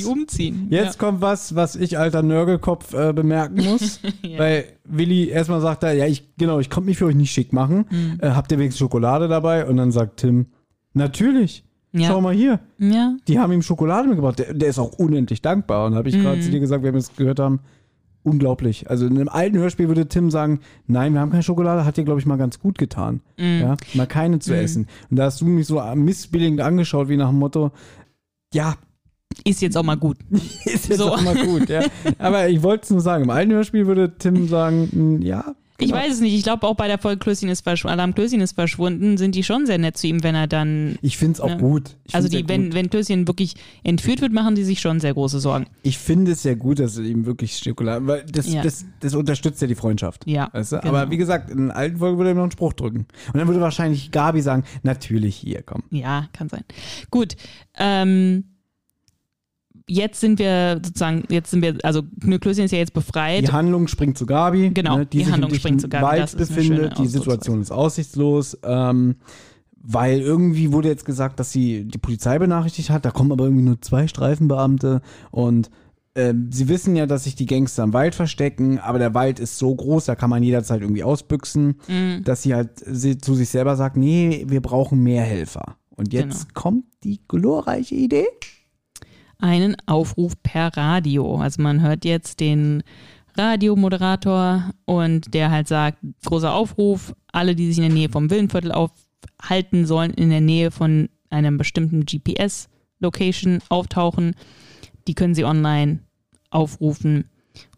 Jetzt 0.71 0.99
kommt 0.99 1.21
was, 1.21 1.55
was 1.55 1.77
ich 1.77 1.99
alter 1.99 2.23
Nörgelkopf 2.23 2.95
äh, 2.95 3.13
bemerken 3.13 3.65
muss. 3.65 4.01
Ja. 4.23 4.39
Weil 4.39 4.65
Willi 4.85 5.29
erstmal 5.29 5.61
sagt 5.61 5.83
er, 5.83 5.93
ja, 5.93 6.07
ich, 6.07 6.37
genau, 6.37 6.59
ich 6.59 6.69
konnte 6.71 6.89
mich 6.89 6.99
für 6.99 7.07
euch 7.07 7.15
nicht 7.15 7.31
schick 7.33 7.53
machen. 7.53 7.87
Mhm. 7.91 8.19
Äh, 8.21 8.31
habt 8.31 8.51
ihr 8.53 8.59
wenigstens 8.59 8.79
Schokolade 8.81 9.29
dabei? 9.29 9.67
Und 9.67 9.77
dann 9.77 9.93
sagt 9.93 10.19
Tim, 10.19 10.47
natürlich. 10.95 11.65
Ja. 11.93 12.09
Schau 12.09 12.21
mal 12.21 12.35
hier. 12.35 12.61
ja. 12.79 12.89
ja. 12.89 13.17
Die 13.27 13.39
haben 13.39 13.53
ihm 13.53 13.63
Schokolade 13.63 14.09
mitgebracht. 14.09 14.39
Der, 14.39 14.53
der 14.53 14.69
ist 14.69 14.79
auch 14.79 14.93
unendlich 14.99 15.41
dankbar. 15.43 15.87
Und 15.87 15.95
habe 15.95 16.09
ich 16.09 16.17
gerade 16.21 16.39
Mhm. 16.39 16.43
zu 16.43 16.51
dir 16.51 16.61
gesagt, 16.61 16.83
wenn 16.83 16.93
wir 16.95 16.99
es 16.99 17.15
gehört 17.17 17.39
haben, 17.39 17.61
unglaublich. 18.27 18.91
Also 18.91 19.07
in 19.07 19.17
einem 19.17 19.29
alten 19.29 19.57
Hörspiel 19.57 19.89
würde 19.89 20.09
Tim 20.09 20.31
sagen, 20.31 20.61
nein, 20.87 21.15
wir 21.15 21.21
haben 21.21 21.31
keine 21.31 21.43
Schokolade, 21.43 21.85
hat 21.85 21.97
dir, 21.97 22.05
glaube 22.05 22.21
ich, 22.21 22.27
mal 22.27 22.37
ganz 22.37 22.59
gut 22.61 22.77
getan. 22.77 23.21
Mhm. 23.39 23.61
Ja, 23.61 23.77
mal 23.95 24.07
keine 24.07 24.39
zu 24.41 24.55
essen. 24.55 24.89
Und 25.11 25.17
da 25.17 25.25
hast 25.25 25.41
du 25.41 25.47
mich 25.47 25.67
so 25.67 25.81
missbilligend 25.95 26.61
angeschaut, 26.61 27.09
wie 27.09 27.17
nach 27.17 27.31
dem 27.31 27.39
Motto, 27.39 27.71
ja, 28.53 28.75
Ist 29.45 29.61
jetzt 29.63 29.77
auch 29.77 29.83
mal 29.83 29.97
gut. 29.97 30.19
ist 30.65 30.89
jetzt 30.89 30.99
So. 30.99 31.13
auch 31.13 31.23
mal 31.23 31.37
gut, 31.37 31.69
ja. 31.69 31.83
Aber 32.19 32.49
ich 32.49 32.63
wollte 32.63 32.85
es 32.85 32.91
nur 32.91 33.01
sagen, 33.01 33.25
im 33.25 33.31
alten 33.31 33.53
Hörspiel 33.53 33.87
würde 33.87 34.17
Tim 34.19 34.49
sagen, 34.49 34.89
mm, 34.93 35.23
ja. 35.79 35.85
Ich 35.87 35.93
genau. 35.93 36.03
weiß 36.03 36.15
es 36.15 36.21
nicht. 36.21 36.35
Ich 36.35 36.43
glaube 36.43 36.67
auch 36.67 36.75
bei 36.75 36.87
der 36.89 36.99
Folge 36.99 37.19
Klößchen 37.19 37.49
ist 37.49 37.61
verschwunden, 37.63 37.93
Alarm 37.93 38.15
Klößchen 38.15 38.41
ist 38.41 38.53
verschwunden, 38.53 39.17
sind 39.19 39.35
die 39.35 39.43
schon 39.43 39.67
sehr 39.67 39.79
nett 39.79 39.97
zu 39.97 40.07
ihm, 40.07 40.23
wenn 40.23 40.35
er 40.35 40.47
dann. 40.47 40.99
Ich 41.03 41.17
finde 41.19 41.35
es 41.35 41.41
auch 41.41 41.51
Ja. 41.51 41.57
gut. 41.57 41.97
Ich 42.05 42.15
also 42.15 42.29
die, 42.29 42.49
wenn, 42.49 42.65
gut. 42.65 42.75
wenn 42.75 42.91
Klößchen 42.91 43.27
wirklich 43.29 43.55
entführt 43.83 44.21
wird, 44.21 44.33
machen 44.33 44.55
die 44.55 44.65
sich 44.65 44.81
schon 44.81 45.01
sehr 45.01 45.15
große 45.15 45.41
Sorgen. 45.41 45.67
Ich 45.83 45.99
finde 45.99 46.33
es 46.33 46.43
sehr 46.43 46.57
gut, 46.57 46.79
dass 46.79 46.97
er 46.99 47.05
ihm 47.05 47.27
wirklich 47.27 47.57
Schokolade, 47.59 48.07
weil 48.07 48.25
das, 48.25 48.53
Ja. 48.53 48.63
das, 48.63 48.85
das 49.01 49.15
unterstützt 49.15 49.61
ja 49.63 49.69
die 49.69 49.75
Freundschaft. 49.75 50.27
Ja, 50.27 50.49
Weißt 50.53 50.73
du? 50.73 50.79
genau. 50.81 50.89
Aber 50.95 51.11
wie 51.11 51.17
gesagt, 51.17 51.51
in 51.51 51.69
der 51.69 51.77
alten 51.77 51.99
Folge 51.99 52.17
würde 52.19 52.31
er 52.31 52.35
ihm 52.35 52.37
noch 52.39 52.45
einen 52.45 52.53
Spruch 52.53 52.73
drücken. 52.73 53.07
Und 53.33 53.39
dann 53.39 53.47
würde 53.47 53.61
wahrscheinlich 53.61 54.11
Gabi 54.11 54.41
sagen, 54.41 54.65
natürlich 54.83 55.37
hier, 55.37 55.63
komm. 55.63 55.83
Ja, 55.91 56.29
kann 56.33 56.49
sein. 56.49 56.65
Gut. 57.11 57.37
Ähm, 57.79 58.45
jetzt 59.89 60.21
sind 60.21 60.39
wir 60.39 60.81
sozusagen, 60.85 61.25
jetzt 61.31 61.51
sind 61.51 61.63
wir, 61.63 61.77
also 61.83 62.01
Knö- 62.21 62.39
Klößchen 62.39 62.65
ist 62.65 62.71
ja 62.73 62.79
jetzt 62.79 62.93
befreit. 62.95 63.43
Die 63.47 63.53
Handlung 63.53 63.87
springt 63.89 64.19
zu 64.19 64.27
Gabi. 64.27 64.71
Genau, 64.71 64.99
ne, 64.99 65.07
die, 65.07 65.19
die 65.19 65.31
Handlung 65.31 65.53
springt 65.55 65.81
zu 65.81 65.89
Gabi, 65.89 66.05
Wald 66.05 66.23
das 66.23 66.35
ist 66.35 66.51
eine 66.53 66.57
befindet. 66.61 66.99
Die 66.99 67.07
Situation 67.07 67.61
ist 67.61 67.71
aussichtslos. 67.71 68.59
Ähm, 68.65 69.17
weil 69.89 70.21
irgendwie 70.21 70.73
wurde 70.73 70.89
jetzt 70.89 71.05
gesagt, 71.05 71.39
dass 71.39 71.53
sie 71.53 71.85
die 71.85 71.99
Polizei 71.99 72.39
benachrichtigt 72.41 72.91
hat. 72.91 73.05
Da 73.05 73.13
kommen 73.13 73.31
aber 73.31 73.45
irgendwie 73.45 73.63
nur 73.65 73.81
zwei 73.81 74.09
Streifenbeamte 74.09 75.01
und 75.31 75.71
ähm, 76.17 76.49
sie 76.51 76.69
wissen 76.69 76.97
ja, 76.97 77.07
dass 77.07 77.25
sich 77.25 77.37
die 77.37 77.47
Gangster 77.47 77.85
im 77.85 77.93
Wald 77.93 78.15
verstecken, 78.17 78.79
aber 78.81 78.99
der 78.99 79.15
Wald 79.15 79.39
ist 79.39 79.59
so 79.59 79.73
groß, 79.73 80.07
da 80.07 80.15
kann 80.17 80.31
man 80.31 80.43
jederzeit 80.43 80.81
irgendwie 80.81 81.05
ausbüchsen, 81.05 81.77
Mhm. 81.87 82.25
dass 82.25 82.43
sie 82.43 82.55
halt 82.55 82.71
sie, 82.85 83.19
zu 83.19 83.35
sich 83.35 83.51
selber 83.51 83.77
sagt, 83.77 83.97
nee, 83.97 84.45
wir 84.49 84.61
brauchen 84.63 85.03
mehr 85.05 85.23
Helfer. 85.23 85.77
Und 85.91 86.13
jetzt 86.13 86.49
Genau. 86.49 86.61
kommt 86.61 86.85
die 87.05 87.21
glorreiche 87.29 87.95
Idee. 87.95 88.27
Einen 89.39 89.77
Aufruf 89.87 90.35
per 90.43 90.77
Radio. 90.77 91.37
Also 91.37 91.63
man 91.63 91.81
hört 91.83 92.05
jetzt 92.05 92.41
den 92.41 92.83
Radiomoderator 93.37 94.71
und 94.85 95.35
der 95.35 95.51
halt 95.51 95.69
sagt, 95.69 95.99
großer 96.25 96.53
Aufruf, 96.53 97.15
alle, 97.33 97.55
die 97.55 97.69
sich 97.69 97.79
in 97.79 97.85
der 97.85 97.93
Nähe 97.93 98.09
vom 98.09 98.31
Villenviertel 98.31 98.73
aufhalten 98.73 99.87
sollen, 99.87 100.13
in 100.15 100.31
der 100.31 100.41
Nähe 100.41 100.71
von 100.71 101.09
einem 101.31 101.59
bestimmten 101.59 102.05
GPS-Location 102.07 103.61
auftauchen. 103.69 104.35
Die 105.07 105.15
können 105.15 105.35
sie 105.35 105.45
online 105.45 106.01
aufrufen 106.51 107.25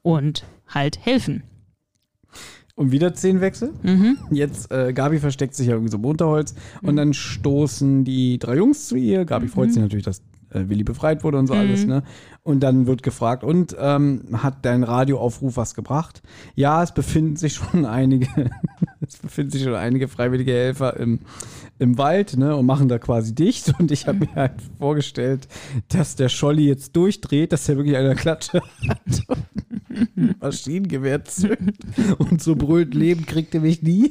und 0.02 0.44
halt 0.68 1.04
helfen. 1.04 1.42
Und 2.76 2.92
wieder 2.92 3.12
Szenenwechsel. 3.12 3.72
Mhm. 3.82 4.18
Jetzt, 4.30 4.70
äh, 4.70 4.92
Gabi 4.92 5.18
versteckt 5.18 5.54
sich 5.56 5.66
ja 5.66 5.72
irgendwie 5.72 5.90
so 5.90 5.96
im 5.98 6.04
Unterholz 6.04 6.54
und 6.80 6.94
dann 6.94 7.12
stoßen 7.12 8.04
die 8.04 8.38
drei 8.38 8.56
Jungs 8.56 8.86
zu 8.86 8.94
ihr. 8.94 9.24
Gabi 9.24 9.46
Mhm. 9.46 9.50
freut 9.50 9.72
sich 9.72 9.82
natürlich, 9.82 10.04
dass 10.04 10.22
äh, 10.50 10.68
Willi 10.68 10.84
befreit 10.84 11.24
wurde 11.24 11.38
und 11.38 11.46
so 11.46 11.54
alles, 11.54 11.86
ne? 11.86 12.02
Und 12.42 12.60
dann 12.60 12.86
wird 12.86 13.02
gefragt, 13.02 13.44
und 13.44 13.76
ähm, 13.78 14.22
hat 14.32 14.64
dein 14.64 14.82
Radioaufruf 14.82 15.56
was 15.56 15.74
gebracht? 15.74 16.22
Ja, 16.54 16.82
es 16.82 16.92
befinden 16.92 17.36
sich 17.36 17.54
schon 17.54 17.84
einige, 17.84 18.28
es 19.00 19.18
befinden 19.18 19.50
sich 19.50 19.64
schon 19.64 19.74
einige 19.74 20.08
freiwillige 20.08 20.52
Helfer 20.52 20.96
im, 20.96 21.20
im 21.78 21.98
Wald, 21.98 22.36
ne? 22.36 22.56
Und 22.56 22.66
machen 22.66 22.88
da 22.88 22.98
quasi 22.98 23.34
dicht. 23.34 23.74
Und 23.78 23.90
ich 23.90 24.06
habe 24.06 24.20
mir 24.20 24.34
halt 24.34 24.54
vorgestellt, 24.78 25.48
dass 25.88 26.16
der 26.16 26.28
Scholli 26.28 26.66
jetzt 26.66 26.96
durchdreht, 26.96 27.52
dass 27.52 27.68
er 27.68 27.76
wirklich 27.76 27.96
eine 27.96 28.14
Klatsche 28.14 28.60
hat. 28.88 29.22
und 29.28 29.67
Maschinengewehr 30.40 31.24
zückt 31.24 31.62
und 32.18 32.42
so 32.42 32.56
brüllt, 32.56 32.94
Leben 32.94 33.26
kriegt 33.26 33.54
ihr 33.54 33.60
mich 33.60 33.82
nie. 33.82 34.10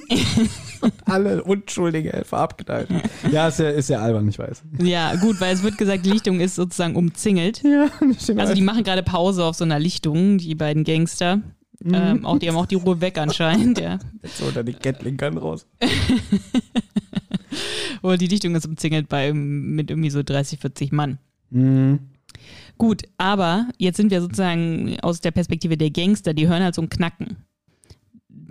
und 0.81 0.93
alle 1.05 1.43
unschuldige 1.43 2.11
Helfer 2.11 2.37
abknallt. 2.39 2.89
Ja, 3.31 3.47
ist 3.47 3.59
ja, 3.59 3.69
ist 3.69 3.89
ja 3.89 3.99
albern, 3.99 4.27
ich 4.27 4.39
weiß. 4.39 4.63
Ja, 4.81 5.15
gut, 5.15 5.39
weil 5.39 5.53
es 5.53 5.63
wird 5.63 5.77
gesagt, 5.77 6.05
die 6.05 6.11
Lichtung 6.11 6.39
ist 6.39 6.55
sozusagen 6.55 6.95
umzingelt. 6.95 7.63
Ja, 7.63 7.89
das 7.99 8.23
stimmt. 8.23 8.39
Also 8.39 8.53
die 8.53 8.61
machen 8.61 8.83
gerade 8.83 9.03
Pause 9.03 9.43
auf 9.43 9.55
so 9.55 9.63
einer 9.63 9.79
Lichtung, 9.79 10.37
die 10.37 10.55
beiden 10.55 10.83
Gangster. 10.83 11.37
Mhm. 11.79 11.93
Ähm, 11.93 12.25
auch, 12.25 12.39
die 12.39 12.49
haben 12.49 12.55
auch 12.55 12.65
die 12.65 12.75
Ruhe 12.75 13.01
weg 13.01 13.17
anscheinend, 13.17 13.79
ja. 13.79 13.99
so 14.23 14.45
unter 14.45 14.63
die 14.63 14.73
Gatling 14.73 15.17
Gun 15.17 15.37
raus. 15.37 15.67
Oder 18.01 18.17
die 18.17 18.27
Lichtung 18.27 18.55
ist 18.55 18.65
umzingelt 18.65 19.09
bei 19.09 19.31
mit 19.33 19.89
irgendwie 19.89 20.09
so 20.09 20.23
30, 20.23 20.59
40 20.59 20.91
Mann. 20.91 21.19
Mhm. 21.49 21.99
Gut, 22.77 23.03
aber 23.17 23.67
jetzt 23.77 23.97
sind 23.97 24.11
wir 24.11 24.21
sozusagen 24.21 24.97
aus 25.01 25.21
der 25.21 25.31
Perspektive 25.31 25.77
der 25.77 25.89
Gangster, 25.89 26.33
die 26.33 26.47
hören 26.47 26.63
halt 26.63 26.75
so 26.75 26.81
ein 26.81 26.89
Knacken. 26.89 27.37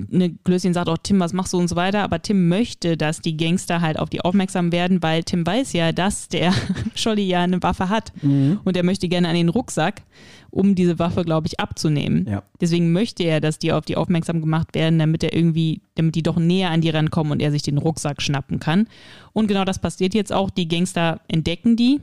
Ne, 0.09 0.35
Klößchen 0.45 0.75
sagt 0.75 0.91
auch, 0.91 0.99
Tim, 0.99 1.21
was 1.21 1.33
machst 1.33 1.55
du 1.55 1.59
und 1.59 1.69
so 1.69 1.77
weiter, 1.77 2.03
aber 2.03 2.21
Tim 2.21 2.49
möchte, 2.49 2.99
dass 2.99 3.23
die 3.23 3.37
Gangster 3.37 3.81
halt 3.81 3.99
auf 3.99 4.11
die 4.11 4.21
aufmerksam 4.21 4.71
werden, 4.71 5.03
weil 5.03 5.23
Tim 5.23 5.47
weiß 5.47 5.73
ja, 5.73 5.93
dass 5.93 6.29
der 6.29 6.53
Scholli 6.95 7.23
ja 7.23 7.43
eine 7.43 7.63
Waffe 7.63 7.89
hat 7.89 8.13
und 8.23 8.77
er 8.77 8.83
möchte 8.83 9.09
gerne 9.09 9.29
an 9.29 9.35
den 9.35 9.49
Rucksack, 9.49 10.03
um 10.51 10.75
diese 10.75 10.99
Waffe, 10.99 11.25
glaube 11.25 11.47
ich, 11.47 11.61
abzunehmen. 11.61 12.27
Ja. 12.29 12.43
Deswegen 12.61 12.93
möchte 12.93 13.23
er, 13.23 13.41
dass 13.41 13.59
die 13.59 13.73
auf 13.73 13.87
die 13.87 13.97
aufmerksam 13.97 14.41
gemacht 14.43 14.75
werden, 14.75 14.99
damit 14.99 15.23
er 15.23 15.33
irgendwie, 15.33 15.81
damit 15.95 16.15
die 16.15 16.23
doch 16.23 16.37
näher 16.37 16.71
an 16.71 16.83
die 16.83 16.91
rankommen 16.91 17.33
und 17.33 17.41
er 17.41 17.51
sich 17.51 17.63
den 17.63 17.79
Rucksack 17.79 18.21
schnappen 18.21 18.61
kann. 18.61 18.89
Und 19.33 19.47
genau 19.47 19.65
das 19.65 19.79
passiert 19.79 20.15
jetzt 20.15 20.33
auch. 20.33 20.51
Die 20.51 20.69
Gangster 20.69 21.21
entdecken 21.29 21.77
die. 21.77 22.01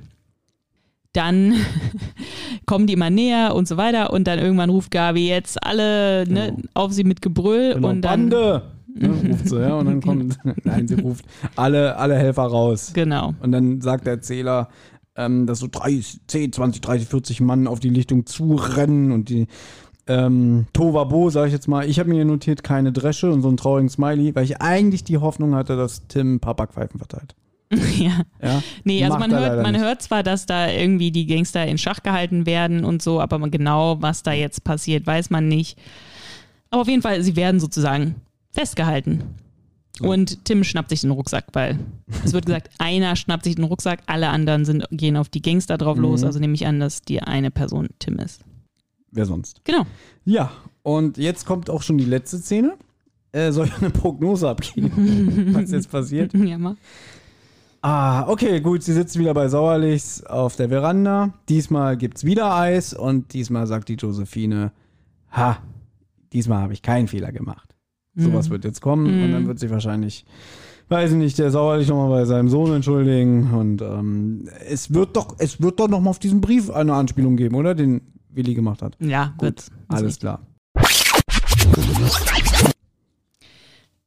Dann 1.14 1.54
kommen 2.66 2.88
die 2.88 2.94
immer 2.94 3.10
näher 3.10 3.56
und 3.56 3.68
so 3.68 3.78
weiter 3.78 4.12
und 4.14 4.26
dann 4.28 4.40
irgendwann 4.40 4.70
ruft 4.70 4.92
Gabi 4.92 5.28
jetzt 5.30 5.64
alle 5.64 6.26
ne, 6.28 6.54
Genau. 6.56 6.68
auf 6.74 6.92
sie 6.92 7.04
mit 7.04 7.22
Gebrüll 7.22 7.76
Genau, 7.76 7.90
und 7.90 8.02
dann 8.02 8.30
Bande! 8.30 8.64
Ne, 8.96 9.10
ruft 9.32 9.50
sie, 9.50 9.60
ja, 9.60 9.74
und 9.76 9.86
dann 9.86 10.02
kommt, 10.02 10.38
nein, 10.64 10.88
sie 10.88 10.96
ruft 10.96 11.26
alle, 11.56 11.98
alle 11.98 12.16
Helfer 12.16 12.44
raus. 12.44 12.92
Genau. 12.94 13.34
Und 13.42 13.52
dann 13.52 13.82
sagt 13.82 14.06
der 14.06 14.14
Erzähler, 14.14 14.70
ähm, 15.16 15.46
dass 15.48 15.60
so 15.60 15.68
30, 15.72 16.22
10, 16.28 16.54
20, 16.54 16.82
30, 16.82 17.08
40 17.08 17.42
Mann 17.42 17.68
auf 17.68 17.80
die 17.80 17.90
Lichtung 17.90 18.26
zurennen 18.26 19.12
und 19.12 19.30
die 19.30 19.48
ähm, 20.08 20.66
Tovabo, 20.74 21.30
sag 21.30 21.48
ich 21.48 21.54
jetzt 21.54 21.68
mal. 21.68 21.88
Ich 21.88 22.00
habe 22.00 22.10
mir 22.10 22.16
hier 22.16 22.26
notiert, 22.26 22.64
keine 22.64 22.92
Dresche 22.92 23.32
und 23.32 23.42
so 23.42 23.48
einen 23.48 23.58
traurigen 23.58 23.90
Smiley, 23.90 24.36
weil 24.36 24.44
ich 24.44 24.62
eigentlich 24.62 25.04
die 25.04 25.18
Hoffnung 25.18 25.56
hatte, 25.56 25.76
dass 25.78 26.08
Tim 26.08 26.36
ein 26.36 26.40
paar 26.40 26.56
Backpfeifen 26.56 26.98
verteilt. 27.00 27.36
ja. 27.98 28.22
Ja? 28.42 28.64
Nee, 28.84 29.04
also 29.04 29.18
Macht 29.18 29.30
man 29.32 29.40
hört, 29.40 29.62
man 29.64 29.72
nicht. 29.74 29.82
hört 29.82 30.02
zwar, 30.02 30.24
dass 30.24 30.46
da 30.46 30.70
irgendwie 30.70 31.12
die 31.12 31.26
Gangster 31.28 31.66
in 31.66 31.78
Schach 31.78 32.04
gehalten 32.04 32.46
werden 32.46 32.84
und 32.86 33.02
so, 33.02 33.20
aber 33.22 33.40
genau, 33.50 34.02
was 34.02 34.24
da 34.24 34.32
jetzt 34.34 34.64
passiert, 34.64 35.06
weiß 35.08 35.30
man 35.30 35.48
nicht. 35.48 35.78
Aber 36.70 36.82
auf 36.82 36.88
jeden 36.88 37.02
Fall, 37.02 37.22
sie 37.24 37.36
werden 37.36 37.60
sozusagen 37.60 38.16
festgehalten. 38.52 39.24
Und 40.00 40.44
Tim 40.46 40.64
schnappt 40.64 40.90
sich 40.90 41.02
den 41.02 41.12
Rucksack, 41.12 41.46
weil 41.54 41.78
es 42.26 42.34
wird 42.34 42.48
gesagt, 42.48 42.72
einer 42.80 43.16
schnappt 43.16 43.44
sich 43.44 43.56
den 43.56 43.66
Rucksack, 43.66 44.02
alle 44.08 44.30
anderen 44.30 44.66
sind, 44.66 44.86
gehen 44.90 45.16
auf 45.18 45.30
die 45.30 45.42
Gangster 45.42 45.78
drauf 45.78 45.98
Mhm. 45.98 46.02
los. 46.04 46.24
Also 46.24 46.40
nehme 46.40 46.56
ich 46.56 46.66
an, 46.66 46.80
dass 46.80 47.04
die 47.04 47.22
eine 47.22 47.52
Person 47.52 47.90
Tim 48.00 48.18
ist. 48.18 48.42
Wer 49.12 49.28
sonst? 49.28 49.62
Genau. 49.66 49.86
Ja, 50.26 50.52
und 50.82 51.20
jetzt 51.20 51.46
kommt 51.46 51.70
auch 51.70 51.84
schon 51.84 52.00
die 52.00 52.06
letzte 52.06 52.40
Szene. 52.40 52.74
Äh, 53.32 53.52
soll 53.52 53.68
ich 53.68 53.78
eine 53.78 53.92
Prognose 53.92 54.50
abgeben, 54.50 55.50
was 55.54 55.70
jetzt 55.72 55.92
passiert? 55.92 56.34
Ja, 56.34 56.58
mal. 56.58 56.76
Ah, 57.86 58.30
okay, 58.30 58.62
gut, 58.62 58.82
sie 58.82 58.94
sitzen 58.94 59.20
wieder 59.20 59.34
bei 59.34 59.50
Sauerlichs 59.50 60.24
auf 60.24 60.56
der 60.56 60.70
Veranda. 60.70 61.34
Diesmal 61.50 61.98
gibt's 61.98 62.24
wieder 62.24 62.56
Eis 62.56 62.94
und 62.94 63.34
diesmal 63.34 63.68
sagt 63.68 63.90
die 63.90 63.96
Josephine, 63.96 64.72
ha, 65.32 65.58
diesmal 66.32 66.62
habe 66.62 66.72
ich 66.72 66.82
keinen 66.82 67.10
Fehler 67.10 67.34
gemacht. 67.34 67.76
Sowas 68.16 68.50
wird 68.50 68.64
jetzt 68.64 68.80
kommen 68.80 69.24
und 69.24 69.32
dann 69.34 69.48
wird 69.48 69.60
sich 69.60 69.70
wahrscheinlich, 69.70 70.24
weiß 70.88 71.12
ich 71.12 71.18
nicht, 71.18 71.38
der 71.40 71.52
Sauerlich 71.52 71.90
nochmal 71.90 72.10
bei 72.22 72.26
seinem 72.26 72.48
Sohn 72.48 72.72
entschuldigen 72.74 73.52
und 73.52 73.82
ähm, 73.82 74.48
es 74.70 74.94
wird 74.94 75.18
doch, 75.18 75.36
es 75.40 75.62
wird 75.62 75.80
doch 75.82 75.90
nochmal 75.90 76.12
auf 76.12 76.20
diesen 76.20 76.40
Brief 76.40 76.70
eine 76.70 76.94
Anspielung 76.94 77.36
geben, 77.36 77.56
oder? 77.56 77.76
Den 77.76 78.00
Willi 78.30 78.54
gemacht 78.54 78.82
hat. 78.82 78.96
Ja, 79.02 79.34
Gut, 79.38 79.56
gut. 79.56 79.64
alles 79.90 80.20
klar. 80.20 80.40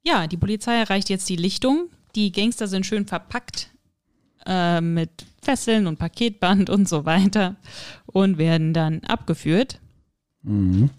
Ja, 0.02 0.26
die 0.28 0.36
Polizei 0.36 0.76
erreicht 0.78 1.10
jetzt 1.10 1.28
die 1.28 1.36
Lichtung. 1.36 1.88
Die 2.16 2.32
Gangster 2.32 2.66
sind 2.66 2.86
schön 2.86 3.06
verpackt 3.06 3.70
äh, 4.46 4.80
mit 4.80 5.10
Fesseln 5.42 5.86
und 5.86 5.98
Paketband 5.98 6.70
und 6.70 6.88
so 6.88 7.04
weiter 7.04 7.56
und 8.06 8.38
werden 8.38 8.72
dann 8.72 9.00
abgeführt. 9.06 9.80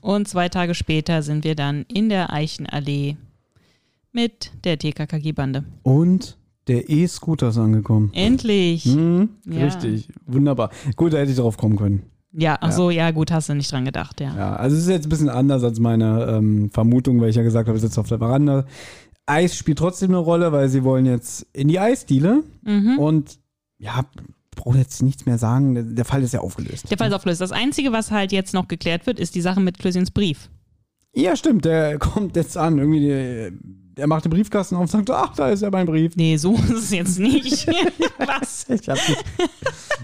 Und 0.02 0.28
zwei 0.28 0.50
Tage 0.50 0.76
später 0.76 1.24
sind 1.24 1.46
wir 1.46 1.56
dann 1.56 1.86
in 1.88 2.10
der 2.10 2.34
Eichenallee 2.34 3.16
mit 4.12 4.52
der 4.66 4.78
TKKG-Bande. 4.78 5.64
Und 5.84 6.38
der 6.68 6.90
E-Scooter 6.90 7.50
ist 7.50 7.58
angekommen. 7.58 8.12
Endlich! 8.14 8.84
Hm, 8.84 9.30
Ja. 9.46 9.64
Richtig, 9.64 10.10
wunderbar. 10.26 10.70
Gut, 10.98 11.14
da 11.14 11.20
hätte 11.20 11.32
ich 11.32 11.38
drauf 11.38 11.56
kommen 11.56 11.78
können. 11.78 12.04
Ja, 12.34 12.58
ach 12.60 12.74
so, 12.74 12.90
ja, 12.92 13.10
gut, 13.12 13.32
hast 13.32 13.48
du 13.48 13.56
nicht 13.56 13.72
dran 13.72 13.86
gedacht, 13.86 14.20
ja. 14.20 14.36
Ja, 14.36 14.56
also 14.58 14.76
es 14.76 14.84
ist 14.84 14.90
jetzt 14.90 15.06
ein 15.06 15.10
bisschen 15.10 15.30
anders 15.30 15.64
als 15.64 15.80
meine 15.80 16.26
ähm, 16.30 16.70
Vermutung, 16.70 17.22
weil 17.22 17.30
ich 17.30 17.38
ja 17.38 17.42
gesagt 17.42 17.68
habe, 17.70 17.78
ich 17.78 17.82
sitze 17.82 18.02
auf 18.02 18.10
der 18.10 18.18
Veranda. 18.20 18.66
Eis 19.28 19.56
spielt 19.56 19.78
trotzdem 19.78 20.10
eine 20.12 20.18
Rolle, 20.18 20.52
weil 20.52 20.70
sie 20.70 20.84
wollen 20.84 21.06
jetzt 21.06 21.46
in 21.54 21.68
die 21.68 21.80
Eisdiele 21.80 22.44
Mhm. 22.64 22.98
und 22.98 23.40
ja, 23.78 24.04
brauche 24.56 24.78
jetzt 24.80 25.04
nichts 25.04 25.26
mehr 25.28 25.38
sagen, 25.38 25.96
der, 25.96 26.06
Fall 26.06 26.24
ist 26.24 26.34
ja 26.34 26.40
aufgelöst. 26.40 26.90
Der 26.90 26.98
Fall 26.98 27.10
ist 27.10 27.14
aufgelöst. 27.14 27.42
Das 27.42 27.52
Einzige, 27.52 27.92
was 27.92 28.10
halt 28.10 28.32
jetzt 28.32 28.54
noch 28.54 28.68
geklärt 28.68 29.06
wird, 29.06 29.20
ist 29.20 29.36
die 29.36 29.42
Sache 29.42 29.60
mit 29.60 29.78
Klösiens 29.78 30.10
Brief. 30.10 30.50
Ja, 31.16 31.36
stimmt, 31.36 31.66
der 31.66 32.00
kommt 32.00 32.36
jetzt 32.36 32.58
an, 32.58 32.80
irgendwie, 32.80 33.52
der 33.98 34.08
macht 34.08 34.26
den 34.26 34.30
Briefkasten 34.32 34.76
auf 34.76 34.82
und 34.82 34.88
sagt, 34.90 35.10
ach, 35.10 35.36
da 35.36 35.50
ist 35.50 35.62
ja 35.62 35.70
mein 35.72 35.86
Brief. 35.86 36.16
Nee, 36.16 36.38
so 36.38 36.54
ist 36.54 36.70
es 36.72 36.92
jetzt 36.92 37.20
nicht. 37.20 37.68
was? 38.20 38.66
Ich 38.70 38.88
hab 38.88 38.96
nicht. 39.10 39.24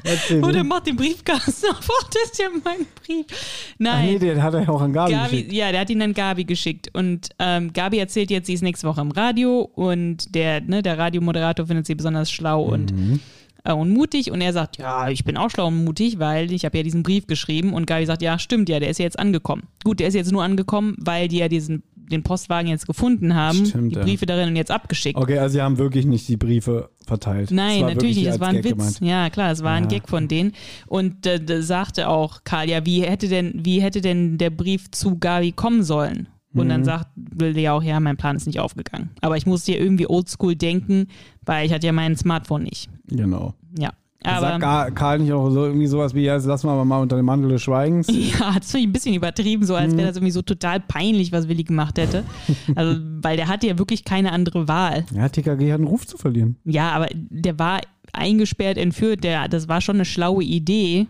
Erzähl, 0.03 0.43
Oh, 0.43 0.51
der 0.51 0.63
du. 0.63 0.67
macht 0.67 0.87
den 0.87 0.95
Briefkasten 0.95 1.67
auf. 1.71 1.87
Oh, 1.89 2.05
das 2.13 2.31
ist 2.31 2.39
ja 2.39 2.47
mein 2.63 2.85
Brief. 3.05 3.25
Ach 3.31 3.75
Nein. 3.77 4.05
nee, 4.05 4.19
den 4.19 4.41
hat 4.43 4.53
er 4.53 4.63
ja 4.63 4.69
auch 4.69 4.81
an 4.81 4.91
Gabi, 4.93 5.11
Gabi, 5.13 5.29
geschickt. 5.37 5.53
ja, 5.53 5.71
der 5.71 5.81
hat 5.81 5.89
ihn 5.89 6.01
an 6.01 6.13
Gabi 6.13 6.43
geschickt. 6.43 6.89
Und 6.93 7.29
ähm, 7.39 7.71
Gabi 7.73 7.99
erzählt 7.99 8.29
jetzt, 8.31 8.47
sie 8.47 8.53
ist 8.53 8.63
nächste 8.63 8.87
Woche 8.87 9.01
im 9.01 9.11
Radio 9.11 9.61
und 9.75 10.33
der, 10.35 10.61
ne, 10.61 10.81
der 10.81 10.97
Radiomoderator 10.97 11.67
findet 11.67 11.85
sie 11.85 11.95
besonders 11.95 12.31
schlau 12.31 12.63
und, 12.63 12.91
Mhm. 12.93 13.19
äh, 13.63 13.71
und 13.73 13.91
mutig. 13.91 14.31
Und 14.31 14.41
er 14.41 14.51
sagt, 14.53 14.77
ja, 14.77 15.09
ich 15.09 15.23
bin 15.23 15.37
auch 15.37 15.49
schlau 15.49 15.67
und 15.67 15.83
mutig, 15.85 16.19
weil 16.19 16.51
ich 16.51 16.65
habe 16.65 16.77
ja 16.77 16.83
diesen 16.83 17.03
Brief 17.03 17.27
geschrieben. 17.27 17.73
Und 17.73 17.85
Gabi 17.85 18.05
sagt, 18.05 18.21
ja, 18.21 18.37
stimmt, 18.39 18.67
ja, 18.69 18.79
der 18.79 18.89
ist 18.89 18.97
ja 18.99 19.03
jetzt 19.05 19.19
angekommen. 19.19 19.63
Gut, 19.83 19.99
der 19.99 20.07
ist 20.07 20.15
jetzt 20.15 20.31
nur 20.31 20.43
angekommen, 20.43 20.95
weil 20.99 21.27
die 21.29 21.37
ja 21.37 21.47
diesen, 21.47 21.83
den 22.11 22.23
Postwagen 22.23 22.69
jetzt 22.69 22.85
gefunden 22.87 23.33
haben, 23.35 23.65
Stimmt, 23.65 23.91
die 23.91 23.95
ja. 23.97 24.03
Briefe 24.03 24.25
darin 24.25 24.49
und 24.49 24.55
jetzt 24.55 24.71
abgeschickt. 24.71 25.17
Okay, 25.17 25.37
also 25.39 25.53
sie 25.53 25.61
haben 25.61 25.77
wirklich 25.77 26.05
nicht 26.05 26.27
die 26.27 26.37
Briefe 26.37 26.89
verteilt. 27.05 27.51
Nein, 27.51 27.81
natürlich 27.81 28.17
nicht. 28.17 28.27
Das 28.27 28.39
war 28.39 28.49
ein 28.49 28.55
Gag 28.61 28.65
Witz. 28.65 28.71
gemeint. 28.71 28.99
Ja, 29.01 29.29
klar, 29.29 29.51
es 29.51 29.63
war 29.63 29.71
ein 29.73 29.83
Ja. 29.83 29.89
Gag 29.89 30.09
von 30.09 30.27
denen. 30.27 30.53
Und 30.87 31.25
äh, 31.25 31.39
da 31.43 31.61
sagte 31.61 32.07
auch 32.09 32.41
Karl, 32.43 32.69
ja, 32.69 32.85
wie 32.85 33.01
hätte 33.03 33.27
denn, 33.27 33.61
wie 33.63 33.81
hätte 33.81 34.01
denn 34.01 34.37
der 34.37 34.49
Brief 34.49 34.91
zu 34.91 35.17
Gabi 35.17 35.51
kommen 35.51 35.83
sollen? 35.83 36.27
Und 36.53 36.65
Mhm. 36.65 36.69
dann 36.69 36.83
sagt 36.83 37.07
ja 37.55 37.73
auch, 37.73 37.81
ja, 37.81 37.99
mein 37.99 38.15
Plan 38.15 38.35
ist 38.35 38.45
nicht 38.45 38.59
aufgegangen. 38.59 39.09
Aber 39.21 39.37
ich 39.37 39.47
musste 39.47 39.71
ja 39.71 39.79
irgendwie 39.79 40.07
oldschool 40.07 40.55
denken, 40.55 41.07
weil 41.45 41.65
ich 41.65 41.73
hatte 41.73 41.87
ja 41.87 41.93
mein 41.93 42.15
Smartphone 42.15 42.61
nicht. 42.63 42.89
Genau. 43.07 43.55
Ja. 43.79 43.91
Sagt 44.25 44.37
Aber 44.43 44.59
Gar- 44.59 44.91
Karl 44.91 45.19
nicht 45.19 45.31
auch 45.33 45.49
so 45.49 45.65
irgendwie 45.65 45.87
sowas 45.87 46.13
wie, 46.15 46.21
ja, 46.23 46.35
jetzt 46.35 46.45
lassen 46.45 46.67
wir 46.67 46.71
aber 46.71 46.85
mal 46.85 47.01
unter 47.01 47.15
dem 47.17 47.25
Mantel 47.25 47.49
des 47.49 47.61
Schweigens? 47.61 48.07
ja, 48.11 48.53
das 48.57 48.71
finde 48.71 48.79
ich 48.79 48.87
ein 48.87 48.91
bisschen 48.93 49.15
übertrieben, 49.15 49.65
so 49.65 49.75
als 49.75 49.93
Mhm. 49.93 49.97
wäre 49.97 50.07
das 50.07 50.17
irgendwie 50.17 50.31
so 50.31 50.41
total 50.41 50.79
peinlich, 50.79 51.31
was 51.31 51.47
Willi 51.47 51.63
gemacht 51.63 51.97
hätte. 51.97 52.23
Also, 52.75 52.99
weil 53.21 53.35
der 53.37 53.47
hatte 53.49 53.67
ja 53.67 53.77
wirklich 53.77 54.03
keine 54.05 54.31
andere 54.31 54.67
Wahl. 54.67 55.05
Ja, 55.13 55.27
TKG 55.29 55.71
hat 55.71 55.79
einen 55.79 55.87
Ruf 55.87 56.07
zu 56.07 56.17
verlieren. 56.17 56.55
Ja, 56.65 56.91
aber 56.91 57.07
der 57.13 57.59
war 57.59 57.81
eingesperrt, 58.13 58.77
entführt, 58.77 59.23
der, 59.23 59.47
das 59.47 59.67
war 59.67 59.81
schon 59.81 59.95
eine 59.97 60.05
schlaue 60.05 60.43
Idee. 60.43 61.07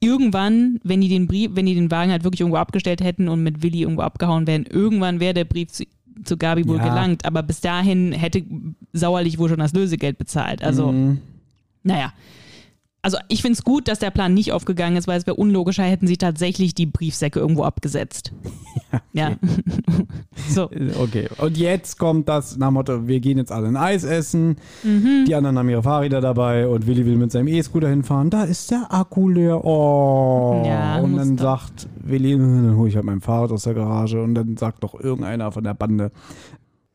Irgendwann, 0.00 0.80
wenn 0.82 1.00
die 1.00 1.08
den 1.08 1.28
Brief, 1.28 1.50
wenn 1.54 1.66
die 1.66 1.74
den 1.76 1.90
Wagen 1.90 2.10
halt 2.10 2.24
wirklich 2.24 2.40
irgendwo 2.40 2.56
abgestellt 2.58 3.02
hätten 3.04 3.28
und 3.28 3.42
mit 3.42 3.62
Willi 3.62 3.82
irgendwo 3.82 4.02
abgehauen 4.02 4.46
wären, 4.48 4.64
irgendwann 4.66 5.20
wäre 5.20 5.32
der 5.34 5.44
Brief 5.44 5.68
zu, 5.70 5.84
zu 6.24 6.36
Gabi 6.36 6.66
wohl 6.66 6.78
Ja. 6.78 6.88
gelangt. 6.88 7.24
Aber 7.24 7.42
bis 7.44 7.60
dahin 7.60 8.12
hätte 8.12 8.42
Sauerlich 8.94 9.38
wohl 9.38 9.48
schon 9.48 9.58
das 9.60 9.72
Lösegeld 9.72 10.18
bezahlt. 10.18 10.62
Also, 10.64 10.90
Mhm. 10.92 11.18
Naja. 11.82 12.12
Also 13.04 13.18
ich 13.28 13.42
finde 13.42 13.54
es 13.54 13.64
gut, 13.64 13.88
dass 13.88 13.98
der 13.98 14.12
Plan 14.12 14.32
nicht 14.32 14.52
aufgegangen 14.52 14.96
ist, 14.96 15.08
weil 15.08 15.18
es 15.18 15.26
wäre 15.26 15.34
unlogischer, 15.36 15.82
hätten 15.82 16.06
sie 16.06 16.16
tatsächlich 16.18 16.72
die 16.72 16.86
Briefsäcke 16.86 17.40
irgendwo 17.40 17.64
abgesetzt. 17.64 18.32
Ja. 19.14 19.36
so. 20.50 20.64
Okay, 20.98 21.28
und 21.38 21.56
jetzt 21.56 21.98
kommt 21.98 22.28
das 22.28 22.56
nach 22.58 22.68
dem 22.68 22.74
Motto, 22.74 23.06
wir 23.08 23.20
gehen 23.20 23.38
jetzt 23.38 23.50
alle 23.50 23.68
ein 23.68 23.76
Eis 23.76 24.04
essen, 24.04 24.56
Mhm. 24.82 25.24
die 25.26 25.34
anderen 25.34 25.58
haben 25.58 25.68
ihre 25.70 25.82
Fahrräder 25.82 26.20
dabei 26.20 26.66
und 26.68 26.86
Willi 26.86 27.04
will 27.06 27.16
mit 27.16 27.32
seinem 27.32 27.48
E-Scooter 27.48 27.88
hinfahren, 27.88 28.28
da 28.28 28.44
ist 28.44 28.70
der 28.70 28.86
Akku 28.90 29.28
leer, 29.30 29.64
oh. 29.64 30.62
Ja, 30.66 30.98
und 30.98 31.16
dann 31.16 31.36
doch. 31.36 31.42
sagt 31.42 31.88
Willi, 32.02 32.32
dann 32.36 32.76
hole 32.76 32.88
ich 32.90 32.96
halt 32.96 33.04
mein 33.06 33.20
Fahrrad 33.22 33.50
aus 33.52 33.62
der 33.64 33.72
Garage 33.74 34.22
und 34.22 34.34
dann 34.34 34.56
sagt 34.58 34.82
doch 34.84 34.98
irgendeiner 34.98 35.52
von 35.52 35.64
der 35.64 35.74
Bande, 35.74 36.10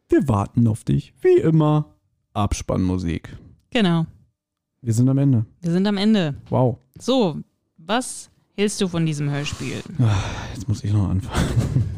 wir 0.09 0.27
warten 0.27 0.67
auf 0.67 0.83
dich, 0.83 1.13
wie 1.21 1.39
immer, 1.39 1.95
Abspannmusik. 2.33 3.35
Genau. 3.71 4.05
Wir 4.81 4.93
sind 4.93 5.09
am 5.09 5.17
Ende. 5.17 5.45
Wir 5.61 5.71
sind 5.71 5.87
am 5.87 5.97
Ende. 5.97 6.35
Wow, 6.49 6.77
So, 6.99 7.37
was 7.77 8.29
hältst 8.55 8.79
du 8.81 8.87
von 8.87 9.05
diesem 9.05 9.29
Hörspiel? 9.29 9.81
jetzt 10.53 10.67
muss 10.67 10.83
ich 10.83 10.93
noch 10.93 11.09
anfangen. 11.09 11.45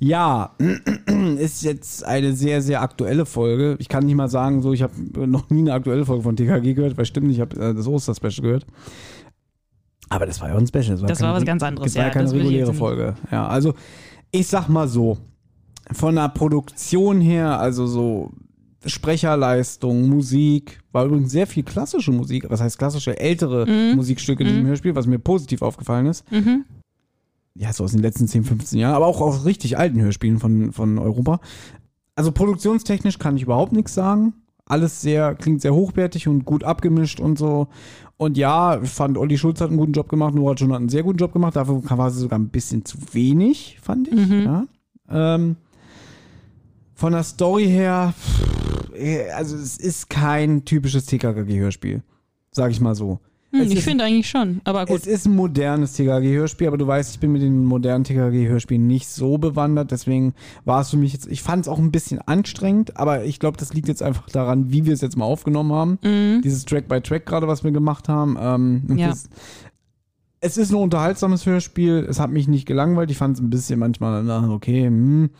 Ja, 0.00 0.54
ist 1.38 1.64
jetzt 1.64 2.04
eine 2.04 2.32
sehr, 2.32 2.62
sehr 2.62 2.82
aktuelle 2.82 3.26
Folge. 3.26 3.74
Ich 3.80 3.88
kann 3.88 4.06
nicht 4.06 4.14
mal 4.14 4.28
sagen, 4.28 4.62
so 4.62 4.72
ich 4.72 4.82
habe 4.82 4.92
noch 5.26 5.50
nie 5.50 5.58
eine 5.58 5.72
aktuelle 5.72 6.06
Folge 6.06 6.22
von 6.22 6.36
TKG 6.36 6.74
gehört, 6.74 6.96
weil 6.96 7.04
stimmt, 7.04 7.32
ich 7.32 7.40
habe 7.40 7.56
äh, 7.60 7.74
das 7.74 7.88
Osterspecial 7.88 8.44
gehört. 8.44 8.66
Aber 10.08 10.24
das 10.24 10.40
war 10.40 10.50
ja 10.50 10.54
auch 10.54 10.60
ein 10.60 10.68
Special. 10.68 10.90
Das 10.90 11.00
war, 11.00 11.08
Das 11.08 11.18
keine 11.18 11.32
war 11.32 11.36
was 11.40 11.44
ganz 11.44 11.64
anderes, 11.64 11.92
Das 11.92 11.96
war 11.98 12.04
ja 12.06 12.10
keine 12.10 12.30
reguläre 12.32 12.72
Folge. 12.74 13.16
Ja, 13.32 13.48
also 13.48 13.74
ich 14.30 14.46
sag 14.46 14.68
mal 14.68 14.86
so, 14.86 15.18
von 15.90 16.14
der 16.14 16.28
Produktion 16.28 17.20
her, 17.20 17.58
also 17.58 17.88
so 17.88 18.30
Sprecherleistung, 18.86 20.08
Musik, 20.08 20.80
war 20.92 21.04
übrigens 21.06 21.32
sehr 21.32 21.46
viel 21.46 21.64
klassische 21.64 22.12
Musik, 22.12 22.46
was 22.48 22.60
heißt 22.60 22.78
klassische, 22.78 23.18
ältere 23.18 23.66
Mhm. 23.66 23.96
Musikstücke 23.96 24.42
in 24.44 24.48
diesem 24.50 24.66
Hörspiel, 24.66 24.94
was 24.94 25.06
mir 25.06 25.18
positiv 25.18 25.62
aufgefallen 25.62 26.06
ist 26.06 26.24
ja, 27.58 27.72
so 27.72 27.82
aus 27.84 27.90
den 27.90 28.02
letzten 28.02 28.28
10, 28.28 28.44
15 28.44 28.78
Jahren, 28.78 28.94
aber 28.94 29.06
auch 29.06 29.20
aus 29.20 29.44
richtig 29.44 29.76
alten 29.76 30.00
Hörspielen 30.00 30.38
von, 30.38 30.72
von 30.72 30.96
Europa. 30.98 31.40
Also 32.14 32.30
produktionstechnisch 32.30 33.18
kann 33.18 33.36
ich 33.36 33.42
überhaupt 33.42 33.72
nichts 33.72 33.94
sagen. 33.94 34.32
Alles 34.64 35.00
sehr, 35.00 35.34
klingt 35.34 35.60
sehr 35.62 35.74
hochwertig 35.74 36.28
und 36.28 36.44
gut 36.44 36.62
abgemischt 36.62 37.18
und 37.20 37.36
so. 37.36 37.66
Und 38.16 38.36
ja, 38.36 38.80
ich 38.80 38.90
fand, 38.90 39.18
Olli 39.18 39.38
Schulz 39.38 39.60
hat 39.60 39.70
einen 39.70 39.78
guten 39.78 39.92
Job 39.92 40.08
gemacht, 40.08 40.34
Nora 40.34 40.54
John 40.54 40.72
hat 40.72 40.78
einen 40.78 40.88
sehr 40.88 41.02
guten 41.02 41.18
Job 41.18 41.32
gemacht. 41.32 41.56
Dafür 41.56 41.82
war 41.84 42.10
sie 42.10 42.20
sogar 42.20 42.38
ein 42.38 42.48
bisschen 42.48 42.84
zu 42.84 42.96
wenig, 43.12 43.78
fand 43.82 44.06
ich. 44.08 44.28
Ja. 44.28 44.66
Ähm, 45.10 45.56
von 46.94 47.12
der 47.12 47.22
Story 47.24 47.66
her, 47.66 48.14
pff, 48.16 48.57
also 49.34 49.56
es 49.56 49.76
ist 49.78 50.10
kein 50.10 50.64
typisches 50.64 51.06
TKKG-Hörspiel. 51.06 52.02
Sag 52.50 52.70
ich 52.70 52.80
mal 52.80 52.94
so. 52.94 53.20
Hm, 53.50 53.62
ich 53.62 53.82
finde 53.82 54.04
eigentlich 54.04 54.28
schon, 54.28 54.60
aber 54.64 54.84
gut. 54.84 54.98
Es 55.00 55.06
ist 55.06 55.24
ein 55.26 55.34
modernes 55.34 55.94
TKG-Hörspiel, 55.94 56.66
aber 56.68 56.76
du 56.76 56.86
weißt, 56.86 57.14
ich 57.14 57.18
bin 57.20 57.32
mit 57.32 57.40
den 57.40 57.64
modernen 57.64 58.04
TKG-Hörspielen 58.04 58.86
nicht 58.86 59.08
so 59.08 59.38
bewandert, 59.38 59.90
deswegen 59.90 60.34
war 60.66 60.82
es 60.82 60.90
für 60.90 60.98
mich 60.98 61.14
jetzt, 61.14 61.26
ich 61.28 61.42
fand 61.42 61.62
es 61.64 61.68
auch 61.68 61.78
ein 61.78 61.90
bisschen 61.90 62.20
anstrengend, 62.20 62.98
aber 62.98 63.24
ich 63.24 63.38
glaube, 63.40 63.56
das 63.56 63.72
liegt 63.72 63.88
jetzt 63.88 64.02
einfach 64.02 64.28
daran, 64.28 64.70
wie 64.70 64.84
wir 64.84 64.92
es 64.92 65.00
jetzt 65.00 65.16
mal 65.16 65.24
aufgenommen 65.24 65.72
haben. 65.72 65.98
Dieses 66.44 66.66
Track-by-Track 66.66 67.24
gerade, 67.24 67.48
was 67.48 67.64
wir 67.64 67.70
gemacht 67.70 68.08
haben. 68.10 68.36
Ähm, 68.38 68.82
Mhm. 68.86 68.98
Ja. 68.98 69.08
das, 69.08 69.30
es 70.40 70.56
ist 70.58 70.70
ein 70.70 70.76
unterhaltsames 70.76 71.46
Hörspiel, 71.46 72.06
es 72.08 72.20
hat 72.20 72.30
mich 72.30 72.48
nicht 72.48 72.66
gelangweilt, 72.66 73.10
ich 73.10 73.16
fand 73.16 73.36
es 73.36 73.42
ein 73.42 73.48
bisschen 73.50 73.78
manchmal, 73.78 74.22
na, 74.24 74.50
okay, 74.50 74.86
hm. 74.86 75.30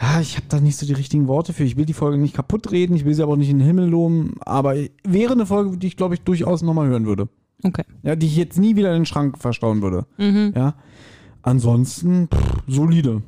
Ja, 0.00 0.20
ich 0.20 0.36
habe 0.36 0.46
da 0.48 0.60
nicht 0.60 0.76
so 0.76 0.86
die 0.86 0.92
richtigen 0.92 1.28
Worte 1.28 1.52
für. 1.52 1.64
Ich 1.64 1.76
will 1.76 1.84
die 1.84 1.92
Folge 1.92 2.18
nicht 2.18 2.34
kaputt 2.34 2.72
reden, 2.72 2.96
ich 2.96 3.04
will 3.04 3.14
sie 3.14 3.22
aber 3.22 3.32
auch 3.32 3.36
nicht 3.36 3.50
in 3.50 3.58
den 3.58 3.66
Himmel 3.66 3.88
loben, 3.88 4.34
aber 4.40 4.74
wäre 5.04 5.32
eine 5.32 5.46
Folge, 5.46 5.76
die 5.76 5.86
ich, 5.86 5.96
glaube 5.96 6.14
ich, 6.14 6.22
durchaus 6.22 6.62
nochmal 6.62 6.88
hören 6.88 7.06
würde. 7.06 7.28
Okay. 7.62 7.84
Ja, 8.02 8.16
die 8.16 8.26
ich 8.26 8.36
jetzt 8.36 8.58
nie 8.58 8.76
wieder 8.76 8.90
in 8.90 9.00
den 9.00 9.06
Schrank 9.06 9.38
verstauen 9.38 9.82
würde. 9.82 10.06
Mhm. 10.18 10.52
Ja. 10.54 10.74
Ansonsten, 11.42 12.28
pff, 12.28 12.62
solide. 12.66 13.22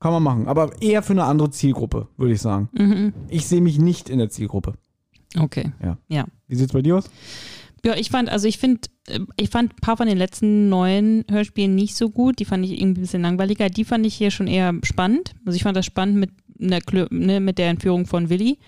Kann 0.00 0.12
man 0.12 0.22
machen. 0.22 0.48
Aber 0.48 0.80
eher 0.80 1.02
für 1.02 1.12
eine 1.12 1.24
andere 1.24 1.50
Zielgruppe, 1.50 2.08
würde 2.16 2.32
ich 2.32 2.40
sagen. 2.40 2.68
Mhm. 2.72 3.12
Ich 3.28 3.46
sehe 3.46 3.60
mich 3.60 3.78
nicht 3.78 4.08
in 4.08 4.18
der 4.18 4.30
Zielgruppe. 4.30 4.74
Okay. 5.38 5.72
Ja. 5.82 5.98
Ja. 6.08 6.26
Wie 6.46 6.54
sieht's 6.54 6.72
bei 6.72 6.82
dir 6.82 6.96
aus? 6.96 7.10
Ja, 7.84 7.94
ich 7.96 8.10
fand, 8.10 8.28
also 8.28 8.48
ich 8.48 8.58
finde, 8.58 8.80
äh, 9.06 9.20
ich 9.36 9.50
fand 9.50 9.72
ein 9.72 9.80
paar 9.80 9.96
von 9.96 10.06
den 10.06 10.18
letzten 10.18 10.68
neuen 10.68 11.24
Hörspielen 11.30 11.74
nicht 11.74 11.96
so 11.96 12.10
gut. 12.10 12.38
Die 12.38 12.44
fand 12.44 12.64
ich 12.64 12.72
irgendwie 12.72 13.00
ein 13.00 13.02
bisschen 13.02 13.22
langweiliger. 13.22 13.68
Die 13.68 13.84
fand 13.84 14.06
ich 14.06 14.14
hier 14.14 14.30
schon 14.30 14.46
eher 14.46 14.74
spannend. 14.82 15.34
Also 15.44 15.56
ich 15.56 15.62
fand 15.62 15.76
das 15.76 15.86
spannend 15.86 16.16
mit, 16.16 16.30
einer, 16.60 16.80
ne, 17.10 17.40
mit 17.40 17.58
der 17.58 17.68
Entführung 17.70 18.06
von 18.06 18.30
Willi. 18.30 18.58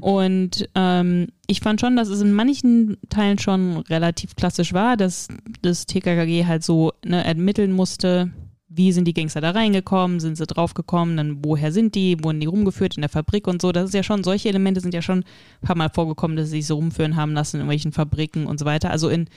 Und 0.00 0.68
ähm, 0.74 1.28
ich 1.46 1.60
fand 1.60 1.80
schon, 1.80 1.96
dass 1.96 2.08
es 2.08 2.20
in 2.20 2.32
manchen 2.32 2.96
Teilen 3.08 3.38
schon 3.38 3.78
relativ 3.78 4.34
klassisch 4.34 4.72
war, 4.72 4.96
dass 4.96 5.28
das 5.62 5.86
TKKG 5.86 6.46
halt 6.46 6.64
so 6.64 6.92
ne, 7.04 7.24
ermitteln 7.24 7.72
musste, 7.72 8.32
wie 8.68 8.92
sind 8.92 9.06
die 9.06 9.14
Gangster 9.14 9.40
da 9.40 9.50
reingekommen, 9.50 10.20
sind 10.20 10.36
sie 10.36 10.46
draufgekommen, 10.46 11.16
dann 11.16 11.44
woher 11.44 11.72
sind 11.72 11.94
die, 11.94 12.22
wurden 12.22 12.40
die 12.40 12.46
rumgeführt 12.46 12.96
in 12.96 13.00
der 13.00 13.08
Fabrik 13.08 13.46
und 13.46 13.62
so. 13.62 13.72
Das 13.72 13.86
ist 13.86 13.94
ja 13.94 14.02
schon, 14.02 14.24
solche 14.24 14.48
Elemente 14.48 14.80
sind 14.80 14.92
ja 14.92 15.00
schon 15.00 15.20
ein 15.20 15.66
paar 15.66 15.76
Mal 15.76 15.88
vorgekommen, 15.88 16.36
dass 16.36 16.46
sie 16.46 16.58
sich 16.58 16.66
so 16.66 16.74
rumführen 16.76 17.16
haben 17.16 17.32
lassen 17.32 17.56
in 17.56 17.60
irgendwelchen 17.60 17.92
Fabriken 17.92 18.46
und 18.46 18.58
so 18.58 18.66
weiter. 18.66 18.90
Also 18.90 19.08
in, 19.08 19.28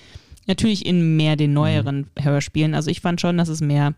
natürlich 0.47 0.85
in 0.85 1.15
mehr 1.15 1.37
den 1.37 1.53
neueren 1.53 2.07
Hörspielen. 2.19 2.75
Also 2.75 2.91
ich 2.91 2.99
fand 2.99 3.21
schon, 3.21 3.37
dass 3.37 3.47
es 3.47 3.61
mehr 3.61 3.93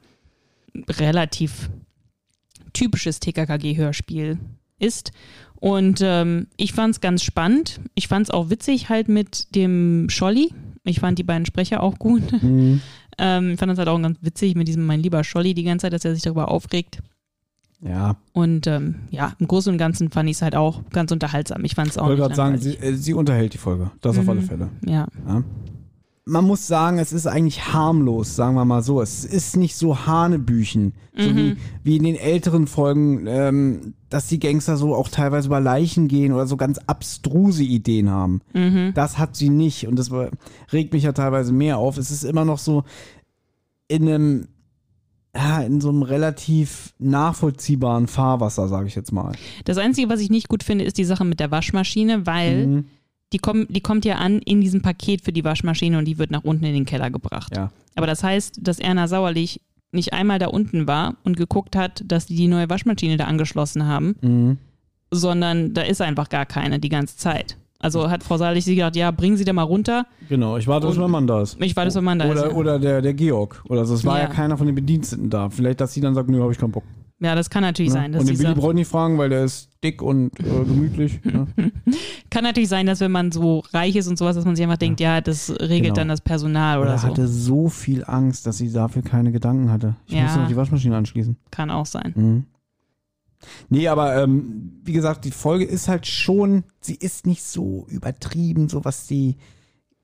relativ 0.88 1.70
typisches 2.74 3.20
TKKG-Hörspiel 3.20 4.38
ist. 4.80 5.12
Und 5.56 6.02
ähm, 6.04 6.48
ich 6.58 6.74
fand 6.74 6.96
es 6.96 7.02
ganz 7.02 7.24
spannend. 7.24 7.80
Ich 7.96 8.08
fand 8.08 8.28
es 8.28 8.32
auch 8.32 8.50
witzig 8.50 8.90
halt 8.90 9.08
mit 9.08 9.56
dem 9.56 10.08
Scholli. 10.10 10.54
Ich 10.84 11.00
fand 11.00 11.18
die 11.18 11.24
beiden 11.24 11.46
Sprecher 11.46 11.82
auch 11.82 11.98
gut. 11.98 12.24
Ähm, 13.24 13.52
ich 13.54 13.60
fand 13.60 13.72
das 13.72 13.80
halt 13.80 13.88
auch 13.88 14.00
ganz 14.02 14.18
witzig 14.22 14.56
mit 14.56 14.68
diesem 14.68 14.86
mein 14.86 15.00
lieber 15.00 15.24
Scholli 15.24 15.54
die 15.54 15.64
ganze 15.64 15.84
Zeit, 15.86 15.94
dass 15.94 16.04
er 16.06 16.14
sich 16.14 16.24
darüber 16.24 16.50
aufregt. 16.52 17.00
Ja, 17.82 18.16
Und 18.32 18.66
ähm, 18.68 18.96
ja, 19.12 19.34
im 19.40 19.48
Großen 19.48 19.72
und 19.72 19.78
Ganzen 19.78 20.10
fand 20.10 20.30
ich 20.30 20.38
es 20.38 20.42
halt 20.42 20.56
auch 20.56 20.82
ganz 20.92 21.12
unterhaltsam. 21.12 21.66
Ich 21.66 21.76
fand 21.76 21.90
es 21.90 21.96
ich 21.96 22.02
auch 22.02 22.06
wollte 22.08 22.22
nicht 22.22 22.36
gerade 22.36 22.36
sagen, 22.36 22.58
sie, 22.58 22.76
äh, 22.78 22.94
sie 22.96 23.14
unterhält 23.14 23.54
die 23.54 23.58
Folge. 23.58 23.92
Das 24.02 24.18
auf 24.18 24.24
Mhm. 24.24 24.30
alle 24.30 24.42
Fälle. 24.42 24.70
Ja. 24.86 25.08
Ja. 25.28 25.44
Man 26.26 26.46
muss 26.46 26.68
sagen, 26.68 27.00
es 27.00 27.12
ist 27.12 27.28
eigentlich 27.28 27.74
harmlos, 27.74 28.38
sagen 28.38 28.56
wir 28.56 28.64
mal 28.64 28.82
so. 28.82 29.02
Es 29.02 29.26
ist 29.26 29.58
nicht 29.58 29.76
so 29.76 30.06
Hanebüchen, 30.08 30.94
so 31.18 31.30
Mhm. 31.30 31.36
wie, 31.36 31.58
wie 31.84 31.98
in 31.98 32.04
den 32.04 32.16
älteren 32.16 32.66
Folgen, 32.66 33.28
ähm, 33.28 33.94
dass 34.10 34.28
die 34.28 34.40
Gangster 34.40 34.78
so 34.78 34.96
auch 34.96 35.10
teilweise 35.10 35.48
über 35.48 35.60
Leichen 35.60 36.08
gehen 36.08 36.32
oder 36.32 36.48
so 36.48 36.56
ganz 36.56 36.80
abstruse 36.88 37.64
Ideen 37.64 38.10
haben. 38.10 38.40
Mhm. 38.54 38.94
Das 38.96 39.18
hat 39.18 39.36
sie 39.36 39.50
nicht 39.50 39.86
und 39.88 39.98
das 40.00 40.12
regt 40.72 40.94
mich 40.94 41.04
ja 41.04 41.12
teilweise 41.12 41.52
mehr 41.52 41.78
auf. 41.78 41.98
Es 41.98 42.10
ist 42.10 42.24
immer 42.24 42.46
noch 42.46 42.60
so 42.60 42.86
in 43.90 44.08
einem, 44.08 44.48
ja, 45.36 45.60
in 45.62 45.82
so 45.82 45.90
einem 45.90 46.04
relativ 46.04 46.94
nachvollziehbaren 47.00 48.08
Fahrwasser, 48.08 48.70
sage 48.70 48.88
ich 48.88 48.96
jetzt 48.96 49.12
mal. 49.12 49.34
Das 49.66 49.78
Einzige, 49.78 50.08
was 50.08 50.22
ich 50.22 50.30
nicht 50.30 50.48
gut 50.48 50.64
finde, 50.64 50.86
ist 50.86 50.98
die 50.98 51.04
Sache 51.04 51.26
mit 51.26 51.42
der 51.42 51.52
Waschmaschine, 51.52 52.26
weil 52.26 52.68
Mhm. 52.68 52.86
Die, 53.34 53.40
komm, 53.40 53.66
die 53.70 53.82
kommt 53.82 54.06
ja 54.06 54.16
an 54.16 54.40
in 54.40 54.62
diesem 54.62 54.82
Paket 54.82 55.22
für 55.22 55.32
die 55.34 55.44
Waschmaschine 55.44 55.98
und 55.98 56.06
die 56.06 56.18
wird 56.18 56.32
nach 56.32 56.44
unten 56.44 56.64
in 56.66 56.74
den 56.74 56.86
Keller 56.86 57.10
gebracht. 57.10 57.56
Ja. 57.56 57.72
Aber 57.96 58.08
das 58.08 58.24
heißt, 58.24 58.60
dass 58.62 58.80
Erna 58.80 59.08
Sauerlich 59.08 59.60
nicht 59.92 60.14
einmal 60.14 60.40
da 60.40 60.48
unten 60.48 60.88
war 60.88 61.16
und 61.24 61.38
geguckt 61.38 61.76
hat, 61.76 62.04
dass 62.06 62.26
die 62.26 62.36
die 62.36 62.48
neue 62.48 62.70
Waschmaschine 62.70 63.18
da 63.18 63.26
angeschlossen 63.26 63.86
haben, 63.86 64.16
Mhm. 64.22 64.58
sondern 65.12 65.74
da 65.74 65.82
ist 65.82 66.02
einfach 66.02 66.30
gar 66.30 66.46
keine 66.46 66.80
die 66.80 66.90
ganze 66.90 67.18
Zeit. 67.18 67.58
Also 67.80 68.10
hat 68.10 68.24
Frau 68.24 68.38
Sauerlich 68.38 68.64
sie 68.64 68.76
gedacht, 68.76 68.96
ja, 68.96 69.12
bringen 69.12 69.36
Sie 69.36 69.44
da 69.44 69.52
mal 69.52 69.64
runter. 69.64 70.06
Genau, 70.30 70.56
ich 70.58 70.68
warte, 70.68 70.88
bis 70.88 70.96
mein 70.98 71.12
Mann 71.12 71.28
da 71.28 71.42
ist. 71.42 71.58
Ich 71.62 71.76
warte, 71.76 71.88
bis 71.90 71.96
mein 71.96 72.06
Mann 72.06 72.20
da 72.20 72.26
ist, 72.26 72.32
Oder, 72.42 72.56
oder 72.56 72.80
der, 72.80 73.02
der 73.02 73.14
Georg. 73.14 73.62
Oder 73.68 73.86
so. 73.86 73.94
Es 73.94 74.06
war 74.06 74.18
ja. 74.20 74.24
Ja. 74.24 74.30
keiner 74.30 74.58
von 74.58 74.68
den 74.68 74.76
Bediensteten 74.76 75.30
da. 75.30 75.50
Vielleicht, 75.50 75.82
dass 75.82 75.94
sie 75.94 76.00
dann 76.00 76.16
sagt, 76.16 76.30
nö, 76.30 76.42
habe 76.42 76.54
ich 76.54 76.58
keinen 76.58 76.72
Bock. 76.72 76.86
Ja, 77.24 77.36
das 77.36 77.50
kann 77.50 77.62
natürlich 77.64 77.92
Ne? 77.94 78.00
sein. 78.00 78.12
Dass 78.12 78.22
und 78.22 78.30
den 78.30 78.38
Willi 78.40 78.52
ich 78.68 78.74
nicht 78.74 78.88
fragen, 78.90 79.18
weil 79.18 79.30
der 79.30 79.46
ist 79.46 79.70
dick 79.84 80.02
und 80.02 80.38
äh, 80.40 80.44
gemütlich. 80.44 81.24
ne? 81.24 81.48
kann 82.30 82.44
natürlich 82.44 82.70
sein, 82.70 82.86
dass 82.86 83.00
wenn 83.00 83.12
man 83.12 83.32
so 83.32 83.64
reich 83.72 83.96
ist 83.96 84.08
und 84.08 84.18
sowas, 84.18 84.36
dass 84.36 84.46
man 84.46 84.56
sich 84.56 84.64
einfach 84.64 84.78
denkt, 84.78 85.00
ja, 85.00 85.22
das 85.22 85.50
regelt 85.50 85.84
Genau. 85.84 85.96
dann 85.96 86.08
das 86.10 86.22
Personal 86.22 86.78
Oder 86.80 86.88
oder 86.88 86.92
er 86.96 87.00
so. 87.00 87.08
hatte 87.08 87.28
so 87.28 87.70
viel 87.70 88.04
Angst, 88.06 88.46
dass 88.46 88.58
sie 88.58 88.72
dafür 88.72 89.02
keine 89.02 89.32
Gedanken 89.32 89.72
hatte. 89.72 89.96
Ich 90.06 90.14
Ja. 90.14 90.24
musste 90.24 90.40
noch 90.40 90.48
die 90.48 90.56
Waschmaschine 90.58 90.96
anschließen. 90.98 91.38
Kann 91.52 91.70
auch 91.72 91.86
sein. 91.86 92.14
Mhm. 92.16 92.46
Nee, 93.70 93.88
aber 93.90 94.22
ähm, 94.24 94.80
wie 94.84 94.94
gesagt, 94.94 95.26
die 95.26 95.32
Folge 95.32 95.66
ist 95.66 95.88
halt 95.90 96.08
schon, 96.08 96.64
sie 96.80 96.96
ist 96.96 97.26
nicht 97.28 97.44
so 97.44 97.86
übertrieben, 97.90 98.70
so 98.70 98.86
was 98.86 99.08
die 99.08 99.36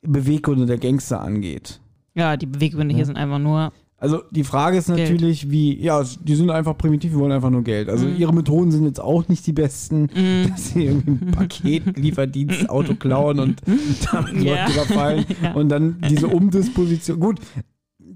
Beweggründe 0.02 0.66
der 0.66 0.78
Gangster 0.78 1.22
angeht. 1.22 1.80
Ja, 2.16 2.36
die 2.38 2.46
Beweggründe 2.48 2.94
hier 2.96 3.06
sind 3.06 3.18
einfach 3.18 3.40
nur 3.40 3.72
Also 4.02 4.22
die 4.32 4.44
Frage 4.46 4.78
ist 4.78 4.88
Geld. 4.88 5.00
natürlich, 5.00 5.52
wie, 5.52 5.78
ja, 5.82 6.04
die 6.24 6.36
sind 6.36 6.50
einfach 6.50 6.78
primitiv, 6.78 7.12
die 7.12 7.18
wollen 7.18 7.32
einfach 7.34 7.50
nur 7.50 7.64
Geld. 7.64 7.90
Also 7.90 8.06
Mhm. 8.06 8.16
ihre 8.18 8.34
Methoden 8.34 8.72
sind 8.72 8.86
jetzt 8.86 9.02
auch 9.02 9.28
nicht 9.28 9.46
die 9.46 9.52
besten, 9.54 10.10
dass 10.50 10.70
sie 10.70 10.86
irgendwie 10.86 11.12
ein 11.26 11.32
Paket, 11.32 11.84
Lieferdienst, 11.98 12.70
Auto 12.70 12.96
klauen 12.96 13.40
und 13.40 13.62
damit 14.12 14.42
Ja. 14.42 14.66
Leute 14.66 14.74
überfallen 14.74 15.26
Ja. 15.44 15.54
und 15.54 15.70
dann 15.70 15.98
diese 16.10 16.28
Umdisposition. 16.28 17.20
Gut, 17.20 17.40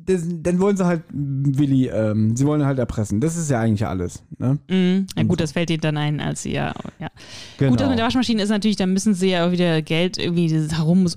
dann 0.06 0.60
wollen 0.60 0.78
sie 0.78 0.86
halt 0.86 1.04
Willi, 1.12 1.88
ähm, 1.88 2.36
sie 2.36 2.46
wollen 2.46 2.66
halt 2.66 2.80
erpressen. 2.80 3.22
Das 3.22 3.38
ist 3.38 3.50
ja 3.50 3.60
eigentlich 3.60 3.86
alles. 3.86 4.24
Ne? 4.38 4.60
Mhm. 4.70 5.08
Ja 5.16 5.24
gut, 5.24 5.40
das 5.40 5.54
fällt 5.54 5.70
ihnen 5.70 5.82
dann 5.82 5.98
ein, 5.98 6.20
als 6.20 6.44
sie 6.44 6.52
ja, 6.54 6.74
ja. 7.00 7.10
Genau. 7.58 7.72
Gut, 7.72 7.82
das 7.82 7.90
mit 7.90 7.98
der 7.98 8.06
Waschmaschine 8.06 8.42
ist 8.44 8.50
natürlich, 8.50 8.78
dann 8.78 8.92
müssen 8.94 9.14
sie 9.14 9.30
ja 9.30 9.48
auch 9.48 9.52
wieder 9.52 9.82
Geld 9.82 10.18
irgendwie 10.18 10.48
dieses 10.48 10.78
herum. 10.78 11.08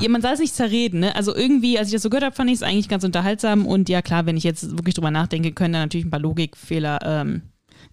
Ja. 0.00 0.08
man 0.08 0.22
soll 0.22 0.32
es 0.32 0.40
nicht 0.40 0.54
zerreden, 0.54 1.00
ne? 1.00 1.16
Also 1.16 1.34
irgendwie, 1.34 1.78
als 1.78 1.88
ich 1.88 1.94
das 1.94 2.02
so 2.02 2.10
gehört 2.10 2.24
habe, 2.24 2.36
fand 2.36 2.50
ich 2.50 2.56
es 2.56 2.62
eigentlich 2.62 2.88
ganz 2.88 3.04
unterhaltsam 3.04 3.66
und 3.66 3.88
ja 3.88 4.02
klar, 4.02 4.26
wenn 4.26 4.36
ich 4.36 4.44
jetzt 4.44 4.70
wirklich 4.72 4.94
drüber 4.94 5.10
nachdenke, 5.10 5.52
können 5.52 5.74
da 5.74 5.80
natürlich 5.80 6.06
ein 6.06 6.10
paar 6.10 6.20
Logikfehler. 6.20 6.98
Ähm, 7.02 7.42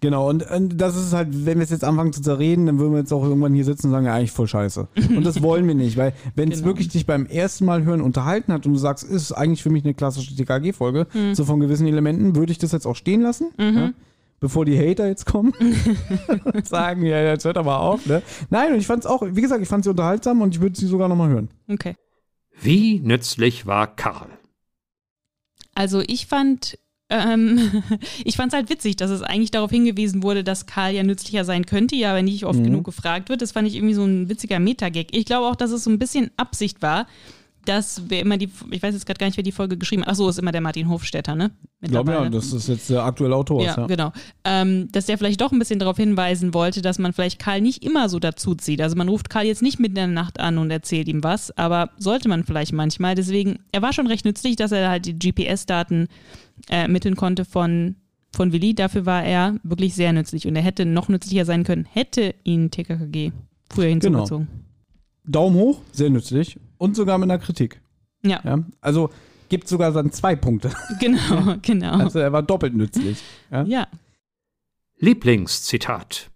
Genau, 0.02 0.28
und, 0.28 0.50
und 0.50 0.76
das 0.78 0.96
ist 0.96 1.12
halt, 1.14 1.28
wenn 1.46 1.58
wir 1.58 1.64
es 1.64 1.70
jetzt 1.70 1.84
anfangen 1.84 2.12
zu 2.12 2.20
zerreden, 2.20 2.66
dann 2.66 2.78
würden 2.78 2.92
wir 2.92 2.98
jetzt 2.98 3.12
auch 3.12 3.22
irgendwann 3.22 3.54
hier 3.54 3.64
sitzen 3.64 3.86
und 3.86 3.92
sagen, 3.92 4.04
ja, 4.04 4.14
eigentlich 4.14 4.32
voll 4.32 4.48
scheiße. 4.48 4.88
Und 5.16 5.24
das 5.24 5.42
wollen 5.42 5.66
wir 5.66 5.74
nicht, 5.76 5.96
weil 5.96 6.12
wenn 6.34 6.50
es 6.50 6.58
Genau. 6.58 6.66
wirklich 6.70 6.88
dich 6.88 7.06
beim 7.06 7.24
ersten 7.24 7.64
Mal 7.64 7.84
hören 7.84 8.00
unterhalten 8.00 8.52
hat 8.52 8.66
und 8.66 8.72
du 8.72 8.78
sagst, 8.78 9.04
ist 9.04 9.32
eigentlich 9.32 9.62
für 9.62 9.70
mich 9.70 9.84
eine 9.84 9.94
klassische 9.94 10.34
TKG-Folge, 10.34 11.06
Hm. 11.12 11.34
so 11.36 11.44
von 11.44 11.60
gewissen 11.60 11.86
Elementen, 11.86 12.34
würde 12.36 12.50
ich 12.52 12.58
das 12.58 12.72
jetzt 12.72 12.84
auch 12.86 12.96
stehen 12.96 13.22
lassen, 13.22 13.52
Mhm. 13.56 13.76
ja, 13.76 13.92
bevor 14.40 14.64
die 14.64 14.76
Hater 14.76 15.06
jetzt 15.06 15.24
kommen 15.24 15.52
und 16.52 16.66
sagen, 16.66 17.06
ja, 17.06 17.22
jetzt 17.22 17.44
hört 17.44 17.56
aber 17.56 17.78
auf. 17.78 18.04
Ne? 18.04 18.22
Nein, 18.50 18.72
und 18.72 18.78
ich 18.80 18.86
fand 18.88 19.04
es 19.04 19.06
auch, 19.10 19.22
wie 19.24 19.40
gesagt, 19.40 19.62
ich 19.62 19.68
fand 19.68 19.84
sie 19.84 19.90
unterhaltsam 19.90 20.40
und 20.42 20.52
ich 20.56 20.60
würde 20.60 20.76
sie 20.76 20.86
sogar 20.86 21.08
nochmal 21.08 21.28
hören. 21.30 21.48
okay. 21.70 21.94
Wie 22.60 22.98
nützlich 22.98 23.66
war 23.66 23.86
Karl? 23.94 24.26
Also 25.74 26.00
ich 26.04 26.26
fand, 26.26 26.76
ähm, 27.12 27.82
ich 28.24 28.36
fand 28.36 28.52
es 28.52 28.56
halt 28.56 28.70
witzig, 28.70 28.96
dass 28.96 29.10
es 29.10 29.22
eigentlich 29.22 29.50
darauf 29.50 29.70
hingewiesen 29.70 30.22
wurde, 30.22 30.42
dass 30.44 30.66
Karl 30.66 30.94
ja 30.94 31.02
nützlicher 31.02 31.44
sein 31.44 31.66
könnte, 31.66 31.94
ja, 31.96 32.10
aber 32.10 32.22
nicht 32.22 32.44
oft 32.44 32.58
Mhm. 32.58 32.64
genug 32.64 32.84
gefragt 32.84 33.28
wird. 33.28 33.42
Das 33.42 33.52
fand 33.52 33.68
ich 33.68 33.76
irgendwie 33.76 33.94
so 33.94 34.04
ein 34.04 34.28
witziger 34.28 34.58
Metagag. 34.58 35.06
Ich 35.12 35.24
glaube 35.24 35.46
auch, 35.46 35.56
dass 35.56 35.70
es 35.70 35.84
so 35.84 35.90
ein 35.90 35.98
bisschen 35.98 36.30
Absicht 36.36 36.82
war, 36.82 37.06
dass 37.64 38.02
wer 38.08 38.20
immer 38.20 38.38
die, 38.38 38.50
ich 38.70 38.82
weiß 38.82 38.94
jetzt 38.94 39.06
gerade 39.06 39.18
gar 39.18 39.26
nicht, 39.26 39.36
wer 39.36 39.44
die 39.44 39.52
Folge 39.52 39.76
geschrieben 39.76 40.02
hat. 40.02 40.10
Achso, 40.10 40.28
ist 40.28 40.38
immer 40.38 40.52
der 40.52 40.60
Martin 40.60 40.88
Hofstetter, 40.88 41.34
ne? 41.34 41.50
Ich 41.80 41.90
glaube 41.90 42.12
ja, 42.12 42.28
das 42.28 42.52
ist 42.52 42.68
jetzt 42.68 42.90
der 42.90 43.04
aktuelle 43.04 43.36
Autor. 43.36 43.62
Ja, 43.62 43.86
genau. 43.86 44.12
Ähm, 44.44 44.88
dass 44.92 45.06
der 45.06 45.18
vielleicht 45.18 45.40
doch 45.40 45.52
ein 45.52 45.58
bisschen 45.58 45.78
darauf 45.78 45.96
hinweisen 45.96 46.54
wollte, 46.54 46.82
dass 46.82 46.98
man 46.98 47.12
vielleicht 47.12 47.38
Karl 47.38 47.60
nicht 47.60 47.84
immer 47.84 48.08
so 48.08 48.18
dazu 48.18 48.54
zieht. 48.54 48.80
Also 48.80 48.96
man 48.96 49.08
ruft 49.08 49.30
Karl 49.30 49.46
jetzt 49.46 49.62
nicht 49.62 49.78
mitten 49.78 49.96
in 49.96 50.14
der 50.14 50.22
Nacht 50.22 50.40
an 50.40 50.58
und 50.58 50.70
erzählt 50.70 51.08
ihm 51.08 51.22
was, 51.22 51.56
aber 51.56 51.90
sollte 51.98 52.28
man 52.28 52.44
vielleicht 52.44 52.72
manchmal. 52.72 53.14
Deswegen, 53.14 53.60
er 53.70 53.82
war 53.82 53.92
schon 53.92 54.06
recht 54.06 54.24
nützlich, 54.24 54.56
dass 54.56 54.72
er 54.72 54.88
halt 54.88 55.06
die 55.06 55.18
GPS-Daten 55.18 56.08
äh, 56.68 56.82
ermitteln 56.82 57.16
konnte 57.16 57.44
von, 57.44 57.96
von 58.34 58.52
Willi. 58.52 58.74
Dafür 58.74 59.06
war 59.06 59.24
er 59.24 59.56
wirklich 59.62 59.94
sehr 59.94 60.12
nützlich 60.12 60.46
und 60.46 60.56
er 60.56 60.62
hätte 60.62 60.84
noch 60.84 61.08
nützlicher 61.08 61.44
sein 61.44 61.64
können, 61.64 61.84
hätte 61.84 62.34
ihn 62.44 62.70
TKKG 62.70 63.32
früher 63.70 63.88
hinzugezogen. 63.88 64.48
Daumen 65.24 65.56
hoch, 65.56 65.80
sehr 65.92 66.10
nützlich 66.10 66.58
und 66.82 66.96
sogar 66.96 67.16
mit 67.16 67.30
einer 67.30 67.38
Kritik. 67.38 67.80
Ja, 68.24 68.40
Ja? 68.44 68.58
Also 68.80 69.10
gibt 69.48 69.68
sogar 69.68 69.92
dann 69.92 70.10
zwei 70.10 70.34
Punkte. 70.34 70.72
genau, 71.00 71.54
genau. 71.62 71.92
Also 71.92 72.18
er 72.18 72.32
war 72.32 72.42
doppelt 72.42 72.74
nützlich. 72.74 73.22
Ja? 73.52 73.62
ja. 73.62 73.86
Lieblingszitat. 74.98 76.30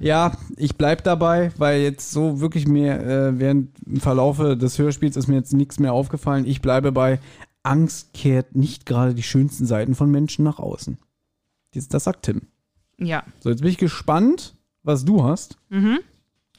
Ja, 0.00 0.36
ich 0.56 0.76
bleib 0.76 1.04
dabei, 1.04 1.52
weil 1.58 1.80
jetzt 1.80 2.10
so 2.10 2.40
wirklich 2.40 2.66
mir 2.66 3.00
äh, 3.00 3.38
während 3.38 3.70
im 3.86 4.00
Verlaufe 4.00 4.56
des 4.56 4.78
Hörspiels 4.78 5.16
ist 5.16 5.28
mir 5.28 5.36
jetzt 5.36 5.52
nichts 5.52 5.78
mehr 5.78 5.92
aufgefallen. 5.92 6.44
Ich 6.44 6.60
bleibe 6.60 6.90
bei 6.90 7.20
Angst 7.62 8.12
kehrt 8.14 8.56
nicht 8.56 8.84
gerade 8.84 9.14
die 9.14 9.22
schönsten 9.22 9.64
Seiten 9.64 9.94
von 9.94 10.10
Menschen 10.10 10.44
nach 10.44 10.58
außen. 10.58 10.98
Das, 11.74 11.88
das 11.88 12.04
sagt 12.04 12.24
Tim. 12.24 12.42
Ja. 12.98 13.22
So, 13.40 13.50
jetzt 13.50 13.60
bin 13.60 13.70
ich 13.70 13.78
gespannt, 13.78 14.56
was 14.82 15.04
du 15.04 15.22
hast. 15.22 15.56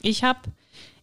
Ich 0.01 0.23
hab, 0.23 0.47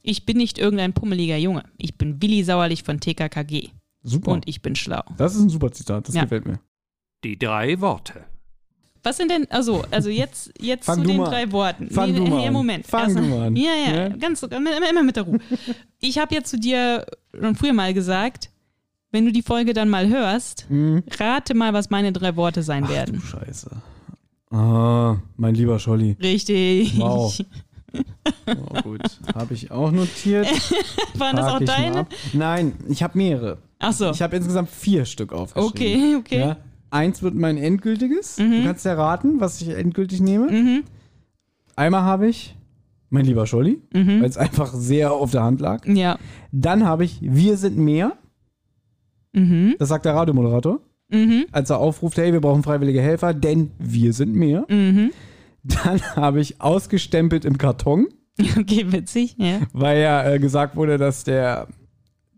ich 0.06 0.26
bin 0.26 0.36
nicht 0.36 0.59
irgendein 0.59 0.93
pummeliger 0.93 1.36
Junge. 1.39 1.64
Ich 1.78 1.97
bin 1.97 2.20
Willi 2.22 2.44
Sauerlich 2.44 2.82
von 2.85 3.01
TKKG. 3.01 3.70
Super. 4.02 4.32
Und 4.32 4.47
ich 4.47 4.60
bin 4.62 4.76
schlau. 4.76 5.02
das 5.16 5.35
ist 5.35 5.40
ein 5.43 5.48
super 5.48 5.72
Zitat, 5.72 6.06
das 6.06 6.14
Ja. 6.14 6.22
gefällt 6.22 6.44
mir. 6.47 6.60
Die 7.24 7.39
drei 7.39 7.81
Worte. 7.81 8.24
Was 9.02 9.16
sind 9.16 9.31
denn, 9.31 9.51
also, 9.51 9.82
also 9.90 10.09
jetzt, 10.10 10.52
jetzt 10.60 10.85
zu 10.86 10.97
du 10.97 11.02
den 11.09 11.16
mal 11.18 11.24
drei 11.31 11.51
Worten. 11.52 11.90
Fang 11.90 12.14
du 12.14 12.22
mal 12.24 12.47
an. 12.47 12.52
Moment. 12.52 12.86
Fang 12.86 13.05
Erst- 13.05 13.16
du 13.16 13.22
mal 13.22 13.47
an. 13.48 13.56
Ja, 13.56 13.70
ja, 13.74 13.97
Ja. 13.97 14.09
ganz, 14.10 14.43
immer, 14.43 14.90
immer 14.90 15.02
mit 15.02 15.16
der 15.16 15.22
Ruhe. 15.24 15.39
Ich 16.01 16.18
habe 16.18 16.35
ja 16.35 16.43
zu 16.43 16.59
dir 16.59 17.05
schon 17.39 17.55
früher 17.55 17.72
mal 17.72 17.93
gesagt, 17.94 18.51
wenn 19.10 19.24
du 19.26 19.32
die 19.32 19.43
Folge 19.43 19.72
dann 19.74 19.89
mal 19.89 20.09
hörst, 20.09 20.66
Mhm. 20.70 21.02
rate 21.18 21.55
mal, 21.55 21.72
was 21.72 21.89
meine 21.90 22.12
drei 22.12 22.36
Worte 22.36 22.62
sein 22.62 22.89
werden. 22.89 23.20
Scheiße. 23.22 23.70
Ah, 24.51 25.16
mein 25.36 25.55
lieber 25.55 25.78
Scholli. 25.78 26.16
Richtig. 26.20 26.98
Wow. 26.98 27.39
Oh, 28.47 28.83
gut. 28.83 29.03
Habe 29.35 29.55
ich 29.55 29.71
auch 29.71 29.91
notiert. 29.91 30.47
Waren 31.19 31.37
das 31.37 31.47
auch 31.53 31.61
deine? 31.61 32.07
Nein, 32.33 32.73
ich 32.89 33.03
habe 33.03 33.16
mehrere. 33.19 33.59
Ach 33.79 33.93
so. 33.93 34.11
Ich 34.11 34.23
habe 34.23 34.37
insgesamt 34.37 34.71
vier 34.71 35.05
Stück 35.05 35.33
aufgeschrieben. 35.33 35.71
Okay, 35.71 36.16
okay. 36.16 36.39
Ja. 36.41 36.57
Eins 36.91 37.23
wird 37.23 37.35
mein 37.35 37.57
endgültiges. 37.57 38.39
Mhm. 38.39 38.51
Du 38.53 38.65
kannst 38.65 38.85
ja 38.85 38.95
raten, 38.95 39.41
was 39.41 39.61
ich 39.61 39.69
endgültig 39.71 40.21
nehme. 40.21 40.83
Einmal 41.77 42.03
habe 42.03 42.29
ich 42.29 42.57
mein 43.11 43.25
lieber 43.25 43.47
Scholli, 43.47 43.81
Mhm. 43.93 44.21
weil 44.23 44.29
es 44.29 44.37
einfach 44.37 44.73
sehr 44.75 45.12
auf 45.12 45.31
der 45.31 45.43
Hand 45.43 45.61
lag. 45.61 45.87
Ja. 45.87 46.19
Dann 46.53 46.85
habe 46.85 47.05
ich 47.05 47.19
Wir 47.23 47.57
sind 47.57 47.77
mehr. 47.77 48.12
Mhm. 49.33 49.75
Das 49.79 49.89
sagt 49.89 50.05
der 50.05 50.15
Radiomoderator. 50.15 50.81
Mhm. 51.11 51.47
Als 51.53 51.71
er 51.71 51.79
aufruft, 51.79 52.16
hey, 52.19 52.33
wir 52.33 52.41
brauchen 52.41 52.62
freiwillige 52.62 53.03
Helfer, 53.03 53.35
denn 53.35 53.71
wir 53.79 54.12
sind 54.12 54.35
mehr. 54.35 54.65
Mhm. 54.69 55.11
Dann 55.65 56.01
habe 56.16 56.41
ich 56.41 56.61
ausgestempelt 56.61 57.45
im 57.45 57.59
Karton, 57.59 58.09
Okay, 58.59 58.91
witzig. 58.93 59.36
Ja. 59.39 59.61
weil 59.73 60.01
ja 60.01 60.28
äh, 60.28 60.39
gesagt 60.39 60.77
wurde, 60.77 60.99
dass 60.99 61.24
der, 61.24 61.69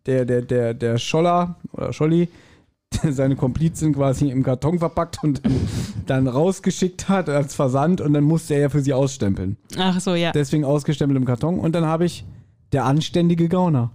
der, 0.05 0.24
der, 0.24 0.43
der, 0.43 0.74
der 0.74 0.98
Scholler 0.98 1.57
oder 1.73 1.93
Scholli 1.93 2.28
seine 3.11 3.36
Komplizen 3.36 3.94
quasi 3.94 4.31
im 4.31 4.43
Karton 4.43 4.78
verpackt 4.78 5.23
und 5.24 5.44
dann, 5.44 5.69
dann 6.07 6.28
rausgeschickt 6.28 7.09
hat 7.09 7.28
als 7.28 7.55
Versand 7.55 8.01
und 8.01 8.12
dann 8.12 8.24
musste 8.24 8.55
er 8.55 8.61
ja 8.61 8.69
für 8.69 8.81
sie 8.81 8.93
ausstempeln. 8.93 9.57
Ach 9.78 10.01
so, 10.01 10.15
ja. 10.15 10.32
Deswegen 10.32 10.65
ausgestempelt 10.65 11.16
im 11.16 11.24
Karton. 11.24 11.59
Und 11.59 11.73
dann 11.73 11.86
habe 11.86 12.05
ich 12.05 12.24
der 12.73 12.85
anständige 12.85 13.48
Gauner. 13.48 13.93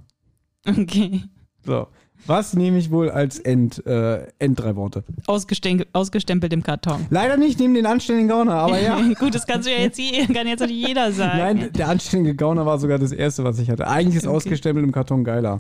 Okay. 0.68 1.24
So. 1.66 1.88
Was 2.28 2.54
nehme 2.54 2.78
ich 2.78 2.92
wohl 2.92 3.10
als 3.10 3.40
End, 3.40 3.86
äh, 3.86 4.28
End 4.40 4.60
drei 4.60 4.76
Worte? 4.76 5.04
Ausgestempelt, 5.28 5.90
ausgestempelt 5.94 6.54
im 6.54 6.62
Karton. 6.64 7.06
Leider 7.10 7.36
nicht 7.38 7.60
neben 7.60 7.74
den 7.74 7.86
anständigen 7.86 8.30
Gauner, 8.30 8.54
aber 8.54 8.80
ja. 8.80 9.00
Gut, 9.20 9.34
das 9.36 9.48
kannst 9.48 9.68
du 9.68 9.72
ja 9.74 9.80
jetzt, 9.80 9.98
je- 10.00 10.26
kann 10.28 10.48
jetzt 10.48 10.62
nicht 10.62 10.88
jeder 10.88 11.12
sagen. 11.12 11.38
Nein, 11.38 11.70
der 11.74 11.90
anständige 11.90 12.36
Gauner 12.36 12.66
war 12.66 12.78
sogar 12.80 13.00
das 13.00 13.12
erste, 13.12 13.44
was 13.44 13.58
ich 13.60 13.70
hatte. 13.70 13.88
Eigentlich 13.88 14.18
ist 14.18 14.28
Okay. 14.28 14.36
ausgestempelt 14.36 14.86
im 14.86 14.92
Karton 14.92 15.24
geiler. 15.24 15.58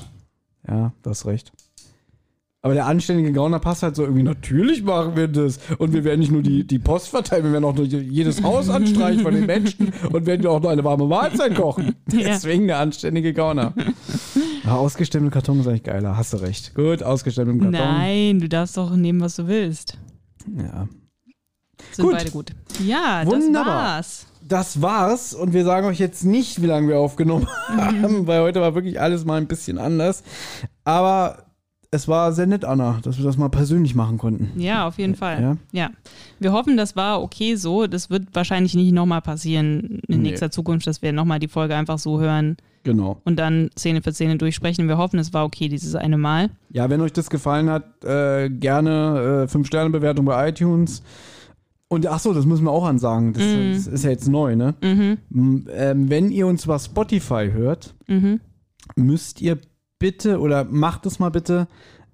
Ja, 0.67 0.93
du 1.01 1.09
hast 1.09 1.25
recht. 1.25 1.51
Aber 2.63 2.75
der 2.75 2.85
anständige 2.85 3.31
Gauner 3.31 3.57
passt 3.57 3.81
halt 3.81 3.95
so 3.95 4.03
irgendwie, 4.03 4.21
natürlich 4.21 4.83
machen 4.83 5.15
wir 5.15 5.27
das. 5.27 5.57
Und 5.79 5.93
wir 5.93 6.03
werden 6.03 6.19
nicht 6.19 6.31
nur 6.31 6.43
die, 6.43 6.63
die 6.63 6.77
Post 6.77 7.07
verteilen, 7.07 7.43
wir 7.45 7.53
werden 7.53 7.63
auch 7.65 7.73
nur 7.73 7.85
jedes 7.87 8.43
Haus 8.43 8.69
anstreichen 8.69 9.21
von 9.23 9.33
den 9.33 9.47
Menschen 9.47 9.91
und 10.11 10.27
werden 10.27 10.45
auch 10.45 10.61
noch 10.61 10.69
eine 10.69 10.83
warme 10.83 11.07
Mahlzeit 11.07 11.55
kochen. 11.55 11.95
Deswegen 12.05 12.67
der 12.67 12.77
anständige 12.77 13.33
Gauner. 13.33 13.73
Ja, 14.63 14.75
ausgestempelt 14.75 15.31
im 15.31 15.33
Karton 15.33 15.59
ist 15.59 15.67
eigentlich 15.67 15.83
geiler, 15.83 16.17
hast 16.17 16.33
du 16.33 16.37
recht. 16.37 16.75
Gut, 16.75 17.01
ausgestempelt 17.03 17.55
im 17.57 17.71
Karton. 17.71 17.95
Nein, 17.97 18.39
du 18.39 18.47
darfst 18.49 18.77
doch 18.77 18.95
nehmen, 18.95 19.21
was 19.21 19.35
du 19.35 19.47
willst. 19.47 19.97
Ja. 20.57 20.87
Sind 21.91 22.05
Gut. 22.05 22.13
beide 22.13 22.29
gut. 22.31 22.51
Ja, 22.85 23.23
Wunderbar. 23.25 23.63
das 23.65 23.65
war's. 23.65 24.27
Das 24.47 24.81
war's 24.81 25.33
und 25.33 25.53
wir 25.53 25.63
sagen 25.63 25.87
euch 25.87 25.99
jetzt 25.99 26.23
nicht, 26.25 26.61
wie 26.61 26.65
lange 26.67 26.87
wir 26.89 26.99
aufgenommen 26.99 27.47
haben, 27.67 28.27
weil 28.27 28.41
heute 28.41 28.61
war 28.61 28.75
wirklich 28.75 28.99
alles 28.99 29.25
mal 29.25 29.37
ein 29.39 29.47
bisschen 29.47 29.77
anders. 29.77 30.23
Aber 30.83 31.45
es 31.89 32.07
war 32.07 32.31
sehr 32.33 32.47
nett, 32.47 32.63
Anna, 32.65 32.99
dass 33.03 33.17
wir 33.17 33.25
das 33.25 33.37
mal 33.37 33.49
persönlich 33.49 33.95
machen 33.95 34.17
konnten. 34.17 34.59
Ja, 34.59 34.87
auf 34.87 34.97
jeden 34.97 35.15
Fall. 35.15 35.41
Ja. 35.41 35.57
Ja. 35.71 35.89
Wir 36.39 36.53
hoffen, 36.53 36.77
das 36.77 36.95
war 36.95 37.21
okay 37.21 37.55
so. 37.55 37.87
Das 37.87 38.09
wird 38.09 38.27
wahrscheinlich 38.33 38.75
nicht 38.75 38.93
nochmal 38.93 39.21
passieren 39.21 40.01
in 40.07 40.21
Nee. 40.21 40.29
nächster 40.29 40.51
Zukunft, 40.51 40.85
dass 40.87 41.01
wir 41.01 41.13
nochmal 41.13 41.39
die 41.39 41.47
Folge 41.47 41.75
einfach 41.75 41.97
so 41.99 42.19
hören 42.19 42.57
Genau. 42.83 43.21
und 43.25 43.37
dann 43.37 43.69
Szene 43.77 44.01
für 44.01 44.11
Szene 44.11 44.37
durchsprechen. 44.37 44.87
Wir 44.87 44.97
hoffen, 44.97 45.19
es 45.19 45.33
war 45.33 45.45
okay 45.45 45.67
dieses 45.69 45.95
eine 45.95 46.17
Mal. 46.17 46.49
Ja, 46.71 46.89
wenn 46.89 46.99
euch 47.01 47.13
das 47.13 47.29
gefallen 47.29 47.69
hat, 47.69 48.03
äh, 48.03 48.49
gerne 48.49 49.47
äh, 49.49 49.51
5-Sterne-Bewertung 49.55 50.25
bei 50.25 50.49
iTunes. 50.49 51.03
Und 51.87 52.07
ach 52.07 52.19
so, 52.19 52.33
das 52.33 52.45
müssen 52.45 52.63
wir 52.63 52.71
auch 52.71 52.85
ansagen. 52.85 53.33
Das, 53.33 53.43
das 53.85 53.87
ist 53.93 54.03
ja 54.05 54.09
jetzt 54.11 54.27
neu, 54.29 54.55
ne? 54.55 54.75
Mhm. 54.81 55.67
Ähm, 55.71 56.09
wenn 56.09 56.31
ihr 56.31 56.47
uns 56.47 56.65
über 56.65 56.79
Spotify 56.79 57.49
hört, 57.51 57.93
Mhm. 58.07 58.39
müsst 58.95 59.41
ihr 59.41 59.57
bitte 59.99 60.39
oder 60.39 60.63
macht 60.63 61.05
es 61.05 61.19
mal 61.19 61.29
bitte, 61.29 61.67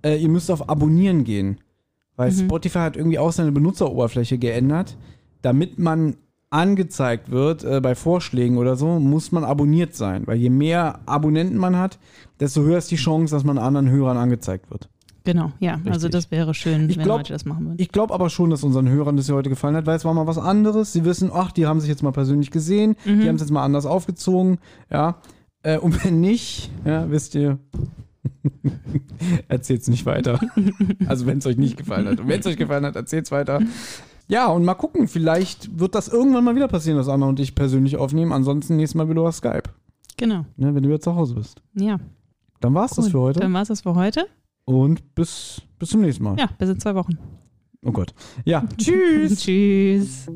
äh, 0.04 0.18
ihr 0.18 0.30
müsst 0.30 0.50
auf 0.52 0.68
Abonnieren 0.68 1.24
gehen. 1.24 1.60
Weil 2.16 2.32
Mhm. 2.32 2.46
Spotify 2.46 2.80
hat 2.80 2.98
irgendwie 2.98 3.20
auch 3.20 3.32
seine 3.32 3.52
Benutzeroberfläche 3.52 4.38
geändert. 4.40 4.98
Damit 5.44 5.78
man 5.80 6.16
angezeigt 6.50 7.30
wird 7.32 7.64
äh, 7.64 7.82
bei 7.82 7.96
Vorschlägen 7.96 8.58
oder 8.58 8.76
so, 8.76 9.00
muss 9.00 9.32
man 9.32 9.44
abonniert 9.44 9.96
sein. 9.96 10.26
Weil 10.28 10.38
je 10.38 10.50
mehr 10.50 11.00
Abonnenten 11.06 11.58
man 11.58 11.78
hat, 11.78 12.00
desto 12.40 12.62
höher 12.62 12.78
ist 12.78 12.90
die 12.92 12.96
Chance, 12.96 13.36
dass 13.36 13.44
man 13.44 13.58
anderen 13.58 13.90
Hörern 13.90 14.18
angezeigt 14.18 14.70
wird. 14.72 14.90
Genau, 15.26 15.52
ja. 15.60 15.74
Also 15.86 15.92
Richtig. 16.08 16.12
das 16.12 16.32
wäre 16.32 16.54
schön, 16.54 16.90
Ich 16.90 16.96
wenn 16.98 17.04
glaub- 17.04 17.18
Leute 17.20 17.34
das 17.34 17.44
machen 17.44 17.66
würden. 17.66 17.76
Ich 17.80 17.92
glaube 17.92 18.14
aber 18.14 18.30
schon, 18.30 18.50
dass 18.50 18.64
unseren 18.64 18.88
Hörern 18.88 19.18
das 19.18 19.26
hier 19.26 19.36
heute 19.36 19.50
gefallen 19.50 19.76
hat, 19.76 19.86
weil 19.86 19.98
es 19.98 20.06
war 20.06 20.14
mal 20.14 20.26
was 20.26 20.38
anderes. 20.38 20.94
Sie 20.94 21.04
wissen, 21.04 21.32
ach, 21.34 21.52
die 21.52 21.66
haben 21.68 21.82
sich 21.82 21.90
jetzt 21.90 22.02
mal 22.02 22.12
persönlich 22.14 22.50
gesehen, 22.50 22.96
Mhm. 23.04 23.20
die 23.20 23.28
haben 23.28 23.36
es 23.36 23.42
jetzt 23.42 23.52
mal 23.52 23.64
anders 23.66 23.86
aufgezogen, 23.86 24.58
ja. 24.90 25.18
Äh, 25.64 25.80
und 25.80 26.06
wenn 26.06 26.22
nicht, 26.22 26.72
ja, 26.86 27.10
wisst 27.12 27.36
ihr, 27.36 27.58
erzählt 29.50 29.82
es 29.82 29.88
nicht 29.90 30.06
weiter. 30.06 30.40
also 31.08 31.26
wenn 31.26 31.40
es 31.40 31.46
euch 31.46 31.58
nicht 31.58 31.76
gefallen 31.78 32.08
hat. 32.08 32.20
Und 32.20 32.28
wenn 32.30 32.40
es 32.40 32.46
euch 32.46 32.58
gefallen 32.58 32.86
hat, 32.86 32.96
erzählt 32.96 33.26
es 33.26 33.32
weiter. 33.32 33.60
Ja, 34.30 34.48
und 34.48 34.66
mal 34.66 34.74
gucken, 34.76 35.08
vielleicht 35.08 35.80
wird 35.80 35.96
das 35.96 36.08
irgendwann 36.10 36.44
mal 36.44 36.56
wieder 36.56 36.68
passieren, 36.68 36.98
dass 36.98 37.08
Anna 37.08 37.28
und 37.28 37.40
ich 37.40 37.56
persönlich 37.56 37.96
aufnehmen. 37.98 38.34
Ansonsten 38.34 38.76
nächstes 38.76 38.96
Mal 38.96 39.10
wieder 39.10 39.22
über 39.22 39.32
Skype, 39.32 39.64
Genau. 40.18 40.46
ne, 40.58 40.76
wenn 40.76 40.84
du 40.84 40.90
wieder 40.90 41.00
zu 41.00 41.16
Hause 41.16 41.36
bist. 41.36 41.62
Ja. 41.76 41.98
Dann 42.60 42.74
war's 42.74 42.92
das 42.92 43.06
Cool. 43.06 43.12
für 43.12 43.20
heute. 43.22 43.40
Dann 43.40 43.54
war 43.54 43.62
es 43.62 43.68
das 43.70 43.82
für 43.82 43.96
heute. 43.96 44.28
Und 44.66 45.16
bis, 45.16 45.62
bis 45.80 45.90
zum 45.90 46.02
nächsten 46.02 46.24
Mal. 46.26 46.38
Ja, 46.38 46.50
bis 46.58 46.70
in 46.70 46.80
zwei 46.80 46.94
Wochen. 46.96 47.18
Oh 47.86 47.92
Gott. 47.92 48.14
Ja, 48.44 48.66
tschüss. 48.78 49.40
Tschüss. 49.40 50.28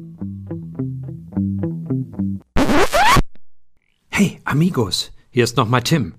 Hey, 4.09 4.39
Amigos, 4.45 5.11
hier 5.31 5.43
ist 5.43 5.57
nochmal 5.57 5.81
Tim. 5.83 6.13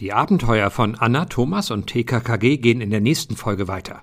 Die 0.00 0.12
Abenteuer 0.12 0.70
von 0.70 0.94
Anna, 0.96 1.26
Thomas 1.26 1.70
und 1.70 1.86
TKKG 1.86 2.58
gehen 2.58 2.80
in 2.80 2.90
der 2.90 3.00
nächsten 3.00 3.36
Folge 3.36 3.68
weiter. 3.68 4.02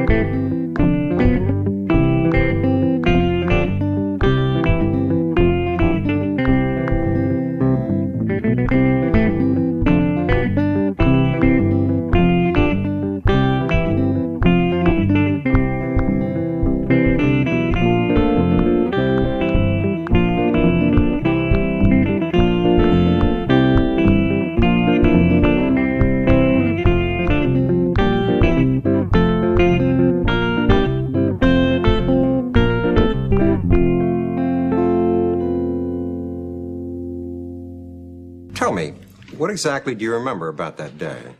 What 39.41 39.49
exactly 39.49 39.95
do 39.95 40.05
you 40.05 40.13
remember 40.13 40.49
about 40.49 40.77
that 40.77 40.99
day? 40.99 41.33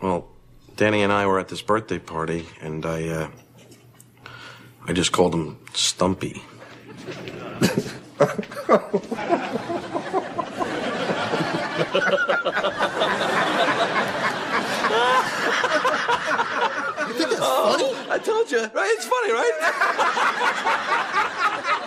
Well, 0.00 0.26
Danny 0.74 1.02
and 1.02 1.12
I 1.12 1.28
were 1.28 1.38
at 1.38 1.46
this 1.46 1.62
birthday 1.62 2.00
party, 2.00 2.48
and 2.60 2.84
I, 2.84 3.06
uh, 3.06 3.28
I 4.88 4.92
just 4.92 5.12
called 5.12 5.32
him 5.32 5.60
Stumpy. 5.74 6.42
Oh, 17.44 18.06
I 18.10 18.18
told 18.18 18.50
you, 18.50 18.58
right? 18.58 18.94
It's 18.96 19.06
funny, 19.06 19.32
right? 19.32 21.78